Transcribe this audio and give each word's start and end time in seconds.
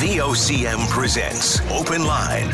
VOCM 0.00 0.90
presents 0.90 1.62
Open 1.70 2.04
Line. 2.04 2.50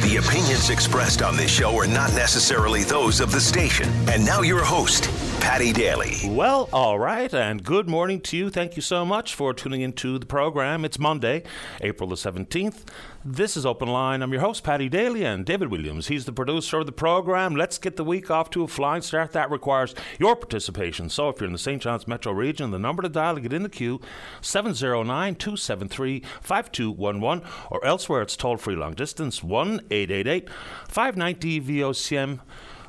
The 0.00 0.16
opinions 0.16 0.70
expressed 0.70 1.20
on 1.20 1.36
this 1.36 1.50
show 1.50 1.76
are 1.76 1.86
not 1.86 2.14
necessarily 2.14 2.84
those 2.84 3.20
of 3.20 3.30
the 3.30 3.40
station. 3.40 3.86
And 4.08 4.24
now 4.24 4.40
your 4.40 4.64
host, 4.64 5.10
Paddy 5.46 5.72
Daly. 5.72 6.16
Well, 6.24 6.68
all 6.72 6.98
right, 6.98 7.32
and 7.32 7.62
good 7.62 7.88
morning 7.88 8.20
to 8.22 8.36
you. 8.36 8.50
Thank 8.50 8.74
you 8.74 8.82
so 8.82 9.04
much 9.04 9.32
for 9.32 9.54
tuning 9.54 9.80
into 9.80 10.18
the 10.18 10.26
program. 10.26 10.84
It's 10.84 10.98
Monday, 10.98 11.44
April 11.80 12.08
the 12.08 12.16
17th. 12.16 12.82
This 13.24 13.56
is 13.56 13.64
Open 13.64 13.88
Line. 13.88 14.22
I'm 14.22 14.32
your 14.32 14.40
host, 14.40 14.64
Paddy 14.64 14.88
Daly, 14.88 15.24
and 15.24 15.46
David 15.46 15.70
Williams. 15.70 16.08
He's 16.08 16.24
the 16.24 16.32
producer 16.32 16.80
of 16.80 16.86
the 16.86 16.92
program. 16.92 17.54
Let's 17.54 17.78
get 17.78 17.94
the 17.94 18.02
week 18.02 18.28
off 18.28 18.50
to 18.50 18.64
a 18.64 18.68
flying 18.68 19.02
start. 19.02 19.32
That 19.32 19.52
requires 19.52 19.94
your 20.18 20.34
participation. 20.34 21.08
So 21.10 21.28
if 21.28 21.40
you're 21.40 21.46
in 21.46 21.52
the 21.52 21.58
St. 21.60 21.80
John's 21.80 22.08
metro 22.08 22.32
region, 22.32 22.72
the 22.72 22.78
number 22.80 23.02
to 23.02 23.08
dial 23.08 23.36
to 23.36 23.40
get 23.40 23.52
in 23.52 23.62
the 23.62 23.68
queue, 23.68 24.00
709 24.40 25.36
273 25.36 26.24
5211, 26.40 27.48
or 27.70 27.84
elsewhere 27.86 28.22
it's 28.22 28.36
toll 28.36 28.56
free 28.56 28.74
long 28.74 28.94
distance, 28.94 29.44
1 29.44 29.80
888 29.92 30.50
590 30.88 31.60
VOCM 31.60 32.40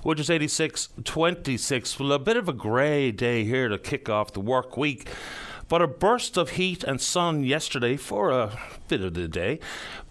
which 0.03 0.19
is 0.19 0.29
86.26. 0.29 1.99
Well, 1.99 2.11
a 2.11 2.19
bit 2.19 2.37
of 2.37 2.47
a 2.47 2.53
grey 2.53 3.11
day 3.11 3.43
here 3.43 3.67
to 3.69 3.77
kick 3.77 4.09
off 4.09 4.33
the 4.33 4.39
work 4.39 4.77
week. 4.77 5.09
But 5.69 5.81
a 5.81 5.87
burst 5.87 6.37
of 6.37 6.51
heat 6.51 6.83
and 6.83 7.01
sun 7.01 7.43
yesterday 7.43 7.97
for 7.97 8.31
a 8.31 8.57
bit 8.87 9.01
of 9.01 9.13
the 9.13 9.27
day. 9.27 9.59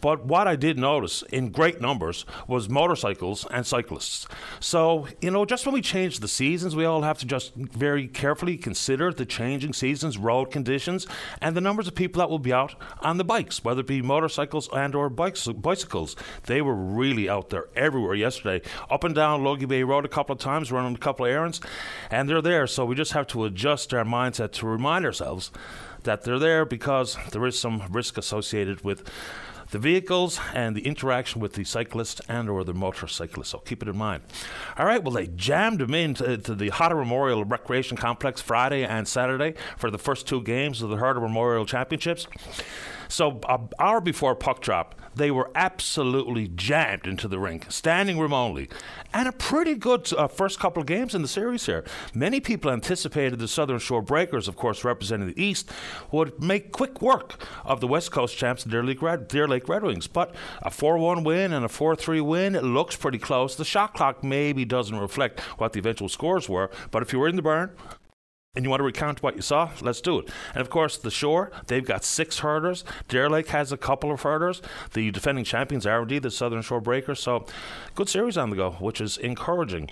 But 0.01 0.25
what 0.25 0.47
I 0.47 0.57
did 0.57 0.79
notice 0.79 1.23
in 1.23 1.51
great 1.51 1.80
numbers 1.80 2.25
was 2.47 2.69
motorcycles 2.69 3.47
and 3.51 3.66
cyclists. 3.66 4.27
So, 4.61 5.09
you 5.21 5.30
know, 5.30 5.45
just 5.45 5.66
when 5.66 5.75
we 5.75 5.80
change 5.80 6.21
the 6.21 6.29
seasons, 6.29 6.77
we 6.77 6.85
all 6.85 7.02
have 7.02 7.19
to 7.19 7.27
just 7.27 7.55
very 7.55 8.07
carefully 8.07 8.57
consider 8.57 9.12
the 9.12 9.27
changing 9.27 9.73
seasons, 9.73 10.19
road 10.19 10.51
conditions, 10.51 11.07
and 11.41 11.57
the 11.57 11.61
numbers 11.61 11.89
of 11.89 11.95
people 11.95 12.21
that 12.21 12.30
will 12.30 12.39
be 12.39 12.52
out 12.52 12.75
on 13.01 13.16
the 13.16 13.25
bikes, 13.25 13.65
whether 13.65 13.80
it 13.80 13.87
be 13.87 14.02
motorcycles 14.02 14.69
and 14.73 14.95
or 14.95 15.09
bikes, 15.09 15.47
bicycles. 15.47 16.16
They 16.45 16.63
were 16.63 16.74
really 16.74 17.29
out 17.29 17.51
there 17.51 17.69
everywhere 17.74 18.15
yesterday. 18.15 18.63
Up 18.91 19.04
and 19.04 19.15
down 19.15 19.45
Logie 19.45 19.66
Bay 19.66 19.82
Road 19.82 20.04
a 20.04 20.09
couple 20.09 20.35
of 20.35 20.38
times, 20.38 20.71
running 20.71 20.95
a 20.95 20.99
couple 20.99 21.27
of 21.27 21.32
errands, 21.32 21.60
and 22.10 22.29
they're 22.29 22.43
there. 22.43 22.66
So 22.66 22.85
we 22.85 22.95
just 22.95 23.13
have 23.13 23.27
to 23.29 23.45
adjust 23.45 23.93
our 23.95 24.04
mindset 24.04 24.52
to 24.52 24.66
remind 24.66 25.04
ourselves 25.04 25.51
that 26.07 26.23
they're 26.23 26.38
there 26.38 26.65
because 26.65 27.16
there 27.32 27.45
is 27.46 27.59
some 27.59 27.82
risk 27.90 28.18
associated 28.18 28.82
with 28.82 29.09
the 29.71 29.79
vehicles 29.79 30.40
and 30.54 30.76
the 30.76 30.87
interaction 30.87 31.40
with 31.40 31.54
the 31.54 31.65
cyclist 31.65 32.21
and 32.29 32.48
or 32.48 32.65
the 32.65 32.73
motorcyclist. 32.73 33.51
So 33.51 33.59
keep 33.59 33.82
it 33.82 33.88
in 33.88 33.96
mind. 33.96 34.23
All 34.79 34.87
right, 34.87 35.02
well 35.02 35.13
they 35.13 35.26
jammed 35.26 35.80
them 35.80 35.95
into 35.95 36.38
to 36.38 36.54
the 36.54 36.71
Hodder 36.71 36.96
Memorial 36.96 37.45
Recreation 37.45 37.96
Complex 37.96 38.40
Friday 38.40 38.85
and 38.85 39.07
Saturday 39.07 39.54
for 39.76 39.90
the 39.90 39.98
first 39.98 40.26
two 40.26 40.43
games 40.43 40.82
of 40.82 40.90
the 40.90 40.96
Hodder 40.96 41.21
Memorial 41.21 41.66
Championships. 41.66 42.26
So 43.09 43.40
an 43.49 43.68
hour 43.79 44.01
before 44.01 44.35
puck 44.35 44.60
drop, 44.60 45.01
they 45.15 45.30
were 45.30 45.51
absolutely 45.54 46.49
jammed 46.49 47.07
into 47.07 47.26
the 47.26 47.38
rink, 47.38 47.71
standing 47.71 48.18
room 48.18 48.32
only, 48.32 48.68
and 49.15 49.26
a 49.26 49.32
pretty 49.32 49.74
good 49.74 50.13
uh, 50.13 50.29
first 50.29 50.60
couple 50.60 50.82
of 50.82 50.87
games 50.87 51.15
in 51.15 51.23
the 51.23 51.29
series 51.29 51.66
here. 51.66 51.85
Many 52.15 52.40
people 52.40 52.71
anticipated 52.71 53.38
the 53.38 53.48
Southern 53.48 53.79
Shore 53.79 54.02
Breakers, 54.02 54.46
of 54.46 54.57
course 54.57 54.85
representing 54.85 55.29
the 55.29 55.43
East, 55.43 55.71
would 56.13 56.43
make 56.43 56.73
quick 56.73 57.01
work 57.01 57.43
of 57.65 57.80
the 57.80 57.87
West 57.87 58.13
Coast 58.13 58.37
champs, 58.37 58.65
Deer 58.65 58.82
Red, 58.82 59.29
Deer 59.29 59.48
Lake 59.48 59.68
Red 59.68 59.82
Wings. 59.82 60.07
But 60.07 60.35
a 60.63 60.70
4-1 60.70 61.24
win 61.24 61.52
and 61.52 61.65
a 61.65 61.68
4-3 61.68 62.20
win, 62.20 62.54
it 62.54 62.65
looks 62.65 62.96
pretty 62.96 63.18
close. 63.18 63.57
The 63.57 63.65
shot 63.65 63.95
clock 63.95 64.22
maybe 64.22 64.65
doesn't 64.65 64.98
reflect 64.98 65.41
what 65.59 65.72
the 65.72 65.78
eventual 65.78 66.09
scores 66.09 66.48
were, 66.48 66.70
but 66.91 67.03
if 67.03 67.12
you 67.12 67.19
were 67.19 67.28
in 67.28 67.37
the 67.37 67.43
barn, 67.43 67.70
and 68.56 68.65
you 68.65 68.71
want 68.71 68.81
to 68.81 68.84
recount 68.84 69.22
what 69.22 69.37
you 69.37 69.43
saw, 69.43 69.71
let's 69.82 70.00
do 70.00 70.19
it. 70.19 70.31
And 70.54 70.62
of 70.62 70.71
course, 70.71 70.97
the 70.97 71.10
shore, 71.10 71.53
they've 71.66 71.84
got 71.84 72.04
six 72.04 72.38
Herders. 72.38 72.84
Deer 73.09 73.28
Lake 73.28 73.48
has 73.48 73.71
a 73.71 73.76
couple 73.76 74.10
of 74.10 74.22
Herders. 74.22 74.62
The 74.94 75.10
defending 75.10 75.44
champions 75.44 75.87
are 75.87 76.03
indeed 76.03 76.22
the 76.22 76.31
Southern 76.31 76.62
Shore 76.62 76.81
Breakers. 76.81 77.21
So, 77.21 77.44
good 77.94 78.09
series 78.09 78.38
on 78.38 78.50
the 78.50 78.56
go, 78.56 78.71
which 78.72 79.00
is 79.00 79.19
encouraging. 79.19 79.91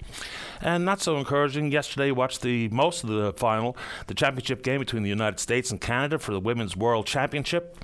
And 0.61 0.85
not 0.85 1.03
so 1.03 1.19
encouraging, 1.19 1.71
yesterday 1.71 2.11
watched 2.11 2.41
the 2.41 2.69
most 2.71 3.05
of 3.05 3.11
the 3.11 3.35
final, 3.35 3.77
the 4.07 4.15
championship 4.15 4.63
game 4.63 4.81
between 4.81 5.03
the 5.03 5.11
United 5.11 5.39
States 5.39 5.71
and 5.71 5.81
Canada 5.81 6.19
for 6.19 6.33
the 6.33 6.41
Women's 6.41 6.77
World 6.77 7.07
Championship. 7.07 7.77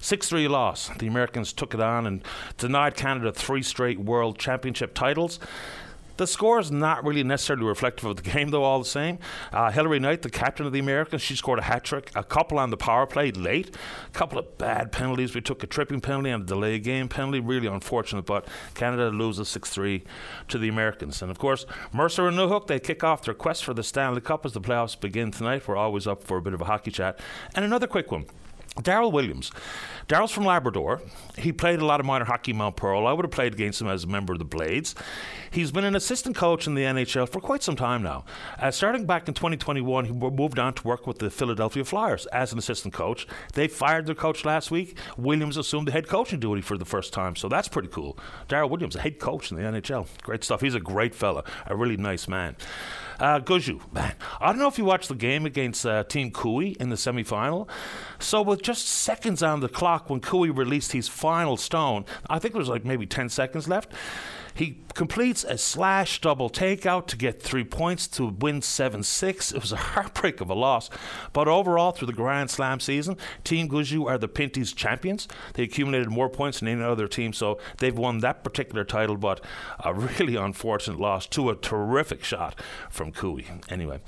6 0.00 0.28
3 0.28 0.46
loss. 0.46 0.90
The 0.98 1.08
Americans 1.08 1.52
took 1.52 1.74
it 1.74 1.80
on 1.80 2.06
and 2.06 2.22
denied 2.56 2.94
Canada 2.94 3.32
three 3.32 3.62
straight 3.62 3.98
World 3.98 4.38
Championship 4.38 4.94
titles. 4.94 5.40
The 6.18 6.26
score 6.26 6.58
is 6.58 6.72
not 6.72 7.04
really 7.04 7.22
necessarily 7.22 7.64
reflective 7.64 8.04
of 8.04 8.16
the 8.16 8.22
game, 8.30 8.50
though, 8.50 8.64
all 8.64 8.80
the 8.80 8.84
same. 8.84 9.20
Uh, 9.52 9.70
Hilary 9.70 10.00
Knight, 10.00 10.22
the 10.22 10.30
captain 10.30 10.66
of 10.66 10.72
the 10.72 10.80
Americans, 10.80 11.22
she 11.22 11.36
scored 11.36 11.60
a 11.60 11.62
hat 11.62 11.84
trick, 11.84 12.10
a 12.16 12.24
couple 12.24 12.58
on 12.58 12.70
the 12.70 12.76
power 12.76 13.06
play 13.06 13.30
late, 13.30 13.76
a 14.08 14.10
couple 14.10 14.36
of 14.36 14.58
bad 14.58 14.90
penalties. 14.90 15.34
We 15.34 15.40
took 15.40 15.62
a 15.62 15.68
tripping 15.68 16.00
penalty 16.00 16.30
and 16.30 16.42
a 16.42 16.46
delay 16.46 16.80
game 16.80 17.08
penalty, 17.08 17.38
really 17.38 17.68
unfortunate, 17.68 18.26
but 18.26 18.48
Canada 18.74 19.10
loses 19.10 19.48
6 19.48 19.70
3 19.70 20.04
to 20.48 20.58
the 20.58 20.68
Americans. 20.68 21.22
And 21.22 21.30
of 21.30 21.38
course, 21.38 21.66
Mercer 21.92 22.26
and 22.26 22.36
Newhook, 22.36 22.66
they 22.66 22.80
kick 22.80 23.04
off 23.04 23.22
their 23.22 23.34
quest 23.34 23.64
for 23.64 23.72
the 23.72 23.84
Stanley 23.84 24.20
Cup 24.20 24.44
as 24.44 24.52
the 24.52 24.60
playoffs 24.60 24.98
begin 24.98 25.30
tonight. 25.30 25.68
We're 25.68 25.76
always 25.76 26.08
up 26.08 26.24
for 26.24 26.38
a 26.38 26.42
bit 26.42 26.52
of 26.52 26.60
a 26.60 26.64
hockey 26.64 26.90
chat. 26.90 27.20
And 27.54 27.64
another 27.64 27.86
quick 27.86 28.10
one. 28.10 28.26
Daryl 28.82 29.12
Williams. 29.12 29.50
Daryl's 30.08 30.32
from 30.32 30.46
Labrador. 30.46 31.02
He 31.36 31.52
played 31.52 31.80
a 31.80 31.84
lot 31.84 32.00
of 32.00 32.06
minor 32.06 32.24
hockey 32.24 32.52
in 32.52 32.56
Mount 32.56 32.76
Pearl. 32.76 33.06
I 33.06 33.12
would 33.12 33.24
have 33.24 33.30
played 33.30 33.52
against 33.52 33.80
him 33.80 33.88
as 33.88 34.04
a 34.04 34.06
member 34.06 34.32
of 34.32 34.38
the 34.38 34.44
Blades. 34.44 34.94
He's 35.50 35.70
been 35.70 35.84
an 35.84 35.94
assistant 35.94 36.34
coach 36.34 36.66
in 36.66 36.74
the 36.74 36.82
NHL 36.82 37.28
for 37.28 37.40
quite 37.40 37.62
some 37.62 37.76
time 37.76 38.02
now. 38.02 38.24
Uh, 38.58 38.70
starting 38.70 39.04
back 39.04 39.28
in 39.28 39.34
2021, 39.34 40.06
he 40.06 40.12
moved 40.12 40.58
on 40.58 40.72
to 40.74 40.86
work 40.86 41.06
with 41.06 41.18
the 41.18 41.28
Philadelphia 41.28 41.84
Flyers 41.84 42.24
as 42.26 42.52
an 42.52 42.58
assistant 42.58 42.94
coach. 42.94 43.26
They 43.52 43.68
fired 43.68 44.06
their 44.06 44.14
coach 44.14 44.46
last 44.46 44.70
week. 44.70 44.96
Williams 45.18 45.58
assumed 45.58 45.88
the 45.88 45.92
head 45.92 46.08
coaching 46.08 46.40
duty 46.40 46.62
for 46.62 46.78
the 46.78 46.86
first 46.86 47.12
time, 47.12 47.36
so 47.36 47.48
that's 47.48 47.68
pretty 47.68 47.88
cool. 47.88 48.18
Daryl 48.48 48.70
Williams, 48.70 48.96
a 48.96 49.00
head 49.00 49.18
coach 49.18 49.50
in 49.50 49.58
the 49.58 49.62
NHL. 49.62 50.06
Great 50.22 50.42
stuff. 50.42 50.62
He's 50.62 50.74
a 50.74 50.80
great 50.80 51.14
fella, 51.14 51.44
a 51.66 51.76
really 51.76 51.98
nice 51.98 52.28
man. 52.28 52.56
Uh, 53.18 53.40
Gushue, 53.40 53.80
man, 53.92 54.14
I 54.40 54.46
don't 54.46 54.58
know 54.58 54.68
if 54.68 54.78
you 54.78 54.84
watched 54.84 55.08
the 55.08 55.14
game 55.14 55.44
against 55.44 55.84
uh, 55.84 56.04
Team 56.04 56.30
Koe 56.30 56.60
in 56.60 56.88
the 56.88 56.96
semifinal. 56.96 57.68
So, 58.20 58.42
with 58.42 58.62
just 58.62 58.86
seconds 58.86 59.42
on 59.42 59.60
the 59.60 59.68
clock 59.68 60.08
when 60.08 60.20
Koe 60.20 60.46
released 60.46 60.92
his 60.92 61.08
final 61.08 61.56
stone, 61.56 62.04
I 62.30 62.38
think 62.38 62.54
there 62.54 62.60
was 62.60 62.68
like 62.68 62.84
maybe 62.84 63.06
10 63.06 63.28
seconds 63.28 63.66
left. 63.66 63.92
He 64.58 64.80
completes 64.94 65.44
a 65.44 65.56
slash 65.56 66.20
double 66.20 66.50
takeout 66.50 67.06
to 67.06 67.16
get 67.16 67.40
three 67.40 67.62
points 67.62 68.08
to 68.08 68.26
win 68.26 68.60
7 68.60 69.04
6. 69.04 69.52
It 69.52 69.60
was 69.60 69.70
a 69.70 69.76
heartbreak 69.94 70.40
of 70.40 70.50
a 70.50 70.54
loss. 70.54 70.90
But 71.32 71.46
overall, 71.46 71.92
through 71.92 72.08
the 72.08 72.12
Grand 72.12 72.50
Slam 72.50 72.80
season, 72.80 73.16
Team 73.44 73.68
Gushue 73.68 74.08
are 74.08 74.18
the 74.18 74.26
Pinty's 74.26 74.72
champions. 74.72 75.28
They 75.54 75.62
accumulated 75.62 76.10
more 76.10 76.28
points 76.28 76.58
than 76.58 76.66
any 76.66 76.82
other 76.82 77.06
team, 77.06 77.32
so 77.32 77.60
they've 77.76 77.96
won 77.96 78.18
that 78.18 78.42
particular 78.42 78.82
title. 78.82 79.16
But 79.16 79.44
a 79.84 79.94
really 79.94 80.34
unfortunate 80.34 80.98
loss 80.98 81.28
to 81.28 81.50
a 81.50 81.54
terrific 81.54 82.24
shot 82.24 82.60
from 82.90 83.12
Koe. 83.12 83.38
Anyway. 83.70 84.00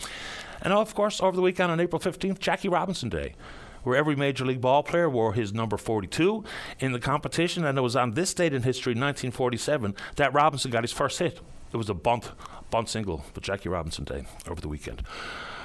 And 0.63 0.73
of 0.73 0.97
course, 0.97 1.21
over 1.21 1.37
the 1.37 1.43
weekend 1.43 1.71
on 1.71 1.79
April 1.79 2.01
15th, 2.01 2.41
Jackie 2.41 2.69
Robinson 2.69 3.09
Day 3.09 3.35
where 3.83 3.97
every 3.97 4.17
Major 4.17 4.45
League 4.45 4.61
ball 4.61 4.83
player 4.83 5.09
wore 5.09 5.33
his 5.33 5.53
number 5.53 5.77
42 5.77 6.45
in 6.79 6.93
the 6.93 7.01
competition. 7.01 7.65
And 7.65 7.79
it 7.79 7.83
was 7.83 7.97
on 7.97 8.13
this 8.13 8.33
date 8.35 8.53
in 8.53 8.63
history, 8.63 8.93
1947, 8.93 9.95
that 10.17 10.33
Robinson 10.35 10.71
got 10.71 10.85
his 10.85 10.93
first 10.93 11.19
hit. 11.19 11.41
It 11.73 11.77
was 11.77 11.89
a 11.89 11.95
bunt, 11.95 12.33
bunt 12.71 12.89
single 12.89 13.19
for 13.19 13.41
Jackie 13.41 13.69
Robinson 13.69 14.05
Day 14.05 14.27
over 14.49 14.61
the 14.61 14.69
weekend. 14.69 15.03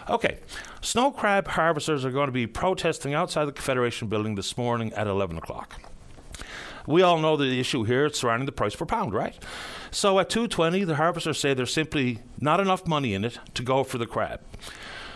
Okay, 0.08 0.38
snow 0.81 1.09
crab 1.09 1.48
harvesters 1.48 2.06
are 2.06 2.12
going 2.12 2.28
to 2.28 2.31
be 2.31 2.46
protesting 2.46 3.16
outside 3.16 3.46
the 3.46 3.52
Confederation 3.52 4.08
building 4.08 4.36
this 4.36 4.56
morning 4.56 4.94
at 4.94 5.08
11 5.08 5.38
o'clock. 5.38 5.82
We 6.86 7.02
all 7.02 7.18
know 7.18 7.36
the 7.36 7.59
issue 7.59 7.84
here 7.84 8.09
surrounding 8.09 8.46
the 8.46 8.52
price 8.52 8.76
per 8.76 8.86
pound, 8.86 9.14
right? 9.14 9.36
So 9.90 10.20
at 10.20 10.30
220, 10.30 10.84
the 10.84 10.96
harvesters 10.96 11.40
say 11.40 11.56
there's 11.56 11.74
simply 11.74 12.20
not 12.40 12.59
enough 12.59 12.86
money 12.86 13.16
in 13.16 13.26
it 13.26 13.40
to 13.56 13.64
go 13.64 13.84
for 13.84 13.97
the 13.97 14.06
crab. 14.06 14.42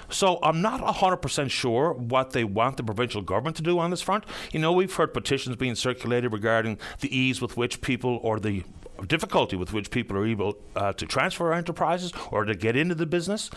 So 0.10 0.40
I'm 0.42 0.62
not 0.62 0.82
100% 0.82 1.52
sure 1.52 1.94
what 1.94 2.32
they 2.32 2.44
want 2.44 2.78
the 2.78 2.84
provincial 2.84 3.22
government 3.22 3.56
to 3.58 3.62
do 3.62 3.80
on 3.80 3.92
this 3.92 4.02
front. 4.02 4.26
You 4.52 4.60
know, 4.60 4.72
we've 4.72 4.94
heard 4.94 5.14
petitions 5.14 5.56
being 5.56 5.76
circulated 5.76 6.34
regarding 6.34 6.78
the 7.00 7.16
ease 7.16 7.42
with 7.42 7.58
which 7.58 7.82
people 7.82 8.20
or 8.24 8.40
the 8.40 8.64
difficulty 9.08 9.56
with 9.56 9.72
which 9.72 9.92
people 9.92 10.18
are 10.18 10.26
able 10.26 10.58
uh, 10.76 10.94
to 10.94 11.06
transfer 11.06 11.54
enterprises 11.54 12.12
or 12.32 12.46
to 12.46 12.56
get 12.56 12.76
into 12.76 12.96
the 12.96 13.06
business. 13.06 13.50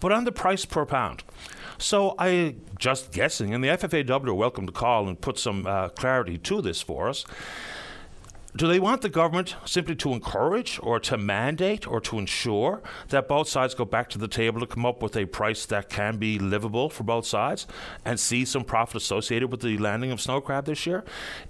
But 0.00 0.12
on 0.12 0.24
the 0.24 0.32
price 0.32 0.64
per 0.64 0.86
pound, 0.86 1.24
so 1.78 2.14
I 2.18 2.56
just 2.78 3.12
guessing, 3.12 3.54
and 3.54 3.62
the 3.62 3.68
FFAW 3.68 4.28
are 4.28 4.34
welcome 4.34 4.66
to 4.66 4.72
call 4.72 5.08
and 5.08 5.20
put 5.20 5.38
some 5.38 5.66
uh, 5.66 5.88
clarity 5.90 6.38
to 6.38 6.60
this 6.60 6.80
for 6.80 7.08
us. 7.08 7.24
Do 8.56 8.66
they 8.66 8.80
want 8.80 9.02
the 9.02 9.10
government 9.10 9.56
simply 9.66 9.94
to 9.96 10.12
encourage 10.12 10.80
or 10.82 10.98
to 11.00 11.18
mandate 11.18 11.86
or 11.86 12.00
to 12.00 12.18
ensure 12.18 12.82
that 13.08 13.28
both 13.28 13.46
sides 13.46 13.74
go 13.74 13.84
back 13.84 14.08
to 14.10 14.18
the 14.18 14.26
table 14.26 14.60
to 14.60 14.66
come 14.66 14.86
up 14.86 15.02
with 15.02 15.16
a 15.16 15.26
price 15.26 15.66
that 15.66 15.90
can 15.90 16.16
be 16.16 16.38
livable 16.38 16.88
for 16.88 17.04
both 17.04 17.26
sides 17.26 17.66
and 18.06 18.18
see 18.18 18.46
some 18.46 18.64
profit 18.64 18.96
associated 18.96 19.50
with 19.50 19.60
the 19.60 19.76
landing 19.76 20.10
of 20.10 20.20
snow 20.20 20.40
crab 20.40 20.64
this 20.64 20.86
year? 20.86 21.04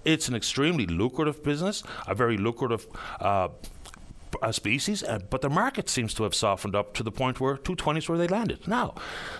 It's 0.04 0.28
an 0.28 0.34
extremely 0.34 0.86
lucrative 0.86 1.44
business, 1.44 1.84
a 2.08 2.16
very 2.16 2.36
lucrative 2.36 2.86
uh, 3.20 3.48
uh, 4.42 4.52
species, 4.52 5.02
uh, 5.02 5.18
but 5.30 5.40
the 5.40 5.50
market 5.50 5.88
seems 5.88 6.14
to 6.14 6.22
have 6.24 6.34
softened 6.34 6.74
up 6.74 6.94
to 6.94 7.02
the 7.02 7.12
point 7.12 7.40
where 7.40 7.56
220 7.56 7.98
is 7.98 8.08
where 8.08 8.18
they 8.18 8.28
landed. 8.28 8.66
Now, 8.66 8.94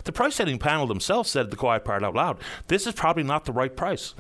the 0.05 0.13
price 0.13 0.37
setting 0.37 0.59
panel 0.59 0.87
themselves 0.87 1.31
said 1.31 1.51
the 1.51 1.57
quiet 1.57 1.85
part 1.85 2.03
out 2.03 2.15
loud 2.15 2.39
this 2.67 2.87
is 2.87 2.95
probably 2.95 3.23
not 3.23 3.45
the 3.45 3.53
right 3.53 3.75
price. 3.75 4.15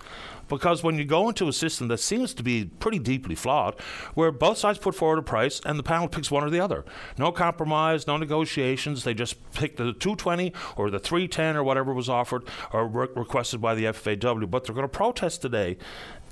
Because 0.48 0.82
when 0.82 0.96
you 0.96 1.04
go 1.04 1.28
into 1.28 1.46
a 1.48 1.52
system 1.52 1.88
that 1.88 1.98
seems 1.98 2.32
to 2.34 2.42
be 2.42 2.64
pretty 2.64 2.98
deeply 2.98 3.34
flawed, 3.34 3.78
where 4.14 4.32
both 4.32 4.58
sides 4.58 4.78
put 4.78 4.94
forward 4.94 5.18
a 5.18 5.22
price 5.22 5.60
and 5.64 5.78
the 5.78 5.82
panel 5.82 6.08
picks 6.08 6.30
one 6.30 6.42
or 6.42 6.50
the 6.50 6.60
other, 6.60 6.84
no 7.18 7.30
compromise, 7.30 8.06
no 8.06 8.16
negotiations, 8.16 9.04
they 9.04 9.14
just 9.14 9.36
pick 9.52 9.76
the 9.76 9.92
220 9.92 10.52
or 10.76 10.90
the 10.90 10.98
310 10.98 11.56
or 11.56 11.62
whatever 11.62 11.92
was 11.92 12.08
offered 12.08 12.48
or 12.72 12.86
re- 12.86 13.08
requested 13.14 13.60
by 13.60 13.74
the 13.74 13.92
FAW. 13.92 14.46
But 14.46 14.64
they're 14.64 14.74
going 14.74 14.84
to 14.84 14.88
protest 14.88 15.42
today, 15.42 15.76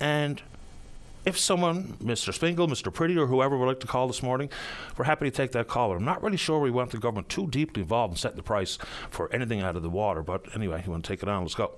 and 0.01 0.43
if 1.27 1.37
someone, 1.37 1.97
Mr. 2.03 2.33
Spingle, 2.33 2.69
Mr. 2.69 2.93
Pretty, 2.93 3.19
or 3.19 3.27
whoever 3.27 3.59
would 3.59 3.67
like 3.67 3.81
to 3.81 3.87
call 3.87 4.07
this 4.07 4.23
morning, 4.23 4.49
we're 4.97 5.05
happy 5.05 5.29
to 5.29 5.37
take 5.37 5.51
that 5.53 5.67
call. 5.67 5.93
I'm 5.93 6.05
not 6.05 6.23
really 6.23 6.37
sure 6.37 6.61
we 6.61 6.71
want 6.71 6.93
the 6.93 6.99
government 6.99 7.29
too 7.29 7.49
deeply 7.49 7.83
involved 7.83 8.15
in 8.15 8.17
setting 8.17 8.37
the 8.37 8.45
price 8.45 8.79
for 9.11 9.31
anything 9.33 9.61
out 9.61 9.75
of 9.75 9.83
the 9.83 9.91
water, 9.91 10.23
but 10.23 10.47
anyway, 10.55 10.83
you 10.87 10.93
want 10.93 11.05
to 11.05 11.13
take 11.13 11.25
it 11.25 11.29
on? 11.29 11.43
Let's 11.43 11.57
go. 11.57 11.73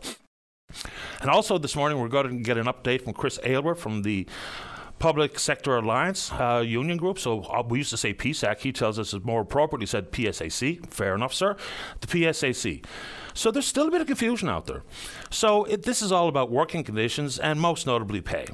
And 1.22 1.30
also 1.30 1.56
this 1.56 1.74
morning, 1.74 1.98
we're 1.98 2.08
going 2.08 2.28
to 2.28 2.42
get 2.42 2.58
an 2.58 2.66
update 2.66 3.02
from 3.02 3.14
Chris 3.14 3.38
Aylward 3.42 3.78
from 3.78 4.02
the 4.02 4.26
Public 4.98 5.38
Sector 5.38 5.76
Alliance 5.76 6.30
uh, 6.32 6.62
Union 6.66 6.98
Group. 6.98 7.18
So 7.18 7.42
uh, 7.44 7.62
we 7.66 7.78
used 7.78 7.90
to 7.90 7.96
say 7.96 8.12
PSAC. 8.12 8.58
He 8.58 8.72
tells 8.72 8.98
us 8.98 9.14
it's 9.14 9.24
more 9.24 9.40
appropriately 9.40 9.86
said 9.86 10.12
PSAC. 10.12 10.86
Fair 10.90 11.14
enough, 11.14 11.32
sir. 11.32 11.56
The 12.00 12.06
PSAC. 12.06 12.84
So 13.32 13.50
there's 13.50 13.66
still 13.66 13.88
a 13.88 13.90
bit 13.90 14.02
of 14.02 14.08
confusion 14.08 14.48
out 14.48 14.66
there. 14.66 14.82
So 15.30 15.64
it, 15.64 15.84
this 15.84 16.02
is 16.02 16.12
all 16.12 16.28
about 16.28 16.50
working 16.50 16.84
conditions 16.84 17.38
and 17.38 17.60
most 17.60 17.86
notably 17.86 18.20
pay 18.20 18.48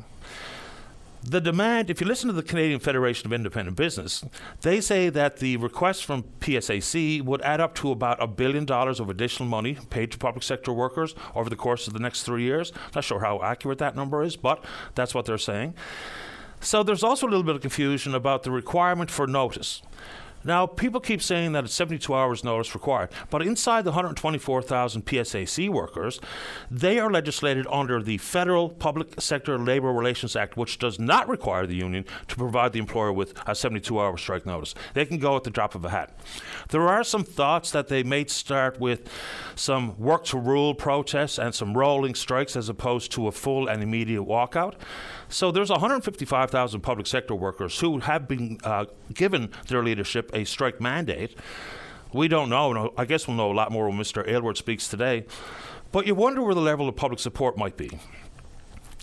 the 1.25 1.41
demand, 1.41 1.89
if 1.89 2.01
you 2.01 2.07
listen 2.07 2.27
to 2.29 2.35
the 2.35 2.43
Canadian 2.43 2.81
Federation 2.81 3.27
of 3.27 3.33
Independent 3.33 3.77
Business, 3.77 4.25
they 4.61 4.81
say 4.81 5.09
that 5.09 5.39
the 5.39 5.57
request 5.57 6.05
from 6.05 6.25
PSAC 6.41 7.23
would 7.23 7.41
add 7.43 7.61
up 7.61 7.75
to 7.77 7.91
about 7.91 8.23
a 8.23 8.27
billion 8.27 8.67
dollars 8.67 9.01
of 9.01 9.09
additional 9.09 9.49
money 9.49 9.79
paid 9.89 10.13
to 10.13 10.19
public 10.19 10.43
sector 10.43 10.73
workers 10.73 11.15
over 11.35 11.49
the 11.49 11.57
course 11.57 11.87
of 11.87 11.95
the 11.95 11.99
next 11.99 12.25
three 12.25 12.43
years. 12.43 12.73
Not 12.95 13.05
sure 13.05 13.21
how 13.21 13.43
accurate 13.43 13.79
that 13.79 13.97
number 13.97 14.23
is, 14.23 14.37
but 14.37 14.65
that's 14.95 15.15
what 15.15 15.25
they're 15.25 15.39
saying. 15.39 15.75
So 16.61 16.83
there's 16.83 17.03
also 17.03 17.27
a 17.27 17.31
little 17.31 17.43
bit 17.43 17.57
of 17.57 17.63
confusion 17.63 18.15
about 18.15 18.43
the 18.43 18.51
requirement 18.51 19.11
for 19.11 19.27
notice. 19.27 19.83
Now, 20.45 20.67
people 20.67 21.01
keep 21.01 21.23
saying 21.23 21.53
that 21.53 21.65
it's 21.65 21.75
72 21.75 22.13
hours 22.15 22.45
notice 22.45 22.75
required, 22.75 23.11
but 23.31 23.43
inside 23.43 23.85
the 23.85 23.91
124,000 23.91 25.05
PSAC 25.05 25.69
workers, 25.69 26.21
they 26.71 26.99
are 26.99 27.11
legislated 27.11 27.67
under 27.71 28.03
the 28.03 28.19
Federal 28.19 28.69
Public 28.69 29.21
Sector 29.21 29.59
Labor 29.59 29.93
Relations 29.93 30.37
Act, 30.37 30.57
which 30.57 30.79
does 30.79 30.99
not 30.99 31.29
require 31.29 31.67
the 31.67 31.77
union 31.77 32.05
to 32.29 32.37
provide 32.37 32.73
the 32.73 32.79
employer 32.79 33.13
with 33.13 33.35
a 33.47 33.55
72 33.55 33.99
hour 33.99 34.17
strike 34.17 34.47
notice. 34.47 34.75
They 34.93 35.07
can 35.07 35.19
go 35.19 35.37
at 35.37 35.45
the 35.45 35.51
drop 35.51 35.75
of 35.75 35.85
a 35.85 35.91
hat. 35.91 36.19
There 36.69 36.89
are 36.89 37.05
some 37.05 37.25
thoughts 37.25 37.71
that 37.71 37.89
they 37.89 38.03
may 38.03 38.27
start 38.27 38.79
with 38.81 39.09
some 39.55 39.99
work 39.99 40.25
to 40.27 40.39
rule 40.39 40.75
protests 40.75 41.39
and 41.39 41.55
some 41.55 41.77
rolling 41.77 42.15
strikes 42.15 42.57
as 42.57 42.69
opposed 42.69 43.13
to 43.13 43.27
a 43.27 43.33
full 43.33 43.69
and 43.69 43.83
immediate 43.83 44.23
walkout. 44.23 44.75
So 45.29 45.51
there's 45.51 45.71
155,000 45.71 46.81
public 46.81 47.07
sector 47.07 47.35
workers 47.35 47.79
who 47.81 47.99
have 48.01 48.29
been 48.29 48.59
uh, 48.65 48.87
given 49.13 49.51
their 49.69 49.83
leadership 49.83 50.31
a 50.35 50.45
strike 50.45 50.81
mandate. 50.81 51.37
We 52.13 52.29
don't 52.29 52.49
know. 52.49 52.93
I 52.97 53.05
guess 53.05 53.27
we'll 53.27 53.37
know 53.37 53.51
a 53.51 53.55
lot 53.55 53.73
more 53.73 53.89
when 53.89 53.99
Mr. 53.99 54.27
Aylward 54.29 54.57
speaks 54.57 54.89
today. 54.89 55.27
But 55.91 56.07
you 56.07 56.15
wonder 56.15 56.43
where 56.43 56.55
the 56.55 56.61
level 56.61 56.89
of 56.89 56.97
public 56.97 57.21
support 57.21 57.57
might 57.57 57.77
be. 57.77 57.91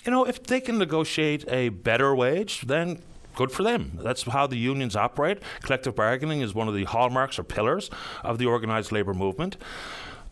You 0.05 0.11
know, 0.11 0.25
if 0.25 0.43
they 0.43 0.61
can 0.61 0.77
negotiate 0.77 1.45
a 1.47 1.69
better 1.69 2.15
wage, 2.15 2.61
then 2.61 3.01
good 3.35 3.51
for 3.51 3.63
them. 3.63 3.99
That's 4.01 4.23
how 4.23 4.47
the 4.47 4.57
unions 4.57 4.95
operate. 4.95 5.39
Collective 5.61 5.95
bargaining 5.95 6.41
is 6.41 6.53
one 6.53 6.67
of 6.67 6.73
the 6.73 6.85
hallmarks 6.85 7.37
or 7.37 7.43
pillars 7.43 7.89
of 8.23 8.37
the 8.37 8.45
organized 8.45 8.91
labor 8.91 9.13
movement. 9.13 9.57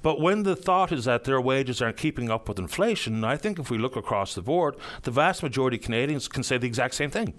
But 0.01 0.22
when 0.22 0.44
the 0.44 0.56
thought 0.56 0.92
is 0.92 1.06
that 1.06 1.25
their 1.25 1.42
wages 1.42 1.81
aren't 1.81 1.98
keeping 1.98 2.30
up 2.30 2.48
with 2.48 2.57
inflation, 2.57 3.24
I 3.24 3.36
think 3.36 3.60
if 3.60 3.69
we 3.69 3.78
look 3.78 3.96
across 3.96 4.34
the 4.34 4.42
board, 4.42 4.75
the 5.04 5.12
vast 5.12 5.44
majority 5.44 5.78
of 5.78 5.84
Canadians 5.84 6.28
can 6.28 6.44
say 6.44 6.57
the 6.57 6.68
exact 6.68 6.96
same 6.96 7.12
thing. 7.12 7.34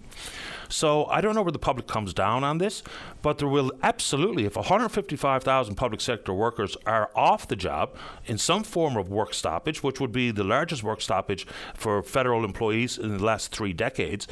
So 0.69 1.07
I 1.07 1.21
don't 1.21 1.35
know 1.35 1.43
where 1.43 1.51
the 1.51 1.59
public 1.59 1.87
comes 1.89 2.15
down 2.15 2.45
on 2.45 2.59
this, 2.59 2.83
but 3.23 3.39
there 3.39 3.49
will 3.49 3.73
absolutely, 3.83 4.45
if 4.45 4.57
155,000 4.57 5.75
public 5.75 6.01
sector 6.01 6.33
workers 6.33 6.77
are 6.87 7.11
off 7.17 7.49
the 7.49 7.57
job 7.57 7.97
in 8.27 8.39
some 8.39 8.63
form 8.63 8.97
of 8.97 9.09
work 9.09 9.35
stoppage, 9.35 9.83
which 9.83 9.99
would 9.99 10.13
be 10.13 10.31
the 10.31 10.45
largest 10.45 10.85
work 10.85 11.01
stoppage 11.01 11.47
for 11.75 12.03
federal 12.03 12.45
employees 12.45 12.99
in 12.99 13.17
the 13.17 13.25
last 13.25 13.51
three 13.53 13.73
decades, 13.73 14.29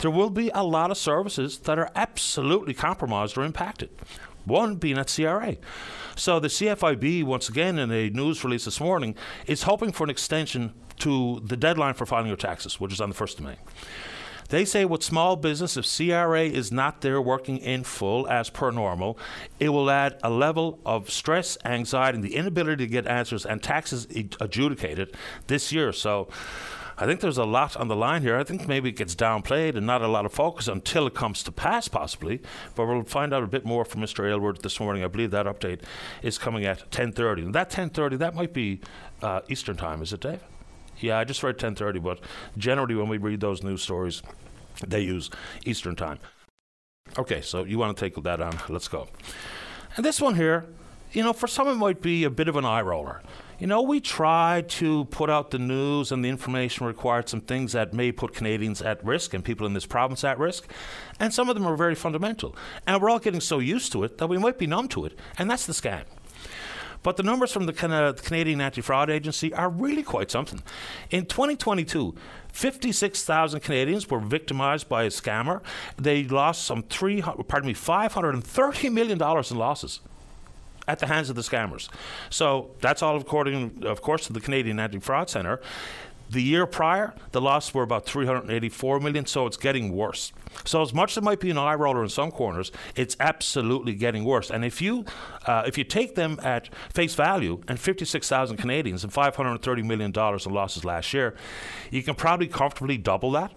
there 0.00 0.10
will 0.10 0.30
be 0.30 0.50
a 0.54 0.64
lot 0.64 0.90
of 0.90 0.98
services 0.98 1.58
that 1.58 1.78
are 1.78 1.90
absolutely 1.94 2.74
compromised 2.74 3.38
or 3.38 3.44
impacted. 3.44 3.90
One 4.44 4.76
being 4.76 4.98
at 4.98 5.12
CRA. 5.14 5.56
So 6.16 6.40
the 6.40 6.48
CFIB, 6.48 7.24
once 7.24 7.50
again, 7.50 7.78
in 7.78 7.90
a 7.92 8.08
news 8.08 8.42
release 8.42 8.64
this 8.64 8.80
morning, 8.80 9.14
is 9.46 9.64
hoping 9.64 9.92
for 9.92 10.04
an 10.04 10.10
extension 10.10 10.72
to 11.00 11.40
the 11.44 11.58
deadline 11.58 11.92
for 11.92 12.06
filing 12.06 12.28
your 12.28 12.38
taxes, 12.38 12.80
which 12.80 12.92
is 12.92 13.02
on 13.02 13.10
the 13.10 13.14
1st 13.14 13.38
of 13.38 13.44
May. 13.44 13.56
They 14.48 14.64
say 14.64 14.84
with 14.84 15.02
small 15.02 15.36
business, 15.36 15.76
if 15.76 15.84
CRA 15.84 16.44
is 16.44 16.72
not 16.72 17.02
there 17.02 17.20
working 17.20 17.58
in 17.58 17.84
full 17.84 18.28
as 18.28 18.48
per 18.48 18.70
normal, 18.70 19.18
it 19.58 19.68
will 19.70 19.90
add 19.90 20.18
a 20.22 20.30
level 20.30 20.78
of 20.86 21.10
stress, 21.10 21.58
anxiety, 21.64 22.16
and 22.16 22.24
the 22.24 22.36
inability 22.36 22.86
to 22.86 22.90
get 22.90 23.06
answers 23.06 23.44
and 23.44 23.62
taxes 23.62 24.06
adjudicated 24.40 25.14
this 25.48 25.72
year. 25.72 25.92
So 25.92 26.28
I 26.98 27.04
think 27.04 27.20
there's 27.20 27.36
a 27.36 27.44
lot 27.44 27.76
on 27.76 27.88
the 27.88 27.96
line 27.96 28.22
here. 28.22 28.38
I 28.38 28.44
think 28.44 28.66
maybe 28.66 28.88
it 28.88 28.96
gets 28.96 29.14
downplayed 29.14 29.76
and 29.76 29.86
not 29.86 30.00
a 30.00 30.08
lot 30.08 30.24
of 30.24 30.32
focus 30.32 30.66
until 30.66 31.06
it 31.06 31.14
comes 31.14 31.42
to 31.42 31.52
pass, 31.52 31.88
possibly. 31.88 32.40
But 32.74 32.86
we'll 32.86 33.02
find 33.02 33.34
out 33.34 33.42
a 33.42 33.46
bit 33.46 33.66
more 33.66 33.84
from 33.84 34.00
Mr. 34.00 34.24
Aylward 34.24 34.62
this 34.62 34.80
morning. 34.80 35.04
I 35.04 35.08
believe 35.08 35.30
that 35.32 35.44
update 35.44 35.82
is 36.22 36.38
coming 36.38 36.64
at 36.64 36.90
10:30. 36.90 37.44
And 37.44 37.54
that 37.54 37.70
10:30, 37.70 38.18
that 38.18 38.34
might 38.34 38.54
be 38.54 38.80
uh, 39.22 39.40
Eastern 39.48 39.76
time, 39.76 40.00
is 40.00 40.12
it, 40.14 40.20
Dave? 40.20 40.40
Yeah, 40.98 41.18
I 41.18 41.24
just 41.24 41.42
read 41.42 41.58
10:30, 41.58 42.02
but 42.02 42.20
generally 42.56 42.94
when 42.94 43.08
we 43.08 43.18
read 43.18 43.40
those 43.40 43.62
news 43.62 43.82
stories, 43.82 44.22
they 44.86 45.00
use 45.00 45.28
Eastern 45.66 45.96
time. 45.96 46.18
Okay, 47.18 47.42
so 47.42 47.64
you 47.64 47.78
want 47.78 47.96
to 47.96 48.00
take 48.00 48.22
that 48.22 48.40
on? 48.40 48.58
Let's 48.70 48.88
go. 48.88 49.08
And 49.96 50.04
this 50.04 50.20
one 50.20 50.34
here, 50.34 50.64
you 51.12 51.22
know, 51.22 51.34
for 51.34 51.46
some 51.46 51.68
it 51.68 51.74
might 51.74 52.00
be 52.00 52.24
a 52.24 52.30
bit 52.30 52.48
of 52.48 52.56
an 52.56 52.64
eye 52.64 52.80
roller 52.80 53.20
you 53.58 53.66
know, 53.66 53.82
we 53.82 54.00
try 54.00 54.64
to 54.68 55.06
put 55.06 55.30
out 55.30 55.50
the 55.50 55.58
news 55.58 56.12
and 56.12 56.24
the 56.24 56.28
information 56.28 56.86
required, 56.86 57.28
some 57.28 57.40
things 57.40 57.72
that 57.72 57.94
may 57.94 58.12
put 58.12 58.34
Canadians 58.34 58.82
at 58.82 59.04
risk 59.04 59.32
and 59.32 59.44
people 59.44 59.66
in 59.66 59.72
this 59.72 59.86
province 59.86 60.24
at 60.24 60.38
risk. 60.38 60.70
And 61.18 61.32
some 61.32 61.48
of 61.48 61.54
them 61.54 61.66
are 61.66 61.76
very 61.76 61.94
fundamental. 61.94 62.54
And 62.86 63.00
we're 63.00 63.10
all 63.10 63.18
getting 63.18 63.40
so 63.40 63.58
used 63.58 63.92
to 63.92 64.04
it 64.04 64.18
that 64.18 64.26
we 64.26 64.38
might 64.38 64.58
be 64.58 64.66
numb 64.66 64.88
to 64.88 65.06
it. 65.06 65.18
And 65.38 65.50
that's 65.50 65.66
the 65.66 65.72
scam. 65.72 66.04
But 67.02 67.16
the 67.16 67.22
numbers 67.22 67.52
from 67.52 67.66
the 67.66 67.88
uh, 67.88 68.12
Canadian 68.14 68.60
Anti 68.60 68.80
Fraud 68.80 69.10
Agency 69.10 69.54
are 69.54 69.70
really 69.70 70.02
quite 70.02 70.30
something. 70.30 70.62
In 71.10 71.24
2022, 71.26 72.14
56,000 72.52 73.60
Canadians 73.60 74.10
were 74.10 74.18
victimized 74.18 74.88
by 74.88 75.04
a 75.04 75.08
scammer. 75.08 75.62
They 75.96 76.24
lost 76.24 76.64
some 76.64 76.82
three, 76.82 77.22
pardon 77.22 77.68
me, 77.68 77.74
$530 77.74 78.92
million 78.92 79.22
in 79.22 79.56
losses 79.56 80.00
at 80.88 80.98
the 80.98 81.06
hands 81.06 81.30
of 81.30 81.36
the 81.36 81.42
scammers. 81.42 81.88
So 82.30 82.70
that's 82.80 83.02
all 83.02 83.16
according, 83.16 83.84
of 83.84 84.02
course, 84.02 84.26
to 84.26 84.32
the 84.32 84.40
Canadian 84.40 84.78
Anti 84.78 84.98
Fraud 84.98 85.30
Centre. 85.30 85.60
The 86.28 86.42
year 86.42 86.66
prior, 86.66 87.14
the 87.30 87.40
losses 87.40 87.72
were 87.72 87.84
about 87.84 88.04
384 88.04 88.98
million, 88.98 89.26
so 89.26 89.46
it's 89.46 89.56
getting 89.56 89.92
worse. 89.92 90.32
So 90.64 90.82
as 90.82 90.92
much 90.92 91.12
as 91.12 91.18
it 91.18 91.22
might 91.22 91.38
be 91.38 91.50
an 91.50 91.58
eye 91.58 91.74
roller 91.74 92.02
in 92.02 92.08
some 92.08 92.32
corners, 92.32 92.72
it's 92.96 93.16
absolutely 93.20 93.94
getting 93.94 94.24
worse. 94.24 94.50
And 94.50 94.64
if 94.64 94.82
you 94.82 95.04
uh, 95.46 95.62
if 95.66 95.78
you 95.78 95.84
take 95.84 96.16
them 96.16 96.40
at 96.42 96.74
face 96.92 97.14
value, 97.14 97.60
and 97.68 97.78
56,000 97.78 98.56
Canadians 98.56 99.04
and 99.04 99.12
530 99.12 99.82
million 99.82 100.10
dollars 100.10 100.46
in 100.46 100.52
losses 100.52 100.84
last 100.84 101.14
year, 101.14 101.36
you 101.92 102.02
can 102.02 102.16
probably 102.16 102.48
comfortably 102.48 102.96
double 102.96 103.30
that 103.32 103.52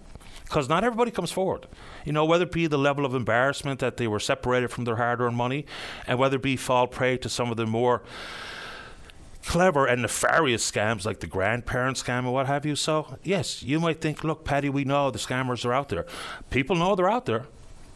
because 0.50 0.68
not 0.68 0.82
everybody 0.82 1.12
comes 1.12 1.30
forward. 1.30 1.68
You 2.04 2.12
know, 2.12 2.24
whether 2.24 2.42
it 2.42 2.50
be 2.50 2.66
the 2.66 2.76
level 2.76 3.06
of 3.06 3.14
embarrassment 3.14 3.78
that 3.78 3.98
they 3.98 4.08
were 4.08 4.18
separated 4.18 4.72
from 4.72 4.82
their 4.82 4.96
hard 4.96 5.20
earned 5.20 5.36
money, 5.36 5.64
and 6.08 6.18
whether 6.18 6.36
it 6.36 6.42
be 6.42 6.56
fall 6.56 6.88
prey 6.88 7.16
to 7.18 7.28
some 7.28 7.52
of 7.52 7.56
the 7.56 7.66
more 7.66 8.02
clever 9.46 9.86
and 9.86 10.02
nefarious 10.02 10.68
scams 10.68 11.06
like 11.06 11.20
the 11.20 11.28
grandparent 11.28 11.98
scam 11.98 12.20
and 12.20 12.32
what 12.32 12.48
have 12.48 12.66
you. 12.66 12.74
So, 12.74 13.16
yes, 13.22 13.62
you 13.62 13.78
might 13.78 14.00
think, 14.00 14.24
look, 14.24 14.44
Paddy, 14.44 14.68
we 14.68 14.82
know 14.82 15.12
the 15.12 15.20
scammers 15.20 15.64
are 15.64 15.72
out 15.72 15.88
there. 15.88 16.04
People 16.50 16.74
know 16.74 16.96
they're 16.96 17.08
out 17.08 17.26
there 17.26 17.46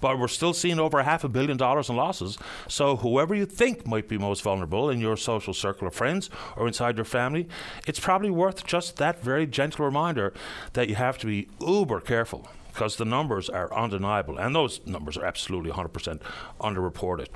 but 0.04 0.18
we're 0.18 0.28
still 0.28 0.52
seeing 0.52 0.78
over 0.78 1.02
half 1.02 1.24
a 1.24 1.30
billion 1.30 1.56
dollars 1.56 1.88
in 1.88 1.96
losses. 1.96 2.36
So 2.68 2.96
whoever 2.96 3.34
you 3.34 3.46
think 3.46 3.86
might 3.86 4.06
be 4.06 4.18
most 4.18 4.42
vulnerable 4.42 4.90
in 4.90 5.00
your 5.00 5.16
social 5.16 5.54
circle 5.54 5.88
of 5.88 5.94
friends 5.94 6.28
or 6.58 6.66
inside 6.66 6.96
your 6.96 7.06
family, 7.06 7.48
it's 7.86 7.98
probably 7.98 8.28
worth 8.28 8.66
just 8.66 8.98
that 8.98 9.22
very 9.22 9.46
gentle 9.46 9.82
reminder 9.82 10.34
that 10.74 10.90
you 10.90 10.94
have 10.96 11.16
to 11.20 11.26
be 11.26 11.48
uber 11.58 12.02
careful 12.02 12.46
because 12.68 12.96
the 12.96 13.06
numbers 13.06 13.48
are 13.48 13.72
undeniable, 13.72 14.36
and 14.36 14.54
those 14.54 14.84
numbers 14.84 15.16
are 15.16 15.24
absolutely 15.24 15.70
100% 15.70 16.20
underreported. 16.60 17.28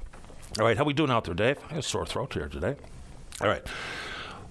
All 0.58 0.66
right, 0.66 0.76
how 0.76 0.84
we 0.84 0.92
doing 0.92 1.10
out 1.10 1.24
there, 1.24 1.32
Dave? 1.32 1.56
I 1.68 1.70
got 1.70 1.78
a 1.78 1.82
sore 1.82 2.04
throat 2.04 2.34
here 2.34 2.48
today. 2.48 2.76
All 3.40 3.48
right. 3.48 3.66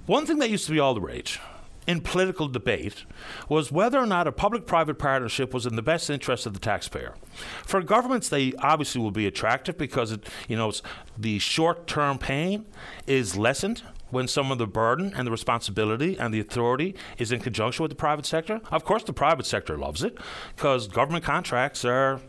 One 0.07 0.25
thing 0.25 0.39
that 0.39 0.49
used 0.49 0.65
to 0.65 0.71
be 0.71 0.79
all 0.79 0.95
the 0.95 1.01
rage 1.01 1.39
in 1.87 2.01
political 2.01 2.47
debate 2.49 3.05
was 3.47 3.71
whether 3.71 3.97
or 3.97 4.05
not 4.05 4.27
a 4.27 4.31
public 4.31 4.67
private 4.67 4.99
partnership 4.99 5.53
was 5.53 5.65
in 5.65 5.77
the 5.77 5.81
best 5.81 6.09
interest 6.09 6.45
of 6.45 6.53
the 6.53 6.59
taxpayer. 6.59 7.15
For 7.65 7.81
governments, 7.81 8.27
they 8.27 8.53
obviously 8.59 9.01
will 9.01 9.11
be 9.11 9.25
attractive 9.25 9.77
because 9.77 10.11
it, 10.11 10.27
you 10.49 10.57
know, 10.57 10.73
the 11.17 11.39
short 11.39 11.87
term 11.87 12.17
pain 12.17 12.65
is 13.07 13.37
lessened 13.37 13.83
when 14.09 14.27
some 14.27 14.51
of 14.51 14.57
the 14.57 14.67
burden 14.67 15.13
and 15.15 15.25
the 15.25 15.31
responsibility 15.31 16.17
and 16.19 16.33
the 16.33 16.39
authority 16.39 16.95
is 17.17 17.31
in 17.31 17.39
conjunction 17.39 17.83
with 17.83 17.91
the 17.91 17.95
private 17.95 18.25
sector. 18.25 18.61
Of 18.71 18.83
course, 18.83 19.03
the 19.03 19.13
private 19.13 19.45
sector 19.45 19.77
loves 19.77 20.03
it 20.03 20.17
because 20.55 20.87
government 20.87 21.23
contracts 21.23 21.83
are 21.85 22.21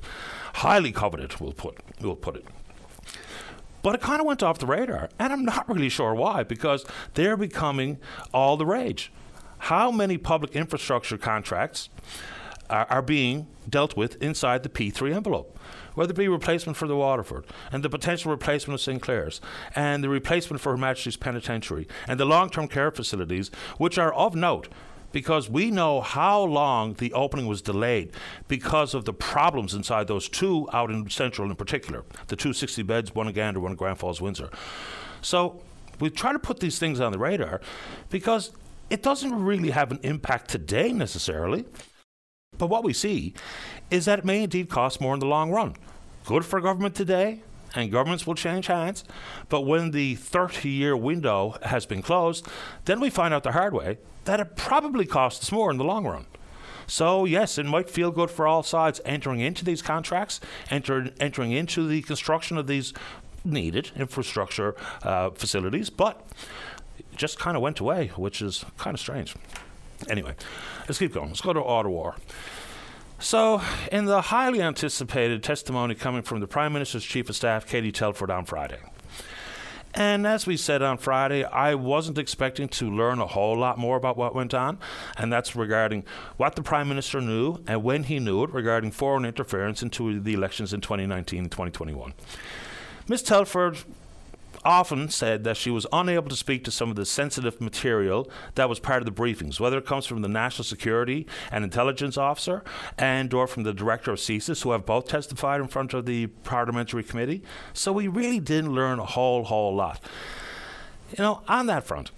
highly 0.54 0.92
coveted, 0.92 1.40
we'll 1.40 1.52
put, 1.52 1.78
we'll 2.00 2.16
put 2.16 2.36
it. 2.36 2.44
But 3.80 3.94
it 3.94 4.00
kind 4.00 4.20
of 4.20 4.26
went 4.26 4.42
off 4.42 4.58
the 4.58 4.66
radar, 4.66 5.08
and 5.20 5.32
I'm 5.32 5.44
not 5.44 5.68
really 5.68 5.88
sure 5.88 6.14
why, 6.14 6.42
because 6.42 6.84
they're 7.14 7.36
becoming 7.36 7.98
all 8.34 8.56
the 8.56 8.66
rage 8.66 9.12
how 9.58 9.90
many 9.90 10.18
public 10.18 10.54
infrastructure 10.54 11.18
contracts 11.18 11.88
are, 12.70 12.86
are 12.88 13.02
being 13.02 13.46
dealt 13.68 13.96
with 13.96 14.20
inside 14.22 14.62
the 14.62 14.68
P3 14.68 15.14
envelope? 15.14 15.58
Whether 15.94 16.12
it 16.12 16.16
be 16.16 16.28
replacement 16.28 16.76
for 16.76 16.86
the 16.86 16.96
Waterford 16.96 17.44
and 17.72 17.82
the 17.82 17.90
potential 17.90 18.30
replacement 18.30 18.74
of 18.74 18.80
St. 18.80 19.02
Clare's 19.02 19.40
and 19.74 20.04
the 20.04 20.08
replacement 20.08 20.60
for 20.60 20.70
Her 20.70 20.76
Majesty's 20.76 21.16
Penitentiary 21.16 21.88
and 22.06 22.20
the 22.20 22.24
long 22.24 22.50
term 22.50 22.68
care 22.68 22.90
facilities, 22.90 23.50
which 23.78 23.98
are 23.98 24.12
of 24.14 24.36
note 24.36 24.68
because 25.12 25.48
we 25.48 25.70
know 25.70 26.00
how 26.00 26.42
long 26.42 26.94
the 26.94 27.12
opening 27.12 27.46
was 27.46 27.62
delayed 27.62 28.12
because 28.46 28.94
of 28.94 29.04
the 29.04 29.12
problems 29.12 29.74
inside 29.74 30.06
those 30.06 30.28
two 30.28 30.68
out 30.72 30.90
in 30.90 31.08
Central 31.10 31.48
in 31.48 31.56
particular, 31.56 32.04
the 32.28 32.36
260 32.36 32.82
beds, 32.82 33.14
one 33.14 33.26
in 33.26 33.34
Gander, 33.34 33.60
one 33.60 33.72
in 33.72 33.76
Grand 33.76 33.98
Falls, 33.98 34.20
Windsor. 34.20 34.50
So 35.22 35.62
we 35.98 36.10
try 36.10 36.32
to 36.32 36.38
put 36.38 36.60
these 36.60 36.78
things 36.78 37.00
on 37.00 37.12
the 37.12 37.18
radar 37.18 37.60
because 38.10 38.52
it 38.90 39.02
doesn't 39.02 39.34
really 39.34 39.70
have 39.70 39.90
an 39.90 40.00
impact 40.02 40.50
today 40.50 40.92
necessarily. 40.92 41.64
But 42.56 42.68
what 42.68 42.84
we 42.84 42.92
see 42.92 43.34
is 43.90 44.06
that 44.06 44.20
it 44.20 44.24
may 44.24 44.42
indeed 44.42 44.68
cost 44.68 45.00
more 45.00 45.14
in 45.14 45.20
the 45.20 45.26
long 45.26 45.50
run. 45.50 45.74
Good 46.24 46.44
for 46.44 46.60
government 46.60 46.94
today, 46.94 47.42
and 47.74 47.90
governments 47.90 48.26
will 48.26 48.34
change 48.34 48.66
hands. 48.66 49.04
But 49.48 49.62
when 49.62 49.90
the 49.90 50.14
30 50.16 50.68
year 50.68 50.96
window 50.96 51.56
has 51.62 51.86
been 51.86 52.02
closed, 52.02 52.46
then 52.84 53.00
we 53.00 53.10
find 53.10 53.32
out 53.32 53.44
the 53.44 53.52
hard 53.52 53.74
way 53.74 53.98
that 54.24 54.40
it 54.40 54.56
probably 54.56 55.06
costs 55.06 55.50
more 55.52 55.70
in 55.70 55.78
the 55.78 55.84
long 55.84 56.06
run. 56.06 56.26
So, 56.86 57.26
yes, 57.26 57.58
it 57.58 57.66
might 57.66 57.90
feel 57.90 58.10
good 58.10 58.30
for 58.30 58.46
all 58.46 58.62
sides 58.62 59.00
entering 59.04 59.40
into 59.40 59.62
these 59.64 59.82
contracts, 59.82 60.40
enter, 60.70 61.10
entering 61.20 61.52
into 61.52 61.86
the 61.86 62.00
construction 62.02 62.56
of 62.56 62.66
these 62.66 62.94
needed 63.44 63.90
infrastructure 63.94 64.74
uh, 65.02 65.30
facilities, 65.30 65.90
but 65.90 66.26
just 67.18 67.38
kind 67.38 67.56
of 67.56 67.62
went 67.62 67.80
away, 67.80 68.08
which 68.16 68.40
is 68.40 68.64
kind 68.78 68.94
of 68.94 69.00
strange. 69.00 69.34
Anyway, 70.08 70.34
let's 70.86 70.98
keep 70.98 71.12
going. 71.12 71.28
Let's 71.28 71.40
go 71.40 71.52
to 71.52 71.62
Ottawa. 71.62 72.12
So, 73.18 73.60
in 73.90 74.04
the 74.04 74.22
highly 74.22 74.62
anticipated 74.62 75.42
testimony 75.42 75.96
coming 75.96 76.22
from 76.22 76.38
the 76.38 76.46
Prime 76.46 76.72
Minister's 76.72 77.04
Chief 77.04 77.28
of 77.28 77.34
Staff, 77.34 77.66
Katie 77.66 77.90
Telford, 77.90 78.30
on 78.30 78.44
Friday. 78.44 78.78
And 79.92 80.26
as 80.26 80.46
we 80.46 80.56
said 80.56 80.82
on 80.82 80.98
Friday, 80.98 81.42
I 81.42 81.74
wasn't 81.74 82.18
expecting 82.18 82.68
to 82.68 82.88
learn 82.88 83.18
a 83.18 83.26
whole 83.26 83.58
lot 83.58 83.78
more 83.78 83.96
about 83.96 84.16
what 84.16 84.34
went 84.34 84.54
on, 84.54 84.78
and 85.16 85.32
that's 85.32 85.56
regarding 85.56 86.04
what 86.36 86.54
the 86.54 86.62
Prime 86.62 86.88
Minister 86.88 87.20
knew 87.20 87.58
and 87.66 87.82
when 87.82 88.04
he 88.04 88.20
knew 88.20 88.44
it 88.44 88.50
regarding 88.50 88.92
foreign 88.92 89.24
interference 89.24 89.82
into 89.82 90.20
the 90.20 90.34
elections 90.34 90.72
in 90.72 90.80
2019 90.80 91.40
and 91.40 91.50
2021. 91.50 92.12
Ms. 93.08 93.22
Telford 93.22 93.78
often 94.64 95.08
said 95.08 95.44
that 95.44 95.56
she 95.56 95.70
was 95.70 95.86
unable 95.92 96.28
to 96.28 96.36
speak 96.36 96.64
to 96.64 96.70
some 96.70 96.90
of 96.90 96.96
the 96.96 97.06
sensitive 97.06 97.60
material 97.60 98.30
that 98.54 98.68
was 98.68 98.80
part 98.80 99.02
of 99.02 99.06
the 99.06 99.12
briefings, 99.12 99.60
whether 99.60 99.78
it 99.78 99.86
comes 99.86 100.06
from 100.06 100.22
the 100.22 100.28
National 100.28 100.64
Security 100.64 101.26
and 101.50 101.64
Intelligence 101.64 102.16
Officer 102.16 102.62
and 102.96 103.32
or 103.32 103.46
from 103.46 103.62
the 103.62 103.72
Director 103.72 104.12
of 104.12 104.18
CSIS, 104.18 104.62
who 104.62 104.72
have 104.72 104.86
both 104.86 105.06
testified 105.06 105.60
in 105.60 105.68
front 105.68 105.94
of 105.94 106.06
the 106.06 106.26
Parliamentary 106.26 107.02
Committee. 107.02 107.42
So 107.72 107.92
we 107.92 108.08
really 108.08 108.40
didn't 108.40 108.72
learn 108.72 108.98
a 108.98 109.04
whole, 109.04 109.44
whole 109.44 109.74
lot. 109.74 110.00
You 111.16 111.24
know, 111.24 111.42
on 111.48 111.66
that 111.66 111.84
front, 111.84 112.10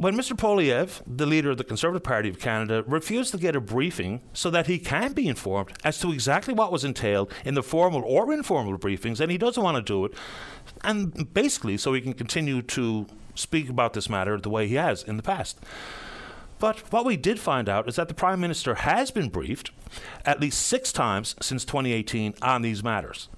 when 0.00 0.16
Mr. 0.16 0.34
Poilievre, 0.34 1.02
the 1.06 1.26
leader 1.26 1.50
of 1.50 1.58
the 1.58 1.64
Conservative 1.64 2.02
Party 2.02 2.30
of 2.30 2.38
Canada, 2.38 2.82
refused 2.86 3.32
to 3.32 3.38
get 3.38 3.54
a 3.54 3.60
briefing 3.60 4.22
so 4.32 4.48
that 4.48 4.66
he 4.66 4.78
can 4.78 5.12
be 5.12 5.28
informed 5.28 5.72
as 5.84 5.98
to 6.00 6.10
exactly 6.10 6.54
what 6.54 6.72
was 6.72 6.84
entailed 6.84 7.30
in 7.44 7.52
the 7.52 7.62
formal 7.62 8.02
or 8.06 8.32
informal 8.32 8.78
briefings, 8.78 9.20
and 9.20 9.30
he 9.30 9.36
doesn't 9.36 9.62
want 9.62 9.76
to 9.76 9.82
do 9.82 10.06
it, 10.06 10.14
and 10.82 11.32
basically 11.32 11.76
so 11.76 11.92
he 11.92 12.00
can 12.00 12.14
continue 12.14 12.62
to 12.62 13.06
speak 13.34 13.68
about 13.68 13.92
this 13.92 14.08
matter 14.08 14.38
the 14.38 14.50
way 14.50 14.66
he 14.68 14.74
has 14.74 15.02
in 15.02 15.16
the 15.16 15.22
past. 15.22 15.58
But 16.58 16.92
what 16.92 17.06
we 17.06 17.16
did 17.16 17.40
find 17.40 17.68
out 17.68 17.88
is 17.88 17.96
that 17.96 18.08
the 18.08 18.14
Prime 18.14 18.38
Minister 18.38 18.74
has 18.76 19.10
been 19.10 19.30
briefed 19.30 19.70
at 20.26 20.40
least 20.40 20.60
six 20.66 20.92
times 20.92 21.34
since 21.40 21.64
2018 21.64 22.34
on 22.42 22.62
these 22.62 22.84
matters. 22.84 23.28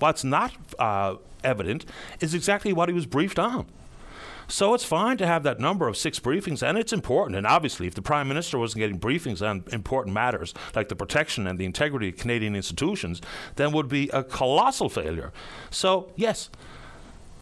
What's 0.00 0.24
not 0.24 0.52
uh, 0.80 1.16
evident 1.44 1.84
is 2.20 2.34
exactly 2.34 2.72
what 2.72 2.88
he 2.88 2.94
was 2.94 3.06
briefed 3.06 3.38
on. 3.38 3.66
So 4.48 4.74
it's 4.74 4.84
fine 4.84 5.16
to 5.18 5.26
have 5.26 5.44
that 5.44 5.60
number 5.60 5.88
of 5.88 5.96
six 5.96 6.18
briefings, 6.18 6.62
and 6.62 6.76
it's 6.76 6.92
important. 6.92 7.36
And 7.36 7.46
obviously, 7.46 7.86
if 7.86 7.94
the 7.94 8.02
Prime 8.02 8.28
Minister 8.28 8.58
wasn't 8.58 8.80
getting 8.80 8.98
briefings 8.98 9.48
on 9.48 9.64
important 9.72 10.12
matters 10.12 10.52
like 10.74 10.88
the 10.88 10.96
protection 10.96 11.46
and 11.46 11.58
the 11.58 11.64
integrity 11.64 12.08
of 12.08 12.16
Canadian 12.16 12.56
institutions, 12.56 13.22
then 13.54 13.72
would 13.72 13.88
be 13.88 14.10
a 14.10 14.22
colossal 14.22 14.88
failure. 14.88 15.32
So, 15.70 16.12
yes, 16.16 16.50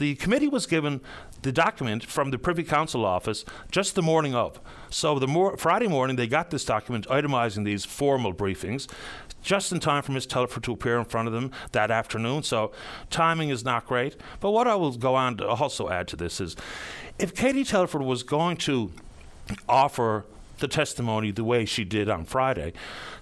the 0.01 0.15
committee 0.15 0.49
was 0.49 0.67
given 0.67 1.03
the 1.43 1.53
document 1.53 2.05
from 2.05 2.31
the 2.31 2.39
Privy 2.39 2.65
Council 2.65 3.05
office 3.05 3.45
just 3.71 3.95
the 3.95 4.03
morning 4.03 4.35
of. 4.35 4.59
So 4.89 5.19
the 5.19 5.29
mor- 5.29 5.59
Friday 5.59 5.89
morning, 5.89 6.17
they 6.17 6.27
got 6.27 6.49
this 6.49 6.65
document 6.65 7.07
itemizing 7.09 7.67
these 7.67 7.85
formal 7.85 8.33
briefings 8.33 8.91
just 9.43 9.73
in 9.73 9.79
time 9.79 10.03
for 10.03 10.13
Ms. 10.13 10.27
Telford 10.27 10.63
to 10.65 10.73
appear 10.73 10.99
in 10.99 11.05
front 11.05 11.29
of 11.29 11.35
them 11.35 11.51
that 11.73 11.91
afternoon. 11.91 12.43
So 12.43 12.73
timing 13.11 13.51
is 13.51 13.63
not 13.63 13.87
great. 13.87 14.17
But 14.41 14.53
what 14.53 14.67
I 14.67 14.75
will 14.75 14.97
go 14.97 15.15
on 15.15 15.37
to 15.37 15.47
also 15.47 15.91
add 15.91 16.09
to 16.09 16.17
this 16.17 16.41
is 16.41 16.57
if 17.19 17.35
Katie 17.35 17.65
Telford 17.65 18.03
was 18.03 18.23
going 18.23 18.57
to 18.59 18.93
offer 19.69 20.25
the 20.61 20.69
testimony 20.69 21.31
the 21.31 21.45
way 21.45 21.67
she 21.67 21.85
did 21.85 22.09
on 22.09 22.25
Friday, 22.25 22.73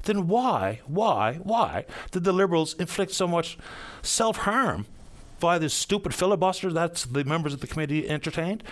then 0.04 0.28
why, 0.28 0.80
why, 0.86 1.34
why 1.42 1.86
did 2.12 2.22
the 2.22 2.32
Liberals 2.32 2.74
inflict 2.74 3.12
so 3.12 3.26
much 3.26 3.58
self 4.02 4.38
harm 4.38 4.86
by 5.40 5.58
this 5.58 5.74
stupid 5.74 6.14
filibuster 6.14 6.72
that 6.72 7.06
the 7.10 7.24
members 7.24 7.52
of 7.52 7.60
the 7.60 7.66
committee 7.66 8.08
entertained? 8.08 8.62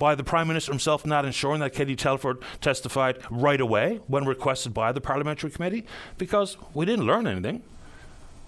by 0.00 0.14
the 0.14 0.24
Prime 0.24 0.48
Minister 0.48 0.72
himself 0.72 1.04
not 1.04 1.26
ensuring 1.26 1.60
that 1.60 1.74
Katie 1.74 1.94
Telford 1.94 2.38
testified 2.62 3.18
right 3.30 3.60
away 3.60 4.00
when 4.06 4.24
requested 4.24 4.72
by 4.72 4.92
the 4.92 5.00
Parliamentary 5.00 5.50
Committee 5.50 5.84
because 6.16 6.56
we 6.72 6.86
didn't 6.86 7.06
learn 7.06 7.26
anything. 7.26 7.62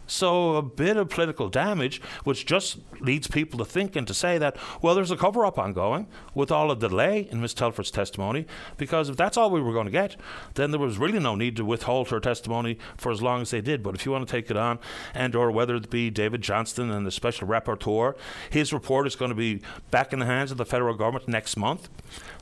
So 0.06 0.56
a 0.56 0.62
bit 0.62 0.97
of 0.97 1.09
political 1.09 1.49
damage, 1.49 2.02
which 2.25 2.44
just 2.44 2.78
leads 3.00 3.26
people 3.26 3.59
to 3.59 3.64
think 3.64 3.97
and 3.97 4.06
to 4.06 4.14
say 4.14 4.38
that, 4.38 4.56
well, 4.80 4.94
there's 4.94 5.11
a 5.11 5.16
cover 5.16 5.47
up 5.47 5.59
ongoing 5.59 6.06
with 6.35 6.50
all 6.50 6.68
the 6.68 6.88
delay 6.88 7.28
in 7.30 7.40
Ms. 7.40 7.54
Telford's 7.54 7.90
testimony, 7.90 8.47
because 8.76 9.09
if 9.09 9.16
that's 9.16 9.37
all 9.37 9.50
we 9.50 9.61
were 9.61 9.73
going 9.73 9.87
to 9.87 9.92
get, 9.92 10.16
then 10.54 10.71
there 10.71 10.80
was 10.80 10.99
really 10.99 11.18
no 11.18 11.35
need 11.35 11.56
to 11.56 11.64
withhold 11.64 12.09
her 12.11 12.21
testimony 12.21 12.78
for 12.97 13.11
as 13.11 13.23
long 13.23 13.42
as 13.42 13.50
they 13.50 13.61
did. 13.61 13.82
But 13.82 13.94
if 13.94 14.04
you 14.04 14.12
want 14.12 14.26
to 14.26 14.30
take 14.30 14.50
it 14.50 14.56
on, 14.56 14.78
and 15.14 15.35
or 15.35 15.50
whether 15.50 15.76
it 15.76 15.90
be 15.90 16.11
David 16.11 16.42
Johnston 16.42 16.90
and 16.90 17.06
the 17.06 17.11
special 17.11 17.49
rapporteur, 17.49 18.14
his 18.50 18.73
report 18.73 19.06
is 19.06 19.16
going 19.16 19.30
to 19.30 19.35
be 19.35 19.61
back 19.90 20.12
in 20.12 20.18
the 20.18 20.26
hands 20.26 20.50
of 20.50 20.59
the 20.59 20.66
federal 20.66 20.94
government 20.94 21.28
next 21.28 21.56
month. 21.56 21.88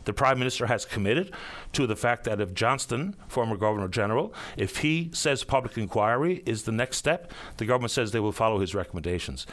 The 0.04 0.12
Prime 0.12 0.38
Minister 0.38 0.66
has 0.66 0.84
committed 0.84 1.32
to 1.72 1.86
the 1.86 1.96
fact 1.96 2.24
that 2.24 2.40
if 2.40 2.54
Johnston, 2.54 3.14
former 3.28 3.56
Governor 3.56 3.88
General, 3.88 4.32
if 4.56 4.78
he 4.78 5.10
says 5.12 5.44
public 5.44 5.76
inquiry 5.76 6.42
is 6.46 6.62
the 6.62 6.72
next 6.72 6.96
step, 6.96 7.32
the 7.58 7.66
government 7.66 7.90
says 7.90 8.12
they 8.12 8.20
will 8.20 8.32
follow 8.32 8.58
his 8.60 8.74
recommendations. 8.74 9.46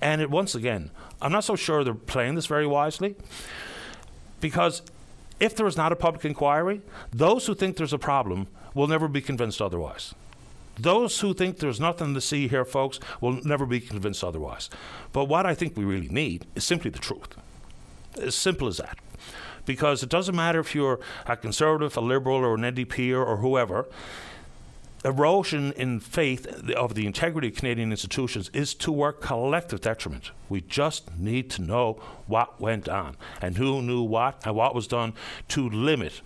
And 0.00 0.20
it, 0.20 0.30
once 0.30 0.54
again, 0.54 0.90
I'm 1.20 1.32
not 1.32 1.44
so 1.44 1.56
sure 1.56 1.84
they're 1.84 1.94
playing 1.94 2.34
this 2.34 2.46
very 2.46 2.66
wisely 2.66 3.16
because 4.40 4.82
if 5.40 5.54
there 5.54 5.66
is 5.66 5.76
not 5.76 5.92
a 5.92 5.96
public 5.96 6.24
inquiry, 6.24 6.80
those 7.10 7.46
who 7.46 7.54
think 7.54 7.76
there's 7.76 7.92
a 7.92 7.98
problem 7.98 8.48
will 8.74 8.86
never 8.86 9.08
be 9.08 9.20
convinced 9.20 9.60
otherwise. 9.60 10.14
Those 10.78 11.20
who 11.20 11.34
think 11.34 11.58
there's 11.58 11.80
nothing 11.80 12.14
to 12.14 12.20
see 12.20 12.48
here, 12.48 12.64
folks, 12.64 12.98
will 13.20 13.32
never 13.44 13.66
be 13.66 13.78
convinced 13.78 14.24
otherwise. 14.24 14.70
But 15.12 15.26
what 15.26 15.44
I 15.44 15.54
think 15.54 15.76
we 15.76 15.84
really 15.84 16.08
need 16.08 16.46
is 16.54 16.64
simply 16.64 16.90
the 16.90 16.98
truth. 16.98 17.36
As 18.18 18.34
simple 18.34 18.68
as 18.68 18.78
that 18.78 18.98
because 19.64 20.02
it 20.02 20.08
doesn't 20.08 20.34
matter 20.34 20.60
if 20.60 20.74
you're 20.74 21.00
a 21.26 21.36
conservative, 21.36 21.96
a 21.96 22.00
liberal, 22.00 22.36
or 22.36 22.54
an 22.54 22.62
NDP 22.62 23.12
or, 23.12 23.24
or 23.24 23.38
whoever. 23.38 23.86
Erosion 25.04 25.72
in 25.72 25.98
faith 25.98 26.46
of 26.70 26.94
the 26.94 27.06
integrity 27.06 27.48
of 27.48 27.56
Canadian 27.56 27.90
institutions 27.90 28.50
is 28.52 28.72
to 28.74 29.02
our 29.02 29.12
collective 29.12 29.80
detriment. 29.80 30.30
We 30.48 30.60
just 30.60 31.16
need 31.18 31.50
to 31.50 31.62
know 31.62 31.94
what 32.28 32.60
went 32.60 32.88
on 32.88 33.16
and 33.40 33.56
who 33.56 33.82
knew 33.82 34.02
what 34.02 34.40
and 34.46 34.54
what 34.54 34.76
was 34.76 34.86
done 34.86 35.14
to 35.48 35.68
limit 35.68 36.22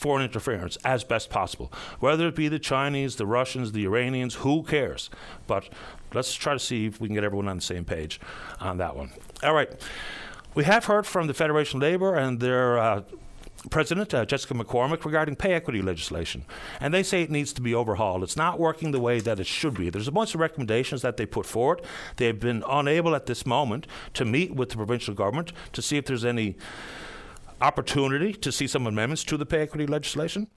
foreign 0.00 0.24
interference 0.24 0.76
as 0.76 1.04
best 1.04 1.28
possible. 1.28 1.70
Whether 1.98 2.26
it 2.28 2.34
be 2.34 2.48
the 2.48 2.58
Chinese, 2.58 3.16
the 3.16 3.26
Russians, 3.26 3.72
the 3.72 3.84
Iranians, 3.84 4.36
who 4.36 4.62
cares? 4.62 5.10
But 5.46 5.68
let's 6.14 6.32
try 6.32 6.54
to 6.54 6.58
see 6.58 6.86
if 6.86 7.02
we 7.02 7.08
can 7.08 7.14
get 7.14 7.24
everyone 7.24 7.48
on 7.48 7.56
the 7.56 7.62
same 7.62 7.84
page 7.84 8.18
on 8.60 8.78
that 8.78 8.96
one. 8.96 9.10
All 9.42 9.52
right. 9.52 9.70
We 10.54 10.64
have 10.64 10.86
heard 10.86 11.06
from 11.06 11.28
the 11.28 11.34
Federation 11.34 11.78
of 11.78 11.82
Labour 11.82 12.16
and 12.16 12.40
their 12.40 12.76
uh, 12.76 13.02
President 13.70 14.12
uh, 14.12 14.24
Jessica 14.24 14.54
McCormick 14.54 15.04
regarding 15.04 15.36
pay 15.36 15.52
equity 15.52 15.80
legislation, 15.80 16.44
and 16.80 16.92
they 16.92 17.04
say 17.04 17.22
it 17.22 17.30
needs 17.30 17.52
to 17.52 17.60
be 17.60 17.72
overhauled. 17.74 18.24
It's 18.24 18.36
not 18.36 18.58
working 18.58 18.90
the 18.90 18.98
way 18.98 19.20
that 19.20 19.38
it 19.38 19.46
should 19.46 19.74
be. 19.74 19.90
There's 19.90 20.08
a 20.08 20.12
bunch 20.12 20.34
of 20.34 20.40
recommendations 20.40 21.02
that 21.02 21.18
they 21.18 21.26
put 21.26 21.46
forward. 21.46 21.82
They've 22.16 22.38
been 22.38 22.64
unable 22.68 23.14
at 23.14 23.26
this 23.26 23.46
moment 23.46 23.86
to 24.14 24.24
meet 24.24 24.54
with 24.54 24.70
the 24.70 24.76
provincial 24.76 25.14
government 25.14 25.52
to 25.72 25.82
see 25.82 25.98
if 25.98 26.06
there's 26.06 26.24
any 26.24 26.56
opportunity 27.60 28.32
to 28.32 28.50
see 28.50 28.66
some 28.66 28.86
amendments 28.86 29.22
to 29.24 29.36
the 29.36 29.46
pay 29.46 29.60
equity 29.60 29.86
legislation. 29.86 30.48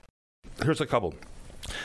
Here's 0.64 0.82
a 0.82 0.88
couple. 0.88 1.14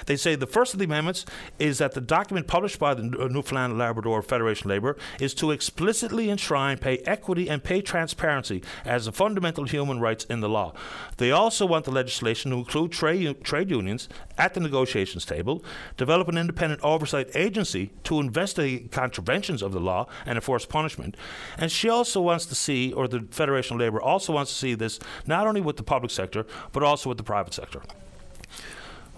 They 0.06 0.16
say 0.16 0.34
the 0.34 0.46
first 0.46 0.72
of 0.72 0.78
the 0.78 0.84
amendments 0.84 1.24
is 1.58 1.78
that 1.78 1.92
the 1.92 2.00
document 2.00 2.46
published 2.46 2.78
by 2.78 2.94
the 2.94 3.02
uh, 3.02 3.28
Newfoundland 3.28 3.72
and 3.72 3.78
Labrador 3.78 4.22
Federation 4.22 4.66
of 4.66 4.70
Labour 4.70 4.96
is 5.20 5.34
to 5.34 5.50
explicitly 5.50 6.30
enshrine 6.30 6.78
pay 6.78 6.98
equity 6.98 7.48
and 7.48 7.62
pay 7.62 7.80
transparency 7.80 8.62
as 8.84 9.06
a 9.06 9.12
fundamental 9.12 9.64
human 9.64 10.00
rights 10.00 10.24
in 10.24 10.40
the 10.40 10.48
law. 10.48 10.74
They 11.16 11.30
also 11.30 11.66
want 11.66 11.84
the 11.84 11.90
legislation 11.90 12.50
to 12.50 12.58
include 12.58 12.92
trade, 12.92 13.44
trade 13.44 13.70
unions 13.70 14.08
at 14.36 14.54
the 14.54 14.60
negotiations 14.60 15.24
table, 15.24 15.64
develop 15.96 16.28
an 16.28 16.38
independent 16.38 16.82
oversight 16.82 17.34
agency 17.34 17.90
to 18.04 18.20
investigate 18.20 18.92
contraventions 18.92 19.62
of 19.62 19.72
the 19.72 19.80
law 19.80 20.06
and 20.26 20.36
enforce 20.36 20.64
punishment. 20.64 21.16
And 21.56 21.70
she 21.70 21.88
also 21.88 22.20
wants 22.20 22.46
to 22.46 22.54
see, 22.54 22.92
or 22.92 23.08
the 23.08 23.26
Federation 23.30 23.76
of 23.76 23.80
Labour 23.80 24.00
also 24.00 24.32
wants 24.32 24.52
to 24.52 24.58
see 24.58 24.74
this 24.74 24.98
not 25.26 25.46
only 25.46 25.60
with 25.60 25.76
the 25.76 25.82
public 25.82 26.10
sector, 26.10 26.46
but 26.72 26.82
also 26.82 27.08
with 27.08 27.18
the 27.18 27.24
private 27.24 27.54
sector 27.54 27.82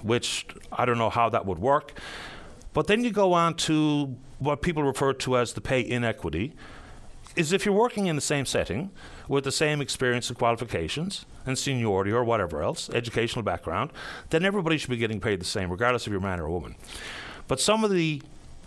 which 0.02 0.46
I 0.72 0.84
don't 0.84 0.98
know 0.98 1.10
how 1.10 1.28
that 1.30 1.46
would 1.46 1.58
work. 1.58 1.98
But 2.72 2.86
then 2.86 3.04
you 3.04 3.10
go 3.10 3.32
on 3.32 3.54
to 3.54 4.16
what 4.38 4.62
people 4.62 4.82
refer 4.82 5.12
to 5.12 5.36
as 5.36 5.52
the 5.52 5.60
pay 5.60 5.80
inequity, 5.80 6.54
is 7.36 7.52
if 7.52 7.64
you're 7.64 7.74
working 7.74 8.06
in 8.06 8.16
the 8.16 8.22
same 8.22 8.44
setting 8.44 8.90
with 9.28 9.44
the 9.44 9.52
same 9.52 9.80
experience 9.80 10.28
and 10.28 10.38
qualifications 10.38 11.26
and 11.46 11.58
seniority 11.58 12.10
or 12.10 12.24
whatever 12.24 12.62
else, 12.62 12.90
educational 12.90 13.42
background, 13.42 13.92
then 14.30 14.44
everybody 14.44 14.76
should 14.76 14.90
be 14.90 14.96
getting 14.96 15.20
paid 15.20 15.40
the 15.40 15.44
same, 15.44 15.70
regardless 15.70 16.06
if 16.06 16.10
you're 16.10 16.18
a 16.18 16.22
man 16.22 16.40
or 16.40 16.46
a 16.46 16.50
woman. 16.50 16.74
But 17.46 17.60
some 17.60 17.84
of 17.84 17.90
the 17.90 18.22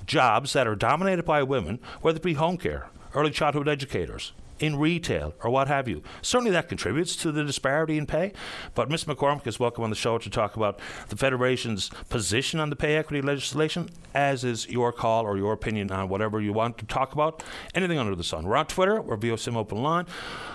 jobs 0.05 0.53
that 0.53 0.67
are 0.67 0.75
dominated 0.75 1.23
by 1.23 1.43
women, 1.43 1.79
whether 2.01 2.17
it 2.17 2.23
be 2.23 2.33
home 2.33 2.57
care, 2.57 2.89
early 3.13 3.31
childhood 3.31 3.67
educators, 3.67 4.33
in 4.59 4.77
retail 4.77 5.33
or 5.43 5.49
what 5.49 5.67
have 5.67 5.87
you. 5.87 6.01
Certainly 6.21 6.51
that 6.51 6.69
contributes 6.69 7.15
to 7.17 7.31
the 7.31 7.43
disparity 7.43 7.97
in 7.97 8.05
pay. 8.05 8.33
But 8.75 8.89
Ms. 8.89 9.05
McCormick 9.05 9.47
is 9.47 9.59
welcome 9.59 9.83
on 9.83 9.89
the 9.89 9.95
show 9.95 10.17
to 10.17 10.29
talk 10.29 10.55
about 10.55 10.79
the 11.09 11.15
Federation's 11.15 11.89
position 12.09 12.59
on 12.59 12.69
the 12.69 12.75
pay 12.75 12.95
equity 12.95 13.21
legislation, 13.21 13.89
as 14.13 14.43
is 14.43 14.69
your 14.69 14.91
call 14.91 15.25
or 15.25 15.37
your 15.37 15.53
opinion 15.53 15.91
on 15.91 16.09
whatever 16.09 16.39
you 16.39 16.53
want 16.53 16.77
to 16.77 16.85
talk 16.85 17.13
about. 17.13 17.43
Anything 17.75 17.97
under 17.97 18.15
the 18.15 18.23
sun. 18.23 18.45
We're 18.45 18.55
on 18.55 18.67
Twitter, 18.67 19.01
we're 19.01 19.17
VOCM 19.17 19.55
Open 19.55 19.81
Line. 19.81 20.05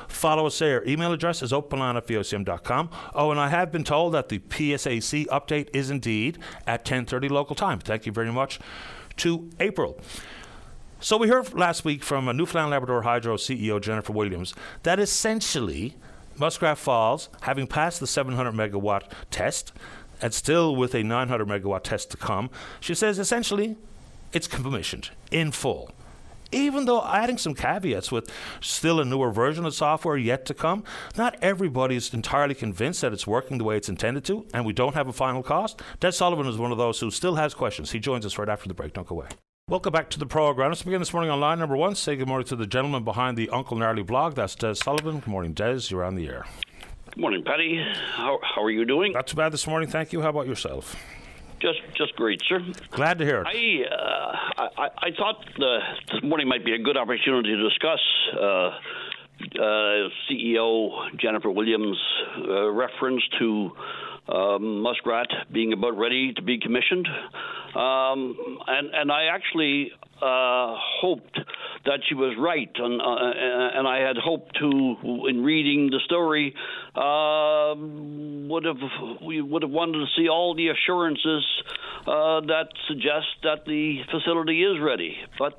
Follow 0.09 0.47
us 0.47 0.59
there. 0.59 0.87
Email 0.89 1.13
address 1.13 1.43
is 1.43 1.53
openline 1.53 1.97
at 1.97 2.07
VOCM.com. 2.07 2.91
Oh, 3.15 3.31
and 3.31 3.39
I 3.39 3.49
have 3.49 3.71
been 3.71 3.85
told 3.85 4.15
that 4.15 4.31
the 4.31 4.39
PSAC 4.39 5.27
update 5.27 5.69
is 5.75 5.91
indeed 5.91 6.39
at 6.67 6.85
10.30 6.85 7.31
local 7.31 7.55
time. 7.55 7.79
Thank 7.79 8.07
you 8.07 8.13
very 8.13 8.33
much 8.33 8.59
to 9.19 9.51
April. 9.61 10.01
So 11.01 11.17
we 11.17 11.29
heard 11.29 11.55
last 11.55 11.85
week 11.85 12.03
from 12.03 12.27
a 12.27 12.33
Newfoundland 12.33 12.73
Labrador 12.73 13.03
Hydro 13.03 13.37
CEO 13.37 13.81
Jennifer 13.81 14.13
Williams 14.13 14.53
that 14.83 14.99
essentially 14.99 15.95
Muskrat 16.37 16.77
Falls, 16.77 17.29
having 17.43 17.69
passed 17.69 18.01
the 18.01 18.07
700 18.09 18.53
megawatt 18.53 19.05
test 19.31 19.73
and 20.21 20.35
still 20.35 20.75
with 20.75 20.97
a 20.97 21.05
900 21.05 21.47
megawatt 21.47 21.85
test 21.85 22.11
to 22.11 22.17
come, 22.17 22.51
she 22.81 22.97
says 22.97 23.21
essentially 23.21 23.77
it's 24.33 24.49
commissioned 24.49 25.11
in 25.31 25.53
full. 25.53 25.93
Even 26.51 26.87
though 26.87 27.05
adding 27.05 27.39
some 27.39 27.55
caveats 27.55 28.11
with 28.11 28.29
still 28.61 28.99
a 28.99 29.05
newer 29.05 29.31
version 29.31 29.65
of 29.65 29.75
software 29.75 30.17
yet 30.17 30.45
to 30.47 30.55
come, 30.55 30.83
not 31.17 31.37
everybody 31.41 31.95
is 31.95 32.13
entirely 32.13 32.57
convinced 32.57 33.03
that 33.03 33.13
it's 33.13 33.27
working 33.27 33.59
the 33.59 33.65
way 33.65 33.77
it's 33.77 33.89
intended 33.89 34.25
to, 34.25 34.47
and 34.53 34.67
we 34.67 34.73
don't 34.73 34.95
have 34.95 35.07
a 35.07 35.13
final 35.13 35.45
cost. 35.45 35.81
Des 36.01 36.11
Sullivan 36.11 36.49
is 36.49 36.59
one 36.59 36.73
of 36.73 36.79
those 36.79 36.99
who 36.99 37.13
still 37.13 37.37
has 37.37 37.55
questions. 37.55 37.93
He 37.93 38.01
joins 38.01 38.27
us 38.27 38.37
right 38.37 38.49
after 38.49 38.67
the 38.67 38.75
break. 38.75 38.95
Don't 38.95 39.07
go 39.07 39.15
away. 39.15 39.29
Welcome 39.69 39.93
back 39.93 40.09
to 40.11 40.19
the 40.19 40.25
program. 40.25 40.71
Let's 40.71 40.83
begin 40.83 40.99
this 40.99 41.13
morning 41.13 41.31
on 41.31 41.41
line 41.41 41.59
number 41.59 41.77
one. 41.77 41.95
Say 41.95 42.17
good 42.17 42.27
morning 42.27 42.47
to 42.47 42.57
the 42.57 42.67
gentleman 42.67 43.05
behind 43.05 43.37
the 43.37 43.51
Uncle 43.51 43.77
Gnarly 43.77 44.03
blog. 44.03 44.35
That's 44.35 44.55
Des 44.55 44.77
Sullivan. 44.77 45.17
Good 45.17 45.27
morning, 45.27 45.53
Des. 45.53 45.81
You're 45.91 46.05
on 46.05 46.15
the 46.15 46.27
air. 46.27 46.47
Good 47.11 47.21
morning, 47.21 47.45
Paddy. 47.45 47.79
How, 48.15 48.39
how 48.43 48.63
are 48.63 48.71
you 48.71 48.87
doing? 48.87 49.13
Not 49.13 49.27
too 49.27 49.37
bad 49.37 49.53
this 49.53 49.67
morning. 49.67 49.91
Thank 49.91 50.15
you. 50.15 50.23
How 50.23 50.31
about 50.31 50.47
yourself? 50.47 50.97
Just, 51.61 51.81
just 51.99 52.17
great, 52.17 52.41
sir. 52.49 52.61
Glad 52.93 53.19
to 53.19 53.27
hear 53.27 53.43
it. 53.43 53.47
I, 53.47 53.95
uh, 53.95 54.69
I, 54.79 54.89
I 55.09 55.11
thought 55.19 55.45
uh, 55.61 55.81
this 56.15 56.23
morning 56.23 56.49
might 56.49 56.65
be 56.65 56.73
a 56.73 56.79
good 56.79 56.97
opportunity 56.97 57.55
to 57.55 57.69
discuss 57.69 58.01
uh, 58.41 58.71
uh 59.41 60.09
CEO 60.29 61.17
Jennifer 61.21 61.51
Williams' 61.51 61.99
uh, 62.49 62.71
reference 62.71 63.23
to 63.39 63.73
um, 64.29 64.83
Muskrat 64.83 65.29
being 65.53 65.73
about 65.73 65.97
ready 65.97 66.33
to 66.35 66.43
be 66.43 66.59
commissioned. 66.59 67.09
Um, 67.75 68.37
and, 68.67 68.91
and 68.95 69.13
I 69.13 69.25
actually 69.33 69.93
uh, 70.21 70.75
hoped 71.01 71.39
that 71.85 72.01
she 72.09 72.15
was 72.15 72.37
right, 72.39 72.71
and, 72.75 73.01
uh, 73.01 73.79
and 73.79 73.87
I 73.87 73.99
had 73.99 74.17
hoped 74.17 74.57
to, 74.59 75.27
in 75.29 75.45
reading 75.45 75.91
the 75.91 76.01
story, 76.05 76.55
uh, 76.95 77.75
would 78.49 78.65
have 78.65 79.23
we 79.23 79.41
would 79.41 79.63
have 79.63 79.71
wanted 79.71 79.99
to 79.99 80.07
see 80.17 80.29
all 80.29 80.55
the 80.55 80.69
assurances 80.69 81.45
uh, 82.07 82.41
that 82.41 82.69
suggest 82.89 83.27
that 83.43 83.65
the 83.67 84.01
facility 84.11 84.63
is 84.63 84.81
ready, 84.81 85.17
but. 85.39 85.55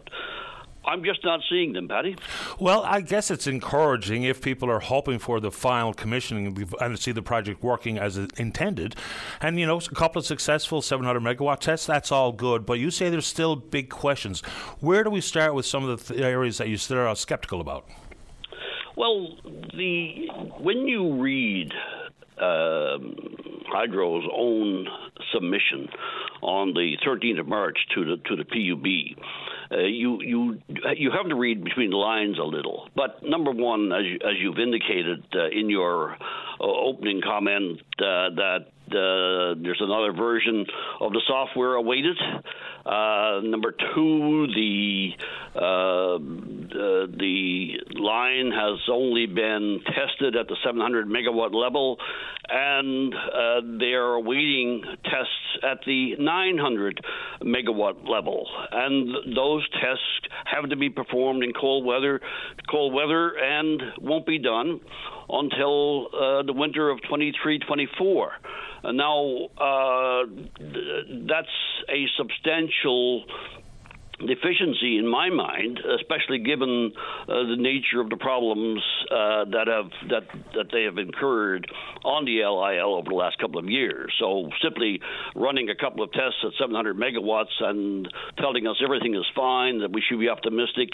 I'm 0.86 1.04
just 1.04 1.24
not 1.24 1.42
seeing 1.50 1.74
them, 1.74 1.88
Paddy. 1.88 2.15
Well, 2.60 2.84
I 2.84 3.02
guess 3.02 3.30
it's 3.30 3.48
encouraging 3.48 4.24
if 4.24 4.42
people 4.42 4.70
are 4.72 4.80
hoping 4.80 5.20
for 5.20 5.39
the 5.39 5.52
final 5.52 5.94
commissioning 5.94 6.58
and 6.80 6.96
to 6.96 7.02
see 7.02 7.12
the 7.12 7.22
project 7.22 7.62
working 7.62 7.98
as 7.98 8.18
intended. 8.18 8.96
And, 9.42 9.60
you 9.60 9.65
know, 9.65 9.78
a 9.78 9.96
couple 9.96 10.20
of 10.20 10.26
successful 10.26 10.82
700 10.82 11.22
megawatt 11.22 11.60
tests, 11.60 11.86
that's 11.86 12.12
all 12.12 12.32
good. 12.32 12.65
But 12.65 12.80
you 12.80 12.92
say 12.92 13.10
there's 13.10 13.28
still 13.28 13.56
big 13.56 13.89
questions. 13.89 14.42
Where 14.80 15.04
do 15.04 15.10
we 15.10 15.22
start 15.22 15.54
with 15.54 15.65
some 15.65 15.88
of 15.88 16.08
the 16.08 16.13
th- 16.13 16.26
areas 16.26 16.58
that 16.58 16.70
you 16.70 16.78
still 16.78 17.00
are 17.00 17.15
skeptical 17.15 17.62
about? 17.62 17.86
Well, 18.96 19.38
the 19.74 20.30
when 20.58 20.88
you 20.88 21.13
read 21.22 21.74
uh, 22.39 22.97
Hydro's 23.71 24.23
own 24.36 24.88
submission 25.34 25.88
on 26.41 26.73
the 26.73 26.95
13th 27.06 27.39
of 27.39 27.47
March 27.47 27.78
to 27.95 28.06
the 28.06 28.17
to 28.28 28.36
the 28.36 28.43
PUB, 28.43 29.17
uh, 29.71 29.78
you 29.84 30.21
you 30.21 30.60
you 30.95 31.12
have 31.12 31.30
to 31.30 31.36
read 31.36 31.63
between 31.63 31.91
the 31.91 31.97
lines 31.97 32.38
a 32.39 32.43
little. 32.43 32.88
But 32.95 33.21
number 33.23 33.52
one, 33.52 33.91
as 33.91 34.04
you, 34.06 34.15
as 34.15 34.36
you've 34.39 34.60
indicated 34.60 35.23
uh, 35.36 35.49
in 35.49 35.69
your 35.69 36.13
uh, 36.13 36.17
opening 36.60 37.21
comment, 37.21 37.80
uh, 37.99 38.34
that 38.36 38.67
uh, 38.91 39.56
there's 39.62 39.82
another 39.82 40.13
version 40.13 40.65
of 40.99 41.13
the 41.13 41.21
software 41.28 41.75
awaited. 41.75 42.17
Uh, 42.86 43.41
number 43.43 43.71
two, 43.71 44.47
the 44.56 45.10
uh, 45.56 46.17
the 46.17 47.73
line 47.95 48.52
has 48.52 48.80
only 48.91 49.25
been 49.25 49.80
tested 49.86 50.36
at 50.36 50.47
the 50.47 50.56
700 50.63 51.08
megawatt 51.08 51.54
level, 51.54 51.97
and 52.47 53.13
uh, 53.13 53.62
they 53.80 53.93
are 53.93 54.13
awaiting 54.13 54.84
tests 55.04 55.58
at 55.63 55.80
the 55.86 56.15
900 56.17 57.02
megawatt 57.41 58.08
level. 58.08 58.47
And 58.71 59.36
those 59.36 59.67
tests 59.82 60.34
have 60.45 60.69
to 60.69 60.75
be 60.75 60.89
performed 60.89 61.43
in 61.43 61.54
cold 61.54 61.86
weather, 61.86 62.21
cold 62.69 62.93
weather, 62.93 63.38
and 63.38 63.82
won't 63.99 64.25
be 64.25 64.39
done 64.39 64.80
until 65.30 66.08
uh, 66.08 66.44
the 66.44 66.54
winter 66.54 66.89
of 66.89 67.00
23-24. 67.02 68.30
Uh, 68.82 68.92
now, 68.92 69.50
uh, 69.58 70.26
that's 71.28 71.48
a 71.89 72.06
substantial 72.18 73.26
deficiency 74.19 74.97
in 74.97 75.08
my 75.08 75.29
mind, 75.29 75.79
especially 75.99 76.39
given 76.39 76.91
uh, 77.23 77.34
the 77.47 77.55
nature 77.58 78.01
of 78.01 78.10
the 78.10 78.17
problems 78.17 78.82
uh, 79.12 79.45
that 79.45 79.67
have 79.67 79.91
that 80.10 80.23
that 80.55 80.67
they 80.71 80.84
have 80.84 80.97
incurred 80.97 81.67
on 82.03 82.25
the 82.25 82.43
LIL 82.43 82.95
over 82.95 83.10
the 83.10 83.15
last 83.15 83.38
couple 83.39 83.60
of 83.60 83.69
years. 83.69 84.13
So 84.19 84.49
simply 84.62 84.99
running 85.36 85.69
a 85.69 85.75
couple 85.75 86.03
of 86.03 86.12
tests 86.12 86.39
at 86.43 86.51
700 86.60 86.97
megawatts 86.97 87.55
and 87.60 88.08
telling 88.38 88.67
us 88.67 88.77
everything 88.84 89.15
is 89.15 89.25
fine, 89.36 89.79
that 89.79 89.91
we 89.91 90.01
should 90.08 90.19
be 90.19 90.29
optimistic, 90.29 90.89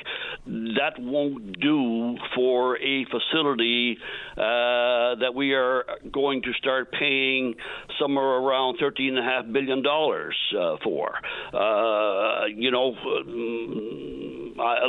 that 0.46 1.00
won't 1.00 1.60
do 1.60 2.18
for 2.36 2.78
a 2.78 3.06
facility 3.06 3.98
uh, 4.38 5.16
that 5.22 5.34
we 5.36 5.54
are 5.54 5.86
going 6.12 6.42
to 6.44 6.54
start 6.54 6.92
paying 6.92 7.56
somewhere 8.00 8.26
around 8.26 8.78
13.5 8.80 9.52
billion 9.52 9.82
dollars 9.82 10.36
uh, 10.58 10.78
for. 10.84 11.16
Uh, 11.54 12.46
you 12.56 12.72
know 12.72 12.96
I, 14.58 14.88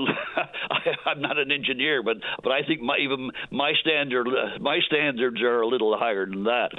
am 1.11 1.21
not 1.21 1.39
an 1.39 1.51
engineer, 1.51 2.03
but 2.03 2.19
but 2.43 2.53
I 2.53 2.63
think 2.63 2.81
my 2.81 2.97
even 2.99 3.31
my 3.51 3.73
standard 3.81 4.29
my 4.61 4.81
standards 4.87 5.43
are 5.43 5.61
a 5.61 5.67
little 5.67 5.97
higher 5.99 6.27
than 6.27 6.45
that. 6.45 6.71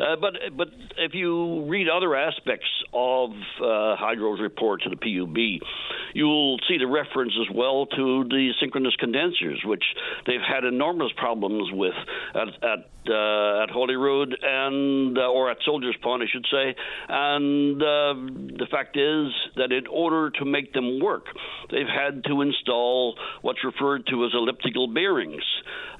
Uh, 0.00 0.16
but 0.20 0.34
but 0.56 0.68
if 0.96 1.14
you 1.14 1.64
read 1.66 1.88
other 1.88 2.14
aspects 2.14 2.68
of 2.92 3.30
uh, 3.30 3.96
Hydro's 3.96 4.40
report 4.40 4.82
to 4.82 4.90
the 4.90 4.96
PUB, 4.96 5.66
you'll 6.14 6.58
see 6.68 6.78
the 6.78 6.86
reference 6.86 7.32
as 7.40 7.54
well 7.54 7.86
to 7.86 8.24
the 8.24 8.50
synchronous 8.60 8.94
condensers, 8.96 9.62
which 9.64 9.84
they've 10.26 10.40
had 10.40 10.64
enormous 10.64 11.12
problems 11.16 11.70
with 11.72 11.94
at, 12.34 12.48
at 12.62 12.90
uh, 13.10 13.62
at 13.62 13.70
Holyrood 13.70 14.36
and 14.42 15.16
uh, 15.16 15.30
or 15.30 15.50
at 15.50 15.58
Soldiers 15.64 15.96
Pond, 16.02 16.22
I 16.22 16.26
should 16.30 16.46
say. 16.50 16.74
And 17.08 17.82
uh, 17.82 18.14
the 18.58 18.66
fact 18.70 18.96
is 18.96 19.32
that 19.56 19.72
in 19.72 19.86
order 19.86 20.30
to 20.38 20.44
make 20.44 20.72
them 20.72 21.00
work, 21.00 21.26
they've 21.70 21.86
had 21.86 22.24
to 22.24 22.42
install 22.42 23.16
what's 23.42 23.64
referred 23.64 24.06
to 24.08 24.24
as 24.24 24.32
elliptical 24.34 24.88
bearings. 24.88 25.42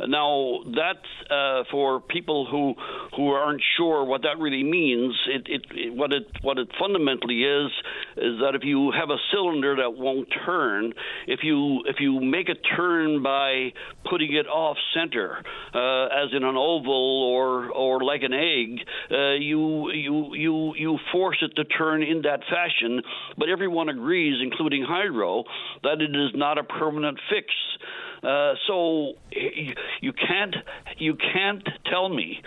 Now, 0.01 0.61
that 0.75 1.03
uh, 1.31 1.65
for 1.71 2.01
people 2.01 2.47
who 2.51 2.75
who 3.17 3.31
aren't 3.31 3.63
sure 3.77 4.05
what 4.05 4.23
that 4.23 4.39
really 4.39 4.63
means, 4.63 5.15
it, 5.29 5.47
it, 5.49 5.67
it, 5.73 5.95
what 5.95 6.13
it 6.13 6.27
what 6.43 6.59
it 6.59 6.69
fundamentally 6.79 7.43
is 7.43 7.71
is 8.17 8.41
that 8.41 8.55
if 8.55 8.63
you 8.65 8.93
have 8.93 9.11
a 9.11 9.19
cylinder 9.33 9.77
that 9.77 9.95
won't 9.95 10.29
turn, 10.45 10.93
if 11.27 11.41
you 11.43 11.83
if 11.87 11.97
you 12.01 12.21
make 12.21 12.49
a 12.49 12.55
turn 12.55 13.23
by 13.23 13.73
putting 14.09 14.35
it 14.35 14.47
off 14.47 14.77
center, 14.95 15.43
uh, 15.75 16.07
as 16.07 16.31
in 16.33 16.45
an 16.45 16.57
oval 16.57 16.98
or 16.99 17.71
or 17.71 18.03
like 18.03 18.23
an 18.23 18.33
egg, 18.33 18.81
uh, 19.11 19.35
you 19.35 19.91
you 19.93 20.35
you 20.35 20.75
you 20.77 20.99
force 21.13 21.39
it 21.43 21.55
to 21.57 21.65
turn 21.65 22.03
in 22.03 22.23
that 22.23 22.41
fashion. 22.51 23.03
But 23.37 23.49
everyone 23.49 23.89
agrees, 23.89 24.41
including 24.43 24.85
Hydro, 24.85 25.45
that 25.83 26.01
it 26.01 26.15
is 26.15 26.31
not 26.35 26.59
a 26.59 26.65
permanent 26.65 27.19
fix. 27.31 27.47
Uh, 28.23 28.55
so 28.67 29.13
you 30.01 30.13
can't 30.13 30.55
you 30.97 31.17
can't 31.17 31.67
tell 31.91 32.09
me 32.09 32.43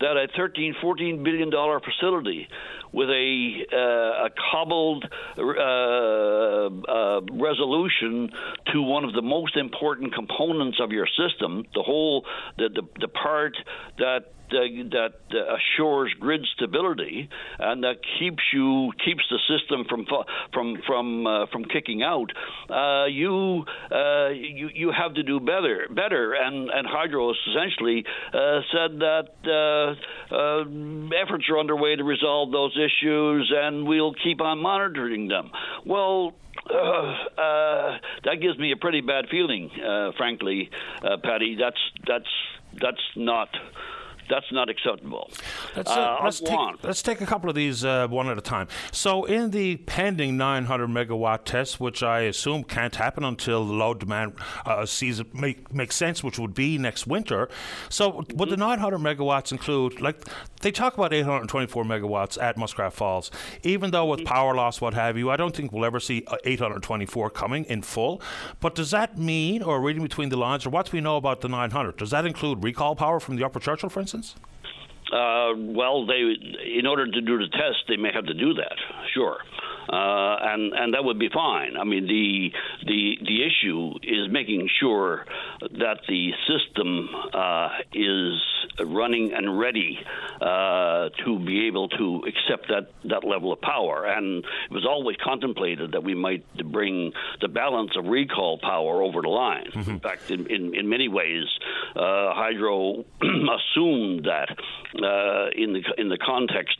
that 0.00 0.16
a 0.16 0.26
13, 0.36 0.74
14 0.82 1.22
billion 1.22 1.50
dollar 1.50 1.80
facility 1.80 2.48
with 2.94 3.10
a, 3.10 3.66
uh, 3.72 4.26
a 4.26 4.30
cobbled 4.50 5.04
uh, 5.36 5.42
uh, 5.42 7.20
resolution 7.32 8.30
to 8.72 8.80
one 8.80 9.04
of 9.04 9.12
the 9.12 9.22
most 9.22 9.56
important 9.56 10.14
components 10.14 10.78
of 10.80 10.92
your 10.92 11.06
system, 11.06 11.64
the 11.74 11.82
whole 11.82 12.24
the, 12.56 12.68
the, 12.68 12.82
the 13.00 13.08
part 13.08 13.56
that 13.98 14.26
uh, 14.54 14.60
that 14.90 15.14
uh, 15.32 15.56
assures 15.56 16.14
grid 16.20 16.44
stability 16.54 17.28
and 17.58 17.82
that 17.82 17.96
keeps 18.18 18.42
you 18.52 18.92
keeps 19.04 19.22
the 19.30 19.38
system 19.48 19.84
from 19.88 20.06
from 20.52 20.76
from 20.86 21.26
uh, 21.26 21.46
from 21.50 21.64
kicking 21.64 22.02
out. 22.02 22.30
Uh, 22.68 23.06
you 23.06 23.64
uh, 23.90 24.28
you 24.28 24.68
you 24.74 24.92
have 24.92 25.14
to 25.14 25.22
do 25.22 25.40
better 25.40 25.86
better 25.90 26.34
and 26.34 26.68
and 26.70 26.86
Hydro 26.86 27.32
essentially 27.32 28.04
said 28.32 29.00
that 29.00 29.96
efforts 30.30 31.44
are 31.48 31.58
underway 31.58 31.96
to 31.96 32.04
resolve 32.04 32.52
those 32.52 32.76
issues 32.84 33.52
and 33.54 33.86
we'll 33.86 34.14
keep 34.22 34.40
on 34.40 34.58
monitoring 34.60 35.28
them. 35.28 35.50
Well. 35.84 36.34
Uh, 36.66 37.98
that 38.24 38.36
gives 38.40 38.58
me 38.58 38.72
a 38.72 38.76
pretty 38.76 39.02
bad 39.02 39.26
feeling, 39.30 39.70
uh, 39.86 40.12
frankly, 40.16 40.70
uh, 41.02 41.18
Paddy. 41.22 41.56
That's 41.60 41.76
that's 42.06 42.30
that's 42.80 43.02
not 43.16 43.48
that's 44.28 44.50
not 44.52 44.68
acceptable. 44.68 45.30
Let's, 45.76 45.90
uh, 45.90 46.18
let's, 46.22 46.40
take, 46.40 46.58
let's, 46.82 47.02
take, 47.02 47.20
a 47.20 47.26
couple 47.26 47.48
of 47.48 47.56
these 47.56 47.84
uh, 47.84 48.06
one 48.08 48.28
at 48.28 48.38
a 48.38 48.40
time. 48.40 48.68
So, 48.92 49.24
in 49.24 49.50
the 49.50 49.76
pending 49.76 50.36
900 50.36 50.88
megawatt 50.88 51.44
test, 51.44 51.80
which 51.80 52.02
I 52.02 52.20
assume 52.20 52.64
can't 52.64 52.94
happen 52.94 53.24
until 53.24 53.64
the 53.64 53.72
load 53.72 54.00
demand 54.00 54.34
uh, 54.64 54.86
season 54.86 55.28
make 55.32 55.72
makes 55.72 55.96
sense, 55.96 56.22
which 56.22 56.38
would 56.38 56.54
be 56.54 56.78
next 56.78 57.06
winter. 57.06 57.48
So, 57.88 58.12
mm-hmm. 58.12 58.36
would 58.36 58.50
the 58.50 58.56
900 58.56 58.98
megawatts 58.98 59.52
include 59.52 60.00
like 60.00 60.24
they 60.60 60.70
talk 60.70 60.94
about 60.94 61.12
824 61.12 61.84
megawatts 61.84 62.40
at 62.42 62.56
Muskrat 62.56 62.92
Falls? 62.92 63.30
Even 63.62 63.90
though 63.90 64.06
with 64.06 64.20
mm-hmm. 64.20 64.28
power 64.28 64.54
loss, 64.54 64.80
what 64.80 64.94
have 64.94 65.16
you, 65.16 65.30
I 65.30 65.36
don't 65.36 65.54
think 65.54 65.72
we'll 65.72 65.84
ever 65.84 66.00
see 66.00 66.24
uh, 66.26 66.36
824 66.44 67.30
coming 67.30 67.64
in 67.64 67.82
full. 67.82 68.22
But 68.60 68.74
does 68.74 68.90
that 68.92 69.18
mean, 69.18 69.62
or 69.62 69.80
reading 69.80 70.02
between 70.02 70.28
the 70.28 70.36
lines, 70.36 70.66
or 70.66 70.70
what 70.70 70.86
do 70.86 70.92
we 70.96 71.00
know 71.00 71.16
about 71.16 71.40
the 71.40 71.48
900? 71.48 71.96
Does 71.96 72.10
that 72.10 72.26
include 72.26 72.62
recall 72.64 72.96
power 72.96 73.20
from 73.20 73.36
the 73.36 73.44
Upper 73.44 73.60
Churchill, 73.60 73.88
for 73.88 74.00
instance? 74.00 74.13
Uh, 75.12 75.52
well, 75.56 76.06
they 76.06 76.22
in 76.78 76.86
order 76.86 77.06
to 77.06 77.20
do 77.20 77.38
the 77.38 77.48
test, 77.48 77.84
they 77.88 77.96
may 77.96 78.10
have 78.12 78.26
to 78.26 78.34
do 78.34 78.54
that. 78.54 78.76
Sure. 79.12 79.38
Uh, 79.88 80.36
and 80.40 80.72
and 80.72 80.94
that 80.94 81.04
would 81.04 81.18
be 81.18 81.28
fine. 81.28 81.76
I 81.76 81.84
mean, 81.84 82.06
the 82.06 82.52
the 82.86 83.18
the 83.20 83.44
issue 83.44 83.94
is 84.02 84.30
making 84.30 84.68
sure 84.80 85.26
that 85.60 86.00
the 86.08 86.32
system 86.48 87.08
uh, 87.32 87.68
is 87.92 88.40
running 88.84 89.32
and 89.32 89.58
ready 89.58 89.98
uh, 90.40 91.10
to 91.24 91.38
be 91.38 91.66
able 91.66 91.88
to 91.88 92.24
accept 92.26 92.68
that 92.68 92.90
that 93.04 93.24
level 93.24 93.52
of 93.52 93.60
power. 93.60 94.04
And 94.04 94.44
it 94.44 94.72
was 94.72 94.86
always 94.86 95.16
contemplated 95.22 95.92
that 95.92 96.02
we 96.02 96.14
might 96.14 96.44
bring 96.56 97.12
the 97.40 97.48
balance 97.48 97.92
of 97.96 98.06
recall 98.06 98.58
power 98.58 99.02
over 99.02 99.22
the 99.22 99.28
line. 99.28 99.66
Mm-hmm. 99.70 99.90
In 99.90 100.00
fact, 100.00 100.30
in, 100.30 100.46
in, 100.46 100.74
in 100.74 100.88
many 100.88 101.08
ways, 101.08 101.44
uh, 101.96 102.34
Hydro 102.34 103.04
assumed 103.22 104.24
that 104.24 104.56
uh, 105.02 105.50
in 105.56 105.72
the 105.72 105.82
in 105.98 106.08
the 106.08 106.18
context 106.18 106.78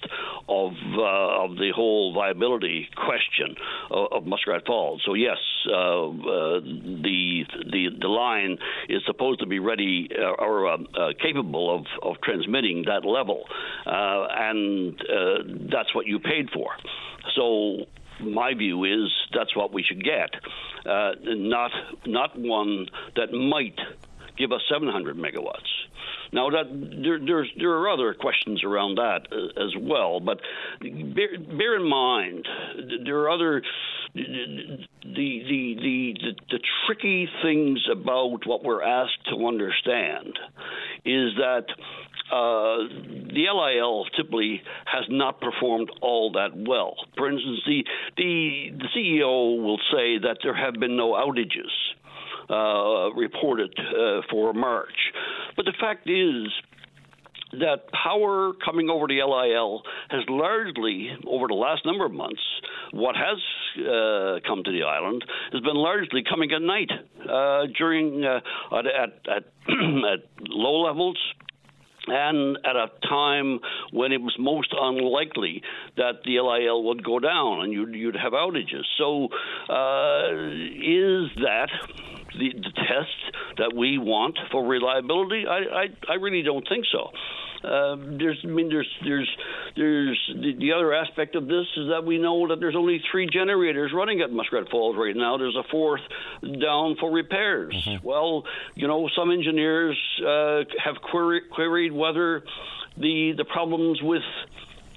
of 0.49 0.73
uh, 0.97 1.45
of 1.45 1.57
the 1.57 1.71
whole 1.75 2.15
viability 2.15 2.89
question 2.95 3.57
of, 3.91 4.09
of 4.13 4.27
Muskrat 4.27 4.67
Falls. 4.67 5.03
So 5.05 5.15
yes, 5.15 5.39
uh, 5.69 6.09
uh, 6.09 6.61
the 6.61 7.45
the 7.71 7.89
the 8.01 8.09
line 8.09 8.59
is 8.89 9.03
supposed 9.07 9.41
to 9.41 9.47
be 9.47 9.59
ready 9.59 10.09
uh, 10.17 10.43
or 10.43 10.69
uh, 10.69 10.79
capable 11.21 11.75
of, 11.75 11.87
of 12.03 12.21
transmitting 12.23 12.85
that 12.87 13.05
level, 13.05 13.45
and 13.87 15.01
that's 15.73 15.95
what 15.95 16.07
you 16.07 16.19
paid 16.19 16.51
for. 16.51 16.71
So 17.35 17.87
my 18.21 18.55
view 18.55 18.85
is 18.85 19.11
that's 19.35 19.55
what 19.57 19.73
we 19.73 19.83
should 19.83 20.03
get, 20.03 20.31
uh, 20.87 21.13
not 21.25 21.73
not 22.07 22.39
one 22.39 22.87
that 23.17 23.33
might 23.33 23.79
give 24.37 24.53
us 24.53 24.63
700 24.71 25.17
megawatts. 25.17 25.71
Now 26.35 26.51
that 26.51 26.67
there, 27.05 27.21
there's 27.25 27.49
there 27.57 27.71
are 27.71 27.89
other 27.89 28.13
questions 28.13 28.65
around 28.65 28.97
that 28.97 29.29
uh, 29.31 29.63
as 29.65 29.71
well, 29.81 30.19
but 30.19 30.41
bear, 30.81 31.39
bear 31.39 31.77
in 31.77 31.89
mind 31.89 32.45
there 33.07 33.19
are 33.21 33.31
other 33.31 33.63
the, 34.15 34.85
the 35.05 35.45
the 35.49 35.75
the 35.81 36.35
the 36.51 36.59
tricky 36.87 37.29
things 37.41 37.87
about 37.91 38.47
what 38.47 38.65
we're 38.65 38.83
asked 38.83 39.25
to 39.31 39.47
understand 39.47 40.37
is 41.05 41.37
that 41.37 41.67
uh, 42.33 42.79
the 43.33 43.47
LIL 43.55 44.07
typically 44.17 44.61
has 44.87 45.05
not 45.09 45.41
performed 45.41 45.91
all 46.01 46.33
that 46.33 46.51
well. 46.57 46.97
For 47.17 47.31
instance, 47.31 47.61
the, 47.67 47.85
the, 48.17 48.71
the 48.79 48.89
CEO 48.97 49.63
will 49.63 49.79
say 49.93 50.19
that 50.19 50.39
there 50.43 50.55
have 50.55 50.75
been 50.75 50.97
no 50.97 51.13
outages 51.13 51.71
uh, 52.51 53.13
reported 53.15 53.75
uh, 53.79 54.21
for 54.31 54.53
March. 54.53 55.13
But 55.57 55.65
the 55.67 55.75
fact 55.81 56.09
is, 56.09 56.49
that 57.61 57.91
power 57.93 58.53
coming 58.65 58.91
over 58.91 59.07
the 59.07 59.23
LIL 59.23 59.83
has 60.11 60.23
largely, 60.29 61.11
over 61.27 61.47
the 61.49 61.55
last 61.55 61.85
number 61.85 62.05
of 62.05 62.13
months, 62.13 62.43
what 62.93 63.15
has 63.17 63.39
uh, 63.79 64.41
come 64.47 64.63
to 64.65 64.73
the 64.73 64.83
island 64.83 65.25
has 65.53 65.61
been 65.61 65.77
largely 65.77 66.23
coming 66.29 66.51
at 66.53 66.63
night 66.63 66.91
uh, 67.29 67.67
during 67.77 68.25
uh, 68.25 68.41
at, 68.77 68.87
at, 68.87 69.37
at, 69.37 69.45
at 69.69 70.25
low 70.49 70.83
levels 70.83 71.19
and 72.07 72.59
at 72.65 72.77
a 72.77 72.89
time 73.09 73.61
when 73.91 74.13
it 74.13 74.21
was 74.21 74.35
most 74.39 74.75
unlikely 74.79 75.63
that 75.97 76.23
the 76.25 76.39
LIL 76.41 76.85
would 76.85 77.03
go 77.03 77.19
down 77.19 77.63
and 77.63 77.73
you'd, 77.73 77.95
you'd 77.95 78.17
have 78.17 78.33
outages. 78.33 78.85
So, 78.99 79.29
uh, 79.69 80.51
is 80.77 81.31
that 81.43 81.69
the, 82.39 82.53
the 82.53 82.73
test 82.77 83.59
that 83.59 83.73
we 83.77 83.99
want 83.99 84.39
for 84.51 84.67
reliability? 84.67 85.45
I, 85.49 85.85
I, 85.85 86.13
I 86.13 86.15
really 86.15 86.43
don't 86.43 86.67
think 86.69 86.85
so. 86.91 87.11
Uh, 87.65 87.97
there's, 88.19 88.39
I 88.45 88.49
mean, 88.49 88.69
there's, 88.69 88.89
there's, 89.03 89.37
there's 89.75 90.33
the, 90.35 90.55
the, 90.59 90.73
other 90.73 90.93
aspect 90.93 91.35
of 91.35 91.47
this 91.47 91.65
is 91.79 91.89
that 91.89 92.05
we 92.05 92.19
know 92.19 92.49
that 92.49 92.61
there's 92.61 92.77
only 92.77 93.03
three 93.11 93.27
generators 93.27 93.91
running 93.95 94.21
at 94.21 94.31
Muskrat 94.31 94.69
Falls 94.71 94.97
right 94.99 95.17
now. 95.17 95.39
There's 95.39 95.57
a 95.57 95.67
fourth 95.71 96.03
down 96.43 96.97
for 97.01 97.11
repairs. 97.11 97.75
Mm-hmm. 97.75 98.07
Well, 98.07 98.45
you 98.75 98.87
know, 98.87 99.09
some 99.17 99.31
engineers 99.31 99.99
uh, 100.21 100.65
have 100.85 100.97
query, 101.01 101.41
queried 101.51 101.93
whether 101.93 102.43
the 102.99 103.33
the 103.37 103.45
problems 103.45 104.01
with 104.03 104.23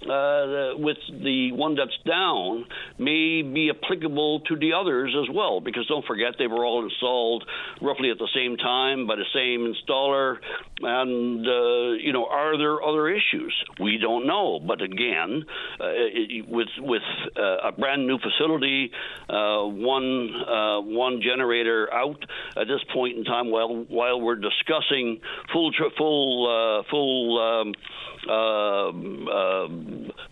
uh, 0.04 0.78
with 0.78 0.98
the 1.10 1.52
one 1.54 1.76
that's 1.76 1.98
down 2.06 2.66
may 2.98 3.42
be 3.42 3.70
applicable 3.70 4.42
to 4.42 4.56
the 4.56 4.74
others 4.74 5.16
as 5.22 5.34
well, 5.34 5.60
because 5.60 5.88
don't 5.88 6.06
forget 6.06 6.36
they 6.38 6.48
were 6.48 6.66
all 6.66 6.84
installed 6.84 7.44
roughly 7.82 8.12
at 8.12 8.18
the 8.18 8.30
same 8.34 8.58
time 8.58 9.08
by 9.08 9.16
the 9.16 9.26
same 9.34 9.74
installer. 9.74 10.38
And, 10.80 11.46
uh, 11.46 11.98
you 11.98 12.14
know, 12.14 12.28
are 12.28 12.58
there 12.58 12.82
other 12.84 13.10
issues? 13.10 13.54
We 13.80 13.98
don't 13.98 14.28
know. 14.28 14.60
But 14.60 14.82
again, 14.82 15.44
uh, 15.80 15.86
it, 15.90 16.48
with, 16.48 16.68
with 16.78 17.02
uh, 17.36 17.68
a 17.68 17.72
brand 17.72 18.06
new 18.06 18.20
facility, 18.20 18.92
uh, 19.30 19.64
one, 19.64 20.30
uh, 20.48 20.82
one 20.82 21.22
generator 21.22 21.92
out 21.92 22.24
at 22.56 22.68
this 22.68 22.82
point 22.94 23.18
in 23.18 23.24
time 23.24 23.50
while, 23.50 23.86
while 23.90 24.22
we're 24.22 24.36
discussing 24.36 25.20
full, 25.52 25.72
full, 25.98 26.84
full, 26.90 27.40
um, 27.40 27.74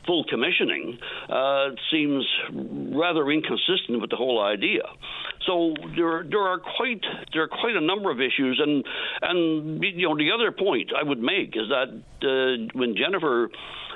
full 0.05 0.23
commissioning 0.25 0.97
uh, 1.29 1.69
seems 1.91 2.25
rather 2.51 3.29
inconsistent 3.31 4.01
with 4.01 4.09
the 4.09 4.15
whole 4.15 4.43
idea. 4.43 4.83
So 5.45 5.73
there, 5.95 6.23
there 6.23 6.41
are 6.41 6.59
quite 6.59 7.01
there 7.33 7.43
are 7.43 7.47
quite 7.47 7.75
a 7.75 7.81
number 7.81 8.11
of 8.11 8.19
issues, 8.19 8.61
and 8.63 8.83
and 9.21 9.83
you 9.83 10.07
know 10.07 10.17
the 10.17 10.31
other 10.31 10.51
point 10.51 10.91
I 10.97 11.03
would 11.03 11.21
make 11.21 11.55
is 11.55 11.69
that 11.69 11.89
uh, 12.23 12.77
when 12.77 12.95
Jennifer. 12.95 13.49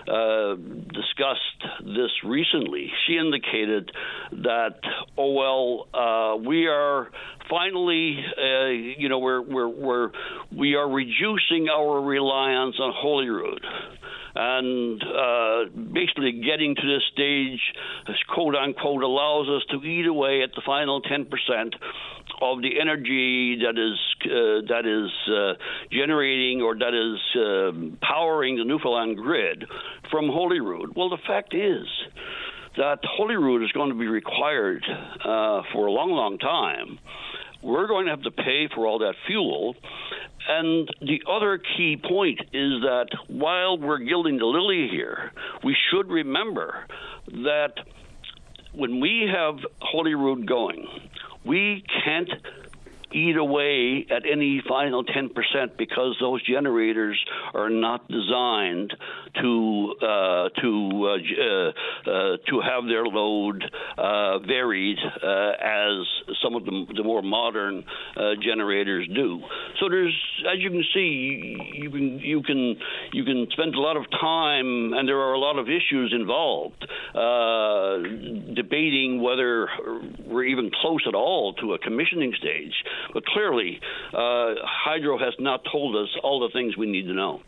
Uh, 0.08 0.56
discussed 0.56 1.62
this 1.84 2.10
recently. 2.24 2.90
She 3.06 3.18
indicated 3.18 3.92
that, 4.32 4.80
oh 5.18 5.34
well, 5.34 5.88
uh, 5.94 6.38
we 6.38 6.66
are 6.68 7.10
finally, 7.48 8.18
uh, 8.36 8.68
you 8.98 9.10
know, 9.10 9.20
we're 9.20 9.42
we're 9.42 9.68
we're 9.68 10.12
we 10.56 10.76
are 10.76 10.90
reducing 10.90 11.68
our 11.70 12.02
reliance 12.02 12.78
on 12.80 12.92
Holyrood 12.96 13.64
and 14.36 15.02
uh, 15.04 15.66
basically 15.94 16.42
getting 16.44 16.76
to 16.76 16.82
this 16.82 17.04
stage, 17.12 17.60
quote 18.34 18.56
unquote, 18.56 19.04
allows 19.04 19.48
us 19.50 19.64
to 19.72 19.86
eat 19.86 20.06
away 20.06 20.42
at 20.44 20.52
the 20.56 20.62
final 20.66 21.02
10% 21.02 21.26
of 22.42 22.62
the 22.62 22.80
energy 22.80 23.60
that 23.64 23.78
is 23.78 24.00
uh, 24.26 24.62
that 24.68 24.86
is 24.86 25.12
uh, 25.34 25.54
generating 25.92 26.62
or 26.62 26.76
that 26.76 26.94
is 26.94 27.20
uh, 27.36 28.06
powering 28.06 28.58
the 28.58 28.64
Newfoundland 28.64 29.18
grid 29.18 29.66
from 30.10 30.30
Holyrood. 30.30 30.96
Well, 30.96 31.10
the 31.10 31.18
fact 31.28 31.54
is 31.54 31.86
that 32.78 33.00
Holyrood 33.04 33.64
is 33.64 33.72
going 33.72 33.90
to 33.90 33.96
be 33.98 34.08
required 34.08 34.86
uh, 34.88 35.64
for 35.74 35.88
a 35.88 35.92
long, 35.92 36.12
long 36.12 36.38
time. 36.38 37.00
We're 37.62 37.88
going 37.88 38.06
to 38.06 38.12
have 38.12 38.24
to 38.24 38.32
pay 38.32 38.70
for 38.74 38.88
all 38.88 39.00
that 39.00 39.16
fuel, 39.28 39.76
and 40.48 40.90
the 41.02 41.22
other 41.30 41.58
key 41.60 41.98
point 41.98 42.40
is 42.54 42.82
that 42.82 43.08
while 43.28 43.78
we're 43.78 44.00
gilding 44.00 44.38
the 44.38 44.46
lily 44.46 44.88
here, 44.90 45.32
we 45.64 45.76
should 45.90 46.10
remember 46.10 46.86
that 47.28 47.74
when 48.74 49.00
we 49.00 49.30
have 49.32 49.58
Holyrood 49.82 50.48
going, 50.48 50.88
we 51.44 51.84
can't 52.04 52.30
eat 53.12 53.36
away 53.36 54.06
at 54.10 54.24
any 54.32 54.62
final 54.68 55.04
10% 55.04 55.30
because 55.78 56.16
those 56.20 56.46
generators 56.46 57.20
are 57.54 57.70
not 57.70 58.08
designed 58.08 58.94
to 59.42 59.94
uh, 60.02 60.50
to 60.62 61.08
uh, 61.08 62.10
uh, 62.10 62.38
to 62.48 62.62
have 62.62 62.86
their 62.88 63.06
load 63.06 63.64
uh, 63.98 64.40
varied 64.40 64.98
uh, 65.00 65.52
as 65.62 66.06
some 66.42 66.56
of 66.56 66.66
the, 66.66 66.86
the 66.96 67.04
more 67.04 67.22
modern 67.22 67.84
uh, 68.16 68.32
generators 68.42 69.08
do. 69.14 69.42
So 69.80 69.90
there's, 69.90 70.16
as 70.52 70.60
you 70.60 70.70
can 70.70 70.84
see, 70.94 71.58
you 71.74 71.90
can 71.90 72.20
you 72.20 72.42
can 72.44 72.76
you 73.14 73.24
can 73.24 73.48
spend 73.52 73.76
a 73.76 73.80
lot 73.80 73.98
of 73.98 74.10
time, 74.12 74.94
and 74.94 75.08
there 75.08 75.20
are 75.20 75.34
a 75.34 75.40
lot 75.40 75.58
of 75.58 75.68
issues 75.68 76.14
involved, 76.14 76.86
debating 78.56 79.22
whether 79.22 79.68
we're 80.26 80.46
even 80.46 80.72
close 80.82 81.04
at 81.08 81.16
all 81.16 81.54
to 81.54 81.74
a 81.74 81.80
commissioning 81.80 82.34
stage. 82.38 82.74
But 83.14 83.26
clearly, 83.26 83.80
uh, 84.14 84.56
Hydro 84.64 85.18
has 85.18 85.34
not 85.40 85.62
told 85.72 85.96
us 85.96 86.10
all 86.24 86.40
the 86.40 86.50
things 86.50 86.78
we 86.78 86.88
need 86.88 87.08
to 87.08 87.14
know. 87.14 87.42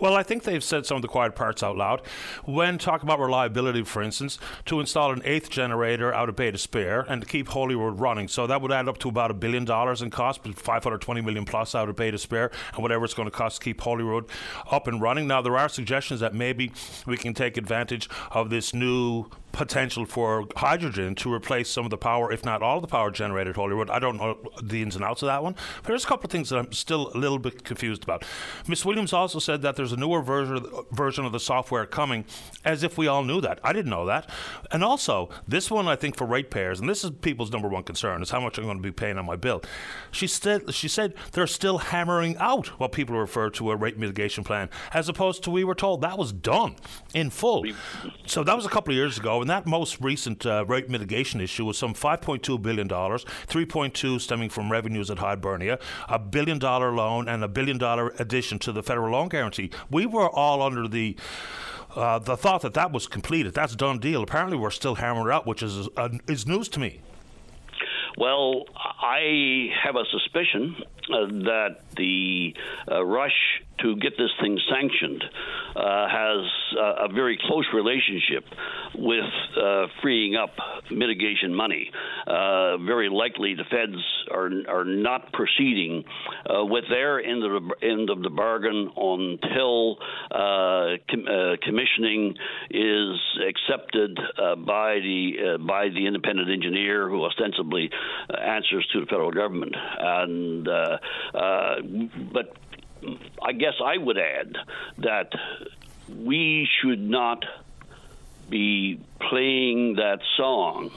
Well, 0.00 0.14
I 0.14 0.22
think 0.22 0.44
they've 0.44 0.62
said 0.62 0.86
some 0.86 0.96
of 0.96 1.02
the 1.02 1.08
quiet 1.08 1.34
parts 1.34 1.62
out 1.62 1.76
loud. 1.76 2.02
When 2.44 2.78
talking 2.78 3.06
about 3.06 3.20
reliability, 3.20 3.84
for 3.84 4.02
instance, 4.02 4.38
to 4.66 4.80
install 4.80 5.12
an 5.12 5.22
eighth 5.24 5.50
generator 5.50 6.12
out 6.12 6.28
of 6.28 6.36
Bay 6.36 6.50
d'Espoir 6.50 7.04
and 7.08 7.22
to 7.22 7.28
keep 7.28 7.48
Holyrood 7.48 8.00
running, 8.00 8.28
so 8.28 8.46
that 8.46 8.60
would 8.60 8.72
add 8.72 8.88
up 8.88 8.98
to 8.98 9.08
about 9.08 9.30
a 9.30 9.34
billion 9.34 9.64
dollars 9.64 10.02
in 10.02 10.10
cost, 10.10 10.42
but 10.42 10.54
520 10.54 11.20
million 11.20 11.44
plus 11.44 11.74
out 11.74 11.88
of 11.88 11.96
Bay 11.96 12.10
d'Espoir, 12.10 12.50
and 12.74 12.82
whatever 12.82 13.04
it's 13.04 13.14
going 13.14 13.28
to 13.28 13.36
cost 13.36 13.60
to 13.60 13.64
keep 13.64 13.80
Holyrood 13.80 14.26
up 14.70 14.86
and 14.86 15.00
running. 15.00 15.26
Now, 15.26 15.42
there 15.42 15.56
are 15.56 15.68
suggestions 15.68 16.20
that 16.20 16.34
maybe 16.34 16.72
we 17.06 17.16
can 17.16 17.34
take 17.34 17.56
advantage 17.56 18.08
of 18.30 18.50
this 18.50 18.74
new 18.74 19.26
potential 19.54 20.04
for 20.04 20.46
hydrogen 20.56 21.14
to 21.14 21.32
replace 21.32 21.70
some 21.70 21.84
of 21.84 21.90
the 21.90 21.96
power, 21.96 22.32
if 22.32 22.44
not 22.44 22.62
all 22.62 22.76
of 22.76 22.82
the 22.82 22.88
power 22.88 23.10
generated 23.10 23.50
at 23.50 23.56
Holyrood. 23.56 23.88
I 23.88 23.98
don't 23.98 24.16
know 24.16 24.38
the 24.60 24.82
ins 24.82 24.96
and 24.96 25.04
outs 25.04 25.22
of 25.22 25.28
that 25.28 25.42
one, 25.42 25.54
but 25.82 25.88
there's 25.88 26.04
a 26.04 26.08
couple 26.08 26.26
of 26.26 26.32
things 26.32 26.50
that 26.50 26.58
I'm 26.58 26.72
still 26.72 27.12
a 27.14 27.18
little 27.18 27.38
bit 27.38 27.64
confused 27.64 28.02
about. 28.02 28.24
Miss 28.66 28.84
Williams 28.84 29.12
also 29.12 29.38
said 29.38 29.62
that 29.64 29.76
there's 29.76 29.92
a 29.92 29.96
newer 29.96 30.22
version 30.22 30.64
version 30.90 31.24
of 31.24 31.32
the 31.32 31.40
software 31.40 31.86
coming, 31.86 32.24
as 32.64 32.82
if 32.82 32.96
we 32.96 33.06
all 33.06 33.22
knew 33.22 33.40
that. 33.40 33.60
I 33.62 33.72
didn't 33.72 33.90
know 33.90 34.06
that. 34.06 34.28
And 34.70 34.82
also, 34.82 35.28
this 35.46 35.70
one 35.70 35.88
I 35.88 35.96
think 35.96 36.16
for 36.16 36.26
ratepayers, 36.26 36.80
and 36.80 36.88
this 36.88 37.04
is 37.04 37.10
people's 37.10 37.52
number 37.52 37.68
one 37.68 37.82
concern, 37.82 38.22
is 38.22 38.30
how 38.30 38.40
much 38.40 38.58
I'm 38.58 38.64
going 38.64 38.78
to 38.78 38.82
be 38.82 38.92
paying 38.92 39.18
on 39.18 39.26
my 39.26 39.36
bill. 39.36 39.62
She 40.10 40.26
said 40.26 40.72
she 40.72 40.88
said 40.88 41.14
they're 41.32 41.46
still 41.46 41.78
hammering 41.78 42.36
out 42.38 42.68
what 42.80 42.92
people 42.92 43.16
refer 43.16 43.50
to 43.50 43.70
a 43.70 43.76
rate 43.76 43.98
mitigation 43.98 44.44
plan, 44.44 44.70
as 44.92 45.08
opposed 45.08 45.42
to 45.44 45.50
we 45.50 45.64
were 45.64 45.74
told 45.74 46.00
that 46.00 46.18
was 46.18 46.32
done 46.32 46.76
in 47.12 47.30
full. 47.30 47.64
So 48.26 48.42
that 48.44 48.56
was 48.56 48.66
a 48.66 48.68
couple 48.68 48.92
of 48.92 48.96
years 48.96 49.18
ago 49.18 49.40
and 49.40 49.50
that 49.50 49.66
most 49.66 50.00
recent 50.00 50.46
uh, 50.46 50.64
rate 50.66 50.88
mitigation 50.88 51.40
issue 51.40 51.64
was 51.64 51.78
some 51.78 51.94
$5.2 51.94 52.60
billion, 52.60 52.88
3.2 52.88 54.20
stemming 54.20 54.50
from 54.50 54.70
revenues 54.70 55.10
at 55.10 55.18
Hibernia, 55.18 55.78
a 56.08 56.18
billion 56.18 56.58
dollar 56.58 56.92
loan, 56.92 57.28
and 57.28 57.42
a 57.44 57.48
billion 57.48 57.78
dollar 57.78 58.12
addition 58.18 58.58
to 58.60 58.72
the 58.72 58.82
federal 58.82 59.12
loan 59.12 59.28
guarantee. 59.28 59.53
We 59.90 60.06
were 60.06 60.28
all 60.28 60.62
under 60.62 60.88
the 60.88 61.16
uh, 61.94 62.18
the 62.18 62.36
thought 62.36 62.62
that 62.62 62.74
that 62.74 62.92
was 62.92 63.06
completed. 63.06 63.54
That's 63.54 63.76
done 63.76 63.98
deal. 63.98 64.22
Apparently, 64.22 64.56
we're 64.56 64.70
still 64.70 64.96
hammering 64.96 65.28
it 65.28 65.32
out, 65.32 65.46
which 65.46 65.62
is 65.62 65.88
uh, 65.96 66.08
is 66.26 66.46
news 66.46 66.68
to 66.70 66.80
me. 66.80 67.00
Well, 68.16 68.64
I 68.76 69.70
have 69.82 69.96
a 69.96 70.04
suspicion 70.10 70.76
uh, 71.10 71.26
that 71.26 71.76
the 71.96 72.54
uh, 72.90 73.04
rush 73.04 73.62
to 73.80 73.96
get 73.96 74.16
this 74.16 74.30
thing 74.40 74.58
sanctioned 74.70 75.24
uh, 75.76 76.08
has 76.08 76.46
uh, 76.78 77.06
a 77.06 77.12
very 77.12 77.38
close 77.46 77.66
relationship 77.74 78.44
with 78.94 79.24
uh, 79.60 79.86
freeing 80.00 80.36
up 80.36 80.54
mitigation 80.90 81.54
money. 81.54 81.90
Very 82.26 83.08
likely, 83.08 83.54
the 83.54 83.64
feds 83.64 84.02
are 84.30 84.50
are 84.68 84.84
not 84.84 85.32
proceeding 85.32 86.04
with 86.48 86.84
their 86.88 87.22
end 87.22 87.44
of 87.44 87.62
the 87.62 87.86
end 87.86 88.10
of 88.10 88.22
the 88.22 88.30
bargain 88.30 88.90
until 88.96 89.96
com- 90.30 91.56
commissioning 91.62 92.34
is 92.70 93.18
accepted 93.48 94.18
by 94.66 95.00
the 95.00 95.58
by 95.66 95.88
the 95.88 96.06
independent 96.06 96.50
engineer 96.50 97.08
who 97.08 97.24
ostensibly 97.24 97.90
answers 98.40 98.86
to 98.92 99.00
the 99.00 99.06
federal 99.06 99.32
government. 99.32 99.74
And 99.74 100.68
Uh, 101.34 101.76
but 102.32 102.56
I 103.42 103.52
guess 103.52 103.74
I 103.84 103.98
would 103.98 104.18
add 104.18 104.56
that 104.98 105.32
we 106.08 106.68
should 106.80 107.00
not 107.00 107.44
be 108.48 109.00
playing 109.20 109.96
that 109.96 110.20
song 110.36 110.90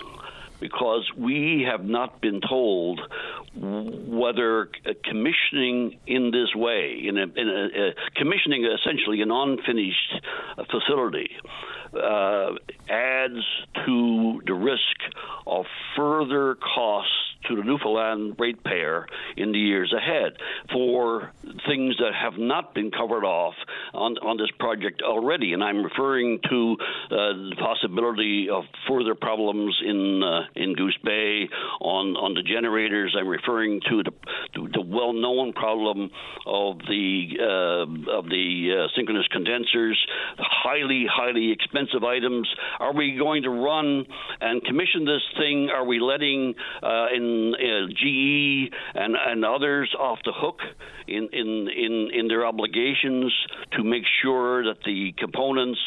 because 0.60 1.10
we 1.16 1.66
have 1.70 1.86
not 1.86 2.20
been 2.22 2.42
told 2.42 3.00
whether 3.56 4.70
commissioning 5.04 5.98
in 6.06 6.32
this 6.32 6.54
way, 6.56 7.02
in 7.06 7.18
a, 7.18 7.24
in 7.24 7.50
a, 7.50 7.66
uh, 7.66 7.92
commissioning 8.16 8.66
essentially 8.66 9.22
an 9.22 9.32
unfinished 9.32 10.14
uh, 10.58 10.64
facility, 10.66 11.30
uh, 11.94 12.52
adds 12.90 13.44
to 13.86 14.42
the 14.46 14.54
risk 14.54 14.82
of 15.46 15.66
further 15.96 16.56
costs 16.56 17.12
to 17.48 17.56
the 17.56 17.64
Newfoundland 17.64 18.36
ratepayer 18.38 19.08
in 19.36 19.52
the 19.52 19.60
years 19.60 19.94
ahead 19.94 20.34
for 20.72 21.32
things 21.68 21.96
that 21.98 22.12
have 22.14 22.38
not 22.38 22.74
been 22.74 22.92
covered 22.92 23.24
off 23.24 23.54
on, 23.94 24.18
on 24.18 24.38
this 24.38 24.50
project 24.60 25.02
already. 25.02 25.54
And 25.54 25.64
I'm 25.64 25.84
referring 25.84 26.40
to 26.50 26.78
uh, 26.80 27.16
the 27.50 27.56
possibility 27.60 28.50
of 28.50 28.64
further 28.88 29.16
problems 29.16 29.78
in 29.86 30.24
uh, 30.24 30.42
in 30.56 30.74
Goose 30.74 30.98
Bay 31.04 31.48
on, 31.80 32.16
on 32.18 32.34
the 32.34 32.44
generators. 32.44 33.16
I'm 33.18 33.28
referring 33.28 33.82
to 33.90 34.04
the, 34.04 34.12
to 34.56 34.70
the 34.74 34.82
well-known 34.82 35.54
problem 35.54 36.10
of 36.46 36.80
the 36.80 37.38
uh, 37.40 38.12
of 38.12 38.26
the 38.26 38.86
uh, 38.86 38.88
synchronous 38.96 39.28
condensers, 39.32 39.98
highly 40.38 41.06
highly 41.10 41.52
expensive 41.52 41.87
items. 42.04 42.48
Are 42.80 42.94
we 42.94 43.18
going 43.18 43.44
to 43.44 43.50
run 43.50 44.06
and 44.42 44.64
commission 44.64 45.06
this 45.06 45.22
thing? 45.38 45.70
Are 45.74 45.86
we 45.86 46.00
letting 46.00 46.56
uh, 46.82 47.08
in 47.14 47.54
uh, 47.56 47.88
GE 47.90 48.74
and, 48.96 49.16
and 49.16 49.46
others 49.46 49.94
off 49.98 50.20
the 50.26 50.34
hook 50.36 50.60
in, 51.08 51.30
in, 51.32 51.68
in, 51.70 52.10
in 52.14 52.28
their 52.28 52.46
obligations 52.46 53.34
to 53.74 53.84
make 53.84 54.04
sure 54.22 54.64
that 54.66 54.84
the 54.86 55.14
components 55.18 55.80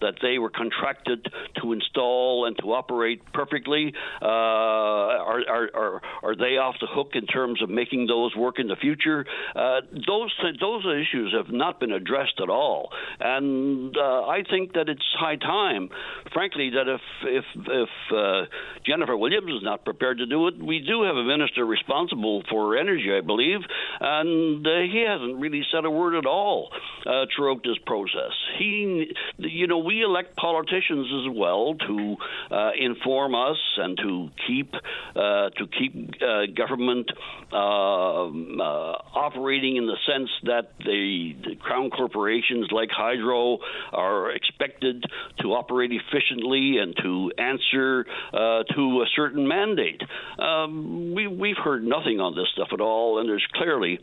that 0.00 0.14
they 0.20 0.38
were 0.38 0.50
contracted 0.50 1.26
to 1.62 1.72
install 1.72 2.46
and 2.46 2.56
to 2.58 2.72
operate 2.72 3.20
perfectly? 3.32 3.92
Uh, 4.20 4.26
are, 4.26 5.40
are, 5.48 5.70
are, 5.74 6.02
are 6.22 6.36
they 6.36 6.56
off 6.58 6.76
the 6.80 6.86
hook 6.90 7.12
in 7.14 7.26
terms 7.26 7.62
of 7.62 7.70
making 7.70 8.06
those 8.06 8.34
work 8.36 8.58
in 8.58 8.68
the 8.68 8.76
future? 8.76 9.24
Uh, 9.54 9.80
those 10.06 10.32
those 10.60 10.84
issues 10.84 11.34
have 11.36 11.52
not 11.52 11.80
been 11.80 11.92
addressed 11.92 12.40
at 12.42 12.48
all, 12.48 12.90
and 13.20 13.96
uh, 13.96 14.26
I 14.26 14.42
think 14.48 14.74
that 14.74 14.88
it's 14.88 15.04
high 15.18 15.33
time, 15.36 15.90
frankly, 16.32 16.70
that 16.70 16.88
if 16.88 17.00
if 17.24 17.44
if 17.54 17.88
uh, 18.14 18.46
Jennifer 18.86 19.16
Williams 19.16 19.52
is 19.52 19.62
not 19.62 19.84
prepared 19.84 20.18
to 20.18 20.26
do 20.26 20.48
it, 20.48 20.58
we 20.58 20.80
do 20.80 21.02
have 21.02 21.16
a 21.16 21.24
minister 21.24 21.64
responsible 21.64 22.42
for 22.48 22.76
energy, 22.76 23.14
I 23.16 23.20
believe, 23.20 23.60
and 24.00 24.66
uh, 24.66 24.70
he 24.80 25.04
hasn't 25.06 25.36
really 25.40 25.64
said 25.72 25.84
a 25.84 25.90
word 25.90 26.14
at 26.14 26.26
all 26.26 26.70
uh, 27.06 27.26
throughout 27.34 27.62
this 27.62 27.78
process. 27.86 28.32
He, 28.58 29.14
you 29.38 29.66
know, 29.66 29.78
we 29.78 30.02
elect 30.02 30.36
politicians 30.36 31.06
as 31.22 31.36
well 31.36 31.74
to 31.74 32.16
uh, 32.50 32.70
inform 32.78 33.34
us 33.34 33.58
and 33.76 33.96
to 33.98 34.30
keep 34.46 34.74
uh, 34.74 35.50
to 35.50 35.66
keep 35.66 36.14
uh, 36.22 36.46
government 36.54 37.10
um, 37.52 38.60
operating 38.60 39.76
in 39.76 39.86
the 39.86 39.96
sense 40.06 40.30
that 40.44 40.72
the, 40.78 41.36
the, 41.44 41.56
crown 41.56 41.90
corporations 41.90 42.68
like 42.70 42.90
Hydro 42.90 43.58
are 43.92 44.30
expected 44.32 45.04
to 45.40 45.54
operate 45.54 45.90
efficiently 45.92 46.78
and 46.78 46.96
to 47.02 47.32
answer 47.38 48.06
uh, 48.32 48.62
to 48.74 49.02
a 49.02 49.06
certain 49.14 49.46
mandate. 49.46 50.02
Um, 50.38 51.14
we, 51.14 51.26
we've 51.26 51.56
heard 51.62 51.84
nothing 51.84 52.20
on 52.20 52.34
this 52.34 52.48
stuff 52.52 52.68
at 52.72 52.80
all, 52.80 53.18
and 53.18 53.28
there's 53.28 53.46
clearly 53.54 53.98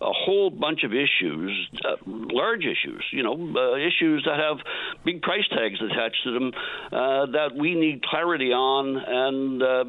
a 0.00 0.12
whole 0.12 0.50
bunch 0.50 0.84
of 0.84 0.92
issues, 0.92 1.70
uh, 1.84 1.96
large 2.06 2.64
issues, 2.64 3.04
you 3.12 3.22
know, 3.22 3.34
issues 3.76 4.24
that 4.26 4.38
have 4.38 4.58
big 5.04 5.22
price 5.22 5.46
tags 5.50 5.80
attached 5.80 6.22
to 6.24 6.32
them 6.32 6.52
uh, 6.92 7.26
that 7.26 7.50
we 7.58 7.74
need 7.74 8.02
clarity 8.02 8.52
on. 8.52 8.96
And 8.96 9.62
uh, 9.62 9.84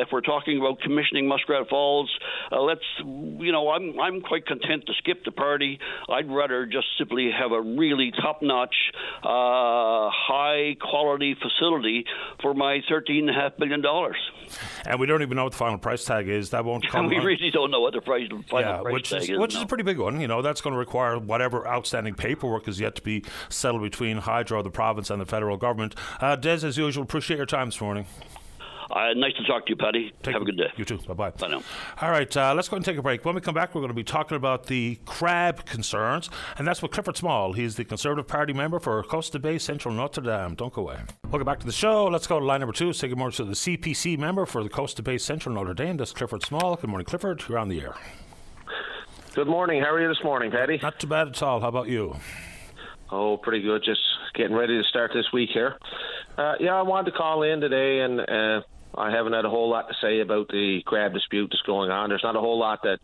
if 0.00 0.08
we're 0.12 0.20
talking 0.20 0.58
about 0.58 0.80
commissioning 0.80 1.26
Muskrat 1.26 1.68
Falls, 1.68 2.10
uh, 2.52 2.60
let's, 2.60 2.84
you 2.98 3.52
know, 3.52 3.70
I'm 3.70 3.98
I'm 3.98 4.20
quite 4.20 4.46
content 4.46 4.84
to 4.86 4.92
skip 4.98 5.24
the 5.24 5.32
party. 5.32 5.78
I'd 6.08 6.30
rather 6.30 6.66
just 6.66 6.86
simply 6.98 7.30
have 7.30 7.52
a 7.52 7.60
really 7.60 8.12
top-notch, 8.12 8.74
uh, 10.28 10.32
high-quality 10.32 11.36
facility 11.40 12.04
for 12.40 12.54
my 12.54 12.80
thirteen 12.88 13.28
and 13.28 13.36
a 13.36 13.40
half 13.40 13.56
billion 13.56 13.80
dollars. 13.80 14.16
And 14.84 15.00
we 15.00 15.06
don't 15.06 15.22
even 15.22 15.36
know 15.36 15.44
what 15.44 15.52
the 15.52 15.58
final 15.58 15.78
price 15.78 16.04
tag 16.04 16.28
is. 16.28 16.50
That 16.50 16.64
won't 16.64 16.86
come. 16.90 17.08
we 17.08 17.18
really 17.18 17.50
don't 17.50 17.70
know 17.70 17.80
what 17.80 17.94
the 17.94 18.00
price, 18.00 18.28
final 18.48 18.70
yeah, 18.70 18.82
price 18.82 18.92
which 18.92 19.10
tag 19.10 19.22
is, 19.22 19.30
is. 19.30 19.38
Which 19.38 19.54
no. 19.54 19.60
is 19.60 19.64
a 19.64 19.66
pretty 19.66 19.84
big 19.84 19.98
one. 19.98 20.20
You 20.20 20.28
know, 20.28 20.42
that's 20.42 20.60
going 20.60 20.72
to 20.72 20.78
require 20.78 21.18
whatever 21.18 21.66
outstanding 21.66 22.14
paperwork 22.14 22.68
is 22.68 22.80
yet 22.80 22.94
to 22.96 23.02
be 23.02 23.24
settled 23.48 23.82
between 23.82 24.18
Hydro, 24.18 24.62
the 24.62 24.70
province, 24.70 25.10
and 25.10 25.20
the 25.20 25.26
federal 25.26 25.56
government. 25.56 25.94
Uh, 26.20 26.36
Des, 26.36 26.66
as 26.66 26.76
usual, 26.76 27.02
appreciate 27.02 27.36
your 27.36 27.46
time 27.46 27.68
this 27.68 27.80
morning. 27.80 28.06
Uh, 28.90 29.12
nice 29.14 29.32
to 29.34 29.44
talk 29.44 29.66
to 29.66 29.70
you, 29.70 29.76
Paddy. 29.76 30.12
Take 30.22 30.34
Have 30.34 30.42
a 30.42 30.44
good 30.44 30.56
day. 30.56 30.72
You 30.76 30.84
too. 30.84 30.98
Bye 30.98 31.14
bye. 31.14 31.30
Bye 31.30 31.48
now. 31.48 31.62
All 32.00 32.10
right, 32.10 32.34
uh, 32.36 32.54
let's 32.54 32.68
go 32.68 32.76
and 32.76 32.84
take 32.84 32.98
a 32.98 33.02
break. 33.02 33.24
When 33.24 33.34
we 33.34 33.40
come 33.40 33.54
back, 33.54 33.74
we're 33.74 33.80
going 33.80 33.90
to 33.90 33.94
be 33.94 34.04
talking 34.04 34.36
about 34.36 34.66
the 34.66 34.98
crab 35.06 35.66
concerns, 35.66 36.30
and 36.58 36.66
that's 36.66 36.82
with 36.82 36.92
Clifford 36.92 37.16
Small. 37.16 37.52
He's 37.52 37.74
the 37.74 37.84
Conservative 37.84 38.28
Party 38.28 38.52
member 38.52 38.78
for 38.78 39.02
Coast 39.02 39.34
of 39.34 39.42
Bays 39.42 39.64
Central 39.64 39.92
Notre 39.92 40.20
Dame. 40.20 40.54
Don't 40.54 40.72
go 40.72 40.82
away. 40.82 40.98
Welcome 41.24 41.44
back 41.44 41.58
to 41.60 41.66
the 41.66 41.72
show. 41.72 42.06
Let's 42.06 42.26
go 42.26 42.38
to 42.38 42.44
line 42.44 42.60
number 42.60 42.72
two. 42.72 42.92
Say 42.92 43.08
good 43.08 43.18
morning 43.18 43.36
to 43.36 43.44
the 43.44 43.54
CPC 43.54 44.18
member 44.18 44.46
for 44.46 44.62
the 44.62 44.70
Coast 44.70 44.98
of 44.98 45.04
Bays 45.04 45.24
Central 45.24 45.54
Notre 45.54 45.74
Dame. 45.74 45.96
That's 45.96 46.12
Clifford 46.12 46.44
Small. 46.44 46.76
Good 46.76 46.88
morning, 46.90 47.06
Clifford. 47.06 47.42
You're 47.48 47.58
on 47.58 47.68
the 47.68 47.80
air. 47.80 47.94
Good 49.34 49.48
morning. 49.48 49.82
How 49.82 49.92
are 49.92 50.00
you 50.00 50.08
this 50.08 50.22
morning, 50.24 50.50
Paddy? 50.50 50.78
Not 50.82 50.98
too 51.00 51.08
bad 51.08 51.28
at 51.28 51.42
all. 51.42 51.60
How 51.60 51.68
about 51.68 51.88
you? 51.88 52.16
Oh, 53.10 53.36
pretty 53.36 53.62
good. 53.62 53.82
Just 53.84 54.00
getting 54.34 54.56
ready 54.56 54.80
to 54.80 54.88
start 54.88 55.10
this 55.12 55.26
week 55.32 55.50
here. 55.52 55.76
Uh, 56.38 56.54
yeah, 56.60 56.74
I 56.74 56.82
wanted 56.82 57.10
to 57.10 57.16
call 57.16 57.42
in 57.42 57.60
today, 57.60 58.00
and 58.00 58.20
uh, 58.20 58.62
I 58.96 59.10
haven't 59.10 59.32
had 59.32 59.44
a 59.44 59.50
whole 59.50 59.70
lot 59.70 59.88
to 59.88 59.94
say 60.00 60.20
about 60.20 60.48
the 60.48 60.82
crab 60.84 61.12
dispute 61.12 61.48
that's 61.50 61.62
going 61.62 61.90
on. 61.90 62.08
There's 62.08 62.24
not 62.24 62.36
a 62.36 62.40
whole 62.40 62.58
lot 62.58 62.82
that 62.82 62.98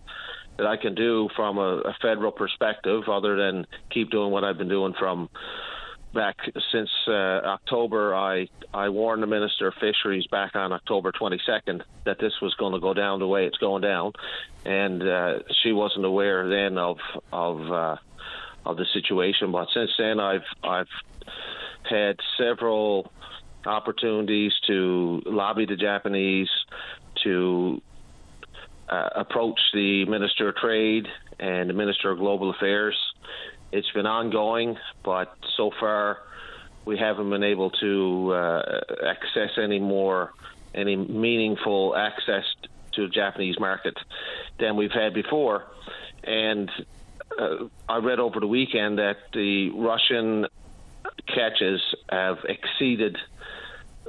that 0.59 0.67
I 0.67 0.77
can 0.77 0.95
do 0.95 1.29
from 1.35 1.59
a, 1.59 1.79
a 1.79 1.97
federal 2.03 2.31
perspective, 2.31 3.09
other 3.09 3.37
than 3.37 3.67
keep 3.91 4.11
doing 4.11 4.31
what 4.31 4.45
I've 4.45 4.59
been 4.59 4.69
doing 4.69 4.95
from 4.99 5.31
back 6.13 6.37
since 6.71 6.91
uh, 7.09 7.13
October. 7.13 8.15
I 8.15 8.49
I 8.73 8.89
warned 8.89 9.23
the 9.23 9.27
Minister 9.27 9.69
of 9.69 9.75
Fisheries 9.75 10.27
back 10.27 10.55
on 10.55 10.73
October 10.73 11.13
22nd 11.13 11.83
that 12.05 12.19
this 12.19 12.33
was 12.41 12.55
going 12.55 12.73
to 12.73 12.81
go 12.81 12.95
down 12.95 13.19
the 13.19 13.27
way 13.27 13.47
it's 13.47 13.59
going 13.59 13.83
down, 13.83 14.13
and 14.65 15.03
uh, 15.03 15.39
she 15.63 15.73
wasn't 15.73 16.05
aware 16.05 16.49
then 16.49 16.79
of 16.79 16.99
of 17.33 17.73
uh, 17.73 17.97
of 18.65 18.77
the 18.77 18.87
situation. 18.93 19.53
But 19.53 19.69
since 19.75 19.91
then, 19.99 20.21
I've 20.21 20.45
I've 20.63 20.89
had 21.89 22.17
several 22.39 23.11
opportunities 23.67 24.53
to 24.67 25.23
lobby 25.27 25.67
the 25.67 25.77
Japanese 25.77 26.49
to 27.25 27.81
uh, 28.89 29.09
approach 29.17 29.61
the 29.73 30.05
Minister 30.07 30.49
of 30.51 30.57
Trade 30.57 31.07
and 31.39 31.71
the 31.71 31.75
Minister 31.75 32.11
of 32.11 32.19
Global 32.19 32.51
Affairs. 32.51 32.97
It's 33.71 33.91
been 33.93 34.07
ongoing, 34.07 34.77
but 35.03 35.35
so 35.57 35.71
far 35.81 36.19
we 36.85 36.99
haven't 36.99 37.31
been 37.31 37.45
able 37.45 37.71
to 37.71 38.33
uh, 38.33 38.81
access 39.07 39.51
any 39.57 39.79
more, 39.79 40.33
any 40.75 40.97
meaningful 40.97 41.97
access 41.97 42.45
to 42.93 43.03
the 43.07 43.09
Japanese 43.09 43.59
market 43.59 43.95
than 44.59 44.77
we've 44.77 44.93
had 44.93 45.15
before. 45.15 45.65
And 46.25 46.71
uh, 47.39 47.69
I 47.89 47.99
read 47.99 48.19
over 48.19 48.41
the 48.41 48.47
weekend 48.47 48.99
that 48.99 49.17
the 49.33 49.71
Russian 49.71 50.47
catches 51.27 51.81
have 52.09 52.39
exceeded 52.45 53.17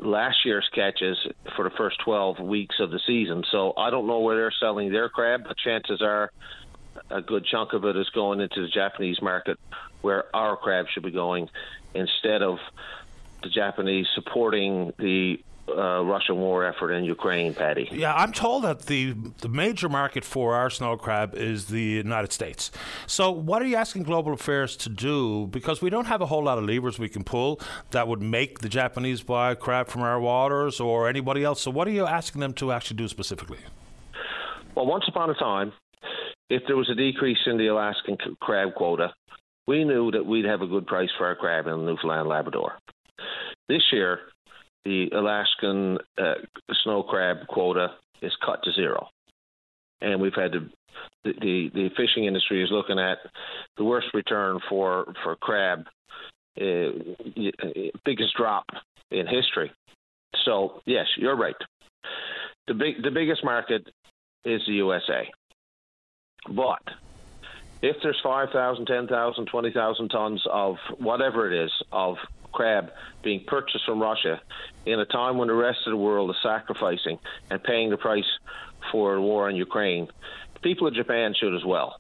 last 0.02 0.46
year's 0.46 0.68
catches 0.74 1.18
for 1.56 1.64
the 1.64 1.76
first 1.76 2.00
12 2.04 2.40
weeks 2.40 2.76
of 2.80 2.92
the 2.92 3.00
season. 3.06 3.44
So 3.52 3.74
I 3.78 3.90
don't 3.90 4.08
know 4.08 4.20
where 4.20 4.36
they're 4.36 4.54
selling 4.60 4.92
their 4.92 5.10
crab, 5.10 5.44
but 5.48 5.58
chances 5.58 6.02
are 6.02 6.32
a 7.10 7.22
good 7.22 7.46
chunk 7.46 7.74
of 7.74 7.86
it 7.86 7.96
is 7.96 8.10
going 8.10 8.40
into 8.40 8.62
the 8.62 8.68
Japanese 8.68 9.22
market 9.22 9.60
where 10.02 10.36
our 10.36 10.58
crab 10.58 10.88
should 10.94 11.04
be 11.04 11.12
going 11.12 11.50
instead 11.94 12.42
of 12.42 12.60
the 13.42 13.50
Japanese 13.50 14.08
supporting 14.16 14.94
the 14.98 15.44
uh, 15.70 16.04
Russian 16.04 16.38
war 16.38 16.66
effort 16.66 16.92
in 16.92 17.04
Ukraine, 17.04 17.54
Paddy. 17.54 17.88
Yeah, 17.92 18.14
I'm 18.14 18.32
told 18.34 18.64
that 18.64 18.88
the 18.88 19.16
the 19.40 19.48
major 19.48 19.90
market 19.90 20.26
for 20.26 20.56
our 20.56 20.70
snow 20.70 20.98
crab 20.98 21.36
is 21.36 21.66
the 21.66 21.82
United 21.82 22.34
States. 22.34 22.72
So, 23.08 23.32
what 23.32 23.62
are 23.62 23.66
you 23.66 23.76
asking 23.76 24.04
Global 24.04 24.34
Affairs 24.34 24.76
to 24.78 24.90
do? 24.90 25.48
Because 25.48 25.82
we 25.82 25.90
don't 25.90 26.06
have 26.06 26.22
a 26.22 26.26
whole 26.26 26.44
lot 26.44 26.58
of 26.58 26.66
levers 26.66 27.00
we 27.00 27.10
can 27.10 27.24
pull 27.24 27.62
that 27.92 28.08
would 28.08 28.22
make 28.22 28.60
the 28.60 28.70
Japanese 28.70 29.22
buy 29.22 29.56
crab 29.56 29.88
from 29.88 30.02
our 30.02 30.20
waters 30.20 30.80
or 30.80 31.08
anybody 31.08 31.44
else. 31.44 31.62
So, 31.62 31.72
what 31.72 31.88
are 31.88 31.92
you 31.92 32.06
asking 32.06 32.42
them 32.42 32.54
to 32.56 32.72
actually 32.72 32.98
do 32.98 33.08
specifically? 33.08 33.60
Well, 34.76 34.86
once 34.86 35.06
upon 35.08 35.30
a 35.30 35.36
time, 35.36 35.72
if 36.50 36.64
there 36.68 36.76
was 36.76 36.90
a 36.90 36.96
decrease 36.96 37.38
in 37.46 37.58
the 37.58 37.68
Alaskan 37.68 38.18
crab 38.42 38.74
quota, 38.76 39.14
we 39.66 39.86
knew 39.86 40.12
that 40.12 40.26
we'd 40.26 40.46
have 40.46 40.62
a 40.62 40.68
good 40.68 40.86
price 40.88 41.10
for 41.18 41.26
our 41.26 41.36
crab 41.36 41.68
in 41.68 41.86
Newfoundland 41.86 42.28
Labrador. 42.28 42.74
This 43.70 43.84
year, 43.94 44.20
the 44.86 45.10
Alaskan 45.10 45.98
uh, 46.18 46.34
snow 46.84 47.04
crab 47.04 47.48
quota 47.48 47.92
is 48.22 48.34
cut 48.46 48.64
to 48.64 48.72
zero, 48.72 49.08
and 50.02 50.22
we've 50.22 50.36
had 50.36 50.52
to. 50.54 50.70
The, 51.24 51.34
the, 51.42 51.72
the 51.74 51.90
fishing 51.98 52.26
industry 52.26 52.64
is 52.64 52.70
looking 52.72 53.00
at 53.00 53.18
the 53.78 53.84
worst 53.84 54.08
return 54.14 54.60
for 54.70 55.14
for 55.24 55.36
crab, 55.38 55.86
uh, 56.62 56.90
biggest 58.06 58.36
drop 58.38 58.66
in 59.10 59.26
history. 59.28 59.72
So 60.46 60.82
yes, 60.86 61.06
you're 61.18 61.38
right. 61.38 61.56
The 62.68 62.74
big 62.74 63.02
the 63.02 63.12
biggest 63.12 63.44
market 63.44 63.90
is 64.46 64.62
the 64.68 64.74
USA, 64.74 65.30
but 66.50 66.82
if 67.84 67.98
there's 68.02 68.20
5,000, 68.24 68.86
10,000, 68.86 69.46
20,000 69.46 70.10
tons 70.10 70.42
of 70.50 70.78
whatever 71.00 71.52
it 71.52 71.66
is 71.66 71.72
of 71.92 72.16
crab 72.54 72.92
being 73.24 73.44
purchased 73.46 73.86
from 73.86 74.02
Russia 74.02 74.42
in 74.86 75.00
a 75.00 75.06
time 75.06 75.38
when 75.38 75.48
the 75.48 75.54
rest 75.54 75.80
of 75.86 75.92
the 75.92 75.98
world 75.98 76.30
is 76.30 76.38
sacrificing 76.42 77.20
and 77.50 77.64
paying 77.64 77.90
the 77.90 77.98
price 77.98 78.24
for 78.92 79.16
the 79.16 79.22
war 79.22 79.50
in 79.50 79.56
Ukraine, 79.56 80.08
The 80.54 80.60
people 80.60 80.88
of 80.88 80.94
Japan 80.94 81.34
should 81.40 81.56
as 81.56 81.66
well. 81.66 81.96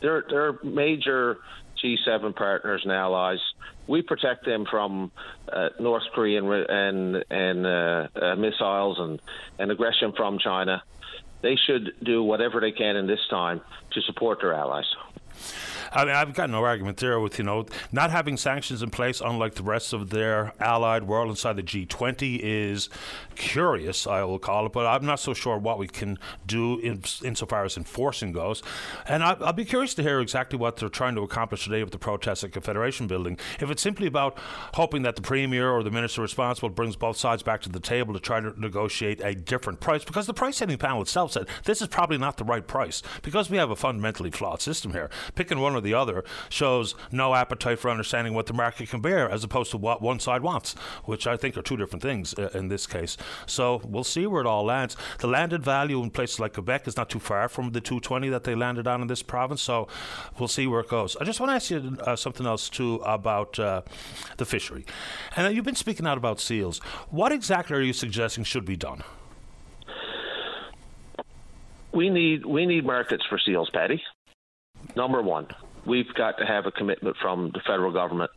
They're, 0.00 0.24
they're 0.28 0.58
major 0.62 1.38
G7 1.82 2.34
partners 2.34 2.82
and 2.84 2.92
allies. 2.92 3.38
We 3.86 4.02
protect 4.02 4.44
them 4.44 4.66
from 4.70 5.10
uh, 5.52 5.70
North 5.80 6.04
Korean 6.14 6.46
and 6.46 7.24
and 7.30 7.66
uh, 7.66 8.08
uh, 8.14 8.36
missiles 8.36 8.98
and, 8.98 9.20
and 9.58 9.70
aggression 9.70 10.12
from 10.16 10.38
China. 10.38 10.82
They 11.42 11.56
should 11.56 11.92
do 12.02 12.22
whatever 12.22 12.60
they 12.60 12.72
can 12.72 12.96
in 12.96 13.06
this 13.06 13.26
time 13.30 13.62
to 13.92 14.02
support 14.02 14.40
their 14.42 14.52
allies. 14.52 14.84
I 15.92 16.04
mean, 16.04 16.14
I've 16.14 16.34
got 16.34 16.50
no 16.50 16.64
argument 16.64 16.98
there 16.98 17.18
with 17.20 17.38
you 17.38 17.44
know 17.44 17.66
not 17.92 18.10
having 18.10 18.36
sanctions 18.36 18.82
in 18.82 18.90
place, 18.90 19.20
unlike 19.20 19.54
the 19.54 19.62
rest 19.62 19.92
of 19.92 20.10
their 20.10 20.52
allied 20.60 21.04
world 21.04 21.30
inside 21.30 21.56
the 21.56 21.62
G20, 21.62 22.40
is 22.42 22.88
curious. 23.34 24.06
I 24.06 24.22
will 24.24 24.38
call 24.38 24.66
it, 24.66 24.72
but 24.72 24.86
I'm 24.86 25.04
not 25.04 25.20
so 25.20 25.34
sure 25.34 25.58
what 25.58 25.78
we 25.78 25.88
can 25.88 26.18
do 26.46 26.78
in, 26.78 27.02
insofar 27.24 27.64
as 27.64 27.76
enforcing 27.76 28.32
goes. 28.32 28.62
And 29.08 29.22
I, 29.22 29.34
will 29.34 29.52
be 29.52 29.64
curious 29.64 29.94
to 29.94 30.02
hear 30.02 30.20
exactly 30.20 30.58
what 30.58 30.76
they're 30.76 30.88
trying 30.88 31.14
to 31.16 31.22
accomplish 31.22 31.64
today 31.64 31.82
with 31.82 31.92
the 31.92 31.98
protests 31.98 32.44
at 32.44 32.52
Confederation 32.52 33.06
Building. 33.06 33.38
If 33.58 33.70
it's 33.70 33.82
simply 33.82 34.06
about 34.06 34.38
hoping 34.74 35.02
that 35.02 35.16
the 35.16 35.22
premier 35.22 35.70
or 35.70 35.82
the 35.82 35.90
minister 35.90 36.22
responsible 36.22 36.68
brings 36.68 36.96
both 36.96 37.16
sides 37.16 37.42
back 37.42 37.62
to 37.62 37.68
the 37.68 37.80
table 37.80 38.14
to 38.14 38.20
try 38.20 38.40
to 38.40 38.58
negotiate 38.60 39.20
a 39.22 39.34
different 39.34 39.80
price, 39.80 40.04
because 40.04 40.26
the 40.26 40.34
price 40.34 40.58
setting 40.58 40.78
panel 40.78 41.02
itself 41.02 41.32
said 41.32 41.46
this 41.64 41.82
is 41.82 41.88
probably 41.88 42.18
not 42.18 42.36
the 42.36 42.44
right 42.44 42.66
price 42.66 43.02
because 43.22 43.50
we 43.50 43.56
have 43.56 43.70
a 43.70 43.76
fundamentally 43.76 44.30
flawed 44.30 44.60
system 44.60 44.92
here. 44.92 45.10
Picking 45.34 45.58
one 45.60 45.74
or 45.80 45.82
the 45.82 45.94
other 45.94 46.24
shows 46.48 46.94
no 47.10 47.34
appetite 47.34 47.78
for 47.78 47.90
understanding 47.90 48.34
what 48.34 48.46
the 48.46 48.52
market 48.52 48.88
can 48.88 49.00
bear 49.00 49.28
as 49.28 49.42
opposed 49.44 49.70
to 49.72 49.76
what 49.76 50.02
one 50.02 50.20
side 50.20 50.42
wants, 50.42 50.74
which 51.04 51.26
I 51.26 51.36
think 51.36 51.56
are 51.56 51.62
two 51.62 51.76
different 51.76 52.02
things 52.02 52.34
uh, 52.38 52.50
in 52.54 52.68
this 52.68 52.86
case. 52.86 53.16
So 53.46 53.80
we'll 53.84 54.04
see 54.04 54.26
where 54.26 54.42
it 54.42 54.46
all 54.46 54.64
lands. 54.64 54.96
The 55.18 55.26
landed 55.26 55.64
value 55.64 56.02
in 56.02 56.10
places 56.10 56.40
like 56.40 56.54
Quebec 56.54 56.86
is 56.86 56.96
not 56.96 57.10
too 57.10 57.18
far 57.18 57.48
from 57.48 57.72
the 57.72 57.80
220 57.80 58.28
that 58.28 58.44
they 58.44 58.54
landed 58.54 58.86
on 58.86 59.02
in 59.02 59.08
this 59.08 59.22
province. 59.22 59.62
So 59.62 59.88
we'll 60.38 60.48
see 60.48 60.66
where 60.66 60.80
it 60.80 60.88
goes. 60.88 61.16
I 61.16 61.24
just 61.24 61.40
want 61.40 61.50
to 61.50 61.54
ask 61.54 61.70
you 61.70 61.96
uh, 62.02 62.16
something 62.16 62.46
else 62.46 62.68
too 62.68 62.96
about 63.04 63.58
uh, 63.58 63.82
the 64.36 64.44
fishery. 64.44 64.84
And 65.36 65.46
uh, 65.46 65.50
you've 65.50 65.64
been 65.64 65.74
speaking 65.74 66.06
out 66.06 66.18
about 66.18 66.40
seals. 66.40 66.78
What 67.10 67.32
exactly 67.32 67.76
are 67.76 67.82
you 67.82 67.92
suggesting 67.92 68.44
should 68.44 68.64
be 68.64 68.76
done? 68.76 69.02
We 71.92 72.08
need 72.08 72.46
we 72.46 72.66
need 72.66 72.86
markets 72.86 73.24
for 73.28 73.38
seals, 73.38 73.68
Paddy. 73.70 74.00
Number 74.94 75.22
one, 75.22 75.48
we've 75.86 76.12
got 76.14 76.38
to 76.38 76.46
have 76.46 76.66
a 76.66 76.70
commitment 76.70 77.16
from 77.20 77.50
the 77.52 77.60
federal 77.66 77.92
government 77.92 78.30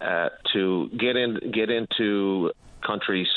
uh, 0.00 0.28
to 0.52 0.88
get 0.98 1.16
in 1.16 1.50
get 1.52 1.70
into 1.70 2.52
countries 2.84 3.28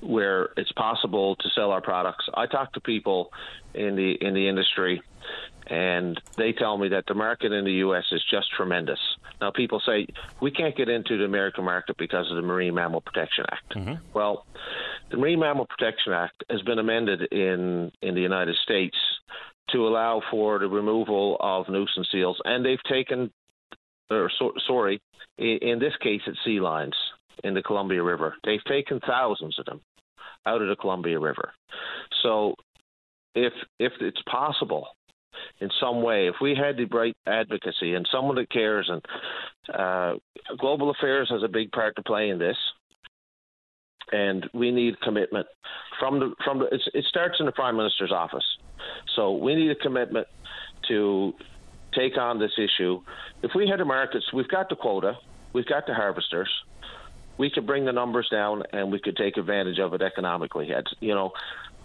where 0.00 0.50
it's 0.56 0.72
possible 0.72 1.34
to 1.36 1.48
sell 1.54 1.70
our 1.70 1.80
products. 1.80 2.28
I 2.34 2.46
talk 2.46 2.72
to 2.74 2.80
people 2.80 3.32
in 3.74 3.96
the 3.96 4.12
in 4.20 4.34
the 4.34 4.48
industry 4.48 5.02
and 5.66 6.20
they 6.36 6.52
tell 6.52 6.76
me 6.76 6.88
that 6.88 7.06
the 7.06 7.14
market 7.14 7.52
in 7.52 7.64
the 7.64 7.72
US 7.86 8.04
is 8.12 8.22
just 8.30 8.50
tremendous. 8.52 8.98
Now 9.40 9.50
people 9.50 9.80
say 9.84 10.06
we 10.40 10.50
can't 10.50 10.76
get 10.76 10.88
into 10.88 11.16
the 11.16 11.24
American 11.24 11.64
market 11.64 11.96
because 11.96 12.30
of 12.30 12.36
the 12.36 12.42
Marine 12.42 12.74
Mammal 12.74 13.00
Protection 13.00 13.44
Act. 13.50 13.74
Mm-hmm. 13.74 13.94
Well, 14.12 14.46
the 15.10 15.16
Marine 15.16 15.40
Mammal 15.40 15.66
Protection 15.66 16.12
Act 16.12 16.44
has 16.50 16.60
been 16.62 16.78
amended 16.78 17.22
in 17.32 17.92
in 18.02 18.14
the 18.14 18.20
United 18.20 18.56
States 18.62 18.96
to 19.74 19.86
allow 19.86 20.22
for 20.30 20.58
the 20.58 20.68
removal 20.68 21.36
of 21.40 21.68
nuisance 21.68 22.08
seals 22.10 22.40
and 22.44 22.64
they've 22.64 22.82
taken 22.88 23.30
or 24.10 24.30
so, 24.38 24.52
sorry, 24.66 25.00
in, 25.38 25.58
in 25.62 25.78
this 25.78 25.94
case 26.00 26.20
it's 26.26 26.38
sea 26.44 26.60
lions 26.60 26.94
in 27.42 27.54
the 27.54 27.62
Columbia 27.62 28.02
River. 28.02 28.34
They've 28.44 28.64
taken 28.64 29.00
thousands 29.06 29.58
of 29.58 29.64
them 29.66 29.80
out 30.46 30.62
of 30.62 30.68
the 30.68 30.76
Columbia 30.76 31.18
River. 31.18 31.52
So 32.22 32.54
if 33.34 33.52
if 33.78 33.92
it's 34.00 34.22
possible 34.30 34.86
in 35.60 35.68
some 35.80 36.02
way, 36.02 36.28
if 36.28 36.36
we 36.40 36.54
had 36.54 36.76
the 36.76 36.84
right 36.96 37.16
advocacy 37.26 37.94
and 37.94 38.08
someone 38.12 38.36
that 38.36 38.50
cares, 38.50 38.88
and 38.88 39.02
uh, 39.74 40.14
global 40.58 40.90
affairs 40.90 41.28
has 41.30 41.42
a 41.42 41.48
big 41.48 41.72
part 41.72 41.96
to 41.96 42.02
play 42.02 42.28
in 42.28 42.38
this, 42.38 42.56
and 44.12 44.48
we 44.52 44.70
need 44.70 45.00
commitment 45.00 45.46
from 45.98 46.20
the 46.20 46.34
from 46.44 46.58
the. 46.58 46.66
it 46.94 47.04
starts 47.08 47.36
in 47.40 47.46
the 47.46 47.52
prime 47.52 47.76
minister's 47.76 48.12
office, 48.12 48.44
so 49.16 49.36
we 49.36 49.54
need 49.54 49.70
a 49.70 49.76
commitment 49.76 50.26
to 50.88 51.32
take 51.94 52.18
on 52.18 52.38
this 52.38 52.52
issue. 52.58 53.00
If 53.42 53.52
we 53.54 53.68
had 53.68 53.80
the 53.80 53.84
markets, 53.84 54.26
we've 54.32 54.48
got 54.48 54.68
the 54.68 54.76
quota, 54.76 55.14
we've 55.52 55.66
got 55.66 55.86
the 55.86 55.94
harvesters 55.94 56.50
we 57.38 57.50
could 57.50 57.66
bring 57.66 57.84
the 57.84 57.92
numbers 57.92 58.28
down 58.30 58.62
and 58.72 58.92
we 58.92 59.00
could 59.00 59.16
take 59.16 59.36
advantage 59.36 59.78
of 59.78 59.94
it 59.94 60.02
economically. 60.02 60.70
It's, 60.70 60.92
you 61.00 61.14
know, 61.14 61.32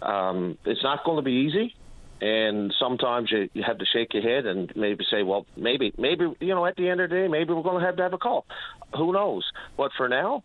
um, 0.02 0.58
it's 0.64 0.82
not 0.82 1.04
going 1.04 1.16
to 1.16 1.22
be 1.22 1.32
easy, 1.48 1.74
and 2.20 2.72
sometimes 2.78 3.30
you, 3.30 3.48
you 3.52 3.62
have 3.66 3.78
to 3.78 3.84
shake 3.92 4.14
your 4.14 4.22
head 4.22 4.46
and 4.46 4.72
maybe 4.76 5.04
say, 5.10 5.22
well, 5.22 5.46
maybe, 5.56 5.92
maybe 5.98 6.32
you 6.40 6.54
know, 6.54 6.66
at 6.66 6.76
the 6.76 6.88
end 6.88 7.00
of 7.00 7.10
the 7.10 7.16
day, 7.16 7.28
maybe 7.28 7.52
we're 7.52 7.62
going 7.62 7.80
to 7.80 7.86
have 7.86 7.96
to 7.96 8.02
have 8.02 8.12
a 8.12 8.18
cull. 8.18 8.46
Who 8.96 9.12
knows? 9.12 9.44
But 9.76 9.90
for 9.96 10.08
now, 10.08 10.42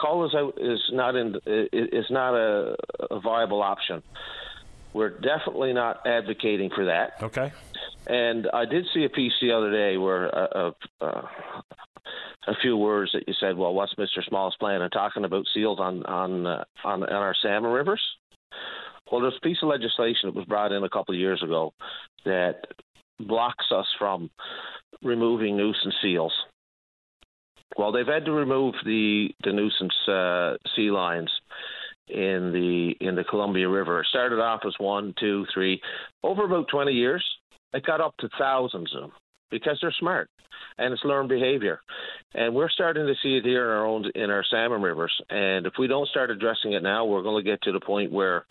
cull 0.00 0.26
is 0.26 0.34
out 0.34 0.54
is 0.58 0.80
not 0.92 1.16
in 1.16 1.36
is 1.46 2.06
not 2.10 2.34
a, 2.34 2.76
a 3.10 3.20
viable 3.20 3.62
option. 3.62 4.02
We're 4.94 5.10
definitely 5.10 5.72
not 5.72 6.06
advocating 6.06 6.70
for 6.74 6.86
that. 6.86 7.22
Okay. 7.22 7.52
And 8.06 8.48
I 8.52 8.64
did 8.64 8.86
see 8.94 9.04
a 9.04 9.10
piece 9.10 9.34
the 9.40 9.52
other 9.52 9.70
day 9.70 9.98
where 9.98 10.26
a, 10.26 10.72
a, 11.00 11.06
a 12.48 12.54
few 12.62 12.76
words 12.76 13.12
that 13.12 13.24
you 13.28 13.34
said. 13.38 13.56
Well, 13.56 13.74
what's 13.74 13.94
Mr. 13.94 14.24
Small's 14.26 14.56
plan? 14.58 14.80
And 14.80 14.90
talking 14.90 15.24
about 15.24 15.44
seals 15.52 15.78
on 15.78 16.04
on 16.06 16.46
uh, 16.46 16.64
on, 16.84 17.02
on 17.02 17.12
our 17.12 17.34
salmon 17.42 17.70
rivers. 17.70 18.02
Well, 19.10 19.22
there's 19.22 19.38
a 19.38 19.46
piece 19.46 19.58
of 19.62 19.68
legislation 19.68 20.28
that 20.28 20.34
was 20.34 20.44
brought 20.44 20.72
in 20.72 20.84
a 20.84 20.88
couple 20.88 21.14
of 21.14 21.20
years 21.20 21.42
ago 21.42 21.72
that 22.24 22.66
blocks 23.18 23.66
us 23.74 23.86
from 23.98 24.30
removing 25.02 25.56
nuisance 25.56 25.94
seals. 26.02 26.32
Well, 27.76 27.92
they've 27.92 28.06
had 28.06 28.24
to 28.24 28.32
remove 28.32 28.74
the 28.84 29.28
the 29.44 29.52
nuisance 29.52 29.94
uh, 30.08 30.56
sea 30.74 30.90
lions 30.90 31.30
in 32.08 32.52
the 32.52 32.94
in 33.06 33.14
the 33.14 33.24
Columbia 33.24 33.68
River. 33.68 34.00
It 34.00 34.06
started 34.06 34.40
off 34.40 34.60
as 34.66 34.74
one, 34.78 35.14
two, 35.20 35.44
three. 35.52 35.80
Over 36.22 36.44
about 36.44 36.68
20 36.68 36.92
years, 36.92 37.24
it 37.72 37.84
got 37.84 38.00
up 38.00 38.14
to 38.18 38.28
thousands 38.38 38.94
of 38.94 39.02
them 39.02 39.12
because 39.50 39.78
they're 39.80 39.94
smart 39.98 40.30
and 40.78 40.92
it's 40.92 41.04
learned 41.04 41.28
behavior. 41.28 41.80
And 42.34 42.54
we're 42.54 42.70
starting 42.70 43.06
to 43.06 43.14
see 43.22 43.36
it 43.36 43.44
here 43.44 43.64
in 43.64 43.70
our 43.70 43.86
own 43.86 44.10
in 44.14 44.30
our 44.30 44.44
salmon 44.50 44.82
rivers. 44.82 45.12
And 45.30 45.66
if 45.66 45.74
we 45.78 45.86
don't 45.86 46.08
start 46.08 46.30
addressing 46.30 46.72
it 46.72 46.82
now, 46.82 47.04
we're 47.04 47.22
going 47.22 47.44
to 47.44 47.50
get 47.50 47.62
to 47.62 47.72
the 47.72 47.80
point 47.80 48.12
where 48.12 48.46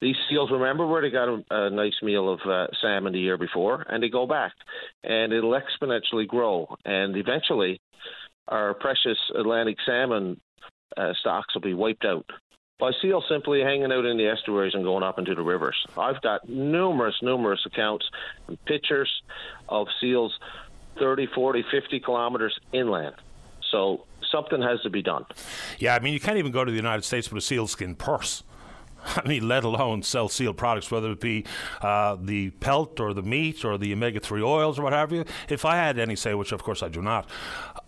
these 0.00 0.16
seals 0.28 0.50
remember 0.50 0.86
where 0.86 1.00
they 1.00 1.10
got 1.10 1.28
a, 1.28 1.42
a 1.50 1.70
nice 1.70 1.94
meal 2.02 2.32
of 2.32 2.40
uh, 2.46 2.66
salmon 2.82 3.14
the 3.14 3.18
year 3.18 3.38
before, 3.38 3.84
and 3.88 4.02
they 4.02 4.10
go 4.10 4.26
back, 4.26 4.52
and 5.04 5.32
it'll 5.32 5.58
exponentially 5.58 6.28
grow, 6.28 6.66
and 6.84 7.16
eventually, 7.16 7.80
our 8.48 8.74
precious 8.74 9.18
Atlantic 9.34 9.76
salmon 9.84 10.40
uh, 10.96 11.12
stocks 11.20 11.54
will 11.54 11.62
be 11.62 11.74
wiped 11.74 12.04
out 12.04 12.26
by 12.78 12.90
seals 13.00 13.24
simply 13.28 13.60
hanging 13.60 13.90
out 13.90 14.04
in 14.04 14.18
the 14.18 14.28
estuaries 14.28 14.74
and 14.74 14.84
going 14.84 15.02
up 15.02 15.18
into 15.18 15.34
the 15.34 15.42
rivers. 15.42 15.76
I've 15.96 16.20
got 16.20 16.48
numerous, 16.48 17.14
numerous 17.22 17.60
accounts 17.64 18.06
and 18.48 18.62
pictures 18.66 19.10
of 19.68 19.86
seals 20.00 20.38
30, 20.98 21.26
40, 21.34 21.64
50 21.70 22.00
kilometers 22.00 22.58
inland. 22.72 23.14
So 23.70 24.04
something 24.30 24.60
has 24.62 24.80
to 24.82 24.90
be 24.90 25.02
done. 25.02 25.24
Yeah, 25.78 25.94
I 25.94 26.00
mean, 26.00 26.12
you 26.12 26.20
can't 26.20 26.38
even 26.38 26.52
go 26.52 26.64
to 26.64 26.70
the 26.70 26.76
United 26.76 27.04
States 27.04 27.30
with 27.30 27.42
a 27.42 27.46
sealskin 27.46 27.94
purse. 27.94 28.42
I 29.16 29.26
mean, 29.26 29.46
let 29.46 29.64
alone 29.64 30.02
sell 30.02 30.28
seal 30.28 30.52
products, 30.52 30.90
whether 30.90 31.10
it 31.12 31.20
be 31.20 31.44
uh, 31.80 32.16
the 32.20 32.50
pelt 32.50 33.00
or 33.00 33.14
the 33.14 33.22
meat 33.22 33.64
or 33.64 33.78
the 33.78 33.92
omega 33.92 34.20
3 34.20 34.42
oils 34.42 34.78
or 34.78 34.82
what 34.82 34.92
have 34.92 35.12
you. 35.12 35.24
If 35.48 35.64
I 35.64 35.76
had 35.76 35.98
any 35.98 36.16
say, 36.16 36.34
which 36.34 36.52
of 36.52 36.62
course 36.62 36.82
I 36.82 36.88
do 36.88 37.00
not, 37.02 37.28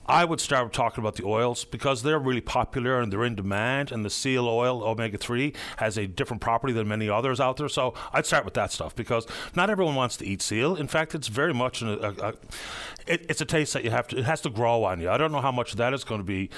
I 0.06 0.24
would 0.24 0.40
start 0.40 0.72
talking 0.72 1.02
about 1.02 1.16
the 1.16 1.24
oils 1.24 1.64
because 1.64 2.02
they're 2.02 2.18
really 2.18 2.40
popular 2.40 3.00
and 3.00 3.12
they're 3.12 3.24
in 3.24 3.34
demand. 3.34 3.92
And 3.92 4.04
the 4.04 4.10
seal 4.10 4.48
oil, 4.48 4.82
omega 4.82 5.18
3, 5.18 5.52
has 5.78 5.98
a 5.98 6.06
different 6.06 6.40
property 6.40 6.72
than 6.72 6.88
many 6.88 7.08
others 7.08 7.40
out 7.40 7.56
there. 7.56 7.68
So 7.68 7.94
I'd 8.12 8.26
start 8.26 8.44
with 8.44 8.54
that 8.54 8.72
stuff 8.72 8.94
because 8.94 9.26
not 9.54 9.70
everyone 9.70 9.94
wants 9.94 10.16
to 10.18 10.26
eat 10.26 10.40
seal. 10.40 10.76
In 10.76 10.88
fact, 10.88 11.14
it's 11.14 11.28
very 11.28 11.52
much 11.52 11.82
a, 11.82 12.06
a, 12.06 12.28
a 12.28 12.34
it, 13.06 13.26
it's 13.28 13.40
a 13.40 13.44
taste 13.44 13.72
that 13.74 13.84
you 13.84 13.90
have 13.90 14.08
to, 14.08 14.18
it 14.18 14.24
has 14.24 14.40
to 14.42 14.50
grow 14.50 14.84
on 14.84 15.00
you. 15.00 15.10
I 15.10 15.18
don't 15.18 15.32
know 15.32 15.40
how 15.40 15.52
much 15.52 15.74
that 15.74 15.92
is 15.92 16.04
going 16.04 16.20
to 16.20 16.26
be, 16.26 16.50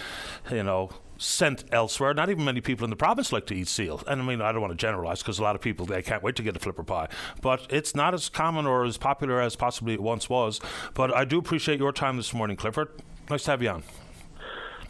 you 0.51 0.63
know 0.63 0.91
sent 1.21 1.65
elsewhere. 1.71 2.15
Not 2.15 2.31
even 2.31 2.45
many 2.45 2.61
people 2.61 2.85
in 2.85 2.91
the 2.91 2.97
province 2.97 3.33
like 3.33 3.47
to 3.47 3.55
eat 3.55 3.69
seal. 3.69 4.03
And 4.09 4.23
I 4.23 4.25
mean, 4.25 4.41
I 4.41 4.53
don't 4.53 4.61
want 4.61 4.73
to 4.73 4.77
generalize 4.77 5.21
because 5.23 5.39
a 5.39 5.43
lot 5.43 5.55
of 5.55 5.61
people 5.61 5.87
they 5.87 6.03
can't 6.03 6.23
wait 6.23 6.35
to 6.37 6.43
get 6.43 6.57
a 6.57 6.59
flipper 6.59 6.83
pie. 6.83 7.09
But 7.43 7.67
it's 7.71 7.95
not 7.95 8.15
as 8.15 8.29
common 8.29 8.67
or 8.67 8.85
as 8.85 8.97
popular 8.97 9.41
as 9.41 9.55
possibly 9.55 9.95
it 9.95 10.01
once 10.01 10.29
was. 10.29 10.61
But 10.95 11.15
I 11.15 11.25
do 11.25 11.39
appreciate 11.39 11.79
your 11.79 11.93
time 11.93 12.17
this 12.17 12.33
morning, 12.33 12.57
Clifford. 12.57 12.89
Nice 13.29 13.45
to 13.45 13.53
have 13.53 13.63
you 13.63 13.69
on. 13.69 13.83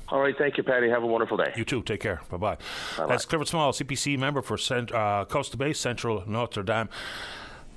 All 0.09 0.21
right, 0.21 0.37
thank 0.37 0.57
you, 0.57 0.65
Paddy. 0.65 0.89
Have 0.89 1.03
a 1.03 1.07
wonderful 1.07 1.37
day. 1.37 1.53
You 1.57 1.65
too. 1.65 1.83
Take 1.83 2.01
care. 2.01 2.21
Bye 2.31 2.37
bye. 2.37 2.57
That's 2.97 3.25
Clifford 3.25 3.49
Small, 3.49 3.73
CPC 3.73 4.19
member 4.19 4.43
for 4.43 4.57
Cent- 4.57 4.93
uh, 4.93 5.25
Coast 5.29 5.53
to 5.53 5.57
Bay 5.57 5.73
Central 5.73 6.25
Notre 6.27 6.63
Dame. 6.63 6.89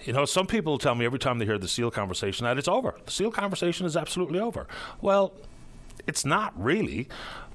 You 0.03 0.13
know, 0.13 0.25
some 0.25 0.47
people 0.47 0.77
tell 0.77 0.95
me 0.95 1.05
every 1.05 1.19
time 1.19 1.39
they 1.39 1.45
hear 1.45 1.57
the 1.57 1.67
SEAL 1.67 1.91
conversation 1.91 2.43
that 2.45 2.57
it's 2.57 2.67
over. 2.67 2.95
The 3.05 3.11
SEAL 3.11 3.31
conversation 3.31 3.85
is 3.85 3.95
absolutely 3.95 4.39
over. 4.39 4.67
Well, 4.99 5.33
it's 6.07 6.25
not 6.25 6.53
really. 6.61 7.07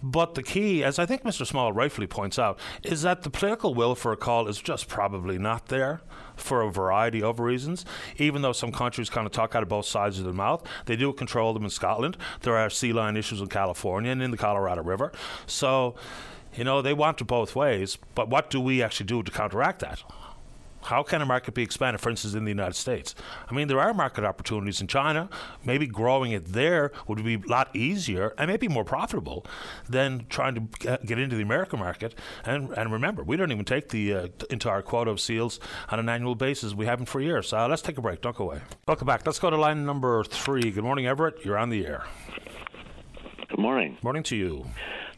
But 0.02 0.34
the 0.34 0.42
key, 0.42 0.84
as 0.84 0.98
I 0.98 1.06
think 1.06 1.22
Mr. 1.22 1.46
Small 1.46 1.72
rightfully 1.72 2.06
points 2.06 2.38
out, 2.38 2.58
is 2.82 3.02
that 3.02 3.22
the 3.22 3.30
political 3.30 3.74
will 3.74 3.94
for 3.94 4.12
a 4.12 4.16
cull 4.16 4.48
is 4.48 4.60
just 4.60 4.88
probably 4.88 5.38
not 5.38 5.66
there 5.66 6.00
for 6.36 6.62
a 6.62 6.70
variety 6.70 7.22
of 7.22 7.40
reasons. 7.40 7.84
Even 8.16 8.42
though 8.42 8.52
some 8.52 8.72
countries 8.72 9.10
kind 9.10 9.26
of 9.26 9.32
talk 9.32 9.54
out 9.54 9.62
of 9.62 9.68
both 9.68 9.86
sides 9.86 10.18
of 10.18 10.24
their 10.24 10.32
mouth, 10.32 10.64
they 10.86 10.96
do 10.96 11.12
control 11.12 11.52
them 11.52 11.64
in 11.64 11.70
Scotland. 11.70 12.16
There 12.42 12.56
are 12.56 12.70
sea 12.70 12.92
lion 12.92 13.16
issues 13.16 13.40
in 13.40 13.48
California 13.48 14.12
and 14.12 14.22
in 14.22 14.30
the 14.30 14.36
Colorado 14.36 14.82
River. 14.82 15.12
So, 15.46 15.96
you 16.54 16.64
know, 16.64 16.82
they 16.82 16.94
want 16.94 17.20
it 17.20 17.24
both 17.24 17.56
ways. 17.56 17.98
But 18.14 18.28
what 18.28 18.50
do 18.50 18.60
we 18.60 18.82
actually 18.82 19.06
do 19.06 19.22
to 19.22 19.30
counteract 19.30 19.80
that? 19.80 20.02
How 20.82 21.02
can 21.02 21.20
a 21.20 21.26
market 21.26 21.54
be 21.54 21.62
expanded, 21.62 22.00
for 22.00 22.10
instance, 22.10 22.34
in 22.34 22.44
the 22.44 22.50
United 22.50 22.74
States? 22.74 23.14
I 23.48 23.54
mean, 23.54 23.68
there 23.68 23.80
are 23.80 23.92
market 23.92 24.24
opportunities 24.24 24.80
in 24.80 24.86
China. 24.86 25.28
Maybe 25.64 25.86
growing 25.86 26.32
it 26.32 26.46
there 26.46 26.92
would 27.06 27.22
be 27.24 27.34
a 27.34 27.48
lot 27.48 27.74
easier 27.74 28.34
and 28.38 28.48
maybe 28.48 28.68
more 28.68 28.84
profitable 28.84 29.44
than 29.88 30.26
trying 30.28 30.54
to 30.54 30.92
uh, 30.92 30.96
get 31.04 31.18
into 31.18 31.36
the 31.36 31.42
American 31.42 31.78
market. 31.78 32.14
And, 32.44 32.70
and 32.70 32.92
remember, 32.92 33.22
we 33.22 33.36
don't 33.36 33.52
even 33.52 33.64
take 33.64 33.88
the 33.88 34.14
uh, 34.14 34.28
entire 34.50 34.82
quota 34.82 35.10
of 35.10 35.20
seals 35.20 35.60
on 35.90 35.98
an 35.98 36.08
annual 36.08 36.34
basis. 36.34 36.74
We 36.74 36.86
haven't 36.86 37.06
for 37.06 37.20
years. 37.20 37.48
So 37.48 37.66
let's 37.66 37.82
take 37.82 37.98
a 37.98 38.02
break. 38.02 38.20
Don't 38.20 38.36
go 38.36 38.44
away. 38.44 38.60
Welcome 38.86 39.06
back. 39.06 39.26
Let's 39.26 39.38
go 39.38 39.50
to 39.50 39.56
line 39.56 39.84
number 39.84 40.24
three. 40.24 40.70
Good 40.70 40.84
morning, 40.84 41.06
Everett. 41.06 41.44
You're 41.44 41.58
on 41.58 41.70
the 41.70 41.86
air. 41.86 42.04
Good 43.48 43.58
morning. 43.58 43.98
Morning 44.02 44.22
to 44.24 44.36
you. 44.36 44.66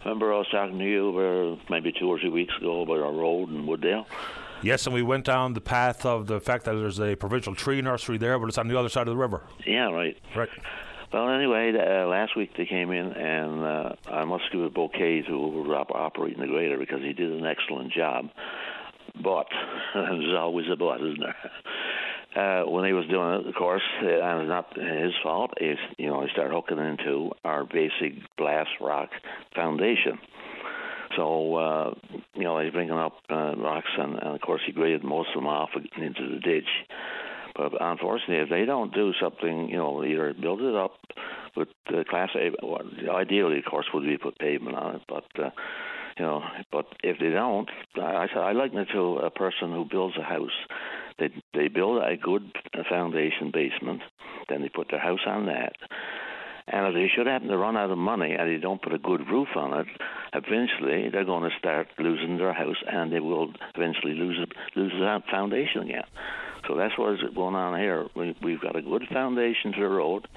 Remember, 0.05 0.33
I 0.33 0.39
was 0.39 0.49
talking 0.51 0.79
to 0.79 0.85
you 0.85 1.19
uh, 1.19 1.65
maybe 1.71 1.93
two 1.93 2.09
or 2.09 2.19
three 2.19 2.31
weeks 2.31 2.55
ago 2.57 2.83
about 2.83 3.01
our 3.01 3.13
road 3.13 3.51
in 3.51 3.67
Wooddale. 3.67 4.07
Yes, 4.63 4.87
and 4.87 4.95
we 4.95 5.03
went 5.03 5.25
down 5.25 5.55
the 5.55 5.61
path 5.61 6.05
of 6.05 6.27
the 6.27 6.41
fact 6.41 6.65
that 6.67 6.75
there's 6.75 7.01
a 7.01 7.15
provincial 7.15 7.55
tree 7.55 7.81
nursery 7.81 8.19
there, 8.19 8.39
but 8.39 8.49
it's 8.49 8.59
on 8.59 8.69
the 8.69 8.79
other 8.79 8.89
side 8.89 9.09
of 9.09 9.15
the 9.15 9.17
river. 9.17 9.43
Yeah, 9.67 9.91
right. 9.91 10.17
Right. 10.37 10.49
Well, 11.13 11.29
anyway, 11.29 11.73
uh, 11.75 12.07
last 12.07 12.37
week 12.37 12.51
they 12.57 12.67
came 12.67 12.93
in, 12.93 13.07
and 13.13 13.65
uh, 13.65 13.93
I 14.11 14.25
must 14.25 14.45
give 14.53 14.61
a 14.61 14.71
bouquet 14.71 15.23
to 15.23 15.29
who 15.29 15.63
was 15.63 15.87
operating 15.91 16.41
the 16.41 16.47
grader 16.47 16.79
because 16.79 17.01
he 17.01 17.13
did 17.13 17.33
an 17.33 17.47
excellent 17.47 17.93
job. 17.93 18.27
But 19.21 19.47
there's 19.95 20.37
always 20.39 20.67
a 20.71 20.77
but, 20.77 21.01
isn't 21.01 21.21
there? 21.21 21.37
Uh, 22.31 22.63
when 22.63 22.85
he 22.85 22.93
was 22.93 23.05
doing 23.09 23.41
it, 23.41 23.47
of 23.49 23.55
course, 23.57 23.83
uh, 24.05 24.07
and 24.07 24.43
it's 24.43 24.49
not 24.49 24.73
his 24.77 25.13
fault. 25.21 25.51
Is 25.61 25.79
you 25.99 26.07
know, 26.07 26.23
he 26.23 26.29
started 26.31 26.55
hooking 26.55 26.79
into 26.79 27.33
our 27.45 27.65
basic 27.65 28.13
blast 28.39 28.71
rock 28.81 29.09
foundation. 29.53 30.17
So 31.17 31.57
uh, 31.57 31.95
you 32.35 32.45
know, 32.45 32.61
he's 32.61 32.73
bringing 32.73 32.93
up 32.93 33.15
uh, 33.31 33.55
rocks, 33.57 33.91
and, 33.99 34.15
and 34.15 34.35
of 34.35 34.41
course, 34.41 34.63
he 34.67 34.73
graded 34.73 35.05
most 35.05 35.31
of 35.31 35.37
them 35.37 35.47
off 35.47 35.71
into 35.97 36.29
the 36.29 36.41
ditch. 36.41 36.69
But 37.57 37.73
unfortunately, 37.81 38.37
if 38.37 38.49
they 38.49 38.65
don't 38.65 38.95
do 38.95 39.13
something, 39.21 39.69
you 39.69 39.77
know, 39.77 40.05
either 40.05 40.35
build 40.35 40.61
it 40.61 40.75
up 40.75 40.93
with 41.57 41.69
uh, 41.89 42.05
Class 42.09 42.31
A, 42.37 42.51
well, 42.63 42.81
ideally, 43.11 43.59
of 43.59 43.65
course, 43.65 43.87
would 43.93 44.05
be 44.05 44.19
put 44.19 44.39
pavement 44.39 44.77
on 44.77 44.97
it, 44.97 45.03
but. 45.09 45.25
Uh, 45.39 45.51
you 46.19 46.27
know, 46.27 46.43
but 46.71 46.87
if 47.03 47.19
they 47.19 47.31
don't, 47.31 47.71
I, 47.97 48.27
I 48.37 48.53
liken 48.53 48.81
it 48.81 48.89
to 48.93 49.19
a 49.19 49.31
person 49.31 49.73
who 49.73 49.87
builds 49.91 50.17
a 50.19 50.23
house. 50.23 50.51
They 51.19 51.31
they 51.55 51.69
build 51.69 52.03
a 52.03 52.17
good 52.17 52.53
foundation 52.91 53.51
basement, 53.51 54.03
then 54.49 54.61
they 54.61 54.69
put 54.69 54.89
their 54.91 55.01
house 55.01 55.21
on 55.27 55.47
that, 55.47 55.77
and 56.73 56.87
if 56.87 56.95
they 56.95 57.09
should 57.15 57.27
happen 57.27 57.49
to 57.49 57.59
run 57.59 57.77
out 57.77 57.91
of 57.91 57.99
money 57.99 58.35
and 58.39 58.49
they 58.49 58.57
don't 58.57 58.81
put 58.81 58.95
a 58.95 58.99
good 58.99 59.29
roof 59.29 59.49
on 59.57 59.81
it, 59.81 59.87
eventually 60.33 61.09
they're 61.11 61.25
going 61.25 61.49
to 61.49 61.57
start 61.59 61.89
losing 61.99 62.39
their 62.39 62.53
house 62.53 62.77
and 62.87 63.13
they 63.13 63.19
will 63.19 63.53
eventually 63.75 64.15
lose 64.15 64.39
lose 64.77 64.93
that 65.01 65.25
foundation 65.31 65.83
again. 65.83 66.05
So 66.69 66.77
that's 66.77 66.97
what 66.97 67.15
is 67.15 67.21
going 67.35 67.57
on 67.57 67.79
here. 67.81 68.07
We, 68.15 68.37
we've 68.41 68.61
got 68.61 68.77
a 68.77 68.83
good 68.83 69.09
foundation 69.13 69.73
to 69.73 69.81
the 69.81 69.89
road, 69.89 70.29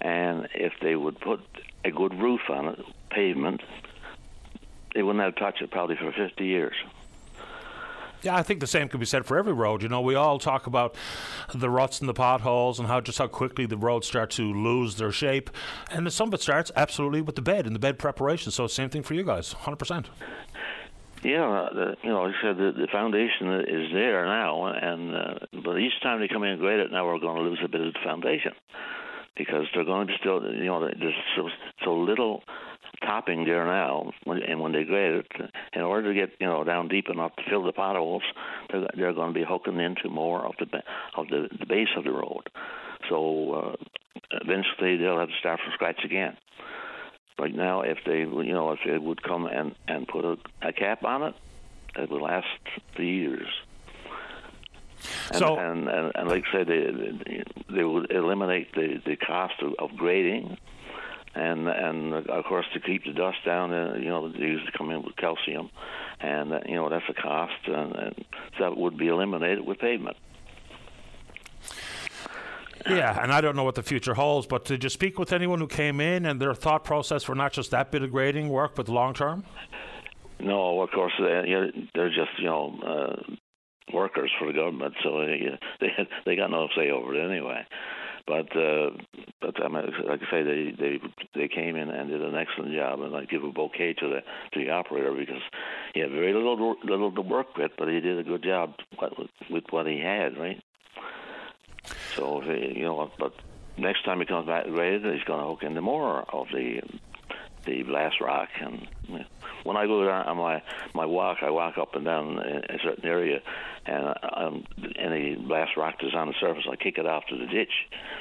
and 0.00 0.48
if 0.54 0.72
they 0.82 0.96
would 0.96 1.20
put 1.20 1.40
a 1.84 1.90
good 1.90 2.14
roof 2.14 2.40
on 2.48 2.68
it, 2.68 2.78
pavement, 3.10 3.60
they 4.94 5.02
wouldn't 5.02 5.24
have 5.24 5.36
touched 5.36 5.62
it 5.62 5.70
probably 5.70 5.96
for 5.96 6.10
50 6.12 6.44
years. 6.44 6.74
Yeah, 8.22 8.36
I 8.36 8.42
think 8.42 8.60
the 8.60 8.66
same 8.66 8.88
could 8.88 9.00
be 9.00 9.06
said 9.06 9.26
for 9.26 9.36
every 9.36 9.52
road. 9.52 9.82
You 9.82 9.88
know, 9.88 10.00
we 10.00 10.14
all 10.14 10.38
talk 10.38 10.66
about 10.66 10.94
the 11.52 11.68
ruts 11.68 12.00
and 12.00 12.08
the 12.08 12.14
potholes 12.14 12.78
and 12.78 12.86
how 12.86 13.00
just 13.00 13.18
how 13.18 13.26
quickly 13.26 13.66
the 13.66 13.76
roads 13.76 14.06
start 14.06 14.30
to 14.32 14.52
lose 14.52 14.96
their 14.96 15.10
shape, 15.10 15.50
and 15.90 16.10
some 16.12 16.28
of 16.28 16.34
it 16.34 16.40
starts 16.40 16.70
absolutely 16.76 17.20
with 17.20 17.34
the 17.34 17.42
bed 17.42 17.66
and 17.66 17.74
the 17.74 17.80
bed 17.80 17.98
preparation. 17.98 18.52
So 18.52 18.66
same 18.68 18.90
thing 18.90 19.02
for 19.02 19.14
you 19.14 19.24
guys, 19.24 19.52
hundred 19.52 19.78
percent. 19.78 20.08
Yeah, 21.24 21.68
the, 21.72 21.96
you 22.02 22.10
know, 22.10 22.22
like 22.22 22.34
I 22.42 22.48
said, 22.48 22.56
the, 22.58 22.72
the 22.72 22.88
foundation 22.90 23.52
is 23.60 23.92
there 23.92 24.24
now, 24.26 24.66
and 24.66 25.14
uh, 25.14 25.34
but 25.64 25.78
each 25.78 25.92
time 26.02 26.20
they 26.20 26.28
come 26.28 26.42
in 26.42 26.50
and 26.50 26.60
grade 26.60 26.80
it, 26.80 26.90
now 26.90 27.06
we're 27.06 27.20
going 27.20 27.36
to 27.36 27.42
lose 27.42 27.60
a 27.64 27.68
bit 27.68 27.80
of 27.80 27.92
the 27.92 27.98
foundation 28.04 28.52
because 29.36 29.66
they're 29.74 29.84
going 29.84 30.08
to 30.08 30.14
still, 30.18 30.42
you 30.52 30.64
know, 30.64 30.80
there's 30.80 31.14
so, 31.36 31.48
so 31.84 31.94
little 31.94 32.42
topping 33.02 33.44
there 33.44 33.66
now, 33.66 34.12
and 34.26 34.60
when 34.60 34.72
they 34.72 34.84
grade 34.84 35.24
it, 35.24 35.50
in 35.72 35.82
order 35.82 36.12
to 36.12 36.18
get 36.18 36.30
you 36.40 36.46
know 36.46 36.64
down 36.64 36.88
deep 36.88 37.08
enough 37.08 37.34
to 37.36 37.42
fill 37.48 37.64
the 37.64 37.72
potholes, 37.72 38.22
they're, 38.70 38.88
they're 38.96 39.12
going 39.12 39.32
to 39.32 39.38
be 39.38 39.44
hooking 39.44 39.80
into 39.80 40.08
more 40.08 40.44
of 40.44 40.54
the 40.58 40.66
of 41.16 41.28
the, 41.28 41.48
the 41.58 41.66
base 41.66 41.88
of 41.96 42.04
the 42.04 42.12
road. 42.12 42.48
So 43.08 43.52
uh, 43.52 43.84
eventually 44.42 44.96
they'll 44.96 45.18
have 45.18 45.28
to 45.28 45.38
start 45.38 45.60
from 45.60 45.72
scratch 45.74 46.04
again. 46.04 46.36
Right 47.38 47.54
now, 47.54 47.82
if 47.82 47.98
they 48.06 48.20
you 48.20 48.52
know 48.52 48.72
if 48.72 48.80
they 48.86 48.98
would 48.98 49.22
come 49.22 49.46
and 49.46 49.74
and 49.88 50.06
put 50.06 50.24
a, 50.24 50.36
a 50.62 50.72
cap 50.72 51.04
on 51.04 51.22
it, 51.22 51.34
it 51.96 52.10
would 52.10 52.22
last 52.22 52.46
for 52.94 53.02
years. 53.02 53.48
And, 55.30 55.38
so, 55.38 55.58
and, 55.58 55.88
and, 55.88 56.12
and 56.14 56.28
like 56.28 56.44
I 56.52 56.58
said, 56.58 56.68
they, 56.68 57.42
they 57.74 57.82
would 57.82 58.12
eliminate 58.12 58.72
the, 58.74 59.00
the 59.04 59.16
cost 59.16 59.54
of, 59.60 59.72
of 59.80 59.96
grading 59.96 60.58
and 61.34 61.68
and 61.68 62.14
of 62.14 62.44
course 62.44 62.66
to 62.74 62.80
keep 62.80 63.04
the 63.04 63.12
dust 63.12 63.38
down, 63.44 63.72
uh, 63.72 63.94
you 63.98 64.08
know, 64.08 64.30
they 64.30 64.38
used 64.38 64.66
to 64.66 64.76
come 64.76 64.90
in 64.90 65.02
with 65.02 65.16
calcium, 65.16 65.70
and 66.20 66.52
uh, 66.52 66.60
you 66.66 66.74
know 66.74 66.88
that's 66.88 67.04
a 67.08 67.14
cost, 67.14 67.52
and, 67.66 67.94
and 67.94 68.24
that 68.60 68.76
would 68.76 68.98
be 68.98 69.08
eliminated 69.08 69.66
with 69.66 69.78
pavement. 69.78 70.16
Yeah, 72.88 73.22
and 73.22 73.32
I 73.32 73.40
don't 73.40 73.54
know 73.54 73.64
what 73.64 73.76
the 73.76 73.82
future 73.82 74.14
holds, 74.14 74.46
but 74.46 74.64
did 74.64 74.82
you 74.82 74.90
speak 74.90 75.18
with 75.18 75.32
anyone 75.32 75.60
who 75.60 75.68
came 75.68 76.00
in 76.00 76.26
and 76.26 76.40
their 76.40 76.54
thought 76.54 76.84
process 76.84 77.22
for 77.22 77.34
not 77.34 77.52
just 77.52 77.70
that 77.70 77.92
bit 77.92 78.02
of 78.02 78.10
grading 78.10 78.48
work, 78.48 78.74
but 78.74 78.88
long 78.88 79.14
term? 79.14 79.44
No, 80.40 80.80
of 80.80 80.90
course, 80.90 81.12
you 81.18 81.24
know, 81.24 81.70
they're 81.94 82.08
just 82.08 82.38
you 82.38 82.46
know 82.46 82.78
uh, 82.84 83.34
workers 83.94 84.30
for 84.38 84.48
the 84.48 84.52
government, 84.52 84.94
so 85.02 85.20
uh, 85.20 85.26
they 85.80 85.88
they 86.26 86.36
got 86.36 86.50
no 86.50 86.68
say 86.76 86.90
over 86.90 87.14
it 87.14 87.24
anyway. 87.24 87.64
But 88.26 88.56
uh, 88.56 88.90
but 89.40 89.62
I 89.62 89.68
mean, 89.68 89.92
like 90.06 90.20
I 90.22 90.30
say, 90.30 90.42
they 90.42 90.74
they 90.78 91.00
they 91.34 91.48
came 91.48 91.76
in 91.76 91.90
and 91.90 92.08
did 92.08 92.22
an 92.22 92.36
excellent 92.36 92.72
job, 92.74 93.00
and 93.00 93.16
I 93.16 93.24
give 93.24 93.42
a 93.42 93.50
bouquet 93.50 93.94
to 93.94 94.08
the 94.08 94.20
to 94.52 94.64
the 94.64 94.70
operator 94.70 95.12
because 95.12 95.42
he 95.94 96.00
had 96.00 96.10
very 96.10 96.32
little 96.32 96.76
little 96.84 97.12
to 97.12 97.20
work 97.20 97.56
with, 97.56 97.72
but 97.76 97.88
he 97.88 98.00
did 98.00 98.18
a 98.18 98.22
good 98.22 98.42
job 98.42 98.74
with, 99.50 99.64
what 99.70 99.86
he 99.86 99.98
had, 99.98 100.38
right? 100.38 100.62
So 102.14 102.42
you 102.44 102.84
know, 102.84 103.10
but 103.18 103.34
next 103.76 104.04
time 104.04 104.20
he 104.20 104.26
comes 104.26 104.46
back 104.46 104.66
graded, 104.66 105.02
he's 105.12 105.24
going 105.24 105.40
to 105.40 105.46
hook 105.46 105.62
into 105.62 105.80
more 105.80 106.24
of 106.32 106.46
the 106.52 106.80
the 107.64 107.82
blast 107.82 108.20
rock 108.20 108.48
and. 108.60 108.86
You 109.08 109.18
know, 109.18 109.24
when 109.64 109.76
I 109.76 109.86
go 109.86 110.04
down 110.04 110.26
on 110.26 110.36
my 110.36 110.62
my 110.94 111.06
walk, 111.06 111.38
I 111.42 111.50
walk 111.50 111.78
up 111.78 111.94
and 111.94 112.04
down 112.04 112.38
a 112.38 112.78
certain 112.82 113.04
area, 113.04 113.40
and 113.86 114.14
um, 114.34 114.64
any 114.96 115.36
blast 115.36 115.76
rock 115.76 115.96
that's 116.00 116.14
on 116.14 116.28
the 116.28 116.34
surface, 116.40 116.64
I 116.70 116.76
kick 116.76 116.98
it 116.98 117.06
off 117.06 117.26
to 117.28 117.36
the 117.36 117.46
ditch 117.46 117.72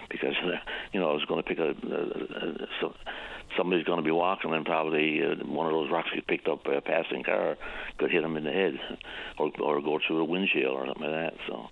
because 0.09 0.35
you 0.93 0.99
know 0.99 1.09
I 1.09 1.13
was 1.13 1.25
going 1.25 1.41
to 1.41 1.47
pick 1.47 1.59
a, 1.59 1.69
a, 1.69 2.63
a 2.63 2.67
so 2.79 2.93
somebody's 3.57 3.85
going 3.85 3.99
to 3.99 4.03
be 4.03 4.11
walking 4.11 4.53
and 4.53 4.65
probably 4.65 5.21
uh, 5.23 5.35
one 5.45 5.65
of 5.65 5.73
those 5.73 5.91
rocks 5.91 6.09
get 6.13 6.27
picked 6.27 6.47
up 6.47 6.63
by 6.63 6.75
a 6.75 6.81
passing 6.81 7.23
car 7.23 7.57
could 7.97 8.11
hit 8.11 8.21
them 8.21 8.37
in 8.37 8.43
the 8.43 8.51
head 8.51 8.79
or 9.37 9.51
or 9.59 9.81
go 9.81 9.99
through 10.05 10.19
a 10.19 10.25
windshield 10.25 10.73
or 10.73 10.85
something 10.85 11.03
like 11.03 11.33
that. 11.33 11.33
So. 11.47 11.69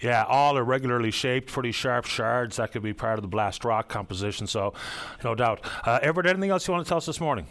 Yeah, 0.00 0.24
all 0.24 0.56
irregularly 0.56 1.10
shaped, 1.10 1.50
pretty 1.50 1.72
sharp 1.72 2.04
shards 2.06 2.56
that 2.56 2.72
could 2.72 2.82
be 2.82 2.92
part 2.92 3.18
of 3.18 3.22
the 3.22 3.28
blast 3.28 3.64
rock 3.64 3.88
composition. 3.88 4.46
So, 4.46 4.74
no 5.24 5.34
doubt. 5.34 5.60
Uh, 5.84 5.98
Everett, 6.02 6.26
anything 6.26 6.50
else 6.50 6.66
you 6.68 6.74
want 6.74 6.84
to 6.84 6.88
tell 6.88 6.98
us 6.98 7.06
this 7.06 7.20
morning? 7.20 7.46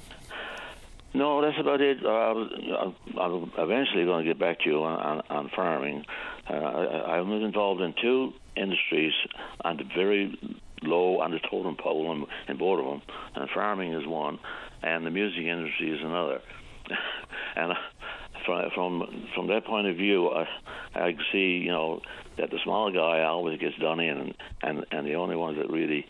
No, 1.14 1.42
that's 1.42 1.60
about 1.60 1.82
it. 1.82 2.06
Uh, 2.06 2.90
I'm 3.20 3.52
eventually 3.58 4.06
going 4.06 4.26
to 4.26 4.30
get 4.30 4.40
back 4.40 4.60
to 4.60 4.70
you 4.70 4.84
on, 4.84 5.00
on, 5.00 5.24
on 5.30 5.52
farming. 5.56 6.06
Uh, 6.50 6.54
I, 6.54 7.18
I'm 7.18 7.32
involved 7.32 7.82
in 7.82 7.94
two 8.00 8.34
industries 8.56 9.14
on 9.62 9.78
the 9.78 9.84
very 9.84 10.38
low 10.84 11.20
on 11.20 11.32
the 11.32 11.40
totem 11.50 11.76
pole 11.76 12.12
in, 12.12 12.26
in 12.48 12.58
both 12.58 12.80
of 12.80 12.86
them, 12.86 13.02
and 13.36 13.50
farming 13.50 13.94
is 13.94 14.06
one, 14.06 14.40
and 14.84 15.06
the 15.06 15.10
music 15.10 15.44
industry 15.44 15.92
is 15.92 16.02
another. 16.02 16.42
and 17.56 17.72
uh, 17.72 17.76
from 18.48 18.72
from 18.74 19.28
from 19.36 19.48
that 19.48 19.66
point 19.66 19.88
of 19.88 19.96
view, 19.96 20.30
I, 20.30 20.48
I 20.96 21.16
see 21.32 21.62
you 21.64 21.72
know 21.72 22.02
that 22.38 22.50
the 22.50 22.60
small 22.64 22.92
guy 22.92 23.24
always 23.24 23.60
gets 23.60 23.78
done 23.78 24.00
in, 24.00 24.18
and 24.18 24.34
and, 24.64 24.86
and 24.92 25.08
the 25.08 25.16
only 25.16 25.36
ones 25.36 25.58
that 25.58 25.70
really 25.70 26.06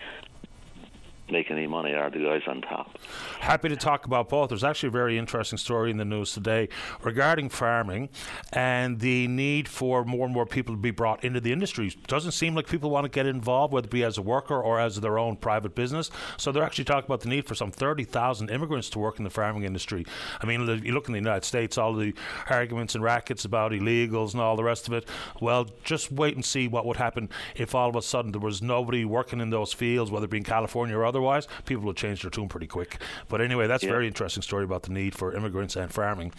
make 1.29 1.51
any 1.51 1.67
money 1.67 1.93
are 1.93 2.09
the 2.09 2.19
guys 2.19 2.41
on 2.47 2.61
top. 2.61 2.97
Happy 3.39 3.69
to 3.69 3.75
talk 3.75 4.05
about 4.05 4.29
both. 4.29 4.49
There's 4.49 4.63
actually 4.63 4.87
a 4.87 4.91
very 4.91 5.17
interesting 5.17 5.57
story 5.57 5.91
in 5.91 5.97
the 5.97 6.05
news 6.05 6.33
today 6.33 6.69
regarding 7.01 7.49
farming 7.49 8.09
and 8.53 8.99
the 8.99 9.27
need 9.27 9.67
for 9.67 10.03
more 10.03 10.25
and 10.25 10.33
more 10.33 10.45
people 10.45 10.75
to 10.75 10.79
be 10.79 10.91
brought 10.91 11.23
into 11.23 11.39
the 11.39 11.51
industry. 11.51 11.87
It 11.87 12.07
doesn't 12.07 12.31
seem 12.31 12.55
like 12.55 12.67
people 12.67 12.89
want 12.89 13.05
to 13.05 13.09
get 13.09 13.25
involved, 13.25 13.73
whether 13.73 13.85
it 13.85 13.91
be 13.91 14.03
as 14.03 14.17
a 14.17 14.21
worker 14.21 14.61
or 14.61 14.79
as 14.79 14.99
their 15.01 15.19
own 15.19 15.35
private 15.35 15.75
business. 15.75 16.09
So 16.37 16.51
they're 16.51 16.63
actually 16.63 16.85
talking 16.85 17.05
about 17.05 17.21
the 17.21 17.29
need 17.29 17.45
for 17.45 17.55
some 17.55 17.71
30,000 17.71 18.49
immigrants 18.49 18.89
to 18.91 18.99
work 18.99 19.17
in 19.17 19.23
the 19.23 19.29
farming 19.29 19.63
industry. 19.63 20.05
I 20.41 20.45
mean, 20.45 20.61
you 20.83 20.93
look 20.93 21.07
in 21.07 21.13
the 21.13 21.19
United 21.19 21.43
States, 21.43 21.77
all 21.77 21.93
the 21.93 22.13
arguments 22.49 22.95
and 22.95 23.03
rackets 23.03 23.45
about 23.45 23.71
illegals 23.71 24.33
and 24.33 24.41
all 24.41 24.55
the 24.55 24.63
rest 24.63 24.87
of 24.87 24.93
it. 24.93 25.07
Well, 25.41 25.67
just 25.83 26.11
wait 26.11 26.35
and 26.35 26.45
see 26.45 26.67
what 26.67 26.85
would 26.85 26.97
happen 26.97 27.29
if 27.55 27.75
all 27.75 27.89
of 27.89 27.95
a 27.95 28.01
sudden 28.01 28.31
there 28.31 28.41
was 28.41 28.61
nobody 28.61 29.05
working 29.05 29.41
in 29.41 29.49
those 29.49 29.73
fields, 29.73 30.11
whether 30.11 30.25
it 30.25 30.31
be 30.31 30.37
in 30.37 30.43
California 30.43 30.95
or 30.97 31.05
other 31.05 31.16
otherwise, 31.17 31.47
people 31.65 31.83
will 31.83 31.93
change 31.93 32.21
their 32.21 32.31
tune 32.31 32.47
pretty 32.47 32.67
quick. 32.67 33.01
But 33.27 33.41
anyway, 33.41 33.67
that's 33.67 33.83
Yeah. 33.83 33.89
a 33.89 33.93
very 33.93 34.07
interesting 34.07 34.43
story 34.43 34.63
about 34.63 34.83
the 34.83 34.93
need 34.93 35.15
for 35.15 35.33
immigrants 35.33 35.75
and 35.75 35.91
farming. 35.91 36.31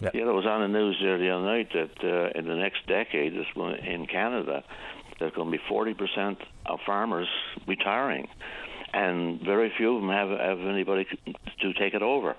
Yeah, 0.00 0.10
there 0.12 0.32
was 0.32 0.46
on 0.46 0.60
the 0.60 0.68
news 0.68 0.96
there 1.02 1.18
the 1.18 1.30
other 1.30 1.44
night 1.44 1.72
that 1.72 2.04
uh, 2.04 2.38
in 2.38 2.46
the 2.46 2.54
next 2.56 2.86
decade, 2.86 3.34
this 3.34 3.46
in 3.84 4.06
Canada, 4.06 4.62
there's 5.18 5.32
going 5.32 5.50
to 5.50 5.56
be 5.58 5.62
40% 5.68 6.36
of 6.66 6.80
farmers 6.86 7.28
retiring, 7.66 8.28
and 8.92 9.40
very 9.40 9.70
few 9.76 9.96
of 9.96 10.02
them 10.02 10.10
have, 10.10 10.30
have 10.30 10.60
anybody 10.60 11.06
to 11.60 11.72
take 11.74 11.94
it 11.94 12.02
over. 12.02 12.36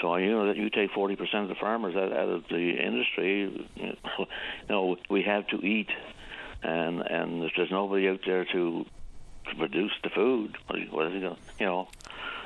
So 0.00 0.14
you 0.16 0.30
know 0.30 0.46
that 0.46 0.56
you 0.56 0.70
take 0.70 0.92
40% 0.92 1.42
of 1.42 1.48
the 1.48 1.54
farmers 1.56 1.96
out, 1.96 2.12
out 2.12 2.28
of 2.28 2.44
the 2.50 2.70
industry. 2.78 3.66
You 3.76 3.96
know, 4.68 4.96
we 5.10 5.22
have 5.22 5.46
to 5.48 5.56
eat, 5.56 5.88
and 6.62 7.00
and 7.00 7.42
if 7.44 7.52
there's 7.56 7.70
nobody 7.70 8.08
out 8.08 8.20
there 8.26 8.44
to, 8.52 8.84
to 9.50 9.56
produce 9.56 9.92
the 10.02 10.10
food, 10.10 10.56
what 10.66 10.78
is- 10.78 11.14
it 11.14 11.20
going? 11.20 11.36
You 11.58 11.66
know. 11.66 11.88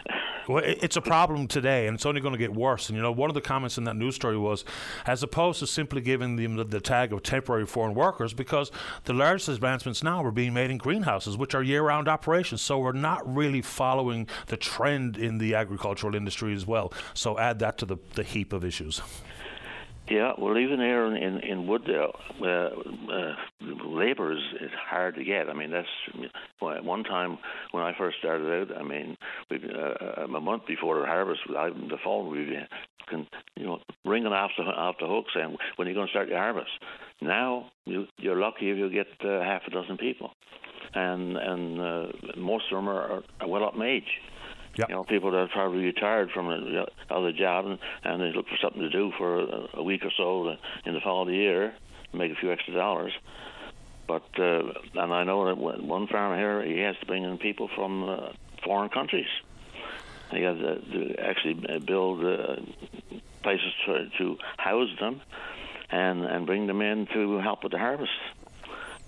Well, 0.49 0.65
it's 0.65 0.97
a 0.97 1.01
problem 1.01 1.47
today, 1.47 1.87
and 1.87 1.95
it's 1.95 2.05
only 2.05 2.21
going 2.21 2.33
to 2.33 2.39
get 2.39 2.53
worse. 2.53 2.89
And 2.89 2.97
you 2.97 3.03
know, 3.03 3.13
one 3.13 3.31
of 3.31 3.35
the 3.35 3.41
comments 3.41 3.79
in 3.79 3.85
that 3.85 3.95
news 3.95 4.17
story 4.17 4.37
was, 4.37 4.65
as 5.07 5.23
opposed 5.23 5.61
to 5.61 5.69
simply 5.69 6.01
giving 6.01 6.35
them 6.35 6.57
the, 6.57 6.65
the 6.65 6.81
tag 6.81 7.13
of 7.13 7.23
temporary 7.23 7.65
foreign 7.65 7.95
workers, 7.95 8.35
because 8.35 8.73
the 9.05 9.13
largest 9.13 9.49
advancements 9.49 10.03
now 10.03 10.25
are 10.25 10.33
being 10.33 10.53
made 10.53 10.73
in 10.73 10.79
greenhouses, 10.79 11.37
which 11.37 11.55
are 11.55 11.63
year-round 11.63 12.09
operations. 12.09 12.61
So 12.61 12.81
we're 12.81 12.91
not 12.91 13.23
really 13.33 13.63
following 13.63 14.27
the 14.49 14.57
trend 14.57 15.17
in 15.17 15.39
the 15.39 15.55
agricultural 15.55 16.17
industry 16.17 16.53
as 16.55 16.67
well. 16.67 16.93
So 17.15 17.39
add 17.39 17.61
that 17.61 17.79
to 17.79 17.87
the, 17.87 17.99
the 18.15 18.25
heap 18.25 18.53
of 18.53 18.65
issues. 18.65 19.01
Yeah, 20.09 20.33
well, 20.37 20.59
even 20.59 20.81
here 20.81 21.07
in 21.07 21.39
in, 21.39 21.67
Wooddale, 21.67 22.13
uh, 22.43 22.45
uh, 23.13 23.35
labor 23.87 24.33
is, 24.33 24.43
is 24.61 24.71
hard 24.89 25.15
to 25.15 25.25
get. 25.25 25.49
I 25.49 25.55
mean, 25.55 25.71
that's 25.71 25.87
one 26.61 27.05
time 27.05 27.39
when 27.71 27.85
I 27.85 27.93
first 27.97 28.19
started 28.19 28.71
out. 28.71 28.77
I 28.77 28.83
mean, 28.83 29.17
uh, 29.51 30.23
a 30.25 30.41
month 30.41 30.67
before 30.67 31.07
harvest, 31.07 31.41
the 31.47 31.97
phone 32.03 32.29
would 32.29 32.47
be, 32.47 32.59
can, 33.09 33.29
you 33.57 33.65
know, 33.65 33.79
ringing 34.05 34.33
off 34.33 34.51
the 34.59 35.07
hook 35.07 35.27
saying 35.35 35.57
when 35.77 35.87
are 35.87 35.91
you 35.91 35.97
going 35.97 36.09
to 36.09 36.13
start 36.13 36.29
your 36.29 36.39
harvest. 36.39 36.71
Now 37.21 37.71
you 37.87 38.07
you're 38.19 38.41
lucky 38.41 38.71
if 38.71 38.79
you 38.79 38.91
get 38.91 39.07
uh, 39.25 39.41
half 39.45 39.63
a 39.69 39.71
dozen 39.71 39.99
people, 39.99 40.33
and 40.95 41.37
and 41.37 41.81
uh, 41.81 42.07
most 42.37 42.65
of 42.73 42.77
them 42.77 42.89
are, 42.89 43.23
are 43.41 43.49
well 43.49 43.65
up 43.65 43.77
in 43.77 43.83
age. 43.83 44.21
Yep. 44.77 44.89
You 44.89 44.95
know, 44.95 45.05
people 45.05 45.31
that 45.33 45.37
are 45.37 45.49
probably 45.49 45.85
retired 45.85 46.31
from 46.31 46.49
a 46.49 46.87
other 47.11 47.33
job 47.33 47.67
and, 47.67 47.79
and 48.05 48.23
they 48.23 48.33
look 48.35 48.49
for 48.49 48.57
something 48.57 48.81
to 48.81 48.89
do 48.89 49.13
for 49.19 49.41
a, 49.41 49.69
a 49.75 49.83
week 49.83 50.03
or 50.05 50.11
so 50.17 50.57
in 50.87 50.95
the 50.95 51.01
fall 51.01 51.23
of 51.23 51.29
the 51.29 51.35
year, 51.35 51.75
make 52.15 52.33
a 52.33 52.35
few 52.35 52.51
extra 52.51 52.73
dollars. 52.73 53.13
But 54.07 54.25
uh, 54.39 54.73
and 54.95 55.13
I 55.13 55.25
know 55.25 55.47
that 55.47 55.59
one 55.59 56.07
farmer 56.07 56.37
here 56.37 56.63
he 56.65 56.81
has 56.83 56.97
to 57.01 57.07
bring 57.07 57.23
in 57.25 57.39
people 57.39 57.69
from 57.75 58.09
uh, 58.09 58.33
foreign 58.65 58.89
countries. 58.89 59.29
He 60.31 60.41
has 60.43 60.57
to, 60.57 60.81
to 60.81 61.17
actually 61.21 61.79
build 61.81 62.25
uh, 62.25 62.57
places 63.43 63.73
to, 63.87 64.09
to 64.19 64.39
house 64.57 64.91
them 64.99 65.21
and 65.91 66.25
and 66.25 66.47
bring 66.47 66.67
them 66.67 66.81
in 66.81 67.07
to 67.09 67.39
help 67.39 67.63
with 67.63 67.73
the 67.73 67.79
harvest 67.79 68.13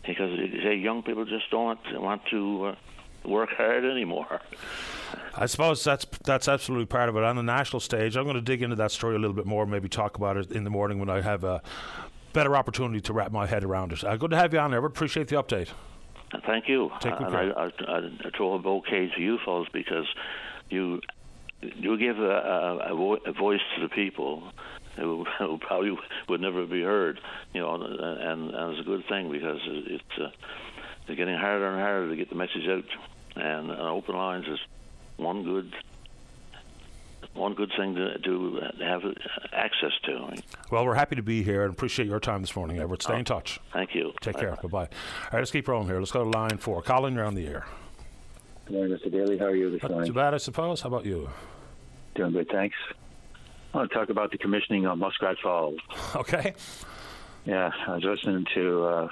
because 0.07 0.39
say 0.63 0.77
young 0.77 1.03
people 1.03 1.25
just 1.25 1.51
don't 1.51 1.65
want 1.65 1.85
to, 1.85 2.01
want 2.01 2.23
to 2.27 2.65
uh, 2.67 2.75
work 3.25 3.51
hard 3.51 3.85
anymore. 3.85 4.41
I 5.35 5.47
suppose 5.47 5.83
that's 5.83 6.07
that's 6.25 6.49
absolutely 6.49 6.87
part 6.87 7.09
of 7.09 7.17
it. 7.17 7.25
On 7.25 7.37
the 7.37 7.43
national 7.43 7.81
stage, 7.81 8.17
I'm 8.17 8.25
going 8.25 8.37
to 8.37 8.43
dig 8.43 8.63
into 8.63 8.77
that 8.77 8.93
story 8.93 9.17
a 9.17 9.19
little 9.19 9.35
bit 9.35 9.47
more, 9.47 9.67
maybe 9.67 9.89
talk 9.89 10.17
about 10.17 10.37
it 10.37 10.53
in 10.53 10.65
the 10.65 10.71
morning 10.71 10.99
when 10.99 11.11
I 11.11 11.21
have 11.21 11.45
a 11.45 11.63
better 12.33 12.57
opportunity 12.57 13.01
to 13.01 13.13
wrap 13.13 13.33
my 13.33 13.47
head 13.47 13.65
around 13.65 13.93
it. 13.93 14.05
Uh, 14.05 14.17
good 14.17 14.31
to 14.31 14.37
have 14.37 14.53
you 14.53 14.59
on 14.59 14.71
there. 14.71 14.85
Appreciate 14.85 15.29
the 15.29 15.37
update. 15.37 15.69
Thank 16.47 16.69
you. 16.69 16.91
Take 17.01 17.17
good 17.19 17.29
and 17.29 17.33
care. 17.33 17.59
I, 17.59 17.65
I, 17.65 17.97
I 17.99 18.31
throw 18.37 18.55
a 18.55 18.59
bouquet 18.59 19.11
to 19.15 19.21
you 19.21 19.39
folks 19.45 19.71
because 19.73 20.07
you 20.69 21.01
you 21.61 21.97
give 21.97 22.19
a, 22.19 22.23
a, 22.23 22.77
a, 22.93 22.95
vo- 22.95 23.21
a 23.25 23.33
voice 23.33 23.61
to 23.77 23.83
the 23.83 23.89
people 23.89 24.53
who, 24.97 25.25
who 25.39 25.59
probably 25.59 25.97
would 26.29 26.41
never 26.41 26.67
be 26.67 26.83
heard. 26.83 27.21
You 27.53 27.63
know, 27.63 27.75
and, 27.75 28.51
and 28.51 28.73
it's 28.73 28.81
a 28.81 28.85
good 28.85 29.07
thing 29.09 29.31
because 29.31 29.61
it's 29.65 30.19
uh, 30.21 30.31
it's 31.07 31.17
getting 31.17 31.37
harder 31.37 31.69
and 31.69 31.81
harder 31.81 32.11
to 32.11 32.17
get 32.17 32.29
the 32.31 32.37
message 32.37 32.67
out. 32.69 32.85
And, 33.37 33.71
and 33.71 33.81
open 33.81 34.15
lines 34.17 34.47
is 34.47 34.61
one 35.17 35.43
good 35.45 35.73
one 37.35 37.55
good 37.55 37.73
thing 37.77 37.95
to, 37.97 38.17
to 38.19 38.61
have 38.81 39.03
access 39.53 39.91
to. 40.05 40.37
Well, 40.71 40.85
we're 40.85 40.95
happy 40.95 41.17
to 41.17 41.23
be 41.23 41.43
here 41.43 41.65
and 41.65 41.73
appreciate 41.73 42.07
your 42.07 42.21
time 42.21 42.43
this 42.43 42.55
morning, 42.55 42.79
Everett. 42.79 43.03
Stay 43.03 43.19
in 43.19 43.25
touch. 43.25 43.59
Thank 43.73 43.95
you. 43.95 44.13
Take 44.21 44.35
Bye. 44.35 44.41
care. 44.41 44.57
Bye 44.63 44.69
bye. 44.69 44.79
All 44.79 44.87
right, 45.33 45.39
let's 45.41 45.51
keep 45.51 45.67
rolling 45.67 45.89
here. 45.89 45.99
Let's 45.99 46.13
go 46.13 46.23
to 46.23 46.31
line 46.31 46.59
four. 46.59 46.81
Colin, 46.83 47.15
you're 47.15 47.25
on 47.25 47.35
the 47.35 47.47
air. 47.47 47.67
Good 48.67 48.75
morning, 48.77 48.97
Mr. 48.97 49.11
Daly. 49.11 49.37
How 49.37 49.47
are 49.47 49.57
you 49.57 49.71
this 49.71 49.83
Not 49.83 49.91
morning? 49.91 50.07
too 50.09 50.15
bad, 50.15 50.33
I 50.33 50.39
suppose. 50.39 50.81
How 50.81 50.89
about 50.89 51.05
you? 51.05 51.29
Doing 52.15 52.33
good, 52.33 52.49
thanks. 52.51 52.77
I 53.73 53.79
want 53.79 53.91
to 53.91 53.99
talk 53.99 54.09
about 54.11 54.31
the 54.31 54.39
commissioning 54.39 54.87
of 54.87 54.97
Muskrat 54.99 55.37
Falls. 55.43 55.79
Okay. 56.17 56.55
Yeah, 57.45 57.71
I 57.87 57.97
was 57.97 58.05
listening 58.05 58.47
to 58.55 58.85
uh, 58.85 59.09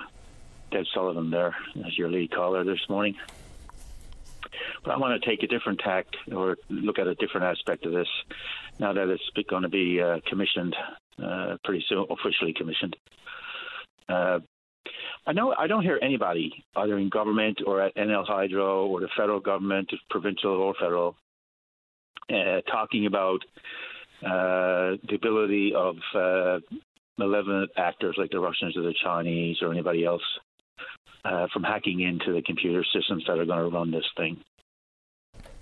Des 0.70 0.84
Sullivan 0.94 1.30
there 1.30 1.54
as 1.84 1.98
your 1.98 2.08
lead 2.08 2.30
caller 2.30 2.64
this 2.64 2.78
morning. 2.88 3.14
But 4.84 4.92
I 4.92 4.98
want 4.98 5.20
to 5.20 5.28
take 5.28 5.42
a 5.42 5.46
different 5.46 5.80
tack 5.80 6.06
or 6.34 6.56
look 6.68 6.98
at 6.98 7.06
a 7.06 7.14
different 7.16 7.46
aspect 7.46 7.86
of 7.86 7.92
this 7.92 8.08
now 8.78 8.92
that 8.92 9.08
it's 9.08 9.48
going 9.48 9.62
to 9.62 9.68
be 9.68 10.00
uh, 10.00 10.18
commissioned 10.28 10.74
uh, 11.22 11.56
pretty 11.64 11.84
soon, 11.88 12.06
officially 12.10 12.54
commissioned. 12.56 12.96
Uh, 14.08 14.40
I 15.26 15.32
know 15.32 15.54
I 15.56 15.66
don't 15.68 15.82
hear 15.82 15.98
anybody, 16.02 16.64
either 16.74 16.98
in 16.98 17.08
government 17.08 17.60
or 17.64 17.80
at 17.80 17.94
NL 17.94 18.26
Hydro 18.26 18.86
or 18.86 19.00
the 19.00 19.08
federal 19.16 19.40
government, 19.40 19.90
provincial 20.10 20.50
or 20.50 20.74
federal, 20.74 21.16
uh, 22.28 22.60
talking 22.62 23.06
about 23.06 23.40
uh, 24.24 24.96
the 25.08 25.14
ability 25.14 25.72
of 25.74 25.96
uh, 26.14 26.58
malevolent 27.18 27.70
actors 27.76 28.16
like 28.18 28.30
the 28.30 28.40
Russians 28.40 28.76
or 28.76 28.82
the 28.82 28.94
Chinese 29.02 29.58
or 29.62 29.70
anybody 29.70 30.04
else 30.04 30.22
uh, 31.24 31.46
from 31.52 31.62
hacking 31.62 32.00
into 32.00 32.32
the 32.32 32.42
computer 32.42 32.84
systems 32.92 33.24
that 33.26 33.38
are 33.38 33.44
going 33.44 33.70
to 33.70 33.76
run 33.76 33.90
this 33.90 34.08
thing. 34.16 34.38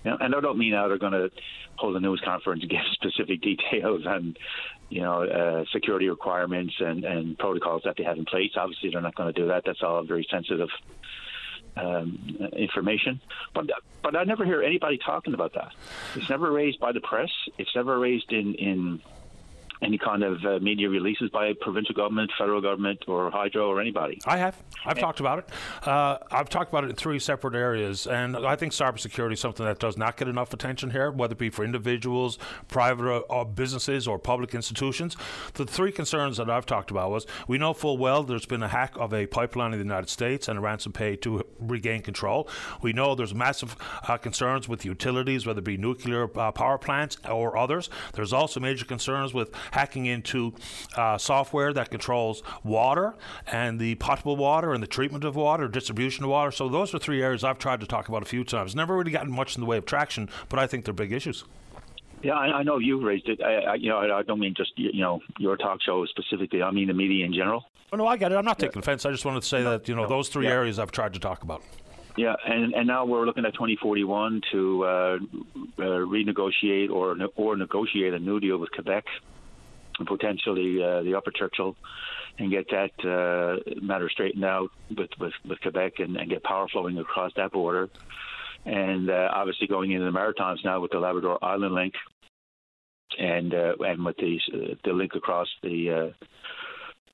You 0.05 0.13
know, 0.13 0.17
and 0.21 0.35
I 0.35 0.41
don't 0.41 0.59
mean 0.59 0.73
now 0.73 0.89
they're 0.89 0.99
going 0.99 1.13
to 1.13 1.31
hold 1.77 1.97
a 1.97 2.01
news 2.01 2.23
conference 2.25 2.63
and 2.63 2.71
give 2.71 2.81
specific 2.93 3.43
details 3.43 4.03
and 4.07 4.39
you 4.89 5.03
know 5.03 5.23
uh, 5.23 5.65
security 5.73 6.09
requirements 6.09 6.75
and, 6.79 7.05
and 7.05 7.39
protocols 7.39 7.83
that 7.85 7.95
they 7.97 8.05
have 8.05 8.17
in 8.17 8.25
place. 8.25 8.51
Obviously, 8.57 8.91
they're 8.91 9.01
not 9.01 9.15
going 9.15 9.33
to 9.33 9.41
do 9.41 9.49
that. 9.49 9.63
That's 9.67 9.83
all 9.83 10.03
very 10.05 10.27
sensitive 10.31 10.69
um, 11.77 12.49
information. 12.57 13.21
But 13.55 13.71
but 14.03 14.17
I 14.17 14.25
never 14.25 14.45
hear 14.45 14.63
anybody 14.63 14.99
talking 15.05 15.35
about 15.35 15.55
that. 15.55 15.73
It's 16.17 16.31
never 16.31 16.51
raised 16.51 16.81
by 16.81 16.93
the 16.93 17.01
press. 17.01 17.31
It's 17.59 17.75
never 17.75 17.99
raised 17.99 18.33
in 18.33 18.55
in 18.55 19.01
any 19.83 19.99
kind 19.99 20.23
of 20.23 20.45
uh, 20.45 20.59
media 20.61 20.89
releases 20.89 21.31
by 21.31 21.53
provincial 21.61 21.95
government, 21.95 22.31
federal 22.39 22.61
government, 22.61 23.05
or 23.07 23.31
hydro 23.31 23.69
or 23.69 23.81
anybody. 23.81 24.21
I 24.27 24.37
have. 24.37 24.63
I've 24.85 24.99
talked 24.99 25.21
about 25.21 25.41
it. 25.41 25.49
Uh, 25.87 26.19
I've 26.31 26.49
talked 26.49 26.71
about 26.71 26.85
it 26.85 26.91
in 26.91 26.97
three 26.97 27.19
separate 27.19 27.55
areas, 27.55 28.07
and 28.07 28.37
I 28.37 28.57
think 28.57 28.73
cybersecurity 28.73 29.35
is 29.35 29.41
something 29.41 29.65
that 29.67 29.79
does 29.79 29.97
not 29.97 30.17
get 30.17 30.29
enough 30.29 30.53
attention 30.53 30.91
here, 30.91 31.11
whether 31.11 31.33
it 31.33 31.39
be 31.39 31.51
for 31.51 31.65
individuals, 31.65 32.39
private 32.69 33.25
businesses, 33.55 34.07
or 34.07 34.19
public 34.19 34.55
institutions. 34.55 35.17
The 35.55 35.65
three 35.65 35.93
concerns 35.93 36.37
that 36.37 36.51
I've 36.51 36.67
talked 36.67 36.91
about 36.91 37.11
was 37.11 37.27
we 37.49 37.59
know 37.59 37.73
full 37.73 37.99
well 37.99 38.23
there's 38.23 38.47
been 38.47 38.63
a 38.63 38.69
hack 38.69 38.93
of 38.97 39.13
a 39.13 39.27
pipeline 39.27 39.73
in 39.73 39.79
the 39.79 39.85
United 39.85 40.09
States 40.09 40.49
and 40.49 40.59
a 40.59 40.61
ransom 40.61 40.93
paid 40.93 41.23
to 41.23 41.45
regain 41.59 42.03
control. 42.03 42.49
We 42.83 42.93
know 42.93 43.15
there's 43.15 43.35
massive 43.35 43.77
uh, 44.09 44.17
concerns 44.19 44.69
with 44.69 44.85
utilities, 44.85 45.47
whether 45.47 45.61
it 45.61 45.65
be 45.65 45.77
nuclear 45.77 46.31
uh, 46.39 46.53
power 46.53 46.79
plants 46.79 47.17
or 47.29 47.57
others. 47.57 47.91
There's 48.15 48.33
also 48.33 48.61
major 48.61 48.85
concerns 48.85 49.35
with 49.35 49.51
hacking 49.73 50.07
into 50.07 50.53
uh, 50.97 51.19
software 51.19 51.73
that 51.73 51.91
controls 51.91 52.43
water 52.65 53.15
and 53.47 53.79
the 53.79 53.95
potable 53.97 54.37
water 54.37 54.73
and 54.73 54.83
the 54.83 54.87
treatment 54.87 55.25
of 55.25 55.37
water, 55.37 55.69
distribution 55.69 56.25
of 56.25 56.31
water. 56.31 56.51
So 56.51 56.69
those 56.69 56.95
are 56.95 56.99
three 56.99 57.23
areas 57.23 57.45
I've 57.45 57.59
tried 57.59 57.81
to 57.81 57.87
talk 57.87 58.09
about 58.09 58.23
a 58.23 58.27
few 58.27 58.45
times. 58.45 58.75
Never 58.75 58.97
really 58.97 59.11
gotten 59.13 59.33
much 59.33 59.55
in 59.57 59.61
the 59.61 59.67
way 59.67 59.77
of 59.77 59.87
traction, 59.87 60.29
but 60.49 60.59
I 60.59 60.67
think 60.67 60.85
they're 60.85 60.95
big 60.95 61.13
issues. 61.13 61.45
Yeah, 62.23 62.35
I, 62.35 62.59
I 62.59 62.63
know 62.65 62.79
you 62.79 63.01
raised 63.05 63.29
it. 63.31 63.41
I, 63.43 63.55
I, 63.61 63.75
you 63.77 63.89
know, 63.89 63.97
I, 63.99 64.19
I 64.19 64.23
don't 64.23 64.41
mean 64.41 64.55
just 64.55 64.73
you 64.77 65.01
know 65.01 65.21
your 65.39 65.57
talk 65.57 65.81
show 65.83 66.05
specifically. 66.07 66.63
I 66.63 66.71
mean 66.71 66.89
the 66.89 66.95
media 66.95 67.25
in 67.25 67.33
general. 67.33 67.65
Oh, 67.93 67.97
no, 67.97 68.07
I 68.07 68.19
get 68.19 68.31
it. 68.31 68.37
I'm 68.37 68.45
not 68.45 68.59
taking 68.59 68.79
offense. 68.79 69.05
I 69.07 69.11
just 69.11 69.25
wanted 69.25 69.41
to 69.41 69.49
say 69.49 69.63
that 69.63 69.89
you 69.89 69.95
know 69.97 70.07
those 70.07 70.29
three 70.29 70.45
Yeah. 70.47 70.53
areas 70.53 70.79
I've 70.79 70.93
tried 70.93 71.15
to 71.15 71.19
talk 71.19 71.43
about. 71.43 71.63
Yeah, 72.19 72.35
and 72.47 72.75
and 72.75 72.87
now 72.87 73.07
we're 73.07 73.25
looking 73.25 73.47
at 73.47 73.55
2041 73.55 74.43
to 74.53 74.85
uh, 74.85 74.89
uh, 74.89 75.19
renegotiate 75.79 76.91
or 76.91 77.17
or 77.37 77.57
negotiate 77.57 78.13
a 78.13 78.19
new 78.19 78.39
deal 78.39 78.59
with 78.59 78.71
Quebec, 78.73 79.05
potentially 80.07 80.83
uh, 80.83 81.03
the 81.03 81.15
Upper 81.15 81.31
Churchill, 81.31 81.77
and 82.39 82.51
get 82.51 82.67
that 82.71 82.91
uh, 83.05 83.81
matter 83.81 84.09
straightened 84.11 84.45
out 84.45 84.71
with 84.97 85.11
with, 85.19 85.33
with 85.49 85.61
Quebec 85.61 85.95
and, 85.99 86.17
and 86.17 86.31
get 86.31 86.43
power 86.43 86.69
flowing 86.69 86.99
across 86.99 87.33
that 87.37 87.53
border, 87.53 87.89
and 88.65 89.11
uh, 89.11 89.29
obviously 89.33 89.67
going 89.67 89.93
into 89.93 90.05
the 90.05 90.13
Maritimes 90.13 90.61
now 90.65 90.81
with 90.81 90.91
the 90.91 90.99
Labrador 90.99 91.43
Island 91.43 91.75
link, 91.75 91.95
and 93.19 93.55
uh, 93.55 93.75
and 93.81 94.05
with 94.05 94.17
the 94.17 94.41
uh, 94.53 94.75
the 94.85 94.93
link 94.93 95.13
across 95.15 95.49
the 95.63 95.91
uh, 95.91 96.27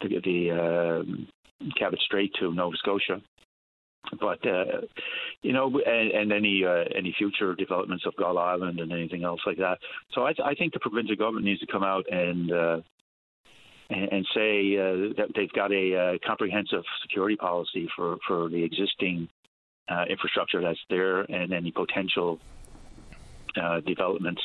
the, 0.00 0.20
the 0.24 0.50
uh, 0.50 1.68
Cabot 1.78 2.00
Strait 2.00 2.32
to 2.40 2.52
Nova 2.52 2.76
Scotia 2.76 3.20
but 4.20 4.46
uh, 4.46 4.82
you 5.42 5.52
know, 5.52 5.80
and, 5.84 6.10
and 6.10 6.32
any 6.32 6.64
uh, 6.64 6.84
any 6.94 7.14
future 7.16 7.54
developments 7.54 8.04
of 8.06 8.16
Gull 8.16 8.38
Island 8.38 8.80
and 8.80 8.92
anything 8.92 9.24
else 9.24 9.40
like 9.46 9.58
that. 9.58 9.78
So 10.12 10.22
I, 10.26 10.32
I 10.44 10.54
think 10.54 10.72
the 10.72 10.80
provincial 10.80 11.16
government 11.16 11.44
needs 11.44 11.60
to 11.60 11.66
come 11.66 11.82
out 11.82 12.04
and 12.10 12.52
uh, 12.52 12.80
and, 13.90 14.12
and 14.12 14.26
say 14.34 14.76
uh, 14.76 15.14
that 15.16 15.28
they've 15.34 15.52
got 15.52 15.72
a 15.72 15.96
uh, 15.96 16.26
comprehensive 16.26 16.82
security 17.02 17.36
policy 17.36 17.88
for 17.96 18.16
for 18.26 18.48
the 18.48 18.62
existing 18.62 19.28
uh, 19.88 20.04
infrastructure 20.08 20.60
that's 20.60 20.78
there 20.90 21.20
and 21.20 21.52
any 21.52 21.70
potential 21.70 22.38
developments, 23.86 24.42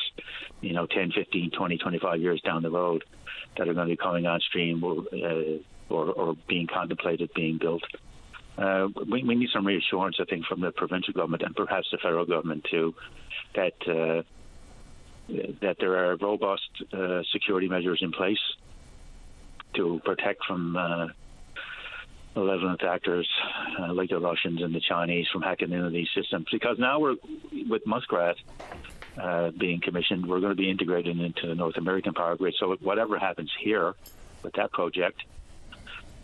you 0.62 0.72
know, 0.72 0.86
10, 0.86 1.12
15, 1.14 1.50
20, 1.50 1.76
25 1.76 2.20
years 2.22 2.40
down 2.40 2.62
the 2.62 2.70
road 2.70 3.04
that 3.58 3.68
are 3.68 3.74
going 3.74 3.86
to 3.86 3.92
be 3.92 3.96
coming 3.96 4.24
on 4.24 4.40
stream 4.40 4.82
or, 4.82 5.04
or 5.90 6.34
being 6.48 6.66
contemplated 6.66 7.28
being 7.34 7.58
built. 7.58 7.82
Uh, 8.56 8.88
we, 9.10 9.24
we, 9.24 9.34
need 9.34 9.48
some 9.52 9.66
reassurance, 9.66 10.16
I 10.20 10.24
think, 10.24 10.44
from 10.46 10.60
the 10.60 10.72
provincial 10.72 11.14
government 11.14 11.42
and 11.42 11.56
perhaps 11.56 11.88
the 11.90 11.98
federal 11.98 12.26
government 12.26 12.66
too, 12.70 12.94
that 13.54 13.74
uh, 13.86 14.22
that 15.62 15.76
there 15.78 15.96
are 16.04 16.16
robust 16.16 16.68
uh, 16.92 17.22
security 17.32 17.68
measures 17.68 18.00
in 18.02 18.12
place 18.12 18.38
to 19.74 20.00
protect 20.04 20.44
from 20.44 20.76
uh, 20.76 21.06
malevolent 22.34 22.82
actors 22.82 23.28
uh, 23.78 23.92
like 23.92 24.10
the 24.10 24.18
Russians 24.18 24.62
and 24.62 24.74
the 24.74 24.80
Chinese 24.80 25.26
from 25.32 25.42
hacking 25.42 25.72
into 25.72 25.90
these 25.90 26.08
systems. 26.14 26.46
Because 26.50 26.78
now 26.78 26.98
we're 26.98 27.16
with 27.68 27.86
Muskrat 27.86 28.36
uh, 29.20 29.50
being 29.50 29.80
commissioned, 29.80 30.26
we're 30.26 30.40
going 30.40 30.52
to 30.52 30.60
be 30.60 30.70
integrated 30.70 31.18
into 31.18 31.46
the 31.46 31.54
North 31.54 31.76
American 31.76 32.14
power 32.14 32.36
grid. 32.36 32.54
So 32.58 32.76
whatever 32.80 33.18
happens 33.18 33.50
here 33.62 33.94
with 34.42 34.54
that 34.54 34.72
project, 34.72 35.22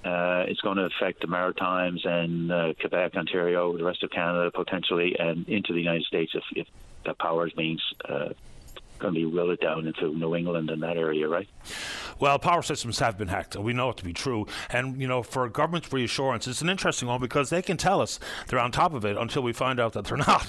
uh, 0.04 0.44
it's 0.46 0.60
going 0.60 0.76
to 0.76 0.84
affect 0.84 1.20
the 1.20 1.26
Maritimes 1.26 2.02
and 2.04 2.52
uh, 2.52 2.72
Quebec, 2.80 3.16
Ontario, 3.16 3.76
the 3.76 3.84
rest 3.84 4.02
of 4.02 4.10
Canada 4.10 4.50
potentially, 4.52 5.16
and 5.18 5.48
into 5.48 5.72
the 5.72 5.80
United 5.80 6.04
States 6.04 6.32
if, 6.34 6.44
if 6.54 6.66
that 7.04 7.18
power 7.18 7.46
is 7.46 7.52
being 7.52 7.78
uh, 8.08 8.30
going 8.98 9.14
to 9.14 9.30
be 9.30 9.38
it 9.38 9.60
down 9.60 9.86
into 9.86 10.14
New 10.14 10.34
England 10.34 10.70
and 10.70 10.82
that 10.82 10.96
area, 10.96 11.28
right? 11.28 11.48
Well, 12.18 12.38
power 12.38 12.62
systems 12.62 12.98
have 12.98 13.16
been 13.16 13.28
hacked, 13.28 13.54
and 13.54 13.64
we 13.64 13.72
know 13.72 13.90
it 13.90 13.96
to 13.98 14.04
be 14.04 14.12
true. 14.12 14.46
And, 14.70 15.00
you 15.00 15.06
know, 15.06 15.22
for 15.22 15.48
government 15.48 15.92
reassurance, 15.92 16.48
it's 16.48 16.60
an 16.62 16.68
interesting 16.68 17.06
one 17.06 17.20
because 17.20 17.50
they 17.50 17.62
can 17.62 17.76
tell 17.76 18.00
us 18.00 18.18
they're 18.48 18.58
on 18.58 18.72
top 18.72 18.92
of 18.92 19.04
it 19.04 19.16
until 19.16 19.42
we 19.42 19.52
find 19.52 19.78
out 19.78 19.92
that 19.92 20.06
they're 20.06 20.16
not. 20.28 20.46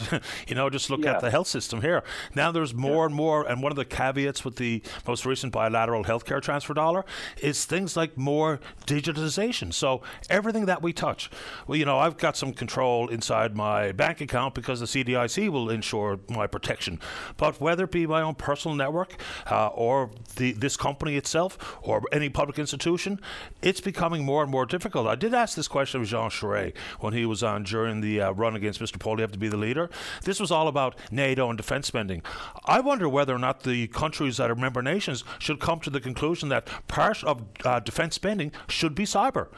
you 0.47 0.55
know, 0.55 0.69
just 0.69 0.89
look 0.89 1.03
yeah. 1.03 1.13
at 1.13 1.21
the 1.21 1.29
health 1.29 1.47
system 1.47 1.81
here. 1.81 2.03
Now 2.35 2.51
there's 2.51 2.73
more 2.73 3.03
yeah. 3.03 3.05
and 3.07 3.15
more, 3.15 3.47
and 3.47 3.61
one 3.61 3.71
of 3.71 3.75
the 3.75 3.85
caveats 3.85 4.43
with 4.43 4.55
the 4.55 4.81
most 5.07 5.25
recent 5.25 5.53
bilateral 5.53 6.03
healthcare 6.03 6.41
transfer 6.41 6.73
dollar 6.73 7.05
is 7.37 7.65
things 7.65 7.95
like 7.95 8.17
more 8.17 8.59
digitization. 8.87 9.73
So 9.73 10.01
everything 10.29 10.65
that 10.65 10.81
we 10.81 10.91
touch, 10.91 11.29
well, 11.67 11.77
you 11.77 11.85
know, 11.85 11.99
I've 11.99 12.17
got 12.17 12.35
some 12.35 12.53
control 12.53 13.09
inside 13.09 13.55
my 13.55 13.91
bank 13.91 14.21
account 14.21 14.55
because 14.55 14.79
the 14.79 14.85
CDIC 14.87 15.49
will 15.49 15.69
ensure 15.69 16.19
my 16.29 16.47
protection. 16.47 16.99
But 17.37 17.61
whether 17.61 17.83
it 17.83 17.91
be 17.91 18.07
my 18.07 18.21
own 18.21 18.35
personal 18.39 18.75
network 18.75 19.21
uh, 19.51 19.67
or 19.67 20.09
the, 20.37 20.53
this 20.53 20.75
company 20.75 21.15
itself, 21.15 21.77
or 21.83 22.01
any 22.11 22.29
public 22.29 22.57
institution, 22.57 23.19
it's 23.61 23.81
becoming 23.81 24.23
more 24.23 24.41
and 24.41 24.51
more 24.51 24.65
difficult. 24.65 25.05
I 25.05 25.15
did 25.15 25.35
ask 25.35 25.55
this 25.55 25.67
question 25.67 26.01
of 26.01 26.07
Jean 26.07 26.31
Charest 26.31 26.75
when 26.99 27.13
he 27.13 27.25
was 27.25 27.43
on 27.43 27.63
during 27.63 28.01
the 28.01 28.21
uh, 28.21 28.31
run 28.31 28.55
against 28.55 28.79
Mr. 28.79 28.97
Poilievre 28.97 29.33
to 29.33 29.37
be 29.37 29.49
the 29.49 29.57
leader. 29.57 29.89
This 30.23 30.39
was 30.39 30.49
all 30.49 30.67
about 30.67 30.95
NATO 31.11 31.49
and 31.49 31.57
defense 31.57 31.85
spending. 31.85 32.23
I 32.65 32.79
wonder 32.79 33.07
whether 33.07 33.35
or 33.35 33.39
not 33.39 33.61
the 33.61 33.87
countries 33.87 34.37
that 34.37 34.49
are 34.49 34.55
member 34.55 34.81
nations 34.81 35.23
should 35.37 35.59
come 35.59 35.79
to 35.81 35.89
the 35.89 35.99
conclusion 35.99 36.49
that 36.49 36.67
part 36.87 37.23
of 37.23 37.43
uh, 37.63 37.79
defense 37.81 38.15
spending 38.15 38.51
should 38.67 38.95
be 38.95 39.03
cyber 39.03 39.49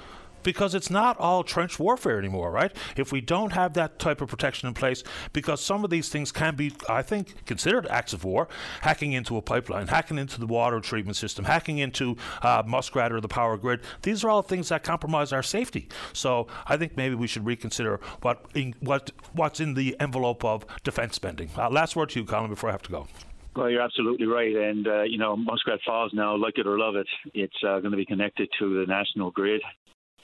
because 0.43 0.75
it's 0.75 0.89
not 0.89 1.17
all 1.19 1.43
trench 1.43 1.79
warfare 1.79 2.17
anymore, 2.17 2.51
right? 2.51 2.75
If 2.97 3.11
we 3.11 3.21
don't 3.21 3.51
have 3.53 3.73
that 3.73 3.99
type 3.99 4.21
of 4.21 4.29
protection 4.29 4.67
in 4.67 4.73
place, 4.73 5.03
because 5.33 5.61
some 5.61 5.83
of 5.83 5.89
these 5.89 6.09
things 6.09 6.31
can 6.31 6.55
be, 6.55 6.73
I 6.89 7.01
think, 7.01 7.45
considered 7.45 7.87
acts 7.87 8.13
of 8.13 8.23
war, 8.23 8.47
hacking 8.81 9.13
into 9.13 9.37
a 9.37 9.41
pipeline, 9.41 9.87
hacking 9.87 10.17
into 10.17 10.39
the 10.39 10.47
water 10.47 10.79
treatment 10.79 11.17
system, 11.17 11.45
hacking 11.45 11.77
into 11.77 12.17
uh, 12.41 12.63
Muskrat 12.65 13.11
or 13.11 13.21
the 13.21 13.27
power 13.27 13.57
grid. 13.57 13.81
These 14.01 14.23
are 14.23 14.29
all 14.29 14.41
things 14.41 14.69
that 14.69 14.83
compromise 14.83 15.33
our 15.33 15.43
safety. 15.43 15.89
So 16.13 16.47
I 16.67 16.77
think 16.77 16.97
maybe 16.97 17.15
we 17.15 17.27
should 17.27 17.45
reconsider 17.45 17.99
what 18.21 18.45
in, 18.55 18.75
what 18.79 19.11
what's 19.33 19.59
in 19.59 19.73
the 19.73 19.95
envelope 19.99 20.43
of 20.43 20.65
defense 20.83 21.15
spending. 21.15 21.49
Uh, 21.57 21.69
last 21.69 21.95
word 21.95 22.09
to 22.09 22.19
you, 22.19 22.25
Colin, 22.25 22.49
before 22.49 22.69
I 22.69 22.73
have 22.73 22.81
to 22.83 22.91
go. 22.91 23.07
Well, 23.55 23.69
you're 23.69 23.81
absolutely 23.81 24.27
right. 24.27 24.55
And, 24.55 24.87
uh, 24.87 25.01
you 25.03 25.17
know, 25.17 25.35
Muskrat 25.35 25.79
Falls 25.85 26.11
now, 26.13 26.37
like 26.37 26.57
it 26.57 26.65
or 26.65 26.77
love 26.77 26.95
it, 26.95 27.07
it's 27.33 27.55
uh, 27.67 27.79
going 27.79 27.91
to 27.91 27.97
be 27.97 28.05
connected 28.05 28.47
to 28.59 28.79
the 28.79 28.85
national 28.85 29.31
grid 29.31 29.61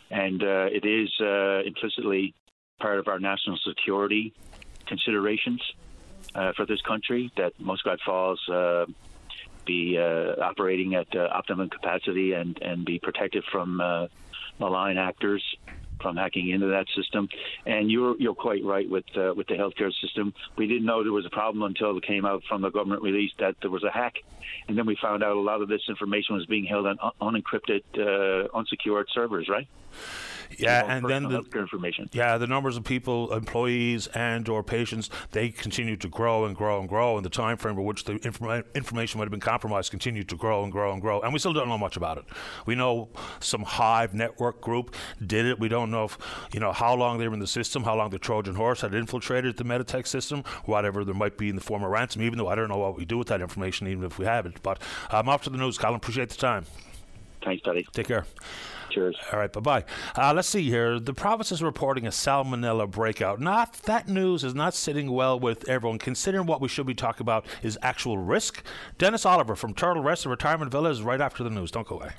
and 0.10 0.44
uh, 0.44 0.68
it 0.72 0.86
is 0.86 1.10
uh, 1.22 1.62
implicitly 1.66 2.34
part 2.80 3.00
of 3.00 3.08
our 3.08 3.20
national 3.20 3.58
security 3.58 4.34
considerations 4.86 5.62
uh, 6.36 6.54
for 6.56 6.66
this 6.66 6.82
country 6.82 7.32
that 7.38 7.54
Muskrat 7.60 8.00
Falls 8.06 8.40
uh, 8.50 8.86
be 9.66 9.98
uh, 9.98 10.36
operating 10.42 10.96
at 10.96 11.08
uh, 11.16 11.28
optimum 11.32 11.70
capacity 11.70 12.34
and, 12.34 12.58
and 12.62 12.86
be 12.86 13.00
protected 13.00 13.44
from 13.52 13.78
malign 14.60 14.98
actors 14.98 15.44
from 16.02 16.18
hacking 16.18 16.50
into 16.50 16.68
that 16.68 16.86
system. 16.96 17.28
And 17.66 17.92
you're 17.92 18.16
you're 18.20 18.36
quite 18.36 18.64
right 18.64 18.90
with 18.90 19.06
uh, 19.16 19.34
with 19.36 19.48
the 19.48 19.56
healthcare 19.56 19.92
system. 20.02 20.34
We 20.58 20.68
didn't 20.68 20.86
know 20.86 21.04
there 21.04 21.14
was 21.14 21.26
a 21.26 21.30
problem 21.30 21.64
until 21.64 21.98
it 21.98 22.04
came 22.04 22.26
out 22.26 22.44
from 22.48 22.62
the 22.62 22.70
government 22.70 23.02
release 23.02 23.32
that 23.40 23.56
there 23.62 23.72
was 23.72 23.84
a 23.84 23.92
hack, 23.92 24.16
and 24.68 24.78
then 24.78 24.86
we 24.86 24.98
found 25.02 25.24
out 25.24 25.36
a 25.36 25.40
lot 25.40 25.62
of 25.62 25.70
this 25.70 25.82
information 25.90 26.36
was 26.36 26.46
being 26.46 26.66
held 26.66 26.88
on 26.88 26.98
unencrypted, 27.22 27.84
uh, 27.98 28.48
unsecured 28.56 29.08
servers. 29.14 29.48
Right. 29.50 29.68
Yeah, 30.58 30.86
and 30.86 31.08
then 31.08 31.24
the 31.24 31.44
information. 31.56 32.10
Yeah, 32.12 32.38
the 32.38 32.48
numbers 32.48 32.78
of 32.78 32.84
people, 32.84 33.34
employees, 33.34 34.08
and 34.08 34.48
or 34.50 34.64
patients, 34.64 35.10
they 35.32 35.50
continue 35.50 35.96
to 35.98 36.08
grow 36.08 36.46
and 36.46 36.56
grow 36.56 36.80
and 36.80 36.90
grow, 36.90 37.18
and 37.18 37.26
the 37.26 37.30
time 37.30 37.58
frame 37.58 37.76
for 37.76 37.82
which 37.82 38.04
the 38.04 38.14
informa- 38.20 38.64
information 38.76 39.18
might 39.20 39.26
have 39.26 39.32
been 39.32 39.40
compromised 39.40 39.92
continued 39.92 40.30
to 40.30 40.36
grow 40.36 40.64
and 40.64 40.72
grow 40.72 40.92
and 40.94 41.02
grow, 41.02 41.22
and 41.22 41.34
we 41.34 41.40
still 41.40 41.54
don't 41.54 41.68
know 41.68 41.78
much 41.78 41.98
about 41.98 42.18
it. 42.18 42.26
We 42.66 42.76
know 42.76 43.10
some 43.40 43.64
Hive 43.64 44.14
network 44.14 44.62
group 44.62 44.96
did 45.26 45.46
it. 45.46 45.60
We 45.60 45.68
don't 45.68 45.92
know 45.92 46.06
if 46.06 46.18
you 46.54 46.60
know 46.60 46.72
how 46.72 46.96
long 46.96 47.18
they 47.18 47.28
were 47.28 47.34
in 47.34 47.40
the 47.40 47.48
system, 47.48 47.84
how 47.84 47.96
long 47.96 48.10
the 48.10 48.20
Trojan 48.20 48.56
horse 48.56 48.82
had 48.82 48.94
infiltrated 48.94 49.58
the 49.58 49.64
Meditech 49.64 50.08
system, 50.08 50.44
whatever 50.66 51.04
there 51.04 51.16
might 51.16 51.38
be 51.38 51.50
in 51.50 51.56
the 51.56 51.62
form 51.62 51.84
of 51.84 51.90
ransom. 51.90 52.22
Even 52.22 52.38
though 52.38 52.48
I 52.48 52.56
don't 52.56 52.70
know 52.70 52.78
what 52.78 52.98
we 52.98 53.06
do 53.06 53.18
with 53.18 53.28
that 53.28 53.42
information, 53.42 53.88
even 53.88 54.04
if 54.04 54.18
we 54.18 54.26
have 54.26 54.46
it. 54.46 54.62
But 54.64 54.82
I'm 55.10 55.28
um, 55.28 55.30
off 55.30 55.44
to 55.44 55.50
the 55.50 55.58
news, 55.58 55.78
Colin. 55.78 55.96
Appreciate 55.96 56.30
the 56.30 56.36
time. 56.36 56.66
Thanks, 57.44 57.64
buddy. 57.64 57.88
Take 57.94 58.08
care. 58.08 58.26
Cheers. 58.98 59.16
All 59.32 59.40
right, 59.40 59.52
bye 59.54 59.60
bye. 59.60 59.86
Uh, 60.16 60.34
let's 60.34 60.48
see 60.48 60.64
here. 60.64 61.00
The 61.00 61.14
province 61.14 61.52
is 61.52 61.62
reporting 61.62 62.08
a 62.08 62.10
salmonella 62.10 62.90
breakout. 62.90 63.40
Not 63.40 63.74
that 63.84 64.08
news 64.08 64.44
is 64.44 64.56
not 64.56 64.74
sitting 64.74 65.12
well 65.12 65.40
with 65.40 65.68
everyone, 65.70 66.00
considering 66.00 66.48
what 66.48 66.62
we 66.62 66.68
should 66.68 66.88
be 66.88 66.96
talking 66.96 67.22
about 67.22 67.46
is 67.62 67.78
actual 67.82 68.18
risk. 68.18 68.64
Dennis 68.98 69.26
Oliver 69.26 69.56
from 69.56 69.74
Turtle 69.74 70.02
Rest 70.02 70.26
and 70.26 70.32
Retirement 70.32 70.72
Villa 70.72 70.90
is 70.90 71.02
right 71.04 71.22
after 71.22 71.44
the 71.44 71.50
news. 71.52 71.70
Don't 71.70 71.88
go 71.88 71.96
away. 71.96 72.12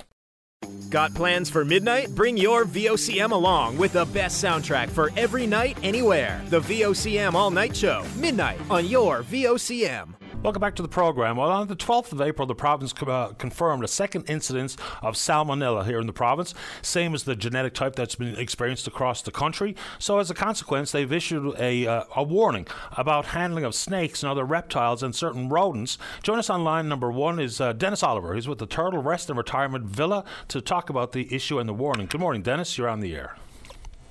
Got 0.89 1.13
plans 1.13 1.49
for 1.49 1.65
midnight? 1.65 2.15
Bring 2.15 2.37
your 2.37 2.65
VOCM 2.65 3.31
along 3.31 3.77
with 3.77 3.93
the 3.93 4.05
best 4.05 4.43
soundtrack 4.43 4.89
for 4.89 5.11
every 5.17 5.45
night, 5.45 5.77
anywhere. 5.83 6.41
The 6.49 6.61
VOCM 6.61 7.33
All 7.33 7.51
Night 7.51 7.75
Show, 7.75 8.05
midnight 8.17 8.59
on 8.69 8.87
your 8.87 9.23
VOCM. 9.23 10.18
Welcome 10.41 10.61
back 10.61 10.75
to 10.75 10.81
the 10.81 10.87
program. 10.87 11.35
Well, 11.35 11.51
on 11.51 11.67
the 11.67 11.75
12th 11.75 12.13
of 12.13 12.21
April, 12.21 12.47
the 12.47 12.55
province 12.55 12.93
uh, 13.05 13.33
confirmed 13.37 13.83
a 13.83 13.89
second 13.89 14.29
incidence 14.29 14.77
of 15.01 15.15
salmonella 15.15 15.85
here 15.85 15.99
in 15.99 16.07
the 16.07 16.13
province, 16.13 16.53
same 16.81 17.13
as 17.13 17.23
the 17.23 17.35
genetic 17.35 17.73
type 17.73 17.93
that's 17.97 18.15
been 18.15 18.37
experienced 18.37 18.87
across 18.87 19.21
the 19.21 19.31
country. 19.31 19.75
So, 19.99 20.17
as 20.17 20.31
a 20.31 20.33
consequence, 20.33 20.93
they've 20.93 21.11
issued 21.11 21.59
a, 21.59 21.85
uh, 21.85 22.03
a 22.15 22.23
warning 22.23 22.67
about 22.93 23.25
handling 23.25 23.65
of 23.65 23.75
snakes 23.75 24.23
and 24.23 24.31
other 24.31 24.45
reptiles 24.45 25.03
and 25.03 25.13
certain 25.13 25.49
rodents. 25.49 25.97
Join 26.23 26.39
us 26.39 26.49
on 26.49 26.63
line 26.63 26.87
number 26.87 27.11
one 27.11 27.37
is 27.37 27.59
uh, 27.59 27.73
Dennis 27.73 28.01
Oliver. 28.01 28.33
He's 28.33 28.47
with 28.47 28.59
the 28.59 28.65
Turtle 28.65 29.01
Rest 29.01 29.29
and 29.29 29.37
Retirement 29.37 29.87
Villa 29.87 30.23
to 30.47 30.61
talk 30.61 30.89
about 30.89 31.11
the 31.11 31.27
issue 31.35 31.59
and 31.59 31.67
the 31.67 31.73
warning. 31.73 32.07
Good 32.07 32.21
morning, 32.21 32.43
Dennis. 32.43 32.77
You're 32.77 32.87
on 32.87 33.01
the 33.01 33.13
air. 33.13 33.35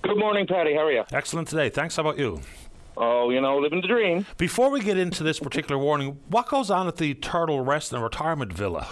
Good 0.02 0.18
morning, 0.18 0.46
Paddy. 0.46 0.74
How 0.74 0.84
are 0.84 0.92
you? 0.92 1.04
Excellent 1.10 1.48
today. 1.48 1.70
Thanks. 1.70 1.96
How 1.96 2.02
about 2.02 2.18
you? 2.18 2.42
Oh, 3.00 3.30
you 3.30 3.40
know, 3.40 3.58
living 3.58 3.80
the 3.80 3.86
dream. 3.86 4.26
Before 4.38 4.70
we 4.70 4.80
get 4.80 4.98
into 4.98 5.22
this 5.22 5.38
particular 5.38 5.80
warning, 5.80 6.18
what 6.28 6.48
goes 6.48 6.68
on 6.68 6.88
at 6.88 6.96
the 6.96 7.14
Turtle 7.14 7.60
Rest 7.60 7.92
and 7.92 8.02
Retirement 8.02 8.52
Villa? 8.52 8.88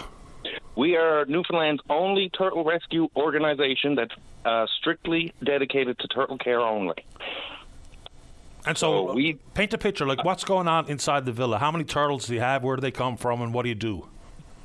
We 0.77 0.95
are 0.95 1.25
Newfoundland's 1.25 1.81
only 1.89 2.29
turtle 2.29 2.63
rescue 2.63 3.09
organization 3.17 3.95
that's 3.95 4.13
uh, 4.45 4.65
strictly 4.79 5.33
dedicated 5.43 5.99
to 5.99 6.07
turtle 6.07 6.37
care 6.37 6.61
only. 6.61 6.95
And 8.65 8.77
so, 8.77 9.07
so 9.07 9.13
we 9.13 9.33
paint 9.53 9.73
a 9.73 9.77
picture 9.77 10.05
like 10.05 10.23
what's 10.23 10.45
going 10.45 10.69
on 10.69 10.87
inside 10.87 11.25
the 11.25 11.33
villa. 11.33 11.57
How 11.57 11.71
many 11.71 11.83
turtles 11.83 12.27
do 12.27 12.33
you 12.33 12.39
have? 12.39 12.63
Where 12.63 12.77
do 12.77 12.81
they 12.81 12.91
come 12.91 13.17
from? 13.17 13.41
And 13.41 13.53
what 13.53 13.63
do 13.63 13.69
you 13.69 13.75
do? 13.75 14.07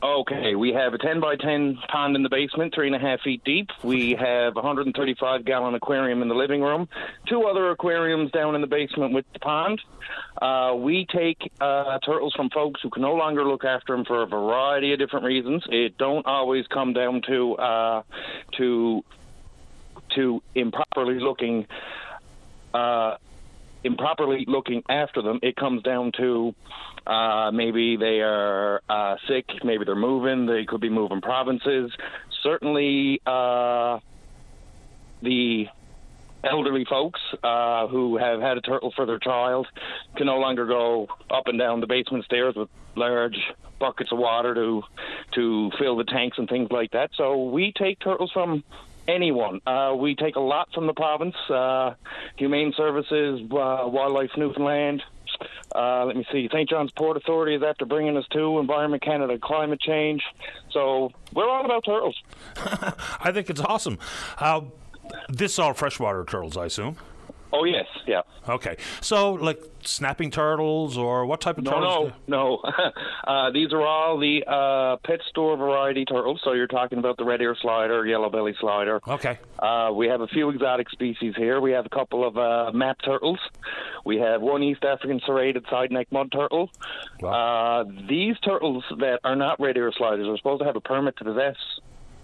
Okay, 0.03 0.57
we 0.57 0.73
have 0.73 0.95
a 0.95 0.99
10 0.99 1.21
by 1.21 1.37
10 1.37 1.79
pond 1.89 2.17
in 2.17 2.25
the 2.25 2.29
basement, 2.29 2.75
three 2.75 2.89
and 2.89 2.97
a 2.97 2.99
half 2.99 3.21
feet 3.21 3.45
deep. 3.45 3.69
We 3.85 4.17
have 4.19 4.57
a 4.57 4.61
135 4.61 5.45
gallon 5.45 5.77
aquarium 5.77 6.23
in 6.23 6.29
the 6.29 6.35
living 6.35 6.61
room, 6.61 6.89
two 7.29 7.45
other 7.45 7.71
aquariums 7.71 8.33
down 8.33 8.57
in 8.57 8.63
the 8.63 8.67
basement 8.67 9.15
with 9.15 9.25
the 9.33 9.39
pond. 9.39 9.81
Uh, 10.41 10.75
we 10.77 11.07
take 11.07 11.53
uh, 11.61 12.01
turtles 12.05 12.33
from 12.35 12.51
folks 12.51 12.81
who 12.83 12.91
can 12.91 13.03
no 13.03 13.15
longer 13.15 13.45
look 13.45 13.65
after 13.65 13.95
them 13.95 14.05
for 14.05 14.25
a 14.25 14.27
variety 14.27 14.93
of 14.93 14.99
different 14.99 15.25
reasons. 15.25 15.63
It 15.69 15.97
don't 15.99 16.27
always 16.27 16.67
come 16.67 16.93
down 16.95 17.23
to 17.29 17.55
uh, 17.55 18.03
to 18.59 19.05
to 20.17 20.43
improperly 20.57 21.21
looking 21.21 21.69
uh, 22.75 23.19
improperly 23.85 24.45
looking 24.47 24.83
after 24.89 25.23
them, 25.23 25.39
it 25.43 25.57
comes 25.57 25.83
down 25.83 26.13
to 26.19 26.55
uh, 27.07 27.51
maybe 27.53 27.97
they 27.97 28.21
are 28.21 28.81
uh, 28.89 29.17
sick, 29.29 29.47
maybe 29.65 29.85
they're 29.85 29.95
moving, 29.95 30.47
they 30.47 30.65
could 30.65 30.81
be 30.81 30.89
moving 30.89 31.21
provinces. 31.21 31.93
Certainly, 32.43 33.21
uh, 33.27 33.99
the 35.23 35.69
elderly 36.45 36.85
folks 36.85 37.21
uh, 37.43 37.87
who 37.87 38.17
have 38.17 38.41
had 38.41 38.57
a 38.57 38.61
turtle 38.61 38.93
for 38.95 39.07
their 39.07 39.19
child 39.19 39.67
can 40.17 40.27
no 40.27 40.39
longer 40.39 40.67
go 40.67 41.09
up 41.31 41.47
and 41.47 41.59
down 41.59 41.81
the 41.81 41.87
basement 41.87 42.25
stairs 42.25 42.55
with 42.57 42.69
large 42.97 43.39
buckets 43.79 44.13
of 44.13 44.19
water 44.19 44.55
to 44.55 44.83
to 45.35 45.71
fill 45.79 45.97
the 45.97 46.05
tanks 46.05 46.39
and 46.39 46.49
things 46.49 46.71
like 46.71 46.93
that. 46.93 47.11
So 47.17 47.45
we 47.45 47.73
take 47.73 47.99
turtles 47.99 48.31
from 48.33 48.63
anyone. 49.09 49.61
Uh, 49.67 49.95
we 49.99 50.15
take 50.15 50.37
a 50.37 50.41
lot 50.41 50.69
from 50.75 50.87
the 50.87 50.95
province. 50.95 51.37
Uh, 51.49 51.95
Humane 52.37 52.73
Services, 52.77 53.41
uh, 53.51 53.85
Wildlife 53.87 54.31
Newfoundland. 54.37 55.03
Uh, 55.75 56.05
let 56.05 56.17
me 56.17 56.27
see. 56.31 56.49
St. 56.53 56.69
John's 56.69 56.93
Port 56.93 57.17
Authority 57.17 57.55
is 57.55 57.63
after 57.63 57.87
bringing 57.87 58.17
us 58.17 58.27
to 58.33 58.59
Environment 58.59 59.03
Canada, 59.03 59.39
climate 59.39 59.81
change. 59.81 60.23
So 60.71 61.11
we're 61.33 61.49
all 61.49 61.65
about 61.65 61.85
turtles. 61.85 62.17
I 63.21 63.33
think 63.33 63.49
it's 63.49 63.61
awesome. 63.61 63.99
This 65.29 65.53
is 65.53 65.59
all 65.59 65.73
freshwater 65.73 66.25
turtles, 66.25 66.57
I 66.57 66.67
assume. 66.67 66.97
Oh 67.53 67.65
yes, 67.65 67.87
yeah. 68.07 68.23
Okay, 68.49 68.77
so 69.01 69.33
like 69.35 69.63
snapping 69.83 70.31
turtles 70.31 70.97
or 70.97 71.27
what 71.27 71.41
type 71.41 71.59
of 71.59 71.65
no, 71.65 71.71
turtles? 71.71 72.13
No, 72.27 72.61
no, 72.63 72.73
uh, 73.27 73.51
these 73.51 73.73
are 73.73 73.83
all 73.83 74.19
the 74.19 74.43
uh, 74.47 74.97
pet 75.05 75.21
store 75.29 75.57
variety 75.57 76.05
turtles. 76.05 76.41
So 76.43 76.53
you're 76.53 76.67
talking 76.67 76.99
about 76.99 77.19
the 77.19 77.25
red 77.25 77.43
ear 77.43 77.55
slider, 77.61 78.07
yellow 78.07 78.31
belly 78.31 78.55
slider. 78.59 79.01
Okay. 79.07 79.39
Uh, 79.59 79.91
we 79.95 80.09
have 80.09 80.23
a 80.23 80.27
few 80.29 80.49
exotic 80.49 80.89
species 80.91 81.35
here. 81.37 81.61
We 81.61 81.73
have 81.73 81.85
a 81.85 81.91
couple 81.91 82.27
of 82.27 82.39
uh, 82.39 82.71
map 82.73 82.99
turtles. 83.05 83.39
We 84.05 84.17
have 84.17 84.41
one 84.41 84.63
East 84.63 84.85
African 84.85 85.21
serrated 85.27 85.67
side 85.71 85.93
neck 85.93 86.09
mud 86.11 86.33
turtle. 86.33 86.71
Wow. 87.21 87.83
Uh, 87.83 87.85
these 88.09 88.39
turtles 88.41 88.85
that 88.99 89.21
are 89.25 89.37
not 89.37 89.61
red 89.61 89.77
ear 89.77 89.93
sliders 89.97 90.27
are 90.27 90.37
supposed 90.39 90.61
to 90.61 90.67
have 90.67 90.77
a 90.77 90.81
permit 90.81 91.17
to 91.19 91.25
possess 91.25 91.57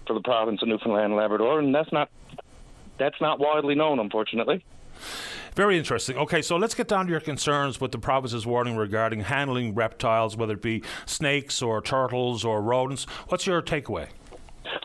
for 0.07 0.15
the 0.15 0.21
province 0.21 0.61
of 0.63 0.67
Newfoundland 0.67 1.05
and 1.05 1.15
Labrador, 1.15 1.59
and 1.59 1.73
that's 1.73 1.91
not 1.91 2.09
that's 2.97 3.19
not 3.21 3.39
widely 3.39 3.75
known, 3.75 3.99
unfortunately. 3.99 4.63
Very 5.55 5.77
interesting. 5.77 6.17
Okay, 6.17 6.41
so 6.41 6.55
let's 6.55 6.75
get 6.75 6.87
down 6.87 7.05
to 7.05 7.11
your 7.11 7.19
concerns 7.19 7.81
with 7.81 7.91
the 7.91 7.97
province's 7.97 8.45
warning 8.45 8.77
regarding 8.77 9.21
handling 9.21 9.75
reptiles, 9.75 10.37
whether 10.37 10.53
it 10.53 10.61
be 10.61 10.83
snakes 11.05 11.61
or 11.61 11.81
turtles 11.81 12.45
or 12.45 12.61
rodents. 12.61 13.05
What's 13.27 13.45
your 13.45 13.61
takeaway? 13.61 14.07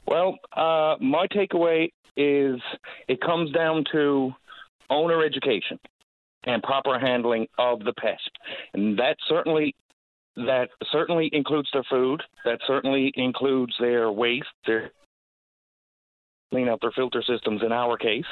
Well, 0.06 0.38
uh, 0.56 0.96
my 1.00 1.26
takeaway 1.28 1.90
is 2.16 2.60
it 3.08 3.20
comes 3.20 3.52
down 3.52 3.84
to 3.92 4.32
owner 4.90 5.24
education 5.24 5.78
and 6.44 6.62
proper 6.62 6.98
handling 6.98 7.46
of 7.58 7.80
the 7.80 7.92
pet, 7.94 8.18
and 8.74 8.98
that 8.98 9.16
certainly 9.28 9.74
that 10.36 10.68
certainly 10.90 11.30
includes 11.32 11.68
their 11.72 11.84
food. 11.88 12.22
That 12.44 12.58
certainly 12.66 13.12
includes 13.14 13.74
their 13.78 14.10
waste, 14.10 14.46
their 14.66 14.90
clean 16.54 16.68
out 16.68 16.80
their 16.80 16.92
filter 16.92 17.20
systems 17.20 17.64
in 17.64 17.72
our 17.72 17.96
case, 17.96 18.26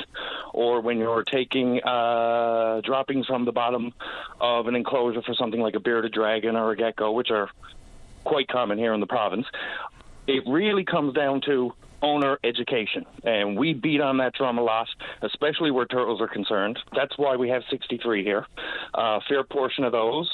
or 0.55 0.81
when 0.81 0.97
you're 0.97 1.25
taking 1.25 1.83
uh, 1.83 2.81
droppings 2.85 3.27
from 3.27 3.45
the 3.45 3.51
bottom 3.51 3.93
of 4.41 4.69
an 4.69 4.77
enclosure 4.77 5.23
for 5.23 5.35
something 5.35 5.61
like 5.61 5.75
a 5.75 5.81
bearded 5.81 6.13
dragon 6.13 6.55
or 6.55 6.71
a 6.71 6.77
gecko, 6.77 7.11
which 7.11 7.33
are 7.33 7.51
quite 8.23 8.47
common 8.47 8.79
here 8.79 8.95
in 8.95 9.01
the 9.01 9.09
province. 9.09 9.45
It 10.29 10.45
really 10.47 10.85
comes 10.85 11.15
down 11.15 11.41
to 11.47 11.73
owner 12.01 12.39
education, 12.45 13.07
and 13.25 13.59
we 13.59 13.75
beat 13.75 14.01
on 14.01 14.19
that 14.19 14.35
drum 14.35 14.57
a 14.57 14.63
lot, 14.63 14.87
especially 15.23 15.73
where 15.73 15.87
turtles 15.87 16.21
are 16.21 16.29
concerned. 16.29 16.79
That's 16.95 17.19
why 17.19 17.35
we 17.35 17.49
have 17.49 17.65
63 17.71 18.23
here. 18.23 18.47
Uh, 18.97 19.19
a 19.19 19.21
fair 19.29 19.43
portion 19.43 19.83
of 19.83 19.91
those 19.91 20.31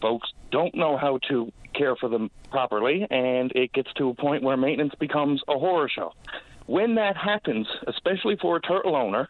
folks 0.00 0.28
don't 0.50 0.74
know 0.74 0.96
how 0.96 1.20
to 1.28 1.52
care 1.72 1.94
for 1.94 2.08
them 2.08 2.32
properly, 2.50 3.06
and 3.08 3.52
it 3.52 3.72
gets 3.72 3.92
to 3.94 4.08
a 4.08 4.14
point 4.14 4.42
where 4.42 4.56
maintenance 4.56 4.94
becomes 4.98 5.40
a 5.46 5.56
horror 5.56 5.88
show. 5.88 6.12
When 6.68 6.96
that 6.96 7.16
happens, 7.16 7.66
especially 7.86 8.36
for 8.36 8.56
a 8.56 8.60
turtle 8.60 8.94
owner, 8.94 9.28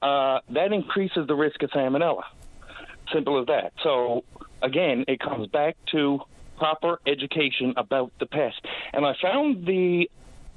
uh, 0.00 0.38
that 0.50 0.72
increases 0.72 1.26
the 1.26 1.34
risk 1.34 1.62
of 1.64 1.70
salmonella. 1.70 2.22
Simple 3.12 3.40
as 3.40 3.46
that. 3.46 3.72
So, 3.82 4.22
again, 4.62 5.04
it 5.08 5.18
comes 5.18 5.48
back 5.48 5.76
to 5.92 6.20
proper 6.56 7.00
education 7.04 7.74
about 7.76 8.12
the 8.20 8.26
pet. 8.26 8.52
And 8.92 9.04
I 9.04 9.14
found 9.20 9.66
the 9.66 10.08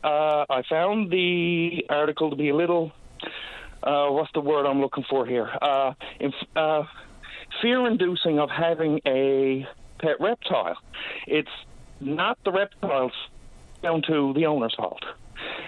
uh, 0.04 0.46
I 0.50 0.62
found 0.70 1.12
the 1.12 1.86
article 1.90 2.30
to 2.30 2.36
be 2.36 2.50
a 2.50 2.56
little 2.56 2.92
uh, 3.84 4.08
what's 4.10 4.32
the 4.34 4.42
word 4.42 4.68
I'm 4.68 4.80
looking 4.80 5.06
for 5.10 5.26
here? 5.26 5.50
Uh, 5.60 5.94
inf- 6.20 6.56
uh, 6.56 6.84
fear-inducing 7.62 8.40
of 8.40 8.50
having 8.50 9.02
a 9.08 9.68
pet 10.00 10.20
reptile. 10.20 10.78
It's 11.26 11.50
not 12.00 12.38
the 12.46 12.52
reptiles 12.52 13.14
down 13.82 14.04
to 14.08 14.34
the 14.34 14.46
owner's 14.46 14.76
fault. 14.76 15.04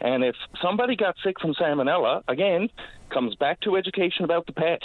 And 0.02 0.24
if 0.24 0.36
somebody 0.62 0.96
got 0.96 1.16
sick 1.24 1.40
from 1.40 1.54
salmonella, 1.54 2.24
again, 2.28 2.70
comes 3.10 3.36
back 3.36 3.60
to 3.62 3.76
education 3.78 4.24
about 4.26 4.46
the 4.46 4.54
pet. 4.54 4.82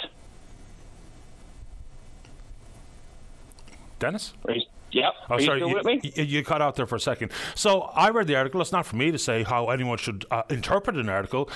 Dennis? 3.99 4.33
Yep. 4.91 5.13
Oh, 5.29 5.35
Are 5.35 5.41
sorry, 5.41 5.59
you, 5.59 5.69
with 5.73 5.85
me? 5.85 5.99
you- 6.15 6.23
you 6.23 6.43
cut 6.43 6.61
out 6.63 6.75
there 6.75 6.87
for 6.87 6.95
a 6.95 6.99
second. 6.99 7.31
So 7.53 7.81
I 7.93 8.09
read 8.09 8.25
the 8.27 8.35
article. 8.35 8.59
It's 8.61 8.71
not 8.71 8.85
for 8.87 8.95
me 8.95 9.11
to 9.11 9.19
say 9.19 9.43
how 9.43 9.69
anyone 9.69 9.97
should 9.99 10.25
uh, 10.31 10.43
interpret 10.49 10.95
an 10.95 11.09
article, 11.09 11.47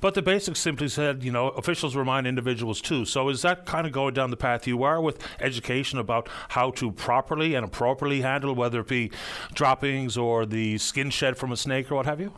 but 0.00 0.14
the 0.14 0.22
basics 0.22 0.58
simply 0.58 0.88
said, 0.88 1.22
you 1.22 1.30
know, 1.30 1.48
officials 1.50 1.94
remind 1.94 2.26
individuals 2.26 2.80
too. 2.80 3.04
So 3.04 3.28
is 3.28 3.42
that 3.42 3.64
kind 3.64 3.86
of 3.86 3.92
going 3.92 4.14
down 4.14 4.30
the 4.30 4.36
path 4.36 4.66
you 4.66 4.82
are 4.82 5.00
with 5.00 5.22
education 5.40 5.98
about 6.00 6.28
how 6.48 6.70
to 6.72 6.90
properly 6.90 7.54
and 7.54 7.64
appropriately 7.64 8.22
handle, 8.22 8.54
whether 8.56 8.80
it 8.80 8.88
be 8.88 9.12
droppings 9.54 10.16
or 10.16 10.44
the 10.44 10.76
skin 10.78 11.10
shed 11.10 11.36
from 11.36 11.52
a 11.52 11.56
snake 11.56 11.92
or 11.92 11.96
what 11.96 12.06
have 12.06 12.20
you? 12.20 12.32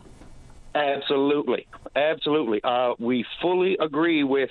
Absolutely, 0.75 1.67
absolutely. 1.95 2.61
Uh, 2.65 2.95
we 2.99 3.27
fully 3.43 3.77
agree 3.79 4.25
with 4.25 4.51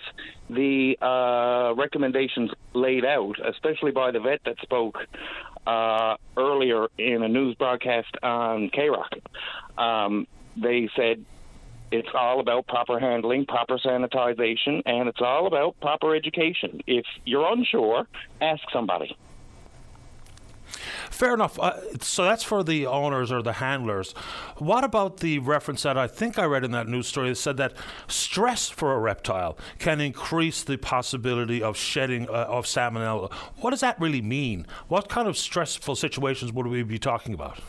the 0.50 0.98
uh, 1.02 1.74
recommendations 1.76 2.52
laid 2.74 3.06
out, 3.06 3.36
especially 3.44 3.92
by 3.92 4.12
the 4.12 4.20
vet 4.20 4.40
that 4.46 4.58
spoke 4.62 5.00
uh, 5.66 6.16
earlier 6.38 6.88
in 6.98 7.24
a 7.24 7.28
news 7.28 7.56
broadcast 7.56 8.16
on 8.22 8.70
K 8.70 8.90
Rock. 8.90 9.14
Um, 9.78 10.28
they 10.56 10.90
said 10.96 11.26
it's 11.92 12.10
all 12.14 12.40
about 12.40 12.68
proper 12.68 13.00
handling, 13.00 13.46
proper 13.46 13.78
sanitization, 13.78 14.82
and 14.86 15.10
it's 15.10 15.22
all 15.22 15.48
about 15.48 15.80
proper 15.82 16.16
education. 16.16 16.82
If 16.88 17.06
you're 17.26 17.52
unsure, 17.52 18.08
ask 18.40 18.62
somebody. 18.72 19.18
Fair 21.10 21.34
enough. 21.34 21.60
Uh, 21.60 21.80
so 22.00 22.24
that's 22.24 22.44
for 22.44 22.64
the 22.64 22.86
owners 22.86 23.32
or 23.32 23.42
the 23.42 23.54
handlers. 23.54 24.14
What 24.58 24.84
about 24.84 25.18
the 25.18 25.40
reference 25.40 25.84
that 25.84 25.98
I 25.98 26.08
think 26.08 26.38
I 26.38 26.46
read 26.46 26.64
in 26.64 26.72
that 26.72 26.88
news 26.88 27.08
story 27.08 27.30
that 27.30 27.36
said 27.36 27.58
that 27.58 27.74
stress 28.08 28.70
for 28.70 28.94
a 28.94 29.00
reptile 29.00 29.58
can 29.80 30.02
increase 30.02 30.64
the 30.64 30.78
possibility 30.78 31.62
of 31.62 31.78
shedding 31.78 32.30
uh, 32.30 32.46
of 32.50 32.66
salmonella? 32.66 33.32
What 33.58 33.72
does 33.72 33.82
that 33.82 34.00
really 34.00 34.22
mean? 34.22 34.66
What 34.88 35.10
kind 35.10 35.28
of 35.28 35.38
stressful 35.38 35.96
situations 35.96 36.52
would 36.54 36.68
we 36.68 36.84
be 36.84 37.00
talking 37.00 37.34
about? 37.34 37.60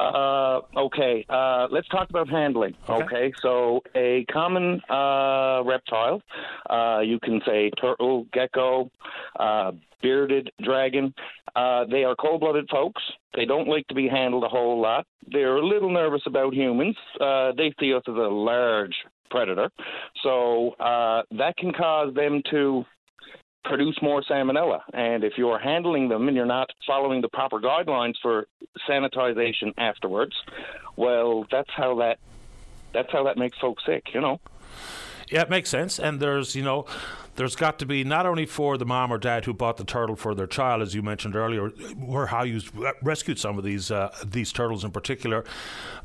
Uh, 0.00 0.60
okay, 0.76 1.26
uh, 1.28 1.68
let's 1.70 1.88
talk 1.88 2.08
about 2.10 2.28
handling. 2.28 2.74
Okay, 2.88 3.32
so 3.42 3.82
a 3.94 4.24
common 4.32 4.80
uh, 4.88 5.62
reptile, 5.64 6.22
uh, 6.68 7.00
you 7.00 7.18
can 7.20 7.40
say 7.46 7.70
turtle, 7.80 8.26
gecko, 8.32 8.90
uh, 9.38 9.72
bearded 10.00 10.50
dragon. 10.62 11.12
Uh, 11.54 11.84
they 11.90 12.04
are 12.04 12.14
cold-blooded 12.16 12.68
folks. 12.70 13.02
They 13.34 13.44
don't 13.44 13.68
like 13.68 13.86
to 13.88 13.94
be 13.94 14.08
handled 14.08 14.44
a 14.44 14.48
whole 14.48 14.80
lot. 14.80 15.06
They're 15.26 15.56
a 15.56 15.66
little 15.66 15.90
nervous 15.90 16.22
about 16.26 16.54
humans. 16.54 16.96
Uh, 17.20 17.52
they 17.56 17.72
see 17.78 17.92
us 17.92 18.02
as 18.08 18.14
a 18.14 18.30
large 18.30 18.94
predator, 19.30 19.70
so 20.22 20.70
uh, 20.80 21.22
that 21.32 21.56
can 21.56 21.72
cause 21.72 22.14
them 22.14 22.42
to 22.50 22.84
produce 23.64 24.00
more 24.02 24.22
salmonella. 24.22 24.80
And 24.92 25.24
if 25.24 25.34
you're 25.36 25.58
handling 25.58 26.08
them 26.08 26.28
and 26.28 26.36
you're 26.36 26.46
not 26.46 26.70
following 26.86 27.20
the 27.20 27.28
proper 27.28 27.60
guidelines 27.60 28.14
for 28.20 28.46
sanitization 28.88 29.74
afterwards, 29.76 30.34
well, 30.96 31.46
that's 31.50 31.70
how 31.76 31.96
that 31.96 32.18
that's 32.92 33.12
how 33.12 33.24
that 33.24 33.36
makes 33.36 33.58
folks 33.58 33.84
sick, 33.86 34.08
you 34.14 34.20
know. 34.20 34.40
Yeah, 35.30 35.42
it 35.42 35.50
makes 35.50 35.70
sense. 35.70 35.98
And 35.98 36.20
there's, 36.20 36.56
you 36.56 36.62
know, 36.62 36.86
there's 37.36 37.56
got 37.56 37.78
to 37.78 37.86
be 37.86 38.04
not 38.04 38.26
only 38.26 38.44
for 38.44 38.76
the 38.76 38.84
mom 38.84 39.12
or 39.12 39.18
dad 39.18 39.44
who 39.44 39.54
bought 39.54 39.76
the 39.76 39.84
turtle 39.84 40.16
for 40.16 40.34
their 40.34 40.46
child, 40.46 40.82
as 40.82 40.94
you 40.94 41.02
mentioned 41.02 41.36
earlier, 41.36 41.72
or 42.04 42.26
how 42.26 42.42
you 42.42 42.60
rescued 43.02 43.38
some 43.38 43.56
of 43.56 43.64
these 43.64 43.90
uh, 43.90 44.14
these 44.24 44.52
turtles 44.52 44.84
in 44.84 44.90
particular, 44.90 45.44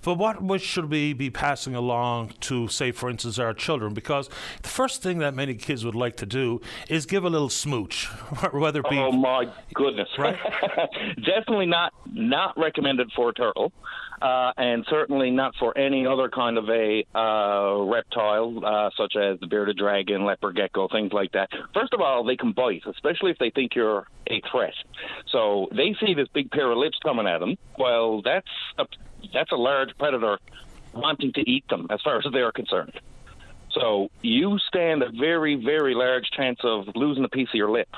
but 0.01 0.17
what 0.41 0.61
should 0.61 0.89
we 0.89 1.13
be 1.13 1.29
passing 1.29 1.75
along 1.75 2.33
to, 2.41 2.67
say, 2.67 2.91
for 2.91 3.09
instance, 3.09 3.39
our 3.39 3.53
children? 3.53 3.93
Because 3.93 4.29
the 4.61 4.69
first 4.69 5.01
thing 5.01 5.17
that 5.17 5.33
many 5.33 5.55
kids 5.55 5.83
would 5.83 5.95
like 5.95 6.15
to 6.17 6.25
do 6.25 6.61
is 6.87 7.05
give 7.05 7.25
a 7.25 7.29
little 7.29 7.49
smooch, 7.49 8.05
whether 8.51 8.81
it 8.81 8.89
be 8.89 8.97
Oh 8.97 9.11
my 9.11 9.49
goodness! 9.73 10.09
Right. 10.17 10.37
Definitely 11.17 11.65
not 11.65 11.93
not 12.13 12.57
recommended 12.57 13.11
for 13.15 13.29
a 13.29 13.33
turtle. 13.33 13.73
Uh, 14.21 14.51
and 14.57 14.85
certainly 14.89 15.31
not 15.31 15.55
for 15.59 15.77
any 15.77 16.05
other 16.07 16.29
kind 16.29 16.57
of 16.57 16.69
a 16.69 17.05
uh, 17.13 17.83
reptile, 17.83 18.65
uh, 18.65 18.89
such 18.97 19.15
as 19.15 19.39
the 19.39 19.47
bearded 19.47 19.77
dragon, 19.77 20.25
leopard 20.25 20.55
gecko, 20.55 20.87
things 20.87 21.11
like 21.13 21.31
that. 21.33 21.49
First 21.73 21.93
of 21.93 22.01
all, 22.01 22.23
they 22.23 22.37
can 22.37 22.51
bite, 22.51 22.83
especially 22.87 23.31
if 23.31 23.37
they 23.37 23.49
think 23.49 23.75
you're 23.75 24.07
a 24.27 24.41
threat. 24.51 24.73
So 25.31 25.67
they 25.71 25.95
see 25.99 26.13
this 26.13 26.27
big 26.33 26.51
pair 26.51 26.71
of 26.71 26.77
lips 26.77 26.97
coming 27.03 27.27
at 27.27 27.39
them. 27.39 27.57
Well, 27.77 28.21
that's 28.21 28.47
a, 28.77 28.85
that's 29.33 29.51
a 29.51 29.57
large 29.57 29.97
predator 29.97 30.39
wanting 30.93 31.33
to 31.33 31.41
eat 31.49 31.67
them, 31.67 31.87
as 31.89 32.01
far 32.01 32.17
as 32.17 32.25
they're 32.31 32.51
concerned. 32.51 32.99
So 33.71 34.09
you 34.21 34.57
stand 34.59 35.03
a 35.03 35.11
very, 35.11 35.55
very 35.55 35.93
large 35.93 36.29
chance 36.31 36.59
of 36.63 36.87
losing 36.95 37.25
a 37.25 37.29
piece 37.29 37.49
of 37.49 37.55
your 37.55 37.69
lip. 37.69 37.89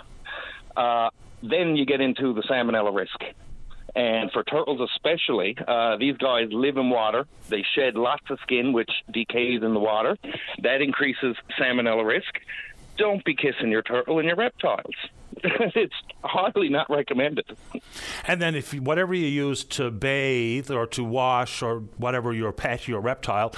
Uh, 0.75 1.09
then 1.43 1.75
you 1.75 1.85
get 1.85 2.01
into 2.01 2.33
the 2.33 2.41
salmonella 2.41 2.93
risk. 2.95 3.23
And 3.97 4.31
for 4.31 4.43
turtles 4.43 4.79
especially, 4.93 5.57
uh, 5.67 5.97
these 5.97 6.15
guys 6.17 6.49
live 6.51 6.77
in 6.77 6.91
water. 6.91 7.25
They 7.49 7.65
shed 7.75 7.95
lots 7.95 8.29
of 8.29 8.37
skin, 8.43 8.71
which 8.71 8.91
decays 9.11 9.63
in 9.63 9.73
the 9.73 9.79
water. 9.79 10.15
That 10.61 10.81
increases 10.81 11.35
salmonella 11.59 12.05
risk. 12.05 12.31
Don't 12.97 13.25
be 13.25 13.35
kissing 13.35 13.71
your 13.71 13.81
turtle 13.81 14.19
and 14.19 14.27
your 14.27 14.35
reptiles. 14.35 14.93
it's 15.43 15.95
highly 16.23 16.69
not 16.69 16.87
recommended. 16.91 17.45
And 18.25 18.39
then, 18.39 18.53
if 18.53 18.71
whatever 18.73 19.15
you 19.15 19.27
use 19.27 19.63
to 19.65 19.89
bathe 19.89 20.69
or 20.69 20.85
to 20.87 21.03
wash 21.03 21.63
or 21.63 21.79
whatever 21.97 22.33
your 22.33 22.51
pet, 22.51 22.87
your 22.87 23.01
reptile, 23.01 23.53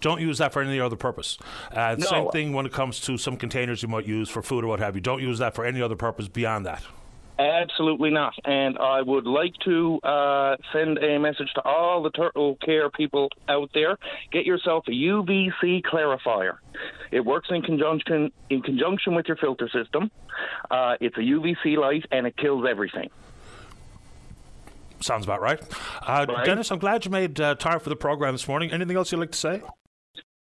don't 0.00 0.22
use 0.22 0.38
that 0.38 0.54
for 0.54 0.62
any 0.62 0.80
other 0.80 0.96
purpose. 0.96 1.36
Uh, 1.70 1.96
No. 1.98 2.06
Same 2.06 2.30
thing 2.30 2.52
when 2.54 2.64
it 2.64 2.72
comes 2.72 2.98
to 3.00 3.18
some 3.18 3.36
containers 3.36 3.82
you 3.82 3.88
might 3.88 4.06
use 4.06 4.30
for 4.30 4.40
food 4.42 4.64
or 4.64 4.68
what 4.68 4.80
have 4.80 4.94
you. 4.94 5.02
Don't 5.02 5.22
use 5.22 5.38
that 5.38 5.54
for 5.54 5.66
any 5.66 5.82
other 5.82 5.96
purpose 5.96 6.28
beyond 6.28 6.64
that. 6.64 6.82
Absolutely 7.38 8.10
not. 8.10 8.34
And 8.44 8.78
I 8.78 9.00
would 9.02 9.26
like 9.26 9.54
to 9.64 9.98
uh, 10.02 10.56
send 10.72 10.98
a 10.98 11.18
message 11.18 11.48
to 11.54 11.62
all 11.62 12.02
the 12.02 12.10
turtle 12.10 12.56
care 12.64 12.90
people 12.90 13.30
out 13.48 13.70
there. 13.74 13.96
Get 14.30 14.44
yourself 14.44 14.84
a 14.86 14.90
UVC 14.90 15.82
clarifier. 15.82 16.58
It 17.10 17.24
works 17.24 17.48
in 17.50 17.62
conjunction 17.62 18.32
in 18.50 18.62
conjunction 18.62 19.14
with 19.14 19.26
your 19.28 19.36
filter 19.38 19.68
system. 19.72 20.10
Uh, 20.70 20.96
it's 21.00 21.16
a 21.16 21.20
UVC 21.20 21.76
light 21.76 22.04
and 22.12 22.26
it 22.26 22.36
kills 22.36 22.64
everything. 22.68 23.08
Sounds 25.00 25.24
about 25.24 25.40
right. 25.40 25.60
Uh, 26.06 26.26
Right. 26.28 26.46
Dennis, 26.46 26.70
I'm 26.70 26.78
glad 26.78 27.04
you 27.04 27.10
made 27.10 27.40
uh, 27.40 27.54
time 27.56 27.80
for 27.80 27.88
the 27.88 27.96
program 27.96 28.34
this 28.34 28.46
morning. 28.46 28.70
Anything 28.70 28.96
else 28.96 29.10
you'd 29.10 29.18
like 29.18 29.32
to 29.32 29.38
say? 29.38 29.62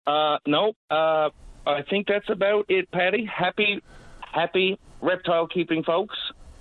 Uh, 0.08 0.38
no, 0.48 0.74
uh, 0.90 1.30
I 1.66 1.82
think 1.90 2.08
that's 2.08 2.30
about 2.30 2.66
it, 2.70 2.90
Paddy. 2.92 3.26
Happy, 3.26 3.84
happy 4.22 4.80
reptile 5.02 5.48
keeping 5.48 5.84
folks. 5.84 6.16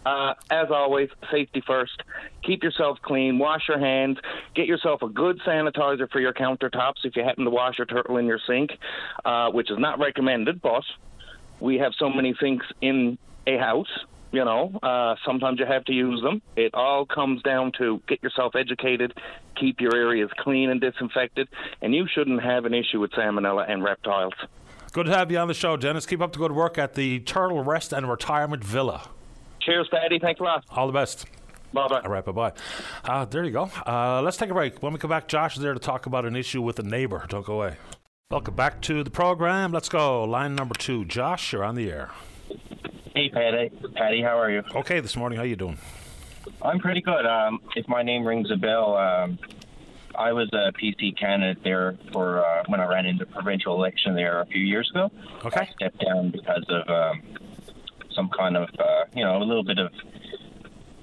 Uh, 0.06 0.34
as 0.50 0.68
always, 0.70 1.08
safety 1.32 1.60
first. 1.66 2.00
Keep 2.44 2.62
yourself 2.62 2.96
clean. 3.02 3.40
Wash 3.40 3.62
your 3.68 3.80
hands. 3.80 4.18
Get 4.54 4.66
yourself 4.66 5.02
a 5.02 5.08
good 5.08 5.40
sanitizer 5.44 6.08
for 6.08 6.20
your 6.20 6.32
countertops 6.32 7.04
if 7.04 7.16
you 7.16 7.24
happen 7.24 7.44
to 7.44 7.50
wash 7.50 7.76
your 7.76 7.86
turtle 7.86 8.16
in 8.16 8.26
your 8.26 8.38
sink, 8.46 8.70
uh, 9.24 9.50
which 9.50 9.68
is 9.68 9.78
not 9.80 9.98
recommended, 9.98 10.62
but 10.62 10.84
we 11.58 11.78
have 11.78 11.92
so 11.98 12.08
many 12.08 12.36
sinks 12.40 12.64
in 12.80 13.18
a 13.48 13.58
house. 13.58 13.90
You 14.30 14.44
know, 14.44 14.78
uh, 14.80 15.16
sometimes 15.24 15.58
you 15.58 15.66
have 15.66 15.84
to 15.86 15.92
use 15.92 16.22
them. 16.22 16.40
It 16.54 16.74
all 16.74 17.04
comes 17.04 17.42
down 17.42 17.72
to 17.78 18.00
get 18.06 18.22
yourself 18.22 18.54
educated, 18.54 19.12
keep 19.58 19.80
your 19.80 19.96
areas 19.96 20.30
clean 20.38 20.70
and 20.70 20.80
disinfected, 20.80 21.48
and 21.82 21.94
you 21.94 22.06
shouldn't 22.12 22.42
have 22.42 22.64
an 22.64 22.74
issue 22.74 23.00
with 23.00 23.10
salmonella 23.10 23.68
and 23.68 23.82
reptiles. 23.82 24.34
Good 24.92 25.06
to 25.06 25.12
have 25.12 25.32
you 25.32 25.38
on 25.38 25.48
the 25.48 25.54
show, 25.54 25.76
Dennis. 25.76 26.06
Keep 26.06 26.20
up 26.20 26.32
the 26.32 26.38
good 26.38 26.52
work 26.52 26.78
at 26.78 26.94
the 26.94 27.20
Turtle 27.20 27.64
Rest 27.64 27.92
and 27.92 28.08
Retirement 28.08 28.62
Villa. 28.62 29.10
Cheers, 29.66 29.88
Paddy. 29.90 30.20
Thanks 30.20 30.40
a 30.40 30.44
lot. 30.44 30.64
All 30.70 30.86
the 30.86 30.92
best. 30.92 31.26
Bye 31.72 31.88
bye. 31.88 32.00
All 32.00 32.10
right, 32.10 32.24
bye 32.24 32.32
bye. 32.32 32.52
Uh, 33.04 33.24
there 33.24 33.44
you 33.44 33.50
go. 33.50 33.68
Uh, 33.84 34.22
let's 34.22 34.36
take 34.36 34.48
a 34.48 34.54
break. 34.54 34.80
When 34.82 34.92
we 34.92 34.98
come 35.00 35.10
back, 35.10 35.26
Josh 35.26 35.56
is 35.56 35.62
there 35.62 35.74
to 35.74 35.80
talk 35.80 36.06
about 36.06 36.24
an 36.24 36.36
issue 36.36 36.62
with 36.62 36.78
a 36.78 36.84
neighbor. 36.84 37.26
Don't 37.28 37.44
go 37.44 37.54
away. 37.54 37.76
Welcome 38.30 38.54
back 38.54 38.80
to 38.82 39.02
the 39.02 39.10
program. 39.10 39.72
Let's 39.72 39.88
go. 39.88 40.24
Line 40.24 40.54
number 40.54 40.74
two. 40.74 41.04
Josh, 41.04 41.52
you're 41.52 41.64
on 41.64 41.74
the 41.74 41.90
air. 41.90 42.10
Hey, 43.14 43.28
Paddy. 43.28 43.70
Paddy, 43.94 44.22
how 44.22 44.38
are 44.38 44.50
you? 44.50 44.62
Okay, 44.74 45.00
this 45.00 45.16
morning. 45.16 45.36
How 45.36 45.44
you 45.44 45.56
doing? 45.56 45.78
I'm 46.62 46.78
pretty 46.78 47.02
good. 47.02 47.26
Um, 47.26 47.60
if 47.74 47.88
my 47.88 48.02
name 48.02 48.24
rings 48.24 48.50
a 48.52 48.56
bell, 48.56 48.96
um, 48.96 49.38
I 50.16 50.32
was 50.32 50.48
a 50.52 50.72
PC 50.72 51.18
candidate 51.18 51.62
there 51.64 51.98
for 52.12 52.44
uh, 52.44 52.62
when 52.68 52.80
I 52.80 52.86
ran 52.86 53.04
into 53.06 53.26
provincial 53.26 53.74
election 53.74 54.14
there 54.14 54.40
a 54.40 54.46
few 54.46 54.62
years 54.62 54.88
ago. 54.90 55.10
Okay. 55.44 55.60
I 55.60 55.68
stepped 55.74 56.04
down 56.04 56.30
because 56.30 56.64
of 56.68 56.88
um, 56.88 57.22
some 58.16 58.30
kind 58.36 58.56
of, 58.56 58.68
uh, 58.78 59.04
you 59.14 59.22
know, 59.22 59.36
a 59.36 59.44
little 59.44 59.62
bit 59.62 59.78
of 59.78 59.92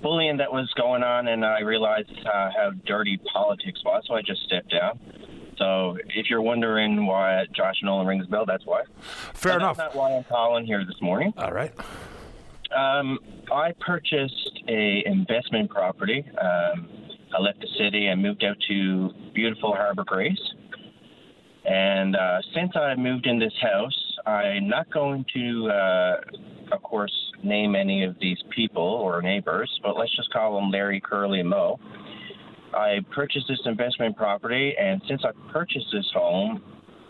bullying 0.02 0.38
that 0.38 0.52
was 0.52 0.70
going 0.76 1.04
on, 1.04 1.30
and 1.30 1.46
I 1.46 1.62
realized 1.62 2.12
uh, 2.26 2.50
how 2.50 2.72
dirty 2.86 3.18
politics 3.32 3.82
was, 3.86 4.04
so 4.08 4.16
I 4.16 4.22
just 4.22 4.44
stepped 4.44 4.72
down. 4.72 5.00
So 5.58 5.98
if 6.10 6.30
you're 6.30 6.42
wondering 6.42 7.06
why 7.06 7.46
Josh 7.56 7.76
Nolan 7.84 8.08
rings 8.08 8.26
a 8.26 8.30
bell, 8.30 8.46
that's 8.46 8.66
why. 8.66 8.82
Fair 9.34 9.54
But 9.54 9.56
enough. 9.58 9.78
That's 9.78 9.96
not 9.96 10.02
why 10.02 10.18
I'm 10.18 10.24
calling 10.26 10.66
here 10.66 10.84
this 10.84 11.00
morning. 11.02 11.34
All 11.38 11.52
right. 11.54 11.72
Um, 12.76 13.20
I 13.52 13.74
purchased 13.80 14.64
a 14.68 15.04
investment 15.06 15.70
property. 15.70 16.26
Um, 16.42 16.90
I 17.36 17.40
left 17.40 17.62
the 17.62 17.68
city 17.78 18.08
and 18.08 18.22
moved 18.22 18.44
out 18.44 18.58
to 18.68 19.12
beautiful 19.34 19.74
Harbor 19.76 20.04
Grace. 20.04 20.42
And 21.66 22.16
uh, 22.16 22.42
since 22.54 22.76
I 22.76 22.96
moved 22.96 23.26
in 23.26 23.40
this 23.40 23.54
house, 23.62 23.98
I'm 24.26 24.70
not 24.70 24.92
going 24.92 25.26
to, 25.34 25.70
uh, 25.70 26.16
of 26.72 26.82
course, 26.84 27.14
name 27.44 27.76
any 27.76 28.04
of 28.04 28.16
these 28.22 28.38
people 28.56 28.84
or 28.84 29.22
neighbors, 29.22 29.70
but 29.84 29.98
let's 29.98 30.16
just 30.16 30.32
call 30.32 30.56
them 30.56 30.72
Larry, 30.72 31.02
Curly, 31.02 31.42
and 31.42 31.50
Mo. 31.50 31.80
I 32.74 33.00
purchased 33.14 33.46
this 33.48 33.60
investment 33.66 34.18
property, 34.18 34.74
and 34.80 35.02
since 35.08 35.22
I 35.24 35.32
purchased 35.52 35.88
this 35.92 36.10
home, 36.14 36.64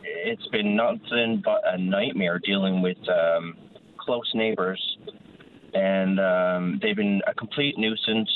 it's 0.03 0.47
been 0.47 0.75
nothing 0.75 1.41
but 1.43 1.61
a 1.65 1.77
nightmare 1.77 2.39
dealing 2.39 2.81
with 2.81 2.97
um, 3.07 3.55
close 3.97 4.29
neighbors 4.33 4.81
and 5.73 6.19
um, 6.19 6.79
they've 6.81 6.95
been 6.95 7.21
a 7.27 7.33
complete 7.33 7.77
nuisance 7.77 8.29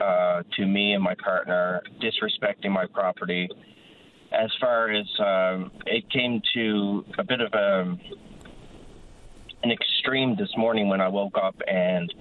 uh, 0.00 0.42
to 0.56 0.66
me 0.66 0.92
and 0.92 1.02
my 1.02 1.14
partner, 1.14 1.82
disrespecting 2.02 2.70
my 2.70 2.86
property. 2.86 3.48
As 4.32 4.50
far 4.60 4.90
as 4.90 5.06
um, 5.18 5.72
it 5.86 6.08
came 6.10 6.40
to 6.54 7.04
a 7.18 7.24
bit 7.24 7.40
of 7.40 7.52
a, 7.52 7.98
an 9.62 9.70
extreme 9.70 10.36
this 10.36 10.56
morning 10.56 10.88
when 10.88 11.00
I 11.00 11.08
woke 11.08 11.36
up 11.36 11.56
and 11.66 12.12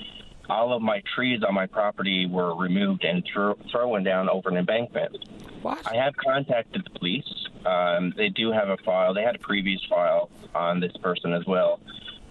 all 0.50 0.74
of 0.74 0.82
my 0.82 1.04
trees 1.16 1.42
on 1.48 1.54
my 1.54 1.68
property 1.68 2.26
were 2.26 2.56
removed 2.56 3.04
and 3.04 3.24
throw, 3.32 3.56
thrown 3.72 4.04
down 4.04 4.30
over 4.30 4.50
an 4.50 4.58
embankment. 4.58 5.16
What? 5.62 5.80
I 5.86 5.96
have 5.98 6.16
contacted 6.18 6.84
the 6.86 7.00
police. 7.00 7.32
Um, 7.66 8.14
they 8.18 8.30
do 8.30 8.52
have 8.52 8.70
a 8.70 8.78
file. 8.78 9.14
They 9.14 9.22
had 9.22 9.36
a 9.36 9.40
previous 9.40 9.82
file 9.88 10.32
on 10.56 10.80
this 10.80 10.96
person 11.04 11.34
as 11.34 11.46
well. 11.46 11.80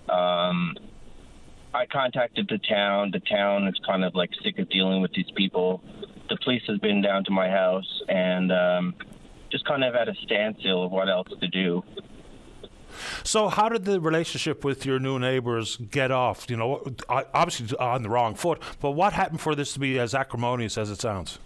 Um, 0.08 0.76
I 1.72 1.86
contacted 1.86 2.48
the 2.48 2.58
town. 2.58 3.10
The 3.12 3.20
town 3.20 3.68
is 3.68 3.74
kind 3.86 4.04
of 4.04 4.14
like 4.14 4.30
sick 4.42 4.58
of 4.58 4.68
dealing 4.70 5.00
with 5.02 5.12
these 5.12 5.30
people. 5.36 5.82
The 6.28 6.36
police 6.42 6.62
has 6.66 6.78
been 6.78 7.02
down 7.02 7.24
to 7.24 7.30
my 7.30 7.48
house 7.48 8.02
and 8.08 8.50
um, 8.50 8.94
just 9.50 9.64
kind 9.66 9.84
of 9.84 9.94
at 9.94 10.08
a 10.08 10.14
standstill 10.24 10.84
of 10.84 10.90
what 10.90 11.08
else 11.08 11.28
to 11.40 11.48
do. 11.48 11.82
So, 13.22 13.48
how 13.48 13.68
did 13.68 13.84
the 13.84 14.00
relationship 14.00 14.64
with 14.64 14.86
your 14.86 14.98
new 14.98 15.18
neighbors 15.18 15.76
get 15.76 16.10
off? 16.10 16.48
You 16.48 16.56
know, 16.56 16.84
obviously 17.08 17.76
on 17.78 18.02
the 18.02 18.08
wrong 18.08 18.34
foot, 18.34 18.60
but 18.80 18.92
what 18.92 19.12
happened 19.12 19.40
for 19.40 19.54
this 19.54 19.72
to 19.74 19.78
be 19.78 19.98
as 19.98 20.14
acrimonious 20.14 20.78
as 20.78 20.90
it 20.90 21.00
sounds? 21.00 21.38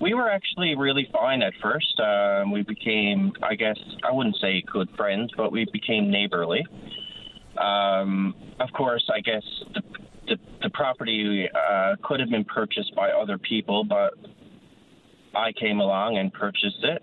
We 0.00 0.12
were 0.14 0.28
actually 0.28 0.74
really 0.74 1.08
fine 1.12 1.42
at 1.42 1.52
first. 1.62 2.00
Um, 2.00 2.50
we 2.50 2.62
became, 2.62 3.32
I 3.42 3.54
guess, 3.54 3.78
I 4.02 4.12
wouldn't 4.12 4.36
say 4.40 4.62
good 4.70 4.90
friends, 4.96 5.30
but 5.36 5.52
we 5.52 5.66
became 5.72 6.10
neighborly. 6.10 6.66
Um, 7.56 8.34
of 8.58 8.72
course, 8.72 9.08
I 9.14 9.20
guess 9.20 9.44
the, 9.72 9.82
the, 10.26 10.36
the 10.62 10.70
property 10.70 11.48
uh, 11.48 11.94
could 12.02 12.18
have 12.18 12.28
been 12.28 12.44
purchased 12.44 12.94
by 12.96 13.10
other 13.10 13.38
people, 13.38 13.84
but 13.84 14.14
I 15.34 15.52
came 15.52 15.78
along 15.78 16.18
and 16.18 16.32
purchased 16.32 16.82
it. 16.82 17.02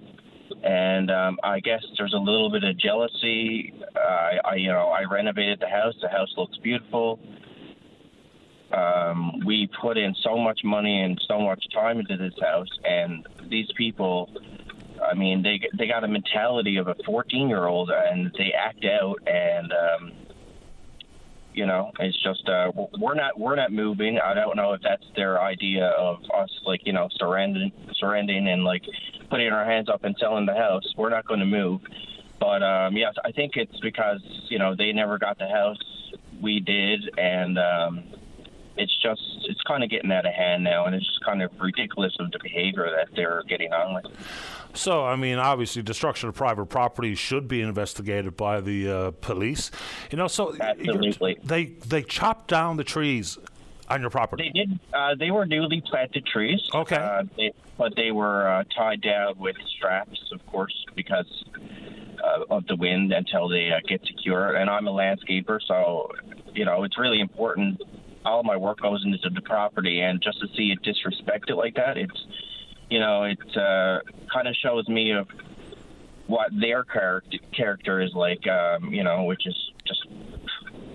And 0.63 1.11
um, 1.11 1.39
I 1.43 1.59
guess 1.59 1.83
there's 1.97 2.13
a 2.13 2.17
little 2.17 2.51
bit 2.51 2.63
of 2.63 2.77
jealousy. 2.77 3.73
Uh, 3.95 4.49
I, 4.49 4.55
you 4.55 4.69
know, 4.69 4.89
I 4.89 5.03
renovated 5.03 5.59
the 5.59 5.67
house. 5.67 5.95
The 6.01 6.09
house 6.09 6.33
looks 6.37 6.57
beautiful. 6.57 7.19
Um, 8.73 9.41
we 9.45 9.69
put 9.81 9.97
in 9.97 10.15
so 10.23 10.37
much 10.37 10.61
money 10.63 11.01
and 11.01 11.19
so 11.27 11.39
much 11.39 11.63
time 11.73 11.99
into 11.99 12.15
this 12.15 12.33
house, 12.41 12.69
and 12.85 13.27
these 13.49 13.67
people, 13.75 14.29
I 15.03 15.13
mean, 15.13 15.43
they 15.43 15.59
they 15.77 15.87
got 15.87 16.05
a 16.05 16.07
mentality 16.07 16.77
of 16.77 16.87
a 16.87 16.95
14 17.05 17.49
year 17.49 17.67
old, 17.67 17.91
and 17.91 18.31
they 18.37 18.53
act 18.53 18.85
out, 18.85 19.19
and 19.27 19.73
um, 19.73 20.13
you 21.53 21.65
know, 21.65 21.91
it's 21.99 22.21
just 22.23 22.47
uh, 22.47 22.71
we're 22.97 23.15
not 23.15 23.39
we're 23.39 23.55
not 23.55 23.71
moving. 23.71 24.19
I 24.19 24.33
don't 24.33 24.55
know 24.55 24.73
if 24.73 24.81
that's 24.81 25.03
their 25.15 25.41
idea 25.41 25.87
of 25.97 26.17
us, 26.35 26.49
like 26.65 26.81
you 26.85 26.93
know, 26.93 27.09
surrendering 27.17 27.71
surrendering 27.99 28.47
and 28.47 28.63
like 28.63 28.83
putting 29.29 29.49
our 29.49 29.65
hands 29.65 29.89
up 29.89 30.03
and 30.03 30.15
selling 30.19 30.45
the 30.45 30.55
house. 30.55 30.83
We're 30.97 31.09
not 31.09 31.27
going 31.27 31.39
to 31.39 31.45
move. 31.45 31.81
But 32.39 32.63
um, 32.63 32.97
yes, 32.97 33.13
I 33.23 33.31
think 33.31 33.53
it's 33.55 33.79
because 33.81 34.21
you 34.49 34.59
know 34.59 34.75
they 34.75 34.91
never 34.91 35.17
got 35.17 35.37
the 35.37 35.47
house. 35.47 35.77
We 36.41 36.59
did, 36.59 37.01
and 37.17 37.57
um, 37.59 38.03
it's 38.81 38.95
just 39.01 39.21
it's 39.49 39.61
kind 39.63 39.83
of 39.83 39.89
getting 39.89 40.11
out 40.11 40.25
of 40.25 40.33
hand 40.33 40.63
now, 40.63 40.85
and 40.85 40.95
it's 40.95 41.05
just 41.05 41.23
kind 41.23 41.41
of 41.41 41.51
ridiculous 41.59 42.13
of 42.19 42.31
the 42.31 42.39
behavior 42.39 42.89
that 42.89 43.15
they're 43.15 43.43
getting 43.47 43.71
on 43.71 43.95
with. 43.95 44.05
So, 44.73 45.05
I 45.05 45.15
mean, 45.15 45.37
obviously, 45.37 45.81
destruction 45.81 46.29
of 46.29 46.35
private 46.35 46.65
property 46.67 47.15
should 47.15 47.47
be 47.47 47.61
investigated 47.61 48.37
by 48.37 48.61
the 48.61 48.89
uh, 48.89 49.11
police. 49.21 49.69
You 50.09 50.17
know, 50.17 50.27
so 50.27 50.55
Absolutely. 50.59 51.37
they 51.43 51.65
they 51.65 52.03
chopped 52.03 52.47
down 52.47 52.77
the 52.77 52.83
trees 52.83 53.37
on 53.89 54.01
your 54.01 54.09
property. 54.09 54.51
They 54.53 54.59
did. 54.59 54.79
Uh, 54.93 55.15
they 55.19 55.31
were 55.31 55.45
newly 55.45 55.81
planted 55.81 56.25
trees. 56.25 56.61
Okay. 56.73 56.95
Uh, 56.95 57.23
they, 57.37 57.53
but 57.77 57.95
they 57.95 58.11
were 58.11 58.47
uh, 58.47 58.63
tied 58.75 59.01
down 59.01 59.37
with 59.37 59.55
straps, 59.75 60.19
of 60.31 60.45
course, 60.45 60.85
because 60.95 61.43
uh, 62.23 62.43
of 62.49 62.65
the 62.67 62.75
wind 62.75 63.11
until 63.11 63.49
they 63.49 63.71
uh, 63.71 63.79
get 63.87 64.01
secure. 64.05 64.55
And 64.55 64.69
I'm 64.69 64.87
a 64.87 64.91
landscaper, 64.91 65.59
so 65.67 66.11
you 66.53 66.65
know 66.65 66.83
it's 66.83 66.97
really 66.97 67.19
important. 67.19 67.81
All 68.25 68.43
my 68.43 68.57
work 68.57 68.81
goes 68.81 69.03
into 69.03 69.29
the 69.29 69.41
property, 69.41 70.01
and 70.01 70.21
just 70.21 70.39
to 70.41 70.47
see 70.55 70.71
it 70.71 70.81
disrespected 70.83 71.57
like 71.57 71.75
that, 71.75 71.97
it's 71.97 72.25
you 72.89 72.99
know 72.99 73.23
it 73.23 73.57
uh, 73.57 73.99
kind 74.31 74.47
of 74.47 74.55
shows 74.55 74.87
me 74.87 75.11
of 75.11 75.27
what 76.27 76.49
their 76.57 76.83
character 76.83 77.37
character 77.55 78.01
is 78.01 78.13
like. 78.13 78.47
Um, 78.47 78.93
you 78.93 79.03
know, 79.03 79.23
which 79.23 79.47
is 79.47 79.71
just 79.85 80.07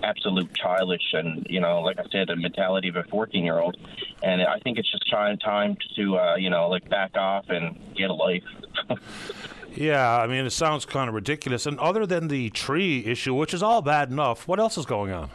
absolute 0.03 0.53
childish 0.53 1.13
and 1.13 1.45
you 1.49 1.59
know 1.59 1.81
like 1.81 1.97
i 1.97 2.03
said 2.11 2.27
the 2.27 2.35
mentality 2.35 2.87
of 2.87 2.95
a 2.95 3.03
14 3.05 3.43
year 3.43 3.59
old 3.59 3.75
and 4.21 4.43
i 4.43 4.59
think 4.59 4.77
it's 4.77 4.89
just 4.91 5.05
trying 5.07 5.37
time 5.39 5.75
to 5.95 6.15
uh, 6.17 6.35
you 6.35 6.51
know 6.51 6.69
like 6.69 6.87
back 6.87 7.17
off 7.17 7.45
and 7.49 7.79
get 7.95 8.09
a 8.09 8.13
life 8.13 8.43
Yeah, 9.77 10.17
I 10.17 10.25
mean, 10.25 10.43
it 10.43 10.49
sounds 10.49 10.85
kind 10.85 11.07
of 11.07 11.13
ridiculous. 11.13 11.67
And 11.67 11.79
other 11.79 12.07
than 12.07 12.29
the 12.29 12.49
tree 12.49 13.05
issue, 13.05 13.35
which 13.35 13.53
is 13.53 13.61
all 13.61 13.83
bad 13.83 14.09
enough, 14.09 14.47
what 14.47 14.59
else 14.59 14.75
is 14.75 14.87
going 14.87 15.11
on? 15.11 15.29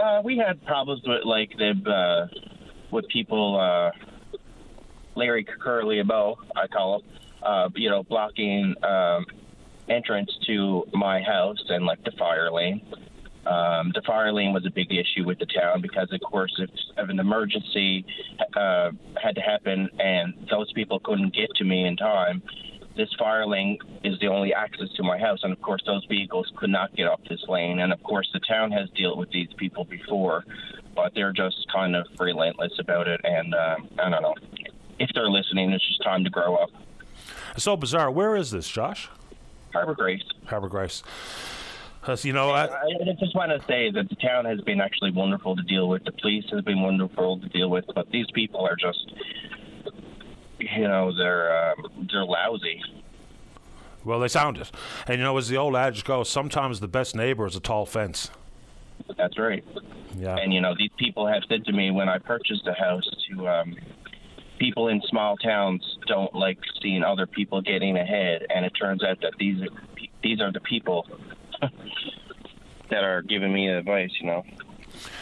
Uh, 0.00 0.22
we 0.24 0.36
had 0.38 0.64
problems 0.64 1.02
with 1.06 1.24
like 1.24 1.50
the 1.58 1.72
uh, 1.90 2.26
with 2.90 3.06
people 3.08 3.58
uh, 3.60 3.90
larry 5.14 5.44
curly 5.44 6.02
bow 6.02 6.36
i 6.56 6.66
call 6.66 6.96
him 6.96 7.02
uh, 7.42 7.68
you 7.74 7.90
know 7.90 8.02
blocking 8.02 8.74
um, 8.82 9.24
entrance 9.90 10.30
to 10.46 10.84
my 10.94 11.20
house 11.20 11.62
and 11.68 11.84
like 11.84 12.02
the 12.04 12.12
fire 12.12 12.50
lane. 12.50 12.80
Um, 13.46 13.90
the 13.94 14.02
fire 14.06 14.32
lane 14.32 14.52
was 14.52 14.64
a 14.66 14.70
big 14.70 14.92
issue 14.92 15.24
with 15.24 15.38
the 15.38 15.46
town 15.46 15.80
because, 15.80 16.12
of 16.12 16.20
course, 16.20 16.54
if, 16.58 16.70
if 16.96 17.08
an 17.08 17.18
emergency 17.18 18.04
uh, 18.54 18.90
had 19.20 19.34
to 19.34 19.40
happen 19.40 19.88
and 19.98 20.46
those 20.50 20.70
people 20.74 21.00
couldn't 21.00 21.34
get 21.34 21.48
to 21.56 21.64
me 21.64 21.86
in 21.86 21.96
time, 21.96 22.42
this 23.00 23.08
fire 23.18 23.46
lane 23.46 23.78
is 24.04 24.18
the 24.20 24.26
only 24.26 24.52
access 24.52 24.88
to 24.96 25.02
my 25.02 25.18
house. 25.18 25.40
And 25.42 25.52
of 25.52 25.60
course, 25.62 25.82
those 25.86 26.04
vehicles 26.04 26.52
could 26.56 26.70
not 26.70 26.94
get 26.94 27.06
off 27.06 27.20
this 27.28 27.42
lane. 27.48 27.80
And 27.80 27.92
of 27.92 28.02
course, 28.02 28.28
the 28.34 28.40
town 28.40 28.70
has 28.72 28.90
dealt 28.90 29.16
with 29.16 29.30
these 29.30 29.48
people 29.56 29.84
before, 29.84 30.44
but 30.94 31.14
they're 31.14 31.32
just 31.32 31.66
kind 31.72 31.96
of 31.96 32.06
relentless 32.18 32.72
about 32.78 33.08
it. 33.08 33.20
And 33.24 33.54
uh, 33.54 33.76
I 33.98 34.10
don't 34.10 34.22
know. 34.22 34.34
If 34.98 35.08
they're 35.14 35.30
listening, 35.30 35.72
it's 35.72 35.86
just 35.88 36.02
time 36.02 36.24
to 36.24 36.30
grow 36.30 36.56
up. 36.56 36.68
So 37.56 37.74
bizarre. 37.76 38.10
Where 38.10 38.36
is 38.36 38.50
this, 38.50 38.68
Josh? 38.68 39.08
Harbor 39.72 39.94
Grace. 39.94 40.22
Harbor 40.46 40.68
Grace. 40.68 41.02
As 42.06 42.24
you 42.24 42.32
know, 42.32 42.50
I, 42.50 42.64
I 42.64 43.16
just 43.18 43.34
want 43.34 43.50
to 43.52 43.66
say 43.66 43.90
that 43.90 44.08
the 44.08 44.16
town 44.16 44.44
has 44.44 44.60
been 44.62 44.80
actually 44.80 45.12
wonderful 45.12 45.56
to 45.56 45.62
deal 45.62 45.88
with. 45.88 46.04
The 46.04 46.12
police 46.12 46.44
has 46.50 46.62
been 46.62 46.80
wonderful 46.82 47.38
to 47.38 47.48
deal 47.48 47.70
with, 47.70 47.84
but 47.94 48.10
these 48.10 48.26
people 48.34 48.60
are 48.66 48.76
just, 48.76 49.12
you 50.60 50.88
know, 50.88 51.12
they're 51.16 51.72
um, 51.72 52.08
they're 52.10 52.24
lousy. 52.24 52.82
well, 54.04 54.20
they 54.20 54.28
sound 54.28 54.58
it. 54.58 54.70
And 55.06 55.18
you 55.18 55.24
know, 55.24 55.36
as 55.36 55.48
the 55.48 55.56
old 55.56 55.76
adage 55.76 56.04
goes, 56.04 56.28
sometimes 56.28 56.80
the 56.80 56.88
best 56.88 57.14
neighbor 57.14 57.46
is 57.46 57.56
a 57.56 57.60
tall 57.60 57.86
fence. 57.86 58.30
That's 59.16 59.38
right. 59.38 59.64
Yeah. 60.16 60.36
And 60.36 60.52
you 60.52 60.60
know, 60.60 60.74
these 60.76 60.90
people 60.98 61.26
have 61.26 61.42
said 61.48 61.64
to 61.66 61.72
me 61.72 61.90
when 61.90 62.08
I 62.08 62.18
purchased 62.18 62.66
a 62.66 62.74
house 62.74 63.08
to 63.28 63.48
um, 63.48 63.76
people 64.58 64.88
in 64.88 65.00
small 65.08 65.36
towns 65.36 65.82
don't 66.06 66.34
like 66.34 66.58
seeing 66.82 67.02
other 67.02 67.26
people 67.26 67.60
getting 67.62 67.96
ahead, 67.96 68.46
and 68.54 68.64
it 68.64 68.70
turns 68.70 69.02
out 69.02 69.20
that 69.22 69.32
these 69.38 69.62
are 69.62 69.68
these 70.22 70.40
are 70.40 70.52
the 70.52 70.60
people 70.60 71.06
that 72.90 73.04
are 73.04 73.22
giving 73.22 73.52
me 73.52 73.68
advice. 73.68 74.10
You 74.20 74.26
know. 74.26 74.44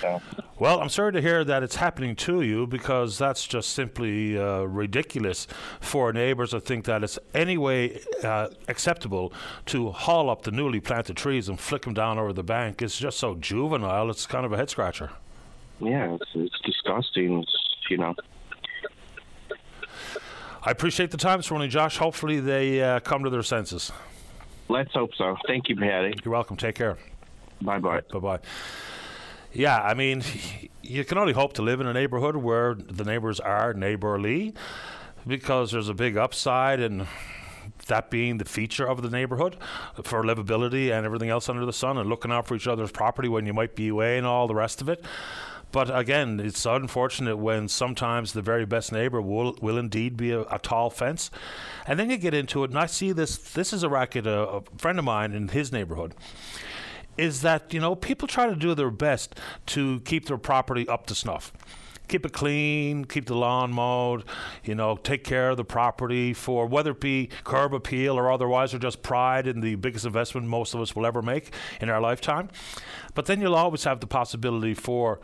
So. 0.01 0.21
Well, 0.59 0.81
I'm 0.81 0.89
sorry 0.89 1.13
to 1.13 1.21
hear 1.21 1.45
that 1.45 1.63
it's 1.63 1.77
happening 1.77 2.17
to 2.17 2.43
you 2.43 2.67
because 2.67 3.19
that's 3.19 3.47
just 3.47 3.71
simply 3.71 4.39
uh, 4.39 4.63
ridiculous 4.63 5.47
for 5.81 6.13
neighbours 6.13 6.51
to 6.51 6.61
think 6.61 6.85
that 6.87 7.05
it's 7.05 7.19
any 7.35 7.57
way 7.57 8.01
uh, 8.25 8.49
acceptable 8.67 9.33
to 9.67 9.91
haul 9.91 10.31
up 10.31 10.43
the 10.43 10.51
newly 10.51 10.81
planted 10.81 11.17
trees 11.17 11.49
and 11.49 11.61
flick 11.61 11.83
them 11.83 11.95
down 11.95 12.19
over 12.19 12.33
the 12.33 12.43
bank. 12.43 12.83
It's 12.83 12.99
just 12.99 13.19
so 13.19 13.35
juvenile. 13.35 14.11
It's 14.11 14.27
kind 14.27 14.45
of 14.45 14.53
a 14.53 14.57
head 14.57 14.71
scratcher. 14.71 15.11
Yeah, 15.81 16.15
it's, 16.15 16.31
it's 16.35 16.61
disgusting. 16.65 17.41
It's, 17.41 17.57
you 17.89 17.99
know. 17.99 18.15
I 20.65 20.71
appreciate 20.71 21.11
the 21.13 21.17
time 21.17 21.39
this 21.39 21.51
morning, 21.51 21.71
Josh. 21.71 21.99
Hopefully 21.99 22.41
they 22.41 22.83
uh, 22.83 23.01
come 23.01 23.23
to 23.25 23.31
their 23.31 23.45
senses. 23.45 23.93
Let's 24.69 24.93
hope 24.93 25.15
so. 25.17 25.37
Thank 25.47 25.69
you, 25.69 25.77
Paddy. 25.77 26.15
You're 26.25 26.33
welcome. 26.33 26.57
Take 26.57 26.75
care. 26.75 26.99
Bye 27.63 27.79
bye. 27.79 28.03
Bye 28.13 28.19
bye. 28.19 28.39
Yeah, 29.59 29.81
I 29.81 29.95
mean, 29.95 30.23
you 30.83 31.05
can 31.05 31.19
only 31.19 31.33
hope 31.33 31.55
to 31.55 31.63
live 31.63 31.81
in 31.81 31.89
a 31.89 31.93
neighborhood 31.93 32.37
where 32.37 32.75
the 32.75 33.03
neighbors 33.03 33.41
are 33.41 33.75
neighborly 33.75 34.55
because 35.27 35.73
there's 35.73 35.89
a 35.89 35.95
big 35.95 36.17
upside 36.17 36.79
and 36.79 37.09
that 37.89 38.09
being 38.09 38.39
the 38.39 38.45
feature 38.45 38.87
of 38.87 39.03
the 39.03 39.11
neighborhood 39.11 39.57
for 40.05 40.23
livability 40.23 40.97
and 40.97 41.05
everything 41.05 41.29
else 41.29 41.49
under 41.49 41.67
the 41.67 41.73
sun 41.73 41.99
and 41.99 42.09
looking 42.09 42.31
out 42.31 42.47
for 42.47 42.55
each 42.55 42.69
other's 42.69 42.93
property 42.93 43.29
when 43.29 43.47
you 43.47 43.53
might 43.53 43.75
be 43.75 43.89
away 43.89 44.17
and 44.17 44.27
all 44.27 44.47
the 44.47 44.55
rest 44.55 44.81
of 44.81 44.89
it. 44.89 45.05
But 45.73 45.95
again, 45.95 46.39
it's 46.39 46.65
unfortunate 46.65 47.37
when 47.37 47.67
sometimes 47.67 48.35
the 48.35 48.43
very 48.43 48.65
best 48.65 48.93
neighbor 48.93 49.21
will, 49.21 49.59
will 49.61 49.77
indeed 49.77 50.17
be 50.17 50.31
a, 50.31 50.43
a 50.43 50.61
tall 50.61 50.89
fence. 50.89 51.33
And 51.85 51.99
then 51.99 52.11
you 52.11 52.17
get 52.17 52.33
into 52.33 52.63
it, 52.63 52.71
and 52.71 52.79
I 52.79 52.87
see 52.87 53.11
this. 53.13 53.37
This 53.37 53.73
is 53.73 53.83
a 53.83 53.89
racket, 53.89 54.27
a, 54.27 54.49
a 54.49 54.63
friend 54.79 54.99
of 54.99 55.05
mine 55.05 55.33
in 55.33 55.49
his 55.49 55.73
neighborhood 55.73 56.15
is 57.19 57.43
that 57.43 57.75
you 57.75 57.81
know 57.81 57.95
people 57.95 58.27
try 58.27 58.47
to 58.47 58.57
do 58.57 58.75
their 58.75 58.91
best 58.91 59.39
to 59.67 60.01
keep 60.01 60.27
their 60.27 60.39
property 60.39 60.89
up 60.89 61.07
to 61.07 61.15
snuff. 61.15 61.53
Keep 62.07 62.25
it 62.25 62.33
clean 62.33 63.05
keep 63.05 63.27
the 63.27 63.35
lawn 63.35 63.71
mowed 63.71 64.25
you 64.65 64.75
know 64.75 64.97
take 64.97 65.25
care 65.25 65.51
of 65.51 65.59
the 65.59 65.65
property 65.65 66.33
for 66.33 66.65
whether 66.65 66.93
it 66.93 67.01
be 67.01 67.29
curb 67.45 67.75
appeal 67.75 68.19
or 68.19 68.33
otherwise 68.33 68.73
or 68.73 68.79
just 68.79 69.03
pride 69.03 69.47
in 69.47 69.61
the 69.61 69.75
biggest 69.75 70.07
investment 70.07 70.47
most 70.47 70.73
of 70.73 70.81
us 70.81 70.97
will 70.97 71.05
ever 71.05 71.21
make 71.21 71.53
in 71.83 71.91
our 71.91 72.01
lifetime. 72.01 72.49
But 73.15 73.27
then 73.27 73.43
you'll 73.43 73.57
always 73.57 73.85
have 73.85 74.01
the 74.01 74.07
possibility 74.07 74.73
for 74.73 75.21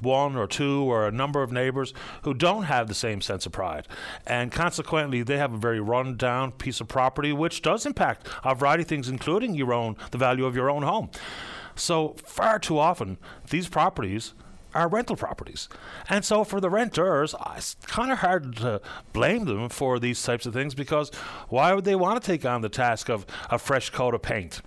one 0.00 0.36
or 0.36 0.46
two 0.46 0.82
or 0.82 1.06
a 1.06 1.12
number 1.12 1.42
of 1.42 1.52
neighbors 1.52 1.92
who 2.22 2.34
don't 2.34 2.64
have 2.64 2.88
the 2.88 2.94
same 2.94 3.20
sense 3.20 3.46
of 3.46 3.52
pride. 3.52 3.86
And 4.26 4.52
consequently, 4.52 5.22
they 5.22 5.38
have 5.38 5.52
a 5.52 5.58
very 5.58 5.80
run 5.80 6.16
down 6.16 6.52
piece 6.52 6.80
of 6.80 6.88
property, 6.88 7.32
which 7.32 7.62
does 7.62 7.86
impact 7.86 8.28
a 8.44 8.54
variety 8.54 8.82
of 8.82 8.88
things, 8.88 9.08
including 9.08 9.54
your 9.54 9.72
own, 9.72 9.96
the 10.10 10.18
value 10.18 10.46
of 10.46 10.56
your 10.56 10.70
own 10.70 10.82
home. 10.82 11.10
So, 11.74 12.16
far 12.24 12.58
too 12.58 12.78
often, 12.78 13.18
these 13.48 13.68
properties 13.68 14.34
are 14.74 14.88
rental 14.88 15.16
properties. 15.16 15.68
And 16.08 16.24
so 16.24 16.44
for 16.44 16.60
the 16.60 16.70
renters, 16.70 17.34
it's 17.56 17.74
kind 17.82 18.12
of 18.12 18.18
hard 18.18 18.56
to 18.56 18.80
blame 19.12 19.44
them 19.44 19.68
for 19.68 19.98
these 19.98 20.22
types 20.22 20.46
of 20.46 20.54
things 20.54 20.74
because 20.74 21.10
why 21.48 21.74
would 21.74 21.84
they 21.84 21.96
want 21.96 22.22
to 22.22 22.26
take 22.26 22.44
on 22.44 22.60
the 22.60 22.68
task 22.68 23.08
of 23.08 23.26
a 23.50 23.58
fresh 23.58 23.90
coat 23.90 24.14
of 24.14 24.22
paint? 24.22 24.62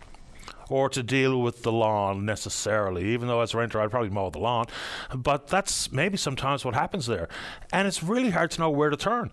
Or 0.69 0.89
to 0.89 1.03
deal 1.03 1.41
with 1.41 1.63
the 1.63 1.71
lawn 1.71 2.25
necessarily. 2.25 3.05
Even 3.13 3.27
though 3.27 3.41
as 3.41 3.53
a 3.53 3.57
renter, 3.57 3.81
I'd 3.81 3.91
probably 3.91 4.09
mow 4.09 4.29
the 4.29 4.39
lawn. 4.39 4.67
But 5.15 5.47
that's 5.47 5.91
maybe 5.91 6.17
sometimes 6.17 6.63
what 6.65 6.73
happens 6.73 7.05
there. 7.05 7.29
And 7.71 7.87
it's 7.87 8.03
really 8.03 8.31
hard 8.31 8.51
to 8.51 8.61
know 8.61 8.69
where 8.69 8.89
to 8.89 8.97
turn. 8.97 9.31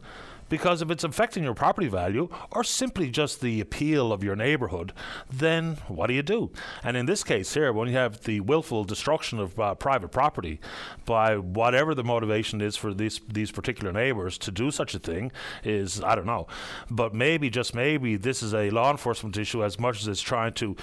Because 0.51 0.82
if 0.82 0.90
it's 0.90 1.05
affecting 1.05 1.44
your 1.44 1.55
property 1.55 1.88
value 1.88 2.28
or 2.53 2.62
simply 2.62 3.09
just 3.09 3.40
the 3.40 3.61
appeal 3.61 4.12
of 4.12 4.22
your 4.22 4.36
neighborhood, 4.36 4.92
then 5.32 5.76
what 5.88 6.09
do 6.09 6.12
you 6.12 6.22
do? 6.22 6.51
And 6.84 6.96
in 6.96 7.07
this 7.07 7.24
case 7.24 7.55
here, 7.55 7.72
when 7.72 7.88
you 7.88 7.94
have 7.94 8.20
the 8.24 8.40
willful 8.40 8.84
destruction 8.84 9.38
of 9.38 9.59
uh, 9.59 9.74
private 9.76 10.09
property 10.09 10.61
by 11.07 11.38
whatever 11.38 11.94
the 11.94 12.05
motivation 12.05 12.61
is 12.61 12.76
for 12.76 12.92
these 12.92 13.20
these 13.28 13.51
particular 13.51 13.92
neighbors 13.92 14.36
to 14.38 14.51
do 14.51 14.70
such 14.70 14.94
a 14.94 14.98
thing, 14.98 15.32
is 15.64 16.03
I 16.03 16.14
don't 16.14 16.26
know, 16.26 16.46
but 16.90 17.14
maybe 17.14 17.48
just 17.48 17.74
maybe 17.74 18.16
this 18.16 18.42
is 18.42 18.53
a 18.53 18.70
law 18.70 18.90
enforcement 18.90 19.38
issue 19.38 19.64
as 19.64 19.78
much 19.78 20.01
as 20.01 20.09
it's 20.09 20.20
trying 20.20 20.53
to 20.55 20.76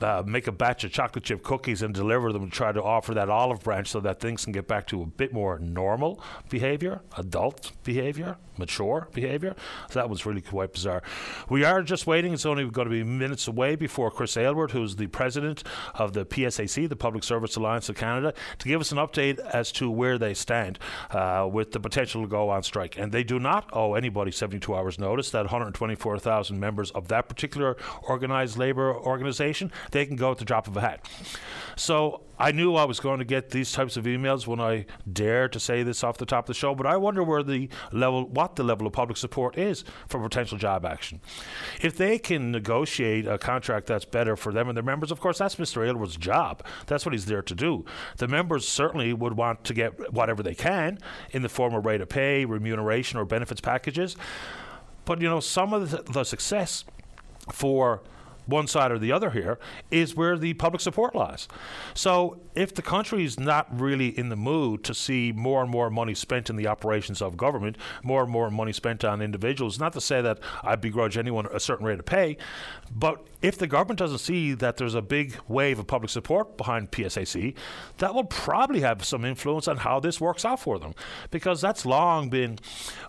uh, 0.00 0.22
make 0.26 0.48
a 0.48 0.52
batch 0.52 0.84
of 0.84 0.92
chocolate 0.92 1.24
chip 1.24 1.42
cookies 1.42 1.82
and 1.82 1.94
deliver 1.94 2.32
them 2.32 2.42
and 2.42 2.52
try 2.52 2.72
to 2.72 2.82
offer 2.82 3.14
that 3.14 3.30
olive 3.30 3.62
branch 3.62 3.88
so 3.88 4.00
that 4.00 4.18
things 4.18 4.44
can 4.44 4.52
get 4.52 4.66
back 4.66 4.86
to 4.88 5.02
a 5.02 5.06
bit 5.06 5.32
more 5.32 5.58
normal 5.60 6.20
behavior, 6.48 7.00
adult 7.16 7.72
behavior, 7.84 8.36
mature 8.58 9.08
behavior. 9.12 9.54
So 9.90 9.98
that 9.98 10.08
was 10.08 10.26
really 10.26 10.40
quite 10.40 10.72
bizarre. 10.72 11.02
We 11.48 11.64
are 11.64 11.82
just 11.82 12.06
waiting. 12.06 12.32
It's 12.32 12.46
only 12.46 12.68
going 12.68 12.86
to 12.86 12.90
be 12.90 13.04
minutes 13.04 13.48
away 13.48 13.76
before 13.76 14.10
Chris 14.10 14.36
Aylward, 14.36 14.72
who's 14.72 14.96
the 14.96 15.06
president 15.08 15.62
of 15.94 16.12
the 16.12 16.24
PSAC, 16.24 16.88
the 16.88 16.96
Public 16.96 17.24
Service 17.24 17.56
Alliance 17.56 17.88
of 17.88 17.96
Canada, 17.96 18.34
to 18.58 18.68
give 18.68 18.80
us 18.80 18.92
an 18.92 18.98
update 18.98 19.38
as 19.38 19.72
to 19.72 19.90
where 19.90 20.18
they 20.18 20.34
stand 20.34 20.78
uh, 21.10 21.48
with 21.50 21.72
the 21.72 21.80
potential 21.80 22.22
to 22.22 22.28
go 22.28 22.50
on 22.50 22.62
strike. 22.62 22.98
And 22.98 23.12
they 23.12 23.24
do 23.24 23.38
not 23.38 23.68
owe 23.72 23.94
anybody 23.94 24.30
72 24.30 24.74
hours 24.74 24.98
notice. 24.98 25.30
That 25.30 25.42
124,000 25.42 26.58
members 26.58 26.90
of 26.92 27.08
that 27.08 27.28
particular 27.28 27.76
organized 28.02 28.56
labor 28.56 28.94
organization, 28.94 29.72
they 29.90 30.06
can 30.06 30.16
go 30.16 30.32
at 30.32 30.38
the 30.38 30.44
drop 30.44 30.66
of 30.66 30.76
a 30.76 30.80
hat. 30.80 31.08
So 31.76 32.22
I 32.42 32.50
knew 32.50 32.74
I 32.74 32.84
was 32.86 32.98
going 32.98 33.20
to 33.20 33.24
get 33.24 33.50
these 33.50 33.70
types 33.70 33.96
of 33.96 34.04
emails 34.04 34.48
when 34.48 34.58
I 34.58 34.86
dare 35.10 35.48
to 35.48 35.60
say 35.60 35.84
this 35.84 36.02
off 36.02 36.18
the 36.18 36.26
top 36.26 36.44
of 36.44 36.48
the 36.48 36.54
show, 36.54 36.74
but 36.74 36.88
I 36.88 36.96
wonder 36.96 37.22
where 37.22 37.44
the 37.44 37.68
level, 37.92 38.26
what 38.26 38.56
the 38.56 38.64
level 38.64 38.84
of 38.84 38.92
public 38.92 39.16
support 39.16 39.56
is 39.56 39.84
for 40.08 40.20
potential 40.20 40.58
job 40.58 40.84
action. 40.84 41.20
If 41.80 41.96
they 41.96 42.18
can 42.18 42.50
negotiate 42.50 43.28
a 43.28 43.38
contract 43.38 43.86
that's 43.86 44.04
better 44.04 44.34
for 44.34 44.52
them 44.52 44.66
and 44.66 44.76
their 44.76 44.82
members, 44.82 45.12
of 45.12 45.20
course, 45.20 45.38
that's 45.38 45.54
Mr. 45.54 45.86
Aylward's 45.86 46.16
job. 46.16 46.64
That's 46.88 47.06
what 47.06 47.12
he's 47.12 47.26
there 47.26 47.42
to 47.42 47.54
do. 47.54 47.84
The 48.16 48.26
members 48.26 48.66
certainly 48.66 49.12
would 49.12 49.36
want 49.36 49.62
to 49.62 49.72
get 49.72 50.12
whatever 50.12 50.42
they 50.42 50.56
can 50.56 50.98
in 51.30 51.42
the 51.42 51.48
form 51.48 51.74
of 51.74 51.86
rate 51.86 52.00
of 52.00 52.08
pay, 52.08 52.44
remuneration, 52.44 53.20
or 53.20 53.24
benefits 53.24 53.60
packages. 53.60 54.16
But 55.04 55.20
you 55.20 55.28
know, 55.28 55.38
some 55.38 55.72
of 55.72 55.92
the, 55.92 56.02
the 56.12 56.24
success 56.24 56.84
for 57.52 58.02
one 58.52 58.68
side 58.68 58.92
or 58.92 58.98
the 58.98 59.10
other 59.10 59.30
here 59.30 59.58
is 59.90 60.14
where 60.14 60.38
the 60.38 60.54
public 60.54 60.80
support 60.80 61.14
lies. 61.14 61.48
So 61.94 62.40
if 62.54 62.74
the 62.74 62.82
country 62.82 63.24
is 63.24 63.40
not 63.40 63.66
really 63.80 64.16
in 64.16 64.28
the 64.28 64.36
mood 64.36 64.84
to 64.84 64.94
see 64.94 65.32
more 65.32 65.62
and 65.62 65.70
more 65.70 65.90
money 65.90 66.14
spent 66.14 66.50
in 66.50 66.56
the 66.56 66.68
operations 66.68 67.20
of 67.20 67.36
government, 67.36 67.76
more 68.02 68.22
and 68.22 68.30
more 68.30 68.50
money 68.50 68.72
spent 68.72 69.04
on 69.04 69.20
individuals, 69.20 69.80
not 69.80 69.92
to 69.94 70.00
say 70.00 70.22
that 70.22 70.38
I 70.62 70.76
begrudge 70.76 71.16
anyone 71.16 71.46
a 71.52 71.58
certain 71.58 71.86
rate 71.86 71.98
of 71.98 72.06
pay, 72.06 72.36
but 72.94 73.26
if 73.42 73.58
the 73.58 73.66
government 73.66 73.98
doesn't 73.98 74.18
see 74.18 74.54
that 74.54 74.76
there's 74.76 74.94
a 74.94 75.02
big 75.02 75.36
wave 75.48 75.78
of 75.78 75.86
public 75.86 76.10
support 76.10 76.56
behind 76.56 76.90
PSAC, 76.90 77.54
that 77.98 78.14
will 78.14 78.24
probably 78.24 78.80
have 78.80 79.04
some 79.04 79.24
influence 79.24 79.68
on 79.68 79.78
how 79.78 80.00
this 80.00 80.20
works 80.20 80.44
out 80.44 80.60
for 80.60 80.78
them, 80.78 80.94
because 81.30 81.60
that's 81.60 81.84
long 81.84 82.30
been 82.30 82.58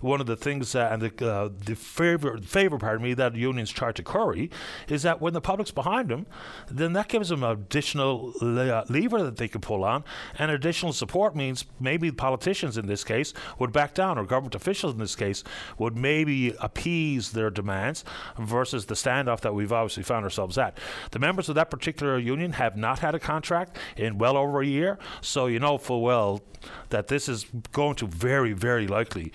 one 0.02 0.20
of 0.20 0.28
the 0.28 0.36
things 0.36 0.76
and 0.76 1.02
the 1.02 1.32
uh, 1.32 1.50
the 1.66 1.76
favor 1.76 2.38
favor 2.40 2.78
pardon 2.78 3.04
me 3.04 3.14
that 3.14 3.36
unions 3.36 3.72
try 3.72 3.92
to 3.92 4.04
curry 4.04 4.50
is 4.90 5.04
that 5.04 5.22
when 5.22 5.34
the 5.34 5.42
public's 5.42 5.72
behind 5.72 6.10
them, 6.10 6.26
then 6.70 6.94
that 6.94 7.08
gives 7.08 7.30
them 7.30 7.44
additional 7.44 8.34
le- 8.42 8.86
lever 8.90 9.22
that 9.24 9.38
they 9.38 9.48
can 9.48 9.62
pull 9.62 9.84
on, 9.84 10.04
and 10.40 10.50
additional 10.50 10.94
support 10.94 11.36
means 11.36 11.66
maybe 11.80 12.12
politicians 12.12 12.78
in 12.78 12.88
this 12.88 13.04
case 13.04 13.34
would 13.60 13.72
back 13.72 13.94
down, 13.94 14.18
or 14.18 14.26
government 14.26 14.56
officials 14.56 14.94
in 14.94 15.00
this 15.00 15.16
case 15.16 15.44
would 15.78 15.96
maybe 15.96 16.56
appease 16.60 17.32
their 17.32 17.50
demands 17.50 18.04
versus 18.40 18.88
the 18.88 18.96
standoff 18.96 19.42
that 19.42 19.54
we've 19.54 19.72
obviously 19.72 20.04
found 20.04 20.23
ourselves 20.24 20.58
at. 20.58 20.78
The 21.12 21.20
members 21.20 21.50
of 21.50 21.56
that 21.56 21.70
particular 21.70 22.18
union 22.18 22.54
have 22.54 22.76
not 22.76 23.00
had 23.00 23.16
a 23.16 23.20
contract 23.20 23.78
in 23.98 24.18
well 24.18 24.38
over 24.38 24.62
a 24.62 24.66
year, 24.66 24.98
so 25.22 25.48
you 25.48 25.60
know 25.60 25.78
full 25.78 26.02
well 26.02 26.42
that 26.90 27.08
this 27.08 27.28
is 27.28 27.46
going 27.72 27.96
to 27.96 28.08
very, 28.08 28.54
very 28.54 28.88
likely 28.88 29.32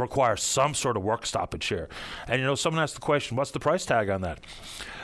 require 0.00 0.36
some 0.36 0.74
sort 0.74 0.96
of 0.96 1.02
work 1.02 1.26
stoppage 1.26 1.66
here. 1.66 1.88
And 2.26 2.40
you 2.40 2.46
know, 2.46 2.54
someone 2.54 2.82
asked 2.82 2.94
the 2.94 3.00
question, 3.00 3.36
what's 3.36 3.50
the 3.50 3.60
price 3.60 3.84
tag 3.84 4.08
on 4.08 4.20
that? 4.22 4.40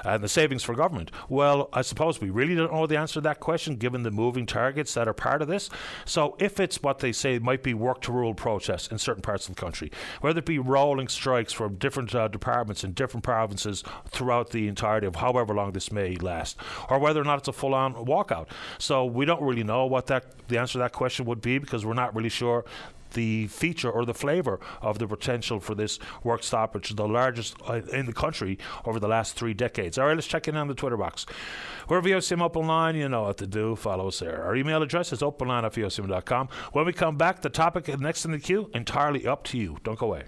And 0.05 0.23
the 0.23 0.29
savings 0.29 0.63
for 0.63 0.75
government. 0.75 1.11
Well, 1.31 1.71
I 1.73 1.81
suppose 1.81 2.21
we 2.21 2.29
really 2.29 2.55
don't 2.55 2.73
know 2.73 2.87
the 2.87 2.99
answer 2.99 3.15
to 3.15 3.21
that 3.23 3.41
question 3.41 3.77
given 3.77 4.03
the 4.03 4.11
moving 4.11 4.45
targets 4.45 4.93
that 4.95 5.09
are 5.09 5.15
part 5.15 5.41
of 5.41 5.49
this. 5.49 5.71
So 6.05 6.37
if 6.39 6.61
it's 6.61 6.83
what 6.83 6.99
they 6.99 7.11
say 7.11 7.39
might 7.39 7.63
be 7.63 7.73
work 7.73 8.03
to 8.03 8.13
rule 8.13 8.35
protests 8.35 8.89
in 8.89 8.99
certain 8.99 9.23
parts 9.23 9.49
of 9.49 9.55
the 9.55 9.61
country, 9.61 9.91
whether 10.21 10.41
it 10.41 10.45
be 10.45 10.59
rolling 10.59 11.09
strikes 11.09 11.55
from 11.55 11.77
different 11.77 12.15
uh, 12.15 12.29
departments 12.29 12.85
in 12.85 12.93
different 12.93 13.25
provinces 13.25 13.83
throughout 14.11 14.51
the 14.51 14.69
entirety 14.69 15.07
of 15.07 15.17
however 15.17 15.55
long 15.55 15.73
this 15.73 15.91
may 15.91 16.17
last, 16.17 16.59
or 16.91 16.99
whether 16.99 17.21
or 17.21 17.25
not 17.25 17.39
it's 17.39 17.49
a 17.49 17.53
full 17.53 17.75
on 17.75 17.95
walkout. 17.95 18.49
So 18.79 19.07
we 19.07 19.25
don't 19.25 19.43
really 19.43 19.65
know 19.65 19.87
what 19.87 20.07
that 20.09 20.27
the 20.49 20.59
answer 20.59 20.75
to 20.75 20.79
that 20.79 20.93
question 20.93 21.25
would 21.25 21.41
be 21.41 21.59
because 21.59 21.87
we're 21.87 21.95
not 21.95 22.15
really 22.15 22.29
sure 22.29 22.65
the 23.15 23.47
feature 23.49 23.91
or 23.91 24.05
the 24.05 24.15
flavour 24.15 24.61
of 24.83 24.99
the 24.99 25.07
potential 25.07 25.61
for 25.61 25.75
this 25.75 25.99
work 26.23 26.43
stoppage, 26.43 26.91
the 26.91 27.09
largest 27.09 27.57
uh, 27.69 27.81
in 27.93 28.07
the 28.07 28.13
country 28.13 28.59
over 28.85 29.01
the 29.01 29.09
last 29.09 29.37
three 29.37 29.55
decades. 29.55 29.99
All 29.99 30.07
right, 30.07 30.15
let's 30.15 30.27
check 30.27 30.47
in 30.49 30.57
on 30.57 30.69
the 30.69 30.75
Twitter 30.75 30.97
box. 30.97 31.27
We're 31.89 32.01
VOCM 32.01 32.43
Open 32.43 32.67
Line. 32.67 32.97
You 32.97 33.09
know 33.09 33.23
what 33.23 33.39
to 33.39 33.47
do. 33.47 33.77
Follow 33.77 34.09
us 34.09 34.19
there. 34.21 34.43
Our 34.43 34.57
email 34.57 34.83
address 34.83 35.13
is 35.13 35.21
openline 35.21 35.65
at 35.65 35.73
VOCM.com. 35.73 36.49
When 36.73 36.87
we 36.87 36.93
come 36.93 37.17
back, 37.17 37.43
the 37.43 37.51
topic 37.51 37.89
next 38.01 38.25
in 38.25 38.33
the 38.33 38.39
queue, 38.39 38.71
entirely 38.75 39.27
up 39.27 39.45
to 39.45 39.59
you. 39.59 39.79
Don't 39.85 39.99
go 39.99 40.07
away. 40.07 40.25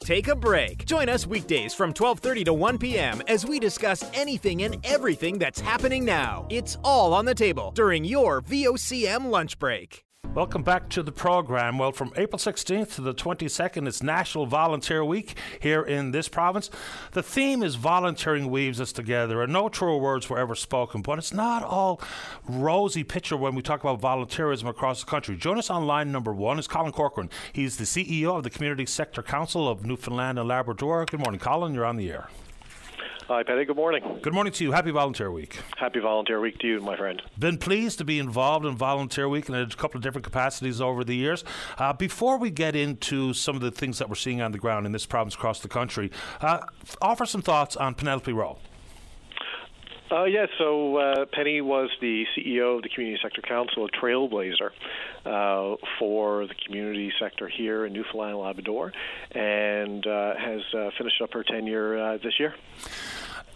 Take 0.00 0.28
a 0.28 0.36
break. 0.36 0.86
Join 0.86 1.08
us 1.08 1.26
weekdays 1.26 1.74
from 1.74 1.92
12:30 1.92 2.44
to 2.46 2.54
1 2.54 2.78
p.m. 2.78 3.20
as 3.26 3.44
we 3.44 3.58
discuss 3.58 4.04
anything 4.14 4.62
and 4.62 4.76
everything 4.84 5.38
that's 5.38 5.60
happening 5.60 6.04
now. 6.04 6.46
It's 6.50 6.78
all 6.84 7.12
on 7.12 7.24
the 7.24 7.34
table 7.34 7.72
during 7.74 8.04
your 8.04 8.40
VOCM 8.42 9.26
lunch 9.30 9.58
break. 9.58 10.04
Welcome 10.38 10.62
back 10.62 10.88
to 10.90 11.02
the 11.02 11.10
program. 11.10 11.78
Well, 11.78 11.90
from 11.90 12.12
April 12.16 12.38
16th 12.38 12.94
to 12.94 13.00
the 13.00 13.12
22nd, 13.12 13.88
it's 13.88 14.04
National 14.04 14.46
Volunteer 14.46 15.04
Week 15.04 15.36
here 15.60 15.82
in 15.82 16.12
this 16.12 16.28
province. 16.28 16.70
The 17.10 17.24
theme 17.24 17.62
is 17.62 17.74
volunteering 17.74 18.48
weaves 18.48 18.80
us 18.80 18.92
together, 18.92 19.42
and 19.42 19.52
no 19.52 19.68
truer 19.68 19.96
words 19.96 20.30
were 20.30 20.38
ever 20.38 20.54
spoken, 20.54 21.02
but 21.02 21.18
it's 21.18 21.32
not 21.32 21.64
all 21.64 22.00
rosy 22.48 23.02
picture 23.02 23.36
when 23.36 23.56
we 23.56 23.62
talk 23.62 23.82
about 23.82 24.00
volunteerism 24.00 24.68
across 24.68 25.00
the 25.00 25.10
country. 25.10 25.36
Join 25.36 25.58
us 25.58 25.70
on 25.70 25.88
line 25.88 26.12
number 26.12 26.32
one 26.32 26.60
is 26.60 26.68
Colin 26.68 26.92
Corcoran. 26.92 27.30
He's 27.52 27.76
the 27.76 27.84
CEO 27.84 28.36
of 28.36 28.44
the 28.44 28.50
Community 28.50 28.86
Sector 28.86 29.24
Council 29.24 29.68
of 29.68 29.84
Newfoundland 29.84 30.38
and 30.38 30.46
Labrador. 30.46 31.04
Good 31.06 31.20
morning, 31.20 31.40
Colin. 31.40 31.74
You're 31.74 31.84
on 31.84 31.96
the 31.96 32.12
air. 32.12 32.28
Hi, 33.28 33.42
Paddy. 33.42 33.66
Good 33.66 33.76
morning. 33.76 34.20
Good 34.22 34.32
morning 34.32 34.54
to 34.54 34.64
you. 34.64 34.72
Happy 34.72 34.90
Volunteer 34.90 35.30
Week. 35.30 35.60
Happy 35.76 36.00
Volunteer 36.00 36.40
Week 36.40 36.58
to 36.60 36.66
you, 36.66 36.80
my 36.80 36.96
friend. 36.96 37.20
Been 37.38 37.58
pleased 37.58 37.98
to 37.98 38.04
be 38.06 38.18
involved 38.18 38.64
in 38.64 38.74
Volunteer 38.74 39.28
Week 39.28 39.50
in 39.50 39.54
a 39.54 39.66
couple 39.66 39.98
of 39.98 40.02
different 40.02 40.24
capacities 40.24 40.80
over 40.80 41.04
the 41.04 41.14
years. 41.14 41.44
Uh, 41.76 41.92
before 41.92 42.38
we 42.38 42.48
get 42.48 42.74
into 42.74 43.34
some 43.34 43.54
of 43.54 43.60
the 43.60 43.70
things 43.70 43.98
that 43.98 44.08
we're 44.08 44.14
seeing 44.14 44.40
on 44.40 44.52
the 44.52 44.58
ground 44.58 44.86
in 44.86 44.92
this 44.92 45.04
province 45.04 45.34
across 45.34 45.60
the 45.60 45.68
country, 45.68 46.10
uh, 46.40 46.60
offer 47.02 47.26
some 47.26 47.42
thoughts 47.42 47.76
on 47.76 47.94
Penelope 47.94 48.32
Rowe. 48.32 48.56
Uh, 50.10 50.24
yeah, 50.24 50.46
so 50.56 50.96
uh, 50.96 51.26
Penny 51.32 51.60
was 51.60 51.90
the 52.00 52.24
CEO 52.34 52.76
of 52.76 52.82
the 52.82 52.88
Community 52.88 53.20
Sector 53.22 53.42
Council, 53.42 53.84
a 53.84 53.90
trailblazer 53.90 54.70
uh, 55.26 55.76
for 55.98 56.46
the 56.46 56.54
community 56.66 57.12
sector 57.20 57.46
here 57.46 57.84
in 57.84 57.92
Newfoundland 57.92 58.32
and 58.32 58.40
Labrador, 58.40 58.92
and 59.32 60.06
uh, 60.06 60.34
has 60.34 60.62
uh, 60.74 60.90
finished 60.96 61.20
up 61.20 61.34
her 61.34 61.44
tenure 61.44 61.98
uh, 61.98 62.18
this 62.22 62.38
year 62.38 62.54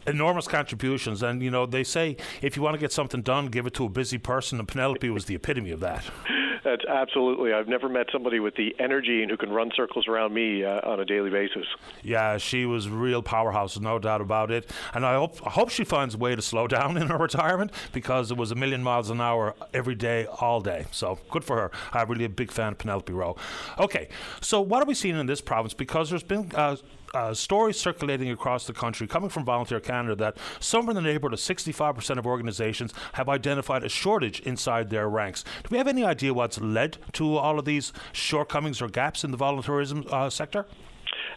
enormous 0.07 0.49
contributions. 0.49 1.23
And, 1.23 1.41
you 1.43 1.51
know, 1.51 1.65
they 1.65 1.85
say 1.85 2.17
if 2.41 2.57
you 2.57 2.63
want 2.63 2.75
to 2.75 2.81
get 2.81 2.91
something 2.93 3.23
done, 3.23 3.47
give 3.47 3.67
it 3.67 3.75
to 3.75 3.85
a 3.85 3.89
busy 3.89 4.19
person, 4.19 4.59
and 4.59 4.67
Penelope 4.67 5.09
was 5.11 5.27
the 5.27 5.37
epitome 5.37 5.71
of 5.71 5.79
that. 5.81 6.05
That's 6.65 6.85
absolutely. 6.85 7.53
I've 7.53 7.67
never 7.67 7.89
met 7.89 8.07
somebody 8.13 8.39
with 8.39 8.55
the 8.55 8.75
energy 8.79 9.23
and 9.23 9.31
who 9.31 9.37
can 9.37 9.51
run 9.51 9.71
circles 9.75 10.07
around 10.07 10.33
me 10.33 10.65
uh, 10.65 10.81
on 10.89 11.01
a 11.01 11.05
daily 11.05 11.31
basis. 11.31 11.67
Yeah, 12.03 12.39
she 12.39 12.67
was 12.67 12.89
real 12.89 13.23
powerhouse, 13.23 13.79
no 13.81 13.99
doubt 13.99 14.21
about 14.21 14.51
it. 14.51 14.71
And 14.95 15.05
I 15.05 15.15
hope 15.15 15.45
I 15.45 15.51
hope 15.51 15.71
she 15.71 15.85
finds 15.85 16.15
a 16.15 16.19
way 16.19 16.37
to 16.37 16.43
slow 16.43 16.67
down 16.73 16.97
in 16.97 17.09
her 17.09 17.19
retirement 17.19 17.73
because 17.93 18.31
it 18.31 18.37
was 18.37 18.51
a 18.51 18.55
million 18.55 18.83
miles 18.83 19.11
an 19.11 19.21
hour 19.21 19.55
every 19.75 19.95
day, 19.95 20.27
all 20.41 20.61
day. 20.61 20.87
So 20.93 21.19
good 21.31 21.45
for 21.45 21.57
her. 21.57 21.71
I'm 21.93 22.09
really 22.09 22.25
a 22.25 22.29
big 22.29 22.53
fan 22.53 22.73
of 22.73 22.79
Penelope 22.79 23.13
Rowe. 23.13 23.37
Okay, 23.79 24.09
so 24.41 24.61
what 24.61 24.83
are 24.83 24.87
we 24.87 24.95
seeing 24.95 25.17
in 25.17 25.27
this 25.27 25.41
province? 25.41 25.75
Because 25.75 26.11
there's 26.11 26.23
been 26.23 26.51
uh, 26.55 26.77
uh, 27.15 27.35
stories 27.35 27.79
circulating 27.79 28.31
across 28.31 28.67
the 28.67 28.73
country 28.73 29.07
coming 29.07 29.29
from 29.29 29.45
Volunteer 29.45 29.81
Canada 29.81 30.15
that 30.17 30.37
somewhere 30.61 30.97
in 30.97 31.03
the 31.03 31.09
neighborhood 31.13 31.35
of 31.35 31.41
65% 31.41 32.19
of 32.19 32.27
organizations 32.27 32.93
have 33.15 33.29
identified 33.29 33.85
a 33.85 33.89
shortage 33.89 34.41
inside 34.41 34.91
their 34.91 35.09
ranks. 35.09 35.45
Do 35.63 35.69
we 35.71 35.79
have 35.79 35.89
any 35.89 36.05
idea 36.05 36.35
what's 36.35 36.61
led 36.61 36.99
to 37.13 37.37
all 37.37 37.59
of 37.59 37.65
these 37.65 37.93
shortcomings 38.13 38.81
or 38.81 38.89
gaps 38.89 39.25
in 39.25 39.31
the 39.31 39.39
volunteerism 39.39 40.11
uh, 40.13 40.31
sector? 40.31 40.67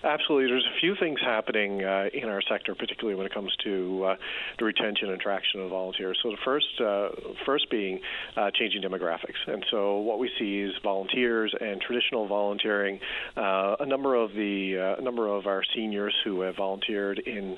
Absolutely. 0.06 0.52
There's 0.52 0.68
a 0.68 0.80
few 0.80 0.96
things 1.00 1.20
happening 1.20 1.84
uh, 1.84 2.10
in 2.14 2.30
our 2.30 2.42
sector, 2.48 2.76
particularly 2.76 3.16
when 3.16 3.26
it 3.26 3.34
comes 3.34 3.52
to 3.64 4.04
uh, 4.06 4.16
the 4.60 4.66
retention 4.66 5.10
and 5.10 5.20
attraction 5.20 5.62
of 5.62 5.72
volunteers. 5.72 6.20
So 6.22 6.30
the 6.30 6.38
first, 6.46 6.68
uh, 6.80 7.10
first 7.44 7.72
being 7.72 8.02
uh, 8.38 8.52
changing 8.54 8.84
demographics. 8.84 9.42
And 9.48 9.66
so 9.72 9.98
what 9.98 10.20
we 10.20 10.30
see 10.38 10.60
is 10.60 10.74
volunteers 10.84 11.56
and 11.60 11.82
traditional 11.82 12.28
volunteering. 12.28 13.00
Uh, 13.36 13.78
a 13.80 13.86
number 13.88 14.14
of 14.14 14.34
the 14.34 14.96
a 15.00 15.02
number 15.02 15.28
of 15.28 15.48
our 15.48 15.64
seniors 15.76 16.14
who 16.24 16.42
have 16.42 16.58
volunteered 16.58 17.18
in 17.20 17.58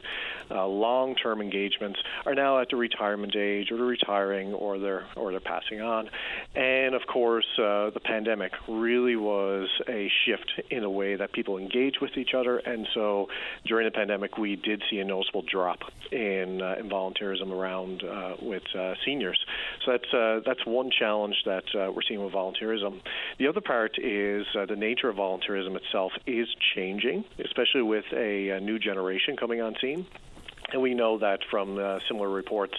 long-term 0.50 1.42
engagements 1.42 2.00
are 2.26 2.34
now 2.34 2.62
at 2.62 2.70
the 2.70 2.78
retirement 2.78 3.36
age, 3.36 3.72
or 3.72 3.76
retiring, 3.76 4.54
or 4.54 4.80
they're 4.80 5.06
or 5.18 5.32
they're 5.32 5.40
passing 5.42 5.82
on. 5.82 6.10
And 6.56 6.96
of 6.96 7.02
course, 7.12 7.46
the 7.58 8.00
pandemic 8.04 8.54
really 8.70 9.18
was 9.18 9.68
a 9.90 10.10
shift 10.26 10.62
in 10.70 10.82
the 10.82 10.90
way 10.90 11.16
that 11.16 11.34
people 11.34 11.58
engage 11.58 11.96
with 12.02 12.12
each 12.18 12.30
other. 12.34 12.37
And 12.46 12.88
so 12.94 13.28
during 13.66 13.86
the 13.86 13.92
pandemic, 13.92 14.38
we 14.38 14.56
did 14.56 14.84
see 14.90 15.00
a 15.00 15.06
noticeable 15.06 15.44
drop 15.44 15.80
in, 16.12 16.62
uh, 16.62 16.76
in 16.80 16.90
volunteerism 16.90 17.52
around 17.52 18.04
uh, 18.04 18.36
with 18.42 18.64
uh, 18.78 18.94
seniors. 19.06 19.40
So 19.86 19.92
that's 19.92 20.14
uh, 20.14 20.42
that's 20.46 20.66
one 20.66 20.92
challenge 20.92 21.36
that 21.46 21.64
uh, 21.76 21.92
we're 21.92 22.02
seeing 22.08 22.24
with 22.24 22.34
volunteerism. 22.34 23.02
The 23.40 23.48
other 23.48 23.62
part 23.62 23.98
is 23.98 24.46
uh, 24.58 24.66
the 24.66 24.76
nature 24.76 25.10
of 25.10 25.18
volunteerism 25.18 25.76
itself 25.76 26.12
is 26.26 26.48
changing, 26.76 27.26
especially 27.44 27.82
with 27.82 28.06
a, 28.14 28.50
a 28.50 28.60
new 28.60 28.80
generation 28.80 29.38
coming 29.38 29.62
on 29.62 29.76
scene. 29.82 30.06
And 30.74 30.82
we 30.82 30.94
know 30.94 31.18
that 31.20 31.40
from 31.50 31.80
uh, 31.80 32.00
similar 32.08 32.30
reports 32.30 32.76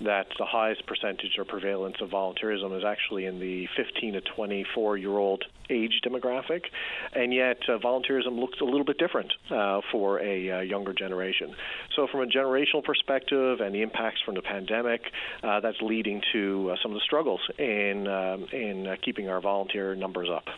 that 0.00 0.26
the 0.38 0.44
highest 0.44 0.86
percentage 0.86 1.38
or 1.38 1.44
prevalence 1.44 1.96
of 2.00 2.10
volunteerism 2.10 2.76
is 2.76 2.84
actually 2.84 3.26
in 3.26 3.38
the 3.38 3.68
15 3.76 4.14
to 4.14 4.20
24 4.20 4.96
year 4.96 5.16
old 5.16 5.44
age 5.70 6.00
demographic, 6.04 6.64
and 7.12 7.32
yet 7.32 7.58
uh, 7.68 7.78
volunteerism 7.78 8.38
looks 8.38 8.60
a 8.60 8.64
little 8.64 8.84
bit 8.84 8.98
different 8.98 9.32
uh, 9.50 9.80
for 9.92 10.20
a 10.20 10.50
uh, 10.50 10.60
younger 10.60 10.92
generation. 10.92 11.54
So, 11.94 12.06
from 12.06 12.20
a 12.20 12.26
generational 12.26 12.82
perspective 12.82 13.60
and 13.60 13.74
the 13.74 13.82
impacts 13.82 14.20
from 14.24 14.34
the 14.34 14.42
pandemic, 14.42 15.02
uh, 15.42 15.60
that's 15.60 15.80
leading 15.80 16.22
to 16.32 16.70
uh, 16.72 16.76
some 16.82 16.92
of 16.92 16.94
the 16.94 17.02
struggles 17.04 17.40
in 17.58 18.06
um, 18.08 18.44
in 18.52 18.96
keeping 19.02 19.28
our 19.28 19.40
volunteer 19.40 19.94
numbers 19.94 20.28
up. 20.30 20.48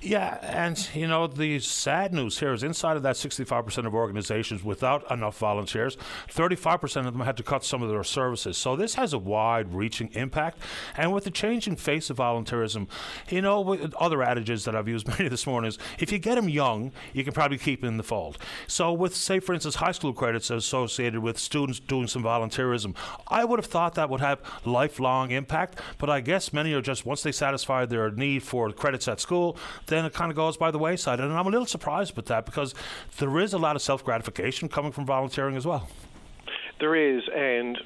Yeah, 0.00 0.38
and 0.42 0.88
you 0.94 1.08
know 1.08 1.26
the 1.26 1.60
sad 1.60 2.12
news 2.12 2.38
here 2.38 2.52
is 2.52 2.62
inside 2.62 2.96
of 2.96 3.02
that 3.02 3.16
65% 3.16 3.86
of 3.86 3.94
organizations 3.94 4.62
without 4.62 5.10
enough 5.10 5.38
volunteers, 5.38 5.96
35% 6.28 7.06
of 7.06 7.12
them 7.12 7.20
had 7.20 7.36
to 7.36 7.42
cut 7.42 7.64
some 7.64 7.82
of 7.82 7.88
their 7.88 8.04
services. 8.04 8.56
So 8.56 8.76
this 8.76 8.94
has 8.94 9.12
a 9.12 9.18
wide-reaching 9.18 10.10
impact, 10.12 10.58
and 10.96 11.12
with 11.12 11.24
the 11.24 11.30
changing 11.30 11.76
face 11.76 12.10
of 12.10 12.16
volunteerism, 12.18 12.88
you 13.28 13.42
know, 13.42 13.76
other 13.98 14.22
adages 14.22 14.64
that 14.64 14.74
I've 14.76 14.88
used 14.88 15.08
many 15.18 15.28
this 15.28 15.46
morning 15.46 15.68
is 15.68 15.78
if 15.98 16.12
you 16.12 16.18
get 16.18 16.36
them 16.36 16.48
young, 16.48 16.92
you 17.12 17.24
can 17.24 17.32
probably 17.32 17.58
keep 17.58 17.80
them 17.80 17.88
in 17.88 17.96
the 17.96 18.02
fold. 18.02 18.38
So 18.66 18.92
with, 18.92 19.14
say, 19.14 19.40
for 19.40 19.54
instance, 19.54 19.76
high 19.76 19.92
school 19.92 20.12
credits 20.12 20.50
associated 20.50 21.20
with 21.20 21.38
students 21.38 21.80
doing 21.80 22.06
some 22.06 22.22
volunteerism, 22.22 22.96
I 23.28 23.44
would 23.44 23.58
have 23.58 23.66
thought 23.66 23.94
that 23.94 24.10
would 24.10 24.20
have 24.20 24.40
lifelong 24.64 25.30
impact, 25.30 25.80
but 25.98 26.10
I 26.10 26.20
guess 26.20 26.52
many 26.52 26.72
are 26.72 26.82
just 26.82 27.06
once 27.06 27.22
they 27.22 27.32
satisfy 27.32 27.86
their 27.86 28.10
need 28.10 28.42
for 28.42 28.70
credits 28.72 29.08
at 29.08 29.20
school, 29.20 29.56
then 29.86 30.04
it 30.04 30.12
kind 30.12 30.30
of 30.30 30.36
goes 30.36 30.56
by 30.56 30.70
the 30.70 30.78
wayside. 30.78 31.20
And 31.20 31.32
I'm 31.32 31.46
a 31.46 31.50
little 31.50 31.66
surprised 31.66 32.16
with 32.16 32.26
that 32.26 32.46
because 32.46 32.74
there 33.18 33.38
is 33.38 33.52
a 33.52 33.58
lot 33.58 33.76
of 33.76 33.82
self 33.82 34.04
gratification 34.04 34.68
coming 34.68 34.92
from 34.92 35.06
volunteering 35.06 35.56
as 35.56 35.66
well. 35.66 35.88
There 36.80 36.96
is, 36.96 37.22
and 37.34 37.78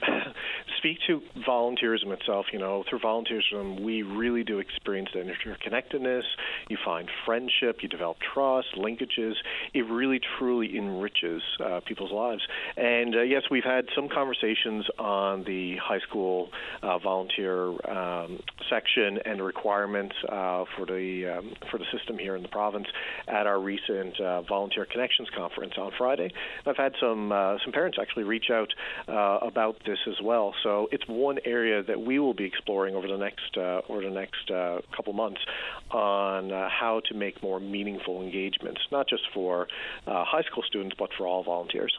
speak 0.78 0.98
to 1.06 1.20
volunteerism 1.46 2.12
itself, 2.12 2.46
you 2.52 2.58
know, 2.58 2.84
through 2.88 3.00
volunteerism, 3.00 3.82
we 3.82 4.02
really 4.02 4.44
do 4.44 4.58
experience 4.58 5.10
the 5.12 5.20
interconnectedness. 5.20 6.22
You 6.68 6.78
find 6.84 7.08
friendship, 7.26 7.78
you 7.82 7.88
develop 7.88 8.18
trust, 8.32 8.68
linkages. 8.76 9.34
It 9.74 9.82
really, 9.82 10.20
truly 10.38 10.76
enriches 10.76 11.42
uh, 11.64 11.80
people's 11.86 12.12
lives. 12.12 12.42
And 12.76 13.14
uh, 13.14 13.22
yes, 13.22 13.42
we've 13.50 13.64
had 13.64 13.86
some 13.94 14.08
conversations 14.08 14.86
on 14.98 15.44
the 15.44 15.76
high 15.82 16.00
school 16.08 16.50
uh, 16.82 16.98
volunteer 16.98 17.68
um, 17.90 18.40
section 18.70 19.18
and 19.24 19.42
requirements 19.42 20.14
uh, 20.28 20.64
for 20.76 20.86
the 20.86 21.38
um, 21.38 21.52
for 21.70 21.78
the 21.78 21.84
system 21.96 22.18
here 22.18 22.36
in 22.36 22.42
the 22.42 22.48
province 22.48 22.86
at 23.26 23.46
our 23.46 23.60
recent 23.60 24.18
uh, 24.20 24.42
Volunteer 24.42 24.86
Connections 24.90 25.28
conference 25.36 25.74
on 25.76 25.90
Friday. 25.98 26.30
I've 26.66 26.76
had 26.76 26.92
some 27.00 27.32
uh, 27.32 27.56
some 27.64 27.72
parents 27.72 27.98
actually 28.00 28.24
reach 28.24 28.50
out 28.50 28.72
about 29.08 29.76
this 29.86 29.98
as 30.06 30.20
well. 30.22 30.54
So 30.62 30.67
so 30.68 30.86
it's 30.92 31.08
one 31.08 31.38
area 31.46 31.82
that 31.82 31.98
we 31.98 32.18
will 32.18 32.34
be 32.34 32.44
exploring 32.44 32.94
over 32.94 33.08
the 33.08 33.16
next 33.16 33.56
uh, 33.56 33.80
over 33.88 34.02
the 34.02 34.10
next 34.10 34.50
uh, 34.50 34.80
couple 34.94 35.14
months 35.14 35.40
on 35.90 36.52
uh, 36.52 36.68
how 36.68 37.00
to 37.06 37.14
make 37.14 37.42
more 37.42 37.58
meaningful 37.58 38.20
engagements, 38.20 38.78
not 38.92 39.08
just 39.08 39.22
for 39.32 39.66
uh, 40.06 40.24
high 40.26 40.42
school 40.42 40.62
students, 40.62 40.94
but 40.98 41.08
for 41.16 41.26
all 41.26 41.42
volunteers. 41.42 41.96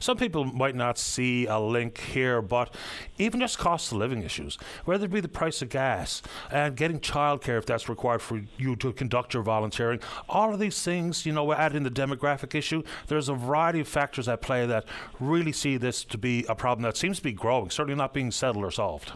Some 0.00 0.16
people 0.16 0.44
might 0.44 0.74
not 0.74 0.96
see 0.96 1.44
a 1.44 1.58
link 1.58 1.98
here, 2.00 2.40
but 2.40 2.74
even 3.18 3.40
just 3.40 3.58
cost 3.58 3.92
of 3.92 3.98
living 3.98 4.22
issues, 4.22 4.56
whether 4.86 5.04
it 5.04 5.10
be 5.10 5.20
the 5.20 5.28
price 5.28 5.60
of 5.60 5.68
gas 5.68 6.22
and 6.50 6.76
getting 6.76 7.00
childcare 7.00 7.58
if 7.58 7.66
that's 7.66 7.90
required 7.90 8.22
for 8.22 8.40
you 8.56 8.74
to 8.76 8.90
conduct 8.94 9.34
your 9.34 9.42
volunteering, 9.42 10.00
all 10.30 10.54
of 10.54 10.60
these 10.60 10.82
things, 10.82 11.26
you 11.26 11.32
know, 11.32 11.44
we're 11.44 11.56
adding 11.56 11.82
the 11.82 11.90
demographic 11.90 12.54
issue. 12.54 12.82
There's 13.08 13.28
a 13.28 13.34
variety 13.34 13.80
of 13.80 13.88
factors 13.88 14.28
at 14.28 14.40
play 14.40 14.64
that 14.64 14.86
really 15.20 15.52
see 15.52 15.76
this 15.76 16.04
to 16.04 16.16
be 16.16 16.46
a 16.48 16.54
problem 16.54 16.84
that 16.84 16.96
seems 16.96 17.18
to 17.18 17.22
be 17.22 17.32
growing, 17.32 17.68
certainly 17.68 17.97
not 17.98 18.14
being 18.14 18.30
settled 18.30 18.64
or 18.64 18.70
solved. 18.70 19.12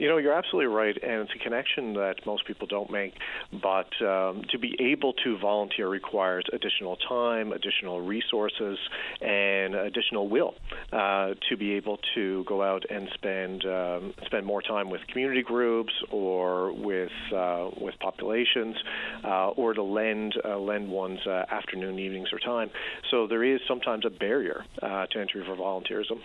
You 0.00 0.08
know, 0.08 0.16
you're 0.16 0.32
absolutely 0.32 0.74
right, 0.74 0.96
and 1.02 1.20
it's 1.20 1.32
a 1.34 1.38
connection 1.38 1.92
that 1.92 2.24
most 2.24 2.46
people 2.46 2.66
don't 2.66 2.90
make. 2.90 3.12
But 3.52 3.90
um, 4.00 4.44
to 4.48 4.58
be 4.58 4.74
able 4.80 5.12
to 5.24 5.36
volunteer 5.36 5.88
requires 5.88 6.46
additional 6.54 6.96
time, 6.96 7.52
additional 7.52 8.00
resources, 8.00 8.78
and 9.20 9.74
additional 9.74 10.26
will 10.26 10.54
uh, 10.90 11.34
to 11.50 11.56
be 11.58 11.74
able 11.74 11.98
to 12.14 12.44
go 12.44 12.62
out 12.62 12.86
and 12.88 13.10
spend 13.12 13.66
um, 13.66 14.14
spend 14.24 14.46
more 14.46 14.62
time 14.62 14.88
with 14.88 15.06
community 15.06 15.42
groups 15.42 15.92
or 16.10 16.72
with 16.72 17.12
uh, 17.34 17.68
with 17.78 17.98
populations, 17.98 18.76
uh, 19.22 19.48
or 19.50 19.74
to 19.74 19.82
lend 19.82 20.32
uh, 20.42 20.58
lend 20.58 20.88
one's 20.88 21.26
uh, 21.26 21.44
afternoon, 21.50 21.98
evenings, 21.98 22.32
or 22.32 22.38
time. 22.38 22.70
So 23.10 23.26
there 23.26 23.44
is 23.44 23.60
sometimes 23.68 24.06
a 24.06 24.10
barrier 24.10 24.64
uh, 24.80 25.04
to 25.08 25.20
entry 25.20 25.44
for 25.44 25.54
volunteerism. 25.56 26.20